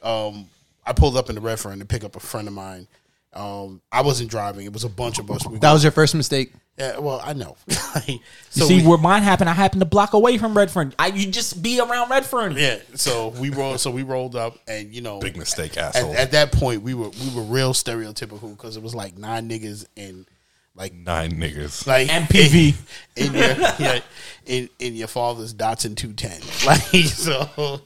Um, 0.03 0.47
I 0.87 0.93
pulled 0.95 1.17
up 1.19 1.29
in 1.29 1.35
the 1.35 1.41
restaurant 1.43 1.81
to 1.81 1.87
pick 1.87 2.03
up 2.05 2.17
a 2.17 2.21
friend 2.21 2.49
of 2.49 2.55
mine. 2.55 2.87
Um, 3.35 3.83
I 3.93 4.01
wasn't 4.03 4.31
driving. 4.31 4.65
It 4.65 4.73
was 4.73 4.85
a 4.85 4.89
bunch 4.89 5.19
of 5.19 5.31
us. 5.31 5.47
We 5.47 5.59
That 5.59 5.73
was 5.73 5.83
your 5.83 5.93
first 5.93 6.15
mistake. 6.15 6.53
Yeah. 6.79 6.99
Well, 6.99 7.21
I 7.25 7.33
know. 7.33 7.57
Like, 7.95 8.09
You 8.09 8.21
see, 8.53 8.83
we- 8.83 8.87
where 8.87 8.99
mine 8.99 9.23
happened, 9.23 9.49
I 9.51 9.55
happened 9.55 9.81
to 9.81 9.87
block 9.87 10.13
away 10.13 10.37
from 10.39 10.57
Redfern. 10.57 10.95
I 10.99 11.07
you 11.09 11.27
just 11.31 11.63
be 11.63 11.81
around 11.81 12.11
Redfern. 12.11 12.53
yeah. 12.57 12.79
So 12.95 13.29
we 13.31 13.49
rolled. 13.51 13.81
So 13.81 13.91
we 13.91 14.03
rolled 14.03 14.37
up, 14.37 14.59
and 14.69 14.95
you 14.95 15.01
know, 15.01 15.19
Big 15.21 15.37
mistake, 15.37 15.77
at, 15.79 15.97
asshole. 15.97 16.15
at 16.15 16.33
that 16.33 16.53
point, 16.53 16.83
we 16.83 16.93
were 16.95 17.09
we 17.09 17.35
were 17.35 17.43
real 17.43 17.73
stereotypical 17.73 18.51
because 18.57 18.77
it 18.77 18.83
was 18.83 18.95
like 18.95 19.17
nine 19.17 19.49
niggas 19.49 19.87
and 19.97 20.27
like 20.75 20.93
Nine 20.93 21.33
niggas. 21.33 21.87
like 21.87 22.09
MPV. 22.09 22.75
in, 23.17 23.27
in 23.27 23.33
your 23.35 23.43
yeah, 23.79 24.01
in 24.47 24.69
in 24.79 24.95
your 24.95 25.09
father's 25.09 25.55
Datsun 25.55 25.97
two 25.97 26.13
ten. 26.13 26.41
Like 26.67 26.81
so 27.07 27.81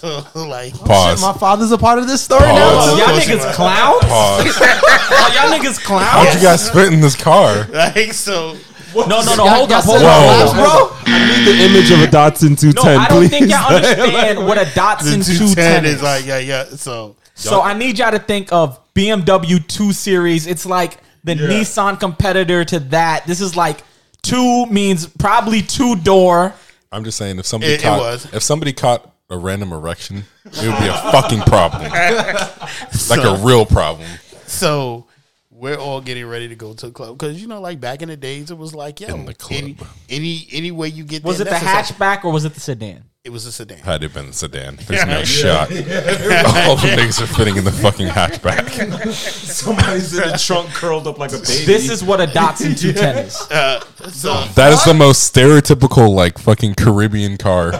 so 0.00 0.24
like 0.34 0.72
oh, 0.74 0.84
Pause. 0.86 1.22
My 1.22 1.32
father's 1.34 1.70
a 1.72 1.78
part 1.78 1.98
of 1.98 2.06
this 2.06 2.20
story 2.22 2.42
now. 2.46 2.70
Pause. 2.70 2.90
too? 2.92 2.98
Y'all 2.98 3.06
course 3.08 3.26
niggas 3.26 3.52
clowns? 3.54 4.04
Pause. 4.04 4.58
Oh, 4.60 5.32
y'all 5.34 5.58
niggas 5.58 5.84
clowns. 5.84 6.04
How'd 6.10 6.34
you 6.34 6.40
guys 6.40 6.70
fit 6.70 6.92
in 6.92 7.00
this 7.00 7.14
car? 7.16 7.66
like 7.72 8.12
so 8.12 8.56
No, 8.94 9.06
no, 9.06 9.34
no. 9.36 9.48
Hold 9.48 9.70
y'all 9.70 9.78
up, 9.78 9.84
hold 9.84 10.02
my 10.02 10.08
up. 10.08 10.26
lives, 10.38 10.52
bro. 10.52 11.12
the 11.44 11.64
image 11.64 11.90
of 11.90 12.00
a 12.00 12.06
Datsun 12.06 12.58
210, 12.58 12.74
No, 12.74 12.82
I 13.00 13.08
don't 13.08 13.18
please. 13.18 13.30
think 13.30 13.50
y'all 13.50 13.72
understand 13.74 14.46
what 14.46 14.58
a 14.58 14.64
Datsun 14.64 15.24
210 15.24 15.82
210 15.82 15.84
is. 15.84 15.94
is 15.94 16.02
like 16.02 16.26
yeah 16.26 16.38
yeah 16.38 16.64
so 16.64 17.16
So 17.34 17.60
I 17.62 17.74
need 17.74 17.98
y'all 17.98 18.10
to 18.12 18.18
think 18.18 18.52
of 18.52 18.78
BMW 18.94 19.66
2 19.66 19.92
Series. 19.92 20.46
It's 20.46 20.66
like 20.66 20.98
the 21.24 21.34
Nissan 21.34 21.98
competitor 22.00 22.64
to 22.64 22.80
that. 22.80 23.26
This 23.26 23.40
is 23.40 23.56
like 23.56 23.82
two 24.22 24.66
means 24.66 25.06
probably 25.06 25.62
two 25.62 25.96
door. 25.96 26.52
I'm 26.90 27.04
just 27.04 27.16
saying, 27.16 27.38
if 27.38 27.46
somebody 27.46 27.72
It- 27.74 27.80
it 27.80 27.84
caught, 27.84 28.00
was. 28.00 28.26
if 28.34 28.42
somebody 28.42 28.72
caught 28.74 29.11
a 29.32 29.38
random 29.38 29.72
erection, 29.72 30.24
it 30.44 30.56
would 30.68 30.78
be 30.78 30.86
a 30.88 31.10
fucking 31.10 31.40
problem, 31.40 31.82
like 33.10 33.24
a 33.24 33.40
real 33.44 33.64
problem. 33.66 34.08
so 34.46 35.06
we're 35.50 35.76
all 35.76 36.00
getting 36.00 36.26
ready 36.26 36.48
to 36.48 36.54
go 36.56 36.72
to 36.74 36.86
the 36.86 36.92
club 36.92 37.16
because 37.16 37.40
you 37.40 37.46
know 37.46 37.60
like 37.60 37.80
back 37.80 38.02
in 38.02 38.08
the 38.08 38.16
days 38.16 38.50
it 38.50 38.58
was 38.58 38.74
like 38.74 39.00
yo 39.00 39.14
In 39.14 39.26
the 39.26 39.34
club. 39.34 39.60
any 39.62 39.76
any 40.10 40.46
any 40.52 40.70
way 40.72 40.88
you 40.88 41.04
get 41.04 41.22
Was 41.22 41.38
there, 41.38 41.46
it 41.46 41.50
the 41.50 41.64
that's 41.64 41.90
a- 41.90 41.94
hatchback 41.94 42.24
or 42.24 42.32
was 42.32 42.44
it 42.44 42.52
the 42.54 42.60
sedan? 42.60 43.04
it 43.24 43.30
was 43.30 43.46
a 43.46 43.52
sedan 43.52 43.78
Had 43.78 44.02
it 44.02 44.12
been 44.12 44.24
a 44.30 44.32
sedan, 44.32 44.76
there's 44.88 45.06
no 45.06 45.22
shot. 45.22 45.70
All 45.70 46.74
the 46.74 46.88
niggas 46.98 47.22
are 47.22 47.26
fitting 47.28 47.56
in 47.56 47.62
the 47.62 47.70
fucking 47.70 48.08
hatchback. 48.08 48.68
Somebody's 49.12 50.12
in 50.18 50.28
the 50.28 50.36
trunk 50.36 50.70
curled 50.70 51.06
up 51.06 51.18
like 51.20 51.30
a 51.30 51.38
baby. 51.38 51.64
This 51.64 51.88
is 51.88 52.02
what 52.02 52.20
a 52.20 52.26
Datsun 52.26 52.76
210 52.76 53.18
is. 53.26 53.40
Uh, 53.48 53.78
so 54.10 54.42
That 54.56 54.72
is 54.72 54.82
the 54.84 54.94
most 54.94 55.32
stereotypical, 55.32 56.12
like 56.12 56.36
fucking 56.38 56.74
Caribbean 56.74 57.36
car. 57.36 57.70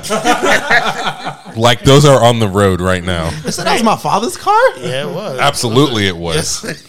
Like 1.56 1.82
those 1.82 2.04
are 2.04 2.22
on 2.22 2.38
the 2.38 2.48
road 2.48 2.80
right 2.80 3.02
now. 3.04 3.30
So 3.52 3.62
that 3.64 3.74
was 3.74 3.82
my 3.82 3.96
father's 3.96 4.36
car. 4.36 4.54
yeah 4.78 5.09
it 5.09 5.14
was 5.14 5.38
Absolutely, 5.38 6.06
it 6.06 6.16
was. 6.16 6.64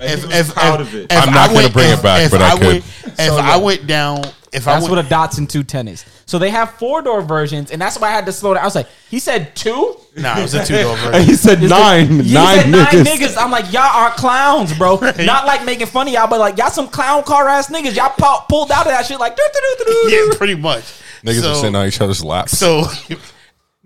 was 0.00 0.24
if, 0.34 0.54
proud 0.54 0.80
if- 0.80 0.88
of 0.88 0.94
it. 0.94 1.12
if 1.12 1.18
I'm 1.18 1.32
not 1.32 1.48
gonna 1.48 1.60
went- 1.62 1.72
bring 1.72 1.90
it 1.90 2.02
back, 2.02 2.22
if 2.26 2.30
but 2.30 2.42
I 2.42 2.50
could. 2.56 2.66
went, 2.66 2.84
if 3.18 3.32
I 3.32 3.56
went 3.56 3.86
down 3.86 4.22
if 4.50 4.66
I 4.66 4.72
That's 4.80 4.88
went, 4.88 4.96
what 4.96 5.04
a 5.04 5.08
Datsun 5.14 5.46
210 5.46 5.88
is. 5.88 6.04
So 6.24 6.38
they 6.38 6.48
have 6.48 6.70
four 6.76 7.02
door 7.02 7.20
versions, 7.20 7.70
and 7.70 7.80
that's 7.82 8.00
why 8.00 8.08
I 8.08 8.12
had 8.12 8.24
to 8.26 8.32
slow 8.32 8.54
down. 8.54 8.62
I 8.62 8.66
was 8.66 8.74
like, 8.74 8.88
he 9.10 9.18
said 9.18 9.54
two? 9.54 9.94
nah 10.16 10.38
it 10.38 10.42
was 10.42 10.54
a 10.54 10.64
two 10.64 10.80
door 10.80 10.96
And 10.96 11.00
version 11.12 11.28
he 11.28 11.34
said 11.34 11.62
Is 11.62 11.68
nine, 11.70 12.16
the- 12.16 12.22
he 12.24 12.32
nine 12.32 12.58
said 12.60 12.70
nine 12.70 12.86
niggas. 12.86 13.04
niggas. 13.04 13.36
I'm 13.36 13.50
like, 13.50 13.70
y'all 13.74 13.82
are 13.82 14.10
clowns, 14.12 14.72
bro. 14.78 14.96
Not 15.18 15.44
like 15.46 15.66
making 15.66 15.86
fun 15.88 16.06
of 16.08 16.14
y'all, 16.14 16.28
but 16.28 16.38
like 16.40 16.56
y'all 16.56 16.70
some 16.70 16.88
clown 16.88 17.24
car 17.24 17.46
ass 17.46 17.68
niggas. 17.70 17.94
Y'all 17.94 18.08
pu- 18.16 18.46
pulled 18.48 18.70
out 18.72 18.86
of 18.86 18.92
that 18.92 19.04
shit 19.04 19.20
like, 19.20 19.36
yeah 20.08 20.34
pretty 20.36 20.54
much 20.54 20.84
Niggas 21.24 21.40
so, 21.42 21.50
are 21.50 21.54
sitting 21.56 21.76
on 21.76 21.86
each 21.86 22.00
other's 22.00 22.24
laps. 22.24 22.56
so 22.56 22.84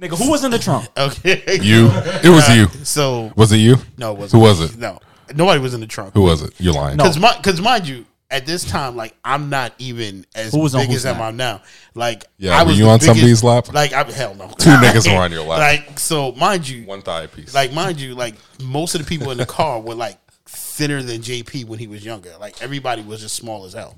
nigga, 0.02 0.18
who 0.18 0.30
was 0.30 0.44
in 0.44 0.50
the 0.50 0.58
trunk? 0.58 0.88
okay 0.98 1.58
you, 1.62 1.88
it 1.92 2.28
was 2.28 2.48
you. 2.54 2.66
so 2.84 3.32
Was 3.36 3.52
it 3.52 3.58
you? 3.58 3.76
no 3.96 4.12
it 4.12 4.18
wasn't 4.18 4.42
Who 4.42 4.48
was 4.48 4.60
it? 4.60 4.78
no 4.78 4.98
nobody 5.34 5.60
was 5.60 5.72
in 5.74 5.80
the 5.80 5.86
trunk 5.86 6.14
Who 6.14 6.22
was 6.22 6.42
it? 6.42 6.52
You're 6.60 6.74
lying. 6.74 6.96
No. 6.98 7.04
Because 7.04 7.18
my, 7.18 7.32
cause 7.42 7.60
mind 7.60 7.88
you, 7.88 8.04
at 8.30 8.44
this 8.46 8.64
time, 8.64 8.96
like 8.96 9.14
I'm 9.24 9.48
not 9.50 9.72
even 9.78 10.26
as 10.34 10.52
Who 10.52 10.60
was 10.60 10.74
on 10.74 10.82
big 10.82 10.88
whose 10.90 11.04
as 11.06 11.12
I'm 11.12 11.18
lap? 11.20 11.28
on 11.28 11.36
now. 11.36 11.62
Like, 11.94 12.24
Yeah, 12.38 12.58
I 12.58 12.62
were 12.62 12.68
was 12.68 12.78
you 12.78 12.84
the 12.86 12.90
on 12.90 12.96
biggest- 12.98 13.06
somebody's 13.14 13.44
lap? 13.44 13.72
Like, 13.72 13.92
I, 13.92 14.10
hell 14.10 14.34
no. 14.34 14.48
Two 14.58 14.70
niggas 14.70 15.10
were 15.10 15.20
on 15.22 15.30
your 15.32 15.44
lap. 15.44 15.58
Like, 15.88 15.98
so 15.98 16.32
mind 16.32 16.68
you, 16.68 16.84
One 16.86 17.02
thigh 17.02 17.26
piece. 17.28 17.54
like 17.54 17.72
mind 17.72 18.00
you, 18.00 18.14
like 18.14 18.34
most 18.62 18.94
of 18.94 19.00
the 19.02 19.06
people 19.06 19.30
in 19.30 19.38
the 19.38 19.46
car 19.46 19.80
were 19.80 19.94
like 19.94 20.18
thinner 20.46 21.02
than 21.02 21.20
JP 21.20 21.66
when 21.66 21.78
he 21.78 21.86
was 21.86 22.04
younger. 22.04 22.32
Like 22.40 22.60
everybody 22.62 23.02
was 23.02 23.20
just 23.20 23.36
small 23.36 23.64
as 23.64 23.72
hell. 23.74 23.96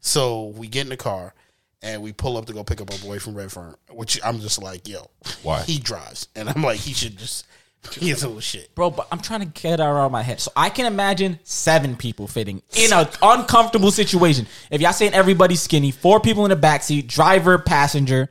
So 0.00 0.46
we 0.56 0.66
get 0.68 0.82
in 0.84 0.88
the 0.88 0.96
car 0.96 1.34
and 1.82 2.02
we 2.02 2.12
pull 2.12 2.36
up 2.36 2.46
to 2.46 2.52
go 2.52 2.62
pick 2.64 2.80
up 2.80 2.90
our 2.92 2.98
boy 2.98 3.18
from 3.18 3.34
Redfern, 3.34 3.74
which 3.90 4.20
I'm 4.24 4.40
just 4.40 4.62
like, 4.62 4.86
yo, 4.88 5.10
Why? 5.42 5.62
he 5.62 5.78
drives, 5.78 6.28
and 6.36 6.48
I'm 6.48 6.62
like, 6.62 6.78
he 6.78 6.92
should 6.92 7.16
just 7.18 7.46
he 7.98 8.10
is 8.10 8.22
a 8.22 8.28
little 8.28 8.40
shit. 8.40 8.72
Bro, 8.76 8.90
but 8.90 9.08
I'm 9.10 9.18
trying 9.20 9.40
to 9.40 9.46
get 9.46 9.74
it 9.74 9.80
out 9.80 9.96
of 10.06 10.12
my 10.12 10.22
head. 10.22 10.40
So 10.40 10.52
I 10.54 10.70
can 10.70 10.86
imagine 10.86 11.40
seven 11.42 11.96
people 11.96 12.28
fitting 12.28 12.62
in 12.76 12.92
an 12.92 13.08
uncomfortable 13.20 13.90
situation. 13.90 14.46
If 14.70 14.80
y'all 14.80 14.92
saying 14.92 15.14
everybody's 15.14 15.60
skinny, 15.62 15.90
four 15.90 16.20
people 16.20 16.44
in 16.44 16.50
the 16.50 16.56
back 16.56 16.84
seat, 16.84 17.08
driver, 17.08 17.58
passenger, 17.58 18.28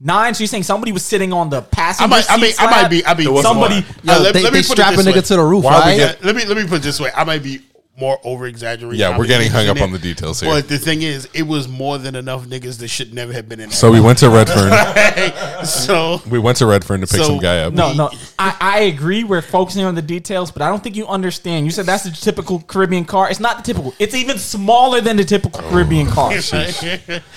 nine. 0.00 0.32
So 0.32 0.40
you're 0.40 0.48
saying 0.48 0.62
somebody 0.62 0.92
was 0.92 1.04
sitting 1.04 1.30
on 1.30 1.50
the 1.50 1.60
passenger 1.60 2.04
I 2.04 2.06
might, 2.08 2.20
seat 2.22 2.32
I 2.32 2.36
mean, 2.40 2.52
I 2.58 2.82
might 2.82 2.88
be, 2.88 3.04
I 3.04 3.12
mean, 3.14 3.42
somebody. 3.42 3.84
Yo, 4.02 4.14
Uh, 4.14 4.20
let- 4.20 4.32
they, 4.32 4.42
let 4.44 4.52
me 4.54 4.60
they 4.60 4.62
strap 4.62 4.94
a 4.94 4.96
nigga 4.96 5.14
way. 5.16 5.20
to 5.20 5.36
the 5.36 5.42
roof, 5.42 5.64
Why 5.64 5.78
right? 5.78 5.96
get- 5.98 6.18
Yeah, 6.20 6.26
let 6.26 6.34
me 6.36 6.46
let 6.46 6.56
me 6.56 6.62
put 6.66 6.76
it 6.76 6.82
this 6.82 6.98
way. 6.98 7.10
I 7.14 7.24
might 7.24 7.42
be 7.42 7.60
more 8.00 8.18
over 8.24 8.46
exaggerating. 8.46 8.98
Yeah, 8.98 9.16
we're 9.16 9.26
getting 9.26 9.50
hung 9.50 9.68
up 9.68 9.80
on 9.80 9.92
the 9.92 9.98
details 9.98 10.40
here. 10.40 10.50
But 10.50 10.68
the 10.68 10.78
thing 10.78 11.02
is, 11.02 11.28
it 11.34 11.42
was 11.42 11.68
more 11.68 11.98
than 11.98 12.16
enough 12.16 12.46
niggas 12.46 12.78
that 12.78 12.88
should 12.88 13.12
never 13.12 13.32
have 13.32 13.48
been 13.48 13.60
in. 13.60 13.68
That 13.68 13.74
So 13.74 13.92
we 13.92 14.00
went 14.00 14.18
to 14.18 14.30
Redfern. 14.30 15.64
so 15.66 16.22
we 16.28 16.38
went 16.38 16.58
to 16.58 16.66
Redfern 16.66 17.02
to 17.02 17.06
pick 17.06 17.18
So- 17.18 17.24
some 17.24 17.38
guy 17.38 17.60
up. 17.60 17.74
No, 17.74 17.92
no, 17.92 18.10
I, 18.38 18.56
I 18.60 18.78
agree. 18.80 19.22
We're 19.22 19.42
focusing 19.42 19.84
on 19.84 19.94
the 19.94 20.02
details, 20.02 20.50
but 20.50 20.62
I 20.62 20.68
don't 20.68 20.82
think 20.82 20.96
you 20.96 21.06
understand. 21.06 21.66
You 21.66 21.70
said 21.70 21.86
that's 21.86 22.04
the 22.04 22.10
typical 22.10 22.60
Caribbean 22.62 23.04
car. 23.04 23.30
It's 23.30 23.40
not 23.40 23.58
the 23.58 23.62
typical. 23.62 23.94
It's 23.98 24.14
even 24.14 24.38
smaller 24.38 25.00
than 25.00 25.16
the 25.18 25.24
typical 25.24 25.60
oh. 25.62 25.70
Caribbean 25.70 26.06
car. 26.08 26.32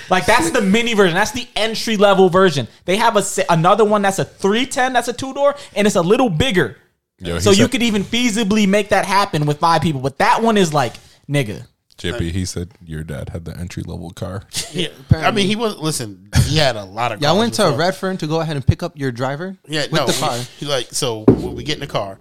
Like 0.09 0.25
that's 0.25 0.51
the 0.51 0.61
mini 0.61 0.93
version. 0.93 1.15
That's 1.15 1.31
the 1.31 1.47
entry 1.55 1.97
level 1.97 2.29
version. 2.29 2.67
They 2.85 2.97
have 2.97 3.15
a 3.15 3.21
se- 3.21 3.45
another 3.49 3.85
one 3.85 4.01
that's 4.01 4.19
a 4.19 4.25
310. 4.25 4.93
That's 4.93 5.07
a 5.07 5.13
two 5.13 5.33
door, 5.33 5.55
and 5.75 5.87
it's 5.87 5.95
a 5.95 6.01
little 6.01 6.29
bigger. 6.29 6.77
Yo, 7.19 7.35
he 7.35 7.39
so 7.39 7.51
you 7.51 7.55
said- 7.57 7.71
could 7.71 7.83
even 7.83 8.03
feasibly 8.03 8.67
make 8.67 8.89
that 8.89 9.05
happen 9.05 9.45
with 9.45 9.59
five 9.59 9.81
people. 9.81 10.01
But 10.01 10.17
that 10.17 10.41
one 10.41 10.57
is 10.57 10.73
like, 10.73 10.93
nigga. 11.29 11.67
JP, 11.97 12.31
he 12.31 12.43
said 12.43 12.71
your 12.83 13.03
dad 13.03 13.29
had 13.29 13.45
the 13.45 13.55
entry 13.55 13.83
level 13.83 14.09
car. 14.09 14.43
yeah, 14.73 14.87
I 15.11 15.29
mean, 15.31 15.47
he 15.47 15.55
was. 15.55 15.77
Listen, 15.77 16.27
he 16.47 16.57
had 16.57 16.75
a 16.75 16.83
lot 16.83 17.11
of. 17.11 17.21
Y'all 17.21 17.37
went 17.37 17.53
to 17.55 17.65
before. 17.65 17.77
Redfern 17.77 18.17
to 18.17 18.27
go 18.27 18.41
ahead 18.41 18.55
and 18.55 18.65
pick 18.65 18.81
up 18.81 18.97
your 18.97 19.11
driver. 19.11 19.55
Yeah, 19.67 19.83
with 19.83 19.93
no, 19.93 20.07
the 20.07 20.13
car. 20.13 20.37
he 20.57 20.65
like 20.65 20.87
so 20.87 21.23
when 21.27 21.55
we 21.55 21.63
get 21.63 21.75
in 21.75 21.81
the 21.81 21.87
car, 21.87 22.19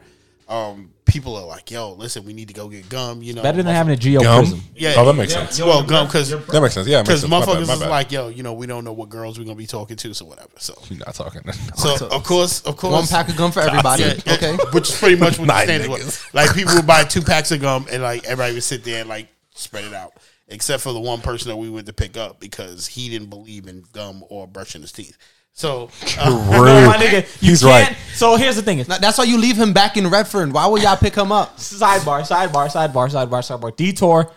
um, 0.49 0.92
people 1.13 1.37
are 1.37 1.45
like, 1.47 1.71
"Yo, 1.71 1.93
listen, 1.93 2.25
we 2.25 2.33
need 2.33 2.49
to 2.49 2.55
go 2.55 2.69
get 2.69 2.89
gum." 2.89 3.23
You 3.23 3.35
know, 3.35 3.43
Better 3.43 3.63
than 3.63 3.75
having 3.75 3.93
a 3.93 3.97
Geo 3.97 4.21
Gum? 4.21 4.45
Prizm. 4.47 4.61
Yeah, 4.75 4.95
Oh, 4.97 5.05
that 5.05 5.13
makes 5.15 5.33
sense. 5.33 5.61
Well, 5.61 5.83
gum 5.85 6.07
because 6.07 6.31
That 6.31 6.61
makes 6.63 6.75
sense. 6.75 6.89
Yeah, 6.89 6.97
it 6.97 7.01
makes 7.01 7.09
because 7.09 7.21
sense. 7.21 7.31
My 7.31 7.41
bad, 7.41 7.49
motherfuckers 7.49 7.67
my 7.67 7.73
is 7.75 7.81
bad. 7.81 7.91
like, 7.91 8.13
"Yo, 8.13 8.29
you 8.29 8.43
know, 8.43 8.55
we 8.55 8.67
don't 8.67 8.85
know 8.85 8.93
what 8.93 9.09
girls 9.11 9.39
we're 9.39 9.45
gonna 9.45 9.57
be 9.57 9.67
talking 9.67 9.97
to, 9.97 10.15
so 10.15 10.25
whatever." 10.25 10.49
So, 10.59 10.75
You're 10.89 11.01
not 11.01 11.15
talking. 11.15 11.43
so 11.77 12.07
of 12.09 12.25
course, 12.25 12.63
of 12.63 12.77
course, 12.77 12.93
One 12.93 13.07
pack 13.07 13.29
of 13.29 13.37
gum 13.37 13.53
for 13.53 13.61
everybody. 13.61 14.03
Yeah, 14.05 14.15
yeah, 14.27 14.33
Okay. 14.35 14.57
which 14.73 14.89
is 14.91 14.99
pretty 14.99 15.17
much 15.17 15.39
what 15.39 15.47
the 15.49 15.53
Nine 15.55 15.65
standard 15.67 15.91
niggas. 15.91 16.05
was. 16.05 16.25
Like 16.33 16.55
people 16.55 16.75
would 16.75 16.87
buy 16.87 17.05
two 17.05 17.23
packs 17.23 17.51
of 17.53 17.61
gum 17.61 17.87
and 17.91 18.03
like 18.03 18.25
everybody 18.25 18.55
would 18.55 18.63
sit 18.65 18.83
there 18.85 19.01
and 19.01 19.09
like 19.09 19.29
spread 19.55 19.85
it 19.85 19.93
out, 19.95 20.13
except 20.49 20.83
for 20.83 20.93
the 20.93 21.01
one 21.01 21.21
person 21.21 21.49
that 21.51 21.57
we 21.57 21.69
went 21.69 21.87
to 21.87 21.93
pick 21.93 22.17
up 22.17 22.41
because 22.41 22.87
he 22.87 23.09
didn't 23.11 23.29
believe 23.29 23.67
in 23.69 23.85
gum 23.93 24.25
or 24.31 24.47
brushing 24.47 24.81
his 24.81 24.93
teeth. 24.93 25.17
So 25.53 25.91
uh, 26.19 26.31
No, 26.31 26.87
my 26.89 26.97
nigga, 26.97 27.43
you 27.43 27.51
He's 27.51 27.63
can't. 27.63 27.89
right. 27.89 27.97
So 28.15 28.37
here's 28.37 28.57
the 28.57 28.63
thing: 28.63 28.79
is 28.79 28.87
That's 28.87 29.19
why 29.19 29.25
you 29.25 29.39
leave 29.39 29.57
him 29.57 29.73
back 29.73 29.97
in 29.97 30.09
Redfern. 30.09 30.53
Why 30.53 30.67
would 30.67 30.83
y'all 30.83 30.97
pick 30.97 31.15
him 31.15 31.33
up? 31.33 31.57
sidebar, 31.59 32.23
sidebar, 32.27 32.69
sidebar, 32.71 33.09
sidebar, 33.11 33.41
sidebar. 33.43 33.77
Detour. 33.77 34.31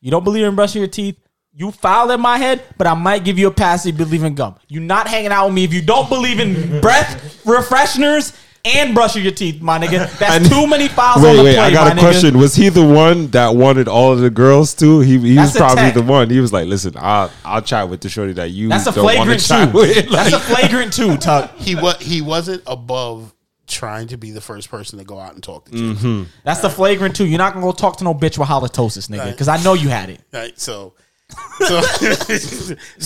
You 0.00 0.10
don't 0.10 0.24
believe 0.24 0.44
in 0.44 0.54
brushing 0.54 0.80
your 0.80 0.88
teeth. 0.90 1.18
You 1.52 1.72
foul 1.72 2.10
in 2.12 2.20
my 2.20 2.38
head, 2.38 2.62
but 2.76 2.86
I 2.86 2.94
might 2.94 3.24
give 3.24 3.36
you 3.36 3.48
a 3.48 3.50
pass 3.50 3.84
if 3.84 3.98
you 3.98 4.04
believe 4.04 4.22
in 4.22 4.34
gum. 4.34 4.54
You're 4.68 4.82
not 4.82 5.08
hanging 5.08 5.32
out 5.32 5.46
with 5.46 5.54
me 5.54 5.64
if 5.64 5.72
you 5.72 5.82
don't 5.82 6.08
believe 6.08 6.38
in 6.38 6.80
breath 6.80 7.42
refresheners 7.44 8.32
and 8.76 8.94
brushing 8.94 9.22
your 9.22 9.32
teeth, 9.32 9.60
my 9.60 9.78
nigga. 9.78 10.10
That's 10.18 10.36
And- 10.36 10.46
too 10.48 10.66
many 10.66 10.88
fouls 10.88 11.18
on 11.18 11.22
Wait, 11.24 11.36
the 11.36 11.42
wait, 11.44 11.54
play, 11.54 11.64
I 11.64 11.70
got 11.72 11.84
my 11.86 11.92
a 11.92 11.94
nigga. 11.94 12.00
question. 12.00 12.38
Was 12.38 12.54
he 12.54 12.68
the 12.68 12.86
one 12.86 13.28
that 13.28 13.54
wanted 13.54 13.88
all 13.88 14.12
of 14.12 14.20
the 14.20 14.30
girls 14.30 14.74
too? 14.74 15.00
He, 15.00 15.18
he 15.18 15.36
was 15.38 15.56
probably 15.56 15.82
tech. 15.84 15.94
the 15.94 16.02
one. 16.02 16.30
He 16.30 16.40
was 16.40 16.52
like, 16.52 16.66
"Listen, 16.66 16.94
I'll 16.96 17.30
I'll 17.44 17.62
chat 17.62 17.88
with 17.88 18.00
the 18.00 18.08
shorty 18.08 18.32
that 18.34 18.50
you 18.50 18.68
That's 18.68 18.86
a 18.86 18.92
don't 18.92 19.04
want 19.04 19.16
to 19.16 19.38
flagrant 19.38 19.42
chat 19.42 19.72
two. 19.72 19.78
with." 19.78 20.08
That's 20.10 20.32
a 20.34 20.40
flagrant 20.40 20.92
two, 20.92 21.16
Tuck. 21.18 21.56
he 21.56 21.74
was 21.74 21.96
he 22.00 22.20
wasn't 22.22 22.62
above 22.66 23.34
trying 23.66 24.08
to 24.08 24.16
be 24.16 24.30
the 24.30 24.40
first 24.40 24.70
person 24.70 24.98
to 24.98 25.04
go 25.04 25.18
out 25.18 25.34
and 25.34 25.42
talk 25.42 25.66
to 25.66 25.70
chicks. 25.72 26.00
Mm-hmm. 26.02 26.22
That's 26.44 26.60
the 26.60 26.70
flagrant 26.70 27.14
two. 27.16 27.26
You're 27.26 27.38
not 27.38 27.52
gonna 27.52 27.66
go 27.66 27.72
talk 27.72 27.98
to 27.98 28.04
no 28.04 28.14
bitch 28.14 28.38
with 28.38 28.48
halitosis, 28.48 29.08
nigga, 29.08 29.18
Right. 29.18 29.30
because 29.30 29.48
I 29.48 29.62
know 29.62 29.74
you 29.74 29.88
had 29.90 30.08
it. 30.10 30.20
Right. 30.32 30.58
So 30.58 30.94
So, 31.60 31.80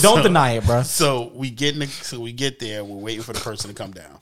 Don't 0.01 0.19
so- 0.19 0.23
deny 0.23 0.53
it, 0.53 0.65
bro. 0.65 0.83
So 0.85 1.33
we 1.35 1.51
get 1.51 1.75
in 1.75 1.81
the, 1.81 1.87
so 1.89 2.21
we 2.21 2.33
get 2.33 2.61
there. 2.61 2.85
We're 2.85 2.97
waiting 2.97 3.23
for 3.23 3.33
the 3.33 3.41
person 3.41 3.69
to 3.71 3.75
come 3.75 3.91
down. 3.91 4.19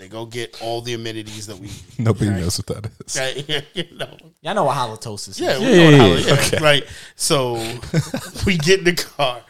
They 0.00 0.08
go 0.08 0.24
get 0.24 0.62
all 0.62 0.80
the 0.80 0.94
amenities 0.94 1.46
that 1.48 1.58
we. 1.58 1.68
Nobody 1.98 2.30
right? 2.30 2.40
knows 2.40 2.58
what 2.58 2.66
that 2.68 2.90
is. 3.06 3.18
Right? 3.18 3.66
you 3.74 3.96
know. 3.98 4.16
Y'all 4.40 4.54
know 4.54 4.64
what 4.64 4.74
halitosis 4.74 5.28
is. 5.28 5.40
Yeah, 5.40 5.58
we 5.58 5.66
Yeah, 5.66 5.70
know 5.76 5.90
yeah, 5.90 5.96
how 5.98 6.06
yeah. 6.06 6.14
it 6.14 6.52
is, 6.54 6.60
right. 6.62 6.84
So 7.16 7.54
we 8.46 8.56
get 8.56 8.78
in 8.78 8.86
the 8.86 8.94
car, 8.94 9.42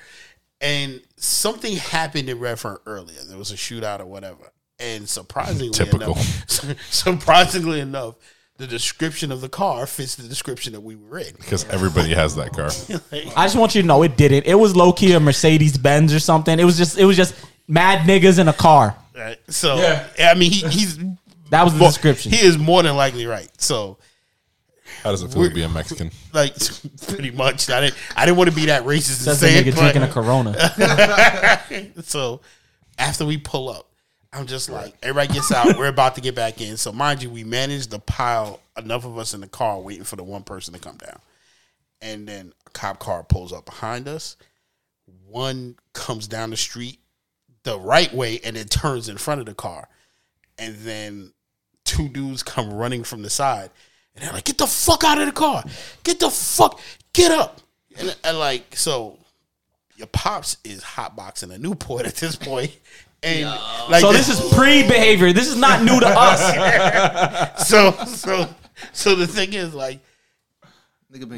and 0.61 1.01
something 1.17 1.77
happened 1.77 2.29
in 2.29 2.41
Redfern 2.41 2.79
earlier. 2.85 3.21
There 3.29 3.39
was 3.39 3.53
a 3.53 3.55
shootout 3.55 4.01
or 4.01 4.07
whatever, 4.07 4.51
and 4.81 5.09
surprisingly 5.09 5.71
Typical. 5.71 6.15
enough, 6.15 6.49
surprisingly 6.91 7.79
enough, 7.79 8.17
the 8.57 8.67
description 8.67 9.31
of 9.31 9.41
the 9.43 9.49
car 9.49 9.87
fits 9.87 10.17
the 10.17 10.27
description 10.27 10.73
that 10.73 10.81
we 10.81 10.97
were 10.97 11.21
in. 11.21 11.33
Because 11.37 11.65
everybody 11.67 12.13
has 12.13 12.35
that 12.35 12.53
car. 12.53 12.71
I 13.37 13.45
just 13.45 13.55
want 13.57 13.77
you 13.77 13.83
to 13.83 13.87
know 13.87 14.03
it 14.03 14.17
didn't. 14.17 14.47
It 14.47 14.57
was 14.57 14.75
low 14.75 14.93
key 14.93 15.13
a 15.13 15.21
Mercedes 15.21 15.79
Benz 15.79 16.13
or 16.13 16.19
something. 16.19 16.59
It 16.59 16.65
was 16.65 16.77
just 16.77 16.99
it 16.99 17.05
was 17.05 17.17
just 17.17 17.37
mad 17.69 18.01
niggas 18.01 18.41
in 18.41 18.49
a 18.49 18.53
car. 18.53 18.97
Right. 19.21 19.39
So 19.49 19.77
I 20.19 20.35
mean, 20.35 20.51
he, 20.51 20.67
he's 20.69 20.99
That 21.51 21.65
was 21.65 21.73
the 21.75 21.79
more- 21.81 21.89
description. 21.89 22.33
He 22.33 22.39
is 22.45 22.57
more 22.59 22.83
than 22.83 22.97
likely 22.97 23.27
right. 23.27 23.49
So 23.61 23.99
How 25.03 25.11
does 25.11 25.23
it 25.23 25.33
feel 25.33 25.49
to 25.49 25.55
be 25.55 25.63
a 25.63 25.69
Mexican? 25.69 26.11
like 26.33 26.55
pretty 27.09 27.31
much, 27.31 27.69
I 27.71 27.81
didn't 27.83 27.97
I 28.17 28.25
didn't 28.25 28.39
want 28.39 28.51
to 28.51 28.57
be 28.57 28.67
that 28.67 28.85
racist. 28.85 29.27
and 29.27 29.37
Says 29.37 29.41
the 29.41 29.47
say 29.49 29.59
it, 29.59 29.67
nigga 29.67 29.75
but- 29.77 29.81
drinking 29.93 30.03
a 30.03 30.09
Corona. 30.09 31.93
so 32.03 32.41
after 32.99 33.25
we 33.27 33.37
pull 33.39 33.69
up, 33.69 33.87
I'm 34.33 34.47
just 34.47 34.71
like, 34.71 34.95
everybody 35.03 35.35
gets 35.35 35.51
out. 35.53 35.77
We're 35.77 35.87
about 35.89 36.15
to 36.15 36.21
get 36.21 36.35
back 36.37 36.61
in. 36.61 36.77
So 36.77 36.93
mind 36.93 37.23
you, 37.23 37.31
we 37.31 37.43
managed 37.45 37.91
to 37.91 37.99
pile 37.99 38.61
enough 38.79 39.05
of 39.05 39.19
us 39.19 39.35
in 39.35 39.41
the 39.41 39.49
car 39.49 39.81
waiting 39.81 40.05
for 40.05 40.15
the 40.17 40.23
one 40.23 40.45
person 40.45 40.73
to 40.75 40.79
come 40.81 40.97
down. 40.99 41.19
And 42.01 42.29
then 42.29 42.53
a 42.67 42.71
cop 42.71 43.01
car 43.01 43.25
pulls 43.25 43.53
up 43.53 43.65
behind 43.67 44.07
us. 44.09 44.37
One 45.27 45.77
comes 45.95 46.29
down 46.29 46.51
the 46.51 46.57
street 46.57 47.01
the 47.65 47.79
right 47.79 48.13
way 48.13 48.41
and 48.45 48.57
it 48.57 48.71
turns 48.71 49.09
in 49.09 49.17
front 49.19 49.41
of 49.41 49.47
the 49.47 49.55
car. 49.55 49.89
And 50.59 50.77
then 50.77 51.33
two 51.85 52.09
dudes 52.09 52.43
come 52.43 52.73
running 52.73 53.05
from 53.05 53.23
the 53.23 53.31
side. 53.31 53.71
And 54.15 54.25
they're 54.25 54.33
like, 54.33 54.45
get 54.45 54.59
the 54.59 54.67
fuck 54.67 55.05
out 55.05 55.19
of 55.19 55.27
the 55.27 55.33
car. 55.33 55.65
Get 56.05 56.21
the 56.21 56.31
fuck, 56.31 56.81
get 57.13 57.31
up. 57.31 57.61
And, 57.97 58.17
and 58.25 58.39
like, 58.39 58.77
so 58.77 59.19
your 60.01 60.09
pops 60.09 60.57
is 60.65 60.83
hotboxing 60.83 61.55
a 61.55 61.59
Newport 61.59 62.07
at 62.07 62.17
this 62.17 62.35
point, 62.35 62.77
and 63.23 63.45
like 63.89 64.01
so 64.01 64.13
this 64.13 64.29
is 64.29 64.41
pre 64.55 64.83
behavior. 64.83 65.33
This 65.33 65.47
is 65.47 65.57
not 65.57 65.83
new 65.83 66.01
to 66.01 66.09
us. 66.17 67.69
so 67.69 67.93
so 68.07 68.49
so 68.93 69.15
the 69.15 69.27
thing 69.27 69.53
is 69.53 69.75
like 69.75 70.01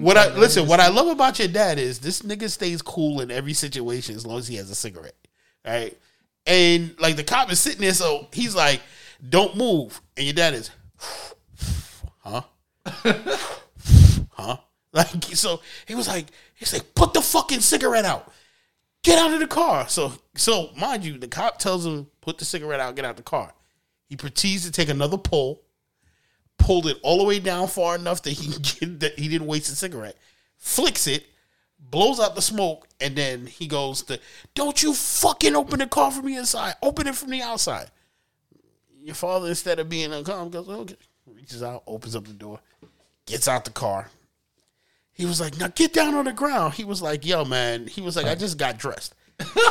what 0.01 0.17
I 0.17 0.33
listen. 0.37 0.67
What 0.69 0.81
I 0.81 0.89
love 0.89 1.09
about 1.09 1.41
your 1.41 1.49
dad 1.49 1.79
is 1.79 1.99
this 1.99 2.23
nigga 2.23 2.49
stays 2.49 2.83
cool 2.83 3.21
in 3.21 3.31
every 3.31 3.53
situation 3.53 4.15
as 4.15 4.25
long 4.25 4.39
as 4.39 4.47
he 4.47 4.55
has 4.57 4.71
a 4.71 4.77
cigarette, 4.77 5.17
right? 5.67 5.99
And 6.47 6.95
like 6.99 7.17
the 7.17 7.25
cop 7.25 7.51
is 7.53 7.61
sitting 7.61 7.81
there, 7.81 7.95
so 7.95 8.29
he's 8.33 8.55
like, 8.55 8.81
"Don't 9.27 9.57
move," 9.57 10.01
and 10.17 10.27
your 10.27 10.35
dad 10.35 10.55
is, 10.55 10.71
"Huh." 12.19 12.43
huh? 12.85 14.57
Like 14.93 15.25
so 15.25 15.61
he 15.87 15.95
was 15.95 16.09
like 16.09 16.27
he's 16.55 16.73
like 16.73 16.95
put 16.95 17.15
the 17.15 17.23
fucking 17.23 17.61
cigarette 17.61 18.05
out. 18.05 18.31
Get 19.03 19.19
out 19.19 19.33
of 19.33 19.41
the 19.41 19.47
car. 19.47 19.89
So 19.89 20.13
so 20.35 20.71
mind 20.77 21.05
you, 21.05 21.19
the 21.19 21.29
cop 21.29 21.59
tells 21.59 21.87
him 21.87 22.09
put 22.21 22.39
the 22.39 22.45
cigarette 22.45 22.81
out, 22.81 22.95
get 22.97 23.05
out 23.05 23.13
of 23.13 23.17
the 23.17 23.23
car. 23.23 23.55
He 24.09 24.17
proceeds 24.17 24.65
to 24.65 24.71
take 24.71 24.91
another 24.91 25.17
pull, 25.17 25.63
pulled 26.59 26.87
it 26.87 26.99
all 27.03 27.19
the 27.19 27.25
way 27.25 27.39
down 27.39 27.69
far 27.69 27.95
enough 27.95 28.23
that 28.23 28.33
he 28.33 28.49
that 28.87 29.19
he 29.19 29.29
didn't 29.29 29.47
waste 29.47 29.73
a 29.73 29.77
cigarette. 29.77 30.17
Flicks 30.59 31.07
it, 31.07 31.25
blows 31.91 32.21
out 32.21 32.35
the 32.35 32.43
smoke, 32.43 32.89
and 33.01 33.17
then 33.17 33.47
he 33.47 33.67
goes 33.67 34.03
to, 34.05 34.19
Don't 34.55 34.83
you 34.83 34.95
fucking 34.95 35.55
open 35.57 35.79
the 35.81 35.87
car 35.87 36.11
from 36.11 36.27
the 36.27 36.37
inside. 36.37 36.75
Open 36.83 37.07
it 37.07 37.15
from 37.15 37.31
the 37.31 37.43
outside. 37.43 37.91
Your 39.03 39.15
father, 39.15 39.49
instead 39.49 39.79
of 39.79 39.89
being 39.89 40.11
calm, 40.25 40.51
goes, 40.51 40.69
Okay. 40.69 40.97
Reaches 41.27 41.63
out, 41.63 41.83
opens 41.87 42.15
up 42.17 42.25
the 42.27 42.33
door, 42.33 42.61
gets 43.27 43.49
out 43.49 43.65
the 43.65 43.71
car. 43.71 44.11
He 45.13 45.25
was 45.27 45.41
like, 45.41 45.59
now 45.59 45.69
get 45.69 45.93
down 45.93 46.15
on 46.15 46.25
the 46.25 46.33
ground. 46.33 46.75
He 46.75 46.85
was 46.85 47.03
like, 47.03 47.25
yo, 47.27 47.45
man. 47.45 47.87
He 47.87 48.01
was 48.01 48.17
like, 48.17 48.27
I 48.27 48.35
just 48.35 48.59
got 48.59 48.79
dressed. 48.79 49.15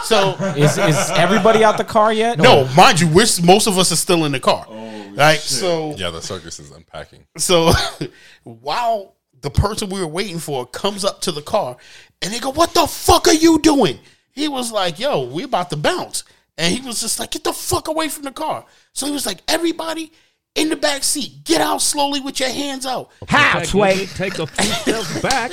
So 0.03 0.31
Is 0.57 0.77
is 0.77 1.09
everybody 1.11 1.63
out 1.63 1.77
the 1.77 1.83
car 1.83 2.11
yet? 2.13 2.37
no, 2.37 2.67
mind 2.75 2.99
you, 2.99 3.07
we're, 3.07 3.25
most 3.43 3.67
of 3.67 3.77
us 3.77 3.91
are 3.91 3.95
still 3.97 4.25
in 4.25 4.31
the 4.33 4.39
car. 4.39 4.65
Like 5.13 5.39
so, 5.39 5.95
Yeah, 5.97 6.09
the 6.09 6.21
circus 6.21 6.59
is 6.59 6.71
unpacking. 6.71 7.25
so 7.37 7.71
while 8.43 9.15
the 9.41 9.49
person 9.49 9.89
we 9.89 9.99
were 9.99 10.07
waiting 10.07 10.39
for 10.39 10.65
comes 10.65 11.03
up 11.03 11.21
to 11.21 11.31
the 11.31 11.41
car, 11.41 11.77
and 12.21 12.33
they 12.33 12.39
go, 12.39 12.51
"What 12.51 12.73
the 12.73 12.87
fuck 12.87 13.27
are 13.27 13.33
you 13.33 13.59
doing?" 13.59 13.99
He 14.31 14.47
was 14.47 14.71
like, 14.71 14.99
"Yo, 14.99 15.23
we 15.23 15.43
about 15.43 15.69
to 15.71 15.77
bounce," 15.77 16.23
and 16.57 16.73
he 16.73 16.85
was 16.85 17.01
just 17.01 17.19
like, 17.19 17.31
"Get 17.31 17.43
the 17.43 17.53
fuck 17.53 17.87
away 17.87 18.09
from 18.09 18.23
the 18.23 18.31
car." 18.31 18.65
So 18.93 19.05
he 19.05 19.11
was 19.11 19.25
like, 19.25 19.41
"Everybody." 19.47 20.11
In 20.53 20.67
the 20.67 20.75
back 20.75 21.01
seat, 21.05 21.45
get 21.45 21.61
out 21.61 21.81
slowly 21.81 22.19
with 22.19 22.41
your 22.41 22.49
hands 22.49 22.85
out. 22.85 23.09
How, 23.25 23.63
Sway? 23.63 24.05
Take 24.05 24.37
a 24.37 24.45
few 24.45 24.65
steps 24.73 25.21
back 25.21 25.51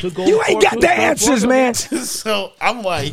to 0.00 0.08
go. 0.10 0.24
You 0.24 0.42
ain't 0.48 0.62
got 0.62 0.80
the 0.80 0.90
answers, 0.90 1.46
man. 1.46 1.74
so 1.74 2.52
I'm 2.58 2.80
like, 2.80 3.12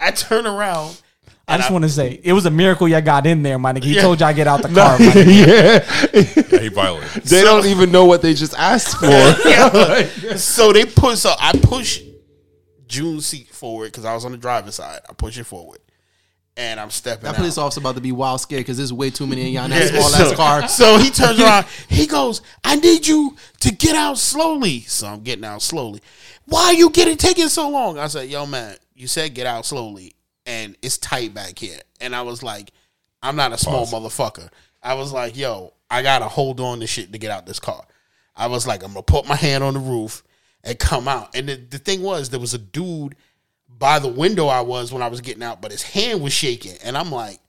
I 0.00 0.10
turn 0.10 0.46
around. 0.46 1.02
I 1.46 1.58
just 1.58 1.70
want 1.70 1.84
to 1.84 1.90
say 1.90 2.20
it 2.24 2.32
was 2.32 2.46
a 2.46 2.50
miracle 2.50 2.88
y'all 2.88 3.02
got 3.02 3.26
in 3.26 3.42
there, 3.42 3.58
my 3.58 3.72
nigga. 3.72 3.84
He 3.84 3.94
Yeah. 3.96 4.02
told 4.02 4.20
y'all 4.20 4.32
get 4.32 4.46
out 4.46 4.62
the 4.62 4.68
car. 4.74 4.98
my 4.98 5.04
nigga. 5.06 5.46
yeah. 5.46 6.44
Yeah, 6.52 6.58
he 6.60 6.68
violated. 6.68 7.22
They 7.24 7.42
don't 7.42 7.66
even 7.66 7.92
know 7.92 8.06
what 8.06 8.22
they 8.22 8.32
just 8.34 8.54
asked 8.54 8.96
for. 8.98 10.36
so 10.38 10.72
they 10.72 10.84
put 10.86 11.18
so 11.18 11.34
I 11.38 11.52
push 11.58 12.00
June's 12.86 13.26
seat 13.26 13.48
forward 13.48 13.86
because 13.92 14.04
I 14.04 14.14
was 14.14 14.24
on 14.24 14.32
the 14.32 14.38
driver's 14.38 14.76
side. 14.76 15.00
I 15.08 15.12
push 15.12 15.38
it 15.38 15.44
forward, 15.44 15.80
and 16.56 16.78
I'm 16.80 16.90
stepping 16.90 17.24
That 17.24 17.30
out. 17.30 17.36
police 17.36 17.58
officer 17.58 17.80
about 17.80 17.94
to 17.96 18.00
be 18.00 18.12
wild 18.12 18.40
scared 18.40 18.60
because 18.60 18.76
there's 18.76 18.92
way 18.92 19.10
too 19.10 19.26
many 19.26 19.46
in 19.48 19.52
y'all 19.52 19.64
in 19.66 19.72
Yeah, 19.72 19.80
that 19.80 19.88
small 19.88 20.08
so, 20.10 20.30
ass 20.30 20.36
car. 20.36 20.68
so 20.68 20.98
he 20.98 21.10
turns 21.10 21.40
around. 21.40 21.66
He 21.88 22.06
goes, 22.06 22.40
"I 22.62 22.76
need 22.76 23.06
you 23.06 23.36
to 23.60 23.70
get 23.72 23.96
out 23.96 24.18
slowly." 24.18 24.80
So 24.82 25.06
I'm 25.08 25.20
getting 25.22 25.44
out 25.44 25.62
slowly. 25.62 26.00
Why 26.46 26.64
are 26.66 26.74
you 26.74 26.90
getting 26.90 27.16
taking 27.16 27.48
so 27.48 27.68
long? 27.68 27.98
I 27.98 28.06
said, 28.08 28.28
"Yo, 28.28 28.46
man, 28.46 28.76
you 28.94 29.08
said 29.08 29.34
get 29.34 29.46
out 29.46 29.64
slowly, 29.66 30.14
and 30.46 30.76
it's 30.82 30.98
tight 30.98 31.34
back 31.34 31.58
here." 31.58 31.78
And 32.00 32.14
I 32.14 32.22
was 32.22 32.42
like, 32.42 32.72
"I'm 33.22 33.36
not 33.36 33.52
a 33.52 33.58
small 33.58 33.86
motherfucker." 33.86 34.50
I 34.82 34.94
was 34.94 35.12
like, 35.12 35.36
"Yo, 35.36 35.72
I 35.90 36.02
gotta 36.02 36.28
hold 36.28 36.60
on 36.60 36.80
to 36.80 36.86
shit 36.86 37.12
to 37.12 37.18
get 37.18 37.30
out 37.30 37.46
this 37.46 37.60
car." 37.60 37.84
I 38.36 38.46
was 38.48 38.66
like, 38.66 38.82
"I'm 38.82 38.92
gonna 38.92 39.02
put 39.02 39.26
my 39.26 39.36
hand 39.36 39.64
on 39.64 39.74
the 39.74 39.80
roof 39.80 40.22
and 40.62 40.78
come 40.78 41.08
out." 41.08 41.34
And 41.34 41.48
the, 41.48 41.56
the 41.56 41.78
thing 41.78 42.02
was, 42.02 42.30
there 42.30 42.40
was 42.40 42.54
a 42.54 42.58
dude 42.58 43.16
by 43.68 43.98
the 43.98 44.08
window 44.08 44.46
I 44.46 44.60
was 44.60 44.92
when 44.92 45.02
I 45.02 45.08
was 45.08 45.20
getting 45.20 45.42
out, 45.42 45.60
but 45.60 45.72
his 45.72 45.82
hand 45.82 46.22
was 46.22 46.32
shaking, 46.32 46.76
and 46.84 46.96
I'm 46.96 47.10
like. 47.10 47.40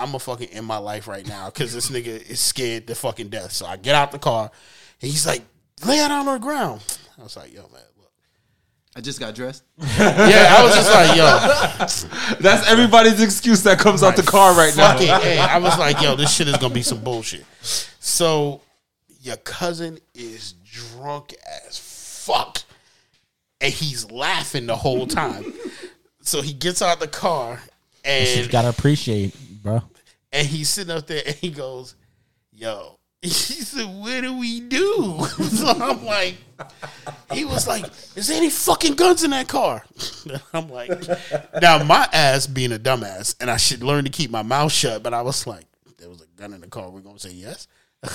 I'm 0.00 0.14
a 0.14 0.18
fucking 0.20 0.50
in 0.50 0.64
my 0.64 0.78
life 0.78 1.08
right 1.08 1.26
now 1.26 1.46
because 1.46 1.74
this 1.74 1.90
nigga 1.90 2.30
is 2.30 2.38
scared 2.38 2.86
to 2.86 2.94
fucking 2.94 3.30
death. 3.30 3.50
So 3.50 3.66
I 3.66 3.76
get 3.76 3.96
out 3.96 4.12
the 4.12 4.20
car 4.20 4.48
and 5.02 5.10
he's 5.10 5.26
like, 5.26 5.42
lay 5.84 5.96
it 5.96 6.08
down 6.08 6.28
on 6.28 6.34
the 6.34 6.38
ground. 6.38 6.82
I 7.18 7.22
was 7.24 7.36
like, 7.36 7.52
yo, 7.52 7.62
man. 7.62 7.82
I 8.98 9.00
just 9.00 9.20
got 9.20 9.32
dressed. 9.32 9.62
Yeah, 9.78 10.56
I 10.58 10.64
was 10.64 10.74
just 10.74 10.90
like, 10.92 11.16
yo, 11.16 12.36
That's 12.40 12.68
everybody's 12.68 13.22
excuse 13.22 13.62
that 13.62 13.78
comes 13.78 14.02
out 14.02 14.16
the 14.16 14.24
car 14.24 14.54
right 14.54 14.76
now. 14.76 14.92
fuck 14.94 15.00
it. 15.00 15.22
Hey, 15.22 15.38
I 15.38 15.58
was 15.58 15.78
like, 15.78 16.02
yo, 16.02 16.16
this 16.16 16.34
shit 16.34 16.48
is 16.48 16.56
gonna 16.56 16.74
be 16.74 16.82
some 16.82 16.98
bullshit. 17.04 17.44
So 18.00 18.60
your 19.20 19.36
cousin 19.36 19.98
is 20.16 20.54
drunk 20.64 21.32
as 21.68 21.78
fuck. 21.78 22.58
And 23.60 23.72
he's 23.72 24.10
laughing 24.10 24.66
the 24.66 24.74
whole 24.76 25.06
time. 25.06 25.44
So 26.22 26.42
he 26.42 26.52
gets 26.52 26.82
out 26.82 26.98
the 26.98 27.06
car 27.06 27.62
and 28.04 28.28
You 28.28 28.42
and 28.42 28.50
gotta 28.50 28.68
appreciate, 28.70 29.32
bro. 29.62 29.80
And 30.32 30.44
he's 30.44 30.68
sitting 30.68 30.92
up 30.96 31.06
there 31.06 31.22
and 31.24 31.36
he 31.36 31.50
goes, 31.50 31.94
Yo, 32.52 32.97
he 33.22 33.28
said, 33.30 33.86
What 33.86 34.20
do 34.22 34.38
we 34.38 34.60
do? 34.60 35.24
so 35.50 35.68
I'm 35.68 36.04
like, 36.04 36.36
He 37.32 37.44
was 37.44 37.66
like, 37.66 37.84
Is 38.16 38.28
there 38.28 38.36
any 38.36 38.50
fucking 38.50 38.94
guns 38.94 39.24
in 39.24 39.30
that 39.32 39.48
car? 39.48 39.84
I'm 40.52 40.68
like, 40.68 40.90
Now, 41.60 41.82
my 41.82 42.08
ass 42.12 42.46
being 42.46 42.72
a 42.72 42.78
dumbass, 42.78 43.34
and 43.40 43.50
I 43.50 43.56
should 43.56 43.82
learn 43.82 44.04
to 44.04 44.10
keep 44.10 44.30
my 44.30 44.42
mouth 44.42 44.72
shut, 44.72 45.02
but 45.02 45.14
I 45.14 45.22
was 45.22 45.46
like, 45.46 45.64
There 45.98 46.08
was 46.08 46.22
a 46.22 46.26
gun 46.40 46.52
in 46.52 46.60
the 46.60 46.68
car. 46.68 46.90
We're 46.90 47.00
going 47.00 47.16
to 47.16 47.28
say 47.28 47.34
yes. 47.34 47.66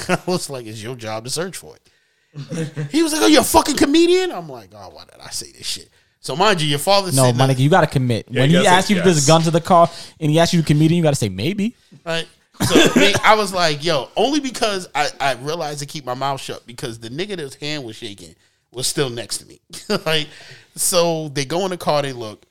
I 0.07 0.17
was 0.25 0.49
like, 0.49 0.65
It's 0.65 0.81
your 0.81 0.95
job 0.95 1.25
to 1.25 1.29
search 1.29 1.57
for 1.57 1.75
it. 1.75 2.89
he 2.91 3.03
was 3.03 3.11
like, 3.13 3.23
Oh, 3.23 3.27
you're 3.27 3.41
a 3.41 3.45
fucking 3.45 3.75
comedian? 3.75 4.31
I'm 4.31 4.47
like, 4.47 4.69
Oh, 4.73 4.89
why 4.93 5.03
did 5.03 5.19
I 5.21 5.29
say 5.31 5.51
this 5.51 5.67
shit? 5.67 5.89
So, 6.21 6.37
mind 6.37 6.61
you, 6.61 6.69
your 6.69 6.79
father's 6.79 7.13
No, 7.17 7.23
sitting 7.23 7.37
my 7.37 7.47
there- 7.47 7.55
nigga, 7.57 7.59
you 7.59 7.69
gotta 7.69 7.87
commit. 7.87 8.27
Yeah, 8.29 8.41
when 8.43 8.49
you 8.51 8.59
he 8.59 8.63
gotta 8.63 8.75
asks 8.77 8.87
say 8.87 8.93
you 8.93 8.99
if 8.99 9.03
there's 9.03 9.17
yes. 9.17 9.25
a 9.25 9.27
gun 9.27 9.41
to 9.41 9.51
the 9.51 9.59
car 9.59 9.89
and 10.21 10.31
he 10.31 10.39
asks 10.39 10.53
you 10.53 10.61
to 10.61 10.65
comedian, 10.65 10.95
you 10.99 11.03
gotta 11.03 11.17
say 11.17 11.27
maybe. 11.27 11.75
Right. 12.05 12.25
So 12.61 12.99
me, 12.99 13.13
I 13.23 13.35
was 13.35 13.53
like, 13.53 13.83
yo, 13.83 14.09
only 14.15 14.39
because 14.39 14.87
I, 14.93 15.09
I 15.19 15.33
realized 15.33 15.79
to 15.79 15.85
keep 15.85 16.05
my 16.05 16.13
mouth 16.13 16.39
shut 16.39 16.65
because 16.67 16.99
the 16.99 17.09
nigga 17.09 17.35
that's 17.37 17.55
hand 17.55 17.83
was 17.83 17.95
shaking 17.95 18.35
was 18.71 18.87
still 18.87 19.09
next 19.09 19.39
to 19.39 19.45
me. 19.47 19.59
like, 20.05 20.27
so 20.75 21.29
they 21.29 21.45
go 21.45 21.65
in 21.65 21.71
the 21.71 21.77
car, 21.77 22.01
they 22.01 22.13
look. 22.13 22.45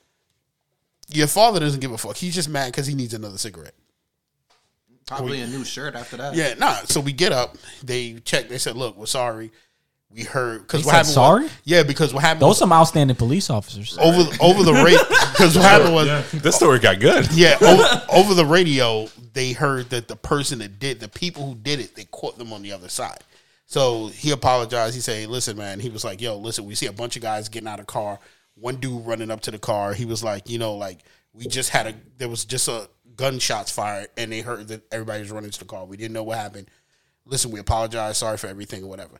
Your 1.08 1.26
father 1.26 1.60
doesn't 1.60 1.80
give 1.80 1.92
a 1.92 1.98
fuck. 1.98 2.16
He's 2.16 2.34
just 2.34 2.48
mad 2.48 2.72
because 2.72 2.86
he 2.86 2.94
needs 2.94 3.14
another 3.14 3.38
cigarette. 3.38 3.74
Probably 5.06 5.40
a 5.40 5.46
new 5.46 5.64
shirt 5.64 5.94
after 5.94 6.16
that. 6.16 6.34
Yeah, 6.34 6.54
nah. 6.54 6.74
So 6.84 7.00
we 7.00 7.12
get 7.12 7.32
up, 7.32 7.56
they 7.82 8.14
check, 8.24 8.48
they 8.48 8.58
said, 8.58 8.76
look, 8.76 8.96
we're 8.96 9.06
sorry. 9.06 9.50
We 10.14 10.22
heard 10.22 10.62
because 10.62 10.82
They 10.82 10.86
what 10.86 10.90
said 10.92 10.96
happened. 10.98 11.14
sorry? 11.14 11.42
Was, 11.44 11.52
yeah, 11.64 11.82
because 11.82 12.12
what 12.14 12.22
happened 12.22 12.42
Those 12.42 12.48
was 12.50 12.58
some 12.58 12.72
outstanding 12.72 13.16
police 13.16 13.48
officers. 13.50 13.96
over 13.98 14.30
over 14.40 14.62
the 14.62 14.72
rate 14.84 14.98
because 15.32 15.56
what 15.56 15.64
happened 15.64 15.94
was 15.94 16.30
This 16.32 16.56
story 16.56 16.78
got 16.78 17.00
good. 17.00 17.30
yeah 17.32 17.56
over, 17.62 18.02
over 18.12 18.34
the 18.34 18.44
radio 18.46 19.08
they 19.32 19.52
heard 19.52 19.88
that 19.90 20.08
the 20.08 20.16
person 20.16 20.58
that 20.58 20.78
did 20.78 21.00
the 21.00 21.08
people 21.08 21.46
who 21.46 21.54
did 21.54 21.80
it 21.80 21.94
they 21.96 22.04
caught 22.04 22.36
them 22.38 22.52
on 22.52 22.62
the 22.62 22.72
other 22.72 22.88
side. 22.88 23.18
So 23.66 24.08
he 24.08 24.32
apologized. 24.32 24.94
He 24.94 25.00
said, 25.00 25.28
"Listen, 25.28 25.56
man." 25.56 25.80
He 25.80 25.88
was 25.88 26.04
like, 26.04 26.20
"Yo, 26.20 26.36
listen. 26.36 26.66
We 26.66 26.74
see 26.74 26.86
a 26.86 26.92
bunch 26.92 27.16
of 27.16 27.22
guys 27.22 27.48
getting 27.48 27.68
out 27.68 27.80
of 27.80 27.86
car. 27.86 28.18
One 28.54 28.76
dude 28.76 29.06
running 29.06 29.30
up 29.30 29.40
to 29.42 29.50
the 29.50 29.58
car. 29.58 29.94
He 29.94 30.04
was 30.04 30.22
like, 30.22 30.50
you 30.50 30.58
know, 30.58 30.74
like 30.74 30.98
we 31.32 31.46
just 31.46 31.70
had 31.70 31.86
a 31.86 31.94
there 32.18 32.28
was 32.28 32.44
just 32.44 32.68
a 32.68 32.86
gunshots 33.16 33.70
fired, 33.72 34.08
and 34.18 34.30
they 34.30 34.42
heard 34.42 34.68
that 34.68 34.82
everybody 34.92 35.20
was 35.20 35.30
running 35.30 35.50
to 35.50 35.58
the 35.58 35.64
car. 35.64 35.86
We 35.86 35.96
didn't 35.96 36.12
know 36.12 36.22
what 36.24 36.36
happened. 36.36 36.68
Listen, 37.24 37.50
we 37.50 37.60
apologize. 37.60 38.18
Sorry 38.18 38.36
for 38.36 38.48
everything 38.48 38.82
or 38.84 38.88
whatever. 38.88 39.18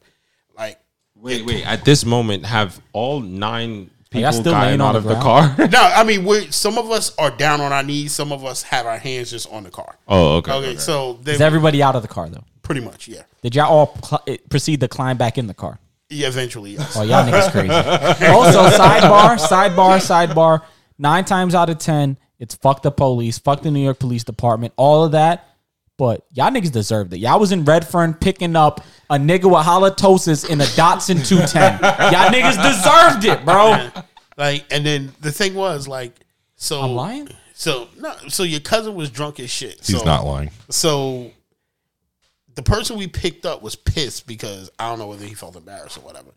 Like, 0.57 0.79
Wait, 1.16 1.45
wait. 1.47 1.65
At 1.66 1.85
this 1.85 2.05
moment, 2.05 2.45
have 2.47 2.81
all 2.93 3.20
nine 3.20 3.91
Are 4.15 4.19
y'all 4.19 4.31
people 4.31 4.33
still 4.33 4.53
laying 4.55 4.79
gotten 4.79 4.81
on 4.81 4.89
out 4.89 4.93
the 4.93 4.99
of 4.99 5.05
the 5.05 5.20
ground? 5.20 5.57
car? 5.57 5.69
no, 5.73 5.79
I 5.81 6.03
mean, 6.05 6.24
we 6.24 6.51
some 6.51 6.79
of 6.79 6.91
us 6.91 7.15
are 7.16 7.31
down 7.31 7.61
on 7.61 7.73
our 7.73 7.83
knees. 7.85 8.12
Some 8.12 8.33
of 8.33 8.45
us 8.45 8.62
have 8.65 8.87
our 8.87 8.99
hands 8.99 9.31
just 9.31 9.49
on 9.53 9.62
the 9.62 9.70
car. 9.70 9.97
oh, 10.09 10.37
okay. 10.39 10.53
Okay, 10.53 10.77
so 10.79 11.15
they 11.23 11.33
Is 11.35 11.41
everybody 11.41 11.83
out 11.83 11.95
of 11.97 12.03
the 12.03 12.09
car 12.09 12.29
though? 12.29 12.45
pretty 12.62 12.81
much, 12.81 13.09
yeah, 13.09 13.23
Did 13.43 13.55
y'all 13.57 13.66
all 13.70 13.97
cl- 14.05 14.23
eh, 14.27 14.37
proceed 14.49 14.81
to 14.81 14.89
climb 14.89 15.16
back 15.16 15.37
in 15.39 15.47
the 15.49 15.55
car? 15.55 15.79
yeah. 16.11 16.29
Eventually, 16.29 16.73
yes. 16.73 16.97
Oh, 16.97 17.03
y'all 17.03 17.24
niggas 17.24 17.51
crazy. 18.19 18.27
also, 18.29 18.65
sidebar, 18.77 19.37
sidebar, 19.39 19.99
sidebar. 20.01 20.62
Nine 20.99 21.24
times 21.24 21.55
out 21.55 21.70
of 21.70 21.79
ten, 21.79 22.16
it's 22.39 22.55
fuck 22.57 22.83
the 22.83 22.91
police, 22.91 23.39
fuck 23.39 23.62
the 23.62 23.70
New 23.70 23.83
York 23.83 23.99
Police 23.99 24.24
Department, 24.24 24.73
all 24.77 25.05
of 25.05 25.12
that. 25.12 25.47
But 26.03 26.27
y'all 26.33 26.51
niggas 26.51 26.73
deserved 26.73 27.12
it. 27.12 27.19
Y'all 27.19 27.39
was 27.39 27.53
in 27.53 27.65
Redfern 27.65 28.15
picking 28.15 28.57
up 28.57 28.81
a 29.09 29.15
nigga 29.15 29.45
with 29.45 29.65
halitosis 29.65 30.51
in 30.51 30.61
a 30.61 30.65
Datsun 30.65 31.24
210. 31.24 31.79
Y'all 32.12 32.29
niggas 32.29 32.61
deserved 32.61 33.24
it, 33.24 33.45
bro. 33.45 33.89
Like, 34.37 34.65
and 34.73 34.85
then 34.85 35.12
the 35.20 35.31
thing 35.31 35.55
was 35.55 35.87
like, 35.87 36.12
so 36.57 36.81
I'm 36.81 36.97
lying? 36.97 37.29
So 37.55 37.87
no, 38.01 38.16
so 38.27 38.43
your 38.43 38.59
cousin 38.59 38.97
was 38.97 39.11
drunk 39.11 39.39
as 39.39 39.49
shit. 39.49 39.74
He's 39.74 39.97
so, 39.97 40.05
not 40.05 40.27
lying. 40.27 40.51
So 40.70 41.31
the 42.57 42.65
person 42.65 42.99
we 42.99 43.07
picked 43.07 43.47
up 43.47 43.62
was 43.62 43.77
pissed 43.77 44.27
because 44.27 44.73
I 44.81 44.89
don't 44.89 44.99
know 44.99 45.07
whether 45.07 45.24
he 45.24 45.35
felt 45.35 45.55
embarrassed 45.55 45.99
or 45.99 46.01
whatever. 46.01 46.31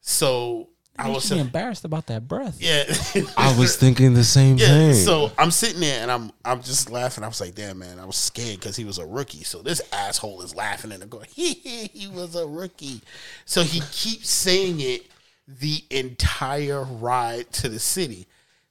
So 0.00 0.70
I 0.98 1.04
I 1.04 1.08
was 1.08 1.16
was 1.16 1.24
saying, 1.24 1.40
embarrassed 1.40 1.84
about 1.84 2.06
that 2.08 2.28
breath. 2.28 2.58
yeah, 2.60 2.84
I 3.36 3.58
was 3.58 3.76
thinking 3.76 4.12
the 4.14 4.24
same 4.24 4.58
yeah. 4.58 4.66
thing. 4.66 4.94
So 4.94 5.32
I'm 5.38 5.50
sitting 5.50 5.80
there 5.80 6.02
and 6.02 6.10
I'm 6.10 6.30
I'm 6.44 6.62
just 6.62 6.90
laughing. 6.90 7.24
I 7.24 7.28
was 7.28 7.40
like, 7.40 7.54
damn 7.54 7.78
man, 7.78 7.98
I 7.98 8.04
was 8.04 8.16
scared 8.16 8.60
because 8.60 8.76
he 8.76 8.84
was 8.84 8.98
a 8.98 9.06
rookie. 9.06 9.42
So 9.42 9.62
this 9.62 9.80
asshole 9.92 10.42
is 10.42 10.54
laughing 10.54 10.92
and 10.92 11.08
going, 11.08 11.28
he, 11.34 11.54
he 11.54 12.08
was 12.08 12.36
a 12.36 12.46
rookie. 12.46 13.00
So 13.46 13.62
he 13.62 13.80
keeps 13.90 14.28
saying 14.28 14.80
it 14.80 15.06
the 15.48 15.82
entire 15.90 16.84
ride 16.84 17.50
to 17.54 17.68
the 17.68 17.78
city, 17.78 18.26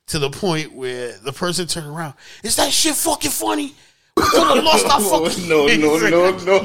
to 0.07 0.19
the 0.19 0.29
point 0.29 0.73
where 0.73 1.17
the 1.17 1.33
person 1.33 1.65
turned 1.67 1.87
around. 1.87 2.13
Is 2.43 2.55
that 2.57 2.71
shit 2.71 2.95
fucking 2.95 3.31
funny? 3.31 3.73
We 4.15 4.23
could 4.23 4.55
have 4.57 4.63
lost 4.63 4.85
our 4.85 5.01
fucking. 5.01 5.49
No, 5.49 5.65
no, 5.65 5.97
no, 5.97 6.37
no. 6.45 6.61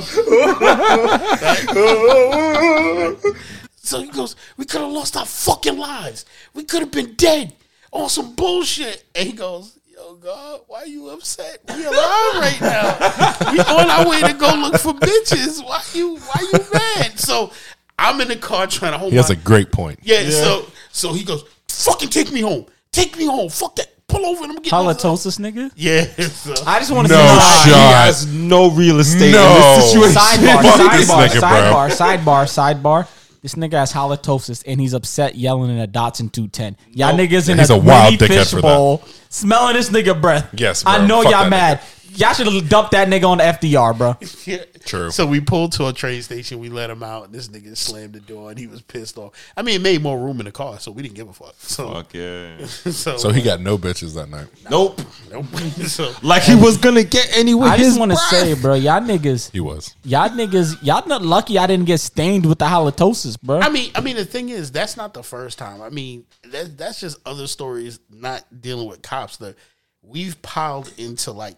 So 3.86 4.00
he 4.02 4.08
goes, 4.10 4.34
we 4.56 4.64
could 4.64 4.80
have 4.80 4.90
lost 4.90 5.16
our 5.16 5.24
fucking 5.26 5.78
lives. 5.78 6.24
We 6.54 6.64
could 6.64 6.80
have 6.80 6.90
been 6.90 7.14
dead 7.14 7.54
on 7.92 8.08
some 8.08 8.34
bullshit. 8.34 9.04
And 9.14 9.26
he 9.28 9.32
goes, 9.32 9.78
yo, 9.86 10.14
God, 10.16 10.60
why 10.66 10.80
are 10.80 10.86
you 10.86 11.08
upset? 11.10 11.60
We 11.68 11.84
alive 11.84 11.94
right 12.34 12.58
now. 12.60 13.52
We 13.52 13.60
on 13.60 13.88
our 13.90 14.08
way 14.08 14.20
to 14.22 14.32
go 14.34 14.52
look 14.54 14.78
for 14.80 14.92
bitches. 14.92 15.64
Why 15.64 15.80
you 15.94 16.16
why 16.16 16.40
you 16.52 16.58
mad? 16.72 17.18
So 17.18 17.52
I'm 17.98 18.20
in 18.20 18.28
the 18.28 18.36
car 18.36 18.66
trying 18.66 18.92
to 18.92 18.98
hold 18.98 19.12
He 19.12 19.16
has 19.18 19.28
my 19.28 19.34
a 19.34 19.38
great 19.38 19.70
point. 19.70 20.00
yeah, 20.02 20.28
So 20.30 20.66
so 20.90 21.12
he 21.12 21.22
goes, 21.24 21.44
fucking 21.68 22.08
take 22.08 22.32
me 22.32 22.40
home. 22.40 22.66
Take 22.90 23.16
me 23.16 23.26
home. 23.26 23.48
Fuck 23.50 23.76
that. 23.76 23.92
Pull 24.08 24.24
over 24.24 24.44
and 24.44 24.52
I'm 24.52 24.56
getting 24.62 24.70
Halitosis, 24.78 25.38
nigga. 25.40 25.70
Yeah. 25.74 26.04
So, 26.28 26.54
I 26.66 26.78
just 26.78 26.92
want 26.92 27.08
to 27.08 27.12
No 27.14 27.18
say 27.64 27.70
he 27.70 27.76
has 27.76 28.26
no 28.26 28.70
real 28.70 29.00
estate 29.00 29.32
No. 29.32 29.46
in 29.46 29.54
this 29.80 29.90
situation. 29.92 30.16
sidebar, 30.16 30.62
Fuck 30.76 30.92
this 30.92 31.10
sidebar, 31.10 31.28
nigga, 31.28 31.40
bro. 31.40 31.50
sidebar, 31.96 32.24
sidebar, 32.24 32.82
sidebar. 32.82 33.08
This 33.46 33.54
nigga 33.54 33.74
has 33.74 33.92
halitosis 33.92 34.64
and 34.66 34.80
he's 34.80 34.92
upset 34.92 35.36
yelling 35.36 35.70
in 35.70 35.78
a 35.78 35.86
Datsun 35.86 36.32
210. 36.32 36.76
Y'all 36.90 37.16
niggas 37.16 37.48
in 37.48 37.58
He's 37.60 37.70
a, 37.70 37.74
a 37.74 37.78
wild 37.78 38.18
fish 38.18 38.50
that. 38.50 38.60
bowl 38.60 39.04
smelling 39.28 39.76
this 39.76 39.88
nigga 39.88 40.20
breath. 40.20 40.52
Yes, 40.52 40.82
I 40.84 41.06
know 41.06 41.22
Fuck 41.22 41.30
y'all 41.30 41.48
mad. 41.48 41.80
Y'all 42.14 42.32
should 42.32 42.46
have 42.46 42.68
dumped 42.68 42.92
that 42.92 43.08
nigga 43.08 43.28
on 43.28 43.38
the 43.38 43.44
FDR, 43.44 43.96
bro. 43.96 44.16
Yeah. 44.46 44.64
True. 44.84 45.10
So 45.10 45.26
we 45.26 45.40
pulled 45.40 45.72
to 45.72 45.88
a 45.88 45.92
train 45.92 46.22
station. 46.22 46.60
We 46.60 46.68
let 46.68 46.88
him 46.88 47.02
out. 47.02 47.24
And 47.24 47.34
this 47.34 47.48
nigga 47.48 47.76
slammed 47.76 48.12
the 48.12 48.20
door, 48.20 48.50
and 48.50 48.58
he 48.58 48.68
was 48.68 48.80
pissed 48.80 49.18
off. 49.18 49.32
I 49.56 49.62
mean, 49.62 49.74
it 49.76 49.82
made 49.82 50.00
more 50.00 50.16
room 50.16 50.38
in 50.38 50.46
the 50.46 50.52
car, 50.52 50.78
so 50.78 50.92
we 50.92 51.02
didn't 51.02 51.16
give 51.16 51.28
a 51.28 51.32
fuck. 51.32 51.54
So, 51.58 51.92
Fuck 51.92 52.14
yeah. 52.14 52.64
so, 52.66 53.16
So 53.16 53.30
he 53.30 53.40
uh, 53.40 53.44
got 53.44 53.60
no 53.60 53.76
bitches 53.76 54.14
that 54.14 54.28
night. 54.28 54.46
Nope. 54.70 55.00
nope. 55.30 55.44
so 55.88 56.12
Like 56.22 56.44
he 56.44 56.54
was 56.54 56.76
gonna 56.78 57.02
get 57.02 57.36
anywhere. 57.36 57.64
with 57.64 57.72
I 57.72 57.76
his 57.78 57.86
just 57.88 57.98
want 57.98 58.12
to 58.12 58.16
say, 58.16 58.54
bro, 58.54 58.74
y'all 58.74 59.00
niggas, 59.00 59.50
He 59.50 59.58
was. 59.60 59.94
y'all 60.04 60.28
niggas, 60.28 60.80
y'all 60.84 61.06
not 61.08 61.22
lucky 61.22 61.58
I 61.58 61.66
didn't 61.66 61.86
get 61.86 61.98
stained 61.98 62.46
with 62.46 62.60
the 62.60 62.66
halitosis, 62.66 63.40
bro. 63.40 63.58
I 63.60 63.68
mean, 63.68 63.90
I 63.96 64.00
mean, 64.00 64.14
the 64.16 64.24
thing 64.24 64.50
is, 64.50 64.70
that's 64.70 64.96
not 64.96 65.12
the 65.14 65.24
first 65.24 65.58
time. 65.58 65.82
I 65.82 65.88
mean, 65.90 66.24
that, 66.44 66.78
that's 66.78 67.00
just 67.00 67.18
other 67.26 67.48
stories, 67.48 67.98
not 68.08 68.44
dealing 68.60 68.88
with 68.88 69.02
cops. 69.02 69.38
That 69.38 69.56
we've 70.02 70.40
piled 70.42 70.92
into 70.96 71.32
like 71.32 71.56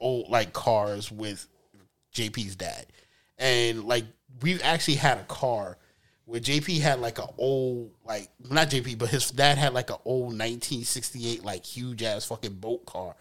old 0.00 0.28
like 0.28 0.52
cars 0.52 1.10
with 1.10 1.46
JP's 2.14 2.56
dad, 2.56 2.86
and 3.38 3.84
like 3.84 4.04
we've 4.42 4.62
actually 4.62 4.96
had 4.96 5.18
a 5.18 5.24
car 5.24 5.78
where 6.24 6.40
JP 6.40 6.80
had 6.80 7.00
like 7.00 7.18
a 7.18 7.26
old 7.38 7.90
like 8.04 8.30
not 8.48 8.68
JP, 8.68 8.98
but 8.98 9.08
his 9.08 9.30
dad 9.30 9.58
had 9.58 9.74
like 9.74 9.90
an 9.90 9.96
old 10.04 10.26
1968 10.26 11.44
like 11.44 11.64
huge 11.64 12.02
ass 12.02 12.26
fucking 12.26 12.54
boat 12.54 12.86
car 12.86 13.14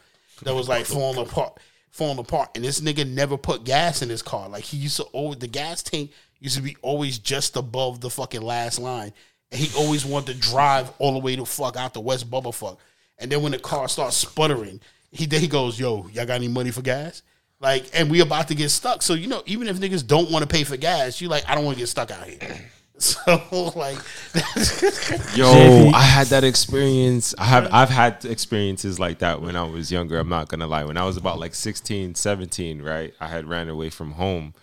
that 0.43 0.53
was 0.53 0.69
like 0.69 0.85
falling 0.85 1.19
apart, 1.19 1.59
falling 1.91 2.19
apart. 2.19 2.51
And 2.55 2.63
this 2.63 2.81
nigga 2.81 3.09
never 3.09 3.37
put 3.37 3.63
gas 3.63 4.01
in 4.01 4.09
his 4.09 4.21
car. 4.21 4.47
Like 4.47 4.63
he 4.63 4.77
used 4.77 4.97
to 4.97 5.03
always 5.03 5.39
the 5.39 5.47
gas 5.47 5.81
tank 5.81 6.11
used 6.39 6.55
to 6.55 6.61
be 6.61 6.77
always 6.81 7.19
just 7.19 7.57
above 7.57 7.99
the 7.99 8.09
fucking 8.09 8.41
last 8.41 8.79
line, 8.79 9.11
and 9.51 9.59
he 9.59 9.75
always 9.77 10.05
wanted 10.05 10.33
to 10.33 10.39
drive 10.39 10.91
all 10.99 11.13
the 11.13 11.19
way 11.19 11.35
to 11.35 11.45
fuck 11.45 11.75
out 11.75 11.93
the 11.93 11.99
West 11.99 12.29
Bubba 12.29 12.53
fuck. 12.53 12.79
And 13.17 13.31
then 13.31 13.41
when 13.41 13.51
the 13.51 13.59
car 13.59 13.89
starts 13.89 14.15
sputtering, 14.15 14.79
he 15.11 15.25
then 15.25 15.41
he 15.41 15.47
goes, 15.47 15.79
"Yo, 15.79 16.07
y'all 16.13 16.25
got 16.25 16.35
any 16.35 16.47
money 16.47 16.71
for 16.71 16.81
gas?" 16.81 17.21
Like, 17.59 17.89
and 17.93 18.09
we 18.09 18.21
about 18.21 18.47
to 18.49 18.55
get 18.55 18.69
stuck. 18.69 19.01
So 19.01 19.13
you 19.13 19.27
know, 19.27 19.43
even 19.45 19.67
if 19.67 19.77
niggas 19.77 20.05
don't 20.05 20.31
want 20.31 20.43
to 20.43 20.47
pay 20.47 20.63
for 20.63 20.77
gas, 20.77 21.19
you 21.19 21.27
like, 21.27 21.47
I 21.49 21.55
don't 21.55 21.65
want 21.65 21.77
to 21.77 21.81
get 21.81 21.87
stuck 21.87 22.11
out 22.11 22.25
here. 22.27 22.39
So 22.99 23.71
like, 23.77 23.95
Yo, 25.33 25.89
I 25.93 26.01
had 26.01 26.27
that 26.27 26.43
experience. 26.43 27.33
I 27.37 27.45
have 27.45 27.69
I've 27.71 27.89
had 27.89 28.25
experiences 28.25 28.99
like 28.99 29.19
that 29.19 29.41
when 29.41 29.55
I 29.55 29.63
was 29.63 29.89
younger. 29.89 30.19
I'm 30.19 30.27
not 30.27 30.49
gonna 30.49 30.67
lie. 30.67 30.83
When 30.83 30.97
I 30.97 31.05
was 31.05 31.15
about 31.15 31.39
like 31.39 31.55
16, 31.55 32.15
17, 32.15 32.81
right? 32.81 33.13
I 33.21 33.27
had 33.27 33.47
ran 33.47 33.69
away 33.69 33.89
from 33.89 34.11
home. 34.11 34.53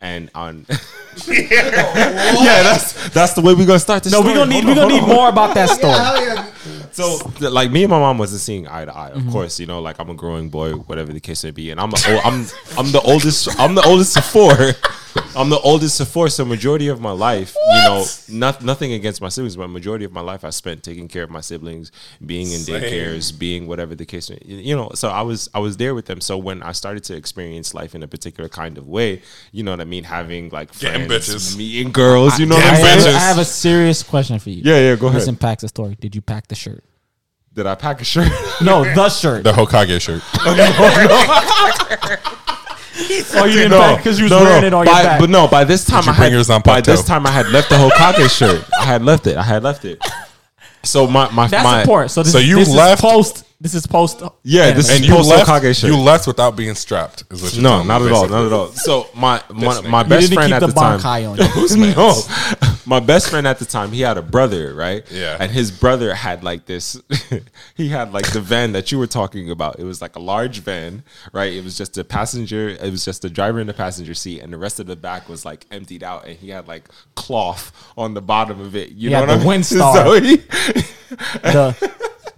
And 0.00 0.30
on 0.34 0.64
Yeah, 1.26 2.62
that's 2.62 3.08
that's 3.10 3.32
the 3.32 3.40
way 3.42 3.52
we're 3.54 3.66
gonna 3.66 3.80
start 3.80 4.04
this. 4.04 4.12
no, 4.12 4.20
we're 4.20 4.34
gonna 4.34 4.50
need 4.50 4.64
we're 4.64 4.76
gonna 4.76 4.94
need 4.94 5.06
more 5.06 5.28
about 5.28 5.54
that 5.54 5.70
story. 5.70 6.54
So, 6.92 7.18
like 7.40 7.70
me 7.70 7.84
and 7.84 7.90
my 7.90 7.98
mom 7.98 8.18
wasn't 8.18 8.40
seeing 8.40 8.66
eye 8.66 8.84
to 8.84 8.94
eye. 8.94 9.10
Of 9.10 9.18
mm-hmm. 9.18 9.30
course, 9.32 9.60
you 9.60 9.66
know, 9.66 9.80
like 9.80 9.98
I'm 10.00 10.10
a 10.10 10.14
growing 10.14 10.48
boy, 10.48 10.72
whatever 10.72 11.12
the 11.12 11.20
case 11.20 11.44
may 11.44 11.50
be, 11.50 11.70
and 11.70 11.80
I'm 11.80 11.92
a, 11.92 11.96
oh, 12.06 12.20
I'm 12.24 12.46
I'm 12.76 12.92
the 12.92 13.00
oldest. 13.04 13.48
I'm 13.58 13.74
the 13.74 13.82
oldest 13.82 14.16
of 14.16 14.24
four. 14.24 14.54
I'm 15.36 15.50
the 15.50 15.58
oldest 15.60 16.00
of 16.00 16.08
four. 16.08 16.28
So, 16.28 16.44
majority 16.44 16.88
of 16.88 17.00
my 17.00 17.10
life, 17.12 17.54
you 17.54 17.82
know, 17.82 18.04
not, 18.28 18.64
nothing 18.64 18.92
against 18.92 19.20
my 19.20 19.28
siblings, 19.28 19.56
but 19.56 19.68
majority 19.68 20.04
of 20.04 20.12
my 20.12 20.20
life 20.20 20.44
I 20.44 20.50
spent 20.50 20.82
taking 20.82 21.06
care 21.08 21.22
of 21.22 21.30
my 21.30 21.40
siblings, 21.40 21.92
being 22.24 22.50
in 22.50 22.60
Same. 22.60 22.80
daycares, 22.82 23.38
being 23.38 23.66
whatever 23.66 23.94
the 23.94 24.06
case. 24.06 24.30
You 24.44 24.74
know, 24.76 24.90
so 24.94 25.08
I 25.08 25.22
was 25.22 25.48
I 25.54 25.58
was 25.58 25.76
there 25.76 25.94
with 25.94 26.06
them. 26.06 26.20
So 26.20 26.36
when 26.38 26.62
I 26.62 26.72
started 26.72 27.04
to 27.04 27.14
experience 27.16 27.74
life 27.74 27.94
in 27.94 28.02
a 28.02 28.08
particular 28.08 28.48
kind 28.48 28.78
of 28.78 28.88
way, 28.88 29.22
you 29.52 29.62
know 29.62 29.70
what 29.70 29.80
I 29.80 29.84
mean, 29.84 30.04
having 30.04 30.48
like 30.50 30.76
Getting 30.78 31.06
friends, 31.06 31.28
bitches. 31.28 31.56
meeting 31.56 31.92
girls, 31.92 32.38
you 32.38 32.46
know 32.46 32.56
what 32.56 32.64
I 32.64 32.68
I'm 32.68 32.74
have, 32.76 33.02
saying? 33.02 33.16
I 33.16 33.20
have 33.20 33.38
a 33.38 33.44
serious 33.44 34.02
question 34.02 34.38
for 34.38 34.50
you. 34.50 34.62
Yeah, 34.64 34.78
yeah, 34.78 34.96
go 34.96 35.06
ahead. 35.06 35.20
Listen, 35.20 35.36
packs 35.36 35.62
the 35.62 35.68
story. 35.68 35.96
Did 36.00 36.14
you 36.14 36.22
pack 36.22 36.48
the 36.48 36.54
shirt? 36.54 36.82
Did 37.54 37.66
I 37.66 37.74
pack 37.74 38.00
a 38.00 38.04
shirt? 38.04 38.30
No, 38.62 38.84
the 38.94 39.08
shirt. 39.08 39.44
The 39.44 39.52
Hokage 39.52 40.00
shirt. 40.00 40.22
oh, 43.34 43.44
you 43.44 43.54
didn't 43.54 43.78
pack 43.78 43.98
because 43.98 44.18
you 44.18 44.24
was 44.24 44.32
wearing 44.32 44.64
it 44.64 44.74
on 44.74 44.84
your 44.84 44.94
by, 44.94 45.02
back. 45.02 45.20
But 45.20 45.30
no, 45.30 45.46
by 45.46 45.64
this 45.64 45.84
time 45.84 46.04
you 46.04 46.12
I 46.12 46.16
bring 46.16 46.32
had 46.32 46.50
on 46.50 46.62
by 46.62 46.80
this 46.80 47.04
time 47.04 47.26
I 47.26 47.30
had 47.30 47.48
left 47.48 47.68
the 47.68 47.76
Hokage 47.76 48.28
shirt. 48.38 48.64
I 48.78 48.84
had 48.84 49.02
left 49.02 49.26
it. 49.26 49.36
I 49.36 49.42
had 49.42 49.62
left 49.62 49.84
it. 49.84 50.02
So 50.82 51.06
my 51.06 51.30
my 51.30 51.46
That's 51.46 51.64
my 51.64 51.80
important. 51.80 52.10
So 52.10 52.22
this, 52.22 52.32
So 52.32 52.38
you 52.38 52.56
this 52.56 52.68
is 52.68 52.74
left- 52.74 53.02
post 53.02 53.44
This 53.60 53.74
is 53.74 53.88
post. 53.88 54.22
Yeah, 54.44 54.70
this 54.70 54.88
And 54.88 55.00
is 55.02 55.08
you 55.08 55.14
post 55.16 55.28
left, 55.28 55.50
Hokage 55.50 55.80
shirt. 55.80 55.90
you 55.90 55.96
left 55.98 56.28
without 56.28 56.54
being 56.54 56.76
strapped. 56.76 57.24
Is 57.32 57.42
what 57.42 57.54
you're 57.54 57.62
No, 57.62 57.82
not 57.82 58.02
me, 58.02 58.06
at 58.06 58.12
all, 58.12 58.28
not 58.28 58.46
at 58.46 58.52
all. 58.52 58.68
So 58.68 59.08
my 59.16 59.42
my, 59.52 59.80
my 59.80 60.02
best 60.04 60.28
didn't 60.30 60.34
friend 60.34 60.48
keep 60.52 60.54
at 60.54 60.60
the 60.60 60.66
the 60.68 60.72
time, 60.74 61.30
on. 61.30 61.38
Who's 61.54 61.74
no, 61.74 62.22
my 62.86 63.00
best 63.00 63.28
friend 63.30 63.48
at 63.48 63.58
the 63.58 63.64
time, 63.64 63.90
he 63.90 64.02
had 64.02 64.16
a 64.16 64.22
brother, 64.22 64.72
right? 64.74 65.04
Yeah. 65.10 65.36
and 65.40 65.50
his 65.50 65.72
brother 65.72 66.14
had 66.14 66.44
like 66.44 66.66
this. 66.66 67.00
he 67.74 67.88
had 67.88 68.12
like 68.12 68.30
the 68.32 68.40
van 68.40 68.70
that 68.72 68.92
you 68.92 68.98
were 69.00 69.08
talking 69.08 69.50
about. 69.50 69.80
It 69.80 69.84
was 69.84 70.00
like 70.00 70.14
a 70.14 70.20
large 70.20 70.60
van, 70.60 71.02
right? 71.32 71.52
It 71.52 71.64
was 71.64 71.76
just 71.76 71.98
a 71.98 72.04
passenger. 72.04 72.68
It 72.68 72.92
was 72.92 73.04
just 73.04 73.22
the 73.22 73.28
driver 73.30 73.58
in 73.58 73.66
the 73.66 73.74
passenger 73.74 74.14
seat, 74.14 74.38
and 74.40 74.52
the 74.52 74.58
rest 74.58 74.78
of 74.78 74.86
the 74.86 74.94
back 74.94 75.28
was 75.28 75.44
like 75.44 75.66
emptied 75.72 76.04
out, 76.04 76.28
and 76.28 76.36
he 76.38 76.50
had 76.50 76.68
like 76.68 76.84
cloth 77.16 77.72
on 77.96 78.14
the 78.14 78.22
bottom 78.22 78.60
of 78.60 78.76
it. 78.76 78.90
You 78.90 79.08
He 79.08 79.14
know 79.14 79.26
had 79.26 79.28
what 79.28 79.30
I 79.30 79.38
the 79.38 79.44
mean? 79.50 79.60
Windstar. 79.62 79.94
So 80.04 80.20
he- 80.20 80.84
The 81.42 81.92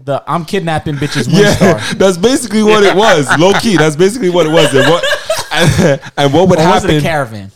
the 0.05 0.22
I'm 0.27 0.44
kidnapping 0.44 0.97
bitches 0.97 1.28
yeah, 1.31 1.55
Windstar. 1.55 1.98
that's 1.98 2.16
basically 2.16 2.62
what 2.62 2.82
it 2.82 2.94
was. 2.97 3.28
Low 3.39 3.52
key, 3.55 3.77
that's 3.77 3.97
basically 3.97 4.31
what 4.31 4.47
it 4.47 4.51
was. 4.52 4.72
And 4.74 4.89
what 4.90 5.05
and, 5.52 6.01
and 6.16 6.32
what 6.32 6.48
would 6.48 6.59
Or 6.59 6.64
was 6.64 6.82
happen? 6.82 6.90
it 6.90 6.98
a 6.98 7.02
caravan 7.02 7.51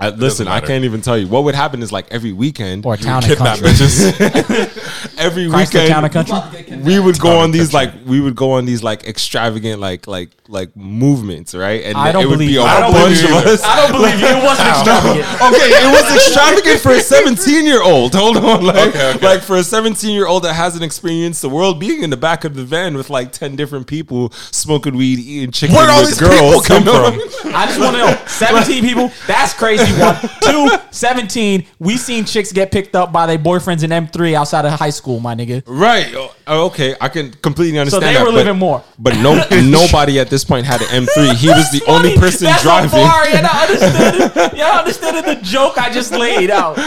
I, 0.00 0.08
listen, 0.10 0.48
I 0.48 0.60
can't 0.60 0.84
even 0.84 1.02
tell 1.02 1.18
you. 1.18 1.28
What 1.28 1.44
would 1.44 1.54
happen 1.54 1.82
is 1.82 1.92
like 1.92 2.06
every 2.10 2.32
weekend, 2.32 2.86
or 2.86 2.94
a 2.94 2.96
town 2.96 3.22
and 3.22 3.26
Kidnap 3.26 3.58
country? 3.58 3.70
bitches. 3.70 5.16
every 5.18 5.44
Chrysler 5.44 5.88
Town 5.88 6.04
and 6.04 6.14
weekend, 6.14 6.28
Country. 6.28 6.76
we 6.78 6.98
would 6.98 7.18
go 7.20 7.38
on 7.38 7.50
these 7.50 7.72
like 7.74 7.92
we 8.06 8.20
would 8.20 8.34
go 8.34 8.52
on 8.52 8.64
these 8.64 8.82
like 8.82 9.04
extravagant 9.04 9.80
like 9.80 10.06
like 10.06 10.30
like 10.48 10.74
movements, 10.76 11.54
right? 11.54 11.84
And 11.84 11.96
I 11.98 12.12
don't 12.12 12.22
it 12.24 12.26
would 12.26 12.34
believe 12.38 12.50
be 12.50 12.56
a 12.56 12.60
you. 12.62 12.66
Don't 12.66 12.92
bunch 12.92 13.20
believe 13.22 13.36
of 13.36 13.46
us. 13.46 13.62
I 13.62 13.76
don't 13.76 13.92
believe 13.92 14.18
you. 14.20 14.26
It 14.26 14.42
wasn't 14.42 14.68
extravagant. 14.74 15.26
Okay, 15.42 15.68
it 15.70 15.92
was 15.92 16.16
extravagant 16.16 16.80
for 16.80 16.92
a 16.92 17.00
17 17.00 17.64
year 17.66 17.82
old. 17.82 18.14
Hold 18.20 18.36
on, 18.38 18.64
like, 18.64 18.88
Okay, 18.88 19.10
okay. 19.16 19.26
like 19.26 19.42
for 19.42 19.56
a 19.56 19.62
17 19.62 20.10
year 20.12 20.26
old 20.26 20.44
that 20.44 20.54
hasn't 20.54 20.82
experienced 20.82 21.42
the 21.42 21.48
world, 21.50 21.78
being 21.78 22.02
in 22.02 22.10
the 22.10 22.16
back 22.16 22.44
of 22.44 22.54
the 22.54 22.64
van 22.64 22.96
with 22.96 23.10
like 23.10 23.32
10 23.32 23.54
different 23.56 23.86
people 23.86 24.30
smoking 24.50 24.96
weed, 24.96 25.18
eating 25.18 25.50
chicken 25.52 25.76
Where'd 25.76 25.90
all 25.90 26.00
with 26.00 26.08
these 26.10 26.18
girls. 26.20 26.66
come 26.66 26.84
from? 26.84 27.20
I 27.54 27.66
just 27.66 27.78
want 27.78 27.96
to 27.96 27.98
know 28.06 28.22
17 28.26 28.82
people. 28.84 29.12
That's 29.26 29.52
crazy. 29.54 29.89
One, 29.98 30.16
two, 30.42 30.68
17. 30.90 31.66
We 31.78 31.96
seen 31.96 32.24
chicks 32.24 32.52
get 32.52 32.70
picked 32.70 32.94
up 32.94 33.12
by 33.12 33.26
their 33.26 33.38
boyfriends 33.38 33.82
in 33.84 33.90
M3 33.90 34.34
outside 34.34 34.64
of 34.64 34.72
high 34.72 34.90
school, 34.90 35.20
my 35.20 35.34
nigga. 35.34 35.62
Right. 35.66 36.12
Oh, 36.14 36.34
oh 36.46 36.66
Okay, 36.66 36.94
I 37.00 37.08
can 37.08 37.32
completely 37.32 37.78
understand 37.78 38.04
they 38.04 38.12
that. 38.14 38.20
were 38.20 38.26
but- 38.26 38.34
living 38.34 38.58
more. 38.58 38.82
But 38.98 39.16
no, 39.16 39.42
nobody 39.62 40.18
at 40.20 40.28
this 40.30 40.44
point 40.44 40.66
had 40.66 40.80
an 40.82 40.88
M3. 40.88 41.34
He 41.34 41.48
was 41.48 41.70
the 41.70 41.82
only 41.88 42.10
Funny. 42.10 42.20
person 42.20 42.44
That's 42.46 42.62
driving. 42.62 42.90
So 42.90 42.96
far. 42.96 43.28
Yeah, 43.28 43.48
I 43.50 43.66
understood. 43.66 44.58
Yeah, 44.58 44.70
I 44.70 44.78
understood 44.78 45.24
the 45.24 45.38
joke 45.42 45.78
I 45.78 45.90
just 45.92 46.12
laid 46.12 46.50
out. 46.50 46.78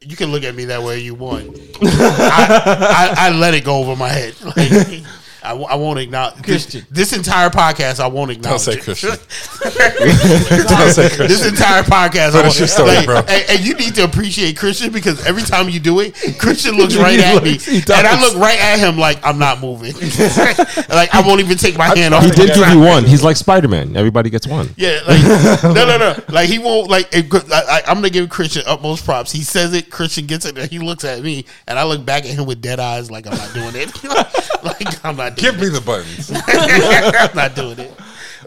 You 0.00 0.14
can 0.16 0.30
look 0.30 0.44
at 0.44 0.54
me 0.54 0.66
that 0.66 0.82
way 0.82 1.00
you 1.00 1.14
want. 1.16 1.58
I, 1.82 3.14
I, 3.18 3.26
I 3.26 3.30
let 3.36 3.54
it 3.54 3.64
go 3.64 3.78
over 3.78 3.96
my 3.96 4.08
head. 4.08 4.34
Like, 4.56 5.02
I, 5.46 5.50
w- 5.50 5.66
I 5.68 5.74
won't 5.76 5.98
acknowledge 5.98 6.42
Christian. 6.42 6.84
this 6.90 7.12
entire 7.12 7.48
podcast. 7.50 8.00
I 8.00 8.06
won't 8.08 8.30
acknowledge. 8.32 8.64
Don't 8.64 8.74
say. 8.74 8.80
Christian. 8.80 9.10
Don't 10.68 10.90
say 10.92 11.06
Christian. 11.08 11.28
This 11.28 11.46
entire 11.46 11.82
podcast, 11.82 12.34
I 12.34 12.42
won't- 12.42 12.58
your 12.58 12.68
story, 12.68 12.96
like, 12.96 13.06
bro. 13.06 13.18
And, 13.18 13.44
and 13.50 13.60
you 13.60 13.74
need 13.74 13.94
to 13.96 14.04
appreciate 14.04 14.56
Christian 14.56 14.90
because 14.92 15.24
every 15.26 15.42
time 15.42 15.68
you 15.68 15.80
do 15.80 16.00
it, 16.00 16.14
Christian 16.38 16.76
looks 16.76 16.96
right 16.96 17.18
at 17.18 17.42
looks- 17.42 17.68
me, 17.68 17.78
and 17.78 18.06
I 18.06 18.20
look 18.20 18.36
right 18.36 18.58
at 18.58 18.78
him 18.78 18.98
like 18.98 19.24
I'm 19.24 19.38
not 19.38 19.60
moving. 19.60 19.92
like 20.88 21.14
I 21.14 21.22
won't 21.26 21.40
even 21.40 21.56
take 21.58 21.76
my 21.76 21.96
hand 21.96 22.14
off. 22.14 22.24
He 22.24 22.30
did 22.30 22.54
give 22.54 22.68
you 22.68 22.80
one. 22.80 23.04
He's 23.04 23.22
like 23.22 23.36
Spider 23.36 23.68
Man. 23.68 23.96
Everybody 23.96 24.30
gets 24.30 24.46
one. 24.46 24.68
Yeah, 24.76 25.00
like 25.06 25.22
no, 25.62 25.86
no, 25.86 25.98
no. 25.98 26.16
Like 26.28 26.48
he 26.48 26.58
won't. 26.58 26.90
Like 26.90 27.08
it, 27.12 27.32
I, 27.52 27.78
I, 27.78 27.82
I'm 27.88 27.96
gonna 27.96 28.10
give 28.10 28.28
Christian 28.30 28.62
utmost 28.66 29.04
props. 29.04 29.32
He 29.32 29.42
says 29.42 29.72
it. 29.74 29.90
Christian 29.90 30.26
gets 30.26 30.44
it. 30.44 30.56
And 30.58 30.70
he 30.70 30.78
looks 30.78 31.04
at 31.04 31.22
me, 31.22 31.44
and 31.66 31.78
I 31.78 31.84
look 31.84 32.04
back 32.04 32.24
at 32.24 32.30
him 32.30 32.46
with 32.46 32.60
dead 32.60 32.80
eyes, 32.80 33.10
like 33.10 33.26
I'm 33.26 33.36
not 33.36 33.52
doing 33.54 33.72
it. 33.74 34.64
like 34.64 35.04
I'm 35.04 35.16
not. 35.16 35.35
Doing 35.36 35.52
Give 35.52 35.60
me 35.60 35.68
the 35.68 35.80
buttons. 35.80 36.30
I'm 36.46 37.36
not 37.36 37.54
doing 37.54 37.78
it. 37.78 37.92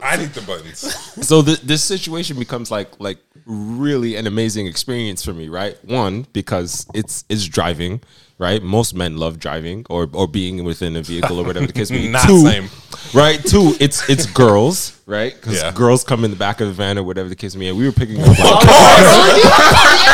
I 0.02 0.18
need 0.18 0.30
the 0.34 0.42
buttons. 0.42 0.80
So 1.26 1.42
th- 1.42 1.62
this 1.62 1.84
situation 1.84 2.40
becomes 2.40 2.72
like 2.72 3.00
like 3.00 3.20
really 3.46 4.16
an 4.16 4.28
amazing 4.28 4.68
experience 4.68 5.24
for 5.24 5.34
me, 5.34 5.50
right? 5.50 5.78
One 5.86 6.26
because 6.34 6.86
it's 6.94 7.26
it's 7.30 7.46
driving, 7.48 8.02
right? 8.40 8.64
Most 8.64 8.96
men 8.96 9.18
love 9.18 9.38
driving 9.40 9.86
or 9.90 10.10
or 10.14 10.28
being 10.28 10.64
within 10.64 10.96
a 10.96 11.02
vehicle 11.04 11.38
or 11.40 11.44
whatever 11.46 11.68
the 11.68 11.74
case 11.74 11.92
may 11.92 12.00
be. 12.00 12.08
Not 12.10 12.26
Two, 12.26 12.40
same. 12.42 12.70
right? 13.14 13.40
Two, 13.46 13.76
it's 13.80 14.10
it's 14.10 14.26
girls, 14.44 15.00
right? 15.06 15.36
Because 15.36 15.62
Yeah. 15.62 15.72
girls 15.72 16.04
come 16.04 16.24
in 16.26 16.32
the 16.32 16.38
back 16.38 16.60
of 16.62 16.68
the 16.68 16.74
van 16.74 16.98
or 16.98 17.04
whatever 17.04 17.30
the 17.30 17.36
case 17.36 17.54
may 17.56 17.66
be. 17.66 17.70
And 17.70 17.78
we 17.78 17.86
were 17.86 17.92
picking 17.92 18.20
up 18.22 18.28
like 18.28 18.38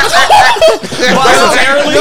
Voluntarily? 0.75 1.95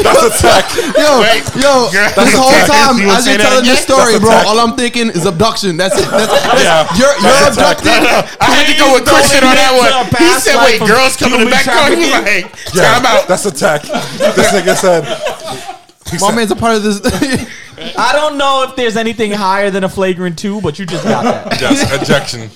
That's 0.00 0.22
a 0.24 0.30
tech. 0.40 0.64
Yo, 0.96 1.20
Wait. 1.20 1.44
yo, 1.56 1.88
Girl, 1.92 2.08
this 2.16 2.32
whole 2.36 2.50
you 2.52 2.66
time 2.66 2.96
wanna 2.98 3.12
as 3.18 3.26
you're 3.26 3.38
telling 3.38 3.64
this 3.64 3.84
again? 3.84 3.96
story, 3.96 4.18
bro, 4.18 4.30
all 4.48 4.58
I'm 4.58 4.74
thinking 4.76 5.08
is 5.10 5.26
abduction. 5.26 5.76
That's 5.76 5.96
it. 5.98 6.08
That's, 6.10 6.32
that's, 6.32 6.62
Yeah. 6.64 6.86
You're, 6.96 7.12
you're 7.20 7.32
That's 7.44 7.56
a 7.56 7.60
tech. 7.60 7.78
abducted. 7.78 8.40
I 8.40 8.44
had 8.54 8.66
to 8.72 8.76
go 8.78 8.92
with 8.94 9.04
Christian 9.06 9.44
on 9.44 9.54
that 9.54 9.72
one. 9.76 9.92
He 10.16 10.32
said, 10.40 10.56
"Wait, 10.64 10.80
girls 10.86 11.16
coming 11.16 11.40
in 11.40 11.46
the 11.46 11.50
back 11.52 11.64
car." 11.66 11.90
He's 11.92 12.08
trafficking. 12.08 12.50
like, 12.50 12.74
Yeah, 12.74 12.92
"Time 12.94 13.06
out." 13.06 13.28
That's 13.28 13.44
a 13.46 13.52
tech. 13.52 13.82
This 13.82 14.50
nigga 14.52 14.74
said. 14.76 15.04
He 16.10 16.18
My 16.18 16.28
said 16.28 16.36
man's 16.36 16.50
a 16.50 16.56
part 16.56 16.76
of 16.76 16.82
this. 16.82 17.00
I 17.96 18.12
don't 18.12 18.36
know 18.36 18.66
if 18.68 18.76
there's 18.76 18.96
anything 18.96 19.32
higher 19.32 19.70
than 19.70 19.84
a 19.84 19.88
flagrant 19.88 20.38
two, 20.38 20.60
but 20.60 20.78
you 20.78 20.86
just 20.86 21.04
got 21.04 21.24
that. 21.24 21.60
yes, 21.60 22.02
ejection. 22.02 22.50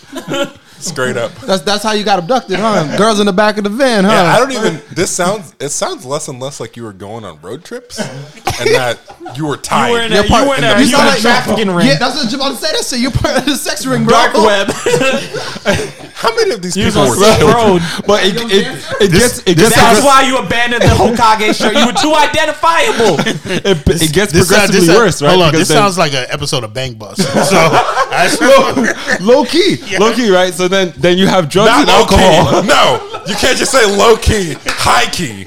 Straight 0.84 1.16
up. 1.16 1.32
that's 1.36 1.62
that's 1.62 1.82
how 1.82 1.92
you 1.92 2.04
got 2.04 2.18
abducted, 2.18 2.58
huh? 2.58 2.96
Girls 2.96 3.20
in 3.20 3.26
the 3.26 3.32
back 3.32 3.58
of 3.58 3.64
the 3.64 3.70
van, 3.70 4.04
huh? 4.04 4.10
Yeah, 4.12 4.34
I 4.34 4.38
don't 4.38 4.52
even. 4.52 4.80
This 4.94 5.10
sounds. 5.10 5.54
It 5.60 5.70
sounds 5.70 6.04
less 6.04 6.28
and 6.28 6.38
less 6.40 6.60
like 6.60 6.76
you 6.76 6.82
were 6.84 6.92
going 6.92 7.24
on 7.24 7.40
road 7.40 7.64
trips, 7.64 7.98
and 7.98 8.68
that 8.74 8.98
you 9.36 9.46
were 9.46 9.56
tired. 9.56 9.88
You 9.88 9.94
were 9.94 10.00
in 10.06 10.12
You're 10.12 10.24
a, 10.24 10.28
part- 10.28 10.42
you 10.44 10.48
were 10.50 10.56
in 10.56 10.64
in 10.64 10.70
a 10.70 10.74
the- 10.74 10.80
human 10.84 10.90
sound 10.94 11.06
like- 11.08 11.20
trafficking 11.20 11.70
ring. 11.70 11.86
Yeah, 11.86 11.98
that's 11.98 12.16
what 12.16 12.28
I'm 12.32 12.34
about 12.40 12.50
to 12.50 12.56
say. 12.56 12.72
That's 12.72 12.92
it. 12.92 13.00
You're 13.00 13.10
part 13.10 13.38
of 13.38 13.44
the 13.46 13.56
sex 13.56 13.86
ring, 13.86 14.04
bro. 14.04 14.12
Dark 14.12 14.34
web. 14.34 14.68
How 16.14 16.34
many 16.36 16.52
of 16.52 16.62
these 16.62 16.76
You 16.76 16.86
was 16.86 16.94
people 16.94 17.02
on 17.02 17.08
were 17.10 17.24
Silk 17.24 17.38
killed? 17.38 17.54
Road. 17.54 17.82
But 18.06 18.24
it, 18.24 18.34
it, 18.36 18.66
it 19.00 19.10
gets 19.12 19.38
it 19.40 19.56
gets 19.58 19.74
That's 19.74 20.00
progress- 20.00 20.04
why 20.04 20.22
you 20.22 20.38
abandoned 20.38 20.82
the 20.82 20.94
Hokage 20.94 21.54
shirt. 21.60 21.74
You 21.76 21.86
were 21.86 21.92
too 21.98 22.14
identifiable. 22.14 23.18
it, 23.26 23.82
it 24.02 24.12
gets 24.12 24.32
This, 24.32 24.48
progressively 24.48 24.86
this, 24.86 24.96
worse, 24.96 25.22
right? 25.22 25.30
Hold 25.30 25.42
on, 25.42 25.50
Because 25.52 25.68
this 25.68 25.74
then- 25.74 25.82
sounds 25.82 25.98
like 25.98 26.12
an 26.14 26.26
episode 26.30 26.64
of 26.64 26.72
Bang 26.72 26.94
Bus. 26.94 27.18
So, 27.44 27.58
I, 27.60 29.18
low 29.20 29.44
key, 29.44 29.76
low 29.98 30.14
key, 30.14 30.30
right? 30.30 30.52
So 30.54 30.66
then 30.74 30.92
then 30.96 31.18
you 31.18 31.26
have 31.26 31.48
drugs 31.48 31.70
Not 31.70 31.80
and 31.82 31.90
alcohol. 31.90 32.60
key. 32.62 32.66
No, 32.68 33.22
you 33.26 33.34
can't 33.36 33.56
just 33.56 33.72
say 33.72 33.84
low 33.86 34.16
key, 34.16 34.54
high 34.66 35.06
key. 35.10 35.46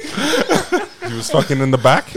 He 1.07 1.13
was 1.15 1.29
fucking 1.31 1.59
in 1.59 1.71
the 1.71 1.77
back. 1.77 2.07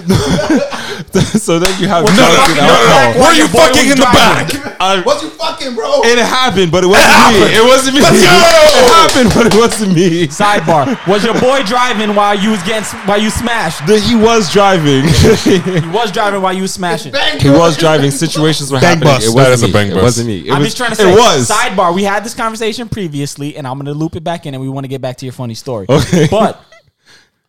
so 1.41 1.59
then 1.59 1.73
you 1.81 1.89
have 1.89 2.05
Well, 2.05 2.15
drugs 2.15 2.19
no, 2.19 2.45
and 2.45 2.57
no, 2.57 2.67
no, 2.67 2.75
alcohol. 2.75 3.15
no. 3.15 3.21
Were 3.23 3.35
you 3.35 3.47
fucking 3.49 3.87
was 3.89 3.93
in 3.95 3.99
the 3.99 4.11
back? 4.13 4.81
I- 4.81 5.01
What 5.03 5.23
you 5.23 5.31
fucking, 5.31 5.75
bro? 5.75 6.01
It 6.05 6.19
happened, 6.19 6.73
but 6.73 6.85
it 6.85 6.89
wasn't 6.89 7.17
me. 7.33 7.57
It 7.57 7.65
wasn't 7.65 7.95
me. 7.97 8.01
Let's 8.03 8.21
go! 8.23 8.37
It 8.81 8.87
happened, 9.01 9.31
but 9.35 9.47
it 9.47 9.55
wasn't 9.59 9.95
me. 9.95 10.27
Sidebar: 10.29 10.97
Was 11.07 11.25
your 11.25 11.39
boy 11.41 11.63
driving 11.65 12.15
while 12.15 12.35
you 12.39 12.51
was 12.51 12.63
getting 12.63 12.85
while 13.09 13.21
you 13.21 13.31
smashed? 13.31 13.87
That 13.87 14.01
he 14.01 14.15
was 14.15 14.53
driving. 14.53 15.05
He 15.45 15.89
was 15.91 16.13
driving 16.13 16.41
while 16.43 16.53
you 16.53 16.63
was 16.63 16.73
smashing. 16.75 17.13
he 17.41 17.51
was 17.51 17.77
driving. 17.77 18.11
Situations 18.11 18.71
were 18.73 18.81
Bang 18.81 18.99
happening. 18.99 19.15
bus. 19.15 19.27
It 19.27 19.35
wasn't 19.35 19.55
is 19.55 19.63
a 19.63 19.67
me. 19.67 19.73
bang 19.73 19.89
It 19.91 19.95
bus. 19.95 20.03
wasn't 20.03 20.27
me. 20.29 20.39
It 20.49 20.53
I'm 20.53 20.59
was, 20.61 20.69
just 20.69 20.77
trying 20.77 20.91
to 20.91 20.97
say. 20.97 21.13
It 21.13 21.17
was. 21.19 21.49
sidebar. 21.49 21.95
We 21.95 22.05
had 22.05 22.25
this 22.25 22.35
conversation 22.35 22.89
previously, 22.89 23.57
and 23.57 23.67
I'm 23.67 23.75
going 23.77 23.87
to 23.87 23.95
loop 23.95 24.17
it 24.17 24.25
back 24.25 24.47
in, 24.47 24.55
and 24.55 24.63
we 24.63 24.69
want 24.69 24.85
to 24.85 24.89
get 24.89 25.01
back 25.01 25.17
to 25.19 25.27
your 25.27 25.33
funny 25.33 25.55
story. 25.55 25.87
Okay. 25.89 26.29
But 26.31 26.63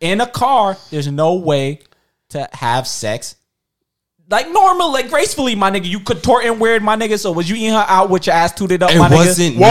in 0.02 0.20
a 0.20 0.26
car, 0.26 0.76
there's 0.90 1.06
no 1.10 1.34
way 1.36 1.80
to 2.30 2.48
have 2.52 2.86
sex 2.86 3.36
like 4.30 4.50
normal, 4.50 4.92
like 4.92 5.10
gracefully, 5.10 5.54
my 5.54 5.70
nigga. 5.70 5.84
You 5.84 6.00
contorting 6.00 6.58
weird, 6.58 6.82
my 6.82 6.96
nigga. 6.96 7.18
So 7.18 7.32
was 7.32 7.50
you 7.50 7.56
eating 7.56 7.72
her 7.74 7.84
out 7.86 8.08
with 8.08 8.26
your 8.26 8.34
ass 8.34 8.52
tooted 8.54 8.82
up, 8.82 8.90
It 8.90 8.98
my 8.98 9.10
wasn't 9.10 9.56
nigga? 9.56 9.58
me. 9.58 9.64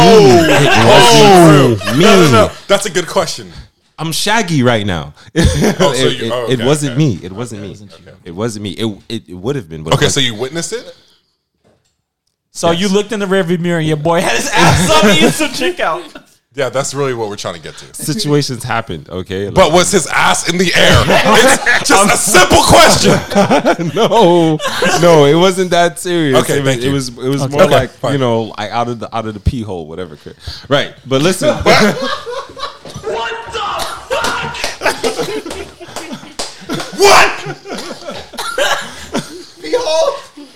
It 0.68 1.78
wasn't 1.80 1.98
me. 1.98 2.04
No, 2.04 2.16
no, 2.26 2.32
no. 2.32 2.52
That's 2.68 2.86
a 2.86 2.92
good 2.92 3.08
question. 3.08 3.52
I'm 3.98 4.12
shaggy 4.12 4.62
right 4.62 4.86
now. 4.86 5.14
Oh, 5.36 5.94
so 5.96 6.06
it, 6.06 6.20
you- 6.20 6.26
it- 6.26 6.32
oh, 6.32 6.46
it 6.50 6.54
okay, 6.56 6.66
wasn't 6.66 6.92
okay. 6.92 6.98
me. 6.98 7.20
It 7.24 7.32
wasn't 7.32 7.62
me. 7.64 7.76
It 8.24 8.32
wasn't 8.32 8.64
me. 8.64 8.72
It 8.72 9.04
it, 9.10 9.30
it 9.30 9.34
would 9.34 9.56
have 9.56 9.68
been. 9.68 9.84
But 9.84 9.94
Okay, 9.96 10.10
so 10.10 10.20
you 10.20 10.36
witnessed 10.36 10.74
it. 10.74 10.96
So 12.52 12.70
you 12.72 12.88
looked 12.90 13.12
in 13.14 13.20
the 13.20 13.26
rearview 13.26 13.60
mirror, 13.60 13.80
and 13.80 13.88
your 13.88 13.98
boy 13.98 14.22
had 14.22 14.36
his 14.36 14.50
ass 14.54 14.90
up 14.92 15.16
eating 15.18 15.30
some 15.30 15.52
chick 15.54 15.80
out. 15.80 16.04
Yeah, 16.54 16.68
that's 16.68 16.94
really 16.94 17.14
what 17.14 17.30
we're 17.30 17.38
trying 17.38 17.54
to 17.56 17.62
get 17.62 17.76
to. 17.78 17.94
situations 17.94 18.64
happened. 18.66 19.08
Okay, 19.10 19.46
Like, 19.46 19.56
But 19.56 19.72
was 19.72 19.90
his 19.92 20.06
ass 20.08 20.50
in 20.50 20.58
the 20.58 20.74
air? 20.76 21.04
It's 21.80 21.88
just 21.88 22.14
a 22.14 22.18
simple 22.18 22.62
question. 22.64 23.92
no, 23.96 24.58
no, 25.02 25.26
it 25.26 25.36
wasn't 25.36 25.72
that 25.72 25.98
serious. 25.98 26.38
Okay, 26.44 26.58
it 26.60 26.64
was, 26.64 26.66
thank 26.70 26.82
it 26.82 26.88
you. 26.88 26.92
was 26.94 27.08
it 27.10 27.16
was 27.30 27.42
Okay. 27.44 27.54
more 27.54 27.64
Okay, 27.64 27.72
like 27.74 27.90
fine. 27.92 28.14
you 28.14 28.18
know, 28.20 28.44
like 28.58 28.70
out 28.70 28.90
of 28.90 29.00
the 29.00 29.16
out 29.16 29.26
of 29.28 29.34
the 29.34 29.40
pee 29.40 29.62
hole, 29.62 29.88
whatever. 29.88 30.18
Right, 30.68 30.94
but 31.08 31.22
listen, 31.22 31.56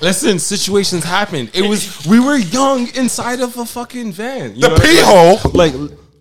listen, 0.05 0.39
situations 0.39 1.03
happened. 1.03 1.49
It 1.53 1.63
was 1.67 2.05
we 2.07 2.19
were 2.19 2.37
young 2.37 2.87
inside 2.95 3.39
of 3.41 3.57
a 3.57 3.65
fucking 3.65 4.11
van. 4.13 4.55
You 4.55 4.61
The 4.61 4.69
know 4.69 4.75
pee 4.77 5.01
hole. 5.01 5.51
Like 5.53 5.73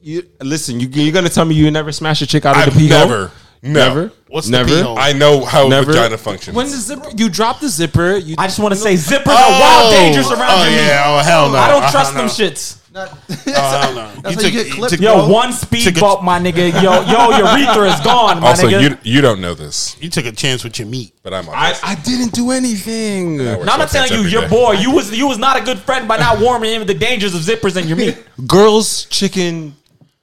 you 0.03 0.23
listen, 0.41 0.81
you 0.81 0.89
you're 0.89 1.13
gonna 1.13 1.29
tell 1.29 1.45
me 1.45 1.55
you 1.55 1.71
never 1.71 1.93
smashed 1.93 2.23
a 2.23 2.27
chick 2.27 2.45
out 2.47 2.57
of 2.57 2.63
I've 2.63 2.75
the 2.75 2.81
pee 2.81 2.89
hole? 2.89 2.99
never. 3.07 3.31
No. 3.63 3.73
Never. 3.73 4.13
What's 4.29 4.47
the 4.49 4.53
never? 4.59 4.69
pee 4.69 4.81
hole? 4.83 4.99
I 4.99 5.13
know 5.15 5.43
how 5.43 5.69
Never. 5.69 5.93
vagina 5.93 6.19
functions. 6.19 6.55
When 6.55 6.67
the 6.67 6.77
zipper, 6.77 7.09
you 7.17 7.31
drop 7.31 7.61
the 7.61 7.69
zipper. 7.71 8.17
You 8.17 8.35
I 8.37 8.47
just 8.47 8.59
want 8.59 8.75
to 8.75 8.79
say 8.81 8.93
zippers 8.95 9.29
are 9.29 9.61
wild 9.63 9.87
oh! 9.89 9.91
dangerous 9.99 10.31
around 10.31 10.51
oh, 10.51 10.63
your 10.65 10.71
meat. 10.71 10.87
yeah. 10.87 11.05
Oh, 11.07 11.19
hell 11.25 11.49
no. 11.51 11.57
I 11.57 11.69
don't 11.71 11.91
trust 11.91 12.13
no. 12.13 12.21
them 12.21 12.29
shits. 12.29 12.84
Oh, 13.57 13.81
hell 13.81 13.95
no. 13.95 14.11
That's 14.23 14.37
how 14.43 14.49
you 14.49 14.51
get 14.51 14.73
clipped, 14.73 15.01
Yo, 15.01 15.15
bro. 15.15 15.29
one 15.29 15.53
speed 15.53 15.85
Took 15.85 15.97
a- 15.99 16.01
bump, 16.01 16.23
my 16.23 16.39
nigga. 16.41 16.73
Yo, 16.83 17.03
yo, 17.03 17.37
your 17.37 17.47
urethra 17.57 17.93
is 17.93 18.01
gone, 18.01 18.41
my 18.41 18.49
also, 18.49 18.67
nigga. 18.69 18.83
you 19.05 19.15
you 19.15 19.21
don't 19.21 19.41
know 19.41 19.55
this, 19.55 19.97
You 20.01 20.09
took 20.11 20.25
a 20.27 20.33
chance 20.33 20.65
with 20.65 20.79
your 20.79 20.89
meat. 20.89 21.13
but 21.23 21.33
I'm. 21.35 21.49
I, 21.51 21.75
I 21.83 21.95
didn't 21.97 22.33
do 22.33 22.51
anything. 22.51 23.39
No, 23.39 23.61
I'm 23.61 23.67
not 23.67 23.81
sweatpants 23.89 24.09
telling 24.09 24.25
you, 24.25 24.29
your 24.29 24.43
day. 24.43 24.49
boy, 24.49 24.73
you 24.73 24.91
was 24.93 25.17
you 25.17 25.27
was 25.29 25.39
not 25.39 25.57
a 25.61 25.65
good 25.65 25.79
friend 25.79 26.07
by 26.09 26.17
not 26.17 26.41
warming 26.41 26.73
him 26.73 26.81
of 26.83 26.87
the 26.89 26.95
dangers 26.95 27.35
of 27.35 27.43
zippers 27.43 27.81
in 27.81 27.87
your 27.89 27.97
meat. 27.97 28.17
Girls, 28.47 29.05
chicken, 29.07 29.75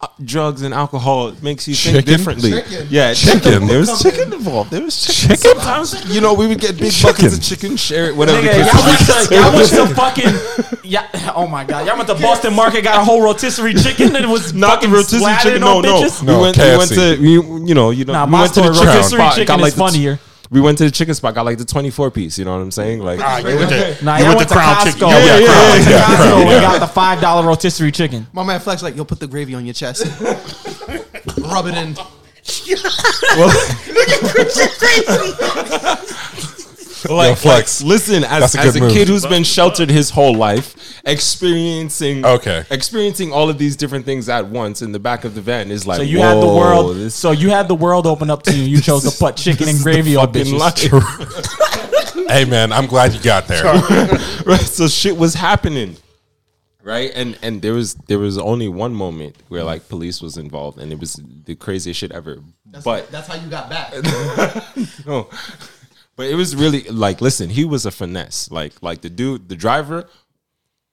Uh, 0.03 0.07
drugs, 0.23 0.64
and 0.64 0.73
alcohol 0.73 1.32
makes 1.44 1.68
you 1.68 1.76
think 1.76 1.98
Chicken? 1.98 2.11
differently. 2.18 2.52
Chicken. 2.52 2.88
Yeah, 2.90 3.14
Chicken. 3.14 3.68
There 3.68 3.78
was 3.80 4.02
chicken 4.02 4.34
involved. 4.34 4.72
There 4.72 4.82
was 4.82 4.99
chicken. 4.99 5.38
Sometimes, 5.38 5.94
you 6.14 6.22
know, 6.22 6.34
we 6.34 6.48
would 6.48 6.60
get 6.60 6.76
big 6.80 6.91
buckets 7.03 7.38
of 7.38 7.44
chicken, 7.44 7.78
share 7.78 8.06
it, 8.06 8.15
whatever. 8.15 8.41
Nigga, 8.41 8.65
y'all 8.65 8.84
went 8.84 8.99
to 9.30 9.36
y'all 9.36 9.53
went 9.53 9.69
to 9.69 9.95
fucking 9.95 10.82
yeah. 10.84 11.07
Oh 11.36 11.45
my 11.45 11.64
god, 11.64 11.86
y'all 11.86 11.98
went 11.98 12.10
to 12.10 12.15
Boston 12.15 12.56
Market, 12.56 12.84
got 12.84 12.99
a 12.99 13.03
whole 13.06 13.22
rotisserie 13.22 13.76
chicken, 13.76 14.15
and 14.15 14.26
it 14.26 14.28
was 14.28 14.53
Not 14.56 14.82
the 14.82 14.88
fucking 14.88 14.91
rotisserie 14.91 15.36
chicken. 15.44 15.64
on 15.64 15.82
No, 15.84 16.02
no. 16.02 16.02
bitches. 16.02 16.23
No, 16.23 16.36
we 16.38 16.41
went. 16.41 16.57
We 16.57 16.78
went 16.78 16.91
to. 16.91 17.22
We, 17.22 17.68
you 17.69 17.76
know. 17.76 17.91
You 17.91 18.06
know. 18.06 18.14
Nah, 18.14 18.26
we 18.26 18.32
my 18.32 18.41
went 18.41 18.53
to 18.56 18.61
the 18.61 18.73
chicken 18.73 18.88
rotisserie 18.88 19.30
chicken 19.30 19.45
got 19.45 19.60
is 19.60 19.64
like 19.64 19.73
the, 19.73 19.80
funnier. 19.80 20.19
We 20.52 20.60
went 20.60 20.78
to 20.80 20.84
the 20.84 20.91
chicken 20.91 21.15
spot. 21.15 21.34
Got 21.34 21.45
like 21.45 21.57
the 21.57 21.64
twenty-four 21.65 22.11
piece. 22.11 22.38
You 22.38 22.44
know 22.45 22.52
what 22.52 22.61
I'm 22.61 22.72
saying? 22.72 22.99
Like. 22.99 23.19
Ah, 23.23 23.38
you 23.40 23.56
went 23.56 23.69
to, 23.69 24.03
Nah, 24.03 24.18
you 24.18 24.26
y'all 24.26 24.36
went 24.36 24.49
to 24.49 24.53
Crown 24.53 24.86
Chicken. 24.86 24.99
Costco. 24.99 25.10
You 25.10 25.15
Yeah, 25.15 25.38
yeah, 25.38 25.40
yeah, 25.40 25.72
went 25.72 25.84
to 25.86 25.90
yeah. 25.90 26.03
Costco 26.03 26.45
Yeah. 26.45 26.52
and 26.53 26.61
got 26.61 26.80
the 26.82 26.88
five 26.88 27.22
dollar 27.22 27.48
rotisserie 27.48 27.91
chicken. 27.94 28.28
My 28.34 28.44
man 28.44 28.60
Flex 28.60 28.84
like, 28.84 28.98
yo, 28.98 29.06
put 29.06 29.19
the 29.22 29.28
gravy 29.28 29.56
on 29.56 29.65
your 29.65 29.73
chest. 29.73 30.06
Rub 31.40 31.68
it 31.68 31.76
in. 31.76 31.95
like, 37.10 37.30
Yo, 37.30 37.36
Flex. 37.36 37.82
like, 37.82 37.88
listen, 37.90 38.23
as, 38.23 38.53
That's 38.53 38.56
a 38.56 38.60
as 38.60 38.73
good 38.73 38.82
a 38.82 38.86
move. 38.86 38.94
kid 38.94 39.07
who's 39.07 39.26
been 39.26 39.44
sheltered 39.44 39.90
his 39.90 40.10
whole 40.10 40.36
life, 40.36 40.76
experiencing 41.06 42.26
Okay. 42.26 42.64
experiencing 42.69 43.32
all 43.34 43.49
of 43.49 43.57
these 43.57 43.76
different 43.76 44.06
things 44.06 44.30
at 44.30 44.48
once 44.48 44.82
in 44.82 44.91
the 44.91 44.99
back 44.99 45.23
of 45.26 45.36
the 45.36 45.41
van 45.41 45.72
is 45.72 45.88
like. 45.88 45.98
So 45.98 46.03
you 46.03 46.19
had 46.22 46.36
the 46.36 46.45
whoa, 46.48 46.57
world. 46.57 46.95
This, 46.98 47.15
So 47.15 47.32
you 47.32 47.49
had 47.49 47.68
the 47.68 47.76
world 47.76 48.06
open 48.07 48.30
up 48.30 48.44
to 48.44 48.56
you. 48.56 48.64
You 48.64 48.82
chose 48.90 49.03
to 49.11 49.18
put 49.18 49.36
chicken 49.38 49.68
and 49.69 49.80
gravy 49.80 50.15
on 50.15 50.28
fucking 50.28 50.45
bitches. 50.53 50.60
life. 50.60 52.28
Hey 52.30 52.45
man, 52.45 52.72
I'm 52.72 52.86
glad 52.88 53.14
you 53.14 53.22
got 53.22 53.48
there. 53.48 53.64
right? 54.45 54.60
So 54.61 54.88
shit 54.88 55.18
was 55.18 55.34
happening, 55.34 55.98
right? 56.84 57.11
And 57.14 57.38
and 57.41 57.61
there 57.61 57.73
was 57.73 57.95
there 58.07 58.19
was 58.19 58.38
only 58.38 58.68
one 58.69 58.94
moment 58.94 59.36
where 59.49 59.64
like 59.64 59.90
police 59.90 60.22
was 60.22 60.38
involved, 60.38 60.78
and 60.80 60.91
it 60.91 60.99
was 60.99 61.19
the 61.45 61.56
craziest 61.56 61.99
shit 61.99 62.11
ever. 62.11 62.38
but 62.86 63.11
That's 63.11 63.28
how 63.28 63.36
you 63.36 63.49
got 63.49 63.69
back. 63.69 63.91
no. 65.06 65.28
But 66.15 66.27
it 66.27 66.35
was 66.35 66.55
really 66.55 66.83
like, 66.83 67.21
listen, 67.21 67.49
he 67.49 67.65
was 67.65 67.85
a 67.85 67.91
finesse. 67.91 68.51
Like, 68.51 68.73
like 68.81 69.01
the 69.01 69.09
dude, 69.09 69.49
the 69.49 69.55
driver, 69.55 70.07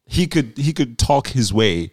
he 0.06 0.26
could 0.26 0.56
he 0.56 0.72
could 0.72 0.98
talk 0.98 1.28
his 1.28 1.52
way 1.52 1.90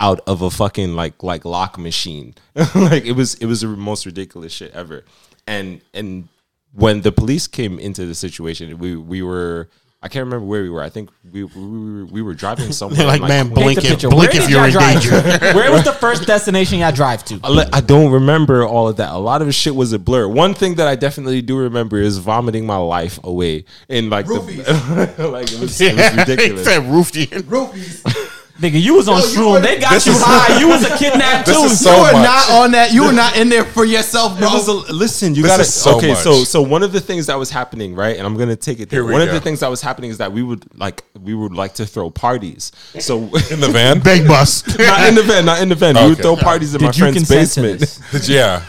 out 0.00 0.20
of 0.26 0.42
a 0.42 0.50
fucking 0.50 0.94
like 0.94 1.22
like 1.22 1.44
lock 1.44 1.78
machine. 1.78 2.34
like 2.74 3.04
it 3.04 3.12
was 3.12 3.34
it 3.34 3.46
was 3.46 3.60
the 3.60 3.68
most 3.68 4.06
ridiculous 4.06 4.52
shit 4.52 4.72
ever. 4.72 5.04
And 5.46 5.80
and 5.94 6.28
when 6.72 7.02
the 7.02 7.12
police 7.12 7.46
came 7.46 7.78
into 7.78 8.06
the 8.06 8.14
situation, 8.14 8.78
we 8.78 8.96
we 8.96 9.22
were 9.22 9.68
I 10.00 10.06
can't 10.06 10.24
remember 10.26 10.46
where 10.46 10.62
we 10.62 10.70
were. 10.70 10.80
I 10.80 10.90
think 10.90 11.10
we 11.28 11.42
we 11.42 11.60
were, 12.02 12.06
we 12.06 12.22
were 12.22 12.34
driving 12.34 12.70
somewhere. 12.78 12.98
They're 12.98 13.06
like, 13.06 13.20
man, 13.20 13.48
blink 13.48 13.82
if, 13.82 14.00
blink 14.02 14.32
if 14.34 14.48
you're 14.48 14.64
in 14.66 14.72
danger. 14.72 15.10
Where 15.54 15.72
was 15.72 15.82
the 15.84 15.92
first 15.92 16.24
destination 16.24 16.78
y'all 16.78 16.92
drive 16.92 17.24
to? 17.26 17.40
I 17.42 17.80
don't 17.80 18.12
remember 18.12 18.64
all 18.64 18.86
of 18.86 18.96
that. 18.98 19.12
A 19.12 19.18
lot 19.18 19.42
of 19.42 19.52
shit 19.52 19.74
was 19.74 19.92
a 19.92 19.98
blur. 19.98 20.28
One 20.28 20.54
thing 20.54 20.76
that 20.76 20.86
I 20.86 20.94
definitely 20.94 21.42
do 21.42 21.56
remember 21.58 21.98
is 21.98 22.18
vomiting 22.18 22.64
my 22.64 22.76
life 22.76 23.18
away 23.24 23.64
in 23.88 24.08
like 24.08 24.26
the 24.26 24.34
like 25.32 25.50
it 25.52 25.58
was, 25.60 25.80
it 25.80 25.96
was 25.96 26.08
He 26.12 26.16
ridiculous. 26.20 26.64
said 26.64 26.82
roofie. 26.84 28.27
Nigga, 28.58 28.80
you 28.82 28.94
was 28.94 29.08
on 29.08 29.20
Yo, 29.20 29.26
you 29.26 29.38
shroom. 29.38 29.52
were- 29.52 29.60
They 29.60 29.78
got 29.78 29.92
This 29.92 30.06
you 30.06 30.12
is- 30.12 30.20
high. 30.20 30.58
You 30.60 30.66
was 30.68 30.82
a 30.84 30.96
kidnapped 30.96 31.46
This 31.46 31.56
too. 31.56 31.64
is 31.66 31.80
so 31.80 31.94
you 31.94 32.02
were 32.02 32.12
much. 32.12 32.24
not 32.24 32.50
on 32.50 32.70
that. 32.72 32.92
You 32.92 33.04
were 33.04 33.12
not 33.12 33.36
in 33.36 33.48
there 33.48 33.64
for 33.64 33.84
yourself, 33.84 34.36
It 34.36 34.40
bro. 34.40 34.52
was 34.52 34.66
a, 34.66 34.72
listen, 34.92 35.36
you 35.36 35.42
This 35.42 35.52
got 35.52 35.56
to 35.58 35.62
is 35.62 35.72
so 35.72 35.96
okay. 35.98 36.08
much. 36.08 36.18
So 36.18 36.42
so 36.42 36.60
one 36.62 36.82
of 36.82 36.90
the 36.92 37.00
things 37.00 37.26
that 37.26 37.38
was 37.38 37.50
happening, 37.50 37.94
right? 37.94 38.16
And 38.16 38.26
I'm 38.26 38.36
gonna 38.36 38.56
take 38.56 38.80
it 38.80 38.90
there. 38.90 38.98
Here 39.00 39.04
we 39.06 39.12
One 39.12 39.22
of 39.22 39.28
go. 39.28 39.34
the 39.34 39.40
things 39.40 39.60
that 39.60 39.70
was 39.70 39.80
happening 39.80 40.10
is 40.10 40.18
that 40.18 40.32
we 40.32 40.42
would 40.42 40.64
like 40.76 41.04
we 41.22 41.34
would 41.34 41.52
like 41.54 41.74
to 41.74 41.86
throw 41.86 42.10
parties. 42.10 42.72
So 42.98 43.18
In 43.50 43.60
the 43.60 43.68
van? 43.70 44.00
Big 44.00 44.26
bus. 44.26 44.66
not 44.78 45.08
in 45.08 45.14
the 45.14 45.22
van, 45.22 45.44
not 45.44 45.62
in 45.62 45.68
the 45.68 45.74
van. 45.76 45.94
We 45.94 46.02
would 46.02 46.12
Okay. 46.14 46.22
throw 46.22 46.34
parties 46.36 46.74
in 46.74 46.82
my 46.82 46.88
Did 46.88 46.96
you 46.96 47.02
friend's 47.04 47.18
consent 47.18 47.50
to 47.52 47.62
basement. 47.62 48.10
this? 48.10 48.28
yeah. 48.28 48.62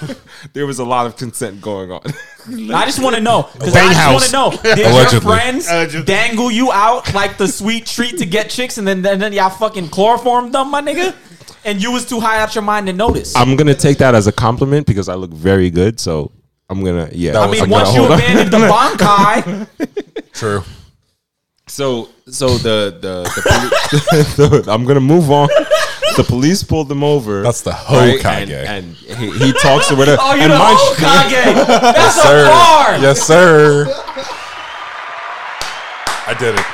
There 0.54 0.66
was 0.66 0.80
a 0.80 0.84
lot 0.86 1.06
of 1.06 1.18
consent 1.18 1.62
going 1.62 1.92
on. 1.92 2.02
I 2.74 2.86
just 2.86 3.02
want 3.02 3.16
to 3.16 3.22
know 3.22 3.50
because 3.54 3.76
I 3.76 3.94
just 3.94 4.34
want 4.34 4.54
to 4.54 4.62
know. 4.62 4.74
Did 4.76 4.80
your 4.80 4.90
Allegedly. 4.90 5.20
friends 5.20 5.68
Allegedly. 5.70 6.06
dangle 6.06 6.50
you 6.52 6.72
out 6.72 7.14
like 7.14 7.38
the 7.38 7.48
sweet 7.48 7.86
treat 7.86 8.18
to 8.20 8.26
get 8.26 8.50
chicks, 8.50 8.78
and 8.78 8.88
then 8.88 9.02
then, 9.02 9.20
then 9.20 9.34
y'all 9.34 9.50
fucking 9.50 9.90
chloroformed 9.90 10.54
them, 10.54 10.72
my 10.72 10.82
nigga? 10.82 11.16
And 11.66 11.82
you 11.84 11.92
was 11.92 12.06
too 12.08 12.20
high 12.22 12.40
out 12.40 12.56
your 12.56 12.64
mind 12.64 12.88
to 12.88 12.94
notice. 12.94 13.36
I'm 13.36 13.56
gonna 13.58 13.76
take 13.76 13.98
that 14.00 14.16
as 14.16 14.28
a 14.28 14.32
compliment 14.32 14.88
because 14.88 15.10
I 15.10 15.16
look 15.16 15.32
very 15.32 15.70
good. 15.70 16.00
So 16.00 16.32
I'm 16.70 16.84
gonna 16.84 17.10
yeah. 17.12 17.34
That 17.34 17.42
I 17.44 17.46
was- 17.48 17.52
mean, 17.60 17.64
I'm 17.66 17.70
once 17.70 17.90
gonna 17.90 18.02
you 18.02 18.08
on. 18.08 18.20
abandoned 18.20 18.52
the 18.52 18.58
Bankai, 19.78 20.32
True. 20.34 20.64
So 21.80 22.10
so 22.28 22.58
the 22.58 22.92
the, 23.00 23.24
the, 23.24 23.42
poli- 24.36 24.60
the 24.64 24.72
I'm 24.72 24.84
gonna 24.84 25.00
move 25.00 25.32
on. 25.32 25.48
The 26.18 26.26
police 26.26 26.62
pulled 26.62 26.90
them 26.90 27.06
over. 27.06 27.42
That's 27.42 27.62
the 27.62 27.72
Hokage. 27.72 28.52
And, 28.52 28.98
and 29.08 29.18
he, 29.18 29.32
he 29.32 29.54
talks 29.54 29.90
or 29.90 29.96
whatever. 29.96 30.18
oh, 30.20 30.36
you 30.36 30.42
and 30.42 30.52
the 30.52 30.58
mind 30.60 30.78
you- 30.78 30.96
Hokage. 31.06 31.68
That's 31.96 32.18
a 32.18 32.22
Sir. 32.22 32.46
bar. 32.48 32.98
Yes, 32.98 33.22
sir. 33.26 33.86
I 36.28 36.36
did 36.38 36.56
it. 36.60 36.66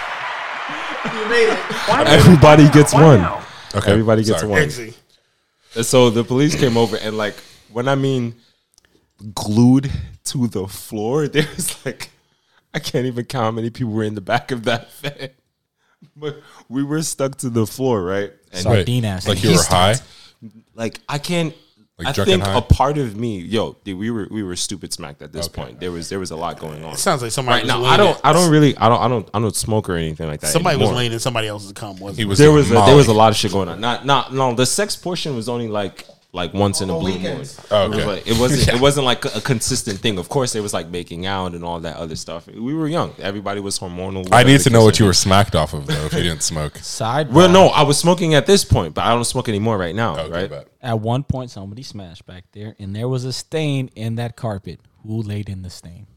You 1.13 1.29
made 1.29 1.49
it. 1.53 1.59
Why 1.87 2.03
Everybody 2.07 2.67
gets 2.69 2.91
one. 2.95 3.23
Okay. 3.75 3.91
Everybody 3.91 4.23
gets 4.23 4.39
sorry. 4.39 4.51
one. 4.51 4.61
Exy. 4.63 4.95
So 5.83 6.09
the 6.09 6.23
police 6.23 6.55
came 6.55 6.77
over 6.77 6.97
and 6.97 7.15
like 7.15 7.35
when 7.71 7.87
I 7.87 7.93
mean 7.93 8.33
glued 9.35 9.91
to 10.23 10.47
the 10.47 10.65
floor, 10.67 11.27
there's 11.35 11.85
like 11.85 12.09
I 12.75 12.79
can't 12.79 13.05
even 13.07 13.25
count 13.25 13.43
how 13.45 13.51
many 13.51 13.69
people 13.71 13.93
were 13.93 14.03
in 14.03 14.13
the 14.15 14.21
back 14.21 14.51
of 14.51 14.65
that 14.65 14.91
van. 15.01 15.29
But 16.15 16.41
we 16.69 16.83
were 16.83 17.01
stuck 17.01 17.37
to 17.37 17.49
the 17.49 17.65
floor, 17.65 18.03
right? 18.03 18.31
And 18.51 18.61
Sardine 18.61 19.05
ass. 19.05 19.27
Like 19.27 19.39
nigga. 19.39 19.43
you 19.51 19.55
were 19.57 19.63
high? 19.63 19.95
like 20.75 20.99
I 21.09 21.17
can't. 21.17 21.55
Like 21.97 22.19
I 22.19 22.25
think 22.25 22.43
high? 22.43 22.57
a 22.57 22.61
part 22.61 22.97
of 22.97 23.15
me, 23.15 23.39
yo, 23.39 23.77
dude, 23.85 23.97
we 23.97 24.11
were 24.11 24.27
we 24.29 24.43
were 24.43 24.57
stupid 24.57 24.91
smacked 24.91 25.21
at 25.21 25.31
this 25.31 25.45
Okay. 25.47 25.61
point. 25.63 25.79
There 25.79 25.93
was 25.93 26.09
there 26.09 26.19
was 26.19 26.31
a 26.31 26.35
lot 26.35 26.59
going 26.59 26.83
on. 26.83 26.93
It 26.93 26.99
sounds 26.99 27.21
like 27.21 27.31
somebody 27.31 27.55
Right 27.59 27.63
was 27.63 27.69
now, 27.69 27.77
laying 27.79 27.93
I 27.93 27.97
don't 27.97 28.15
in- 28.17 28.21
I 28.25 28.33
don't 28.33 28.51
really 28.51 28.77
I 28.77 28.89
don't 28.89 29.01
I 29.01 29.07
don't 29.07 29.29
I 29.33 29.39
don't 29.39 29.55
smoke 29.55 29.87
or 29.89 29.95
anything 29.95 30.27
like 30.27 30.41
that. 30.41 30.47
Somebody 30.47 30.75
was 30.75 30.87
anymore. 30.87 30.97
laying 30.97 31.13
in 31.13 31.19
somebody 31.19 31.47
else's 31.47 31.71
cum. 31.71 31.97
Wasn't 31.97 32.19
He 32.19 32.25
was 32.25 32.37
There 32.37 32.51
was 32.51 32.69
a, 32.69 32.73
there 32.73 32.97
was 32.97 33.07
a 33.07 33.13
lot 33.13 33.29
of 33.31 33.37
shit 33.37 33.53
going 33.53 33.69
on. 33.69 33.79
Not 33.79 34.05
not 34.05 34.33
no. 34.33 34.53
The 34.53 34.65
sex 34.65 34.97
portion 34.97 35.37
was 35.37 35.47
only 35.47 35.69
like 35.69 36.05
like 36.35 36.53
once 36.53 36.81
in 36.81 36.89
a 36.89 36.93
blue 36.93 37.13
moon. 37.13 37.21
weekends. 37.23 37.59
Oh, 37.71 37.85
It 37.85 37.89
was 37.89 37.97
okay. 37.99 38.07
like- 38.07 38.27
it 38.27 38.37
wasn't 38.39 38.67
it 38.75 38.81
wasn't 38.81 39.05
like 39.05 39.25
a, 39.25 39.41
consistent 39.41 39.99
thing. 39.99 40.19
Of 40.19 40.29
course, 40.29 40.53
there 40.53 40.61
was 40.61 40.73
like 40.73 40.89
making 40.89 41.25
out 41.25 41.53
and 41.53 41.63
all 41.63 41.79
that 41.79 41.97
other 41.97 42.15
stuff. 42.15 42.47
We 42.47 42.73
were 42.73 42.87
young. 42.87 43.13
Everybody 43.19 43.61
was 43.61 43.79
hormonal. 43.79 44.27
I 44.31 44.43
need 44.43 44.59
to 44.61 44.69
know 44.69 44.83
what 44.83 44.99
you 44.99 45.05
were 45.05 45.13
smacked 45.13 45.55
off 45.55 45.73
of 45.73 45.87
though 45.87 46.05
if 46.05 46.13
you 46.13 46.23
didn't 46.23 46.43
smoke. 46.43 46.77
Side. 46.81 47.31
Well, 47.33 47.49
no, 47.49 47.67
I 47.67 47.83
was 47.83 47.97
smoking 47.97 48.35
at 48.35 48.45
this 48.45 48.63
point, 48.65 48.93
but 48.93 49.05
I 49.05 49.09
don't 49.15 49.23
smoke 49.25 49.49
anymore 49.49 49.77
right 49.77 49.95
now. 49.95 50.19
Okay, 50.19 50.31
right? 50.31 50.49
bet. 50.49 50.67
At 50.81 50.99
one 50.99 51.23
point, 51.23 51.49
somebody 51.49 51.81
smashed 51.83 52.25
back 52.27 52.43
there, 52.51 52.75
and 52.77 52.95
there 52.95 53.07
was 53.07 53.25
a 53.25 53.33
stain 53.33 53.89
in 53.95 54.15
that 54.15 54.35
carpet. 54.35 54.79
Who 55.07 55.21
laid 55.21 55.49
in 55.49 55.61
the 55.63 55.69
stain? 55.69 56.07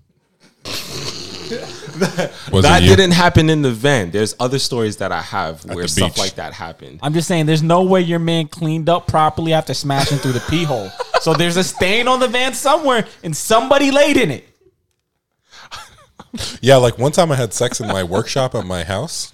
Was 2.52 2.62
that 2.64 2.80
didn't 2.80 3.12
happen 3.12 3.50
in 3.50 3.62
the 3.62 3.72
van. 3.72 4.10
There's 4.10 4.34
other 4.38 4.58
stories 4.58 4.98
that 4.98 5.12
I 5.12 5.22
have 5.22 5.64
where 5.64 5.82
the 5.82 5.88
stuff 5.88 6.14
beach. 6.14 6.18
like 6.18 6.34
that 6.34 6.52
happened. 6.52 7.00
I'm 7.02 7.12
just 7.14 7.28
saying, 7.28 7.46
there's 7.46 7.62
no 7.62 7.82
way 7.82 8.00
your 8.00 8.18
man 8.18 8.48
cleaned 8.48 8.88
up 8.88 9.06
properly 9.06 9.52
after 9.52 9.74
smashing 9.74 10.18
through 10.18 10.32
the 10.32 10.44
pee 10.48 10.64
hole. 10.64 10.90
So 11.20 11.34
there's 11.34 11.56
a 11.56 11.64
stain 11.64 12.08
on 12.08 12.20
the 12.20 12.28
van 12.28 12.54
somewhere, 12.54 13.06
and 13.22 13.36
somebody 13.36 13.90
laid 13.90 14.16
in 14.16 14.30
it. 14.30 14.44
Yeah, 16.60 16.76
like 16.76 16.98
one 16.98 17.12
time 17.12 17.32
I 17.32 17.36
had 17.36 17.54
sex 17.54 17.80
in 17.80 17.88
my 17.88 18.02
workshop 18.04 18.54
at 18.54 18.66
my 18.66 18.84
house, 18.84 19.32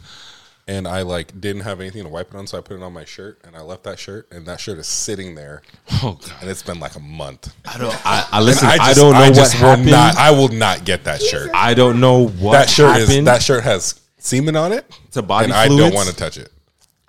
and 0.66 0.88
I 0.88 1.02
like 1.02 1.38
didn't 1.40 1.62
have 1.62 1.80
anything 1.80 2.04
to 2.04 2.08
wipe 2.08 2.32
it 2.32 2.36
on, 2.36 2.46
so 2.46 2.58
I 2.58 2.60
put 2.60 2.76
it 2.76 2.82
on 2.82 2.92
my 2.92 3.04
shirt, 3.04 3.38
and 3.44 3.54
I 3.56 3.60
left 3.60 3.84
that 3.84 3.98
shirt, 3.98 4.28
and 4.32 4.46
that 4.46 4.60
shirt 4.60 4.78
is 4.78 4.86
sitting 4.86 5.34
there, 5.34 5.62
Oh 6.02 6.18
god. 6.20 6.32
and 6.40 6.50
it's 6.50 6.62
been 6.62 6.80
like 6.80 6.94
a 6.96 7.00
month. 7.00 7.54
I 7.66 7.78
don't. 7.78 8.06
I, 8.06 8.26
I 8.32 8.40
listen. 8.40 8.68
And 8.68 8.80
I, 8.80 8.94
don't 8.94 9.12
know 9.12 9.18
I 9.18 9.28
what 9.28 9.34
just 9.36 9.54
will 9.60 9.68
happened. 9.68 9.90
not. 9.90 10.16
I 10.16 10.30
will 10.30 10.48
not 10.48 10.84
get 10.84 11.04
that 11.04 11.20
shirt. 11.22 11.50
I 11.54 11.74
don't 11.74 12.00
know 12.00 12.28
what 12.28 12.52
that 12.52 12.68
shirt 12.70 12.96
is 12.98 13.08
happened 13.08 13.26
that 13.26 13.42
shirt 13.42 13.64
has 13.64 14.00
semen 14.18 14.56
on 14.56 14.72
it, 14.72 14.90
to 15.12 15.22
body 15.22 15.44
and 15.44 15.52
I 15.52 15.68
don't 15.68 15.94
want 15.94 16.08
to 16.08 16.16
touch 16.16 16.38
it. 16.38 16.50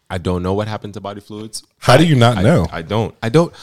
I 0.09 0.17
don't 0.19 0.43
know 0.43 0.53
what 0.53 0.67
happened 0.67 0.93
to 0.95 1.01
body 1.01 1.19
fluids. 1.21 1.63
How 1.79 1.97
do 1.97 2.05
you 2.05 2.15
not 2.15 2.37
I, 2.37 2.43
know? 2.43 2.67
I 2.71 2.81
don't. 2.81 3.15
I 3.23 3.29
don't. 3.29 3.53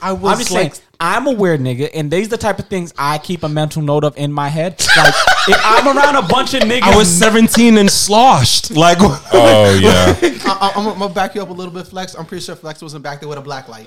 I 0.00 0.12
was 0.12 0.32
I'm 0.32 0.38
just 0.38 0.50
like- 0.50 0.74
saying, 0.74 0.84
I'm 1.00 1.28
a 1.28 1.32
weird 1.32 1.60
nigga, 1.60 1.90
and 1.94 2.10
these 2.10 2.28
the 2.28 2.36
type 2.36 2.58
of 2.58 2.66
things 2.66 2.92
I 2.98 3.18
keep 3.18 3.44
a 3.44 3.48
mental 3.48 3.82
note 3.82 4.02
of 4.02 4.16
in 4.16 4.32
my 4.32 4.48
head. 4.48 4.84
Like, 4.96 5.14
if 5.48 5.60
I'm 5.64 5.96
around 5.96 6.16
a 6.16 6.26
bunch 6.26 6.54
of 6.54 6.62
niggas, 6.62 6.82
I 6.82 6.96
was 6.96 7.08
17 7.08 7.78
and 7.78 7.88
sloshed. 7.88 8.72
Like, 8.72 8.98
Oh 9.00 9.78
yeah. 9.80 10.16
I, 10.44 10.72
I, 10.74 10.80
am 10.80 10.98
gonna 10.98 11.14
back 11.14 11.36
you 11.36 11.42
up 11.42 11.50
a 11.50 11.52
little 11.52 11.72
bit, 11.72 11.86
Flex. 11.86 12.14
I'm 12.16 12.26
pretty 12.26 12.44
sure 12.44 12.56
Flex 12.56 12.82
wasn't 12.82 13.04
back 13.04 13.20
there 13.20 13.28
with 13.28 13.38
a 13.38 13.42
black 13.42 13.68
light. 13.68 13.86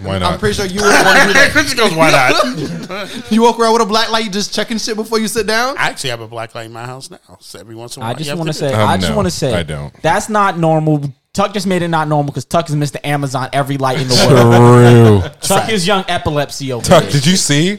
Why 0.00 0.18
not? 0.18 0.32
I'm 0.32 0.38
pretty 0.38 0.54
sure 0.54 0.66
you 0.66 0.80
would 0.80 1.04
want 1.04 1.28
to 1.28 1.34
do. 1.34 1.50
Chris 1.50 1.74
goes, 1.74 1.94
why 1.94 2.10
not? 2.10 3.30
You 3.30 3.42
walk 3.42 3.58
around 3.58 3.74
with 3.74 3.82
a 3.82 3.86
black 3.86 4.10
light, 4.10 4.24
you 4.24 4.30
just 4.30 4.54
checking 4.54 4.78
shit 4.78 4.96
before 4.96 5.18
you 5.18 5.28
sit 5.28 5.46
down. 5.46 5.76
I 5.78 5.88
actually 5.88 6.10
have 6.10 6.20
a 6.20 6.28
black 6.28 6.54
light 6.54 6.66
in 6.66 6.72
my 6.72 6.84
house 6.86 7.10
now. 7.10 7.18
So 7.40 7.58
every 7.58 7.74
once 7.74 7.96
in 7.96 8.02
a 8.02 8.06
while, 8.06 8.14
I 8.14 8.18
just 8.18 8.34
want 8.34 8.48
to 8.48 8.52
say. 8.52 8.72
Um, 8.72 8.88
I 8.88 8.96
just 8.96 9.10
no, 9.10 9.16
want 9.16 9.26
to 9.26 9.30
say, 9.30 9.54
I 9.54 9.62
don't. 9.62 9.92
That's 10.02 10.28
not 10.28 10.58
normal. 10.58 11.12
Tuck 11.36 11.52
just 11.52 11.66
made 11.66 11.82
it 11.82 11.88
not 11.88 12.08
normal 12.08 12.32
because 12.32 12.46
Tuck 12.46 12.68
is 12.70 12.74
Mr. 12.74 12.96
Amazon 13.04 13.50
every 13.52 13.76
light 13.76 14.00
in 14.00 14.08
the 14.08 14.14
world. 14.26 15.22
True. 15.22 15.30
Tuck 15.40 15.68
is 15.70 15.86
young 15.86 16.02
epilepsy 16.08 16.72
over 16.72 16.82
Tuck, 16.84 17.02
there. 17.02 17.12
did 17.12 17.26
you 17.26 17.36
see 17.36 17.78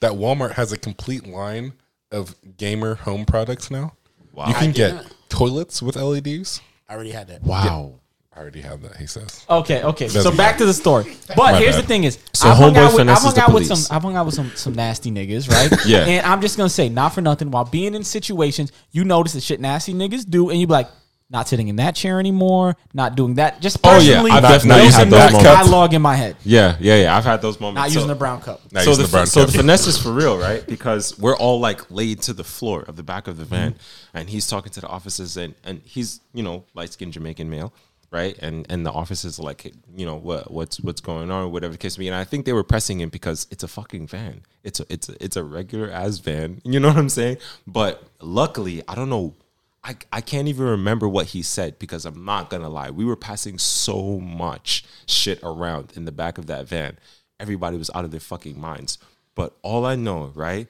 that 0.00 0.12
Walmart 0.12 0.52
has 0.52 0.70
a 0.72 0.76
complete 0.76 1.26
line 1.26 1.72
of 2.12 2.34
gamer 2.58 2.96
home 2.96 3.24
products 3.24 3.70
now? 3.70 3.94
Wow. 4.34 4.48
You 4.48 4.54
can 4.54 4.72
get 4.72 4.94
not. 4.96 5.14
toilets 5.30 5.80
with 5.82 5.96
LEDs. 5.96 6.60
I 6.90 6.94
already 6.94 7.12
had 7.12 7.28
that. 7.28 7.42
wow. 7.42 7.94
I 8.36 8.38
already 8.38 8.60
have 8.60 8.82
that. 8.82 8.96
He 8.96 9.06
says. 9.06 9.44
Okay, 9.50 9.82
okay. 9.82 10.06
So 10.08 10.22
Doesn't 10.22 10.36
back 10.36 10.58
to 10.58 10.66
the 10.66 10.72
story. 10.74 11.16
But 11.28 11.36
My 11.36 11.54
here's 11.58 11.74
bad. 11.74 11.84
the 11.84 11.88
thing: 11.88 12.04
is 12.04 12.18
So 12.32 12.48
I've 12.48 12.56
hung 12.58 12.74
homeboy 12.74 12.76
out 12.76 12.92
with, 12.92 13.00
I've 13.00 13.06
finesses 13.06 13.24
hung 13.24 13.34
the 13.34 13.40
out 13.40 13.52
with 13.54 13.66
police. 13.66 13.86
some 13.86 13.96
I've 13.96 14.02
hung 14.02 14.16
out 14.16 14.26
with 14.26 14.34
some 14.36 14.50
some 14.54 14.74
nasty 14.74 15.10
niggas, 15.10 15.50
right? 15.50 15.86
Yeah. 15.86 16.04
And 16.06 16.24
I'm 16.26 16.40
just 16.40 16.56
gonna 16.56 16.68
say, 16.68 16.88
not 16.88 17.08
for 17.14 17.22
nothing. 17.22 17.50
While 17.50 17.64
being 17.64 17.94
in 17.94 18.04
situations, 18.04 18.70
you 18.92 19.04
notice 19.04 19.32
the 19.32 19.40
shit 19.40 19.58
nasty 19.60 19.94
niggas 19.94 20.28
do, 20.30 20.48
and 20.50 20.60
you 20.60 20.66
be 20.68 20.72
like, 20.72 20.88
not 21.30 21.48
sitting 21.48 21.68
in 21.68 21.76
that 21.76 21.94
chair 21.94 22.18
anymore, 22.18 22.76
not 22.92 23.14
doing 23.14 23.34
that. 23.34 23.60
Just 23.60 23.78
Oh, 23.84 23.98
yeah. 23.98 24.14
personally, 24.14 24.30
I've 24.32 24.42
definitely 24.42 24.82
those 24.82 24.94
had 24.94 25.06
are 25.06 25.10
those 25.10 25.32
moments. 25.32 25.46
I 25.46 25.62
log 25.62 25.94
in 25.94 26.02
my 26.02 26.16
head. 26.16 26.36
Yeah, 26.44 26.76
yeah, 26.80 26.96
yeah. 27.02 27.16
I've 27.16 27.24
had 27.24 27.40
those 27.40 27.60
moments. 27.60 27.76
Not 27.80 27.88
So- 27.88 27.94
using 27.94 28.08
the 28.08 28.14
brown 28.16 28.40
cup. 28.40 28.60
Now 28.72 28.80
so 28.80 28.90
use 28.90 28.98
the, 28.98 29.04
the 29.04 29.10
brown 29.10 29.26
so 29.26 29.42
cup. 29.42 29.50
the 29.52 29.58
finesse 29.58 29.86
is 29.86 29.96
for 29.96 30.12
real, 30.12 30.36
right? 30.36 30.66
Because 30.66 31.16
we're 31.18 31.36
all 31.36 31.60
like 31.60 31.88
laid 31.90 32.20
to 32.22 32.32
the 32.32 32.44
floor 32.44 32.82
of 32.82 32.96
the 32.96 33.04
back 33.04 33.28
of 33.28 33.36
the 33.36 33.44
van, 33.44 33.72
mm-hmm. 33.72 34.16
and 34.16 34.28
he's 34.28 34.48
talking 34.48 34.72
to 34.72 34.80
the 34.80 34.88
officers, 34.88 35.36
and 35.36 35.54
and 35.64 35.80
he's 35.84 36.20
you 36.34 36.42
know 36.42 36.64
light 36.74 36.92
skinned 36.92 37.12
Jamaican 37.12 37.48
male, 37.48 37.72
right? 38.10 38.36
And 38.40 38.66
and 38.68 38.84
the 38.84 38.90
officers 38.90 39.38
are 39.38 39.42
like, 39.44 39.72
you 39.96 40.04
know 40.06 40.16
what 40.16 40.50
what's 40.50 40.80
what's 40.80 41.00
going 41.00 41.30
on, 41.30 41.52
whatever 41.52 41.72
the 41.72 41.78
case 41.78 41.96
may 41.96 42.02
be. 42.04 42.08
And 42.08 42.16
I 42.16 42.24
think 42.24 42.44
they 42.44 42.52
were 42.52 42.64
pressing 42.64 43.00
him 43.00 43.08
because 43.08 43.46
it's 43.52 43.62
a 43.62 43.68
fucking 43.68 44.08
van. 44.08 44.42
It's 44.64 44.80
a 44.80 44.86
it's 44.92 45.08
a, 45.08 45.24
it's 45.24 45.36
a 45.36 45.44
regular 45.44 45.90
ass 45.90 46.18
van. 46.18 46.60
You 46.64 46.80
know 46.80 46.88
what 46.88 46.96
I'm 46.96 47.08
saying? 47.08 47.38
But 47.68 48.02
luckily, 48.20 48.82
I 48.88 48.96
don't 48.96 49.10
know. 49.10 49.34
I, 49.82 49.96
I 50.12 50.20
can't 50.20 50.46
even 50.48 50.66
remember 50.66 51.08
what 51.08 51.26
he 51.28 51.42
said 51.42 51.78
because 51.78 52.04
I'm 52.04 52.24
not 52.24 52.50
gonna 52.50 52.68
lie. 52.68 52.90
We 52.90 53.04
were 53.04 53.16
passing 53.16 53.58
so 53.58 54.20
much 54.20 54.84
shit 55.06 55.40
around 55.42 55.92
in 55.96 56.04
the 56.04 56.12
back 56.12 56.36
of 56.38 56.46
that 56.48 56.68
van. 56.68 56.98
Everybody 57.38 57.78
was 57.78 57.90
out 57.94 58.04
of 58.04 58.10
their 58.10 58.20
fucking 58.20 58.60
minds. 58.60 58.98
But 59.34 59.56
all 59.62 59.86
I 59.86 59.96
know, 59.96 60.32
right, 60.34 60.68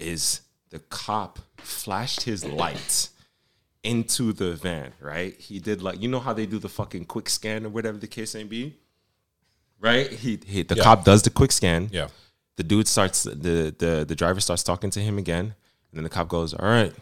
is 0.00 0.40
the 0.70 0.80
cop 0.80 1.38
flashed 1.58 2.22
his 2.22 2.44
lights 2.44 3.10
into 3.84 4.32
the 4.32 4.56
van, 4.56 4.92
right? 5.00 5.38
He 5.38 5.60
did 5.60 5.80
like 5.82 6.02
you 6.02 6.08
know 6.08 6.18
how 6.18 6.32
they 6.32 6.46
do 6.46 6.58
the 6.58 6.68
fucking 6.68 7.04
quick 7.04 7.28
scan 7.28 7.64
or 7.64 7.68
whatever 7.68 7.96
the 7.98 8.08
case 8.08 8.34
may 8.34 8.42
be? 8.44 8.74
Right? 9.80 10.10
He, 10.10 10.40
he 10.44 10.62
the 10.64 10.74
Yeah. 10.74 10.82
cop 10.82 11.04
does 11.04 11.22
the 11.22 11.30
quick 11.30 11.52
scan. 11.52 11.88
Yeah. 11.92 12.08
The 12.56 12.64
dude 12.64 12.88
starts 12.88 13.22
the 13.22 13.72
the 13.78 14.04
the 14.08 14.16
driver 14.16 14.40
starts 14.40 14.64
talking 14.64 14.90
to 14.90 15.00
him 15.00 15.16
again, 15.16 15.44
and 15.44 15.54
then 15.94 16.02
the 16.02 16.10
cop 16.10 16.28
goes, 16.28 16.52
"All 16.54 16.66
right, 16.66 16.92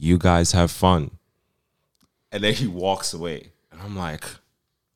you 0.00 0.18
guys 0.18 0.52
have 0.52 0.70
fun," 0.70 1.10
and 2.32 2.42
then 2.42 2.54
he 2.54 2.66
walks 2.66 3.12
away, 3.12 3.50
and 3.70 3.80
I'm 3.80 3.96
like, 3.96 4.24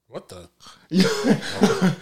What 0.09 0.28
the? 0.28 0.48
the, 0.90 1.97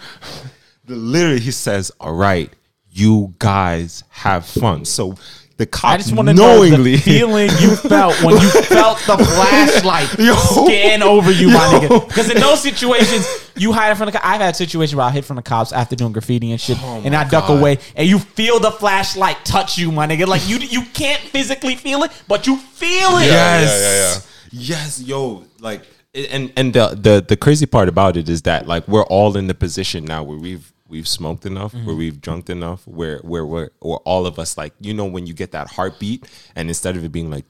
literally, 0.95 1.39
he 1.39 1.51
says, 1.51 1.91
"All 1.99 2.13
right, 2.13 2.51
you 2.89 3.35
guys 3.39 4.03
have 4.09 4.45
fun." 4.45 4.85
So 4.85 5.15
the 5.63 5.67
cop 5.71 5.91
I 5.93 5.97
just 5.97 6.13
want 6.13 6.27
to 6.27 6.33
know 6.33 6.57
knowingly 6.57 6.95
the 6.95 7.01
feeling 7.01 7.49
you 7.59 7.75
felt 7.75 8.21
when 8.23 8.35
you 8.41 8.49
felt 8.77 8.97
the 8.99 9.17
flashlight 9.17 10.19
Yo. 10.19 10.35
scan 10.35 11.01
over 11.01 11.31
you, 11.31 11.47
my 11.47 11.59
nigga. 11.79 12.07
Because 12.07 12.29
in 12.29 12.39
those 12.39 12.61
situations, 12.61 13.25
you 13.55 13.71
hide 13.71 13.97
from 13.97 14.07
the. 14.07 14.11
co- 14.11 14.19
I've 14.23 14.41
had 14.41 14.55
situations 14.55 14.95
where 14.95 15.05
I 15.05 15.11
hid 15.11 15.25
from 15.25 15.37
the 15.37 15.41
cops 15.41 15.71
after 15.71 15.95
doing 15.95 16.11
graffiti 16.11 16.51
and 16.51 16.59
shit, 16.59 16.77
Oh 16.81 17.01
and 17.05 17.15
I 17.15 17.27
duck 17.29 17.49
away, 17.49 17.79
and 17.95 18.07
you 18.07 18.19
feel 18.19 18.59
the 18.59 18.71
flashlight 18.71 19.43
touch 19.45 19.77
you, 19.77 19.91
my 19.91 20.05
nigga. 20.07 20.27
Like 20.27 20.47
you, 20.47 20.57
you 20.57 20.83
can't 20.93 21.21
physically 21.21 21.75
feel 21.75 22.03
it, 22.03 22.11
but 22.27 22.45
you 22.47 22.57
feel 22.57 23.17
it. 23.17 23.25
Yes. 23.25 24.21
yeah, 24.51 24.59
yeah, 24.59 24.75
Yes, 24.77 25.01
yo, 25.01 25.45
like 25.59 25.81
and 26.13 26.51
and 26.57 26.73
the 26.73 26.89
the 26.89 27.25
the 27.27 27.37
crazy 27.37 27.65
part 27.65 27.87
about 27.89 28.17
it 28.17 28.29
is 28.29 28.43
that 28.43 28.67
like 28.67 28.87
we're 28.87 29.05
all 29.05 29.35
in 29.37 29.47
the 29.47 29.53
position 29.55 30.05
now 30.05 30.23
where 30.23 30.37
we've 30.37 30.71
we've 30.93 31.07
smoked 31.07 31.45
enough, 31.45 31.73
where 31.73 31.81
mm-hmm. 31.81 31.97
we've 31.97 32.21
drunk 32.21 32.49
enough, 32.49 32.87
where 32.87 33.17
where 33.19 33.45
we're 33.45 33.71
or 33.81 33.97
all 34.05 34.25
of 34.25 34.37
us 34.37 34.57
like 34.57 34.73
you 34.79 34.93
know 34.93 35.05
when 35.05 35.25
you 35.25 35.33
get 35.33 35.51
that 35.51 35.67
heartbeat 35.67 36.25
and 36.55 36.69
instead 36.69 36.95
of 36.95 37.03
it 37.03 37.11
being 37.11 37.31
like 37.31 37.45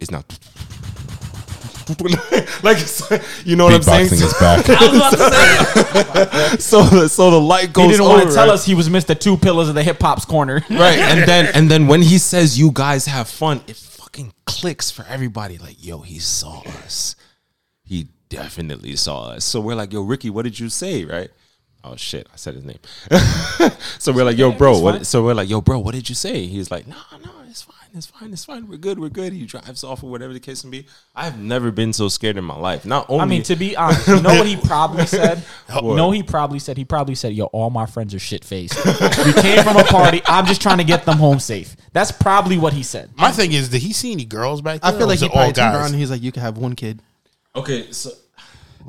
it's 0.00 0.10
not 0.10 0.26
like 2.62 2.78
you 3.44 3.56
know 3.56 3.64
what 3.64 3.74
I'm 3.74 3.82
saying. 3.82 4.06
Is 4.06 4.34
back. 4.40 4.64
I 4.68 4.88
was 4.88 4.96
about 4.96 5.12
to 5.12 6.50
say, 6.50 6.56
so 6.56 7.06
so 7.06 7.30
the 7.30 7.40
light 7.40 7.66
he 7.66 7.72
goes. 7.72 7.90
didn't 7.90 8.06
want 8.06 8.22
over, 8.22 8.30
to 8.30 8.34
tell 8.34 8.46
right? 8.46 8.54
us 8.54 8.64
he 8.64 8.74
was 8.74 8.88
Mr. 8.88 9.18
Two 9.18 9.36
Pillars 9.36 9.68
of 9.68 9.74
the 9.74 9.82
Hip 9.82 10.00
Hop's 10.00 10.24
corner. 10.24 10.64
right 10.70 10.98
and 10.98 11.28
then 11.28 11.54
and 11.54 11.70
then 11.70 11.86
when 11.86 12.02
he 12.02 12.18
says 12.18 12.58
you 12.58 12.70
guys 12.72 13.06
have 13.06 13.28
fun 13.28 13.60
it 13.66 13.76
fucking 13.76 14.32
clicks 14.46 14.90
for 14.90 15.04
everybody 15.08 15.58
like 15.58 15.76
yo 15.78 16.00
he 16.00 16.18
saw 16.18 16.62
us 16.84 17.16
he 17.82 18.08
definitely 18.30 18.96
saw 18.96 19.28
us 19.28 19.44
so 19.44 19.60
we're 19.60 19.74
like 19.74 19.92
yo 19.92 20.02
ricky 20.02 20.30
what 20.30 20.42
did 20.42 20.58
you 20.58 20.68
say 20.68 21.04
right 21.04 21.30
oh 21.84 21.96
shit 21.96 22.26
i 22.32 22.36
said 22.36 22.54
his 22.54 22.64
name 22.64 22.78
so 23.98 24.12
we're 24.12 24.24
like 24.24 24.36
yo 24.38 24.50
bro 24.50 24.78
what 24.78 25.06
so 25.06 25.22
we're 25.22 25.34
like 25.34 25.48
yo 25.48 25.60
bro 25.60 25.78
what 25.78 25.94
did 25.94 26.08
you 26.08 26.14
say 26.14 26.46
he's 26.46 26.70
like 26.70 26.86
no 26.86 26.96
no 27.22 27.30
it's 27.48 27.62
fine 27.62 27.76
it's 27.94 28.06
fine 28.06 28.32
it's 28.32 28.44
fine 28.44 28.66
we're 28.66 28.76
good 28.76 28.98
we're 28.98 29.08
good 29.08 29.32
he 29.32 29.44
drives 29.44 29.84
off 29.84 30.02
or 30.02 30.10
whatever 30.10 30.32
the 30.32 30.40
case 30.40 30.64
may 30.64 30.70
be 30.70 30.86
i've 31.14 31.38
never 31.38 31.70
been 31.70 31.92
so 31.92 32.08
scared 32.08 32.36
in 32.36 32.44
my 32.44 32.56
life 32.56 32.84
not 32.84 33.08
only 33.08 33.22
I 33.22 33.26
mean, 33.26 33.42
to 33.44 33.54
be 33.54 33.76
honest, 33.76 34.08
you 34.08 34.20
know 34.20 34.34
what 34.34 34.46
he 34.46 34.56
probably 34.56 35.06
said? 35.06 35.44
What? 35.68 35.82
You 35.82 35.96
know 35.96 36.10
he 36.10 36.22
probably 36.22 36.58
said? 36.58 36.76
He 36.76 36.84
probably 36.84 37.14
said, 37.14 37.32
yo, 37.32 37.46
all 37.46 37.70
my 37.70 37.86
friends 37.86 38.14
are 38.14 38.18
shit 38.18 38.44
faced. 38.44 38.76
we 38.84 39.32
came 39.32 39.62
from 39.64 39.76
a 39.76 39.84
party. 39.84 40.22
I'm 40.26 40.46
just 40.46 40.62
trying 40.62 40.78
to 40.78 40.84
get 40.84 41.04
them 41.04 41.18
home 41.18 41.38
safe. 41.40 41.74
That's 41.92 42.12
probably 42.12 42.58
what 42.58 42.72
he 42.72 42.82
said. 42.82 43.10
My 43.16 43.30
thing 43.30 43.52
is, 43.52 43.70
did 43.70 43.82
he 43.82 43.92
see 43.92 44.12
any 44.12 44.24
girls 44.24 44.60
back 44.60 44.80
there? 44.82 44.92
I 44.92 44.96
feel 44.96 45.06
like 45.06 45.14
was 45.14 45.20
he 45.22 45.28
probably 45.28 45.46
all 45.46 45.52
turned 45.52 45.56
guys? 45.56 45.74
around 45.76 45.86
and 45.86 45.96
he's 45.96 46.10
like, 46.10 46.22
you 46.22 46.32
can 46.32 46.42
have 46.42 46.58
one 46.58 46.74
kid. 46.76 47.02
Okay, 47.56 47.90
so 47.92 48.10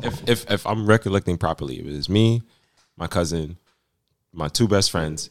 if 0.04 0.28
if 0.30 0.50
if 0.52 0.68
I'm 0.68 0.86
recollecting 0.86 1.38
properly, 1.38 1.80
it 1.80 1.86
was 1.86 2.10
me, 2.10 2.44
my 2.98 3.08
cousin, 3.08 3.58
my 4.34 4.48
two 4.48 4.68
best 4.68 4.92
friends, 4.92 5.30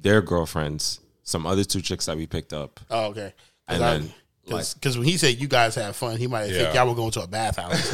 their 0.00 0.20
girlfriends, 0.22 1.00
some 1.22 1.46
other 1.46 1.64
two 1.64 1.80
chicks 1.80 2.06
that 2.06 2.16
we 2.16 2.26
picked 2.26 2.52
up. 2.52 2.80
Oh, 2.90 3.06
okay. 3.06 3.32
And 3.68 4.12
Because 4.44 4.74
then, 4.82 4.98
when 5.00 5.08
he 5.08 5.16
said 5.16 5.40
you 5.40 5.46
guys 5.48 5.74
have 5.76 5.94
fun, 5.96 6.16
he 6.16 6.26
might 6.26 6.46
have 6.50 6.50
think 6.56 6.74
y'all 6.74 6.88
were 6.88 6.94
going 6.94 7.12
to 7.12 7.22
a 7.22 7.26
bathhouse. 7.26 7.92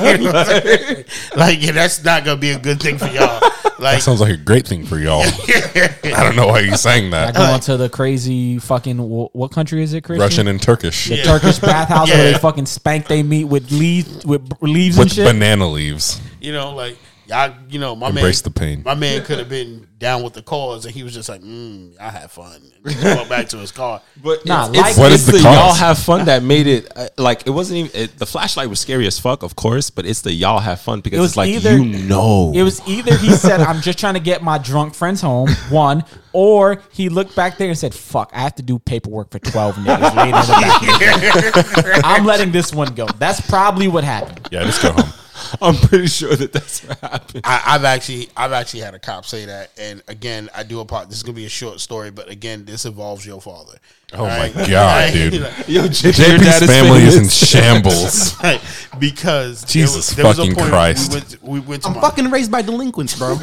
You 0.00 0.18
know 0.18 0.32
what 0.32 0.36
I'm 0.48 0.62
saying? 0.62 1.04
like, 1.36 1.62
yeah, 1.62 1.72
that's 1.72 2.02
not 2.04 2.24
going 2.24 2.36
to 2.36 2.40
be 2.40 2.50
a 2.50 2.58
good 2.58 2.80
thing 2.80 2.98
for 2.98 3.06
y'all. 3.06 3.40
Like, 3.80 3.98
That 3.98 4.02
sounds 4.02 4.20
like 4.20 4.32
a 4.34 4.36
great 4.36 4.66
thing 4.66 4.84
for 4.84 4.98
y'all. 4.98 5.22
I 5.24 6.24
don't 6.24 6.34
know 6.34 6.48
why 6.48 6.64
he's 6.64 6.80
saying 6.80 7.10
that. 7.12 7.28
I 7.28 7.30
that. 7.30 7.48
go 7.48 7.54
into 7.54 7.76
the 7.76 7.88
crazy 7.88 8.58
fucking 8.58 8.98
what 8.98 9.52
country 9.52 9.84
is 9.84 9.92
it? 9.92 10.02
Christian? 10.02 10.20
Russian 10.20 10.48
and 10.48 10.60
Turkish 10.60 11.08
The 11.08 11.22
Turkish 11.22 11.60
bathhouse 11.60 12.10
where 12.10 12.32
they 12.32 12.36
fucking 12.40 12.66
spank 12.66 13.06
they 13.06 13.22
meat 13.22 13.44
with 13.44 13.70
leaves 13.70 14.26
with 14.26 14.48
b- 14.48 14.56
leaves 14.62 14.96
and 14.98 15.04
with 15.04 15.12
shit. 15.12 15.24
banana 15.24 15.68
leaves. 15.68 16.20
you 16.40 16.52
know, 16.52 16.74
like 16.74 16.98
y'all, 17.28 17.54
you 17.68 17.78
know, 17.78 17.94
my 17.94 18.08
Embrace 18.08 18.42
man, 18.44 18.52
the 18.52 18.58
pain. 18.60 18.82
My 18.84 18.94
man 18.94 19.24
could 19.24 19.38
have 19.38 19.48
been 19.48 19.86
down 19.98 20.22
with 20.22 20.32
the 20.34 20.42
cause, 20.42 20.84
and 20.86 20.94
he 20.94 21.02
was 21.02 21.12
just 21.14 21.28
like, 21.28 21.40
mm, 21.42 21.92
"I 22.00 22.10
had 22.10 22.30
fun." 22.30 22.60
Went 22.84 23.28
back 23.28 23.48
to 23.50 23.58
his 23.58 23.70
car. 23.72 24.00
But 24.22 24.46
Nah, 24.46 24.68
it's, 24.68 24.76
like- 24.78 24.86
it's, 24.90 24.98
What 24.98 25.12
it's 25.12 25.20
is 25.22 25.26
the 25.26 25.32
the, 25.32 25.42
cause? 25.42 25.54
y'all 25.54 25.74
have 25.74 25.98
fun 25.98 26.24
that 26.26 26.42
made 26.42 26.66
it 26.66 26.90
uh, 26.96 27.08
like 27.18 27.46
it 27.46 27.50
wasn't 27.50 27.78
even 27.78 27.90
it, 28.02 28.18
the 28.18 28.24
flashlight 28.26 28.68
was 28.70 28.80
scary 28.80 29.06
as 29.06 29.18
fuck, 29.18 29.42
of 29.42 29.56
course, 29.56 29.90
but 29.90 30.06
it's 30.06 30.22
the 30.22 30.32
y'all 30.32 30.58
have 30.60 30.80
fun 30.80 31.00
because 31.00 31.18
It 31.18 31.20
was 31.20 31.30
it's 31.32 31.36
like 31.36 31.48
either- 31.50 31.76
you 31.76 31.84
know 32.08 32.52
It 32.54 32.62
was 32.62 32.80
either 32.88 33.14
he 33.16 33.30
said, 33.32 33.60
I'm 33.60 33.80
just 33.80 33.98
trying 33.98 34.14
to 34.14 34.20
get 34.20 34.42
my 34.42 34.58
drunk 34.58 34.94
friends 34.94 35.20
home, 35.20 35.48
one, 35.70 36.04
or 36.32 36.80
he 36.92 37.08
looked 37.08 37.34
back 37.36 37.58
there 37.58 37.68
and 37.68 37.76
said, 37.76 37.92
fuck, 37.94 38.30
I 38.32 38.40
have 38.40 38.54
to 38.56 38.62
do 38.62 38.78
paperwork 38.78 39.30
for 39.32 39.38
12 39.40 39.74
niggas 39.76 40.16
laid 40.16 40.28
in 40.28 40.32
the 40.32 41.90
back. 41.92 42.00
I'm 42.04 42.24
letting 42.24 42.52
this 42.52 42.72
one 42.72 42.94
go. 42.94 43.06
That's 43.18 43.40
probably 43.48 43.88
what 43.88 44.04
happened. 44.04 44.48
Yeah, 44.52 44.64
just 44.64 44.80
go 44.82 44.92
home. 44.92 45.10
I'm 45.62 45.74
pretty 45.76 46.06
sure 46.08 46.34
that 46.34 46.52
that's 46.52 46.84
what 46.84 46.98
happened. 47.00 47.40
I, 47.44 47.62
I've 47.66 47.84
actually, 47.84 48.28
I've 48.36 48.52
actually 48.52 48.80
had 48.80 48.94
a 48.94 48.98
cop 48.98 49.24
say 49.26 49.44
that, 49.46 49.70
and 49.78 50.02
again, 50.08 50.48
I 50.54 50.62
do 50.62 50.80
a 50.80 50.84
part. 50.84 51.08
This 51.08 51.18
is 51.18 51.22
gonna 51.22 51.36
be 51.36 51.46
a 51.46 51.48
short 51.50 51.80
story, 51.80 52.10
but 52.10 52.28
again, 52.28 52.64
this 52.64 52.84
involves 52.84 53.24
your 53.26 53.40
father. 53.40 53.78
Oh 54.14 54.24
my 54.26 54.48
God, 54.68 55.12
dude. 55.12 55.32
Yo, 55.66 55.86
J- 55.88 56.08
your 56.08 56.12
JP's 56.12 56.60
dad 56.60 56.66
family 56.66 57.02
is 57.02 57.16
in 57.16 57.28
shambles. 57.28 58.42
Right, 58.42 58.60
because 58.98 59.60
there 59.62 59.68
Jesus 59.68 59.96
was- 59.96 60.16
there 60.16 60.24
was 60.26 60.38
a 60.38 60.42
fucking 60.42 60.56
point 60.56 60.68
Christ. 60.70 61.12
We 61.12 61.18
went, 61.18 61.42
we 61.42 61.60
went 61.60 61.82
to 61.82 61.88
I'm 61.88 61.94
my, 61.96 62.00
fucking 62.00 62.30
raised 62.30 62.50
by 62.50 62.62
delinquents, 62.62 63.18
bro. 63.18 63.36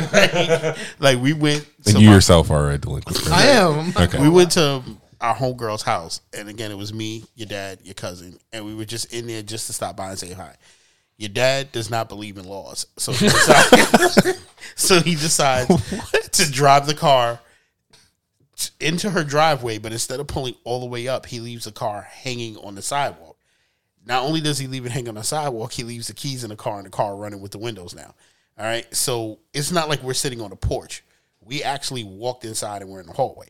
like 0.99 1.19
we 1.19 1.33
went. 1.33 1.65
And 1.85 1.95
to 1.95 2.01
you 2.01 2.07
my- 2.09 2.15
yourself 2.15 2.49
are 2.51 2.71
a 2.71 2.77
delinquent. 2.77 3.25
right? 3.27 3.39
I 3.39 3.45
am. 3.47 3.93
Okay. 3.97 4.19
We 4.21 4.29
went 4.29 4.51
to 4.53 4.81
our 5.21 5.35
homegirl's 5.35 5.81
house, 5.83 6.21
and 6.33 6.49
again, 6.49 6.71
it 6.71 6.77
was 6.77 6.93
me, 6.93 7.23
your 7.35 7.47
dad, 7.47 7.79
your 7.83 7.93
cousin, 7.93 8.37
and 8.51 8.65
we 8.65 8.75
were 8.75 8.85
just 8.85 9.13
in 9.13 9.27
there 9.27 9.41
just 9.41 9.67
to 9.67 9.73
stop 9.73 9.95
by 9.95 10.09
and 10.09 10.19
say 10.19 10.33
hi. 10.33 10.55
Your 11.17 11.29
dad 11.29 11.71
does 11.71 11.89
not 11.89 12.09
believe 12.09 12.37
in 12.37 12.45
laws, 12.45 12.87
so 12.97 13.13
he 13.13 13.27
decides, 13.27 14.37
so 14.75 14.99
he 15.01 15.15
decides 15.15 15.67
to 16.31 16.51
drive 16.51 16.87
the 16.87 16.93
car 16.93 17.39
into 18.81 19.09
her 19.09 19.23
driveway. 19.23 19.77
But 19.77 19.93
instead 19.93 20.19
of 20.19 20.27
pulling 20.27 20.55
all 20.65 20.81
the 20.81 20.85
way 20.87 21.07
up, 21.07 21.25
he 21.25 21.39
leaves 21.39 21.65
the 21.65 21.71
car 21.71 22.01
hanging 22.01 22.57
on 22.57 22.75
the 22.75 22.81
sidewalk. 22.81 23.37
Not 24.05 24.23
only 24.23 24.41
does 24.41 24.59
he 24.59 24.67
leave 24.67 24.85
it 24.85 24.91
hanging 24.91 25.09
on 25.09 25.15
the 25.15 25.23
sidewalk, 25.23 25.71
he 25.71 25.83
leaves 25.83 26.07
the 26.07 26.13
keys 26.13 26.43
in 26.43 26.49
the 26.49 26.55
car 26.55 26.77
and 26.77 26.85
the 26.85 26.91
car 26.91 27.15
running 27.15 27.41
with 27.41 27.51
the 27.51 27.57
windows 27.57 27.95
now. 27.95 28.13
All 28.57 28.65
right. 28.65 28.93
So 28.93 29.39
it's 29.53 29.71
not 29.71 29.89
like 29.89 30.03
we're 30.03 30.13
sitting 30.13 30.41
on 30.41 30.51
a 30.51 30.55
porch. 30.55 31.03
We 31.41 31.63
actually 31.63 32.03
walked 32.03 32.45
inside 32.45 32.81
and 32.81 32.91
we're 32.91 33.01
in 33.01 33.07
the 33.07 33.13
hallway. 33.13 33.47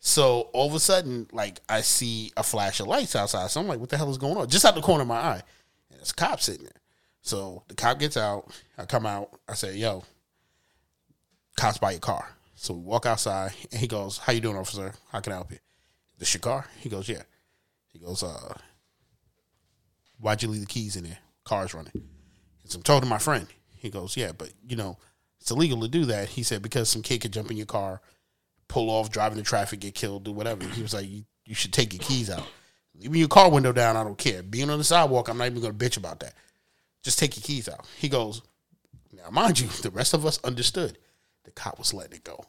So 0.00 0.50
all 0.52 0.66
of 0.66 0.74
a 0.74 0.80
sudden, 0.80 1.28
like 1.32 1.60
I 1.68 1.80
see 1.80 2.32
a 2.36 2.42
flash 2.42 2.80
of 2.80 2.86
lights 2.86 3.16
outside. 3.16 3.50
So 3.50 3.60
I'm 3.60 3.68
like, 3.68 3.80
what 3.80 3.88
the 3.88 3.96
hell 3.96 4.10
is 4.10 4.18
going 4.18 4.36
on? 4.36 4.48
Just 4.48 4.64
out 4.64 4.74
the 4.74 4.82
corner 4.82 5.02
of 5.02 5.08
my 5.08 5.16
eye. 5.16 5.42
And 5.90 5.98
there's 5.98 6.10
a 6.10 6.14
cop 6.14 6.40
sitting 6.40 6.64
there. 6.64 6.82
So 7.24 7.64
the 7.68 7.74
cop 7.74 7.98
gets 7.98 8.18
out. 8.18 8.52
I 8.76 8.84
come 8.84 9.06
out. 9.06 9.30
I 9.48 9.54
say, 9.54 9.76
yo, 9.76 10.04
cops 11.56 11.78
by 11.78 11.92
your 11.92 12.00
car. 12.00 12.28
So 12.54 12.74
we 12.74 12.80
walk 12.80 13.06
outside 13.06 13.52
and 13.72 13.80
he 13.80 13.86
goes, 13.86 14.18
How 14.18 14.32
you 14.32 14.40
doing, 14.40 14.56
officer? 14.56 14.92
How 15.10 15.20
can 15.20 15.32
I 15.32 15.36
help 15.36 15.50
you? 15.50 15.58
This 16.18 16.34
your 16.34 16.42
car? 16.42 16.66
He 16.78 16.90
goes, 16.90 17.08
Yeah. 17.08 17.22
He 17.92 17.98
goes, 17.98 18.22
uh, 18.22 18.54
why'd 20.20 20.42
you 20.42 20.48
leave 20.48 20.60
the 20.60 20.66
keys 20.66 20.96
in 20.96 21.04
there? 21.04 21.18
Car's 21.44 21.72
running. 21.72 21.92
And 21.94 22.70
So 22.70 22.76
I'm 22.76 22.82
talking 22.82 23.02
to 23.02 23.08
my 23.08 23.18
friend. 23.18 23.46
He 23.74 23.88
goes, 23.88 24.16
Yeah, 24.18 24.32
but 24.36 24.52
you 24.66 24.76
know, 24.76 24.98
it's 25.40 25.50
illegal 25.50 25.80
to 25.80 25.88
do 25.88 26.04
that. 26.06 26.28
He 26.28 26.42
said, 26.42 26.60
because 26.60 26.90
some 26.90 27.02
kid 27.02 27.22
could 27.22 27.32
jump 27.32 27.50
in 27.50 27.56
your 27.56 27.66
car, 27.66 28.02
pull 28.68 28.90
off, 28.90 29.10
drive 29.10 29.32
into 29.32 29.44
traffic, 29.44 29.80
get 29.80 29.94
killed, 29.94 30.24
do 30.24 30.32
whatever. 30.32 30.64
He 30.68 30.82
was 30.82 30.92
like, 30.92 31.08
You, 31.08 31.24
you 31.46 31.54
should 31.54 31.72
take 31.72 31.94
your 31.94 32.02
keys 32.02 32.28
out. 32.28 32.46
Leaving 32.96 33.18
your 33.18 33.28
car 33.28 33.50
window 33.50 33.72
down, 33.72 33.96
I 33.96 34.04
don't 34.04 34.18
care. 34.18 34.42
Being 34.42 34.68
on 34.68 34.78
the 34.78 34.84
sidewalk, 34.84 35.28
I'm 35.28 35.38
not 35.38 35.46
even 35.46 35.62
gonna 35.62 35.72
bitch 35.72 35.96
about 35.96 36.20
that. 36.20 36.34
Just 37.04 37.18
take 37.18 37.36
your 37.36 37.42
keys 37.42 37.68
out. 37.68 37.86
He 37.98 38.08
goes, 38.08 38.42
Now 39.12 39.30
mind 39.30 39.60
you, 39.60 39.68
the 39.68 39.90
rest 39.90 40.14
of 40.14 40.26
us 40.26 40.40
understood. 40.42 40.98
The 41.44 41.50
cop 41.52 41.78
was 41.78 41.94
letting 41.94 42.14
it 42.16 42.24
go. 42.24 42.44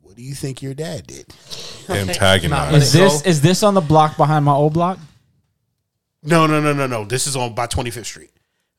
What 0.00 0.16
do 0.16 0.22
you 0.22 0.34
think 0.34 0.62
your 0.62 0.74
dad 0.74 1.06
did? 1.06 1.26
Antagonized. 1.88 2.76
Is 2.76 2.92
this 2.92 3.26
is 3.26 3.40
this 3.42 3.62
on 3.62 3.74
the 3.74 3.80
block 3.80 4.16
behind 4.16 4.44
my 4.44 4.52
old 4.54 4.72
block? 4.72 4.98
No, 6.22 6.46
no, 6.46 6.60
no, 6.60 6.72
no, 6.72 6.86
no. 6.86 7.04
This 7.04 7.26
is 7.26 7.36
on 7.36 7.54
by 7.54 7.66
25th 7.66 8.04
Street. 8.06 8.30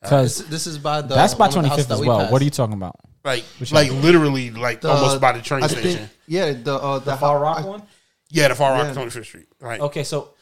Because 0.01 0.37
This, 0.39 0.47
this 0.47 0.67
is 0.67 0.77
by 0.79 1.01
the 1.01 1.13
that's 1.15 1.33
by 1.35 1.45
one 1.45 1.49
of 1.49 1.53
the 1.53 1.55
twenty 1.55 1.69
houses 1.69 1.83
fifth 1.85 1.89
that 1.89 1.93
as 1.95 2.01
we 2.01 2.07
well. 2.07 2.19
passed. 2.19 2.31
What 2.31 2.41
are 2.41 2.45
you 2.45 2.51
talking 2.51 2.73
about? 2.73 2.95
Like, 3.23 3.43
Which 3.59 3.71
like 3.71 3.91
literally, 3.91 4.51
like 4.51 4.81
The- 4.81 4.89
almost 4.89 5.19
by 5.21 5.31
the 5.31 5.41
train 5.41 5.63
I 5.63 5.67
station. 5.67 5.97
think- 5.97 6.09
yeah, 6.27 6.53
the 6.53 6.75
uh, 6.75 6.99
the, 6.99 7.11
The 7.11 7.17
Far 7.17 7.39
Rock 7.39 7.57
I- 7.59 7.65
one. 7.65 7.83
yeah, 8.29 8.47
the 8.49 8.55
Far 8.55 8.71
Rock, 8.73 8.95
Yeah. 8.95 9.01
25th 9.03 9.25
Street. 9.25 9.47
Right. 9.59 9.79
Okay, 9.81 10.03
so 10.03 10.33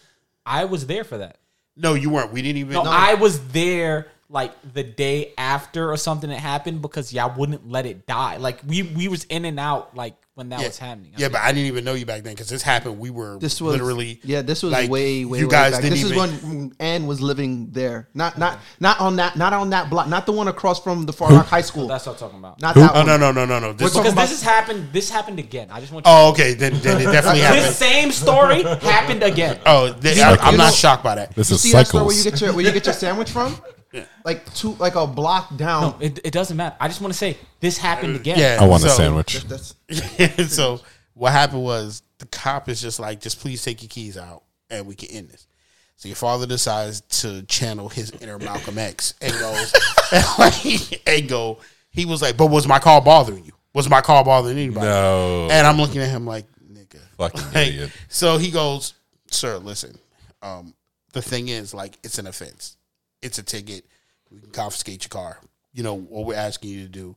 I 0.45 0.65
was 0.65 0.85
there 0.85 1.03
for 1.05 1.17
that. 1.19 1.37
No, 1.77 1.93
you 1.93 2.09
weren't. 2.09 2.31
We 2.33 2.41
didn't 2.41 2.57
even. 2.57 2.73
No, 2.73 2.83
I 2.85 3.13
was 3.15 3.39
there 3.47 4.07
like 4.33 4.51
the 4.73 4.83
day 4.83 5.31
after 5.37 5.91
or 5.91 5.95
something 5.97 6.29
that 6.29 6.39
happened 6.39 6.81
because 6.81 7.13
y'all 7.13 7.33
wouldn't 7.37 7.69
let 7.69 7.85
it 7.85 8.05
die. 8.07 8.37
Like 8.37 8.59
we 8.67 8.81
we 8.83 9.07
was 9.07 9.23
in 9.25 9.45
and 9.45 9.59
out 9.59 9.95
like 9.95 10.15
when 10.35 10.49
that 10.49 10.61
yeah. 10.61 10.65
was 10.67 10.79
happening. 10.79 11.11
Yeah, 11.15 11.29
but 11.29 11.41
I 11.41 11.51
didn't 11.51 11.67
even 11.67 11.85
know 11.85 11.93
you 11.93 12.07
back 12.07 12.23
then 12.23 12.33
because 12.33 12.49
this 12.49 12.63
happened. 12.63 12.97
We 12.97 13.11
were 13.11 13.37
This 13.37 13.61
was 13.61 13.73
literally. 13.73 14.19
yeah. 14.23 14.41
This 14.41 14.63
was 14.63 14.71
like, 14.71 14.89
way 14.89 15.23
way. 15.25 15.37
You 15.37 15.45
way 15.47 15.51
guys 15.51 15.73
back. 15.73 15.83
didn't 15.83 15.93
This 15.99 16.11
even. 16.11 16.29
is 16.33 16.43
when 16.43 16.73
Ann 16.79 17.05
was 17.05 17.21
living 17.21 17.69
there. 17.71 18.09
Not 18.15 18.39
not 18.39 18.57
not 18.79 18.99
on 18.99 19.17
that 19.17 19.35
not 19.37 19.53
on 19.53 19.69
that 19.69 19.91
block. 19.91 20.07
Not 20.07 20.25
the 20.25 20.31
one 20.31 20.47
across 20.47 20.81
from 20.83 21.05
the 21.05 21.13
Far 21.13 21.29
Rock 21.29 21.45
High 21.45 21.61
School. 21.61 21.87
That's 21.87 22.07
what 22.07 22.13
I'm 22.13 22.19
talking 22.19 22.39
about. 22.39 22.59
Not 22.59 22.73
that 22.73 22.89
Oh 22.91 22.97
one. 22.97 23.05
no 23.05 23.17
no 23.17 23.31
no 23.31 23.45
no 23.45 23.59
no! 23.59 23.73
This, 23.73 23.93
because 23.93 24.11
about- 24.13 24.21
this 24.27 24.31
has 24.31 24.41
happened. 24.41 24.89
This 24.91 25.11
happened 25.11 25.37
again. 25.37 25.67
I 25.71 25.79
just 25.79 25.93
want. 25.93 26.07
You 26.07 26.11
oh 26.11 26.31
okay, 26.31 26.55
then, 26.55 26.79
then 26.79 26.99
it 26.99 27.03
definitely 27.11 27.41
this 27.41 27.49
happened. 27.49 27.75
same 27.75 28.11
story 28.11 28.63
happened 28.63 29.21
again. 29.21 29.59
Oh, 29.67 29.93
th- 29.93 30.17
I, 30.17 30.35
I'm 30.37 30.57
not 30.57 30.73
shocked 30.73 31.03
by 31.03 31.13
that. 31.13 31.35
This 31.35 31.51
You 31.51 31.55
is 31.57 31.61
see 31.61 31.71
that 31.73 31.87
store 31.87 32.05
where 32.07 32.15
you 32.15 32.23
get 32.23 32.41
your 32.41 32.53
where 32.53 32.65
you 32.65 32.71
get 32.71 32.87
your 32.87 32.95
sandwich 32.95 33.29
from? 33.29 33.55
Like 34.25 34.51
two 34.53 34.73
like 34.79 34.95
a 34.95 35.05
block 35.05 35.55
down. 35.55 35.81
No, 35.83 35.97
it, 35.99 36.19
it 36.23 36.31
doesn't 36.31 36.57
matter. 36.57 36.75
I 36.79 36.87
just 36.87 36.99
want 37.01 37.13
to 37.13 37.17
say 37.17 37.37
this 37.59 37.77
happened 37.77 38.15
again. 38.15 38.39
Yeah, 38.39 38.57
I 38.59 38.67
want 38.67 38.83
a 38.83 38.89
so- 38.89 38.95
sandwich. 38.95 39.43
That's 39.45 39.75
so 40.53 40.79
what 41.13 41.31
happened 41.31 41.63
was 41.63 42.01
the 42.17 42.25
cop 42.25 42.69
is 42.69 42.81
just 42.81 42.99
like, 42.99 43.19
just 43.21 43.39
please 43.39 43.63
take 43.63 43.81
your 43.83 43.89
keys 43.89 44.17
out 44.17 44.43
and 44.69 44.87
we 44.87 44.95
can 44.95 45.09
end 45.09 45.29
this. 45.29 45.45
So 45.95 46.07
your 46.09 46.15
father 46.15 46.47
decides 46.47 47.01
to 47.21 47.43
channel 47.43 47.87
his 47.87 48.11
inner 48.19 48.39
Malcolm 48.39 48.77
X 48.79 49.13
and 49.21 49.31
goes 49.33 49.73
and 51.07 51.29
go. 51.29 51.59
He 51.91 52.05
was 52.05 52.21
like, 52.21 52.35
"But 52.35 52.47
was 52.47 52.67
my 52.67 52.79
car 52.79 52.99
bothering 53.01 53.45
you? 53.45 53.53
Was 53.73 53.87
my 53.89 54.01
car 54.01 54.23
bothering 54.25 54.57
anybody?" 54.57 54.87
No. 54.87 55.47
And 55.51 55.67
I'm 55.67 55.77
looking 55.77 56.01
at 56.01 56.09
him 56.09 56.25
like, 56.25 56.45
"Nigga." 56.71 56.99
Fucking 57.17 57.41
Like, 57.53 57.67
idiot. 57.67 57.91
so 58.09 58.37
he 58.37 58.49
goes, 58.49 58.95
"Sir, 59.29 59.57
listen. 59.59 59.97
Um, 60.41 60.73
the 61.13 61.21
thing 61.21 61.47
is, 61.49 61.73
like, 61.73 61.97
it's 62.03 62.17
an 62.17 62.25
offense. 62.27 62.75
It's 63.23 63.37
a 63.37 63.43
ticket. 63.43 63.85
We 64.29 64.39
can 64.39 64.51
confiscate 64.51 65.03
your 65.03 65.09
car. 65.09 65.39
You 65.73 65.83
know 65.83 65.95
what 65.95 66.25
we're 66.25 66.35
asking 66.35 66.71
you 66.71 66.83
to 66.83 66.89
do." 66.89 67.15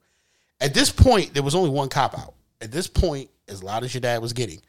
At 0.61 0.73
this 0.73 0.91
point, 0.91 1.35
there 1.35 1.43
was 1.43 1.55
only 1.55 1.71
one 1.71 1.89
cop 1.89 2.19
out. 2.19 2.35
At 2.61 2.73
this 2.73 2.87
point, 2.87 3.31
as 3.49 3.63
loud 3.63 3.85
as 3.85 3.93
your 3.93 4.01
dad 4.01 4.23
was 4.23 4.33
getting, 4.33 4.63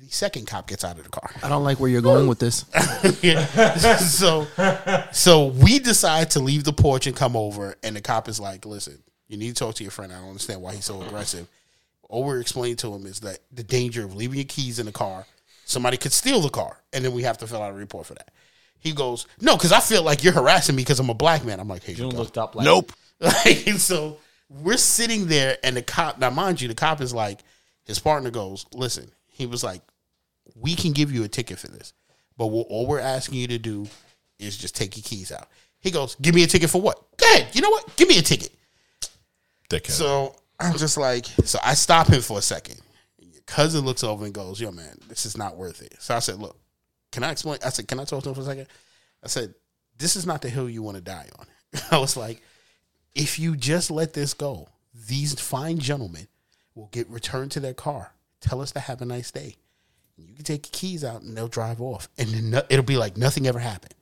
the 0.00 0.06
second 0.06 0.46
cop 0.46 0.66
gets 0.66 0.82
out 0.82 0.98
of 0.98 1.04
the 1.04 1.10
car. 1.10 1.30
I 1.42 1.48
don't 1.48 1.62
like 1.62 1.78
where 1.78 1.90
you're 1.90 2.00
going 2.00 2.26
with 2.26 2.38
this. 2.38 2.64
so, 4.14 4.46
so 5.12 5.46
we 5.46 5.78
decide 5.78 6.30
to 6.30 6.40
leave 6.40 6.64
the 6.64 6.72
porch 6.72 7.06
and 7.06 7.14
come 7.14 7.36
over, 7.36 7.76
and 7.82 7.94
the 7.94 8.00
cop 8.00 8.28
is 8.28 8.40
like, 8.40 8.64
"Listen, 8.64 9.02
you 9.28 9.36
need 9.36 9.48
to 9.48 9.54
talk 9.54 9.74
to 9.76 9.84
your 9.84 9.90
friend. 9.90 10.12
I 10.12 10.18
don't 10.18 10.28
understand 10.28 10.62
why 10.62 10.74
he's 10.74 10.86
so 10.86 11.02
aggressive." 11.02 11.46
All 12.08 12.24
we're 12.24 12.40
explaining 12.40 12.76
to 12.78 12.92
him 12.92 13.06
is 13.06 13.20
that 13.20 13.38
the 13.52 13.62
danger 13.62 14.04
of 14.04 14.16
leaving 14.16 14.38
your 14.38 14.46
keys 14.46 14.80
in 14.80 14.86
the 14.86 14.92
car, 14.92 15.26
somebody 15.64 15.96
could 15.96 16.12
steal 16.12 16.40
the 16.40 16.48
car, 16.48 16.78
and 16.92 17.04
then 17.04 17.12
we 17.12 17.22
have 17.22 17.38
to 17.38 17.46
fill 17.46 17.62
out 17.62 17.70
a 17.70 17.74
report 17.74 18.06
for 18.06 18.14
that. 18.14 18.30
He 18.80 18.92
goes, 18.92 19.26
"No, 19.40 19.56
because 19.56 19.72
I 19.72 19.80
feel 19.80 20.02
like 20.02 20.24
you're 20.24 20.32
harassing 20.32 20.74
me 20.74 20.82
because 20.82 20.98
I'm 20.98 21.10
a 21.10 21.14
black 21.14 21.44
man." 21.44 21.60
I'm 21.60 21.68
like, 21.68 21.84
"Hey, 21.84 21.94
June 21.94 22.10
looked 22.10 22.38
up 22.38 22.54
like 22.54 22.64
Nope. 22.64 22.92
Like, 23.20 23.68
so 23.76 24.16
we're 24.48 24.78
sitting 24.78 25.26
there, 25.26 25.58
and 25.62 25.76
the 25.76 25.82
cop. 25.82 26.18
Now, 26.18 26.30
mind 26.30 26.60
you, 26.62 26.68
the 26.68 26.74
cop 26.74 27.02
is 27.02 27.12
like, 27.12 27.40
his 27.84 27.98
partner 27.98 28.30
goes, 28.30 28.66
"Listen." 28.72 29.10
He 29.28 29.44
was 29.46 29.62
like, 29.62 29.82
"We 30.54 30.74
can 30.74 30.92
give 30.92 31.12
you 31.12 31.22
a 31.24 31.28
ticket 31.28 31.58
for 31.58 31.68
this, 31.68 31.92
but 32.38 32.46
what, 32.46 32.66
all 32.68 32.86
we're 32.86 32.98
asking 32.98 33.38
you 33.38 33.48
to 33.48 33.58
do 33.58 33.86
is 34.38 34.56
just 34.56 34.74
take 34.74 34.96
your 34.96 35.04
keys 35.04 35.30
out." 35.30 35.48
He 35.80 35.90
goes, 35.90 36.14
"Give 36.16 36.34
me 36.34 36.42
a 36.42 36.46
ticket 36.46 36.70
for 36.70 36.80
what?" 36.80 36.98
Go 37.18 37.26
ahead. 37.26 37.48
You 37.54 37.60
know 37.60 37.70
what? 37.70 37.94
Give 37.96 38.08
me 38.08 38.18
a 38.18 38.22
ticket. 38.22 38.54
Dickhead. 39.68 39.90
So 39.90 40.34
I'm 40.58 40.76
just 40.76 40.96
like, 40.96 41.26
so 41.44 41.58
I 41.64 41.74
stop 41.74 42.08
him 42.08 42.22
for 42.22 42.38
a 42.38 42.42
second. 42.42 42.80
Your 43.18 43.42
cousin 43.46 43.84
looks 43.84 44.02
over 44.02 44.24
and 44.24 44.34
goes, 44.34 44.60
"Yo, 44.60 44.70
man, 44.72 44.96
this 45.08 45.26
is 45.26 45.36
not 45.36 45.56
worth 45.56 45.82
it." 45.82 45.94
So 46.00 46.14
I 46.14 46.18
said, 46.20 46.38
"Look, 46.38 46.56
can 47.10 47.24
I 47.24 47.32
explain?" 47.32 47.58
I 47.64 47.70
said, 47.70 47.88
"Can 47.88 48.00
I 48.00 48.04
talk 48.04 48.22
to 48.22 48.30
him 48.30 48.34
for 48.34 48.42
a 48.42 48.44
second? 48.44 48.66
I 49.22 49.28
said, 49.28 49.54
"This 49.98 50.16
is 50.16 50.26
not 50.26 50.42
the 50.42 50.50
hill 50.50 50.68
you 50.68 50.82
want 50.82 50.96
to 50.96 51.02
die 51.02 51.28
on." 51.38 51.46
I 51.90 51.98
was 51.98 52.16
like, 52.16 52.42
"If 53.14 53.38
you 53.38 53.56
just 53.56 53.90
let 53.90 54.12
this 54.12 54.34
go, 54.34 54.68
these 54.94 55.38
fine 55.40 55.78
gentlemen 55.78 56.28
will 56.74 56.88
get 56.92 57.08
returned 57.08 57.52
to 57.52 57.60
their 57.60 57.74
car. 57.74 58.12
Tell 58.40 58.60
us 58.60 58.72
to 58.72 58.80
have 58.80 59.02
a 59.02 59.06
nice 59.06 59.30
day. 59.30 59.56
You 60.16 60.34
can 60.34 60.44
take 60.44 60.66
your 60.66 60.72
keys 60.72 61.04
out 61.04 61.22
and 61.22 61.36
they'll 61.36 61.48
drive 61.48 61.80
off, 61.80 62.08
and 62.18 62.54
it'll 62.68 62.84
be 62.84 62.96
like 62.96 63.16
nothing 63.16 63.46
ever 63.46 63.58
happened." 63.58 63.94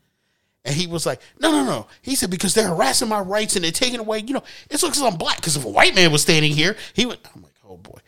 And 0.68 0.76
he 0.76 0.86
was 0.86 1.06
like, 1.06 1.22
no, 1.40 1.50
no, 1.50 1.64
no. 1.64 1.86
He 2.02 2.14
said, 2.14 2.30
because 2.30 2.52
they're 2.52 2.68
harassing 2.68 3.08
my 3.08 3.20
rights 3.20 3.56
and 3.56 3.64
they're 3.64 3.72
taking 3.72 4.00
away, 4.00 4.18
you 4.18 4.34
know, 4.34 4.42
it's 4.68 4.82
because 4.82 5.00
I'm 5.00 5.16
black. 5.16 5.36
Because 5.36 5.56
if 5.56 5.64
a 5.64 5.68
white 5.68 5.94
man 5.94 6.12
was 6.12 6.20
standing 6.20 6.52
here, 6.52 6.76
he 6.92 7.06
would. 7.06 7.18
I'm 7.34 7.42
like, 7.42 7.54
oh 7.66 7.78
boy. 7.78 7.98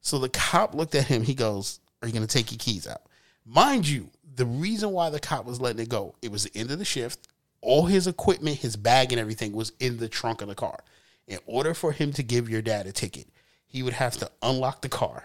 So 0.00 0.18
the 0.18 0.28
cop 0.28 0.74
looked 0.74 0.96
at 0.96 1.06
him. 1.06 1.22
He 1.22 1.34
goes, 1.34 1.78
are 2.02 2.08
you 2.08 2.14
going 2.14 2.26
to 2.26 2.32
take 2.32 2.50
your 2.50 2.58
keys 2.58 2.88
out? 2.88 3.02
Mind 3.46 3.86
you, 3.86 4.08
the 4.34 4.46
reason 4.46 4.90
why 4.90 5.10
the 5.10 5.20
cop 5.20 5.44
was 5.44 5.60
letting 5.60 5.82
it 5.82 5.88
go, 5.88 6.14
it 6.22 6.30
was 6.30 6.44
the 6.44 6.58
end 6.58 6.70
of 6.70 6.78
the 6.78 6.84
shift. 6.84 7.28
All 7.62 7.86
his 7.86 8.06
equipment, 8.06 8.58
his 8.58 8.76
bag, 8.76 9.12
and 9.12 9.20
everything 9.20 9.52
was 9.52 9.72
in 9.80 9.98
the 9.98 10.08
trunk 10.08 10.40
of 10.40 10.48
the 10.48 10.54
car. 10.54 10.82
In 11.26 11.38
order 11.46 11.74
for 11.74 11.92
him 11.92 12.12
to 12.14 12.22
give 12.22 12.48
your 12.48 12.62
dad 12.62 12.86
a 12.86 12.92
ticket, 12.92 13.28
he 13.66 13.82
would 13.82 13.92
have 13.92 14.16
to 14.18 14.30
unlock 14.42 14.82
the 14.82 14.88
car, 14.88 15.24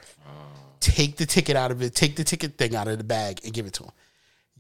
take 0.80 1.18
the 1.18 1.26
ticket 1.26 1.56
out 1.56 1.72
of 1.72 1.82
it, 1.82 1.96
take 1.96 2.16
the 2.16 2.24
ticket 2.24 2.58
thing 2.58 2.76
out 2.76 2.88
of 2.88 2.98
the 2.98 3.04
bag, 3.04 3.40
and 3.44 3.54
give 3.54 3.66
it 3.66 3.74
to 3.74 3.84
him. 3.84 3.92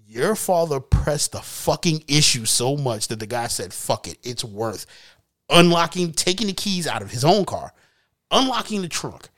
Your 0.08 0.36
father 0.36 0.80
pressed 0.80 1.34
the 1.34 1.42
fucking 1.42 2.04
issue 2.08 2.46
so 2.46 2.78
much 2.78 3.10
that 3.10 3.20
the 3.20 3.28
guy 3.28 3.48
said, 3.48 3.74
fuck 3.74 4.08
it, 4.08 4.18
it's 4.24 4.44
worth 4.44 4.86
unlocking, 5.50 6.12
taking 6.12 6.48
the 6.48 6.54
keys 6.54 6.88
out 6.88 7.02
of 7.02 7.12
his 7.12 7.24
own 7.24 7.46
car, 7.46 7.74
unlocking 8.32 8.82
the 8.82 8.88
trunk, 8.88 9.30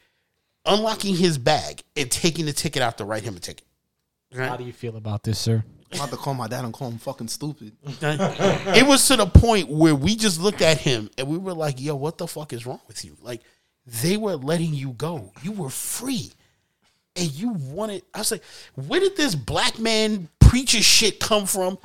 unlocking 0.65 1.15
his 1.15 1.37
bag, 1.37 1.83
and 1.95 2.09
taking 2.11 2.45
the 2.45 2.53
ticket 2.53 2.81
out 2.81 2.97
to 2.97 3.05
write 3.05 3.23
him 3.23 3.35
a 3.35 3.39
ticket. 3.39 3.66
How 4.35 4.57
do 4.57 4.63
you 4.63 4.73
feel 4.73 4.97
about 4.97 5.23
this, 5.23 5.39
sir? 5.39 5.63
I'm 5.91 5.99
about 5.99 6.09
to 6.09 6.17
call 6.17 6.33
my 6.33 6.47
dad 6.47 6.65
and 6.65 6.73
call 6.73 6.89
him 6.89 6.97
fucking 6.97 7.29
stupid. 7.29 7.71
it 8.01 8.85
was 8.85 9.07
to 9.07 9.15
the 9.15 9.25
point 9.25 9.69
where 9.69 9.95
we 9.95 10.15
just 10.15 10.41
looked 10.41 10.61
at 10.61 10.77
him 10.77 11.09
and 11.17 11.27
we 11.27 11.37
were 11.37 11.53
like, 11.53 11.79
yo, 11.79 11.95
what 11.95 12.17
the 12.17 12.27
fuck 12.27 12.51
is 12.51 12.65
wrong 12.65 12.81
with 12.87 13.05
you? 13.05 13.15
Like, 13.21 13.41
they 13.85 14.17
were 14.17 14.35
letting 14.35 14.73
you 14.73 14.91
go. 14.91 15.31
You 15.43 15.53
were 15.53 15.69
free. 15.69 16.31
And 17.15 17.31
you 17.31 17.53
wanted, 17.53 18.03
I 18.13 18.19
was 18.19 18.31
like, 18.31 18.43
where 18.75 18.99
did 18.99 19.15
this 19.15 19.33
black 19.33 19.79
man 19.79 20.27
preacher 20.39 20.81
shit 20.81 21.19
come 21.19 21.45
from? 21.45 21.79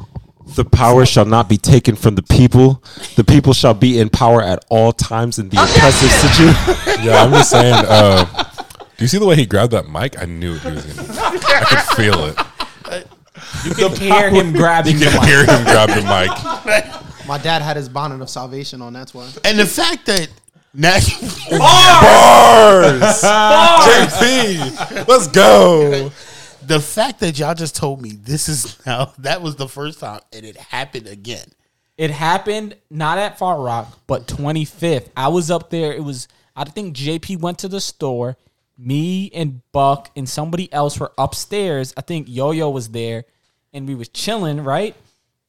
The 0.57 0.65
power 0.65 1.07
shall 1.07 1.25
not 1.25 1.49
be 1.49 1.57
taken 1.57 1.95
from 1.95 2.17
the 2.17 2.23
people. 2.23 2.83
The 3.15 3.23
people 3.23 3.53
shall 3.53 3.75
be 3.75 4.01
in 4.01 4.11
power 4.11 4.43
at 4.43 4.65
all 4.69 4.93
times 4.93 5.39
in 5.39 5.49
the 5.49 5.57
oppressive 5.63 6.11
situation. 6.11 7.05
yeah, 7.07 7.23
I'm 7.23 7.31
just 7.31 7.51
saying. 7.51 7.85
Uh, 7.87 8.45
do 8.97 9.05
you 9.05 9.09
see 9.09 9.19
the 9.19 9.27
way 9.27 9.37
he 9.37 9.47
grabbed 9.47 9.73
that 9.73 9.89
mic? 9.89 10.21
I 10.21 10.25
knew 10.27 10.55
he 10.55 10.71
was 10.71 10.85
gonna. 10.87 11.09
I 11.13 11.65
could 11.65 11.97
feel 11.97 12.25
it. 12.27 12.37
You 13.65 13.75
can 13.75 13.93
hear 13.97 14.31
him 14.31 14.53
grabbing 14.53 14.95
You 14.95 14.99
the 15.01 15.11
can 15.11 15.21
mic. 15.21 15.29
hear 15.29 15.41
him 15.41 15.65
grab 15.65 15.89
the 15.89 16.03
mic. 16.03 16.31
My 17.27 17.39
dad 17.39 17.63
had 17.63 17.77
his 17.77 17.89
bonnet 17.89 18.21
of 18.21 18.29
salvation 18.29 18.83
on. 18.83 18.93
That's 18.93 19.15
why. 19.15 19.31
And 19.45 19.59
the 19.59 19.67
fact 19.67 20.07
that 20.07 20.29
now 20.75 20.99
Bars. 21.59 23.23
JP, 23.83 25.09
let's 25.09 25.29
go. 25.29 26.11
the 26.67 26.81
fact 26.81 27.21
that 27.21 27.39
y'all 27.39 27.55
just 27.55 27.77
told 27.77 28.01
me 28.03 28.13
this 28.13 28.49
is 28.49 28.85
now 28.87 29.13
that 29.19 29.43
was 29.43 29.57
the 29.57 29.69
first 29.69 30.01
time 30.01 30.21
and 30.33 30.45
it 30.45 30.57
happened 30.57 31.07
again. 31.07 31.47
It 31.99 32.11
happened 32.11 32.77
not 32.91 33.19
at 33.19 33.39
Far 33.39 33.61
Rock, 33.61 33.99
but 34.07 34.27
25th. 34.27 35.09
I 35.17 35.29
was 35.29 35.51
up 35.51 35.71
there. 35.71 35.93
It 35.93 36.03
was 36.03 36.27
I 36.57 36.65
think 36.65 36.97
JP 36.97 37.41
went 37.41 37.59
to 37.61 37.69
the 37.69 37.81
store. 37.81 38.37
Me 38.79 39.31
and 39.35 39.61
Buck 39.73 40.11
and 40.17 40.29
somebody 40.29 40.73
else 40.73 40.99
were 40.99 41.13
upstairs. 41.19 41.93
I 41.97 42.01
think 42.01 42.27
Yo 42.29 42.51
Yo 42.51 42.71
was 42.71 42.89
there, 42.89 43.25
and 43.73 43.87
we 43.87 43.95
was 43.95 44.09
chilling, 44.09 44.63
right? 44.65 44.97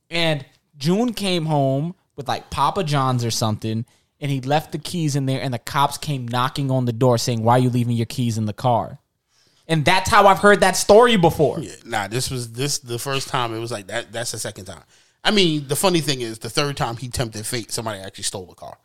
And 0.10 0.45
June 0.78 1.14
came 1.14 1.45
home 1.45 1.95
with 2.16 2.28
like 2.28 2.50
Papa 2.50 2.84
John's 2.84 3.26
or 3.26 3.32
something, 3.32 3.86
and 4.20 4.32
he 4.32 4.41
left 4.41 4.72
the 4.72 4.78
keys 4.78 5.16
in 5.16 5.26
there, 5.26 5.41
and 5.41 5.54
the 5.54 5.60
cops 5.60 5.98
came 5.98 6.28
knocking 6.28 6.70
on 6.70 6.86
the 6.86 6.94
door 6.94 7.18
saying, 7.18 7.44
"Why 7.44 7.54
are 7.54 7.60
you 7.60 7.70
leaving 7.70 7.95
your 7.95 8.06
keys 8.06 8.38
in 8.38 8.45
the 8.45 8.54
car?" 8.54 9.00
And 9.68 9.86
that's 9.86 10.10
how 10.10 10.28
I've 10.28 10.40
heard 10.40 10.60
that 10.60 10.76
story 10.76 11.16
before. 11.16 11.62
Nah, 11.86 12.08
this 12.08 12.30
was 12.30 12.52
this 12.52 12.80
the 12.80 13.00
first 13.00 13.30
time 13.30 13.56
it 13.56 13.60
was 13.60 13.72
like 13.72 13.88
that. 13.88 14.12
That's 14.12 14.32
the 14.32 14.40
second 14.40 14.66
time. 14.66 14.84
I 15.24 15.32
mean, 15.32 15.68
the 15.68 15.76
funny 15.76 16.02
thing 16.02 16.20
is, 16.22 16.40
the 16.40 16.50
third 16.50 16.76
time 16.76 16.98
he 16.98 17.08
tempted 17.08 17.45
fate, 17.45 17.72
somebody 17.72 18.00
actually 18.00 18.26
stole 18.26 18.45
the 18.45 18.56
car. 18.56 18.78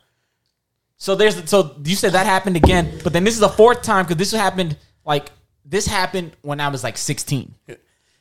So 0.99 1.15
there's 1.15 1.49
so 1.49 1.75
you 1.83 1.95
said 1.95 2.11
that 2.11 2.25
happened 2.25 2.57
again, 2.57 2.99
but 3.03 3.13
then 3.13 3.23
this 3.23 3.33
is 3.33 3.39
the 3.39 3.49
fourth 3.49 3.81
time 3.81 4.05
because 4.05 4.17
this 4.17 4.31
happened 4.31 4.77
like 5.05 5.31
this 5.65 5.87
happened 5.87 6.35
when 6.41 6.59
I 6.59 6.67
was 6.67 6.83
like 6.83 6.97
16. 6.97 7.55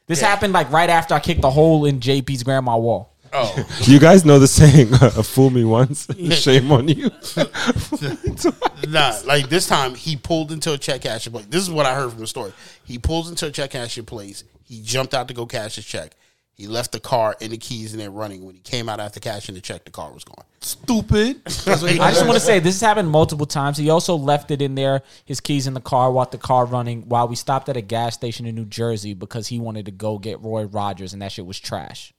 This 0.06 0.20
happened 0.20 0.52
like 0.54 0.70
right 0.70 0.88
after 0.88 1.12
I 1.12 1.20
kicked 1.20 1.42
the 1.42 1.50
hole 1.50 1.84
in 1.84 2.00
JP's 2.00 2.42
grandma 2.44 2.78
wall. 2.78 3.12
Oh, 3.32 3.66
You 3.82 3.98
guys 3.98 4.24
know 4.24 4.38
the 4.38 4.46
saying, 4.46 4.94
uh, 4.94 5.10
"Fool 5.22 5.50
me 5.50 5.64
once, 5.64 6.06
shame 6.30 6.72
on 6.72 6.88
you." 6.88 7.10
nah, 8.88 9.18
like 9.26 9.50
this 9.50 9.66
time 9.66 9.94
he 9.94 10.16
pulled 10.16 10.50
into 10.50 10.72
a 10.72 10.78
check 10.78 11.02
cashing 11.02 11.32
place. 11.32 11.46
This 11.46 11.62
is 11.62 11.70
what 11.70 11.84
I 11.84 11.94
heard 11.94 12.10
from 12.12 12.20
the 12.20 12.26
story. 12.26 12.52
He 12.84 12.96
pulls 12.98 13.28
into 13.28 13.46
a 13.46 13.50
check 13.50 13.72
cashing 13.72 14.06
place. 14.06 14.44
He 14.64 14.80
jumped 14.82 15.12
out 15.14 15.28
to 15.28 15.34
go 15.34 15.44
cash 15.46 15.76
his 15.76 15.84
check. 15.84 16.12
He 16.58 16.66
left 16.66 16.90
the 16.90 16.98
car 16.98 17.36
and 17.40 17.52
the 17.52 17.56
keys 17.56 17.92
in 17.92 18.00
there 18.00 18.10
running. 18.10 18.44
When 18.44 18.56
he 18.56 18.60
came 18.60 18.88
out 18.88 18.98
after 18.98 19.20
cashing 19.20 19.54
the 19.54 19.60
check, 19.60 19.84
the 19.84 19.92
car 19.92 20.12
was 20.12 20.24
gone. 20.24 20.44
Stupid. 20.58 21.44
That's 21.44 21.82
what 21.82 21.92
he 21.92 22.00
I 22.00 22.10
just 22.10 22.26
want 22.26 22.34
to 22.34 22.44
say 22.44 22.58
this 22.58 22.74
has 22.74 22.80
happened 22.80 23.08
multiple 23.08 23.46
times. 23.46 23.78
He 23.78 23.90
also 23.90 24.16
left 24.16 24.50
it 24.50 24.60
in 24.60 24.74
there, 24.74 25.02
his 25.24 25.38
keys 25.38 25.68
in 25.68 25.74
the 25.74 25.80
car, 25.80 26.10
while 26.10 26.28
the 26.28 26.36
car 26.36 26.66
running, 26.66 27.08
while 27.08 27.28
we 27.28 27.36
stopped 27.36 27.68
at 27.68 27.76
a 27.76 27.80
gas 27.80 28.14
station 28.14 28.44
in 28.44 28.56
New 28.56 28.64
Jersey 28.64 29.14
because 29.14 29.46
he 29.46 29.60
wanted 29.60 29.86
to 29.86 29.92
go 29.92 30.18
get 30.18 30.40
Roy 30.40 30.64
Rogers 30.64 31.12
and 31.12 31.22
that 31.22 31.30
shit 31.30 31.46
was 31.46 31.60
trash. 31.60 32.12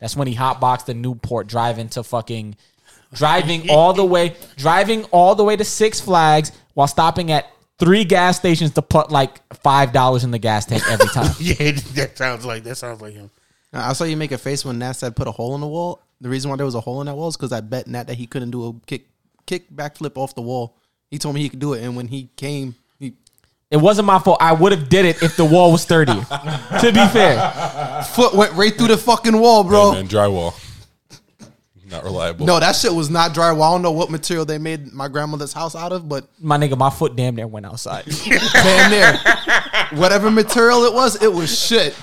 That's 0.00 0.16
when 0.16 0.26
he 0.26 0.34
hotboxed 0.34 0.86
the 0.86 0.94
Newport 0.94 1.46
driving 1.46 1.88
to 1.90 2.02
fucking 2.02 2.56
driving 3.12 3.70
all 3.70 3.92
the 3.92 4.04
way 4.04 4.34
driving 4.56 5.04
all 5.04 5.36
the 5.36 5.44
way 5.44 5.54
to 5.54 5.64
Six 5.64 6.00
Flags 6.00 6.50
while 6.74 6.88
stopping 6.88 7.30
at 7.30 7.46
three 7.80 8.04
gas 8.04 8.36
stations 8.36 8.72
to 8.72 8.82
put 8.82 9.10
like 9.10 9.40
five 9.56 9.92
dollars 9.92 10.22
in 10.22 10.30
the 10.30 10.38
gas 10.38 10.66
tank 10.66 10.82
every 10.88 11.08
time. 11.12 11.34
yeah, 11.40 11.72
that 11.94 12.12
sounds 12.16 12.44
like 12.44 12.62
that 12.64 12.76
sounds 12.76 13.00
like 13.00 13.14
him. 13.14 13.30
I 13.72 13.92
saw 13.92 14.04
you 14.04 14.16
make 14.16 14.32
a 14.32 14.38
face 14.38 14.64
when 14.64 14.78
Nat 14.78 14.92
said 14.92 15.16
put 15.16 15.26
a 15.28 15.32
hole 15.32 15.54
in 15.54 15.60
the 15.60 15.66
wall. 15.68 16.02
The 16.20 16.28
reason 16.28 16.50
why 16.50 16.56
there 16.56 16.66
was 16.66 16.74
a 16.74 16.80
hole 16.80 17.00
in 17.00 17.06
that 17.06 17.14
wall 17.16 17.28
is 17.28 17.36
because 17.36 17.52
I 17.52 17.60
bet 17.60 17.86
Nat 17.86 18.08
that 18.08 18.14
he 18.14 18.26
couldn't 18.26 18.50
do 18.50 18.66
a 18.68 18.72
kick 18.86 19.06
kick 19.46 19.70
backflip 19.74 20.16
off 20.16 20.34
the 20.34 20.42
wall. 20.42 20.76
He 21.10 21.18
told 21.18 21.34
me 21.34 21.40
he 21.40 21.48
could 21.48 21.58
do 21.58 21.72
it, 21.72 21.82
and 21.82 21.96
when 21.96 22.06
he 22.08 22.28
came, 22.36 22.74
he 22.98 23.14
It 23.70 23.78
wasn't 23.78 24.06
my 24.06 24.18
fault. 24.18 24.38
I 24.40 24.52
would 24.52 24.72
have 24.72 24.88
did 24.88 25.04
it 25.06 25.22
if 25.22 25.36
the 25.36 25.44
wall 25.44 25.72
was 25.72 25.82
sturdier. 25.82 26.14
to 26.80 26.92
be 26.92 27.06
fair. 27.08 28.02
foot 28.14 28.34
went 28.34 28.52
right 28.54 28.74
through 28.76 28.88
the 28.88 28.96
fucking 28.98 29.36
wall, 29.38 29.64
bro. 29.64 29.92
And 29.92 30.08
drywall. 30.08 30.52
Not 31.90 32.04
reliable. 32.04 32.46
No, 32.46 32.60
that 32.60 32.76
shit 32.76 32.92
was 32.94 33.10
not 33.10 33.32
drywall. 33.34 33.70
I 33.70 33.74
don't 33.74 33.82
know 33.82 33.90
what 33.92 34.10
material 34.10 34.44
they 34.44 34.58
made 34.58 34.92
my 34.92 35.08
grandmother's 35.08 35.52
house 35.52 35.74
out 35.74 35.92
of, 35.92 36.08
but 36.08 36.28
My 36.38 36.56
nigga, 36.56 36.76
my 36.78 36.90
foot 36.90 37.16
damn 37.16 37.34
near 37.34 37.46
went 37.46 37.66
outside. 37.66 38.04
damn 38.52 38.90
near. 38.90 39.18
Whatever 40.00 40.30
material 40.30 40.84
it 40.84 40.94
was, 40.94 41.20
it 41.22 41.32
was 41.32 41.56
shit. 41.58 41.96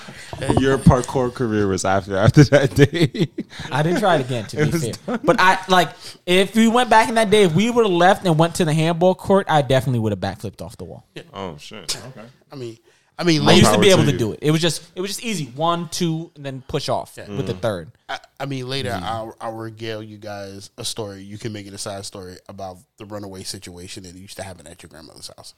Your 0.59 0.77
parkour 0.77 1.33
career 1.33 1.67
was 1.67 1.83
after 1.83 2.15
after 2.15 2.43
that 2.45 2.75
day. 2.75 3.27
I 3.71 3.81
didn't 3.81 3.99
try 4.01 4.17
it 4.17 4.21
again, 4.21 4.45
to 4.47 4.65
be 4.71 4.91
fair. 4.91 5.17
But 5.17 5.37
I 5.39 5.57
like 5.67 5.89
if 6.27 6.53
we 6.55 6.67
went 6.67 6.89
back 6.91 7.09
in 7.09 7.15
that 7.15 7.31
day, 7.31 7.43
if 7.43 7.55
we 7.55 7.71
would 7.71 7.85
have 7.85 7.91
left 7.93 8.23
and 8.25 8.37
went 8.37 8.53
to 8.55 8.65
the 8.65 8.73
handball 8.73 9.15
court, 9.15 9.47
I 9.49 9.63
definitely 9.63 9.99
would 9.99 10.11
have 10.11 10.19
backflipped 10.19 10.61
off 10.61 10.77
the 10.77 10.83
wall. 10.83 11.05
oh 11.33 11.57
shit! 11.57 11.97
Okay. 12.09 12.27
I 12.51 12.55
mean, 12.55 12.77
I 13.19 13.23
mean, 13.23 13.47
I 13.47 13.53
used 13.53 13.73
to 13.73 13.79
be 13.79 13.89
able 13.89 14.05
to 14.05 14.11
to 14.11 14.17
do 14.17 14.33
it. 14.33 14.39
It 14.43 14.51
was 14.51 14.61
just 14.61 14.83
it 14.95 15.01
was 15.01 15.09
just 15.09 15.23
easy. 15.23 15.45
One, 15.45 15.89
two, 15.89 16.31
and 16.35 16.45
then 16.45 16.61
push 16.67 16.87
off 16.87 17.17
with 17.17 17.47
the 17.47 17.53
mm. 17.53 17.59
third. 17.59 17.91
I, 18.07 18.19
I 18.39 18.45
mean, 18.45 18.67
later 18.69 18.97
I'll, 19.01 19.35
I'll 19.41 19.55
regale 19.55 20.03
you 20.03 20.17
guys 20.17 20.69
a 20.77 20.85
story. 20.85 21.21
You 21.21 21.37
can 21.37 21.51
make 21.51 21.65
it 21.65 21.73
a 21.73 21.79
side 21.79 22.05
story 22.05 22.37
about 22.47 22.77
the 22.97 23.05
runaway 23.05 23.43
situation 23.43 24.03
that 24.03 24.13
used 24.13 24.37
to 24.37 24.43
happen 24.43 24.67
at 24.67 24.83
your 24.83 24.89
grandmother's 24.89 25.31
house. 25.35 25.55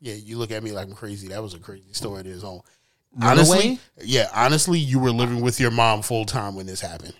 Yeah, 0.00 0.14
you 0.14 0.38
look 0.38 0.50
at 0.50 0.62
me 0.62 0.72
like 0.72 0.86
I'm 0.86 0.94
crazy. 0.94 1.28
That 1.28 1.42
was 1.42 1.54
a 1.54 1.58
crazy 1.58 1.92
story 1.92 2.20
of 2.20 2.26
its 2.26 2.42
own. 2.42 2.62
Honestly, 3.20 3.58
Runaway? 3.58 3.78
yeah, 4.02 4.28
honestly, 4.34 4.78
you 4.78 4.98
were 4.98 5.10
living 5.10 5.42
with 5.42 5.60
your 5.60 5.70
mom 5.70 6.00
full 6.00 6.24
time 6.24 6.54
when 6.54 6.64
this 6.64 6.80
happened. 6.80 7.14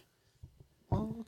Oh, 0.91 1.25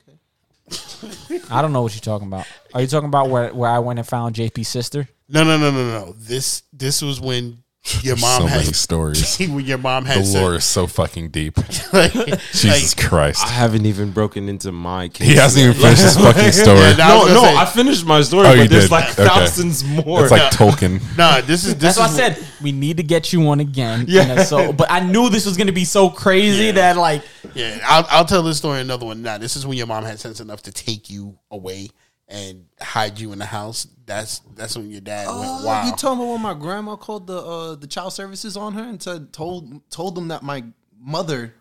I 1.51 1.61
don't 1.61 1.73
know 1.73 1.81
what 1.81 1.93
you're 1.93 2.01
talking 2.01 2.27
about. 2.27 2.47
Are 2.73 2.81
you 2.81 2.87
talking 2.87 3.07
about 3.07 3.29
where, 3.29 3.53
where 3.53 3.69
I 3.69 3.79
went 3.79 3.99
and 3.99 4.07
found 4.07 4.35
JP's 4.35 4.67
sister? 4.67 5.07
No, 5.27 5.43
no, 5.43 5.57
no, 5.57 5.71
no, 5.71 6.05
no. 6.05 6.13
This 6.17 6.63
this 6.71 7.01
was 7.01 7.19
when 7.19 7.63
your 8.01 8.15
mom 8.17 8.41
so 8.41 8.45
had 8.47 8.61
many 8.61 8.73
stories. 8.73 9.37
when 9.39 9.65
your 9.65 9.77
mom 9.77 10.05
has 10.05 10.17
The 10.19 10.25
said- 10.25 10.41
lore 10.41 10.55
is 10.55 10.65
so 10.65 10.87
fucking 10.87 11.29
deep. 11.29 11.57
like, 11.93 12.13
Jesus 12.13 12.97
like, 12.97 13.07
Christ. 13.09 13.43
I 13.45 13.49
haven't 13.49 13.85
even 13.85 14.11
broken 14.11 14.49
into 14.49 14.71
my 14.71 15.07
case. 15.09 15.27
He 15.27 15.35
hasn't 15.35 15.63
even 15.63 15.75
finished 15.79 16.01
his 16.01 16.17
fucking 16.17 16.51
story. 16.51 16.77
Yeah, 16.79 16.95
nah, 16.95 17.03
I 17.05 17.07
No, 17.09 17.17
was 17.17 17.27
gonna 17.27 17.33
no, 17.33 17.41
say- 17.43 17.55
I 17.57 17.65
finished 17.65 18.05
my 18.05 18.21
story, 18.21 18.47
Oh, 18.47 18.51
but 18.55 18.61
you 18.63 18.67
there's 18.67 18.83
did? 18.85 18.91
like 18.91 19.11
Okay. 19.11 19.25
thousands 19.27 19.83
more. 19.83 20.21
It's 20.23 20.31
like 20.31 20.51
Tolkien. 20.51 20.99
Nah, 21.17 21.41
this 21.41 21.65
is 21.65 21.75
this 21.75 21.95
That's 21.95 22.13
is 22.13 22.17
why 22.19 22.25
I 22.25 22.33
said 22.33 22.47
we 22.61 22.71
need 22.71 22.97
to 22.97 23.03
get 23.03 23.31
you 23.31 23.47
on 23.49 23.59
again. 23.59 24.05
Yeah. 24.07 24.21
You 24.29 24.35
know, 24.35 24.43
so, 24.43 24.73
but 24.73 24.89
I 24.91 25.01
knew 25.01 25.29
this 25.29 25.45
was 25.45 25.57
gonna 25.57 25.71
be 25.71 25.85
so 25.85 26.09
crazy 26.09 26.65
Yeah. 26.65 26.71
that 26.73 26.97
like 26.97 27.21
Yeah, 27.53 27.79
I'll, 27.85 28.05
I'll 28.09 28.25
tell 28.25 28.41
this 28.43 28.57
story 28.57 28.81
another 28.81 29.05
one. 29.05 29.21
Now, 29.21 29.37
this 29.37 29.55
is 29.55 29.65
when 29.67 29.77
your 29.77 29.87
mom 29.87 30.03
had 30.03 30.19
sense 30.19 30.39
enough 30.39 30.63
to 30.63 30.71
take 30.71 31.09
you 31.09 31.37
away 31.51 31.89
and 32.27 32.65
hide 32.81 33.19
you 33.19 33.31
in 33.33 33.39
the 33.39 33.45
house. 33.45 33.87
That's 34.05 34.39
that's 34.55 34.75
when 34.77 34.89
your 34.89 35.01
dad 35.01 35.27
went 35.27 35.39
Oh, 35.39 35.65
wow. 35.65 35.85
You 35.85 35.95
told 35.95 36.19
me 36.19 36.25
when 36.25 36.41
my 36.41 36.53
grandma 36.53 36.95
called 36.95 37.27
the 37.27 37.37
uh, 37.37 37.75
the 37.75 37.87
child 37.87 38.13
services 38.13 38.55
on 38.57 38.73
her 38.73 38.83
and 38.83 39.01
said 39.01 39.31
told 39.33 39.89
told 39.91 40.15
them 40.15 40.27
that 40.29 40.41
my 40.43 40.63
mother 40.99 41.53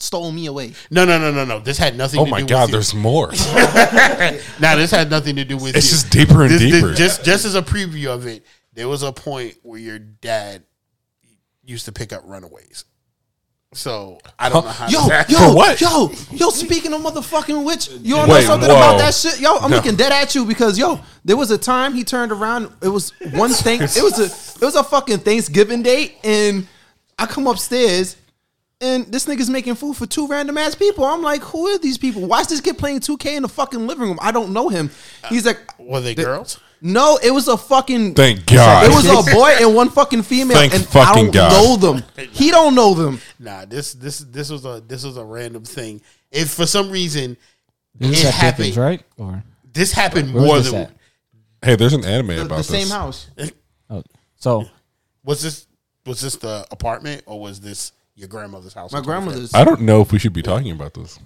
stole 0.00 0.32
me 0.32 0.46
away. 0.46 0.72
no, 0.90 1.04
no, 1.04 1.18
no, 1.18 1.30
no, 1.32 1.44
no. 1.44 1.60
This 1.60 1.78
had 1.78 1.96
nothing. 1.96 2.20
Oh 2.20 2.24
to 2.24 2.30
my 2.30 2.40
do 2.40 2.46
God, 2.48 2.62
with 2.62 2.68
you. 2.70 2.72
there's 2.74 2.94
more. 2.94 3.30
Now, 4.60 4.76
this 4.76 4.90
had 4.90 5.10
nothing 5.10 5.36
to 5.36 5.44
do 5.44 5.56
with. 5.56 5.76
It's 5.76 5.86
you. 5.86 5.92
just 5.92 6.10
deeper 6.10 6.42
and 6.42 6.50
This- 6.50 6.60
this- 6.60 6.72
deeper. 6.72 6.94
just 6.94 7.24
just 7.24 7.44
as 7.44 7.54
a 7.54 7.62
preview 7.62 8.06
of 8.08 8.26
it, 8.26 8.44
there 8.72 8.88
was 8.88 9.02
a 9.02 9.12
point 9.12 9.56
where 9.62 9.78
your 9.80 9.98
dad 9.98 10.62
used 11.64 11.84
to 11.86 11.92
pick 11.92 12.12
up 12.12 12.22
runaways. 12.26 12.84
So 13.74 14.18
I 14.38 14.48
don't 14.48 14.64
know 14.64 14.70
how. 14.70 14.88
Yo, 14.88 15.08
to, 15.08 15.26
yo, 15.28 15.38
For 15.50 15.54
what? 15.56 15.80
yo, 15.80 16.10
yo! 16.30 16.48
Speaking 16.50 16.92
of 16.92 17.00
motherfucking 17.00 17.64
witch, 17.64 17.90
you 18.02 18.16
Wait, 18.16 18.28
know 18.28 18.40
something 18.40 18.68
whoa. 18.70 18.76
about 18.76 18.98
that 18.98 19.14
shit? 19.14 19.40
Yo, 19.40 19.56
I'm 19.56 19.70
No. 19.70 19.76
looking 19.76 19.96
dead 19.96 20.12
at 20.12 20.34
you 20.34 20.44
because 20.44 20.78
yo, 20.78 21.00
there 21.24 21.36
was 21.36 21.50
a 21.50 21.58
time 21.58 21.92
he 21.94 22.04
turned 22.04 22.32
around. 22.32 22.70
It 22.82 22.88
was 22.88 23.12
one 23.32 23.50
thing. 23.50 23.82
it 23.82 24.02
was 24.02 24.18
a 24.18 24.24
it 24.62 24.64
was 24.64 24.76
a 24.76 24.84
fucking 24.84 25.18
Thanksgiving 25.18 25.82
date, 25.82 26.16
and 26.24 26.66
I 27.18 27.26
come 27.26 27.46
upstairs. 27.46 28.16
And 28.80 29.06
this 29.06 29.24
nigga's 29.26 29.48
making 29.48 29.76
food 29.76 29.96
for 29.96 30.04
two 30.04 30.26
random 30.26 30.58
ass 30.58 30.74
people. 30.74 31.04
I'm 31.04 31.22
like, 31.22 31.42
who 31.42 31.68
are 31.68 31.78
these 31.78 31.96
people? 31.96 32.26
Why 32.26 32.40
is 32.40 32.48
this 32.48 32.60
kid 32.60 32.76
playing 32.76 33.00
2K 33.00 33.36
in 33.36 33.42
the 33.42 33.48
fucking 33.48 33.86
living 33.86 34.08
room? 34.08 34.18
I 34.20 34.30
don't 34.30 34.52
know 34.52 34.68
him. 34.68 34.90
He's 35.28 35.46
like, 35.46 35.58
were 35.78 36.00
they 36.00 36.14
girls? 36.14 36.58
No, 36.80 37.18
it 37.22 37.30
was 37.30 37.48
a 37.48 37.56
fucking. 37.56 38.14
Thank 38.14 38.46
God. 38.46 38.86
It 38.86 38.94
was 38.94 39.06
a 39.06 39.34
boy 39.34 39.50
and 39.60 39.74
one 39.74 39.88
fucking 39.90 40.22
female, 40.22 40.56
Thank 40.56 40.74
and 40.74 40.82
I 40.82 40.86
fucking 40.86 41.30
don't 41.30 41.34
God. 41.34 41.52
know 41.52 41.76
them. 41.76 42.04
He 42.32 42.50
don't 42.50 42.74
know 42.74 42.94
them. 42.94 43.20
Nah, 43.38 43.64
this 43.64 43.94
this 43.94 44.18
this 44.18 44.50
was 44.50 44.64
a 44.64 44.82
this 44.86 45.04
was 45.04 45.16
a 45.16 45.24
random 45.24 45.64
thing. 45.64 46.00
If 46.30 46.50
for 46.50 46.66
some 46.66 46.90
reason 46.90 47.36
this 47.94 48.10
it 48.10 48.18
is 48.18 48.24
at 48.26 48.34
happened, 48.34 48.56
Pippin's, 48.74 48.78
right? 48.78 49.02
Or 49.16 49.42
this 49.72 49.92
happened 49.92 50.34
where 50.34 50.44
more 50.44 50.58
this 50.58 50.70
than 50.70 50.82
at? 50.82 50.90
Hey, 51.62 51.76
there's 51.76 51.92
an 51.94 52.04
anime 52.04 52.28
The, 52.28 52.42
about 52.42 52.48
the 52.64 52.72
this. 52.72 52.88
same 52.88 52.88
house. 52.88 53.28
Oh, 53.90 54.02
so 54.36 54.64
was 55.24 55.42
this 55.42 55.66
was 56.04 56.20
this 56.20 56.36
the 56.36 56.66
apartment 56.70 57.22
or 57.26 57.40
was 57.40 57.60
this 57.60 57.92
your 58.16 58.28
grandmother's 58.28 58.74
house? 58.74 58.92
My 58.92 59.00
grandmother's. 59.00 59.54
I 59.54 59.64
don't 59.64 59.80
know 59.82 60.00
if 60.00 60.12
we 60.12 60.18
should 60.18 60.32
be 60.32 60.42
talking 60.42 60.70
about 60.72 60.94
this. 60.94 61.18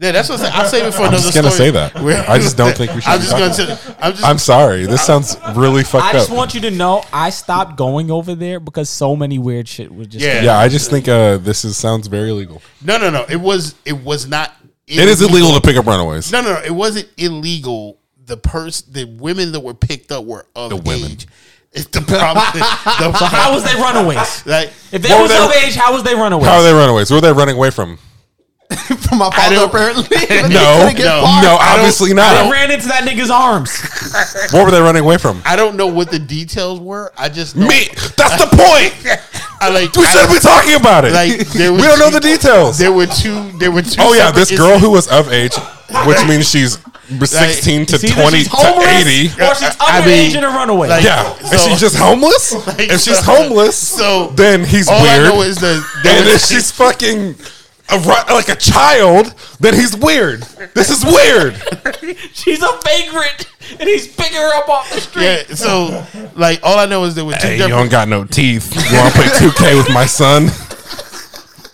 Yeah, 0.00 0.12
that's 0.12 0.28
what 0.28 0.38
I'm 0.38 0.44
saying. 0.46 0.52
I'll 0.56 0.68
save 0.68 0.84
it 0.84 0.94
for 0.94 1.02
I'm 1.02 1.10
just 1.12 1.34
gonna 1.34 1.50
story. 1.50 1.68
say 1.68 1.70
that. 1.72 1.96
I 2.28 2.38
just 2.38 2.56
don't 2.56 2.76
think 2.76 2.94
we 2.94 3.00
should 3.02 3.10
I'm 3.10 3.20
just 3.20 3.32
gonna 3.32 3.48
talking 3.48 3.74
say, 3.76 3.94
I'm 4.00 4.12
just 4.12 4.24
I'm 4.24 4.38
sorry. 4.38 4.86
This 4.86 5.02
sounds 5.04 5.36
really 5.56 5.82
fucked 5.82 6.04
up. 6.04 6.10
I 6.10 6.12
just 6.12 6.30
up. 6.30 6.36
want 6.36 6.54
you 6.54 6.60
to 6.62 6.70
know 6.70 7.02
I 7.12 7.30
stopped 7.30 7.76
going 7.76 8.08
over 8.10 8.36
there 8.36 8.60
because 8.60 8.88
so 8.88 9.16
many 9.16 9.38
weird 9.40 9.66
shit 9.66 9.92
was 9.92 10.06
just 10.06 10.24
Yeah. 10.24 10.42
yeah, 10.42 10.58
I 10.58 10.68
just 10.68 10.88
think 10.90 11.08
uh, 11.08 11.38
this 11.38 11.64
is 11.64 11.76
sounds 11.76 12.06
very 12.06 12.30
illegal. 12.30 12.62
no 12.84 12.96
no 12.98 13.10
no. 13.10 13.24
It 13.28 13.40
was 13.40 13.74
it 13.84 13.94
was 14.04 14.28
not 14.28 14.52
It 14.86 15.08
is 15.08 15.20
illegal 15.20 15.52
to 15.54 15.60
pick 15.60 15.76
up 15.76 15.86
runaways. 15.86 16.30
No, 16.30 16.42
no, 16.42 16.54
no. 16.54 16.60
It 16.62 16.70
wasn't 16.70 17.08
illegal. 17.16 17.98
The 18.24 18.36
person, 18.36 18.92
the 18.92 19.04
women 19.04 19.52
that 19.52 19.60
were 19.60 19.74
picked 19.74 20.12
up 20.12 20.24
were 20.26 20.46
of 20.54 20.68
The 20.70 20.76
women. 20.76 21.10
age. 21.12 21.26
It's 21.72 21.86
the 21.88 22.02
problem. 22.02 22.44
the, 22.54 23.12
So 23.18 23.24
how 23.24 23.52
was 23.52 23.64
they 23.64 23.74
runaways? 23.74 24.46
like 24.46 24.68
If 24.92 25.02
they 25.02 25.08
was 25.10 25.22
were 25.22 25.28
they- 25.28 25.44
of 25.44 25.64
age, 25.64 25.74
how 25.74 25.92
was 25.92 26.02
they 26.04 26.14
runaways? 26.14 26.46
How 26.46 26.58
are 26.58 26.62
they 26.62 26.72
runaways? 26.72 27.10
Where 27.10 27.18
are 27.18 27.20
they 27.22 27.32
running 27.32 27.56
away 27.56 27.70
from? 27.70 27.98
from 29.08 29.18
my 29.18 29.30
father. 29.30 29.64
apparently, 29.64 30.02
No, 30.52 30.84
couldn't 30.84 30.96
get 30.96 31.04
no, 31.04 31.22
far. 31.22 31.42
no, 31.42 31.56
obviously 31.60 32.10
They 32.10 32.14
not. 32.16 32.52
ran 32.52 32.70
into 32.70 32.86
that 32.88 33.04
nigga's 33.08 33.30
arms. 33.30 33.70
What 34.52 34.64
were 34.64 34.70
they 34.70 34.80
running 34.80 35.02
away 35.04 35.16
from? 35.18 35.40
I 35.44 35.56
don't 35.56 35.76
know 35.76 35.86
what 35.86 36.10
the 36.10 36.18
details 36.18 36.78
were. 36.80 37.12
I 37.16 37.28
just 37.28 37.56
know, 37.56 37.66
Me. 37.66 37.88
That's 38.16 38.36
the 38.42 38.48
point. 38.52 38.94
I 39.60 39.68
like. 39.70 39.94
We 39.96 40.04
I 40.04 40.10
shouldn't 40.12 40.32
be 40.32 40.40
talking 40.40 40.74
about 40.74 41.04
it. 41.04 41.12
Like 41.12 41.48
there 41.48 41.72
we 41.72 41.80
don't 41.82 41.98
know 41.98 42.08
two- 42.08 42.14
the 42.14 42.20
details. 42.20 42.78
There 42.78 42.92
were 42.92 43.06
two. 43.06 43.52
There 43.58 43.70
were 43.70 43.82
two. 43.82 43.96
Oh 44.00 44.12
yeah, 44.14 44.30
this 44.30 44.56
girl 44.56 44.78
who 44.78 44.90
was 44.90 45.08
of 45.10 45.32
age, 45.32 45.54
which 46.06 46.24
means 46.26 46.48
she's 46.48 46.78
sixteen 47.24 47.84
to 47.86 47.98
twenty 47.98 48.38
she's 48.44 48.48
to 48.48 48.80
eighty. 48.88 49.26
or 49.42 49.54
she's 49.54 49.74
I 49.80 50.00
underage 50.00 50.06
mean, 50.06 50.36
and 50.36 50.44
a 50.46 50.48
runaway. 50.48 50.88
like- 50.88 51.04
Yeah, 51.04 51.34
So- 51.38 51.54
is 51.56 51.64
she 51.64 51.76
just 51.76 51.96
homeless? 51.96 52.52
Like, 52.66 52.80
if 52.90 53.00
she's 53.00 53.18
so- 53.24 53.34
homeless, 53.34 53.76
so 53.76 54.28
then 54.28 54.64
he's 54.64 54.88
all 54.88 55.02
weird. 55.02 55.26
I 55.26 55.28
know 55.30 55.42
is 55.42 55.56
the 55.58 55.74
and 56.04 56.28
if 56.28 56.42
she's 56.44 56.70
fucking 56.70 57.34
a, 57.90 57.96
like 58.34 58.48
a 58.48 58.56
child, 58.56 59.34
then 59.60 59.74
he's 59.74 59.96
weird. 59.96 60.42
This 60.74 60.90
is 60.90 61.04
weird. 61.04 61.54
She's 62.32 62.62
a 62.62 62.78
vagrant, 62.84 63.48
and 63.80 63.88
he's 63.88 64.06
picking 64.14 64.36
her 64.36 64.54
up 64.56 64.68
off 64.68 64.92
the 64.92 65.00
street. 65.00 65.24
yeah. 65.24 65.54
So 65.54 66.06
like 66.36 66.60
all 66.62 66.78
I 66.78 66.86
know 66.86 67.04
is 67.04 67.14
there 67.14 67.24
were 67.24 67.32
two 67.32 67.46
Hey, 67.46 67.58
you 67.58 67.68
don't 67.68 67.90
got 67.90 68.08
no 68.08 68.24
teeth. 68.24 68.74
You 68.90 68.98
want 68.98 69.14
to 69.14 69.20
play 69.20 69.28
2K 69.28 69.76
with 69.76 69.92
my 69.92 70.06
son? 70.06 70.48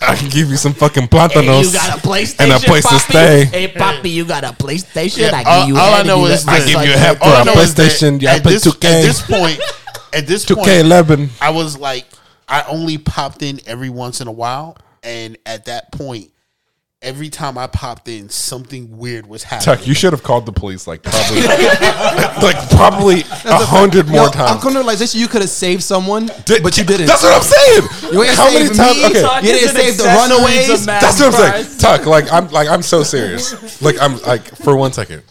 I 0.07 0.17
can 0.17 0.28
give 0.28 0.51
you 0.51 0.57
some 0.57 0.75
fucking 0.75 1.09
plantanos 1.09 1.75
PlayStation 2.01 2.41
and 2.41 2.52
a 2.52 2.59
place 2.59 2.86
to 2.89 2.99
stay. 2.99 3.44
Hey, 3.47 3.68
Poppy, 3.68 4.10
you 4.10 4.25
got 4.26 4.44
a 4.44 4.49
PlayStation? 4.49 5.31
Yeah, 5.31 5.43
all, 5.47 5.78
all 5.78 5.94
I 5.94 6.02
know 6.02 6.26
is 6.26 6.47
I 6.47 6.59
give 6.59 6.68
you 6.68 6.93
a 6.93 6.99
help 6.99 7.18
for 7.18 7.25
all 7.25 7.33
I 7.33 7.43
a 7.43 7.44
know 7.47 7.52
is 7.55 7.75
that 7.75 7.91
PlayStation. 7.91 8.20
Yeah, 8.20 8.34
I 8.34 8.41
play 8.41 8.52
this, 8.52 8.67
2K. 8.67 8.84
At 8.84 9.02
this 9.02 9.23
point, 9.23 9.60
at 10.12 10.26
this 10.26 10.44
point, 10.44 10.60
2K11. 10.67 11.31
I 11.41 11.51
was 11.51 11.78
like, 11.78 12.07
I 12.47 12.65
only 12.68 12.99
popped 12.99 13.43
in 13.43 13.60
every 13.67 13.89
once 13.89 14.20
in 14.20 14.28
a 14.28 14.33
while, 14.33 14.76
and 15.05 15.36
at 15.47 15.66
that 15.66 15.92
point, 15.92 16.31
every 17.02 17.28
time 17.28 17.58
I 17.58 17.66
popped 17.66 18.08
in, 18.08 18.28
something 18.31 18.97
weird 18.97 19.26
was 19.26 19.42
happening. 19.42 19.76
Tuck, 19.76 19.86
you 19.86 19.92
should 19.94 20.12
have 20.15 20.23
called 20.23 20.47
the 20.47 20.52
police 20.52 20.86
like 20.86 21.02
probably 21.02 21.42
like 22.42 22.70
probably 22.70 23.20
a 23.44 23.57
hundred 23.65 24.07
more 24.08 24.16
Yo, 24.23 24.24
I'm 24.26 24.33
times. 24.33 24.60
coming 24.62 24.74
to 24.74 24.78
realization 24.81 25.20
you 25.20 25.28
could 25.28 25.42
have 25.42 25.50
saved 25.50 25.83
someone, 25.83 26.31
Did- 26.47 26.62
but 26.62 26.76
you 26.78 26.84
didn't. 26.84 27.07
That's 27.07 27.23
what 27.23 27.34
I'm 27.36 27.42
saying. 27.42 28.12
You 28.15 28.23
ain't 28.23 28.34
How 28.34 28.44
many 28.52 28.66
saved 28.66 28.76
times? 28.76 28.97
me. 28.99 29.05
Okay, 29.07 29.20
Tuck 29.23 29.42
You 29.42 29.52
didn't 29.52 29.68
an 29.70 29.76
save 29.76 29.97
the 29.99 30.05
accessory 30.05 30.28
to 30.28 30.34
runaways. 30.42 30.86
Matt 30.86 31.02
that's 31.02 31.20
what 31.20 31.26
I'm 31.26 31.33
saying. 31.33 31.52
Price. 31.52 31.76
Tuck, 31.78 32.07
like 32.07 32.33
I'm 32.33 32.49
like 32.49 32.68
I'm 32.68 32.83
so 32.83 33.02
serious. 33.02 33.83
Like 33.83 33.97
I'm 34.00 34.18
like 34.23 34.42
for 34.57 34.76
one 34.76 34.92
second. 34.92 35.23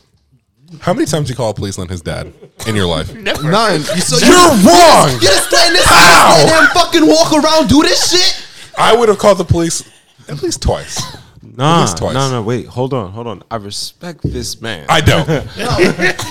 How 0.79 0.91
many 0.91 1.05
times 1.05 1.29
you 1.29 1.35
call 1.35 1.51
a 1.51 1.53
policeman 1.53 1.87
his 1.87 2.01
dad 2.01 2.33
in 2.67 2.75
your 2.75 2.87
life? 2.87 3.13
None. 3.13 3.79
You, 3.81 3.85
so 4.01 4.17
You're 4.25 4.49
wrong. 4.65 5.09
You 5.13 5.19
just 5.21 5.47
stand 5.49 5.75
this 5.75 5.85
How? 5.85 6.33
stand 6.35 6.49
there 6.49 6.67
fucking 6.73 7.05
walk 7.05 7.31
around, 7.31 7.69
do 7.69 7.83
this 7.83 8.09
shit. 8.11 8.42
I 8.77 8.95
would 8.95 9.09
have 9.09 9.17
called 9.19 9.37
the 9.37 9.45
police 9.45 9.83
at 10.27 10.41
least 10.43 10.61
twice. 10.61 11.01
Nah, 11.55 11.81
least 11.81 11.97
twice. 11.97 12.13
no, 12.15 12.31
no, 12.31 12.41
wait, 12.41 12.65
hold 12.65 12.93
on, 12.95 13.11
hold 13.11 13.27
on. 13.27 13.43
I 13.51 13.57
respect 13.57 14.21
this 14.23 14.59
man. 14.61 14.85
I 14.89 15.01
don't. 15.01 15.27
No, 15.57 15.77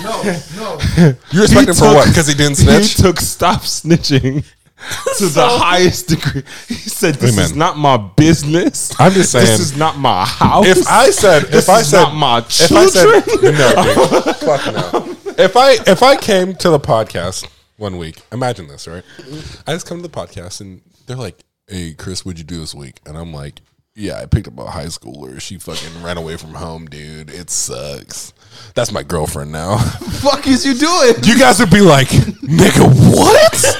no. 0.03 0.79
no. 0.97 1.13
You 1.31 1.41
respect 1.41 1.69
him 1.69 1.75
for 1.75 1.81
took- 1.85 1.95
what? 1.95 2.07
Because 2.09 2.27
he 2.27 2.33
didn't 2.33 2.55
snitch? 2.57 2.93
He 2.97 3.03
took 3.03 3.19
stop 3.21 3.61
snitching 3.61 4.43
to 5.17 5.25
the 5.27 5.47
highest 5.47 6.07
degree. 6.09 6.43
He 6.67 6.73
said, 6.73 7.15
"This 7.15 7.31
Amen. 7.33 7.45
is 7.45 7.55
not 7.55 7.77
my 7.77 7.95
business. 7.95 8.91
I'm 8.99 9.13
just 9.13 9.31
saying- 9.31 9.45
this 9.45 9.59
is 9.61 9.77
not 9.77 9.97
my 9.97 10.25
house. 10.25 10.65
If 10.65 10.87
I 10.87 11.09
said, 11.11 11.43
This 11.43 11.63
if 11.65 11.69
I 11.69 11.79
is 11.81 11.89
said, 11.89 12.01
not 12.03 12.15
my 12.15 12.37
if 12.39 12.71
I 12.71 12.89
children." 12.89 13.21
said, 13.23 13.53
no, 13.53 14.23
dude, 14.23 14.35
fuck 14.37 14.73
no. 14.73 15.15
If 15.37 15.55
I 15.55 15.77
if 15.87 16.03
I 16.03 16.17
came 16.17 16.55
to 16.55 16.69
the 16.69 16.79
podcast 16.79 17.47
one 17.77 17.97
week, 17.97 18.19
imagine 18.31 18.67
this, 18.67 18.87
right? 18.87 19.03
I 19.67 19.73
just 19.73 19.85
come 19.85 19.99
to 20.01 20.07
the 20.07 20.09
podcast 20.13 20.59
and 20.59 20.81
they're 21.05 21.15
like, 21.15 21.39
"Hey, 21.67 21.93
Chris, 21.93 22.25
what'd 22.25 22.39
you 22.39 22.45
do 22.45 22.59
this 22.59 22.73
week?" 22.75 22.99
And 23.05 23.17
I'm 23.17 23.33
like, 23.33 23.61
"Yeah, 23.95 24.19
I 24.19 24.25
picked 24.25 24.47
up 24.47 24.57
a 24.59 24.69
high 24.69 24.85
schooler. 24.85 25.41
She 25.41 25.57
fucking 25.57 26.03
ran 26.03 26.17
away 26.17 26.37
from 26.37 26.53
home, 26.53 26.85
dude. 26.85 27.29
It 27.29 27.49
sucks. 27.49 28.33
That's 28.75 28.91
my 28.91 29.03
girlfriend 29.03 29.51
now." 29.51 29.77
fuck 30.21 30.47
is 30.47 30.65
you 30.65 30.73
doing? 30.73 31.15
you 31.23 31.37
guys 31.37 31.59
would 31.59 31.71
be 31.71 31.81
like, 31.81 32.07
"Nigga, 32.07 32.87
what?" 33.15 33.77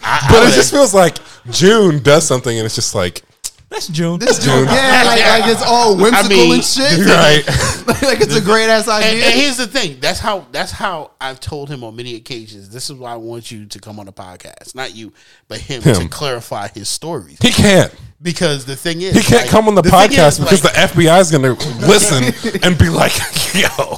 but 0.30 0.48
it 0.48 0.54
just 0.54 0.70
feels 0.70 0.94
like 0.94 1.16
June 1.50 2.02
does 2.02 2.26
something, 2.26 2.56
and 2.56 2.66
it's 2.66 2.74
just 2.74 2.94
like, 2.94 3.22
That's 3.68 3.88
June. 3.88 4.20
This 4.20 4.44
June. 4.44 4.64
yeah, 4.66 5.02
like, 5.04 5.20
like 5.26 5.50
it's 5.52 5.62
all 5.62 5.96
whimsical 5.96 6.28
mean, 6.28 6.54
and 6.54 6.64
shit. 6.64 6.98
right? 7.06 7.42
like 8.02 8.20
it's 8.20 8.36
a 8.36 8.40
great 8.40 8.68
ass 8.68 8.86
And, 8.86 9.02
idea. 9.04 9.24
and 9.24 9.34
here's 9.34 9.56
the 9.56 9.66
thing. 9.66 9.98
That's 10.00 10.20
how. 10.20 10.46
That's 10.52 10.70
how 10.70 11.10
I've 11.20 11.40
told 11.40 11.68
him 11.68 11.82
on 11.82 11.96
many 11.96 12.14
occasions. 12.14 12.70
This 12.70 12.90
is 12.90 12.96
why 12.96 13.12
I 13.12 13.16
want 13.16 13.50
you 13.50 13.66
to 13.66 13.78
come 13.80 13.98
on 13.98 14.06
the 14.06 14.12
podcast, 14.12 14.74
not 14.76 14.94
you, 14.94 15.12
but 15.48 15.58
him, 15.58 15.82
to 15.82 16.08
clarify 16.08 16.68
his 16.68 16.88
stories. 16.88 17.38
He 17.42 17.50
can't. 17.50 17.92
Because 18.22 18.64
the 18.64 18.76
thing 18.76 19.02
is, 19.02 19.14
He 19.14 19.20
can't 19.22 19.42
like, 19.42 19.50
come 19.50 19.68
on 19.68 19.74
the, 19.74 19.82
thing 19.82 19.90
podcast 19.92 20.28
is, 20.28 20.38
because 20.40 20.64
like, 20.64 20.72
the 20.94 21.02
FBI 21.02 21.20
is 21.20 21.30
going 21.30 21.42
to 21.56 21.86
listen 21.86 22.58
and 22.62 22.78
be 22.78 22.88
like, 22.88 23.12
"Yo, 23.54 23.96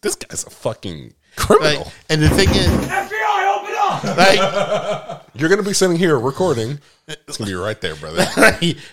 this 0.00 0.16
guy's 0.16 0.44
a 0.46 0.50
fucking 0.50 1.12
criminal." 1.36 1.84
like, 1.84 1.92
and 2.08 2.22
the 2.22 2.30
thing 2.30 2.48
is, 2.48 2.66
FBI, 2.66 2.72
open 2.72 2.90
up! 2.90 3.10
Like, 4.06 5.22
You're 5.34 5.48
going 5.48 5.62
to 5.62 5.68
be 5.68 5.74
sitting 5.74 5.96
here 5.96 6.18
recording. 6.18 6.78
It's 7.06 7.36
going 7.36 7.48
to 7.48 7.54
be 7.56 7.60
right 7.60 7.80
there, 7.80 7.94
brother. 7.96 8.26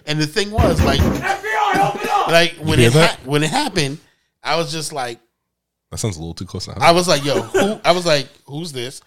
and 0.06 0.20
the 0.20 0.28
thing 0.28 0.52
was, 0.52 0.84
like, 0.84 1.00
FBI, 1.00 1.96
open 1.96 2.10
up! 2.10 2.28
like 2.28 2.56
when 2.56 2.80
it 2.80 2.94
ha- 2.94 3.18
when 3.26 3.44
it 3.44 3.50
happened, 3.50 3.98
I 4.44 4.58
was 4.58 4.72
just 4.72 4.92
like, 4.92 5.20
That 5.92 5.98
sounds 5.98 6.18
a 6.18 6.20
little 6.20 6.34
too 6.34 6.46
close 6.46 6.66
to. 6.66 6.76
I 6.78 6.92
was 6.92 7.08
like, 7.08 7.24
yo, 7.24 7.42
who? 7.42 7.80
I 7.84 7.92
was 7.92 8.06
like, 8.06 8.28
who's 8.46 8.72
this? 8.72 9.02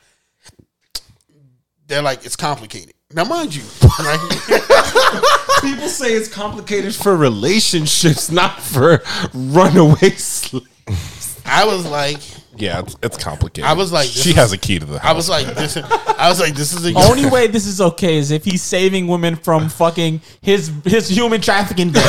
They're 1.87 2.03
like, 2.03 2.25
it's 2.25 2.37
complicated. 2.37 2.95
Now, 3.13 3.25
mind 3.25 3.55
you, 3.55 3.63
like, 4.01 4.21
People 5.63 5.89
say 5.89 6.13
it's 6.13 6.29
complicated 6.29 6.95
for 6.95 7.17
relationships, 7.17 8.31
not 8.31 8.61
for 8.61 9.03
runaway 9.33 10.11
slaves. 10.11 11.41
I 11.45 11.65
was 11.65 11.87
like, 11.87 12.19
yeah, 12.57 12.81
it's, 12.81 12.97
it's 13.03 13.17
complicated. 13.17 13.65
I 13.69 13.73
was 13.75 13.93
like, 13.93 14.09
she 14.09 14.31
is- 14.31 14.37
has 14.37 14.53
a 14.53 14.59
key 14.59 14.79
to 14.79 14.87
the 14.87 14.99
house. 14.99 15.11
I 15.11 15.15
was 15.15 15.29
like, 15.29 15.47
this. 15.55 15.77
I 15.77 16.29
was 16.29 16.41
like, 16.41 16.55
this 16.55 16.73
is 16.73 16.83
the 16.83 16.95
Only 17.11 17.27
way 17.31 17.47
this 17.47 17.67
is 17.67 17.81
okay 17.81 18.17
is 18.17 18.31
if 18.31 18.45
he's 18.45 18.63
saving 18.63 19.07
women 19.07 19.37
from 19.37 19.69
fucking 19.69 20.21
his 20.41 20.71
his 20.85 21.09
human 21.09 21.41
trafficking. 21.41 21.93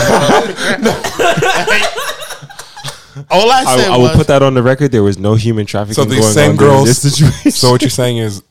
All 3.32 3.50
I 3.52 3.64
I, 3.66 3.78
said 3.78 3.90
I 3.92 3.98
will 3.98 4.04
was, 4.04 4.16
put 4.16 4.28
that 4.28 4.44
on 4.44 4.54
the 4.54 4.62
record. 4.62 4.92
There 4.92 5.02
was 5.04 5.18
no 5.18 5.34
human 5.36 5.66
trafficking 5.66 5.96
so 6.04 6.06
these 6.10 6.20
going 6.20 6.34
same 6.34 6.52
on 6.52 6.58
during 6.58 6.74
girls. 6.74 6.88
this 6.88 7.14
situation. 7.14 7.52
So 7.52 7.72
what 7.72 7.82
you're 7.82 7.90
saying 7.90 8.18
is, 8.18 8.44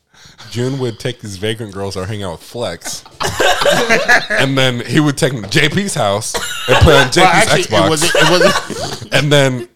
June 0.51 0.79
would 0.81 0.99
take 0.99 1.21
these 1.21 1.37
vagrant 1.37 1.73
girls 1.73 1.97
or 1.97 2.05
hang 2.05 2.23
out 2.25 2.33
with 2.33 2.43
Flex, 2.43 3.05
and 4.31 4.59
then 4.59 4.85
he 4.85 4.99
would 4.99 5.17
take 5.17 5.33
them 5.33 5.43
to 5.43 5.49
JP's 5.49 5.95
house 5.95 6.35
and 6.69 6.77
play 6.83 6.97
on 6.99 7.07
JP's 7.07 7.17
well, 7.17 7.27
actually, 7.27 7.63
Xbox, 7.63 7.87
it 7.87 7.91
wasn't. 7.91 8.15
It 8.17 8.31
wasn't. 8.31 9.15
and 9.15 9.33
then 9.33 9.69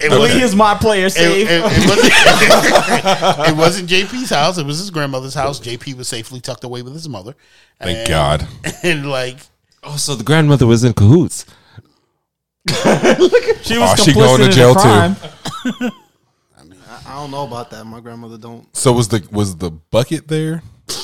It 0.00 0.06
Okay. 0.06 0.14
Lee 0.14 0.20
wasn't. 0.20 0.42
is 0.42 0.54
my 0.54 0.74
player. 0.74 1.06
It, 1.06 1.16
it, 1.16 1.48
it 1.50 1.62
wasn't, 1.62 2.12
it 3.48 3.56
wasn't 3.56 3.88
JP's 3.88 4.30
house. 4.30 4.58
It 4.58 4.66
was 4.66 4.78
his 4.78 4.90
grandmother's 4.90 5.34
house. 5.34 5.58
JP 5.60 5.94
was 5.96 6.06
safely 6.08 6.40
tucked 6.40 6.64
away 6.64 6.82
with 6.82 6.92
his 6.92 7.08
mother. 7.08 7.34
Thank 7.80 7.98
And- 7.98 8.08
God. 8.08 8.48
And 8.82 9.08
like, 9.10 9.38
oh, 9.82 9.96
so 9.96 10.14
the 10.14 10.24
grandmother 10.24 10.66
was 10.66 10.84
in 10.84 10.92
cahoots. 10.92 11.46
she 12.68 13.78
was 13.78 13.92
Oh, 13.92 13.94
she 14.02 14.12
going 14.12 14.40
to 14.42 14.50
jail 14.50 14.74
the 14.74 14.80
too. 14.80 15.80
crime. 15.80 15.92
I 17.06 17.14
don't 17.20 17.30
know 17.30 17.44
about 17.46 17.70
that. 17.70 17.84
My 17.84 18.00
grandmother 18.00 18.36
don't. 18.38 18.74
So 18.76 18.92
was 18.92 19.08
the 19.08 19.26
was 19.30 19.56
the 19.56 19.70
bucket 19.70 20.26
there 20.28 20.62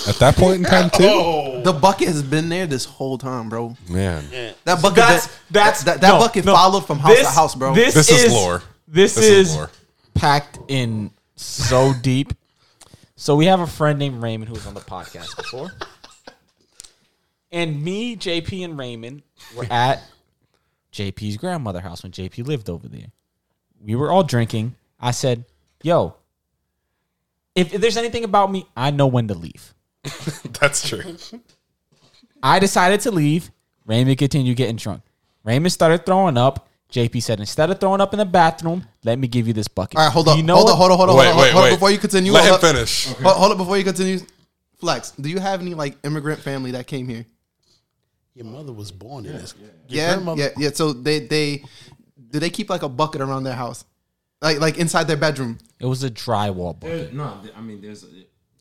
at 0.08 0.16
that 0.16 0.34
point 0.36 0.56
in 0.58 0.64
time 0.64 0.90
too? 0.90 1.04
oh, 1.04 1.62
The 1.64 1.72
bucket 1.72 2.08
has 2.08 2.22
been 2.22 2.48
there 2.48 2.66
this 2.66 2.84
whole 2.84 3.16
time, 3.18 3.48
bro. 3.48 3.76
Man, 3.88 4.24
That 4.64 4.82
bucket. 4.82 4.96
That's 4.96 5.26
that, 5.26 5.32
that's 5.50 5.84
that, 5.84 6.00
that 6.00 6.08
no, 6.08 6.18
bucket 6.18 6.44
no. 6.44 6.54
followed 6.54 6.86
from 6.86 6.98
house 6.98 7.12
This- 7.14 7.26
to 7.28 7.32
house, 7.32 7.54
bro. 7.54 7.74
This, 7.74 7.94
This 7.94 8.10
is 8.10 8.32
lore. 8.32 8.62
This, 8.92 9.14
This 9.14 9.24
is, 9.24 9.56
is 9.56 9.68
packed 10.12 10.58
in 10.68 11.10
so 11.34 11.94
deep. 12.02 12.34
So 13.16 13.34
we 13.36 13.46
have 13.46 13.60
a 13.60 13.66
friend 13.66 13.98
named 13.98 14.22
Raymond 14.22 14.48
who 14.48 14.54
was 14.54 14.66
on 14.66 14.74
the 14.74 14.80
podcast 14.80 15.34
before. 15.36 15.70
And 17.54 17.84
me, 17.84 18.16
JP, 18.16 18.64
and 18.64 18.78
Raymond 18.78 19.20
were 19.54 19.66
at 19.70 20.02
JP's 20.90 21.36
grandmother 21.36 21.80
house 21.82 22.02
when 22.02 22.10
JP 22.10 22.46
lived 22.46 22.70
over 22.70 22.88
there. 22.88 23.08
We 23.78 23.94
were 23.94 24.10
all 24.10 24.22
drinking. 24.22 24.74
I 24.98 25.10
said, 25.10 25.44
"Yo, 25.82 26.14
if, 27.54 27.74
if 27.74 27.82
there's 27.82 27.98
anything 27.98 28.24
about 28.24 28.50
me, 28.50 28.64
I 28.74 28.90
know 28.90 29.06
when 29.06 29.28
to 29.28 29.34
leave." 29.34 29.74
that's 30.60 30.88
true. 30.88 31.02
I 32.42 32.58
decided 32.58 33.00
to 33.00 33.10
leave. 33.10 33.50
Raymond 33.84 34.16
continued 34.16 34.56
getting 34.56 34.76
drunk. 34.76 35.02
Raymond 35.44 35.72
started 35.72 36.06
throwing 36.06 36.38
up. 36.38 36.70
JP 36.92 37.22
said, 37.22 37.40
instead 37.40 37.70
of 37.70 37.80
throwing 37.80 38.00
up 38.00 38.12
in 38.12 38.18
the 38.18 38.24
bathroom, 38.24 38.86
let 39.02 39.18
me 39.18 39.26
give 39.26 39.46
you 39.46 39.52
this 39.54 39.66
bucket. 39.68 39.98
All 39.98 40.04
right, 40.04 40.12
hold 40.12 40.26
Do 40.26 40.32
up, 40.32 40.36
You 40.36 40.42
know 40.42 40.56
hold 40.56 40.66
what? 40.66 40.72
up, 40.72 40.78
hold 40.78 40.90
up, 40.92 40.96
hold 40.98 41.10
up, 41.10 41.16
Wait, 41.16 41.24
hold 41.26 41.36
up, 41.36 41.40
wait, 41.42 41.52
hold 41.52 41.64
up 41.64 41.70
wait. 41.70 41.76
before 41.76 41.90
you 41.90 41.98
continue. 41.98 42.32
Let 42.32 42.40
hold 42.48 42.60
him 42.62 42.68
up. 42.70 42.74
finish. 42.74 43.06
Hold, 43.06 43.36
hold 43.36 43.52
up 43.52 43.58
before 43.58 43.78
you 43.78 43.84
continue. 43.84 44.18
Flex, 44.78 45.12
do 45.12 45.28
you 45.30 45.38
have 45.40 45.60
any 45.60 45.74
like 45.74 45.96
immigrant 46.04 46.40
family 46.40 46.72
that 46.72 46.86
came 46.86 47.08
here? 47.08 47.24
your 48.34 48.46
mother 48.46 48.72
was 48.72 48.90
born 48.90 49.26
in 49.26 49.32
this. 49.32 49.54
Your 49.60 49.68
Yeah, 49.88 50.34
yeah, 50.36 50.48
yeah. 50.56 50.70
So 50.72 50.92
they 50.94 51.20
they 51.20 51.62
do 52.30 52.38
they 52.38 52.48
keep 52.50 52.70
like 52.70 52.82
a 52.82 52.88
bucket 52.88 53.20
around 53.20 53.44
their 53.44 53.54
house, 53.54 53.84
like 54.40 54.58
like 54.58 54.78
inside 54.78 55.04
their 55.06 55.18
bedroom? 55.18 55.58
It 55.78 55.84
was 55.86 56.02
a 56.02 56.10
drywall 56.10 56.78
bucket. 56.80 57.12
No, 57.12 57.38
I 57.54 57.60
mean 57.60 57.80
there's 57.82 58.04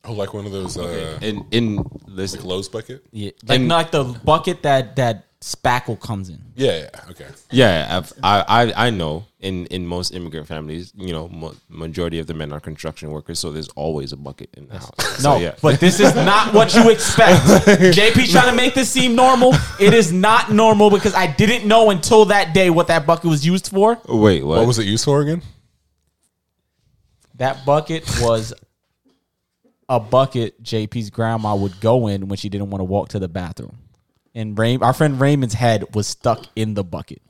Oh, 0.03 0.14
like 0.14 0.34
one 0.34 0.45
of 0.45 0.51
those 0.51 0.77
uh, 0.77 1.19
in 1.22 1.45
in 1.51 1.85
this 2.08 2.35
like 2.35 2.43
Lowe's 2.43 2.68
bucket. 2.68 3.06
Yeah, 3.11 3.32
like 3.48 3.60
And- 3.60 3.68
not 3.68 3.92
the 3.92 4.03
bucket 4.03 4.64
that 4.64 4.95
that 4.98 5.26
spackle 5.42 6.00
comes 6.00 6.30
in. 6.30 6.40
Yeah, 6.56 6.78
yeah, 6.84 6.90
okay. 7.10 7.26
Yeah, 7.50 7.98
I've, 7.98 8.14
I, 8.24 8.45
I 8.48 8.88
I 8.88 8.90
know 8.92 9.26
in 9.40 9.66
in 9.68 9.88
most 9.88 10.14
immigrant 10.14 10.48
families, 10.48 10.94
you 10.95 11.11
know, 11.11 11.28
mo- 11.30 11.56
majority 11.68 12.20
of 12.20 12.28
the 12.28 12.36
men 12.36 12.53
are 12.53 12.60
construction 12.60 13.10
workers, 13.10 13.40
so 13.40 13.52
there's 13.52 13.68
always 13.70 14.11
a 14.14 14.18
bucket 14.18 14.50
in 14.56 14.68
the 14.68 14.78
house. 14.78 14.92
So, 15.18 15.34
No, 15.34 15.40
yeah. 15.40 15.56
but 15.61 15.80
this 15.80 16.00
is 16.00 16.14
not 16.16 16.53
what 16.53 16.76
you 16.76 16.90
expect. 16.92 17.42
JP 17.68 18.32
trying 18.32 18.52
to 18.52 18.56
make 18.56 18.76
this 18.76 18.90
seem 18.92 19.16
normal. 19.16 19.53
It 19.80 19.94
is 19.95 20.11
not 20.14 20.52
normal 20.52 20.92
because 20.92 21.16
I 21.16 21.26
didn't 21.28 21.68
know 21.68 21.90
until 21.90 22.26
that 22.26 22.53
day 22.53 22.70
what 22.70 22.88
that 22.88 23.08
bucket 23.08 23.30
was 23.30 23.44
used 23.45 23.70
for. 23.70 24.00
wait, 24.08 24.44
what? 24.45 24.60
What 24.60 24.68
was 24.68 24.78
it 24.78 24.86
used 24.86 25.06
for 25.06 25.22
again? 25.22 25.42
That 27.36 27.66
bucket 27.66 28.03
was 28.22 28.53
a 29.90 30.00
bucket 30.00 30.61
JP's 30.64 31.10
grandma 31.10 31.56
would 31.56 31.80
go 31.82 32.06
in 32.08 32.28
when 32.28 32.38
she 32.38 32.48
didn't 32.48 32.70
want 32.70 32.82
to 32.82 32.86
walk 32.86 33.10
to 33.10 33.20
the 33.20 33.28
bathroom. 33.28 33.78
And 34.34 34.58
Ray, 34.58 34.77
our 34.77 34.93
friend 34.93 35.19
Raymond's 35.19 35.56
head 35.56 35.93
was 35.93 36.08
stuck 36.08 36.45
in 36.56 36.74
the 36.74 36.84
bucket. 36.84 37.22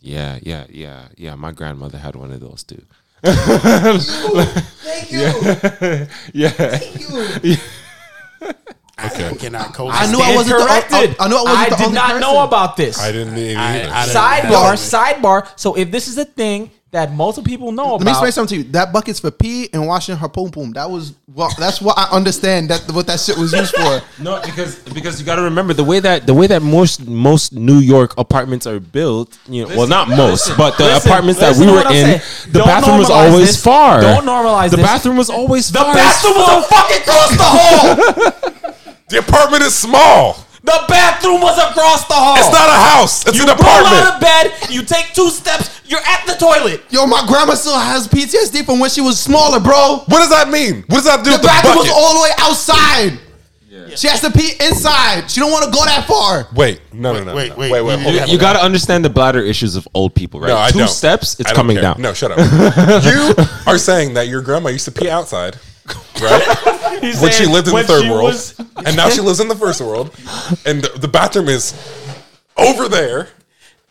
Yeah, 0.00 0.38
yeah, 0.42 0.66
yeah, 0.70 1.08
yeah. 1.16 1.34
My 1.34 1.52
grandmother 1.52 1.98
had 1.98 2.14
one 2.16 2.30
of 2.32 2.40
those 2.40 2.62
too. 2.64 2.82
Thank 3.22 5.12
you. 5.12 6.06
Yeah. 6.34 6.78
Okay. 9.02 9.28
I 9.30 9.34
cannot 9.34 9.72
co 9.72 9.88
I 9.88 10.10
knew 10.12 10.20
I 10.20 10.34
wasn't 10.36 10.58
the- 10.58 10.64
I- 10.68 11.16
I 11.20 11.28
knew 11.28 11.36
I 11.36 11.42
wasn't 11.42 11.70
the 11.70 11.76
did 11.76 11.84
only 11.86 11.94
not 11.94 12.06
person. 12.08 12.20
know 12.20 12.42
about 12.44 12.76
this. 12.76 12.98
I 13.00 13.10
didn't 13.12 13.38
even 13.38 13.56
I- 13.56 13.80
either. 13.80 13.90
I 13.94 14.04
didn't- 14.42 14.52
sidebar, 14.52 14.72
sidebar. 14.76 15.58
So 15.58 15.74
if 15.74 15.90
this 15.90 16.06
is 16.06 16.18
a 16.18 16.26
thing 16.26 16.70
that 16.92 17.12
multiple 17.12 17.48
people 17.48 17.70
know 17.70 17.94
Let 17.94 18.04
me 18.04 18.10
explain 18.10 18.32
something 18.32 18.58
to 18.62 18.64
you. 18.66 18.72
That 18.72 18.92
bucket's 18.92 19.20
for 19.20 19.30
pee 19.30 19.68
and 19.72 19.86
washing 19.86 20.16
her 20.16 20.28
poom 20.28 20.50
poom. 20.50 20.72
That 20.72 20.90
was 20.90 21.14
well. 21.32 21.48
That's 21.56 21.80
what 21.80 21.96
I 21.96 22.08
understand. 22.10 22.68
That 22.70 22.82
what 22.92 23.06
that 23.06 23.20
shit 23.20 23.38
was 23.38 23.52
used 23.52 23.74
for. 23.74 24.02
No, 24.20 24.40
because 24.44 24.78
because 24.90 25.18
you 25.20 25.24
got 25.24 25.36
to 25.36 25.42
remember 25.42 25.72
the 25.72 25.84
way 25.84 26.00
that 26.00 26.26
the 26.26 26.34
way 26.34 26.46
that 26.48 26.62
most 26.62 27.06
most 27.06 27.52
New 27.54 27.78
York 27.78 28.14
apartments 28.18 28.66
are 28.66 28.80
built. 28.80 29.38
You 29.48 29.66
know, 29.68 29.76
well, 29.76 29.86
not 29.86 30.08
most, 30.08 30.48
listen, 30.48 30.54
but 30.56 30.76
the 30.78 30.84
listen, 30.84 31.08
apartments 31.10 31.40
that 31.40 31.56
we 31.56 31.66
were 31.66 31.80
in, 31.82 31.86
saying. 32.20 32.20
the 32.52 32.58
Don't 32.58 32.66
bathroom 32.66 32.98
was 32.98 33.10
always 33.10 33.46
this. 33.48 33.62
far. 33.64 34.00
Don't 34.00 34.24
normalize 34.26 34.70
The 34.70 34.76
this. 34.76 34.86
bathroom 34.86 35.16
was 35.16 35.30
always 35.30 35.70
the 35.70 35.78
far. 35.78 35.92
The 35.92 35.98
bathroom 35.98 36.34
was 36.34 36.64
a 36.64 36.68
fucking 36.68 37.02
across 37.02 37.30
the 37.36 37.44
hall. 37.46 38.76
The 39.10 39.18
apartment 39.18 39.62
is 39.64 39.74
small. 39.74 40.36
The 40.62 40.78
bathroom 40.88 41.40
was 41.40 41.56
across 41.58 42.06
the 42.06 42.14
hall. 42.14 42.36
It's 42.36 42.52
not 42.52 42.68
a 42.68 42.72
house. 42.98 43.26
It's 43.26 43.36
you 43.36 43.44
an 43.44 43.50
apartment. 43.50 43.90
You 43.90 43.96
roll 43.96 44.08
out 44.08 44.14
of 44.14 44.20
bed. 44.20 44.70
You 44.70 44.82
take 44.82 45.12
two 45.14 45.30
steps. 45.30 45.80
You're 45.86 46.00
at 46.06 46.26
the 46.26 46.34
toilet. 46.34 46.82
Yo, 46.90 47.06
my 47.06 47.24
grandma 47.26 47.54
still 47.54 47.78
has 47.78 48.06
PTSD 48.06 48.64
from 48.66 48.78
when 48.78 48.90
she 48.90 49.00
was 49.00 49.18
smaller, 49.18 49.58
bro. 49.58 50.02
What 50.06 50.18
does 50.20 50.30
that 50.30 50.48
mean? 50.50 50.84
What 50.86 50.96
does 51.02 51.04
that 51.04 51.24
do 51.24 51.30
The 51.30 51.36
with 51.36 51.42
the 51.42 51.46
bathroom 51.48 51.74
bucket? 51.76 51.90
was 51.90 51.96
all 51.96 52.14
the 52.14 52.22
way 52.22 52.30
outside. 52.38 53.18
She 53.96 54.06
has 54.08 54.20
to 54.20 54.30
pee 54.30 54.52
inside. 54.60 55.30
She 55.30 55.40
don't 55.40 55.50
want 55.50 55.64
to 55.64 55.70
go 55.70 55.84
that 55.84 56.04
far. 56.06 56.46
wait, 56.54 56.80
no, 56.92 57.12
no, 57.14 57.24
no. 57.24 57.34
Wait, 57.34 57.48
no. 57.50 57.56
wait, 57.56 57.70
wait, 57.72 57.82
wait. 57.82 58.00
you- 58.06 58.20
You, 58.20 58.26
you 58.34 58.38
got 58.38 58.52
to 58.52 58.60
understand 58.62 59.04
the 59.04 59.10
bladder 59.10 59.40
issues 59.40 59.74
of 59.74 59.88
old 59.94 60.14
people, 60.14 60.38
right? 60.40 60.48
No, 60.48 60.58
I 60.58 60.70
Two 60.70 60.78
don't. 60.80 60.88
steps, 60.88 61.40
it's 61.40 61.50
I 61.50 61.54
coming 61.54 61.76
care. 61.76 61.82
down. 61.82 62.00
No, 62.02 62.12
shut 62.12 62.30
up. 62.30 62.38
you 63.04 63.34
are 63.66 63.78
saying 63.78 64.14
that 64.14 64.28
your 64.28 64.42
grandma 64.42 64.68
used 64.68 64.84
to 64.84 64.92
pee 64.92 65.08
outside, 65.10 65.56
right? 66.20 66.42
He's 67.00 67.20
when 67.20 67.32
she 67.32 67.46
lived 67.46 67.68
in 67.68 67.74
the 67.74 67.84
third 67.84 68.08
world, 68.10 68.24
was- 68.24 68.58
and 68.86 68.96
now 68.96 69.08
she 69.08 69.20
lives 69.20 69.40
in 69.40 69.48
the 69.48 69.56
first 69.56 69.80
world, 69.80 70.14
and 70.66 70.82
the, 70.82 70.98
the 70.98 71.08
bathroom 71.08 71.48
is 71.48 71.72
over 72.56 72.88
there, 72.88 73.28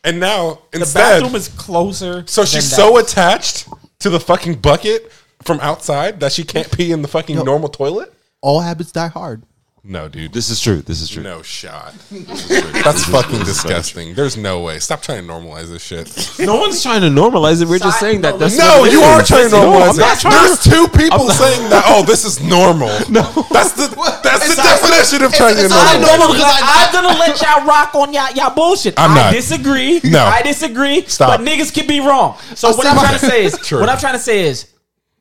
and 0.04 0.20
now 0.20 0.60
The 0.72 0.80
instead, 0.80 1.22
bathroom 1.22 1.36
is 1.36 1.48
closer. 1.50 2.24
so 2.28 2.46
she's 2.46 2.70
than 2.70 2.78
so 2.80 2.94
that. 2.94 3.10
attached 3.12 3.68
to 4.00 4.10
the 4.10 4.20
fucking 4.20 4.56
bucket 4.56 5.12
from 5.44 5.60
outside 5.62 6.20
that 6.20 6.32
she 6.32 6.44
can't 6.44 6.72
pee 6.72 6.92
in 6.92 7.02
the 7.02 7.08
fucking 7.08 7.36
normal 7.38 7.70
toilet. 7.70 8.14
All 8.42 8.62
habits 8.62 8.92
die 8.92 9.08
hard. 9.08 9.44
No, 9.84 10.10
dude. 10.10 10.34
This 10.34 10.50
is 10.50 10.60
true. 10.60 10.82
This 10.82 11.00
is 11.02 11.10
true. 11.10 11.24
No 11.24 11.42
shot. 11.42 11.94
That's 12.12 13.06
fucking 13.06 13.40
disgusting. 13.40 14.14
There's 14.14 14.36
no 14.36 14.62
way. 14.62 14.78
Stop 14.80 15.02
trying 15.02 15.26
to 15.26 15.32
normalize 15.34 15.70
this 15.72 15.82
shit. 15.84 16.12
No 16.46 16.58
one's 16.58 16.84
trying 16.84 17.02
to 17.02 17.08
normalize 17.08 17.62
it. 17.62 17.68
We're 17.68 17.80
just 17.80 18.00
saying 18.00 18.22
that. 18.22 18.38
That's 18.40 18.58
No, 18.58 18.80
what 18.82 18.90
it 18.90 18.94
you 18.94 19.00
is. 19.02 19.08
are 19.08 19.24
trying 19.24 19.50
to 19.50 19.56
No, 19.56 19.72
normalize 19.72 19.90
I'm 19.92 19.96
not 19.98 20.18
it. 20.18 20.22
trying 20.22 20.44
There's 20.46 20.60
to- 20.60 20.70
two 20.70 20.88
people 20.90 21.30
saying 21.30 21.70
that. 21.70 21.84
Oh, 21.88 22.04
this 22.04 22.26
is 22.26 22.42
normal. 22.44 22.90
No, 23.10 23.24
that's 23.52 23.72
the 23.74 23.88
that's 24.22 24.46
the 24.46 24.52
It's 24.54 24.58
not- 24.58 24.66
definition 24.82 25.24
of 25.26 25.34
trying 25.34 25.56
to 25.56 25.62
it's 25.64 25.70
not 25.70 25.88
normalize. 25.96 26.08
normal 26.20 26.28
because 26.36 26.60
I- 26.62 26.86
I'm 26.86 26.94
gonna 26.94 27.18
let 27.18 27.42
y'all 27.42 27.66
rock 27.66 27.96
on 27.96 28.14
y'all, 28.14 28.32
y'all 28.36 28.54
bullshit. 28.54 28.94
I'm 29.00 29.12
I 29.12 29.16
not. 29.16 29.34
disagree. 29.34 30.02
No. 30.04 30.24
I 30.26 30.42
disagree. 30.42 31.06
Stop. 31.08 31.40
But 31.40 31.48
niggas 31.48 31.74
can 31.74 31.88
be 31.88 32.00
wrong. 32.02 32.38
So 32.56 32.70
what 32.76 32.86
I'm 32.86 32.98
Stop. 32.98 33.06
trying 33.08 33.20
to 33.20 33.26
say 33.26 33.46
is, 33.46 33.58
True. 33.60 33.80
what 33.80 33.90
I'm 33.90 33.98
trying 33.98 34.14
to 34.14 34.20
say 34.20 34.42
is, 34.42 34.68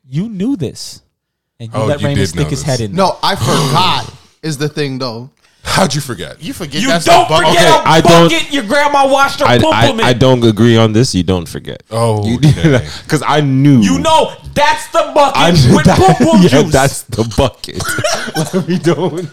you 0.07 0.27
knew 0.29 0.55
this, 0.57 1.01
and 1.59 1.71
you 1.73 1.79
Oh, 1.79 1.85
let 1.85 2.01
you 2.01 2.07
Raymond 2.07 2.19
did 2.25 2.29
stick 2.29 2.49
his 2.49 2.59
this. 2.63 2.67
head 2.67 2.81
in. 2.81 2.93
No, 2.95 3.17
I 3.23 3.35
forgot. 3.35 4.13
Is 4.41 4.57
the 4.57 4.69
thing 4.69 4.97
though. 4.99 5.29
How'd 5.61 5.93
you 5.93 5.99
forget? 6.01 6.41
You 6.41 6.53
forget 6.53 6.81
you 6.81 6.87
that's 6.87 7.05
don't 7.05 7.27
the 7.27 7.33
bucket. 7.33 7.47
forget 7.49 7.67
Okay, 7.67 7.89
a 7.89 7.91
I 7.91 8.01
don't- 8.01 8.29
bucket 8.31 8.51
your 8.53 8.63
grandma 8.63 9.07
washed 9.11 9.39
her 9.41 9.45
I, 9.45 9.59
pum 9.59 9.73
I, 9.73 9.89
in. 9.89 9.99
I 10.01 10.13
don't 10.13 10.43
agree 10.43 10.77
on 10.77 10.93
this. 10.93 11.13
You 11.13 11.23
don't 11.23 11.47
forget. 11.47 11.83
Oh, 11.91 12.25
You 12.25 12.37
okay. 12.37 12.87
because 13.03 13.21
I 13.27 13.41
knew. 13.41 13.79
You 13.81 13.99
know 13.99 14.33
that's 14.53 14.87
the 14.87 15.11
bucket 15.13 15.37
I 15.37 15.51
knew 15.51 15.75
with 15.75 15.85
that, 15.85 15.97
pum 16.17 16.27
pum 16.27 16.41
yeah, 16.41 16.47
juice. 16.49 16.71
that's 16.71 17.01
the 17.03 17.23
bucket. 17.37 17.83
we 18.67 18.79
don't. 18.79 19.29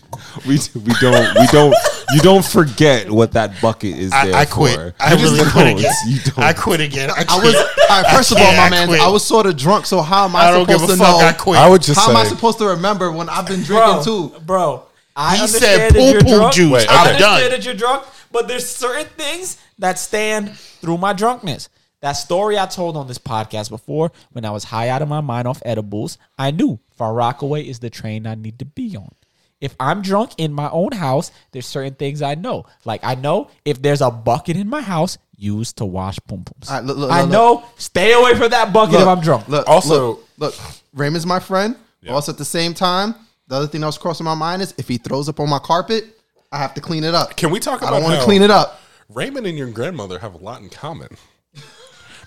We, 0.46 0.58
we 0.74 0.92
don't 1.00 1.34
we 1.38 1.46
don't 1.52 1.74
you 2.12 2.20
don't 2.20 2.44
forget 2.44 3.10
what 3.10 3.32
that 3.32 3.60
bucket 3.60 3.96
is 3.96 4.10
there 4.10 4.34
I, 4.34 4.40
I 4.40 4.44
for. 4.44 4.52
quit. 4.54 4.94
I 5.00 5.12
You 5.12 5.18
just 5.18 5.34
really 5.36 5.50
quit 5.50 5.66
again. 5.78 5.92
You 6.08 6.18
don't. 6.20 6.38
I 6.38 6.52
quit 6.52 6.80
again. 6.80 7.10
I, 7.10 7.24
I 7.28 7.36
was 7.42 7.54
all 7.54 8.02
right, 8.02 8.14
first 8.14 8.32
of 8.32 8.38
all, 8.38 8.52
my 8.52 8.66
I 8.66 8.70
man. 8.70 8.88
quit. 8.88 9.00
I 9.00 9.08
was 9.08 9.24
sort 9.24 9.46
of 9.46 9.56
drunk, 9.56 9.86
so 9.86 10.02
how 10.02 10.24
am 10.26 10.36
I, 10.36 10.46
I 10.46 10.50
don't 10.50 10.66
give 10.68 10.80
supposed 10.80 11.00
a 11.00 11.04
to 11.04 11.10
fuck. 11.10 11.20
know? 11.20 11.26
I 11.26 11.32
quit. 11.32 11.58
I 11.58 11.68
would 11.68 11.82
just 11.82 11.98
how 12.00 12.06
say. 12.06 12.10
am 12.12 12.16
I 12.18 12.24
supposed 12.24 12.58
to 12.58 12.66
remember 12.66 13.10
when 13.12 13.28
I've 13.28 13.46
been 13.46 13.62
drinking 13.62 14.02
bro, 14.02 14.02
too? 14.04 14.32
bro. 14.44 14.82
I 15.16 15.36
He 15.36 15.42
understand 15.42 15.60
said 15.80 15.94
that 15.94 16.12
you're 16.12 16.20
poo-poo 16.20 16.36
drunk. 16.36 16.54
juice. 16.54 16.70
Wait, 16.72 16.88
I 16.90 16.92
okay. 16.92 17.00
understand 17.12 17.18
Done. 17.40 17.50
that 17.50 17.64
you're 17.64 17.74
drunk, 17.74 18.04
but 18.30 18.48
there's 18.48 18.68
certain 18.68 19.06
things 19.16 19.56
that 19.78 19.98
stand 19.98 20.56
through 20.58 20.98
my 20.98 21.12
drunkenness. 21.14 21.68
That 22.02 22.12
story 22.12 22.58
I 22.58 22.66
told 22.66 22.96
on 22.98 23.08
this 23.08 23.18
podcast 23.18 23.70
before, 23.70 24.12
when 24.32 24.44
I 24.44 24.50
was 24.50 24.64
high 24.64 24.90
out 24.90 25.00
of 25.00 25.08
my 25.08 25.22
mind 25.22 25.48
off 25.48 25.62
edibles, 25.64 26.18
I 26.38 26.50
knew 26.50 26.78
Far 26.96 27.14
Rockaway 27.14 27.62
is 27.66 27.78
the 27.78 27.88
train 27.88 28.26
I 28.26 28.34
need 28.34 28.58
to 28.58 28.66
be 28.66 28.94
on. 28.96 29.10
If 29.60 29.74
I'm 29.80 30.02
drunk 30.02 30.32
in 30.38 30.52
my 30.52 30.68
own 30.70 30.92
house, 30.92 31.30
there's 31.52 31.66
certain 31.66 31.94
things 31.94 32.20
I 32.22 32.34
know. 32.34 32.66
Like 32.84 33.02
I 33.04 33.14
know 33.14 33.50
if 33.64 33.80
there's 33.80 34.00
a 34.02 34.10
bucket 34.10 34.56
in 34.56 34.68
my 34.68 34.82
house 34.82 35.16
used 35.36 35.78
to 35.78 35.84
wash 35.84 36.18
pum 36.28 36.44
pums. 36.44 36.68
All 36.68 36.76
right, 36.76 36.84
look, 36.84 36.96
look, 36.96 37.10
I 37.10 37.22
look, 37.22 37.30
know. 37.30 37.64
Stay 37.76 38.12
away 38.12 38.34
from 38.34 38.50
that 38.50 38.72
bucket 38.72 39.00
if 39.00 39.06
I'm 39.06 39.20
drunk. 39.20 39.48
Look, 39.48 39.66
Also- 39.68 40.08
look, 40.10 40.28
look, 40.38 40.54
Raymond's 40.94 41.26
my 41.26 41.40
friend. 41.40 41.76
Also, 42.08 42.30
at 42.30 42.38
the 42.38 42.44
same 42.44 42.72
time, 42.72 43.16
the 43.48 43.56
other 43.56 43.66
thing 43.66 43.80
that 43.80 43.88
was 43.88 43.98
crossing 43.98 44.24
my 44.24 44.34
mind 44.36 44.62
is 44.62 44.72
if 44.78 44.86
he 44.86 44.96
throws 44.96 45.28
up 45.28 45.40
on 45.40 45.48
my 45.50 45.58
carpet, 45.58 46.04
I 46.52 46.58
have 46.58 46.72
to 46.74 46.80
clean 46.80 47.02
it 47.02 47.14
up. 47.16 47.36
Can 47.36 47.50
we 47.50 47.58
talk 47.58 47.80
about? 47.82 47.92
I 47.92 47.96
don't 47.96 48.04
want 48.04 48.20
to 48.20 48.24
clean 48.24 48.42
it 48.42 48.50
up. 48.50 48.80
Raymond 49.08 49.44
and 49.46 49.58
your 49.58 49.68
grandmother 49.70 50.20
have 50.20 50.34
a 50.34 50.38
lot 50.38 50.60
in 50.60 50.68
common. 50.68 51.08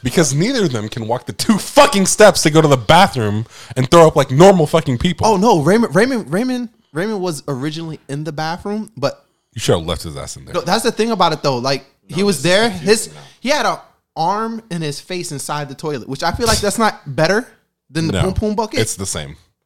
Because 0.04 0.34
neither 0.34 0.66
of 0.66 0.72
them 0.72 0.88
can 0.90 1.08
walk 1.08 1.26
the 1.26 1.34
two 1.34 1.58
fucking 1.58 2.06
steps 2.06 2.44
to 2.44 2.50
go 2.50 2.62
to 2.62 2.68
the 2.68 2.78
bathroom 2.78 3.46
and 3.76 3.90
throw 3.90 4.08
up 4.08 4.16
like 4.16 4.32
normal 4.32 4.66
fucking 4.68 4.98
people. 4.98 5.28
Oh 5.28 5.38
no, 5.38 5.62
Raymond, 5.62 5.94
Raymond, 5.96 6.32
Raymond, 6.32 6.70
Raymond 6.94 7.22
was 7.22 7.44
originally 7.48 8.00
in 8.08 8.24
the 8.24 8.32
bathroom, 8.32 8.92
but 8.98 9.26
You 9.54 9.62
should 9.62 9.78
have 9.78 9.86
left 9.88 10.04
his 10.04 10.18
ass 10.18 10.38
in 10.38 10.46
there. 10.46 10.54
no, 10.54 10.62
that's 10.62 10.84
the 10.84 10.92
thing 10.92 11.12
about 11.12 11.34
it 11.34 11.42
though. 11.44 11.58
Like 11.58 11.86
he 12.08 12.24
was 12.24 12.42
there, 12.44 12.70
his 12.70 13.14
he 13.40 13.50
had 13.50 13.66
a 13.66 13.82
arm 14.16 14.62
and 14.72 14.82
his 14.84 15.00
face 15.00 15.32
inside 15.32 15.70
the 15.70 15.76
toilet, 15.76 16.08
which 16.10 16.24
I 16.24 16.32
feel 16.32 16.48
like 16.48 16.60
that's 16.60 16.78
not 16.80 17.02
better 17.16 17.48
than 17.90 18.08
the 18.08 18.14
no, 18.14 18.22
poom 18.24 18.34
poom 18.34 18.56
bucket. 18.56 18.80
It's 18.80 18.96
the 18.96 19.06
same. 19.06 19.36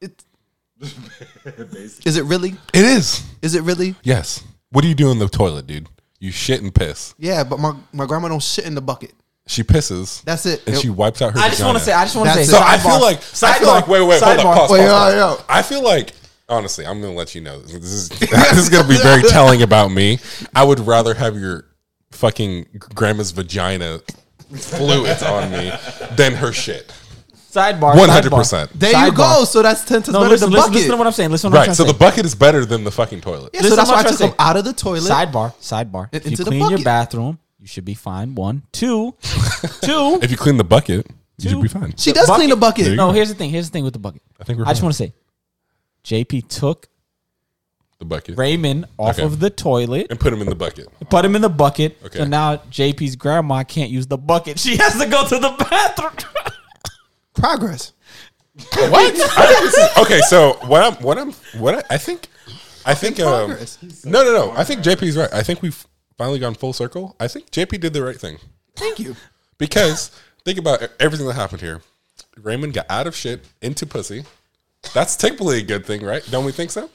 is 2.04 2.16
it 2.16 2.24
really? 2.24 2.50
It 2.72 2.84
is. 2.84 3.24
Is 3.42 3.54
it 3.54 3.62
really? 3.62 3.94
Yes. 4.02 4.42
What 4.70 4.82
do 4.82 4.88
you 4.88 4.94
do 4.94 5.10
in 5.10 5.18
the 5.18 5.28
toilet, 5.28 5.66
dude? 5.66 5.88
You 6.20 6.30
shit 6.30 6.62
and 6.62 6.74
piss. 6.74 7.14
Yeah, 7.18 7.44
but 7.44 7.58
my, 7.58 7.74
my 7.92 8.06
grandma 8.06 8.28
don't 8.28 8.42
shit 8.42 8.64
in 8.66 8.74
the 8.74 8.80
bucket. 8.82 9.12
She 9.46 9.62
pisses. 9.62 10.22
That's 10.24 10.46
it. 10.46 10.62
And 10.66 10.74
It- 10.74 10.80
she 10.80 10.88
wipes 10.90 11.20
out 11.20 11.34
her. 11.34 11.38
I 11.38 11.48
just 11.48 11.62
want 11.62 11.76
to 11.78 11.84
say. 11.84 11.92
I 11.92 12.04
just 12.04 12.16
want 12.16 12.28
to 12.30 12.34
say. 12.34 12.44
So. 12.44 12.58
I 12.58 12.78
feel 12.78 12.92
sidebar. 12.92 13.00
like 13.02 13.18
I 13.42 13.58
feel 13.58 13.68
like 13.68 13.88
wait 13.88 14.02
wait 14.02 14.22
hold 14.22 14.38
Sidebar. 14.38 14.44
on 14.46 14.56
pause, 14.56 14.70
Wait, 14.70 14.78
pause, 14.88 15.14
yeah, 15.14 15.20
pause. 15.26 15.38
yeah. 15.38 15.44
I 15.48 15.62
feel 15.62 15.82
like 15.84 16.12
honestly 16.48 16.86
I'm 16.86 17.00
gonna 17.00 17.14
let 17.14 17.34
you 17.34 17.40
know 17.40 17.60
this 17.60 17.74
is 17.74 18.08
this 18.18 18.56
is 18.58 18.68
gonna 18.68 18.88
be 18.88 18.96
very 18.98 19.22
telling 19.22 19.62
about 19.62 19.90
me. 19.90 20.18
I 20.54 20.64
would 20.64 20.80
rather 20.80 21.14
have 21.14 21.36
your 21.36 21.66
fucking 22.10 22.66
grandma's 22.94 23.30
vagina 23.32 24.00
fluids 24.56 25.22
on 25.22 25.50
me 25.50 25.72
than 26.16 26.34
her 26.34 26.52
shit. 26.52 26.92
Sidebar. 27.32 27.96
One 27.96 28.08
hundred 28.08 28.32
percent. 28.32 28.70
There 28.74 28.90
you 28.90 29.12
Sidebar. 29.12 29.16
go. 29.16 29.44
So 29.44 29.62
that's 29.62 29.84
ten 29.84 30.02
times 30.02 30.12
No, 30.12 30.20
better 30.20 30.30
listen, 30.30 30.46
than 30.50 30.52
listen, 30.54 30.70
bucket. 30.70 30.74
listen 30.74 30.90
to 30.90 30.96
what 30.96 31.06
I'm 31.06 31.12
saying. 31.12 31.30
Listen 31.30 31.50
to 31.50 31.54
what 31.56 31.62
I'm 31.62 31.68
Right. 31.68 31.76
So 31.76 31.84
to 31.84 31.92
the 31.92 31.98
say. 31.98 31.98
bucket 32.04 32.24
is 32.26 32.34
better 32.34 32.64
than 32.64 32.82
the 32.82 32.90
fucking 32.90 33.20
toilet. 33.20 33.50
yeah, 33.54 33.62
so 33.62 33.76
that's 33.76 33.88
why 33.90 34.00
I 34.00 34.02
took 34.02 34.18
them 34.18 34.34
out 34.40 34.56
of 34.56 34.64
the 34.64 34.72
toilet. 34.72 35.02
Sidebar. 35.10 35.54
Sidebar. 35.60 36.08
In- 36.12 36.18
If 36.18 36.24
you 36.24 36.30
into 36.32 36.44
the 36.44 36.50
clean 36.50 36.68
your 36.70 36.82
bathroom, 36.82 37.38
you 37.60 37.68
should 37.68 37.84
be 37.84 37.94
fine. 37.94 38.34
One, 38.34 38.64
two, 38.72 39.14
two. 39.82 40.18
If 40.20 40.32
you 40.32 40.36
clean 40.36 40.56
the 40.56 40.64
bucket, 40.64 41.06
you 41.38 41.44
Two. 41.44 41.48
should 41.50 41.62
be 41.62 41.68
fine. 41.68 41.94
She 41.96 42.12
does 42.12 42.26
clean 42.28 42.50
the 42.50 42.56
bucket. 42.56 42.88
No, 42.96 43.06
go. 43.08 43.12
here's 43.12 43.28
the 43.28 43.34
thing. 43.36 43.50
Here's 43.50 43.68
the 43.70 43.72
thing 43.72 43.84
with 43.84 43.92
the 43.92 43.98
bucket. 44.00 44.22
I 44.40 44.44
think 44.44 44.58
we're 44.58 44.64
I 44.66 44.70
just 44.70 44.82
want 44.82 44.92
to 44.94 44.98
say, 44.98 45.14
JP 46.04 46.48
took 46.48 46.88
The 47.98 48.04
bucket 48.04 48.36
Raymond 48.36 48.86
off 48.98 49.16
Okay. 49.18 49.22
of 49.24 49.40
the 49.40 49.50
toilet, 49.50 50.08
and 50.10 50.20
put 50.20 50.32
him 50.32 50.40
in 50.42 50.48
the 50.48 50.54
bucket. 50.54 50.88
put 51.10 51.24
him 51.24 51.34
in 51.36 51.42
the 51.42 51.48
bucket. 51.48 51.96
Okay. 52.04 52.18
So 52.18 52.24
now 52.26 52.56
JP's 52.56 53.16
grandma 53.16 53.62
can't 53.64 53.90
use 53.90 54.06
the 54.06 54.18
bucket. 54.18 54.58
She 54.64 54.76
has 54.76 54.98
to 55.00 55.06
go 55.06 55.26
to 55.26 55.38
the 55.38 55.50
bathroom. 55.70 56.12
Progress. 57.34 57.92
What? 58.54 58.70
I 58.92 59.10
think 59.10 59.16
this 59.64 59.74
is, 59.76 59.98
okay, 59.98 60.20
so 60.28 60.52
what 60.68 60.82
I'm 60.82 60.94
what 61.02 61.18
I'm 61.18 61.32
what 61.60 61.74
I, 61.90 61.94
I 61.94 61.98
think 61.98 62.28
I 62.86 62.94
think 62.94 63.18
um, 63.18 63.48
progress. 63.48 64.04
no, 64.04 64.22
no, 64.22 64.32
no. 64.32 64.52
I 64.52 64.62
think 64.62 64.82
JP's 64.82 65.16
right. 65.16 65.32
I 65.32 65.42
think 65.42 65.60
we've 65.62 65.84
finally 66.16 66.38
gone 66.38 66.54
full 66.54 66.72
circle. 66.72 67.16
I 67.18 67.26
think 67.26 67.50
JP 67.50 67.80
did 67.80 67.92
the 67.92 68.04
right 68.04 68.16
thing 68.20 68.38
Thank 68.76 69.00
you. 69.00 69.16
because 69.58 70.12
think 70.44 70.58
about 70.58 70.88
everything 71.00 71.26
that 71.26 71.32
happened 71.34 71.62
here. 71.62 71.80
Raymond 72.36 72.74
got 72.74 72.86
out 72.88 73.06
of 73.08 73.16
shit 73.16 73.44
into 73.62 73.86
pussy. 73.86 74.24
That's 74.92 75.16
typically 75.16 75.58
a 75.58 75.62
good 75.62 75.86
thing, 75.86 76.04
right? 76.04 76.24
Don't 76.30 76.44
we 76.44 76.52
think 76.52 76.70
so? 76.70 76.90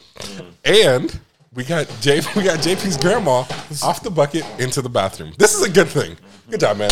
And 0.63 1.19
we 1.53 1.63
got 1.63 1.87
J 2.01 2.17
we 2.35 2.43
got 2.43 2.59
JP's 2.59 2.97
grandma 2.97 3.39
off 3.83 4.03
the 4.03 4.11
bucket 4.11 4.45
into 4.59 4.81
the 4.81 4.89
bathroom. 4.89 5.33
This 5.37 5.55
is 5.55 5.61
a 5.63 5.69
good 5.69 5.87
thing. 5.87 6.17
Good 6.49 6.59
job, 6.59 6.77
man. 6.77 6.91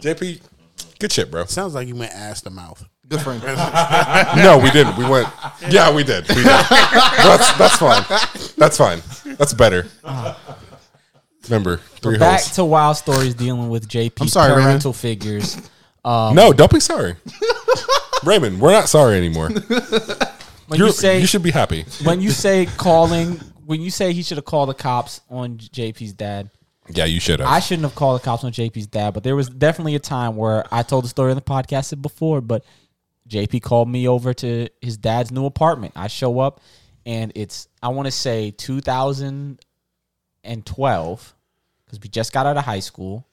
JP, 0.00 0.40
good 0.98 1.12
shit, 1.12 1.30
bro. 1.30 1.44
Sounds 1.46 1.74
like 1.74 1.88
you 1.88 1.96
went 1.96 2.12
ass 2.12 2.42
to 2.42 2.50
mouth. 2.50 2.84
Good 3.08 3.20
friend. 3.20 3.40
No, 4.42 4.58
we 4.62 4.70
didn't. 4.72 4.96
We 4.96 5.08
went. 5.08 5.28
Yeah, 5.70 5.94
we 5.94 6.02
did. 6.02 6.28
We 6.28 6.34
did. 6.36 6.44
that's 6.46 7.52
that's 7.56 7.76
fine. 7.76 8.04
That's 8.56 8.76
fine. 8.76 9.00
That's 9.36 9.54
better. 9.54 9.86
Remember, 11.44 11.76
three 11.76 12.18
Back 12.18 12.40
holes. 12.40 12.54
to 12.56 12.64
wild 12.64 12.96
stories 12.96 13.34
dealing 13.34 13.68
with 13.68 13.88
JP 13.88 14.22
I'm 14.22 14.28
sorry, 14.28 14.50
Raymond. 14.50 14.64
parental 14.66 14.92
figures. 14.92 15.56
Um, 16.04 16.34
No, 16.34 16.52
don't 16.52 16.72
be 16.72 16.80
sorry, 16.80 17.14
Raymond. 18.24 18.60
We're 18.60 18.72
not 18.72 18.88
sorry 18.88 19.16
anymore. 19.16 19.50
when 20.68 20.78
You're- 20.78 20.92
say 20.92 21.20
you 21.20 21.26
should 21.26 21.42
be 21.42 21.50
happy. 21.50 21.84
when 22.04 22.20
you 22.20 22.30
say 22.30 22.66
calling 22.76 23.40
when 23.66 23.80
you 23.80 23.90
say 23.90 24.12
he 24.12 24.22
should 24.22 24.36
have 24.38 24.44
called 24.44 24.68
the 24.68 24.74
cops 24.74 25.20
on 25.28 25.58
JP's 25.58 26.12
dad. 26.12 26.50
Yeah, 26.88 27.04
you 27.04 27.18
should 27.18 27.40
have. 27.40 27.48
I 27.48 27.58
shouldn't 27.58 27.82
have 27.84 27.96
called 27.96 28.20
the 28.20 28.24
cops 28.24 28.44
on 28.44 28.52
JP's 28.52 28.86
dad, 28.86 29.12
but 29.12 29.24
there 29.24 29.34
was 29.34 29.48
definitely 29.48 29.96
a 29.96 30.00
time 30.00 30.36
where 30.36 30.64
I 30.70 30.84
told 30.84 31.02
the 31.04 31.08
story 31.08 31.32
on 31.32 31.36
the 31.36 31.42
podcast 31.42 32.00
before, 32.00 32.40
but 32.40 32.64
JP 33.28 33.62
called 33.62 33.88
me 33.88 34.06
over 34.06 34.32
to 34.34 34.68
his 34.80 34.96
dad's 34.96 35.32
new 35.32 35.46
apartment. 35.46 35.94
I 35.96 36.06
show 36.06 36.38
up 36.38 36.60
and 37.04 37.32
it's 37.34 37.66
I 37.82 37.88
want 37.88 38.06
to 38.06 38.12
say 38.12 38.52
2012 38.52 41.34
cuz 41.90 42.00
we 42.00 42.08
just 42.08 42.32
got 42.32 42.46
out 42.46 42.56
of 42.56 42.64
high 42.64 42.78
school 42.80 43.26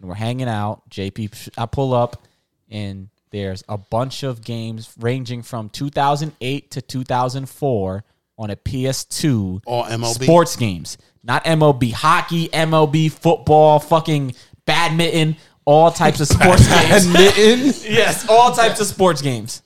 and 0.00 0.08
we're 0.08 0.16
hanging 0.16 0.48
out. 0.48 0.82
JP 0.90 1.50
I 1.56 1.66
pull 1.66 1.94
up 1.94 2.26
and 2.68 3.08
there's 3.34 3.64
a 3.68 3.76
bunch 3.76 4.22
of 4.22 4.42
games 4.42 4.94
ranging 4.96 5.42
from 5.42 5.68
2008 5.68 6.70
to 6.70 6.80
2004 6.80 8.04
on 8.38 8.50
a 8.50 8.54
PS2 8.54 9.62
All 9.66 9.84
MLB? 9.84 10.22
sports 10.22 10.54
games, 10.54 10.98
not 11.24 11.44
MLB 11.44 11.92
hockey, 11.92 12.48
MLB 12.50 13.10
football, 13.10 13.80
fucking 13.80 14.36
badminton, 14.66 15.36
all 15.64 15.90
types 15.90 16.20
of 16.20 16.28
sports 16.28 16.68
games. 16.68 17.12
Badminton, 17.12 17.74
yes, 17.92 18.24
all 18.28 18.52
types 18.52 18.80
of 18.80 18.86
sports 18.86 19.20
games. 19.20 19.62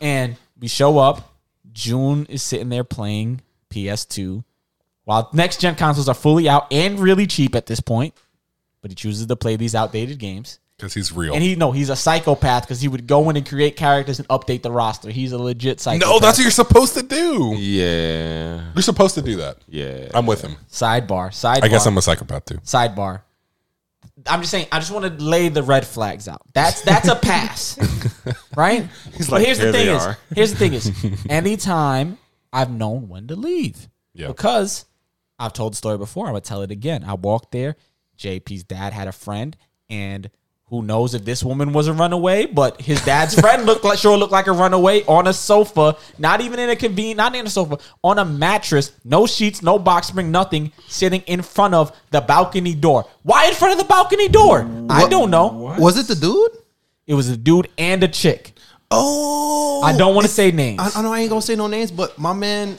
And 0.00 0.36
we 0.58 0.68
show 0.68 0.96
up. 0.98 1.36
June 1.70 2.24
is 2.30 2.42
sitting 2.42 2.70
there 2.70 2.84
playing 2.84 3.42
PS2 3.68 4.42
while 5.04 5.28
next 5.34 5.60
gen 5.60 5.74
consoles 5.74 6.08
are 6.08 6.14
fully 6.14 6.48
out 6.48 6.66
and 6.72 6.98
really 6.98 7.26
cheap 7.26 7.54
at 7.54 7.66
this 7.66 7.80
point. 7.80 8.14
But 8.80 8.90
he 8.90 8.94
chooses 8.94 9.26
to 9.26 9.36
play 9.36 9.56
these 9.56 9.74
outdated 9.74 10.18
games. 10.18 10.60
Because 10.82 10.94
he's 10.94 11.12
real. 11.12 11.32
And 11.32 11.42
he 11.42 11.54
no, 11.54 11.70
he's 11.70 11.90
a 11.90 11.96
psychopath 11.96 12.64
because 12.64 12.80
he 12.80 12.88
would 12.88 13.06
go 13.06 13.30
in 13.30 13.36
and 13.36 13.48
create 13.48 13.76
characters 13.76 14.18
and 14.18 14.26
update 14.28 14.62
the 14.62 14.72
roster. 14.72 15.10
He's 15.10 15.30
a 15.30 15.38
legit 15.38 15.78
psychopath. 15.80 16.08
no, 16.08 16.18
that's 16.18 16.38
what 16.38 16.42
you're 16.42 16.50
supposed 16.50 16.94
to 16.94 17.02
do. 17.02 17.54
Yeah. 17.56 18.64
You're 18.74 18.82
supposed 18.82 19.14
to 19.14 19.22
do 19.22 19.36
that. 19.36 19.58
Yeah. 19.68 20.08
I'm 20.12 20.26
with 20.26 20.42
him. 20.42 20.56
sidebar. 20.68 21.28
Sidebar. 21.30 21.62
I 21.62 21.68
guess 21.68 21.86
I'm 21.86 21.96
a 21.96 22.02
psychopath 22.02 22.46
too. 22.46 22.56
sidebar. 22.58 23.22
I'm 24.26 24.40
just 24.40 24.50
saying. 24.50 24.66
I 24.72 24.78
just 24.80 24.90
want 24.90 25.04
to 25.18 25.24
lay 25.24 25.48
the 25.48 25.62
red 25.62 25.86
flags 25.86 26.26
out. 26.28 26.42
That's 26.52 26.82
that's 26.82 27.08
a 27.08 27.16
pass, 27.16 27.78
right? 28.56 28.86
He's 29.16 29.26
but 29.30 29.36
like, 29.36 29.46
here's 29.46 29.58
"Here 29.58 29.72
the 29.72 29.78
thing 29.78 29.86
they 29.86 29.94
is, 29.96 30.02
are." 30.02 30.18
here's 30.34 30.50
the 30.52 30.58
thing 30.58 30.72
is, 30.74 31.26
anytime 31.28 32.18
I've 32.52 32.70
known 32.70 33.08
when 33.08 33.26
to 33.28 33.36
leave, 33.36 33.88
Yeah. 34.14 34.26
because 34.28 34.84
I've 35.38 35.52
told 35.54 35.72
the 35.72 35.76
story 35.76 35.98
before. 35.98 36.26
I'm 36.26 36.32
gonna 36.32 36.40
tell 36.42 36.62
it 36.62 36.70
again. 36.70 37.04
I 37.04 37.14
walked 37.14 37.52
there. 37.52 37.76
JP's 38.18 38.64
dad 38.64 38.92
had 38.92 39.08
a 39.08 39.12
friend, 39.12 39.56
and 39.88 40.30
who 40.72 40.82
knows 40.82 41.12
if 41.14 41.22
this 41.22 41.44
woman 41.44 41.74
was 41.74 41.86
a 41.86 41.92
runaway? 41.92 42.46
But 42.46 42.80
his 42.80 43.04
dad's 43.04 43.38
friend 43.38 43.66
looked 43.66 43.84
like 43.84 43.98
sure 43.98 44.16
looked 44.16 44.32
like 44.32 44.46
a 44.46 44.52
runaway 44.52 45.04
on 45.04 45.26
a 45.26 45.32
sofa, 45.34 45.96
not 46.18 46.40
even 46.40 46.58
in 46.58 46.70
a 46.70 46.76
convenient, 46.76 47.18
not 47.18 47.34
in 47.36 47.46
a 47.46 47.50
sofa, 47.50 47.78
on 48.02 48.18
a 48.18 48.24
mattress, 48.24 48.92
no 49.04 49.26
sheets, 49.26 49.62
no 49.62 49.78
box 49.78 50.06
spring, 50.06 50.30
nothing, 50.30 50.72
sitting 50.88 51.20
in 51.26 51.42
front 51.42 51.74
of 51.74 51.94
the 52.10 52.22
balcony 52.22 52.74
door. 52.74 53.04
Why 53.22 53.48
in 53.48 53.54
front 53.54 53.74
of 53.74 53.78
the 53.80 53.84
balcony 53.84 54.28
door? 54.28 54.66
I 54.88 55.06
don't 55.08 55.30
know. 55.30 55.76
Was 55.78 55.98
it 55.98 56.06
the 56.08 56.14
dude? 56.16 56.52
It 57.06 57.12
was 57.12 57.28
a 57.28 57.36
dude 57.36 57.68
and 57.76 58.02
a 58.02 58.08
chick. 58.08 58.52
Oh, 58.90 59.82
I 59.84 59.94
don't 59.94 60.14
want 60.14 60.26
to 60.26 60.32
say 60.32 60.52
names. 60.52 60.80
I, 60.80 61.00
I 61.00 61.02
know 61.02 61.12
I 61.12 61.20
ain't 61.20 61.28
gonna 61.28 61.42
say 61.42 61.54
no 61.54 61.66
names, 61.66 61.90
but 61.90 62.16
my 62.18 62.32
man. 62.32 62.78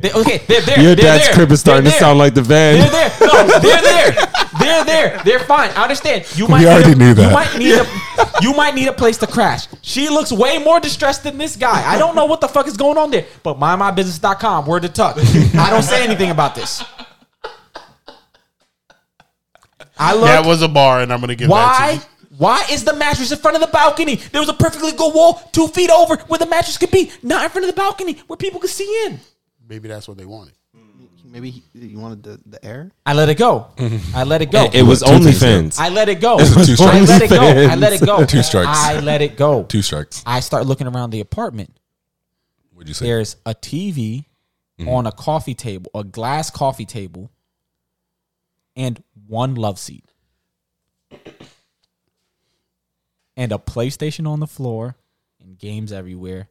They- 0.00 0.12
okay, 0.12 0.38
they're 0.46 0.60
there. 0.60 0.76
Your 0.80 0.94
they're 0.94 1.04
dad's 1.04 1.24
there, 1.26 1.34
crib 1.34 1.50
is 1.50 1.58
starting 1.58 1.82
they're 1.84 1.92
to 1.92 1.98
there. 1.98 2.06
sound 2.06 2.18
like 2.20 2.34
the 2.34 2.42
van. 2.42 2.78
They're 2.78 2.90
there. 2.90 3.12
No, 3.20 3.58
they're 3.58 3.82
there. 3.82 4.12
They're 4.68 4.84
there. 4.84 5.22
They're 5.24 5.40
fine. 5.40 5.70
I 5.70 5.82
understand. 5.82 6.26
You 6.36 6.48
might 6.48 6.60
need 6.60 6.66
already 6.66 6.92
a, 6.92 6.96
knew 6.96 7.14
that. 7.14 7.28
You 7.28 7.34
might 7.34 7.58
need 7.58 7.74
a 7.74 8.42
you 8.42 8.52
might 8.54 8.74
need 8.74 8.88
a 8.88 8.92
place 8.92 9.16
to 9.18 9.26
crash. 9.26 9.66
She 9.82 10.08
looks 10.08 10.32
way 10.32 10.58
more 10.58 10.80
distressed 10.80 11.24
than 11.24 11.38
this 11.38 11.56
guy. 11.56 11.88
I 11.88 11.98
don't 11.98 12.14
know 12.14 12.26
what 12.26 12.40
the 12.40 12.48
fuck 12.48 12.66
is 12.66 12.76
going 12.76 12.98
on 12.98 13.10
there. 13.10 13.26
But 13.42 13.58
mindmybusiness.com, 13.58 14.66
word 14.66 14.82
to 14.82 14.88
Tuck. 14.88 15.16
I 15.18 15.70
don't 15.70 15.82
say 15.82 16.04
anything 16.04 16.30
about 16.30 16.54
this. 16.54 16.82
I 20.00 20.14
look 20.14 20.24
That 20.24 20.46
was 20.46 20.62
a 20.62 20.68
bar, 20.68 21.00
and 21.00 21.12
I'm 21.12 21.20
gonna 21.20 21.34
give 21.34 21.48
that 21.48 21.52
why? 21.54 21.88
to 21.88 21.94
you. 21.96 22.02
Why 22.38 22.64
is 22.70 22.84
the 22.84 22.92
mattress 22.94 23.32
in 23.32 23.38
front 23.38 23.56
of 23.56 23.60
the 23.60 23.66
balcony? 23.66 24.14
There 24.14 24.40
was 24.40 24.48
a 24.48 24.54
perfectly 24.54 24.92
good 24.92 25.12
wall 25.12 25.42
two 25.50 25.66
feet 25.68 25.90
over 25.90 26.16
where 26.28 26.38
the 26.38 26.46
mattress 26.46 26.78
could 26.78 26.92
be, 26.92 27.10
not 27.22 27.44
in 27.44 27.50
front 27.50 27.68
of 27.68 27.74
the 27.74 27.80
balcony 27.80 28.12
where 28.28 28.36
people 28.36 28.60
could 28.60 28.70
see 28.70 29.06
in. 29.06 29.18
Maybe 29.68 29.88
that's 29.88 30.06
what 30.06 30.16
they 30.16 30.24
wanted. 30.24 30.54
Maybe 31.30 31.50
he, 31.50 31.62
you 31.74 31.98
wanted 31.98 32.22
the, 32.22 32.40
the 32.46 32.64
air. 32.64 32.90
I 33.04 33.12
let 33.12 33.28
it 33.28 33.36
go. 33.36 33.68
I 34.14 34.24
let 34.24 34.40
it 34.40 34.50
go. 34.50 34.64
It, 34.64 34.76
it 34.76 34.82
was 34.82 35.02
Two 35.02 35.18
things 35.18 35.40
OnlyFans. 35.40 35.78
I 35.78 35.88
let 35.90 36.08
it 36.08 36.20
go. 36.20 36.38
It's 36.40 36.50
a 36.50 36.66
two 36.66 36.82
I 36.82 37.04
strikes. 37.04 37.08
let 37.08 37.22
it 37.22 37.30
go. 37.30 37.36
I 37.42 37.74
let 37.74 37.92
it 37.92 38.06
go. 38.06 38.24
Two 38.24 38.42
strikes. 38.42 38.78
I 38.78 39.00
let 39.00 39.20
it 39.20 39.36
go. 39.36 39.64
Two 39.64 39.82
strikes. 39.82 40.22
I 40.24 40.40
start 40.40 40.66
looking 40.66 40.86
around 40.86 41.10
the 41.10 41.20
apartment. 41.20 41.78
What'd 42.72 42.88
you 42.88 42.94
say? 42.94 43.06
There's 43.06 43.36
a 43.44 43.54
TV 43.54 44.24
mm-hmm. 44.78 44.88
on 44.88 45.06
a 45.06 45.12
coffee 45.12 45.54
table, 45.54 45.90
a 45.94 46.04
glass 46.04 46.50
coffee 46.50 46.86
table, 46.86 47.30
and 48.76 49.02
one 49.26 49.54
love 49.54 49.78
seat. 49.78 50.04
And 53.36 53.52
a 53.52 53.58
PlayStation 53.58 54.26
on 54.26 54.40
the 54.40 54.46
floor 54.46 54.96
and 55.40 55.58
games 55.58 55.92
everywhere. 55.92 56.48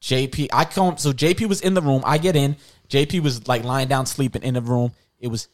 JP, 0.00 0.48
I 0.52 0.64
come 0.64 0.96
so 0.98 1.12
JP 1.12 1.48
was 1.48 1.60
in 1.60 1.74
the 1.74 1.82
room. 1.82 2.02
I 2.06 2.18
get 2.18 2.36
in. 2.36 2.56
JP 2.88 3.20
was 3.20 3.48
like 3.48 3.64
lying 3.64 3.88
down 3.88 4.06
sleeping 4.06 4.42
in 4.42 4.54
the 4.54 4.60
room. 4.60 4.92
It 5.18 5.28
was 5.28 5.48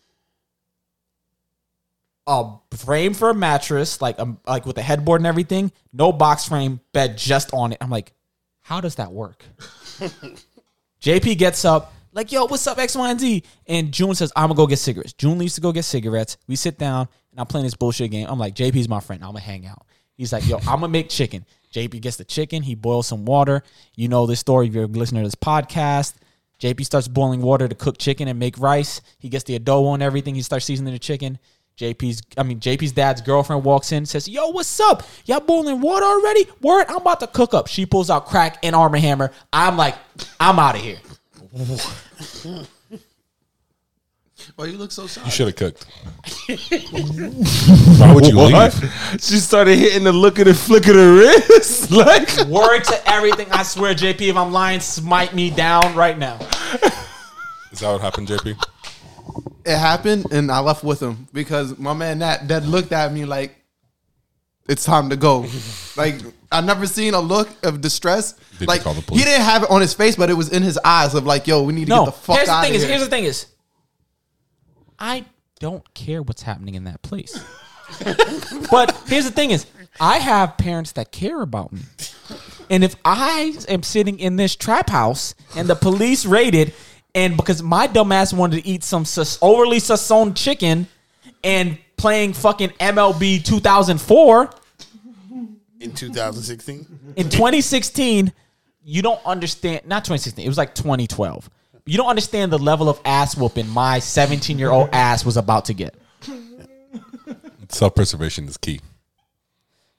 a 2.27 2.53
frame 2.77 3.15
for 3.15 3.31
a 3.31 3.35
mattress, 3.35 4.01
like 4.01 4.19
um, 4.19 4.39
like 4.47 4.67
with 4.67 4.79
a 4.79 4.83
headboard 4.83 5.21
and 5.21 5.27
everything. 5.27 5.73
No 5.93 6.13
box 6.13 6.49
frame, 6.49 6.81
bed 6.93 7.19
just 7.19 7.53
on 7.53 7.73
it. 7.73 7.79
I'm 7.81 7.91
like, 7.91 8.13
how 8.61 8.81
does 8.81 8.97
that 8.97 9.13
work? 9.13 9.45
JP 11.01 11.37
gets 11.39 11.65
up, 11.65 11.93
like, 12.13 12.31
yo, 12.31 12.45
what's 12.45 12.67
up, 12.67 12.79
X, 12.79 12.95
Y, 12.95 13.11
and 13.11 13.19
Z? 13.19 13.43
And 13.67 13.93
June 13.93 14.15
says, 14.15 14.33
I'm 14.37 14.49
gonna 14.49 14.55
go 14.55 14.67
get 14.67 14.79
cigarettes. 14.79 15.13
June 15.15 15.39
leaves 15.39 15.55
to 15.57 15.61
go 15.61 15.73
get 15.73 15.85
cigarettes. 15.85 16.37
We 16.47 16.57
sit 16.57 16.79
down 16.79 17.09
and 17.33 17.41
I'm 17.41 17.47
playing 17.47 17.65
this 17.65 17.75
bullshit 17.75 18.11
game. 18.11 18.27
I'm 18.29 18.39
like, 18.39 18.55
JP's 18.55 18.89
my 18.89 19.01
friend. 19.01 19.23
I'm 19.23 19.31
gonna 19.31 19.41
hang 19.41 19.67
out. 19.67 19.85
He's 20.15 20.33
like, 20.33 20.47
yo, 20.47 20.59
I'm 20.59 20.81
gonna 20.81 20.89
make 20.89 21.09
chicken. 21.09 21.45
JP 21.73 22.03
gets 22.03 22.19
the 22.19 22.25
chicken. 22.25 22.63
He 22.63 22.75
boils 22.75 23.07
some 23.07 23.25
water. 23.25 23.63
You 23.97 24.09
know 24.09 24.27
this 24.27 24.41
story 24.41 24.69
if 24.69 24.75
you're 24.75 24.85
a 24.85 24.89
listener 24.89 25.23
to 25.23 25.27
this 25.27 25.35
podcast. 25.35 26.15
JP 26.63 26.85
starts 26.85 27.09
boiling 27.09 27.43
water 27.43 27.67
to 27.67 27.75
cook 27.75 27.99
chicken 27.99 28.29
and 28.29 28.39
make 28.39 28.57
rice. 28.57 29.01
He 29.19 29.29
gets 29.29 29.43
the 29.43 29.59
adobo 29.59 29.95
and 29.95 30.03
everything. 30.03 30.37
He 30.37 30.43
starts 30.43 30.65
seasoning 30.65 30.93
the 30.93 30.99
chicken. 31.01 31.41
JP's, 31.77 32.23
I 32.39 32.45
mean, 32.45 32.61
JP's 32.61 32.93
dad's 32.93 33.21
girlfriend 33.21 33.65
walks 33.65 33.91
in, 33.91 34.07
says, 34.07 34.29
Yo, 34.29 34.49
what's 34.51 34.79
up? 34.79 35.03
Y'all 35.25 35.41
boiling 35.41 35.81
water 35.81 36.07
already? 36.07 36.47
Word, 36.61 36.87
I'm 36.89 36.99
about 36.99 37.19
to 37.19 37.27
cook 37.27 37.53
up. 37.53 37.67
She 37.67 37.85
pulls 37.85 38.11
out 38.11 38.27
crack 38.27 38.59
and 38.63 38.77
Arm 38.77 38.95
& 38.95 38.95
Hammer. 38.95 39.33
I'm 39.53 39.77
like, 39.77 39.97
I'm 40.39 40.61
out 40.61 40.77
of 40.77 40.83
here. 40.83 40.99
Why 44.57 44.67
you 44.67 44.79
look 44.79 44.93
so 44.93 45.07
shy? 45.07 45.25
You 45.25 45.31
should 45.31 45.47
have 45.49 45.57
cooked. 45.57 45.85
Why 47.99 48.13
would 48.15 48.27
you 48.27 48.37
What? 48.37 48.75
leave? 48.83 48.93
She 49.21 49.37
started 49.39 49.79
hitting 49.79 50.05
the 50.05 50.13
look 50.13 50.39
at 50.39 50.45
the 50.47 50.55
flick 50.55 50.87
of 50.89 50.95
the 50.97 51.13
wrist. 51.49 51.91
Like, 51.93 52.29
Word 52.49 52.85
to 52.85 53.01
everything. 53.11 53.47
I 53.51 53.63
swear, 53.63 53.95
JP, 53.95 54.21
if 54.23 54.37
I'm 54.37 54.53
lying, 54.53 54.81
smite 54.81 55.35
me 55.35 55.51
down 55.51 55.95
right 55.95 56.19
now. 56.19 56.39
Is 57.71 57.81
that 57.81 57.93
what 57.93 58.01
happened, 58.01 58.29
JP? 58.29 58.57
It 59.65 59.77
happened, 59.77 60.27
and 60.33 60.51
I 60.51 60.61
left 60.61 60.83
with 60.85 61.01
him 61.01 61.29
because 61.33 61.79
my 61.79 61.93
man 61.93 62.19
that 62.21 62.49
Dad 62.49 62.65
looked 62.67 62.93
at 62.93 63.13
me 63.13 63.25
like 63.25 63.55
it's 64.69 64.85
time 64.85 65.11
to 65.11 65.17
go. 65.17 65.47
like 65.97 66.17
I 66.51 66.61
never 66.61 66.87
seen 66.87 67.15
a 67.15 67.21
look 67.21 67.49
of 67.65 67.81
distress. 67.81 68.33
Did 68.33 68.61
he 68.61 68.67
like 68.67 68.83
call 68.83 68.95
the 68.95 69.03
police? 69.03 69.23
he 69.23 69.29
didn't 69.29 69.45
have 69.45 69.63
it 69.65 69.71
on 69.71 69.81
his 69.81 69.95
face, 69.95 70.17
but 70.17 70.31
it 70.31 70.35
was 70.35 70.49
in 70.51 70.63
his 70.63 70.79
eyes 70.85 71.15
of 71.15 71.25
like, 71.27 71.47
yo, 71.47 71.63
we 71.63 71.73
need 71.73 71.85
to 71.87 71.91
No, 71.91 72.05
get 72.07 72.15
the 72.15 72.21
fuck 72.21 72.37
here's 72.37 72.49
the 72.49 72.55
out 72.55 72.63
thing 72.65 72.71
of 72.73 72.77
is, 72.77 72.83
here. 72.83 72.91
here's 72.91 73.05
the 73.05 73.11
thing 73.11 73.25
is, 73.25 73.47
I 75.03 75.25
don't 75.59 75.93
care 75.95 76.23
what's 76.23 76.43
happening 76.43 76.77
in 76.77 76.85
that 76.85 77.03
place. 77.03 77.45
but 78.71 78.97
here's 79.07 79.25
the 79.25 79.33
thing 79.33 79.51
is, 79.51 79.67
I 80.01 80.19
have 80.19 80.57
parents 80.57 80.93
that 80.93 81.11
care 81.11 81.43
about 81.43 81.73
me. 81.73 81.81
And 82.71 82.85
if 82.85 82.95
I 83.05 83.59
am 83.69 83.83
sitting 83.83 84.21
in 84.21 84.37
this 84.37 84.55
trap 84.55 84.89
house 84.89 85.35
and 85.57 85.67
the 85.67 85.75
police 85.75 86.25
raided, 86.25 86.73
and 87.17 87.37
because 87.37 87.65
my 87.65 87.89
dumbass 87.89 88.33
wanted 88.33 88.63
to 88.63 88.67
eat 88.69 88.85
some 88.85 89.05
sus- 89.05 89.39
overly 89.43 89.81
sazoned 89.81 90.37
chicken 90.37 90.87
and 91.43 91.79
playing 91.97 92.33
fucking 92.33 92.71
MLB 92.71 93.45
2004 93.45 94.51
in 95.81 95.93
2016. 95.93 97.15
in 97.17 97.29
2016, 97.29 98.33
you 98.85 99.03
don't 99.03 99.21
understand. 99.27 99.85
Not 99.85 100.05
2016. 100.05 100.45
It 100.45 100.49
was 100.49 100.59
like 100.59 100.77
2012. 100.77 101.51
You 101.85 101.97
don't 101.97 102.09
understand 102.09 102.53
the 102.53 102.59
level 102.59 102.89
of 102.89 103.01
ass 103.05 103.37
whooping 103.37 103.69
my 103.69 103.99
17 103.99 104.59
year 104.59 104.71
old 104.71 104.91
ass 104.93 105.25
was 105.25 105.37
about 105.37 105.67
to 105.67 105.75
get. 105.75 105.95
Self 107.69 107.95
preservation 107.95 108.47
is 108.47 108.57
key. 108.57 108.81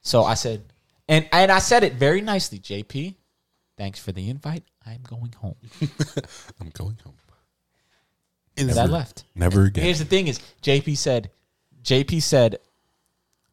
So 0.01 0.23
I 0.23 0.35
said, 0.35 0.63
and 1.07 1.27
and 1.31 1.51
I 1.51 1.59
said 1.59 1.83
it 1.83 1.93
very 1.93 2.21
nicely, 2.21 2.59
JP. 2.59 3.15
Thanks 3.77 3.99
for 3.99 4.11
the 4.11 4.29
invite. 4.29 4.63
I'm 4.85 5.01
going 5.01 5.33
home. 5.33 5.55
I'm 6.61 6.69
going 6.69 6.97
home. 7.03 7.15
And 8.55 8.71
I 8.71 8.85
left. 8.85 9.23
Never 9.33 9.63
again. 9.63 9.83
Here's 9.83 9.99
the 9.99 10.05
thing: 10.05 10.27
is 10.27 10.39
JP 10.61 10.95
said, 10.97 11.31
JP 11.83 12.21
said, 12.21 12.59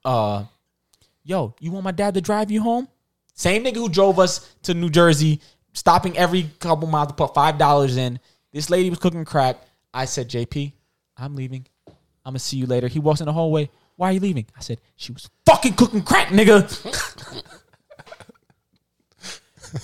uh, 0.04 0.44
yo, 1.24 1.54
you 1.58 1.70
want 1.72 1.84
my 1.84 1.92
dad 1.92 2.14
to 2.14 2.20
drive 2.20 2.50
you 2.50 2.62
home? 2.62 2.88
Same 3.34 3.64
nigga 3.64 3.76
who 3.76 3.88
drove 3.88 4.18
us 4.18 4.54
to 4.64 4.74
New 4.74 4.90
Jersey, 4.90 5.40
stopping 5.72 6.16
every 6.16 6.50
couple 6.58 6.88
miles 6.88 7.08
to 7.08 7.14
put 7.14 7.34
five 7.34 7.58
dollars 7.58 7.96
in. 7.96 8.18
This 8.52 8.70
lady 8.70 8.90
was 8.90 8.98
cooking 8.98 9.24
crack. 9.24 9.58
I 9.94 10.04
said, 10.04 10.28
JP, 10.28 10.72
I'm 11.16 11.36
leaving. 11.36 11.66
I'm 11.88 12.32
gonna 12.32 12.38
see 12.38 12.56
you 12.56 12.66
later. 12.66 12.88
He 12.88 12.98
walks 12.98 13.20
in 13.20 13.26
the 13.26 13.32
hallway. 13.32 13.70
Why 13.96 14.10
are 14.10 14.12
you 14.12 14.20
leaving? 14.20 14.46
I 14.56 14.60
said, 14.60 14.80
she 14.96 15.12
was 15.12 15.28
fucking 15.44 15.74
cooking 15.74 16.02
crack, 16.02 16.28
nigga. 16.28 17.44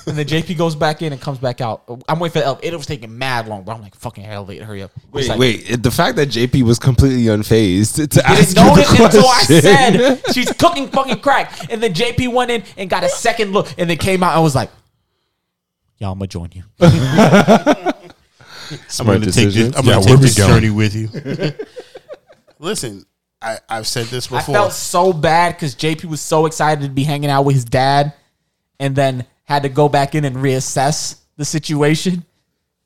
and 0.06 0.16
then 0.16 0.26
JP 0.26 0.56
goes 0.56 0.74
back 0.74 1.02
in 1.02 1.12
and 1.12 1.20
comes 1.20 1.38
back 1.38 1.60
out. 1.60 1.84
I'm 2.08 2.18
waiting 2.18 2.32
for 2.32 2.38
the 2.40 2.46
elevator. 2.46 2.74
It 2.74 2.76
was 2.76 2.86
taking 2.86 3.16
mad 3.16 3.46
long, 3.46 3.62
but 3.62 3.74
I'm 3.74 3.82
like, 3.82 3.94
fucking 3.94 4.24
elevator, 4.24 4.64
hurry 4.64 4.82
up. 4.82 4.90
Wait, 5.12 5.28
like- 5.28 5.38
wait. 5.38 5.82
The 5.82 5.90
fact 5.90 6.16
that 6.16 6.28
JP 6.28 6.62
was 6.62 6.78
completely 6.78 7.24
unfazed 7.24 8.08
to, 8.08 8.26
ask 8.26 8.48
didn't 8.48 8.48
you 8.48 8.54
the 8.54 8.64
notice 8.64 9.14
until 9.14 9.28
I 9.28 9.42
said 9.42 10.22
she's 10.32 10.52
cooking 10.54 10.88
fucking 10.88 11.20
crack. 11.20 11.70
And 11.70 11.82
then 11.82 11.94
JP 11.94 12.32
went 12.32 12.50
in 12.50 12.64
and 12.76 12.90
got 12.90 13.04
a 13.04 13.08
second 13.08 13.52
look 13.52 13.68
and 13.78 13.88
then 13.88 13.98
came 13.98 14.22
out 14.22 14.34
and 14.34 14.42
was 14.42 14.54
like, 14.54 14.70
Y'all, 15.98 16.12
I'm 16.12 16.18
gonna 16.18 16.26
join 16.28 16.50
you. 16.52 16.62
I'm 16.80 16.90
gonna 19.06 19.30
take 19.30 19.52
this, 19.52 19.76
I'm 19.76 19.84
Yeah, 19.84 19.94
gonna 19.94 20.06
take 20.06 20.20
this 20.20 20.36
going? 20.36 20.54
journey 20.54 20.70
with 20.70 20.94
you. 20.94 21.08
Listen, 22.58 23.04
I, 23.40 23.58
I've 23.68 23.86
said 23.86 24.06
this 24.06 24.26
before. 24.26 24.56
I 24.56 24.58
felt 24.58 24.72
so 24.72 25.12
bad 25.12 25.54
because 25.54 25.74
JP 25.74 26.06
was 26.06 26.20
so 26.20 26.46
excited 26.46 26.82
to 26.84 26.90
be 26.90 27.04
hanging 27.04 27.30
out 27.30 27.44
with 27.44 27.54
his 27.54 27.64
dad 27.64 28.14
and 28.80 28.96
then 28.96 29.26
had 29.44 29.62
to 29.62 29.68
go 29.68 29.88
back 29.88 30.14
in 30.14 30.24
and 30.24 30.36
reassess 30.36 31.20
the 31.36 31.44
situation 31.44 32.24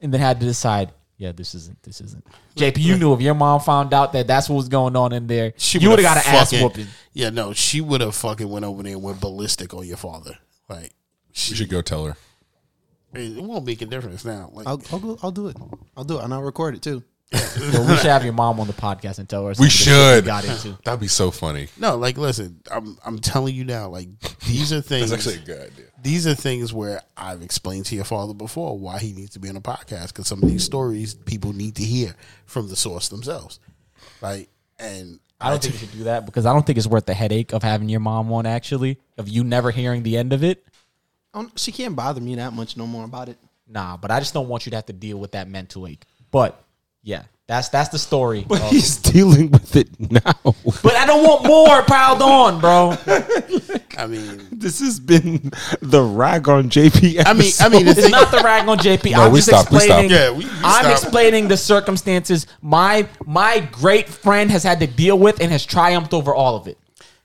and 0.00 0.12
then 0.12 0.20
had 0.20 0.40
to 0.40 0.46
decide, 0.46 0.90
yeah, 1.16 1.32
this 1.32 1.54
isn't, 1.54 1.82
this 1.82 2.00
isn't. 2.00 2.26
JP, 2.56 2.78
you 2.78 2.98
knew 2.98 3.14
if 3.14 3.20
your 3.20 3.34
mom 3.34 3.60
found 3.60 3.94
out 3.94 4.12
that 4.12 4.26
that's 4.26 4.48
what 4.48 4.56
was 4.56 4.68
going 4.68 4.96
on 4.96 5.12
in 5.12 5.26
there, 5.26 5.52
you 5.72 5.88
would 5.88 6.00
have 6.00 6.14
got 6.14 6.26
an 6.26 6.34
ass 6.34 6.52
whooping. 6.52 6.88
Yeah, 7.12 7.30
no, 7.30 7.52
she 7.52 7.80
would 7.80 8.00
have 8.00 8.14
fucking 8.14 8.48
went 8.48 8.64
over 8.64 8.82
there 8.82 8.92
and 8.92 9.02
went 9.02 9.20
ballistic 9.20 9.72
on 9.72 9.86
your 9.86 9.96
father. 9.96 10.36
Like, 10.68 10.92
You 11.32 11.56
should 11.56 11.70
go 11.70 11.80
tell 11.80 12.04
her. 12.06 12.16
It 13.14 13.42
won't 13.42 13.64
make 13.64 13.82
a 13.82 13.86
difference 13.86 14.24
now. 14.24 14.50
Like, 14.52 14.66
I'll, 14.66 14.80
I'll 14.92 14.98
go. 14.98 15.18
I'll 15.22 15.30
do 15.30 15.48
it. 15.48 15.56
I'll 15.96 16.04
do 16.04 16.18
it, 16.18 16.24
and 16.24 16.32
I'll 16.34 16.42
record 16.42 16.74
it 16.74 16.82
too. 16.82 17.02
Well, 17.72 17.86
we 17.88 17.96
should 17.96 18.06
have 18.06 18.24
your 18.24 18.32
mom 18.32 18.58
on 18.60 18.66
the 18.66 18.72
podcast 18.72 19.18
and 19.20 19.28
tell 19.28 19.42
her. 19.42 19.48
We 19.48 19.52
of 19.52 19.56
the 19.58 19.68
shit 19.68 19.84
should. 19.94 20.24
got 20.24 20.44
into. 20.44 20.76
That'd 20.84 21.00
be 21.00 21.06
so 21.08 21.30
funny. 21.30 21.68
no, 21.78 21.96
like, 21.96 22.16
listen, 22.18 22.60
I'm 22.70 22.98
I'm 23.04 23.18
telling 23.20 23.54
you 23.54 23.64
now, 23.64 23.88
like, 23.88 24.08
these 24.46 24.72
are 24.72 24.80
things. 24.82 25.10
That's 25.10 25.26
actually 25.26 25.42
a 25.42 25.46
good 25.46 25.72
idea. 25.72 25.84
these 26.02 26.26
are 26.26 26.34
things 26.34 26.72
where 26.72 27.02
I've 27.16 27.42
explained 27.42 27.86
to 27.86 27.94
your 27.94 28.04
father 28.04 28.34
before 28.34 28.76
why 28.78 28.98
he 28.98 29.12
needs 29.12 29.30
to 29.30 29.38
be 29.40 29.48
on 29.48 29.56
a 29.56 29.60
podcast 29.60 30.08
because 30.08 30.26
some 30.26 30.42
of 30.42 30.48
these 30.48 30.64
stories 30.64 31.14
people 31.14 31.52
need 31.52 31.76
to 31.76 31.84
hear 31.84 32.14
from 32.46 32.68
the 32.68 32.76
source 32.76 33.08
themselves, 33.08 33.60
right? 34.20 34.48
And 34.80 35.20
I 35.40 35.50
don't 35.50 35.62
think 35.62 35.74
you 35.74 35.80
should 35.80 35.92
do 35.98 36.04
that 36.04 36.26
because 36.26 36.46
I 36.46 36.52
don't 36.52 36.66
think 36.66 36.78
it's 36.78 36.86
worth 36.86 37.06
the 37.06 37.14
headache 37.14 37.52
of 37.52 37.62
having 37.62 37.88
your 37.88 38.00
mom 38.00 38.32
on. 38.32 38.46
Actually, 38.46 38.98
of 39.18 39.28
you 39.28 39.44
never 39.44 39.70
hearing 39.70 40.02
the 40.02 40.16
end 40.16 40.32
of 40.32 40.42
it. 40.42 40.64
Um, 41.32 41.50
she 41.56 41.70
can't 41.72 41.94
bother 41.94 42.20
me 42.20 42.34
that 42.36 42.52
much 42.52 42.76
no 42.76 42.86
more 42.86 43.04
about 43.04 43.28
it. 43.28 43.38
Nah, 43.68 43.96
but 43.96 44.10
I 44.10 44.18
just 44.18 44.34
don't 44.34 44.48
want 44.48 44.66
you 44.66 44.70
to 44.70 44.76
have 44.76 44.86
to 44.86 44.92
deal 44.92 45.18
with 45.18 45.32
that 45.32 45.48
mental 45.48 45.86
ache. 45.86 46.04
But 46.32 46.60
yeah, 47.02 47.22
that's 47.46 47.68
that's 47.68 47.88
the 47.90 47.98
story. 48.00 48.44
But 48.48 48.60
of- 48.60 48.70
he's 48.70 48.96
dealing 48.96 49.50
with 49.52 49.76
it 49.76 49.88
now. 50.00 50.20
but 50.82 50.94
I 50.96 51.06
don't 51.06 51.22
want 51.24 51.46
more 51.46 51.82
piled 51.82 52.20
on, 52.22 52.60
bro. 52.60 52.96
I 53.96 54.06
mean, 54.06 54.48
this 54.50 54.80
has 54.80 54.98
been 54.98 55.52
the 55.82 56.02
rag 56.02 56.48
on 56.48 56.68
JP. 56.70 57.22
I 57.26 57.32
mean, 57.34 57.52
I 57.60 57.68
mean, 57.68 57.86
It's 57.86 58.08
not 58.10 58.30
the 58.30 58.38
rag 58.42 58.66
on 58.68 58.78
JP. 58.78 59.12
No, 59.12 59.22
I'm 59.24 59.32
we 59.32 59.38
just 59.38 59.48
stopped, 59.50 59.70
we 59.70 59.76
explaining. 59.76 60.10
Yeah, 60.10 60.30
we- 60.30 60.44
we 60.44 60.50
I'm 60.64 60.84
stopped. 60.86 61.02
explaining 61.04 61.46
the 61.48 61.56
circumstances 61.56 62.46
my 62.62 63.06
my 63.24 63.60
great 63.72 64.08
friend 64.08 64.50
has 64.50 64.64
had 64.64 64.80
to 64.80 64.86
deal 64.88 65.16
with 65.18 65.40
and 65.40 65.52
has 65.52 65.64
triumphed 65.64 66.12
over 66.12 66.34
all 66.34 66.56
of 66.56 66.66
it. 66.66 66.76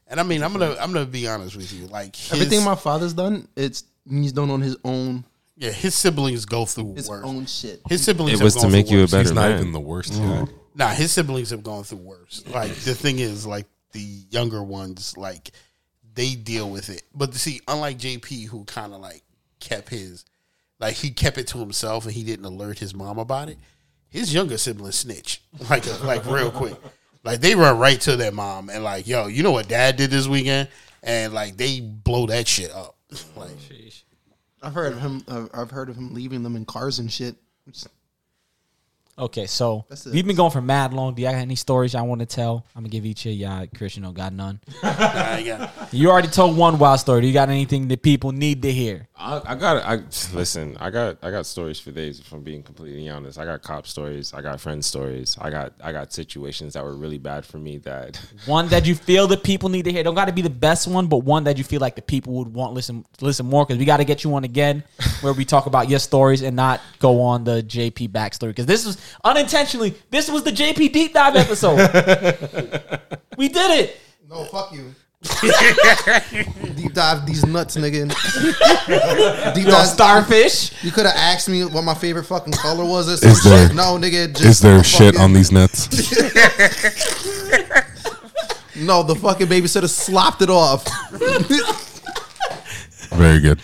and 0.07 0.19
I 0.19 0.23
mean, 0.23 0.43
I'm 0.43 0.51
gonna 0.53 0.75
I'm 0.79 0.93
gonna 0.93 1.05
be 1.07 1.27
honest 1.27 1.55
with 1.55 1.73
you, 1.73 1.87
like 1.87 2.15
his, 2.15 2.33
Everything 2.33 2.63
my 2.63 2.75
father's 2.75 3.13
done, 3.13 3.47
it's 3.55 3.83
he's 4.09 4.31
done 4.33 4.49
on 4.49 4.61
his 4.61 4.77
own 4.83 5.25
yeah, 5.57 5.71
his 5.71 5.95
siblings 5.95 6.43
go 6.45 6.65
through 6.65 6.95
his 6.95 7.07
worse. 7.07 7.23
own 7.25 7.45
shit. 7.45 7.81
His 7.87 8.03
siblings 8.03 8.33
It 8.33 8.37
have 8.39 8.43
was 8.43 8.55
to 8.55 8.61
gone 8.63 8.71
make 8.73 8.87
through 8.89 8.97
you 8.97 9.03
a 9.05 9.07
better 9.07 9.19
He's 9.19 9.31
not 9.31 9.49
man. 9.49 9.59
even 9.59 9.71
the 9.71 9.79
worst 9.79 10.11
guy. 10.13 10.45
Nah, 10.75 10.89
his 10.89 11.13
siblings 11.13 11.51
have 11.51 11.63
gone 11.63 11.83
through 11.85 11.99
worse. 11.99 12.43
Like 12.53 12.73
the 12.73 12.93
thing 12.93 13.19
is, 13.19 13.45
like 13.47 13.65
the 13.93 14.01
younger 14.29 14.61
ones, 14.61 15.15
like 15.15 15.51
they 16.13 16.35
deal 16.35 16.69
with 16.69 16.89
it. 16.89 17.03
But 17.13 17.33
see, 17.35 17.61
unlike 17.69 17.97
JP, 17.97 18.47
who 18.47 18.65
kind 18.65 18.93
of 18.93 18.99
like 18.99 19.23
kept 19.61 19.87
his, 19.87 20.25
like 20.79 20.95
he 20.95 21.11
kept 21.11 21.37
it 21.37 21.47
to 21.47 21.59
himself 21.59 22.03
and 22.03 22.13
he 22.13 22.23
didn't 22.25 22.43
alert 22.45 22.79
his 22.79 22.93
mom 22.93 23.17
about 23.17 23.47
it. 23.47 23.57
His 24.09 24.33
younger 24.33 24.57
siblings 24.57 24.95
snitch, 24.95 25.41
like 25.69 25.85
like 26.03 26.25
real 26.25 26.51
quick. 26.51 26.75
Like 27.23 27.39
they 27.39 27.55
run 27.55 27.79
right 27.79 27.99
to 28.01 28.17
their 28.17 28.33
mom 28.33 28.69
and 28.69 28.83
like, 28.83 29.07
yo, 29.07 29.27
you 29.27 29.41
know 29.41 29.51
what 29.51 29.69
dad 29.69 29.95
did 29.95 30.11
this 30.11 30.27
weekend, 30.27 30.67
and 31.01 31.33
like 31.33 31.55
they 31.55 31.79
blow 31.79 32.25
that 32.25 32.45
shit 32.45 32.71
up. 32.71 32.94
Like, 33.35 33.49
I've 34.61 34.73
heard 34.73 34.93
of 34.93 34.99
him. 34.99 35.23
I've 35.53 35.71
heard 35.71 35.89
of 35.89 35.95
him 35.95 36.13
leaving 36.13 36.43
them 36.43 36.55
in 36.55 36.65
cars 36.65 36.99
and 36.99 37.11
shit. 37.11 37.35
Okay, 39.17 39.45
so 39.45 39.85
That's 39.87 40.05
it. 40.07 40.13
we've 40.13 40.27
been 40.27 40.35
going 40.35 40.51
for 40.51 40.61
mad 40.61 40.93
long. 40.93 41.13
Do 41.13 41.21
y'all 41.21 41.31
got 41.31 41.39
any 41.39 41.55
stories 41.55 41.93
y'all 41.93 42.05
want 42.05 42.19
to 42.19 42.25
tell? 42.25 42.65
I'm 42.75 42.81
gonna 42.81 42.89
give 42.89 43.05
each 43.05 43.25
of 43.25 43.31
y'all. 43.31 43.65
Chris, 43.73 43.95
you 43.95 44.01
know, 44.01 44.11
got 44.11 44.33
none. 44.33 44.59
nah, 44.83 45.37
yeah. 45.37 45.69
You 45.91 46.09
already 46.09 46.27
told 46.27 46.57
one 46.57 46.77
wild 46.77 46.99
story. 46.99 47.21
Do 47.21 47.27
you 47.27 47.33
got 47.33 47.47
anything 47.47 47.87
that 47.87 48.01
people 48.01 48.33
need 48.33 48.61
to 48.63 48.71
hear? 48.73 49.07
I, 49.17 49.41
I 49.45 49.55
got. 49.55 49.83
I 49.85 49.95
listen. 50.33 50.75
I 50.81 50.89
got. 50.89 51.17
I 51.23 51.31
got 51.31 51.45
stories 51.45 51.79
for 51.79 51.91
days. 51.91 52.19
If 52.19 52.31
I'm 52.33 52.41
being 52.41 52.61
completely 52.61 53.07
honest, 53.09 53.39
I 53.39 53.45
got 53.45 53.61
cop 53.61 53.87
stories. 53.87 54.33
I 54.33 54.41
got 54.41 54.59
friend 54.59 54.83
stories. 54.83 55.37
I 55.39 55.49
got. 55.49 55.71
I 55.81 55.93
got 55.93 56.11
situations 56.11 56.73
that 56.73 56.83
were 56.83 56.95
really 56.95 57.17
bad 57.17 57.45
for 57.45 57.57
me. 57.57 57.77
That 57.77 58.17
One 58.45 58.67
that 58.67 58.85
you 58.85 58.95
feel 58.95 59.27
the 59.27 59.37
people 59.37 59.69
need 59.69 59.85
to 59.85 59.93
hear. 59.93 60.03
Don't 60.03 60.15
got 60.15 60.25
to 60.25 60.33
be 60.33 60.41
the 60.41 60.49
best 60.49 60.89
one, 60.89 61.07
but 61.07 61.19
one 61.19 61.45
that 61.45 61.57
you 61.57 61.63
feel 61.63 61.79
like 61.79 61.95
the 61.95 62.01
people 62.01 62.33
would 62.33 62.53
want 62.53 62.73
listen 62.73 63.05
listen 63.21 63.45
more. 63.45 63.65
Because 63.65 63.79
we 63.79 63.85
got 63.85 63.97
to 63.97 64.05
get 64.05 64.25
you 64.25 64.35
on 64.35 64.43
again, 64.43 64.83
where 65.21 65.31
we 65.31 65.45
talk 65.45 65.67
about 65.67 65.89
your 65.89 65.99
stories 65.99 66.41
and 66.41 66.53
not 66.53 66.81
go 66.99 67.21
on 67.21 67.45
the 67.45 67.63
JP 67.63 68.09
backstory. 68.09 68.49
Because 68.49 68.65
this 68.65 68.85
was 68.85 68.97
unintentionally. 69.23 69.95
This 70.11 70.29
was 70.29 70.43
the 70.43 70.51
JP 70.51 70.91
deep 70.93 71.13
dive 71.13 71.35
episode. 71.35 71.77
we 73.37 73.47
did 73.49 73.79
it. 73.79 73.97
No, 74.29 74.43
fuck 74.45 74.71
you. 74.73 74.93
Deep 76.75 76.93
dive 76.93 77.25
these 77.25 77.43
nuts, 77.47 77.75
nigga. 77.77 78.07
Deep 79.55 79.65
You 79.65 79.71
know, 79.71 79.83
starfish. 79.83 80.83
You 80.83 80.91
could 80.91 81.07
have 81.07 81.15
asked 81.15 81.49
me 81.49 81.65
what 81.65 81.83
my 81.83 81.95
favorite 81.95 82.25
fucking 82.25 82.53
color 82.53 82.85
was 82.85 83.09
or 83.09 83.27
Is 83.27 83.43
there- 83.43 83.67
shit. 83.67 83.75
No, 83.75 83.97
nigga. 83.97 84.27
Just 84.29 84.45
Is 84.45 84.59
there 84.61 84.83
shit 84.83 85.15
fucking- 85.15 85.21
on 85.21 85.33
these 85.33 85.51
nuts? 85.51 85.87
No, 88.75 89.01
the 89.03 89.15
fucking 89.15 89.47
babysitter 89.47 89.89
slopped 89.89 90.41
it 90.43 90.49
off. 90.51 90.85
Very 93.09 93.39
good. 93.39 93.59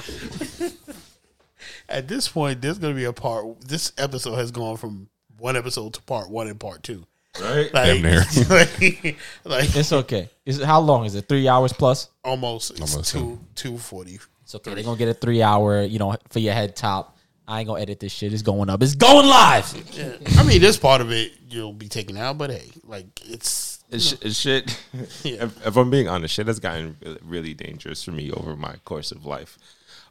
At 1.89 2.07
this 2.07 2.27
point, 2.29 2.61
there's 2.61 2.79
gonna 2.79 2.93
be 2.95 3.03
a 3.03 3.13
part. 3.13 3.59
This 3.67 3.91
episode 3.97 4.35
has 4.35 4.49
gone 4.51 4.77
from 4.77 5.09
one 5.41 5.57
episode 5.57 5.93
to 5.95 6.01
part 6.03 6.29
one 6.29 6.47
and 6.47 6.59
part 6.59 6.83
two. 6.83 7.05
right. 7.41 7.73
Like, 7.73 8.01
Damn 8.01 8.01
near. 8.01 8.23
like, 8.49 8.79
like 9.43 9.75
It's 9.75 9.91
okay. 9.91 10.29
Is 10.45 10.59
it, 10.59 10.65
how 10.65 10.79
long 10.79 11.05
is 11.05 11.15
it? 11.15 11.27
Three 11.27 11.47
hours 11.47 11.73
plus. 11.73 12.09
almost, 12.23 12.71
it's 12.71 12.81
Almost, 12.81 13.11
two 13.11 13.39
two 13.55 13.77
forty. 13.77 14.19
It's 14.43 14.55
okay. 14.55 14.73
They're 14.75 14.83
gonna 14.83 14.97
get 14.97 15.09
a 15.09 15.13
three 15.13 15.41
hour. 15.41 15.81
You 15.81 15.99
know, 15.99 16.15
for 16.29 16.39
your 16.39 16.53
head 16.53 16.75
top. 16.75 17.17
I 17.47 17.59
ain't 17.59 17.67
gonna 17.67 17.81
edit 17.81 17.99
this 17.99 18.11
shit. 18.13 18.31
It's 18.31 18.43
going 18.43 18.69
up. 18.69 18.81
It's 18.81 18.95
going 18.95 19.27
live. 19.27 19.73
Yeah. 19.93 20.15
I 20.37 20.43
mean, 20.43 20.61
this 20.61 20.77
part 20.77 21.01
of 21.01 21.11
it 21.11 21.33
you'll 21.49 21.73
be 21.73 21.89
taken 21.89 22.15
out, 22.15 22.37
but 22.37 22.49
hey, 22.49 22.69
like 22.85 23.07
it's 23.25 23.83
It's, 23.89 24.13
it's 24.13 24.37
shit. 24.37 24.77
Yeah. 25.23 25.45
if, 25.45 25.67
if 25.67 25.75
I'm 25.75 25.89
being 25.89 26.07
honest, 26.07 26.33
shit 26.33 26.47
has 26.47 26.59
gotten 26.59 26.95
really, 27.01 27.19
really 27.23 27.53
dangerous 27.53 28.03
for 28.03 28.11
me 28.11 28.31
over 28.31 28.55
my 28.55 28.75
course 28.85 29.11
of 29.11 29.25
life. 29.25 29.57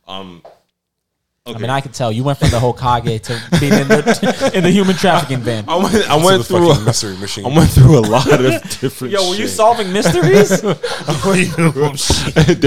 Um, 0.07 0.43
I 1.47 1.57
mean, 1.57 1.71
I 1.71 1.81
can 1.81 1.91
tell 1.91 2.13
you 2.13 2.23
went 2.23 2.37
from 2.39 2.51
the 2.51 2.59
Hokage 2.61 3.23
to 3.23 3.59
being 3.61 3.73
in 3.73 3.89
the 3.89 4.51
in 4.55 4.63
the 4.63 4.71
human 4.71 4.95
trafficking 4.95 5.39
van. 5.39 5.65
I 5.69 5.77
went, 5.77 5.95
I 6.11 6.17
went 6.23 6.45
through 6.45 6.71
a, 6.71 6.79
mystery 6.81 7.17
machine. 7.17 7.47
I 7.51 7.57
went 7.57 7.71
through 7.71 7.99
a 7.99 8.05
lot 8.05 8.31
of 8.31 8.41
different. 8.81 9.13
Yo, 9.15 9.31
were 9.31 9.37
you 9.37 9.47
shit. 9.47 9.57
solving 9.57 9.91
mysteries? 9.91 10.61
There 10.61 10.75
He 10.75 11.47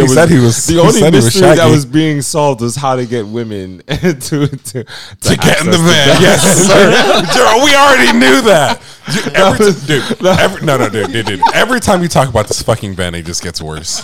said 0.07 0.29
he 0.29 0.39
was- 0.39 0.65
the 0.65 0.73
he 0.73 0.79
only 0.79 0.91
said 0.93 1.13
was 1.13 1.25
mystery 1.25 1.55
that 1.55 1.69
was 1.69 1.85
being 1.85 2.23
solved 2.23 2.61
was 2.61 2.75
how 2.75 2.95
to 2.95 3.05
get 3.05 3.27
women 3.27 3.83
to 3.87 4.13
to, 4.15 4.47
to, 4.47 4.83
to 4.83 5.35
get 5.37 5.61
in 5.61 5.69
the 5.69 5.77
access 5.77 5.79
van. 5.79 6.21
Yes, 6.23 6.41
sir. 6.65 6.89
Gerald, 7.37 7.63
we 7.63 7.75
already 7.75 8.11
knew 8.17 8.41
that. 8.41 8.81
You- 9.13 9.31
Every 9.35 9.71
t- 9.71 9.85
dude, 9.85 10.01
every, 10.25 10.61
no, 10.65 10.77
no, 10.77 10.89
dude, 10.89 11.11
dude, 11.11 11.27
dude. 11.27 11.41
Every 11.53 11.79
time 11.79 12.01
you 12.01 12.07
talk 12.07 12.27
about 12.27 12.47
this 12.47 12.63
fucking 12.63 12.95
van, 12.95 13.13
it 13.13 13.27
just 13.27 13.43
gets 13.43 13.61
worse. 13.61 14.03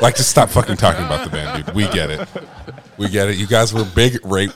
Like, 0.00 0.14
just 0.14 0.30
stop 0.30 0.50
fucking 0.50 0.76
talking 0.76 1.04
about 1.04 1.24
the 1.24 1.30
van, 1.30 1.56
dude. 1.64 1.74
We 1.74 1.88
get 1.88 2.10
it. 2.10 2.28
We 2.98 3.08
get 3.08 3.28
it. 3.28 3.36
You 3.36 3.46
guys 3.46 3.72
were 3.72 3.84
big 3.84 4.18
rape. 4.24 4.52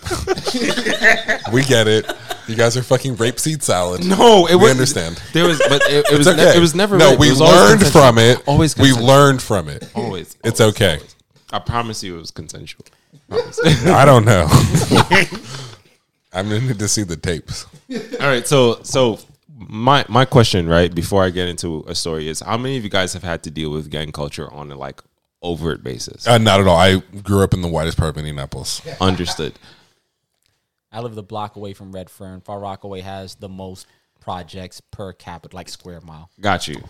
we 1.53 1.63
get 1.65 1.87
it. 1.89 2.11
You 2.49 2.57
guys 2.57 2.77
are 2.77 2.83
fucking 2.83 3.17
rape 3.17 3.39
seed 3.39 3.63
salad. 3.63 4.05
No, 4.05 4.47
it 4.47 4.57
we 4.57 4.63
was 4.63 4.71
understand. 4.73 5.23
There 5.33 5.47
was, 5.47 5.59
but 5.69 5.81
it, 5.83 6.05
it 6.11 6.19
was 6.19 6.27
It's 6.27 6.37
ne- 6.37 6.57
it 6.57 6.61
was 6.61 6.75
never. 6.75 6.99
No, 6.99 7.11
rape. 7.11 7.21
we 7.21 7.31
learned 7.33 7.87
from 7.87 8.19
it. 8.19 8.43
Always, 8.49 8.77
we 8.77 8.87
consensual. 8.89 9.07
learned 9.07 9.43
from 9.43 9.69
it. 9.69 9.89
Always, 9.95 10.37
It's 10.45 10.61
always, 10.61 10.75
okay. 10.75 10.95
always. 10.97 11.17
I 11.53 11.59
promise 11.61 12.03
you, 12.03 12.17
it 12.17 12.19
was 12.19 12.31
consensual. 12.33 12.85
I 13.31 14.05
don't 14.05 14.25
know. 14.25 14.47
I'm 16.35 16.49
gonna 16.49 16.61
need 16.61 16.79
to 16.79 16.89
see 16.89 17.03
the 17.03 17.17
tapes. 17.17 17.67
All 18.21 18.27
right, 18.27 18.47
so 18.47 18.81
so 18.83 19.19
my 19.57 20.05
my 20.09 20.25
question, 20.25 20.69
right, 20.69 20.93
before 20.95 21.23
I 21.23 21.31
get 21.31 21.49
into 21.49 21.85
a 21.87 21.95
story 21.95 22.29
is 22.29 22.41
how 22.41 22.57
many 22.57 22.77
of 22.77 22.85
you 22.85 22.91
guys 22.91 23.13
have 23.13 23.23
had 23.23 23.43
to 23.45 23.51
deal 23.51 23.71
with 23.71 23.91
gang 23.91 24.13
culture 24.13 24.51
on 24.53 24.71
a 24.73 24.77
like 24.77 25.01
overt 25.43 25.83
basis? 25.83 26.27
Uh, 26.27 26.39
not 26.39 26.61
at 26.61 26.67
all. 26.67 26.77
I 26.77 26.97
grew 27.23 27.43
up 27.43 27.55
in 27.55 27.63
the 27.63 27.69
whitest 27.69 27.99
part 27.99 28.11
of 28.11 28.19
Indianapolis. 28.19 28.81
Understood. 29.01 29.59
I 30.91 31.01
live 31.01 31.15
the 31.15 31.23
block 31.23 31.57
away 31.57 31.73
from 31.73 31.93
Redfern. 31.93 32.43
Far 32.43 32.61
Rockaway 32.61 33.01
has 33.01 33.35
the 33.35 33.49
most 33.49 33.87
projects 34.21 34.81
per 34.81 35.13
capita, 35.13 35.57
like 35.57 35.69
square 35.69 36.01
mile. 36.03 36.31
Got 36.41 36.69
you. 36.69 36.83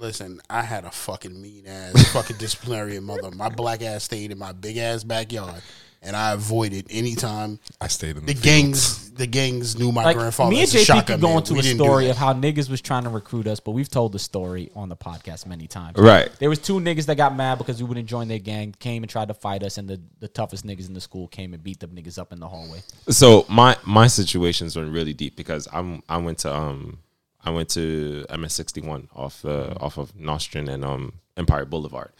Listen, 0.00 0.40
I 0.48 0.62
had 0.62 0.84
a 0.84 0.90
fucking 0.90 1.40
mean 1.40 1.66
ass 1.66 2.08
fucking 2.12 2.36
disciplinarian 2.36 3.04
mother. 3.04 3.30
My 3.30 3.48
black 3.48 3.82
ass 3.82 4.04
stayed 4.04 4.30
in 4.30 4.38
my 4.38 4.52
big 4.52 4.76
ass 4.76 5.02
backyard, 5.04 5.62
and 6.02 6.14
I 6.16 6.32
avoided 6.32 6.86
anytime 6.90 7.58
I 7.80 7.88
stayed 7.88 8.16
in 8.16 8.24
the 8.26 8.32
the, 8.34 8.40
gangs. 8.40 9.10
The 9.12 9.26
gangs 9.26 9.76
knew 9.76 9.90
my 9.90 10.04
Like 10.04 10.16
grandfather. 10.16 10.50
me 10.50 10.58
and 10.60 10.68
as 10.68 10.74
a 10.74 10.78
JP 10.78 10.84
shotgun 10.84 11.04
could 11.06 11.20
go 11.20 11.28
man. 11.28 11.38
into 11.38 11.52
We 11.54 11.58
a 11.58 11.62
didn't 11.62 11.78
do 11.78 11.84
story 11.84 12.08
of 12.10 12.16
how 12.16 12.32
niggas 12.34 12.70
was 12.70 12.80
trying 12.80 13.02
to 13.02 13.10
recruit 13.10 13.46
us, 13.48 13.58
but 13.58 13.72
we've 13.72 13.88
told 13.88 14.12
the 14.12 14.18
story 14.20 14.70
on 14.76 14.88
the 14.88 14.96
podcast 14.96 15.44
many 15.46 15.66
times. 15.66 15.98
Right. 15.98 16.30
There 16.38 16.48
was 16.48 16.60
two 16.60 16.74
niggas 16.74 17.06
that 17.06 17.16
got 17.16 17.34
mad 17.34 17.58
because 17.58 17.82
we 17.82 17.88
wouldn't 17.88 18.06
join 18.08 18.28
their 18.28 18.38
gang, 18.38 18.74
came 18.78 19.02
and 19.02 19.10
tried 19.10 19.28
to 19.28 19.34
fight 19.34 19.64
us, 19.64 19.76
and 19.76 19.88
the, 19.88 20.00
the 20.20 20.28
toughest 20.28 20.64
niggas 20.64 20.86
in 20.86 20.94
the 20.94 21.00
school 21.00 21.26
came 21.26 21.52
and 21.52 21.62
beat 21.64 21.80
them 21.80 21.90
niggas 21.90 22.16
up 22.18 22.32
in 22.32 22.38
the 22.38 22.46
hallway. 22.48 22.80
So 23.08 23.44
my 23.48 23.76
my 23.84 24.06
situations 24.06 24.76
went 24.76 24.92
really 24.92 25.14
deep 25.14 25.34
because 25.36 25.66
I'm 25.72 26.02
I 26.08 26.18
went 26.18 26.38
to 26.38 26.54
um 26.54 26.98
I 27.44 27.50
went 27.50 27.70
to 27.70 28.24
MS 28.36 28.52
sixty 28.52 28.80
one 28.80 29.08
off 29.16 29.44
uh, 29.44 29.74
off 29.80 29.98
of 29.98 30.14
Nostrand 30.14 30.68
and 30.68 30.84
um 30.84 31.14
Empire 31.36 31.64
Boulevard, 31.64 32.12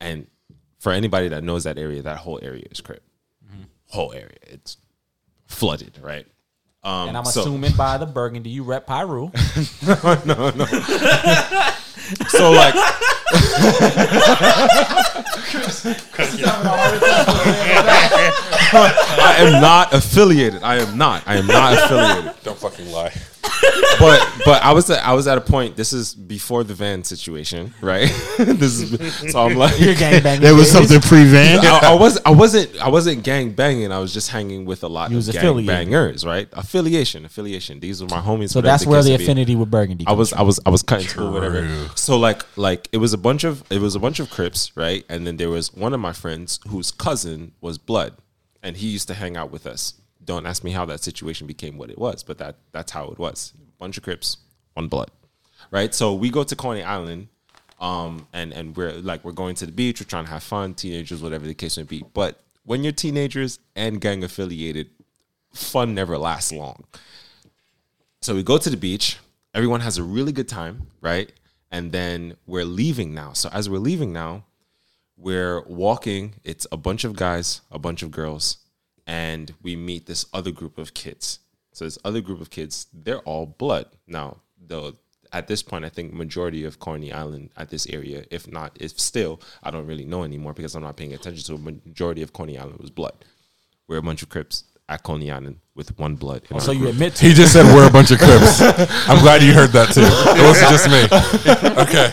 and 0.00 0.26
for 0.78 0.92
anybody 0.92 1.28
that 1.28 1.42
knows 1.42 1.64
that 1.64 1.78
area, 1.78 2.02
that 2.02 2.18
whole 2.18 2.38
area 2.42 2.64
is 2.70 2.80
crip, 2.82 3.02
whole 3.88 4.12
area 4.12 4.36
it's 4.42 4.76
flooded, 5.46 5.98
right? 6.02 6.26
Um, 6.82 7.08
And 7.08 7.16
I'm 7.18 7.24
so- 7.24 7.40
assuming 7.40 7.72
by 7.76 7.98
the 7.98 8.06
Burgundy, 8.06 8.50
you 8.50 8.62
rep 8.62 8.86
Piru. 8.86 9.30
no, 10.24 10.50
no. 10.50 10.66
so 12.28 12.50
like, 12.52 12.74
I 19.18 19.36
am 19.38 19.60
not 19.60 19.92
affiliated. 19.92 20.62
I 20.62 20.76
am 20.76 20.96
not. 20.96 21.22
I 21.26 21.36
am 21.36 21.46
not 21.46 21.72
affiliated. 21.74 22.32
Don't 22.44 22.58
fucking 22.58 22.90
lie. 22.92 23.12
But 23.98 24.20
but 24.44 24.62
I 24.62 24.72
was 24.72 24.90
at, 24.90 25.02
I 25.02 25.14
was 25.14 25.26
at 25.26 25.38
a 25.38 25.40
point. 25.40 25.74
This 25.76 25.94
is 25.94 26.14
before 26.14 26.64
the 26.64 26.74
van 26.74 27.02
situation, 27.02 27.72
right? 27.80 28.08
this 28.38 28.78
is 28.80 29.32
so 29.32 29.46
I'm 29.46 29.56
like 29.56 29.80
You're 29.80 29.94
gang 29.94 30.22
banging. 30.22 30.42
There 30.42 30.54
was 30.54 30.70
days. 30.70 30.88
something 30.88 31.00
pre-van. 31.00 31.64
I, 31.64 31.92
I 31.92 31.94
was 31.94 32.20
I 32.26 32.30
wasn't 32.30 32.76
I 32.78 32.90
wasn't 32.90 33.24
gang 33.24 33.52
banging. 33.52 33.92
I 33.92 33.98
was 33.98 34.12
just 34.12 34.30
hanging 34.30 34.66
with 34.66 34.84
a 34.84 34.88
lot 34.88 35.10
You 35.10 35.18
of 35.18 35.24
gang 35.24 35.36
affiliated. 35.36 35.66
bangers, 35.66 36.26
right? 36.26 36.46
Affiliation, 36.52 37.24
affiliation. 37.24 37.80
These 37.80 38.02
are 38.02 38.06
my 38.06 38.20
homies. 38.20 38.50
So 38.50 38.60
that's 38.60 38.84
where 38.84 39.02
the 39.02 39.14
affinity 39.14 39.56
with 39.56 39.70
Burgundy. 39.70 40.04
I 40.06 40.12
was 40.12 40.32
I 40.34 40.42
was 40.42 40.60
I 40.66 40.70
was 40.70 40.82
cutting 40.82 41.08
school, 41.08 41.32
whatever. 41.32 41.66
So 41.94 42.18
like 42.18 42.44
like 42.56 42.88
it 42.92 42.98
was 42.98 43.14
a 43.14 43.18
bunch 43.18 43.44
of 43.44 43.64
it 43.70 43.80
was 43.80 43.94
a 43.94 44.00
bunch 44.00 44.20
of 44.20 44.28
Crips, 44.28 44.76
right? 44.76 45.04
And 45.08 45.26
then 45.26 45.38
there 45.38 45.50
was 45.50 45.72
one 45.72 45.94
of 45.94 46.00
my 46.00 46.12
friends 46.12 46.60
whose 46.68 46.90
cousin 46.90 47.52
was 47.62 47.78
blood, 47.78 48.14
and 48.62 48.76
he 48.76 48.88
used 48.88 49.08
to 49.08 49.14
hang 49.14 49.36
out 49.38 49.50
with 49.50 49.66
us. 49.66 49.94
Don't 50.26 50.44
ask 50.44 50.62
me 50.62 50.72
how 50.72 50.84
that 50.86 51.02
situation 51.02 51.46
became 51.46 51.78
what 51.78 51.90
it 51.90 51.98
was, 51.98 52.22
but 52.22 52.38
that 52.38 52.56
that's 52.72 52.92
how 52.92 53.06
it 53.08 53.18
was. 53.18 53.54
Bunch 53.78 53.96
of 53.96 54.02
Crips, 54.02 54.38
one 54.74 54.88
blood, 54.88 55.10
right? 55.70 55.94
So 55.94 56.14
we 56.14 56.30
go 56.30 56.44
to 56.44 56.56
Coney 56.56 56.82
Island, 56.82 57.28
um, 57.80 58.26
and 58.32 58.52
and 58.52 58.76
we're 58.76 58.92
like 58.92 59.24
we're 59.24 59.32
going 59.32 59.54
to 59.56 59.66
the 59.66 59.72
beach, 59.72 60.00
we're 60.00 60.06
trying 60.06 60.24
to 60.24 60.30
have 60.30 60.42
fun, 60.42 60.74
teenagers, 60.74 61.22
whatever 61.22 61.46
the 61.46 61.54
case 61.54 61.76
may 61.78 61.84
be. 61.84 62.04
But 62.12 62.42
when 62.64 62.82
you're 62.82 62.92
teenagers 62.92 63.60
and 63.74 64.00
gang 64.00 64.24
affiliated, 64.24 64.90
fun 65.52 65.94
never 65.94 66.18
lasts 66.18 66.52
long. 66.52 66.84
So 68.20 68.34
we 68.34 68.42
go 68.42 68.58
to 68.58 68.70
the 68.70 68.76
beach. 68.76 69.18
Everyone 69.54 69.80
has 69.80 69.96
a 69.98 70.02
really 70.02 70.32
good 70.32 70.48
time, 70.48 70.88
right? 71.00 71.32
And 71.70 71.92
then 71.92 72.36
we're 72.46 72.64
leaving 72.64 73.14
now. 73.14 73.32
So 73.32 73.48
as 73.52 73.70
we're 73.70 73.78
leaving 73.78 74.12
now, 74.12 74.44
we're 75.16 75.62
walking. 75.62 76.34
It's 76.44 76.66
a 76.70 76.76
bunch 76.76 77.04
of 77.04 77.14
guys, 77.16 77.60
a 77.70 77.78
bunch 77.78 78.02
of 78.02 78.10
girls, 78.10 78.58
and 79.06 79.54
we 79.62 79.76
meet 79.76 80.06
this 80.06 80.26
other 80.32 80.50
group 80.50 80.78
of 80.78 80.94
kids. 80.94 81.40
So 81.72 81.84
this 81.84 81.98
other 82.04 82.20
group 82.20 82.40
of 82.40 82.50
kids, 82.50 82.86
they're 82.92 83.20
all 83.20 83.46
blood. 83.46 83.86
Now, 84.06 84.38
though 84.58 84.94
at 85.32 85.46
this 85.46 85.62
point, 85.62 85.84
I 85.84 85.88
think 85.88 86.12
majority 86.12 86.64
of 86.64 86.78
Coney 86.78 87.12
Island 87.12 87.50
at 87.56 87.68
this 87.68 87.86
area, 87.88 88.24
if 88.30 88.50
not, 88.50 88.76
if 88.80 88.98
still, 88.98 89.40
I 89.62 89.70
don't 89.70 89.86
really 89.86 90.04
know 90.04 90.24
anymore 90.24 90.54
because 90.54 90.74
I'm 90.74 90.82
not 90.82 90.96
paying 90.96 91.12
attention 91.12 91.44
to. 91.44 91.54
A 91.54 91.72
majority 91.72 92.22
of 92.22 92.32
Coney 92.32 92.58
Island 92.58 92.78
was 92.78 92.90
blood. 92.90 93.24
We're 93.88 93.98
a 93.98 94.02
bunch 94.02 94.22
of 94.22 94.28
Crips 94.28 94.64
at 94.88 95.02
Coney 95.02 95.30
Island 95.30 95.58
with 95.74 95.98
one 95.98 96.14
blood. 96.14 96.42
in 96.42 96.48
oh, 96.52 96.54
our 96.56 96.60
so 96.60 96.72
you 96.72 96.80
group. 96.80 96.92
admit 96.92 97.14
to 97.16 97.26
He 97.26 97.34
just 97.34 97.52
said 97.52 97.64
we're 97.74 97.86
a 97.86 97.90
bunch 97.90 98.10
of 98.10 98.18
crips. 98.18 98.60
I'm 99.08 99.20
glad 99.22 99.42
you 99.42 99.52
heard 99.52 99.70
that 99.70 99.92
too. 99.92 100.02
It 100.02 100.42
wasn't 100.42 100.70
just 100.70 100.88
me. 100.90 101.76
Okay. 101.86 102.12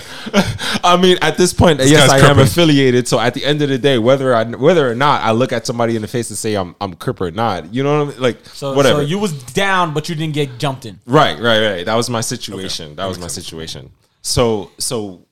I 0.83 0.97
mean, 0.97 1.17
at 1.21 1.37
this 1.37 1.53
point, 1.53 1.79
yes, 1.79 2.09
guy's 2.09 2.21
I 2.21 2.29
am 2.29 2.39
affiliated. 2.39 3.07
So 3.07 3.19
at 3.19 3.33
the 3.33 3.45
end 3.45 3.61
of 3.61 3.69
the 3.69 3.77
day, 3.77 3.97
whether 3.97 4.35
I 4.35 4.43
whether 4.43 4.89
or 4.89 4.95
not 4.95 5.21
I 5.21 5.31
look 5.31 5.53
at 5.53 5.65
somebody 5.65 5.95
in 5.95 6.01
the 6.01 6.07
face 6.07 6.29
and 6.29 6.37
say 6.37 6.55
I'm 6.55 6.75
I'm 6.81 6.95
crip 6.95 7.21
or 7.21 7.31
not, 7.31 7.73
you 7.73 7.83
know 7.83 7.99
what 7.99 8.07
I 8.07 8.11
mean? 8.11 8.21
Like 8.21 8.45
so, 8.47 8.73
whatever. 8.73 8.99
so 8.99 9.05
you 9.05 9.19
was 9.19 9.31
down, 9.53 9.93
but 9.93 10.09
you 10.09 10.15
didn't 10.15 10.33
get 10.33 10.57
jumped 10.57 10.85
in. 10.85 10.99
right, 11.05 11.39
right, 11.39 11.65
right. 11.65 11.85
That 11.85 11.95
was 11.95 12.09
my 12.09 12.21
situation. 12.21 12.95
That 12.95 13.05
was 13.05 13.19
my 13.19 13.27
situation. 13.27 13.91
So 14.21 14.71
so 14.79 15.25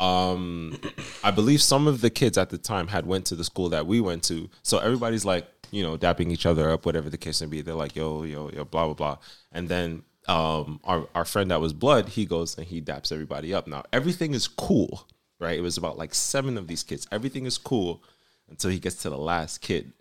um 0.00 0.78
I 1.22 1.30
believe 1.30 1.62
some 1.62 1.86
of 1.86 2.00
the 2.00 2.10
kids 2.10 2.38
at 2.38 2.50
the 2.50 2.58
time 2.58 2.88
had 2.88 3.06
went 3.06 3.26
to 3.26 3.36
the 3.36 3.44
school 3.44 3.68
that 3.68 3.86
we 3.86 4.00
went 4.00 4.22
to. 4.24 4.48
So 4.62 4.78
everybody's 4.78 5.24
like, 5.24 5.46
you 5.70 5.82
know, 5.82 5.96
dapping 5.96 6.32
each 6.32 6.46
other 6.46 6.70
up, 6.70 6.86
whatever 6.86 7.10
the 7.10 7.18
case 7.18 7.40
may 7.40 7.46
be. 7.46 7.60
They're 7.60 7.74
like, 7.74 7.94
yo, 7.94 8.22
yo, 8.24 8.50
yo, 8.50 8.64
blah, 8.64 8.86
blah, 8.86 8.94
blah. 8.94 9.18
And 9.52 9.68
then 9.68 10.02
um 10.26 10.80
our, 10.84 11.06
our 11.14 11.24
friend 11.24 11.50
that 11.50 11.60
was 11.60 11.72
blood, 11.72 12.08
he 12.08 12.24
goes 12.24 12.56
and 12.56 12.66
he 12.66 12.80
daps 12.80 13.12
everybody 13.12 13.54
up. 13.54 13.66
Now 13.66 13.84
everything 13.92 14.34
is 14.34 14.48
cool, 14.48 15.06
right? 15.38 15.58
It 15.58 15.62
was 15.62 15.76
about 15.76 15.98
like 15.98 16.14
seven 16.14 16.58
of 16.58 16.66
these 16.66 16.82
kids. 16.82 17.06
Everything 17.12 17.46
is 17.46 17.58
cool 17.58 18.02
until 18.48 18.70
he 18.70 18.78
gets 18.78 18.96
to 19.02 19.10
the 19.10 19.18
last 19.18 19.60
kid. 19.60 19.92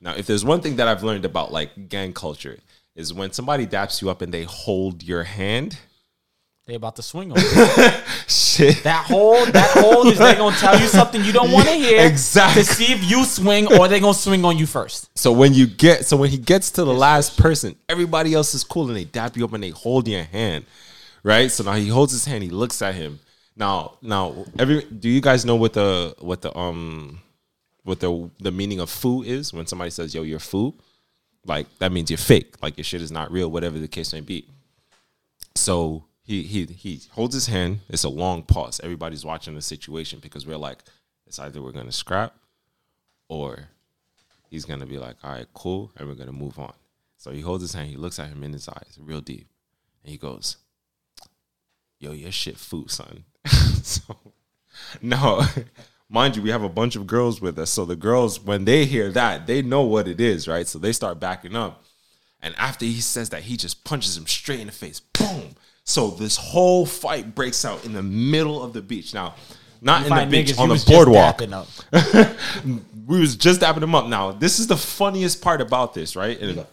Now, 0.00 0.14
if 0.14 0.26
there's 0.26 0.44
one 0.44 0.60
thing 0.60 0.76
that 0.76 0.86
I've 0.86 1.02
learned 1.02 1.24
about 1.24 1.50
like 1.50 1.88
gang 1.88 2.12
culture 2.12 2.58
is 2.94 3.12
when 3.12 3.32
somebody 3.32 3.66
daps 3.66 4.02
you 4.02 4.10
up 4.10 4.22
and 4.22 4.32
they 4.32 4.44
hold 4.44 5.02
your 5.02 5.24
hand, 5.24 5.78
They 6.66 6.74
about 6.76 6.96
to 6.96 7.02
swing 7.02 7.30
on 7.30 7.38
you. 7.38 7.44
shit. 8.26 8.82
That 8.84 9.04
hold, 9.06 9.48
that 9.48 9.70
hold 9.72 10.06
is 10.06 10.18
they 10.18 10.34
gonna 10.34 10.56
tell 10.56 10.78
you 10.80 10.86
something 10.86 11.22
you 11.22 11.32
don't 11.32 11.52
want 11.52 11.68
to 11.68 11.74
hear. 11.74 12.06
Exactly. 12.06 12.62
To 12.62 12.68
see 12.68 12.92
if 12.92 13.04
you 13.04 13.24
swing 13.24 13.66
or 13.78 13.86
they 13.86 14.00
gonna 14.00 14.14
swing 14.14 14.44
on 14.46 14.56
you 14.56 14.64
first. 14.64 15.16
So 15.18 15.30
when 15.30 15.52
you 15.52 15.66
get, 15.66 16.06
so 16.06 16.16
when 16.16 16.30
he 16.30 16.38
gets 16.38 16.70
to 16.72 16.84
the 16.84 16.94
last 16.94 17.38
person, 17.38 17.76
everybody 17.88 18.32
else 18.32 18.54
is 18.54 18.64
cool 18.64 18.88
and 18.88 18.96
they 18.96 19.04
dap 19.04 19.36
you 19.36 19.44
up 19.44 19.52
and 19.52 19.62
they 19.62 19.70
hold 19.70 20.08
your 20.08 20.22
hand, 20.24 20.64
right? 21.22 21.50
So 21.50 21.64
now 21.64 21.74
he 21.74 21.88
holds 21.88 22.12
his 22.12 22.24
hand, 22.24 22.42
he 22.42 22.50
looks 22.50 22.80
at 22.80 22.94
him. 22.94 23.18
Now, 23.56 23.98
now, 24.00 24.46
every 24.58 24.84
do 24.84 25.10
you 25.10 25.20
guys 25.20 25.44
know 25.44 25.56
what 25.56 25.74
the 25.74 26.14
what 26.20 26.40
the 26.40 26.56
um 26.56 27.20
what 27.82 28.00
the 28.00 28.30
the 28.40 28.50
meaning 28.50 28.80
of 28.80 28.88
foo 28.88 29.22
is 29.22 29.52
when 29.52 29.66
somebody 29.66 29.90
says 29.90 30.14
yo 30.14 30.22
you're 30.22 30.38
foo? 30.38 30.74
Like 31.44 31.66
that 31.78 31.92
means 31.92 32.10
you're 32.10 32.16
fake, 32.16 32.54
like 32.62 32.78
your 32.78 32.84
shit 32.84 33.02
is 33.02 33.12
not 33.12 33.30
real, 33.30 33.50
whatever 33.50 33.78
the 33.78 33.86
case 33.86 34.14
may 34.14 34.22
be. 34.22 34.48
So 35.54 36.04
he 36.24 36.42
he 36.42 36.64
he 36.64 37.02
holds 37.12 37.34
his 37.34 37.46
hand. 37.46 37.80
It's 37.88 38.04
a 38.04 38.08
long 38.08 38.42
pause. 38.42 38.80
Everybody's 38.82 39.24
watching 39.24 39.54
the 39.54 39.62
situation 39.62 40.18
because 40.20 40.46
we're 40.46 40.56
like, 40.56 40.82
it's 41.26 41.38
either 41.38 41.62
we're 41.62 41.72
gonna 41.72 41.92
scrap 41.92 42.34
or 43.28 43.68
he's 44.48 44.64
gonna 44.64 44.86
be 44.86 44.98
like, 44.98 45.16
all 45.22 45.32
right, 45.32 45.46
cool, 45.52 45.92
and 45.96 46.08
we're 46.08 46.14
gonna 46.14 46.32
move 46.32 46.58
on. 46.58 46.72
So 47.18 47.30
he 47.30 47.40
holds 47.40 47.62
his 47.62 47.74
hand, 47.74 47.88
he 47.88 47.96
looks 47.96 48.18
at 48.18 48.28
him 48.28 48.42
in 48.42 48.52
his 48.52 48.68
eyes, 48.68 48.98
real 48.98 49.20
deep, 49.20 49.48
and 50.02 50.10
he 50.10 50.18
goes, 50.18 50.56
Yo, 51.98 52.12
your 52.12 52.32
shit 52.32 52.56
food, 52.56 52.90
son. 52.90 53.24
so 53.82 54.16
no, 55.02 55.42
mind 56.08 56.36
you, 56.36 56.42
we 56.42 56.50
have 56.50 56.62
a 56.62 56.68
bunch 56.68 56.96
of 56.96 57.06
girls 57.06 57.40
with 57.40 57.58
us. 57.58 57.70
So 57.70 57.84
the 57.84 57.96
girls, 57.96 58.40
when 58.40 58.64
they 58.64 58.84
hear 58.84 59.10
that, 59.12 59.46
they 59.46 59.62
know 59.62 59.82
what 59.82 60.08
it 60.08 60.20
is, 60.20 60.48
right? 60.48 60.66
So 60.66 60.78
they 60.78 60.92
start 60.92 61.20
backing 61.20 61.56
up. 61.56 61.84
And 62.40 62.54
after 62.58 62.84
he 62.84 63.00
says 63.00 63.30
that, 63.30 63.42
he 63.42 63.56
just 63.56 63.84
punches 63.84 64.16
him 64.16 64.26
straight 64.26 64.60
in 64.60 64.66
the 64.66 64.72
face. 64.72 65.00
Boom. 65.00 65.43
So 65.84 66.10
this 66.10 66.36
whole 66.36 66.86
fight 66.86 67.34
breaks 67.34 67.64
out 67.64 67.84
in 67.84 67.92
the 67.92 68.02
middle 68.02 68.62
of 68.62 68.72
the 68.72 68.80
beach. 68.80 69.12
Now, 69.12 69.34
not 69.82 70.00
You 70.00 70.06
in 70.06 70.10
the 70.10 70.16
find 70.16 70.30
beach, 70.30 70.46
niggas 70.48 70.58
on 70.58 70.68
the 70.70 70.84
boardwalk. 70.86 71.42
up. 71.52 72.36
we 73.06 73.20
was 73.20 73.36
just 73.36 73.60
dapping 73.60 73.80
them 73.80 73.94
up. 73.94 74.06
Now, 74.06 74.32
this 74.32 74.58
is 74.58 74.66
the 74.66 74.78
funniest 74.78 75.42
part 75.42 75.60
about 75.60 75.92
this, 75.92 76.16
right? 76.16 76.40
And 76.40 76.64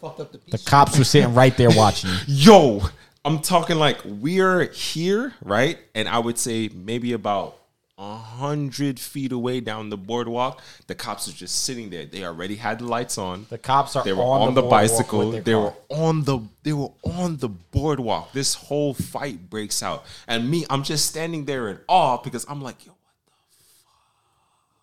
The 0.50 0.58
cops 0.66 0.98
were 0.98 1.04
sitting 1.04 1.34
right 1.34 1.56
there 1.58 1.70
watching 1.76 2.10
yo, 2.26 2.82
I'm 3.26 3.40
talking 3.40 3.78
like 3.78 4.00
we're 4.06 4.72
here, 4.72 5.34
right? 5.44 5.78
And 5.94 6.08
I 6.08 6.20
would 6.20 6.38
say 6.38 6.70
maybe 6.74 7.12
about 7.12 7.58
a 7.58 7.61
hundred 8.02 9.00
feet 9.00 9.32
away 9.32 9.60
down 9.60 9.90
the 9.90 9.98
boardwalk. 9.98 10.62
The 10.88 10.96
cops 10.96 11.28
are 11.28 11.34
just 11.34 11.64
sitting 11.64 11.90
there. 11.90 12.06
They 12.06 12.24
already 12.24 12.56
had 12.56 12.80
the 12.80 12.86
lights 12.86 13.18
on. 13.18 13.46
The 13.50 13.58
cops 13.58 13.96
are 13.96 14.04
They 14.04 14.14
were 14.14 14.24
on 14.24 14.50
on, 14.50 14.54
the 14.56 14.62
the, 14.62 14.68
bicycle. 14.68 15.32
They 15.32 15.54
car. 15.54 15.62
were 15.62 15.74
on 15.90 16.24
the 16.24 16.40
they 16.64 16.74
were 16.74 16.92
on 17.04 17.38
the 17.38 17.50
boardwalk. 17.50 18.34
This 18.34 18.56
whole 18.56 18.94
fight 18.94 19.50
breaks 19.50 19.84
out, 19.84 20.06
and 20.28 20.50
me, 20.50 20.66
I'm 20.70 20.84
just 20.84 21.06
standing 21.06 21.46
there 21.46 21.70
in 21.70 21.80
awe 21.88 22.18
because 22.18 22.46
I'm 22.50 22.62
like, 22.62 22.86
yo, 22.86 22.94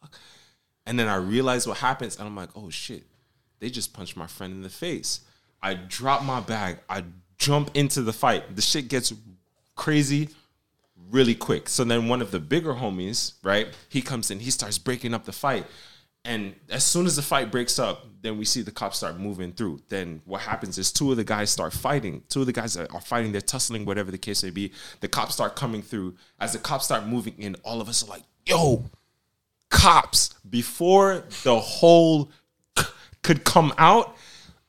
what 0.00 0.10
the 0.10 0.12
fuck? 0.12 0.20
And 0.86 0.98
then 0.98 1.08
I 1.08 1.16
realize 1.16 1.66
what 1.66 1.78
happens, 1.78 2.16
and 2.18 2.26
I'm 2.28 2.36
like, 2.36 2.50
oh 2.54 2.70
shit, 2.70 3.04
they 3.60 3.68
just 3.70 3.92
punched 3.92 4.16
my 4.16 4.26
friend 4.26 4.52
in 4.52 4.62
the 4.62 4.70
face. 4.70 5.20
I 5.62 5.74
drop 5.74 6.22
my 6.22 6.40
bag. 6.40 6.78
I 6.88 7.04
jump 7.36 7.70
into 7.74 8.02
the 8.02 8.12
fight. 8.12 8.54
The 8.54 8.62
shit 8.62 8.88
gets 8.88 9.12
crazy 9.74 10.28
really 11.10 11.34
quick. 11.34 11.68
So 11.68 11.84
then 11.84 12.08
one 12.08 12.22
of 12.22 12.30
the 12.30 12.40
bigger 12.40 12.74
homies, 12.74 13.34
right? 13.42 13.68
He 13.88 14.02
comes 14.02 14.30
in, 14.30 14.40
he 14.40 14.50
starts 14.50 14.78
breaking 14.78 15.14
up 15.14 15.24
the 15.24 15.32
fight. 15.32 15.66
And 16.24 16.54
as 16.68 16.84
soon 16.84 17.06
as 17.06 17.16
the 17.16 17.22
fight 17.22 17.50
breaks 17.50 17.78
up, 17.78 18.06
then 18.20 18.36
we 18.36 18.44
see 18.44 18.60
the 18.60 18.70
cops 18.70 18.98
start 18.98 19.18
moving 19.18 19.52
through. 19.52 19.80
Then 19.88 20.20
what 20.24 20.42
happens 20.42 20.76
is 20.76 20.92
two 20.92 21.10
of 21.10 21.16
the 21.16 21.24
guys 21.24 21.48
start 21.48 21.72
fighting. 21.72 22.22
Two 22.28 22.40
of 22.40 22.46
the 22.46 22.52
guys 22.52 22.76
are 22.76 23.00
fighting, 23.00 23.32
they're 23.32 23.40
tussling, 23.40 23.84
whatever 23.84 24.10
the 24.10 24.18
case 24.18 24.42
may 24.42 24.50
be. 24.50 24.72
The 25.00 25.08
cops 25.08 25.34
start 25.34 25.56
coming 25.56 25.80
through. 25.80 26.16
As 26.38 26.52
the 26.52 26.58
cops 26.58 26.86
start 26.86 27.06
moving 27.06 27.34
in, 27.38 27.54
all 27.62 27.80
of 27.80 27.88
us 27.88 28.02
are 28.02 28.08
like, 28.08 28.24
yo, 28.44 28.84
cops. 29.70 30.34
Before 30.48 31.24
the 31.44 31.58
whole 31.58 32.30
c- 32.78 32.84
could 33.22 33.44
come 33.44 33.72
out, 33.78 34.16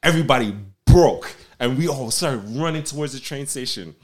everybody 0.04 0.56
broke. 0.86 1.36
And 1.60 1.78
we 1.78 1.90
all 1.90 2.12
started 2.12 2.40
running 2.52 2.84
towards 2.84 3.14
the 3.14 3.20
train 3.20 3.48
station. 3.48 3.96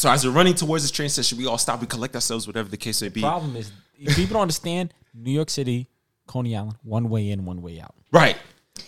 So 0.00 0.08
as 0.10 0.24
we're 0.24 0.32
running 0.32 0.54
towards 0.54 0.86
the 0.88 0.90
train 0.90 1.10
station, 1.10 1.36
we 1.36 1.46
all 1.46 1.58
stop, 1.58 1.78
we 1.78 1.86
collect 1.86 2.14
ourselves, 2.14 2.46
whatever 2.46 2.70
the 2.70 2.76
case 2.78 3.02
may 3.02 3.10
be. 3.10 3.20
The 3.20 3.26
problem 3.26 3.54
is, 3.54 3.70
people 4.16 4.32
don't 4.32 4.40
understand. 4.40 4.94
New 5.12 5.30
York 5.30 5.50
City, 5.50 5.90
Coney 6.26 6.56
Island, 6.56 6.76
one 6.82 7.10
way 7.10 7.28
in, 7.28 7.44
one 7.44 7.60
way 7.60 7.80
out. 7.80 7.94
Right. 8.10 8.38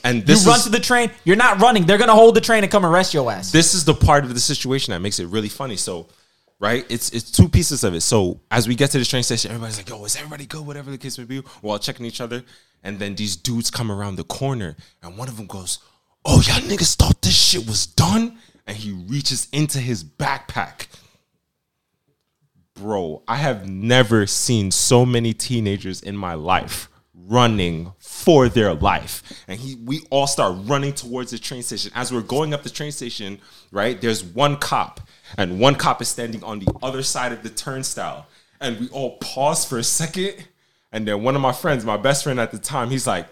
And 0.05 0.21
You 0.21 0.23
this 0.23 0.47
run 0.47 0.57
is, 0.57 0.65
to 0.65 0.71
the 0.71 0.81
train. 0.81 1.11
You're 1.25 1.37
not 1.37 1.61
running. 1.61 1.85
They're 1.85 1.99
gonna 1.99 2.15
hold 2.15 2.35
the 2.35 2.41
train 2.41 2.63
and 2.63 2.73
come 2.73 2.87
arrest 2.87 3.13
your 3.13 3.31
ass. 3.31 3.53
this 3.53 3.75
is 3.75 3.85
the 3.85 3.93
part 3.93 4.25
of 4.25 4.33
the 4.33 4.41
situation 4.41 4.93
that 4.93 5.01
makes 5.01 5.19
it 5.19 5.27
really 5.27 5.51
funny. 5.51 5.77
So, 5.77 6.07
right, 6.59 6.87
it's 6.89 7.11
it's 7.11 7.31
two 7.31 7.47
pieces 7.47 7.85
of 7.85 7.93
it. 7.93 8.01
So 8.01 8.41
as 8.51 8.67
we 8.67 8.75
get 8.75 8.91
to 8.93 8.99
the 8.99 9.05
train 9.05 9.23
station, 9.23 9.51
everybody's 9.51 9.77
like, 9.77 9.91
"Yo, 9.91 10.03
is 10.07 10.17
everybody 10.17 10.47
good?" 10.47 10.67
Whatever 10.67 10.91
the 10.91 10.97
case 10.97 11.19
may 11.19 11.25
be. 11.25 11.43
We're 11.61 11.73
all 11.73 11.79
checking 11.79 12.07
each 12.07 12.23
other, 12.23 12.43
and 12.85 12.99
then 12.99 13.17
these 13.17 13.37
dudes 13.37 13.71
come 13.71 13.93
around 13.93 14.17
the 14.17 14.25
corner, 14.25 14.77
and 15.03 15.19
one 15.19 15.29
of 15.29 15.37
them 15.37 15.47
goes, 15.47 15.81
"Oh, 16.25 16.37
y'all 16.37 16.63
niggas 16.63 16.95
thought 16.97 17.21
this 17.21 17.37
shit 17.37 17.67
was 17.67 17.85
done," 17.85 18.39
and 18.67 18.79
he 18.79 18.93
reaches 18.93 19.47
into 19.53 19.79
his 19.79 20.03
backpack. 20.03 20.87
Bro, 22.75 23.23
I 23.28 23.36
have 23.36 23.68
never 23.68 24.26
seen 24.26 24.70
so 24.70 25.05
many 25.05 25.34
teenagers 25.34 26.01
in 26.02 26.17
my 26.17 26.34
life 26.34 26.89
running 27.15 27.92
for 27.99 28.49
their 28.49 28.75
life. 28.75 29.44
And 29.47 29.60
he 29.60 29.76
we 29.76 30.02
all 30.10 30.26
start 30.26 30.57
running 30.62 30.92
towards 30.92 31.31
the 31.31 31.39
train 31.39 31.62
station. 31.62 31.92
As 31.94 32.12
we're 32.12 32.23
going 32.23 32.55
up 32.55 32.62
the 32.62 32.70
train 32.70 32.92
station, 32.92 33.41
right? 33.70 34.01
There's 34.01 34.25
one 34.25 34.57
cop 34.57 35.01
and 35.36 35.60
one 35.60 35.75
cop 35.75 36.02
is 36.02 36.09
standing 36.09 36.42
on 36.44 36.60
the 36.60 36.73
other 36.83 37.02
side 37.02 37.33
of 37.33 37.42
the 37.42 37.51
turnstile. 37.51 38.26
And 38.60 38.78
we 38.81 38.89
all 38.89 39.17
pause 39.18 39.65
for 39.65 39.78
a 39.78 39.84
second. 39.84 40.47
And 40.92 41.07
then 41.07 41.23
one 41.23 41.34
of 41.34 41.42
my 41.42 41.52
friends, 41.52 41.84
my 41.84 41.97
best 41.97 42.25
friend 42.25 42.39
at 42.39 42.52
the 42.52 42.59
time, 42.59 42.91
he's 42.91 43.07
like, 43.07 43.26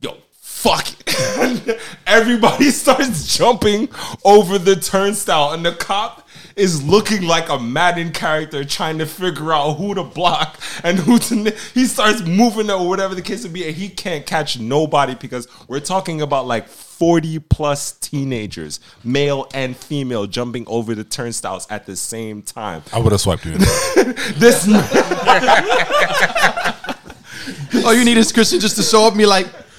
"Yo, 0.00 0.16
fuck 0.32 0.86
it. 1.06 1.80
Everybody 2.06 2.70
starts 2.70 3.36
jumping 3.36 3.88
over 4.24 4.58
the 4.58 4.76
turnstile, 4.76 5.52
and 5.52 5.64
the 5.64 5.72
cop 5.72 6.25
is 6.56 6.82
looking 6.82 7.22
like 7.22 7.50
a 7.50 7.58
Madden 7.58 8.12
character 8.12 8.64
trying 8.64 8.96
to 8.98 9.06
figure 9.06 9.52
out 9.52 9.74
who 9.74 9.94
to 9.94 10.02
block 10.02 10.58
and 10.82 10.98
who 10.98 11.18
to. 11.18 11.50
He 11.74 11.84
starts 11.84 12.22
moving 12.22 12.70
or 12.70 12.88
whatever 12.88 13.14
the 13.14 13.20
case 13.22 13.44
may 13.44 13.50
be, 13.50 13.66
and 13.66 13.76
he 13.76 13.90
can't 13.90 14.24
catch 14.24 14.58
nobody 14.58 15.14
because 15.14 15.46
we're 15.68 15.80
talking 15.80 16.22
about 16.22 16.46
like 16.46 16.66
40 16.66 17.40
plus 17.40 17.92
teenagers, 17.92 18.80
male 19.04 19.48
and 19.52 19.76
female, 19.76 20.26
jumping 20.26 20.64
over 20.66 20.94
the 20.94 21.04
turnstiles 21.04 21.66
at 21.68 21.84
the 21.84 21.94
same 21.94 22.40
time. 22.40 22.82
I 22.90 23.00
would 23.00 23.12
have 23.12 23.20
swiped 23.20 23.44
you. 23.44 23.56
This 24.36 24.66
All 27.84 27.92
you 27.94 28.04
need 28.04 28.16
is 28.16 28.32
Christian 28.32 28.60
just 28.60 28.76
to 28.76 28.82
show 28.82 29.04
up 29.06 29.12
and 29.12 29.18
be 29.18 29.26
like, 29.26 29.46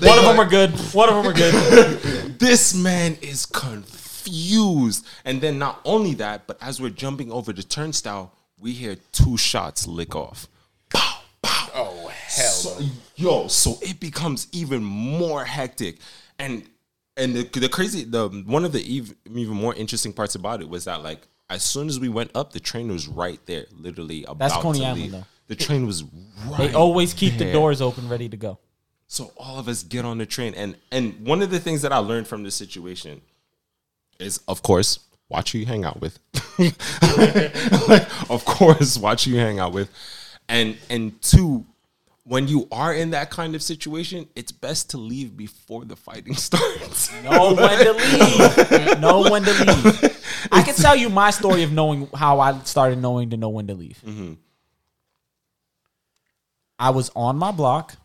One 0.00 0.18
of 0.18 0.24
them 0.24 0.40
are 0.40 0.46
good. 0.46 0.70
One 0.94 1.10
of 1.10 1.16
them 1.16 1.26
are 1.26 1.34
good. 1.34 2.38
this 2.38 2.74
man 2.74 3.18
is 3.20 3.44
confused. 3.44 3.99
And 4.28 5.40
then 5.40 5.58
not 5.58 5.80
only 5.84 6.14
that, 6.14 6.46
but 6.46 6.58
as 6.60 6.80
we're 6.80 6.90
jumping 6.90 7.30
over 7.30 7.52
the 7.52 7.62
turnstile, 7.62 8.32
we 8.58 8.72
hear 8.72 8.96
two 9.12 9.36
shots 9.36 9.86
lick 9.86 10.14
off. 10.14 10.48
Pow, 10.90 11.20
pow. 11.42 11.70
Oh 11.74 12.08
hell! 12.08 12.50
So, 12.50 12.84
yo, 13.16 13.48
so 13.48 13.78
it 13.80 14.00
becomes 14.00 14.48
even 14.52 14.82
more 14.82 15.44
hectic. 15.44 15.98
And 16.38 16.64
and 17.16 17.34
the, 17.34 17.42
the 17.58 17.68
crazy 17.68 18.04
the 18.04 18.28
one 18.46 18.64
of 18.64 18.72
the 18.72 18.98
ev- 18.98 19.14
even 19.30 19.54
more 19.54 19.74
interesting 19.74 20.12
parts 20.12 20.34
about 20.34 20.60
it 20.60 20.68
was 20.68 20.84
that 20.84 21.02
like 21.02 21.26
as 21.48 21.62
soon 21.62 21.88
as 21.88 21.98
we 21.98 22.08
went 22.08 22.30
up, 22.34 22.52
the 22.52 22.60
train 22.60 22.88
was 22.88 23.08
right 23.08 23.40
there, 23.46 23.66
literally 23.76 24.22
about 24.24 24.38
That's 24.38 24.56
Coney 24.56 24.78
to 24.80 24.84
Island, 24.84 25.02
leave. 25.02 25.12
though. 25.12 25.24
The 25.48 25.56
train 25.56 25.84
was 25.84 26.04
right. 26.48 26.58
They 26.58 26.74
always 26.74 27.12
keep 27.12 27.36
the 27.36 27.52
doors 27.52 27.80
open, 27.82 28.08
ready 28.08 28.28
to 28.28 28.36
go. 28.36 28.58
So 29.08 29.32
all 29.36 29.58
of 29.58 29.66
us 29.66 29.82
get 29.82 30.04
on 30.04 30.18
the 30.18 30.26
train, 30.26 30.54
and 30.54 30.76
and 30.92 31.26
one 31.26 31.42
of 31.42 31.50
the 31.50 31.58
things 31.58 31.82
that 31.82 31.92
I 31.92 31.98
learned 31.98 32.28
from 32.28 32.44
this 32.44 32.54
situation 32.54 33.20
is, 34.20 34.40
of 34.48 34.62
course, 34.62 35.00
watch 35.28 35.52
who 35.52 35.58
you 35.58 35.66
hang 35.66 35.84
out 35.84 36.00
with. 36.00 36.18
Like, 37.88 38.30
of 38.30 38.44
course, 38.44 38.98
watch 38.98 39.24
who 39.24 39.32
you 39.32 39.38
hang 39.38 39.58
out 39.58 39.72
with, 39.72 39.90
and 40.48 40.76
and 40.90 41.20
two, 41.22 41.64
when 42.24 42.46
you 42.48 42.68
are 42.70 42.92
in 42.94 43.10
that 43.10 43.30
kind 43.30 43.54
of 43.54 43.62
situation, 43.62 44.28
it's 44.36 44.52
best 44.52 44.90
to 44.90 44.98
leave 44.98 45.36
before 45.36 45.84
the 45.84 45.96
fighting 45.96 46.34
starts. 46.48 47.10
Know 47.24 47.54
when 47.54 47.84
to 47.84 47.92
leave. 47.92 49.00
know 49.00 49.22
when 49.22 49.42
to 49.42 49.50
leave. 49.64 50.26
I 50.52 50.62
can 50.62 50.74
tell 50.74 50.94
you 50.94 51.08
my 51.08 51.30
story 51.30 51.62
of 51.62 51.72
knowing 51.72 52.08
how 52.14 52.40
I 52.40 52.58
started 52.60 52.98
knowing 52.98 53.30
to 53.30 53.36
know 53.36 53.48
when 53.48 53.66
to 53.68 53.74
leave. 53.74 54.00
Mm-hmm. 54.06 54.34
I 56.78 56.90
was 56.90 57.10
on 57.14 57.36
my 57.36 57.50
block, 57.50 57.96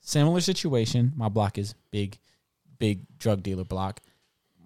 similar 0.00 0.40
situation. 0.40 1.12
My 1.16 1.28
block 1.28 1.58
is 1.58 1.74
big, 1.90 2.18
big 2.78 3.00
drug 3.18 3.42
dealer 3.42 3.64
block. 3.64 4.00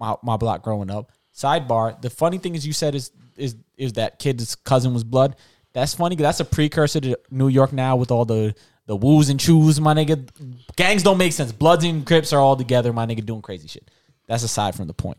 My 0.01 0.17
my 0.23 0.37
block 0.37 0.63
growing 0.63 0.91
up. 0.91 1.13
Sidebar: 1.35 2.01
The 2.03 2.11
funny 2.11 2.39
thing 2.39 2.55
is, 2.55 2.67
you 2.67 2.73
said 2.73 2.95
is 2.95 3.13
is 3.37 3.55
is 3.77 3.93
that 3.95 4.19
kid's 4.19 4.55
cousin 4.57 4.93
was 4.95 5.05
blood. 5.05 5.37
That's 5.73 5.95
funny. 5.95 6.17
'cause 6.17 6.25
That's 6.25 6.41
a 6.41 6.45
precursor 6.45 7.01
to 7.01 7.19
New 7.31 7.49
York 7.49 7.73
now 7.73 7.97
with 7.97 8.11
all 8.11 8.25
the 8.25 8.55
the 8.87 8.97
woos 8.97 9.29
and 9.29 9.39
chews, 9.39 9.81
my 9.81 9.95
nigga. 9.95 10.29
Gangs 10.75 11.05
don't 11.05 11.19
make 11.19 11.33
sense. 11.33 11.53
Bloods 11.53 11.85
and 11.85 12.05
Crips 12.05 12.33
are 12.33 12.41
all 12.41 12.57
together, 12.57 12.93
my 12.93 13.07
nigga, 13.07 13.25
doing 13.25 13.43
crazy 13.43 13.69
shit. 13.69 13.89
That's 14.27 14.43
aside 14.43 14.75
from 14.75 14.89
the 14.89 14.95
point. 14.95 15.19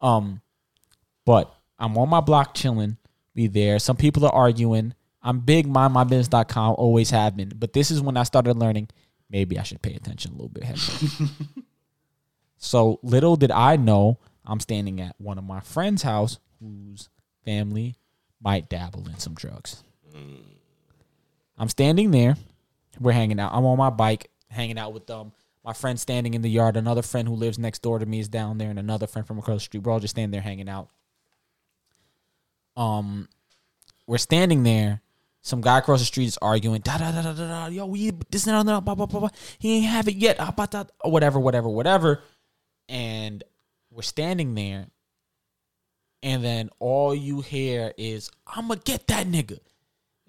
Um, 0.00 0.40
but 1.26 1.52
I'm 1.78 1.98
on 1.98 2.08
my 2.08 2.20
block 2.20 2.54
chilling. 2.54 2.96
Be 3.34 3.46
there. 3.46 3.78
Some 3.78 3.96
people 3.96 4.24
are 4.24 4.32
arguing. 4.32 4.94
I'm 5.22 5.40
big 5.40 5.66
my 5.66 5.88
mindmybusiness.com, 5.88 6.76
always 6.78 7.10
have 7.10 7.36
been. 7.36 7.52
But 7.54 7.74
this 7.74 7.90
is 7.90 8.00
when 8.00 8.16
I 8.16 8.22
started 8.22 8.56
learning 8.56 8.88
maybe 9.28 9.58
I 9.58 9.62
should 9.62 9.82
pay 9.82 9.94
attention 9.94 10.32
a 10.32 10.34
little 10.34 10.48
bit. 10.48 10.64
so 12.60 13.00
little 13.02 13.36
did 13.36 13.50
I 13.50 13.76
know 13.76 14.18
I'm 14.44 14.60
standing 14.60 15.00
at 15.00 15.16
one 15.18 15.38
of 15.38 15.44
my 15.44 15.60
friends' 15.60 16.02
house 16.02 16.38
whose 16.60 17.08
family 17.44 17.96
might 18.40 18.68
dabble 18.68 19.08
in 19.08 19.18
some 19.18 19.34
drugs. 19.34 19.82
I'm 21.58 21.68
standing 21.68 22.10
there. 22.10 22.36
We're 23.00 23.12
hanging 23.12 23.40
out. 23.40 23.52
I'm 23.54 23.64
on 23.64 23.78
my 23.78 23.90
bike, 23.90 24.30
hanging 24.48 24.78
out 24.78 24.92
with 24.92 25.06
them. 25.06 25.32
My 25.64 25.72
friend 25.72 25.98
standing 25.98 26.34
in 26.34 26.42
the 26.42 26.50
yard. 26.50 26.76
Another 26.76 27.02
friend 27.02 27.26
who 27.26 27.34
lives 27.34 27.58
next 27.58 27.80
door 27.80 27.98
to 27.98 28.06
me 28.06 28.20
is 28.20 28.28
down 28.28 28.58
there, 28.58 28.70
and 28.70 28.78
another 28.78 29.06
friend 29.06 29.26
from 29.26 29.38
across 29.38 29.56
the 29.56 29.64
street. 29.64 29.82
We're 29.82 29.92
all 29.92 30.00
just 30.00 30.14
standing 30.14 30.30
there 30.30 30.40
hanging 30.40 30.68
out. 30.68 30.88
Um, 32.76 33.28
we're 34.06 34.18
standing 34.18 34.62
there. 34.64 35.00
Some 35.42 35.62
guy 35.62 35.78
across 35.78 36.00
the 36.00 36.06
street 36.06 36.26
is 36.26 36.38
arguing. 36.42 36.82
Da 36.82 36.98
da 36.98 37.12
da 37.12 37.22
da 37.22 37.32
da 37.32 37.46
da. 37.46 37.66
Yo, 37.66 37.86
we 37.86 38.10
this 38.30 38.46
and 38.46 38.68
that. 38.68 38.84
Blah, 38.84 38.94
blah, 38.94 39.06
blah, 39.06 39.20
blah. 39.20 39.28
He 39.58 39.76
ain't 39.76 39.86
have 39.86 40.08
it 40.08 40.16
yet. 40.16 40.36
Ah, 40.38 40.52
bah, 40.54 40.66
da, 40.66 40.84
whatever, 41.04 41.38
whatever, 41.38 41.68
whatever. 41.68 42.22
And 42.90 43.42
we're 43.90 44.02
standing 44.02 44.54
there, 44.54 44.88
and 46.22 46.44
then 46.44 46.68
all 46.78 47.14
you 47.14 47.40
hear 47.40 47.94
is, 47.96 48.30
"I'ma 48.46 48.74
get 48.84 49.06
that 49.06 49.26
nigga." 49.26 49.60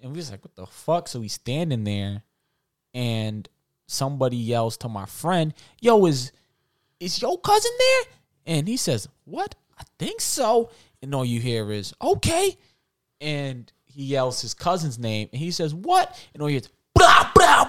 And 0.02 0.10
we 0.10 0.16
was 0.16 0.30
like, 0.30 0.44
what 0.44 0.56
the 0.56 0.66
fuck? 0.66 1.06
So 1.06 1.20
he's 1.20 1.34
standing 1.34 1.84
there 1.84 2.24
and 2.92 3.48
somebody 3.86 4.36
yells 4.36 4.76
to 4.78 4.88
my 4.88 5.06
friend, 5.06 5.54
yo, 5.80 6.04
is 6.06 6.32
is 6.98 7.22
your 7.22 7.38
cousin 7.38 7.70
there? 7.78 8.14
And 8.46 8.68
he 8.68 8.76
says, 8.76 9.08
What? 9.24 9.54
I 9.78 9.84
think 9.98 10.20
so. 10.20 10.70
And 11.00 11.14
all 11.14 11.24
you 11.24 11.40
hear 11.40 11.70
is, 11.72 11.94
okay. 12.02 12.56
And 13.20 13.72
he 13.84 14.04
yells 14.04 14.40
his 14.42 14.54
cousin's 14.54 14.98
name 14.98 15.28
and 15.32 15.40
he 15.40 15.50
says, 15.50 15.74
What? 15.74 16.18
And 16.34 16.42
all 16.42 16.50
you 16.50 16.54
hear 16.54 16.62
is 16.62 16.70
blah, 16.94 17.30
blah. 17.34 17.61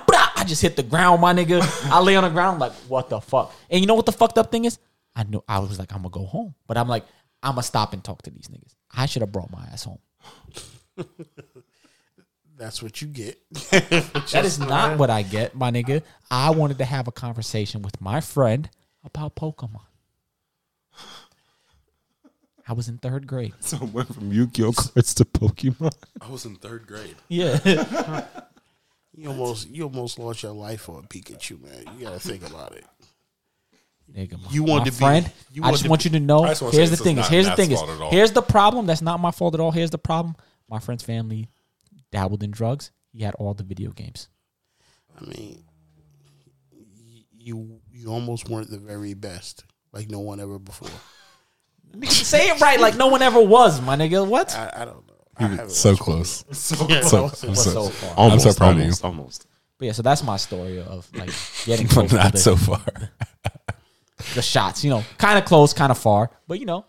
I 0.44 0.46
just 0.46 0.62
hit 0.62 0.76
the 0.76 0.84
ground, 0.84 1.22
my 1.22 1.34
nigga. 1.34 1.62
I 1.90 2.02
lay 2.02 2.18
on 2.18 2.26
the 2.26 2.30
ground 2.30 2.60
like, 2.60 2.74
what 2.90 3.10
the 3.10 3.22
fuck? 3.22 3.54
And 3.70 3.80
you 3.80 3.88
know 3.88 3.94
what 3.94 4.06
the 4.06 4.12
fucked 4.12 4.38
up 4.38 4.52
thing 4.52 4.66
is? 4.66 4.78
I 5.16 5.24
knew 5.24 5.42
I 5.48 5.60
was 5.60 5.80
like, 5.80 5.94
I'm 5.94 6.00
gonna 6.00 6.10
go 6.10 6.26
home. 6.26 6.54
But 6.68 6.78
I'm 6.78 6.90
like, 6.90 7.06
I'm 7.42 7.54
gonna 7.54 7.64
stop 7.64 7.94
and 7.94 8.04
talk 8.04 8.24
to 8.24 8.30
these 8.30 8.50
niggas. 8.50 8.76
I 8.94 9.06
should 9.06 9.22
have 9.22 9.32
brought 9.32 9.50
my 9.52 9.64
ass 9.72 9.86
home. 9.86 10.00
That's 12.58 12.84
what 12.84 13.02
you 13.02 13.08
get. 13.08 13.40
That 13.72 14.44
is 14.44 14.60
not 14.60 14.98
what 14.98 15.10
I 15.10 15.22
get, 15.22 15.56
my 15.56 15.72
nigga. 15.72 16.04
I 16.30 16.50
wanted 16.50 16.78
to 16.80 16.86
have 16.86 17.08
a 17.08 17.14
conversation 17.14 17.82
with 17.82 18.02
my 18.02 18.20
friend 18.20 18.70
about 19.06 19.38
Pokemon. 19.38 19.80
I 22.68 22.74
was 22.74 22.90
in 22.90 22.98
third 22.98 23.28
grade. 23.28 23.54
So 23.62 23.78
it 23.78 23.94
went 23.94 24.14
from 24.14 24.34
Yu-Gi-Oh 24.34 24.74
cards 24.74 25.14
to 25.16 25.24
Pokemon. 25.24 25.94
I 26.20 26.30
was 26.30 26.44
in 26.44 26.58
third 26.58 26.86
grade. 26.86 27.16
Yeah. 27.30 28.26
You 29.16 29.30
almost 29.30 29.70
you 29.70 29.84
almost 29.84 30.18
lost 30.20 30.44
your 30.44 30.54
life 30.54 30.82
for 30.82 31.00
a 31.00 31.04
Pikachu, 31.04 31.62
man. 31.62 31.98
You 31.98 32.06
gotta 32.06 32.20
think 32.20 32.48
about 32.48 32.76
it. 32.76 32.86
Nigga, 34.14 34.34
my, 34.42 34.50
You 34.52 34.64
want 34.64 34.86
to 34.86 34.92
be- 34.92 34.98
friend. 34.98 35.32
I 35.64 35.72
just 35.72 35.88
want 35.88 36.04
be- 36.04 36.10
you 36.10 36.20
to 36.20 36.26
know. 36.26 36.44
I 36.44 36.50
just 36.50 36.62
wanna 36.62 36.76
Here's 36.76 36.90
the 36.92 36.98
thing. 36.98 37.18
is 37.18 37.28
here's 37.28 37.46
the 37.46 37.56
thing. 37.56 37.72
Is 37.72 37.80
fault 37.80 37.92
at 37.92 38.02
all. 38.02 38.12
here's 38.12 38.32
the 38.32 38.42
problem. 38.42 38.86
That's 38.86 39.02
not 39.02 39.20
my 39.20 39.32
fault 39.32 39.54
at 39.54 39.60
all. 39.60 39.72
Here's 39.72 39.92
the 39.92 39.98
problem. 39.98 40.36
My 40.70 40.80
friend's 40.80 41.04
family 41.04 41.50
dabbled 42.12 42.44
in 42.44 42.52
drugs. 42.52 42.92
He 43.12 43.24
had 43.24 43.36
all 43.36 43.54
the 43.54 43.64
video 43.64 43.92
games. 43.92 44.30
I 45.20 45.26
mean, 45.26 45.64
you 47.38 47.80
you 47.92 48.08
almost 48.10 48.50
weren't 48.50 48.70
the 48.70 48.80
very 48.80 49.14
best, 49.14 49.64
like 49.92 50.10
no 50.10 50.20
one 50.20 50.40
ever 50.40 50.58
before. 50.60 50.90
Say 52.10 52.50
it 52.50 52.60
right, 52.60 52.80
like 52.80 52.96
no 52.96 53.08
one 53.08 53.22
ever 53.22 53.40
was, 53.42 53.80
my 53.82 53.96
nigga. 53.96 54.28
What? 54.28 54.56
I, 54.56 54.72
I 54.82 54.86
don't 54.86 55.08
know. 55.08 55.13
I 55.38 55.44
haven't 55.44 55.72
So 55.84 55.96
close. 55.96 56.46
So, 56.52 56.88
yeah, 56.90 57.02
So, 57.02 57.28
so- 57.30 57.48
I'm 57.48 57.56
so 57.56 57.72
so, 57.72 57.90
far. 57.90 58.12
I'm 58.12 58.18
Almost, 58.20 58.44
so 58.44 58.54
proud 58.54 58.72
of 58.72 58.78
you. 58.78 58.84
almost, 58.84 59.04
almost. 59.06 59.48
But 59.78 59.86
yeah, 59.88 59.92
so 59.94 60.02
that's 60.04 60.24
my 60.24 60.38
story 60.38 60.80
of 60.82 61.08
like 61.16 61.32
getting 61.66 61.88
But 61.88 61.94
close 61.94 62.10
to 62.12 62.16
not 62.18 62.32
the, 62.34 62.38
so 62.38 62.56
far. 62.56 62.82
the 64.36 64.42
shots. 64.42 64.84
You 64.84 64.92
know, 64.92 65.04
kind 65.18 65.38
of 65.40 65.46
close, 65.46 65.74
kind 65.74 65.92
of 65.92 65.98
far, 65.98 66.30
but 66.48 66.60
you 66.60 66.66
know. 66.66 66.86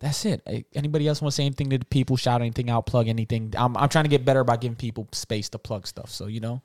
That's 0.00 0.24
it. 0.24 0.66
Anybody 0.74 1.06
else 1.06 1.22
want 1.22 1.30
to 1.30 1.36
say 1.36 1.44
anything 1.44 1.70
to 1.70 1.78
the 1.78 1.84
people? 1.84 2.16
Shout 2.16 2.40
anything 2.40 2.68
out? 2.68 2.86
Plug 2.86 3.06
anything? 3.06 3.54
I'm, 3.56 3.76
I'm 3.76 3.88
trying 3.88 4.02
to 4.02 4.08
get 4.10 4.24
better 4.24 4.40
about 4.40 4.60
giving 4.60 4.74
people 4.74 5.06
space 5.12 5.48
to 5.50 5.58
plug 5.60 5.86
stuff. 5.86 6.10
So 6.10 6.26
you 6.26 6.40
know, 6.40 6.60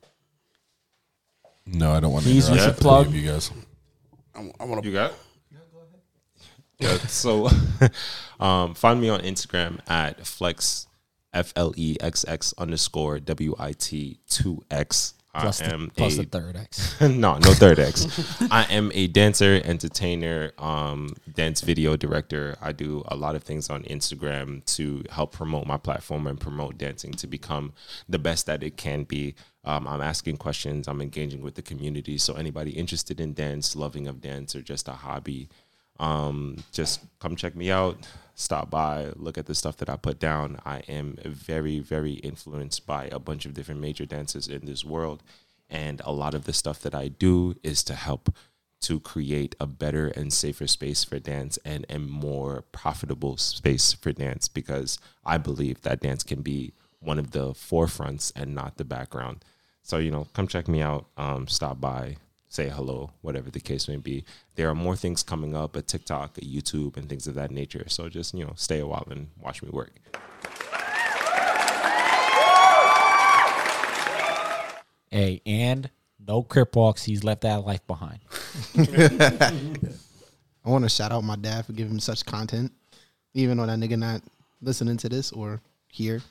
No, 1.67 1.91
I 1.93 1.99
don't 1.99 2.11
want 2.11 2.25
to 2.25 2.31
Please, 2.31 2.49
you 2.49 2.57
should 2.57 2.77
plug. 2.77 3.11
you 3.13 3.29
guys. 3.29 3.51
I'm, 4.33 4.51
I 4.59 4.63
want 4.65 4.81
to. 4.81 4.89
You 4.89 4.95
got? 4.95 5.13
Yeah. 6.79 6.97
So, 7.07 7.49
um, 8.39 8.73
find 8.75 9.01
me 9.01 9.09
on 9.09 9.21
Instagram 9.21 9.79
at 9.87 10.25
flex 10.25 10.87
f 11.33 11.53
l 11.55 11.73
e 11.75 11.97
x 11.99 12.25
x 12.27 12.53
underscore 12.57 13.19
w 13.19 13.55
i 13.59 13.71
t 13.73 14.19
two 14.29 14.63
x. 14.69 15.13
I 15.33 15.41
plus 15.41 15.59
the, 15.59 15.71
am 15.71 15.91
plus 15.95 16.13
a 16.15 16.23
the 16.23 16.23
third 16.23 16.55
X. 16.55 16.99
no, 17.01 17.37
no 17.37 17.53
third 17.53 17.77
X. 17.77 18.07
I 18.51 18.63
am 18.71 18.91
a 18.95 19.05
dancer, 19.05 19.61
entertainer, 19.63 20.51
um, 20.57 21.15
dance 21.31 21.61
video 21.61 21.95
director. 21.95 22.57
I 22.59 22.71
do 22.71 23.03
a 23.07 23.15
lot 23.15 23.35
of 23.35 23.43
things 23.43 23.69
on 23.69 23.83
Instagram 23.83 24.65
to 24.77 25.03
help 25.11 25.33
promote 25.33 25.67
my 25.67 25.77
platform 25.77 26.25
and 26.25 26.39
promote 26.39 26.79
dancing 26.79 27.11
to 27.13 27.27
become 27.27 27.73
the 28.09 28.17
best 28.17 28.47
that 28.47 28.63
it 28.63 28.77
can 28.77 29.03
be. 29.03 29.35
Um, 29.63 29.87
I'm 29.87 30.01
asking 30.01 30.37
questions. 30.37 30.87
I'm 30.87 31.01
engaging 31.01 31.43
with 31.43 31.53
the 31.53 31.61
community. 31.61 32.17
So 32.17 32.33
anybody 32.33 32.71
interested 32.71 33.19
in 33.19 33.33
dance, 33.33 33.75
loving 33.75 34.07
of 34.07 34.21
dance, 34.21 34.55
or 34.55 34.63
just 34.63 34.87
a 34.87 34.93
hobby, 34.93 35.49
um, 35.99 36.57
just 36.71 37.01
come 37.19 37.35
check 37.35 37.55
me 37.55 37.71
out. 37.71 38.07
Stop 38.35 38.69
by, 38.69 39.11
look 39.15 39.37
at 39.37 39.47
the 39.47 39.55
stuff 39.55 39.77
that 39.77 39.89
I 39.89 39.95
put 39.95 40.19
down. 40.19 40.59
I 40.63 40.79
am 40.87 41.17
very, 41.25 41.79
very 41.79 42.13
influenced 42.13 42.85
by 42.85 43.05
a 43.05 43.17
bunch 43.17 43.47
of 43.47 43.55
different 43.55 43.81
major 43.81 44.05
dancers 44.05 44.47
in 44.47 44.65
this 44.65 44.85
world. 44.85 45.23
And 45.69 46.01
a 46.05 46.11
lot 46.11 46.35
of 46.35 46.45
the 46.45 46.53
stuff 46.53 46.81
that 46.83 46.93
I 46.93 47.07
do 47.07 47.55
is 47.63 47.83
to 47.85 47.95
help 47.95 48.29
to 48.81 48.99
create 48.99 49.55
a 49.59 49.65
better 49.65 50.09
and 50.09 50.31
safer 50.31 50.67
space 50.67 51.03
for 51.03 51.17
dance 51.17 51.57
and 51.65 51.85
a 51.89 51.97
more 51.97 52.63
profitable 52.71 53.37
space 53.37 53.93
for 53.93 54.11
dance 54.11 54.47
because 54.47 54.99
I 55.25 55.39
believe 55.39 55.81
that 55.81 56.01
dance 56.01 56.21
can 56.23 56.41
be 56.41 56.73
one 56.99 57.17
of 57.17 57.31
the 57.31 57.53
forefronts 57.53 58.31
and 58.35 58.53
not 58.53 58.77
the 58.77 58.85
background. 58.85 59.43
So, 59.81 59.97
you 59.97 60.11
know, 60.11 60.27
come 60.33 60.47
check 60.47 60.67
me 60.67 60.81
out, 60.81 61.07
um, 61.17 61.47
stop 61.47 61.81
by, 61.81 62.17
say 62.49 62.69
hello, 62.69 63.11
whatever 63.21 63.49
the 63.49 63.59
case 63.59 63.87
may 63.87 63.97
be. 63.97 64.23
There 64.55 64.69
are 64.69 64.75
more 64.75 64.95
things 64.95 65.23
coming 65.23 65.55
up 65.55 65.75
at 65.75 65.87
TikTok, 65.87 66.37
at 66.37 66.43
YouTube, 66.43 66.97
and 66.97 67.09
things 67.09 67.27
of 67.27 67.35
that 67.35 67.51
nature. 67.51 67.85
So 67.87 68.09
just, 68.09 68.33
you 68.33 68.45
know, 68.45 68.53
stay 68.55 68.79
a 68.79 68.87
while 68.87 69.07
and 69.09 69.27
watch 69.39 69.61
me 69.61 69.69
work. 69.69 69.91
Hey, 75.09 75.41
and 75.45 75.89
no 76.27 76.43
crip 76.43 76.75
walks. 76.75 77.03
He's 77.03 77.23
left 77.23 77.41
that 77.41 77.65
life 77.65 77.85
behind. 77.87 78.19
I 80.65 80.69
want 80.69 80.83
to 80.83 80.89
shout 80.89 81.11
out 81.11 81.23
my 81.23 81.37
dad 81.37 81.65
for 81.65 81.73
giving 81.73 81.93
me 81.93 82.01
such 82.01 82.25
content, 82.25 82.71
even 83.33 83.57
though 83.57 83.65
that 83.65 83.79
nigga 83.79 83.97
not 83.97 84.21
listening 84.61 84.97
to 84.97 85.09
this 85.09 85.31
or 85.31 85.61
here. 85.87 86.21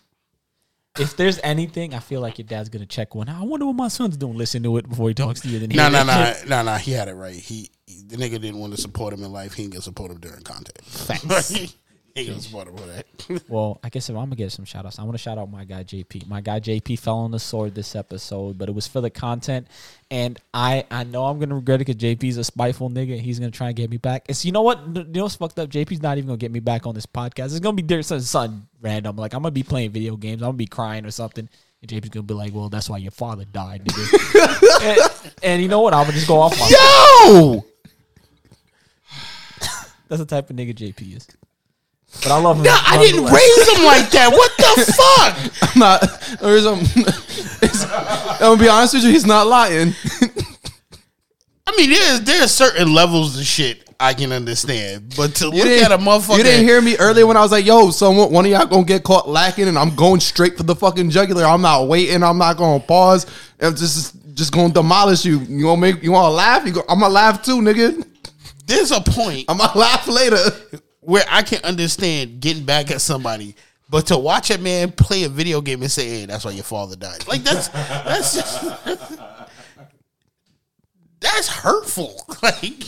If 0.98 1.16
there's 1.16 1.38
anything, 1.42 1.94
I 1.94 1.98
feel 1.98 2.20
like 2.20 2.38
your 2.38 2.46
dad's 2.46 2.68
gonna 2.68 2.86
check 2.86 3.14
one. 3.14 3.28
out. 3.28 3.40
I 3.40 3.44
wonder 3.44 3.66
what 3.66 3.76
my 3.76 3.88
son's 3.88 4.16
doing. 4.16 4.36
Listen 4.36 4.62
to 4.62 4.76
it 4.78 4.88
before 4.88 5.08
he 5.08 5.14
talks 5.14 5.40
to 5.40 5.48
you. 5.48 5.58
Then 5.58 5.70
No, 5.70 5.88
no, 5.88 6.04
no, 6.04 6.34
no, 6.46 6.62
no. 6.62 6.74
He 6.76 6.92
had 6.92 7.08
it 7.08 7.14
right. 7.14 7.34
He, 7.34 7.70
he- 7.86 8.02
the 8.08 8.16
nigga 8.16 8.40
didn't 8.40 8.58
want 8.58 8.74
to 8.74 8.80
support 8.80 9.12
him 9.12 9.22
in 9.24 9.32
life. 9.32 9.54
He 9.54 9.64
ain't 9.64 9.72
gonna 9.72 9.82
support 9.82 10.10
him 10.10 10.18
during 10.20 10.42
content. 10.42 10.78
Facts. 10.84 11.76
he 12.16 12.22
ain't 12.22 12.30
gonna 12.30 12.40
support 12.40 12.68
him 12.68 12.76
for 12.76 12.86
that. 12.86 13.42
Well, 13.48 13.78
I 13.84 13.90
guess 13.90 14.08
if 14.08 14.16
I'm 14.16 14.24
gonna 14.24 14.36
get 14.36 14.50
some 14.50 14.64
shout 14.64 14.86
outs, 14.86 14.98
I 14.98 15.02
want 15.02 15.14
to 15.14 15.18
shout 15.18 15.36
out 15.36 15.50
my 15.50 15.64
guy 15.64 15.84
JP. 15.84 16.26
My 16.26 16.40
guy 16.40 16.60
JP 16.60 16.98
fell 16.98 17.18
on 17.18 17.30
the 17.30 17.38
sword 17.38 17.74
this 17.74 17.94
episode, 17.94 18.56
but 18.56 18.70
it 18.70 18.74
was 18.74 18.86
for 18.86 19.02
the 19.02 19.10
content. 19.10 19.66
And 20.10 20.40
I 20.54 20.86
I 20.90 21.04
know 21.04 21.26
I'm 21.26 21.38
gonna 21.38 21.56
regret 21.56 21.82
it 21.82 21.86
because 21.86 21.96
JP's 21.96 22.38
a 22.38 22.44
spiteful 22.44 22.88
nigga. 22.88 23.20
He's 23.20 23.38
gonna 23.38 23.50
try 23.50 23.66
and 23.68 23.76
get 23.76 23.90
me 23.90 23.98
back. 23.98 24.24
It's 24.28 24.46
you 24.46 24.52
know 24.52 24.62
what? 24.62 24.80
You 24.94 25.04
know 25.04 25.24
what's 25.24 25.36
fucked 25.36 25.58
up? 25.58 25.68
JP's 25.68 26.00
not 26.00 26.16
even 26.16 26.28
gonna 26.28 26.38
get 26.38 26.52
me 26.52 26.60
back 26.60 26.86
on 26.86 26.94
this 26.94 27.04
podcast. 27.04 27.46
It's 27.46 27.60
gonna 27.60 27.76
be 27.76 27.82
there 27.82 28.02
something, 28.02 28.24
something 28.24 28.66
random. 28.80 29.16
Like 29.16 29.34
I'm 29.34 29.42
gonna 29.42 29.50
be 29.50 29.62
playing 29.62 29.90
video 29.90 30.16
games. 30.16 30.40
I'm 30.40 30.48
gonna 30.48 30.56
be 30.56 30.66
crying 30.66 31.04
or 31.04 31.10
something. 31.10 31.46
And 31.82 31.90
JP's 31.90 32.08
gonna 32.08 32.22
be 32.22 32.32
like, 32.32 32.54
"Well, 32.54 32.70
that's 32.70 32.88
why 32.88 32.96
your 32.96 33.10
father 33.10 33.44
died, 33.44 33.84
nigga." 33.84 34.80
and, 34.82 35.32
and 35.42 35.62
you 35.62 35.68
know 35.68 35.82
what? 35.82 35.92
I'm 35.92 36.04
gonna 36.04 36.14
just 36.14 36.28
go 36.28 36.40
off 36.40 36.58
my. 36.58 36.68
Yo, 36.70 37.64
That's 40.08 40.20
the 40.20 40.26
type 40.26 40.48
of 40.48 40.56
nigga 40.56 40.74
JP 40.74 41.16
is. 41.16 41.28
But 42.22 42.32
I 42.32 42.38
love 42.40 42.56
him. 42.58 42.64
no, 42.64 42.70
I 42.74 42.98
didn't 42.98 43.24
raise 43.24 43.68
him 43.78 43.84
like 43.84 44.10
that. 44.10 44.30
What 44.32 44.52
the 44.56 44.92
fuck? 45.52 45.70
I'm 45.74 45.78
not. 45.78 46.42
Or 46.42 46.50
is 46.56 46.66
um, 46.66 46.80
it's- 47.62 47.84
I'm 47.84 48.38
gonna 48.40 48.60
be 48.60 48.68
honest 48.68 48.94
with 48.94 49.04
you. 49.04 49.10
He's 49.10 49.26
not 49.26 49.46
lying. 49.46 49.94
I 51.66 51.76
mean, 51.76 51.90
there's 51.90 52.20
there's 52.22 52.50
certain 52.52 52.92
levels 52.94 53.38
of 53.38 53.44
shit 53.44 53.88
I 53.98 54.14
can 54.14 54.30
understand, 54.32 55.14
but 55.16 55.34
to 55.36 55.46
You 55.46 55.50
look 55.52 55.62
didn't, 55.64 55.92
at 55.92 55.92
a 55.92 55.98
motherfucker, 56.02 56.38
you 56.38 56.44
didn't 56.44 56.64
hear 56.66 56.80
me 56.82 56.96
earlier 56.98 57.26
when 57.26 57.36
I 57.36 57.40
was 57.40 57.50
like, 57.52 57.64
"Yo, 57.66 57.90
someone, 57.90 58.30
one 58.30 58.44
of 58.44 58.50
y'all 58.50 58.66
gonna 58.66 58.84
get 58.84 59.02
caught 59.02 59.28
lacking, 59.28 59.68
and 59.68 59.78
I'm 59.78 59.94
going 59.94 60.20
straight 60.20 60.56
for 60.56 60.62
the 60.62 60.74
fucking 60.76 61.10
jugular. 61.10 61.44
I'm 61.44 61.62
not 61.62 61.88
waiting. 61.88 62.22
I'm 62.22 62.38
not 62.38 62.56
gonna 62.56 62.80
pause. 62.80 63.26
I'm 63.60 63.74
just 63.74 64.14
just 64.34 64.52
gonna 64.52 64.72
demolish 64.72 65.24
you. 65.24 65.38
You 65.40 65.64
gonna 65.64 65.80
make 65.80 66.02
you 66.02 66.12
wanna 66.12 66.34
laugh? 66.34 66.64
You 66.66 66.72
go, 66.72 66.82
I'm 66.88 67.00
gonna 67.00 67.12
laugh 67.12 67.42
too, 67.42 67.56
nigga. 67.62 68.06
there's 68.66 68.90
a 68.90 69.00
point 69.00 69.46
I'm 69.48 69.58
gonna 69.58 69.78
laugh 69.78 70.06
later. 70.06 70.38
Where 71.06 71.24
I 71.30 71.42
can 71.42 71.62
understand 71.64 72.40
getting 72.40 72.64
back 72.64 72.90
at 72.90 73.00
somebody, 73.00 73.54
but 73.88 74.06
to 74.08 74.18
watch 74.18 74.50
a 74.50 74.58
man 74.58 74.90
play 74.92 75.22
a 75.24 75.28
video 75.28 75.60
game 75.60 75.80
and 75.82 75.90
say, 75.90 76.08
"Hey, 76.08 76.26
that's 76.26 76.44
why 76.44 76.50
your 76.50 76.64
father 76.64 76.96
died," 76.96 77.26
like 77.28 77.42
that's 77.42 77.68
that's 77.68 78.34
just, 78.34 79.18
that's 81.20 81.48
hurtful. 81.48 82.22
Like, 82.42 82.84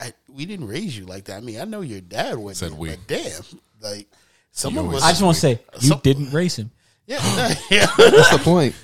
I, 0.00 0.12
we 0.28 0.46
didn't 0.46 0.68
raise 0.68 0.96
you 0.96 1.04
like 1.04 1.24
that. 1.24 1.36
I 1.36 1.40
mean, 1.40 1.60
I 1.60 1.64
know 1.64 1.80
your 1.82 2.00
dad 2.00 2.38
went, 2.38 2.56
Said 2.56 2.70
there, 2.72 2.78
we. 2.78 2.88
but 2.90 2.98
damn, 3.06 3.42
like 3.82 4.06
some 4.52 4.74
You 4.74 4.80
of 4.80 4.94
us. 4.94 5.02
I 5.02 5.10
just 5.10 5.22
want 5.22 5.34
to 5.34 5.40
say 5.40 5.60
you 5.80 5.88
Some- 5.88 6.00
didn't 6.02 6.30
raise 6.32 6.56
him. 6.56 6.70
yeah, 7.06 7.18
yeah. 7.70 7.86
What's 7.96 8.30
the 8.30 8.38
point? 8.42 8.74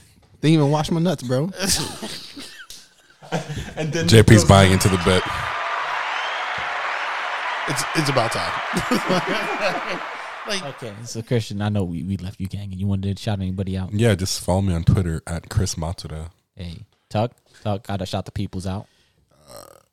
Didn't 0.41 0.55
even 0.55 0.71
wash 0.71 0.91
my 0.91 1.01
nuts, 1.01 1.23
bro. 1.23 1.45
And 3.77 3.93
then 3.93 4.07
JP's 4.09 4.45
buying 4.45 4.73
into 4.73 4.89
the 4.89 4.99
bet. 4.99 5.23
It's 7.69 7.83
it's 7.97 8.09
about 8.09 8.33
time. 8.33 8.53
like, 10.49 10.65
Okay, 10.77 10.95
so 11.05 11.23
Christian, 11.23 11.61
I 11.63 11.69
know 11.69 11.85
we, 11.85 12.03
we 12.03 12.17
left 12.19 12.41
you 12.41 12.47
gang, 12.47 12.71
and 12.71 12.75
you 12.81 12.87
wanted 12.87 13.17
to 13.17 13.23
shout 13.23 13.41
anybody 13.41 13.77
out. 13.77 13.93
Yeah, 13.93 14.15
just 14.15 14.41
follow 14.45 14.63
me 14.63 14.73
on 14.75 14.85
Twitter 14.85 15.23
at 15.27 15.49
Chris 15.49 15.75
Matsuda. 15.75 16.31
Hey, 16.55 16.85
Tuck, 17.09 17.33
Tuck, 17.63 17.87
gotta 17.87 18.07
shout 18.07 18.25
the 18.27 18.33
peoples 18.33 18.67
out. 18.67 18.87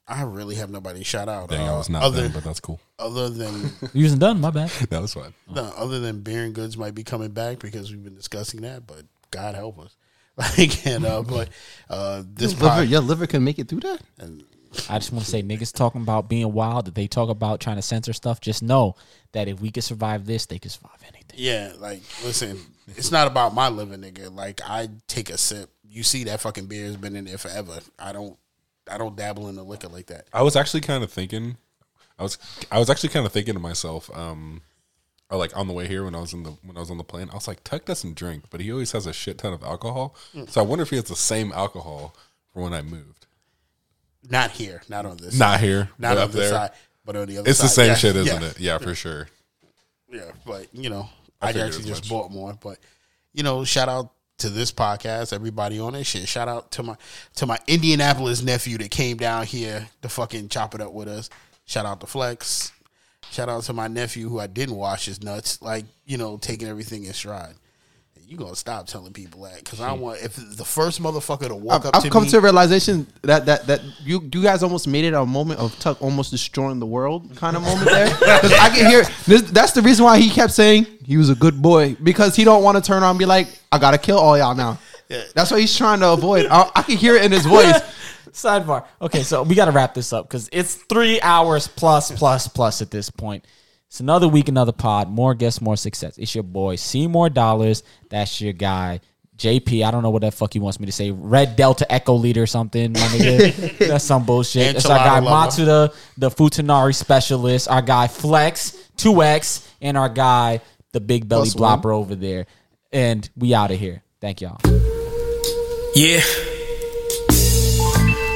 I 0.06 0.24
really 0.24 0.56
have 0.56 0.70
nobody 0.70 1.00
to 1.00 1.06
shout 1.06 1.30
out. 1.30 1.50
Dang, 1.50 1.62
I 1.62 1.70
Uh, 1.74 1.78
was 1.78 1.90
not 1.90 2.04
other 2.04 2.22
there, 2.24 2.30
but 2.30 2.44
that's 2.44 2.60
cool. 2.60 2.80
other 3.00 3.30
than 3.30 3.72
You 3.94 4.04
wasn't 4.04 4.20
done. 4.20 4.42
My 4.42 4.52
bad. 4.52 4.70
That 4.90 5.02
was 5.02 5.14
fine. 5.14 5.34
no, 5.50 5.64
other 5.78 6.00
than 6.02 6.20
beer 6.20 6.44
and 6.44 6.54
goods 6.54 6.76
might 6.78 6.94
be 6.94 7.04
coming 7.06 7.32
back 7.32 7.60
because 7.60 7.90
we've 7.90 8.04
been 8.04 8.14
discussing 8.16 8.62
that. 8.62 8.86
But 8.86 9.04
God 9.32 9.56
help 9.56 9.80
us. 9.80 9.96
Like 10.36 10.86
and 10.88 11.06
uh, 11.06 11.22
but 11.22 11.50
uh, 11.90 12.24
this 12.28 12.52
Your 12.54 12.62
liver, 12.64 12.76
pod, 12.82 12.88
your 12.90 13.02
liver 13.02 13.28
can 13.28 13.44
make 13.46 13.60
it 13.60 13.70
through 13.70 13.80
that. 13.82 14.02
I 14.90 15.00
just 15.00 15.12
want 15.12 15.26
to 15.26 15.32
say, 15.32 15.44
niggas 15.44 15.74
talking 15.74 16.02
about 16.02 16.30
being 16.30 16.52
wild, 16.54 16.86
that 16.86 16.96
they 16.96 17.08
talk 17.08 17.30
about 17.30 17.60
trying 17.60 17.76
to 17.76 17.82
censor 17.82 18.14
stuff. 18.14 18.42
Just 18.42 18.64
know 18.64 18.96
that 19.34 19.48
if 19.48 19.62
we 19.62 19.72
could 19.72 19.84
survive 19.84 20.26
this, 20.26 20.46
they 20.46 20.60
could 20.60 20.72
survive 20.72 21.02
anything. 21.04 21.36
Yeah, 21.36 21.74
like 21.78 22.02
listen, 22.24 22.60
it's 22.88 23.12
not 23.12 23.28
about 23.28 23.54
my 23.54 23.70
living, 23.70 24.02
nigga. 24.02 24.34
Like 24.34 24.62
I 24.66 24.90
take 25.08 25.30
a 25.30 25.38
sip. 25.38 25.70
You 25.88 26.04
see 26.04 26.24
that 26.26 26.42
fucking 26.42 26.66
beer 26.66 26.86
has 26.86 26.98
been 26.98 27.16
in 27.16 27.26
there 27.26 27.38
forever. 27.38 27.80
I 28.00 28.12
don't 28.12 28.38
I 28.90 28.98
don't 28.98 29.16
dabble 29.16 29.50
in 29.50 29.56
the 29.56 29.64
liquor 29.64 29.88
like 29.88 30.08
that. 30.08 30.28
I 30.34 30.42
was 30.42 30.56
actually 30.56 30.82
kind 30.82 31.04
of 31.04 31.12
thinking, 31.12 31.58
I 32.20 32.24
was 32.24 32.38
I 32.72 32.80
was 32.80 32.90
actually 32.90 33.10
kind 33.10 33.26
of 33.26 33.32
thinking 33.32 33.54
to 33.54 33.60
myself, 33.60 34.10
um, 34.16 34.62
or 35.30 35.38
like 35.38 35.56
on 35.58 35.68
the 35.68 35.74
way 35.74 35.88
here 35.88 36.04
when 36.04 36.16
I 36.16 36.20
was 36.20 36.34
in 36.34 36.44
the 36.44 36.52
when 36.64 36.78
I 36.78 36.80
was 36.80 36.92
on 36.92 36.98
the 36.98 37.04
plane, 37.04 37.30
I 37.32 37.36
was 37.36 37.48
like, 37.48 37.64
Tuck 37.64 37.86
doesn't 37.86 38.16
drink, 38.16 38.46
but 38.50 38.62
he 38.62 38.72
always 38.72 38.92
has 38.92 39.06
a 39.06 39.14
shit 39.14 39.38
ton 39.38 39.54
of 39.54 39.64
alcohol. 39.64 40.16
Mm. 40.34 40.50
So 40.50 40.62
I 40.62 40.66
wonder 40.66 40.84
if 40.84 40.90
he 40.90 40.96
has 40.98 41.06
the 41.06 41.16
same 41.16 41.52
alcohol 41.54 42.16
for 42.54 42.64
when 42.64 42.74
I 42.74 42.82
moved. 42.82 43.23
Not 44.30 44.52
here, 44.52 44.82
not 44.90 45.06
on 45.06 45.18
this. 45.18 45.38
Not 45.38 45.56
side. 45.56 45.64
here, 45.64 45.90
not 45.98 46.18
on 46.18 46.24
up 46.24 46.32
this 46.32 46.42
there. 46.42 46.50
side, 46.50 46.72
but 47.06 47.16
on 47.16 47.28
the 47.28 47.38
other. 47.40 47.46
Side. 47.46 47.50
It's 47.52 47.62
the 47.62 47.68
same 47.68 47.88
Yeah, 47.90 47.96
shit, 47.96 48.16
isn't 48.16 48.42
yeah. 48.42 48.48
it? 48.48 48.60
Yeah, 48.60 48.78
for 48.78 48.96
sure. 48.96 49.28
Yeah, 50.12 50.32
but 50.46 50.68
you 50.74 50.90
know, 50.90 51.10
I 51.42 51.48
I, 51.48 51.50
actually 51.50 51.86
just 51.86 52.04
much. 52.04 52.10
bought 52.10 52.32
more. 52.32 52.58
But 52.62 52.78
you 53.34 53.44
know, 53.44 53.64
shout 53.66 53.90
out 53.90 54.12
to 54.40 54.50
this 54.50 54.72
podcast, 54.72 55.34
everybody 55.34 55.80
on 55.80 55.96
it. 55.96 56.06
Shit, 56.06 56.28
shout 56.28 56.48
out 56.48 56.72
to 56.72 56.84
my 56.84 56.96
to 57.36 57.46
my 57.46 57.58
Indianapolis 57.68 58.42
nephew 58.42 58.78
that 58.78 58.92
came 58.92 59.18
down 59.18 59.46
here 59.46 59.88
to 60.02 60.10
fucking 60.10 60.50
chop 60.50 60.74
it 60.76 60.82
up 60.82 60.94
with 60.94 61.08
us. 61.08 61.30
Shout 61.66 61.86
out 61.86 62.00
to 62.02 62.08
Flex. 62.08 62.72
Shout 63.32 63.50
out 63.50 63.64
to 63.64 63.74
my 63.74 63.88
nephew 63.88 64.30
who 64.30 64.40
I 64.40 64.48
didn't 64.48 64.76
wash 64.76 65.06
his 65.06 65.22
nuts, 65.24 65.62
like 65.62 65.86
you 66.06 66.18
know, 66.18 66.38
taking 66.38 66.68
everything 66.68 67.06
in 67.06 67.14
stride. 67.14 67.56
You 68.34 68.40
gonna 68.40 68.56
stop 68.56 68.88
telling 68.88 69.14
people 69.14 69.44
that 69.44 69.58
because 69.58 69.80
I 69.80 69.94
hmm. 69.94 70.02
want 70.02 70.24
if 70.24 70.36
the 70.36 70.66
first 70.66 71.00
motherfucker 71.00 71.50
to 71.50 71.56
walk 71.56 71.82
I've, 71.82 71.86
up 71.86 71.96
I've 71.98 72.02
to 72.02 72.10
come 72.10 72.24
me. 72.24 72.30
to 72.30 72.40
a 72.40 72.42
realization 72.42 73.06
that 73.22 73.46
that 73.46 73.68
that 73.68 73.82
you 74.04 74.28
you 74.34 74.42
guys 74.42 74.64
almost 74.64 74.88
made 74.88 75.06
it 75.06 75.14
a 75.14 75.24
moment 75.24 75.60
of 75.60 75.78
Tuck 75.78 76.02
almost 76.02 76.32
destroying 76.32 76.80
the 76.80 76.86
world 76.88 77.36
kind 77.36 77.56
of 77.56 77.62
moment 77.62 77.92
there. 77.92 78.08
Because 78.24 78.54
I 78.54 78.70
can 78.70 78.90
hear 78.90 79.04
this, 79.28 79.44
that's 79.52 79.74
the 79.74 79.84
reason 79.84 80.04
why 80.04 80.18
he 80.18 80.32
kept 80.32 80.52
saying 80.52 80.88
he 81.06 81.16
was 81.16 81.30
a 81.30 81.36
good 81.36 81.62
boy 81.62 81.96
because 82.02 82.36
he 82.36 82.44
don't 82.44 82.64
want 82.64 82.76
to 82.76 82.82
turn 82.82 83.04
around 83.04 83.12
and 83.12 83.20
be 83.20 83.26
like 83.26 83.50
I 83.72 83.78
gotta 83.78 84.00
kill 84.00 84.18
all 84.18 84.36
y'all 84.36 84.56
now. 84.56 84.80
Yeah. 85.10 85.22
That's 85.36 85.52
what 85.52 85.60
he's 85.60 85.78
trying 85.78 86.00
to 86.00 86.10
avoid. 86.10 86.48
I, 86.48 86.72
I 86.76 86.82
can 86.82 86.98
hear 86.98 87.14
it 87.14 87.24
in 87.26 87.32
his 87.32 87.46
voice. 87.46 87.80
Sidebar. 88.32 88.86
Okay, 89.00 89.22
so 89.22 89.44
we 89.44 89.54
got 89.54 89.66
to 89.66 89.72
wrap 89.72 89.94
this 89.94 90.12
up 90.12 90.28
because 90.28 90.50
it's 90.52 90.74
three 90.74 91.22
hours 91.22 91.68
plus, 91.68 92.12
plus, 92.12 92.48
plus 92.48 92.82
at 92.82 92.90
this 92.90 93.12
point. 93.12 93.46
It's 93.94 94.00
another 94.00 94.28
week, 94.28 94.50
another 94.50 94.72
pod. 94.72 95.08
More 95.08 95.36
guests, 95.36 95.62
more 95.62 95.78
success. 95.78 96.18
It's 96.18 96.34
your 96.34 96.44
boy 96.44 96.78
Seymour 96.78 97.30
Dollars. 97.30 97.84
That's 98.10 98.42
your 98.42 98.52
guy. 98.52 99.02
JP, 99.38 99.86
I 99.86 99.92
don't 99.92 100.02
know 100.02 100.10
what 100.10 100.24
that 100.24 100.34
fuck 100.34 100.52
he 100.52 100.58
wants 100.58 100.80
me 100.80 100.88
to 100.88 100.92
say. 100.92 101.12
Red 101.12 101.56
Delta 101.56 101.86
Echo 101.94 102.16
Leader 102.16 102.42
or 102.42 102.48
something. 102.48 102.94
My 102.94 103.00
nigga. 103.00 103.78
That's 103.88 104.04
some 104.04 104.26
bullshit. 104.26 104.78
It's 104.78 104.88
our 104.88 104.98
guy 104.98 105.20
Enchilada. 105.20 105.92
Matsuda, 105.92 105.96
the 106.18 106.32
Futanari 106.32 106.96
specialist. 106.96 107.68
Our 107.70 107.84
guy 107.84 108.08
Flex, 108.08 108.72
2X, 108.98 109.70
and 109.80 109.96
our 109.96 110.10
guy, 110.10 110.62
the 110.92 111.00
big 111.00 111.30
belly 111.30 111.52
Plus 111.52 111.56
one. 111.56 111.80
blopper 111.80 111.94
over 111.94 112.16
there. 112.16 112.48
And 112.92 113.30
we 113.38 113.54
out 113.54 113.70
of 113.70 113.78
here. 113.78 114.02
Thank 114.20 114.42
y'all. 114.42 114.58
Yeah. 115.94 116.22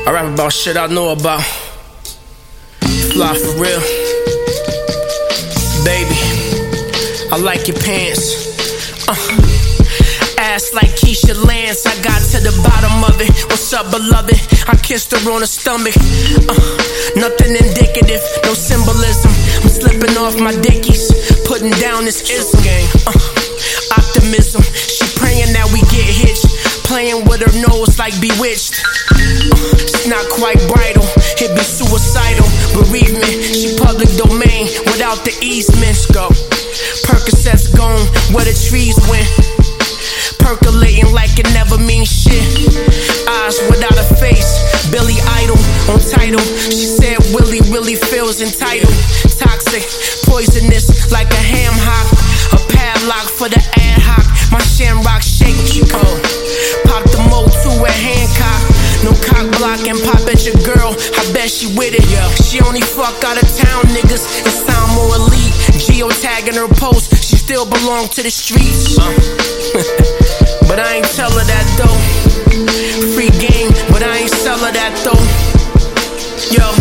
I 0.05 0.11
rap 0.13 0.31
about 0.31 0.53
shit 0.53 0.77
I 0.77 0.85
know 0.85 1.13
about. 1.13 1.41
Fly 2.81 3.35
for 3.35 3.59
real. 3.59 4.06
Baby, 5.87 6.19
I 7.31 7.39
like 7.39 7.69
your 7.69 7.79
pants. 7.79 9.07
Uh. 9.07 9.15
Ass 10.37 10.73
like 10.73 10.91
Keisha 10.99 11.31
Lance, 11.47 11.87
I 11.87 11.95
got 12.03 12.19
to 12.35 12.43
the 12.43 12.51
bottom 12.59 13.07
of 13.07 13.15
it. 13.23 13.31
What's 13.47 13.71
up, 13.71 13.89
beloved? 13.89 14.35
I 14.67 14.75
kissed 14.83 15.15
her 15.15 15.31
on 15.31 15.39
the 15.39 15.47
stomach. 15.47 15.95
Uh, 15.95 16.59
nothing 17.15 17.55
indicative, 17.55 18.19
no 18.43 18.51
symbolism. 18.51 19.31
I'm 19.63 19.71
slipping 19.71 20.11
off 20.19 20.35
my 20.37 20.51
dickies, 20.59 21.07
putting 21.47 21.71
down 21.79 22.03
this 22.03 22.19
ism. 22.29 22.59
Uh, 23.07 23.15
optimism, 23.95 24.61
she 24.75 25.07
praying 25.15 25.55
that 25.55 25.71
we 25.71 25.79
get 25.87 26.03
hitched. 26.03 26.51
Playing 26.83 27.23
with 27.31 27.39
her 27.47 27.55
nose 27.63 27.97
like 27.97 28.15
bewitched. 28.19 28.83
Uh, 29.15 29.71
it's 29.79 30.07
not 30.07 30.23
quite 30.35 30.59
bridal, 30.67 31.07
it 31.41 31.53
be 31.53 31.61
suicidal. 31.61 32.45
Bereavement, 32.73 33.29
she 33.53 33.75
public 33.77 34.09
domain 34.17 34.65
without 34.89 35.21
the 35.21 35.33
easements. 35.41 36.05
Go. 36.09 36.29
Percocets 37.05 37.69
gone 37.75 38.01
where 38.33 38.45
the 38.45 38.55
trees 38.55 38.97
went. 39.09 39.27
Percolating 40.39 41.11
like 41.13 41.37
it 41.37 41.45
never 41.53 41.77
means 41.77 42.09
shit. 42.09 42.41
Eyes 43.27 43.57
without 43.69 43.97
a 43.97 44.07
face, 44.17 44.49
Billy 44.89 45.17
Idol 45.41 45.59
on 45.91 45.99
title. 45.99 46.41
She 46.71 46.85
said 46.87 47.17
Willie 47.33 47.61
really 47.69 47.95
feels 47.95 48.41
entitled. 48.41 48.93
Toxic, 49.37 49.83
poisonous 50.25 51.11
like 51.11 51.29
a 51.29 51.43
ham 51.43 51.75
hock. 51.75 52.07
A 52.55 52.59
padlock 52.71 53.27
for 53.37 53.49
the 53.49 53.61
ad 53.77 54.01
hoc. 54.01 54.25
My 54.51 54.63
shamrock 54.63 55.21
shake, 55.21 55.85
cold. 55.91 56.21
Pop 56.87 57.03
the 57.11 57.21
mo 57.29 57.45
to 57.45 57.71
a 57.83 57.91
Hancock. 57.91 58.66
No 59.03 59.11
cock 59.21 59.45
blocking, 59.57 59.97
pop 60.05 60.23
at 60.27 60.45
your 60.45 60.57
girl. 60.65 60.93
I 60.93 61.21
bet 61.33 61.49
she 61.49 61.67
with 61.77 61.93
it. 61.93 62.05
She 62.43 62.59
only 62.61 62.81
fuck 62.81 63.17
out 63.23 63.37
of 63.37 63.47
town 63.57 63.83
niggas. 63.93 64.23
It 64.45 64.55
sound 64.65 64.95
more 64.95 65.15
elite. 65.15 65.53
Geotagging 65.77 66.55
her 66.55 66.67
post, 66.75 67.23
she 67.23 67.37
still 67.37 67.65
belong 67.65 68.07
to 68.09 68.23
the 68.23 68.31
streets. 68.31 68.97
Uh. 68.97 69.05
but 70.67 70.79
I 70.79 70.97
ain't 70.97 71.09
tell 71.13 71.31
her 71.31 71.45
that 71.45 71.65
though. 71.77 71.97
Free 73.13 73.29
game, 73.39 73.69
but 73.91 74.03
I 74.03 74.17
ain't 74.17 74.31
sell 74.31 74.57
her 74.57 74.71
that 74.71 74.93
though. 75.05 75.21
Yo. 76.51 76.71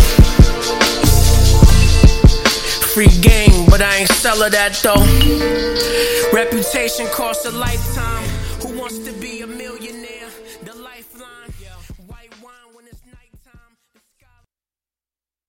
Free 2.93 3.13
game, 3.21 3.65
but 3.69 3.81
I 3.81 3.97
ain't 3.97 4.09
sell 4.09 4.41
her 4.41 4.49
that 4.49 4.73
though. 4.83 5.05
Reputation 6.33 7.07
costs 7.07 7.45
a 7.45 7.51
lifetime. 7.51 8.26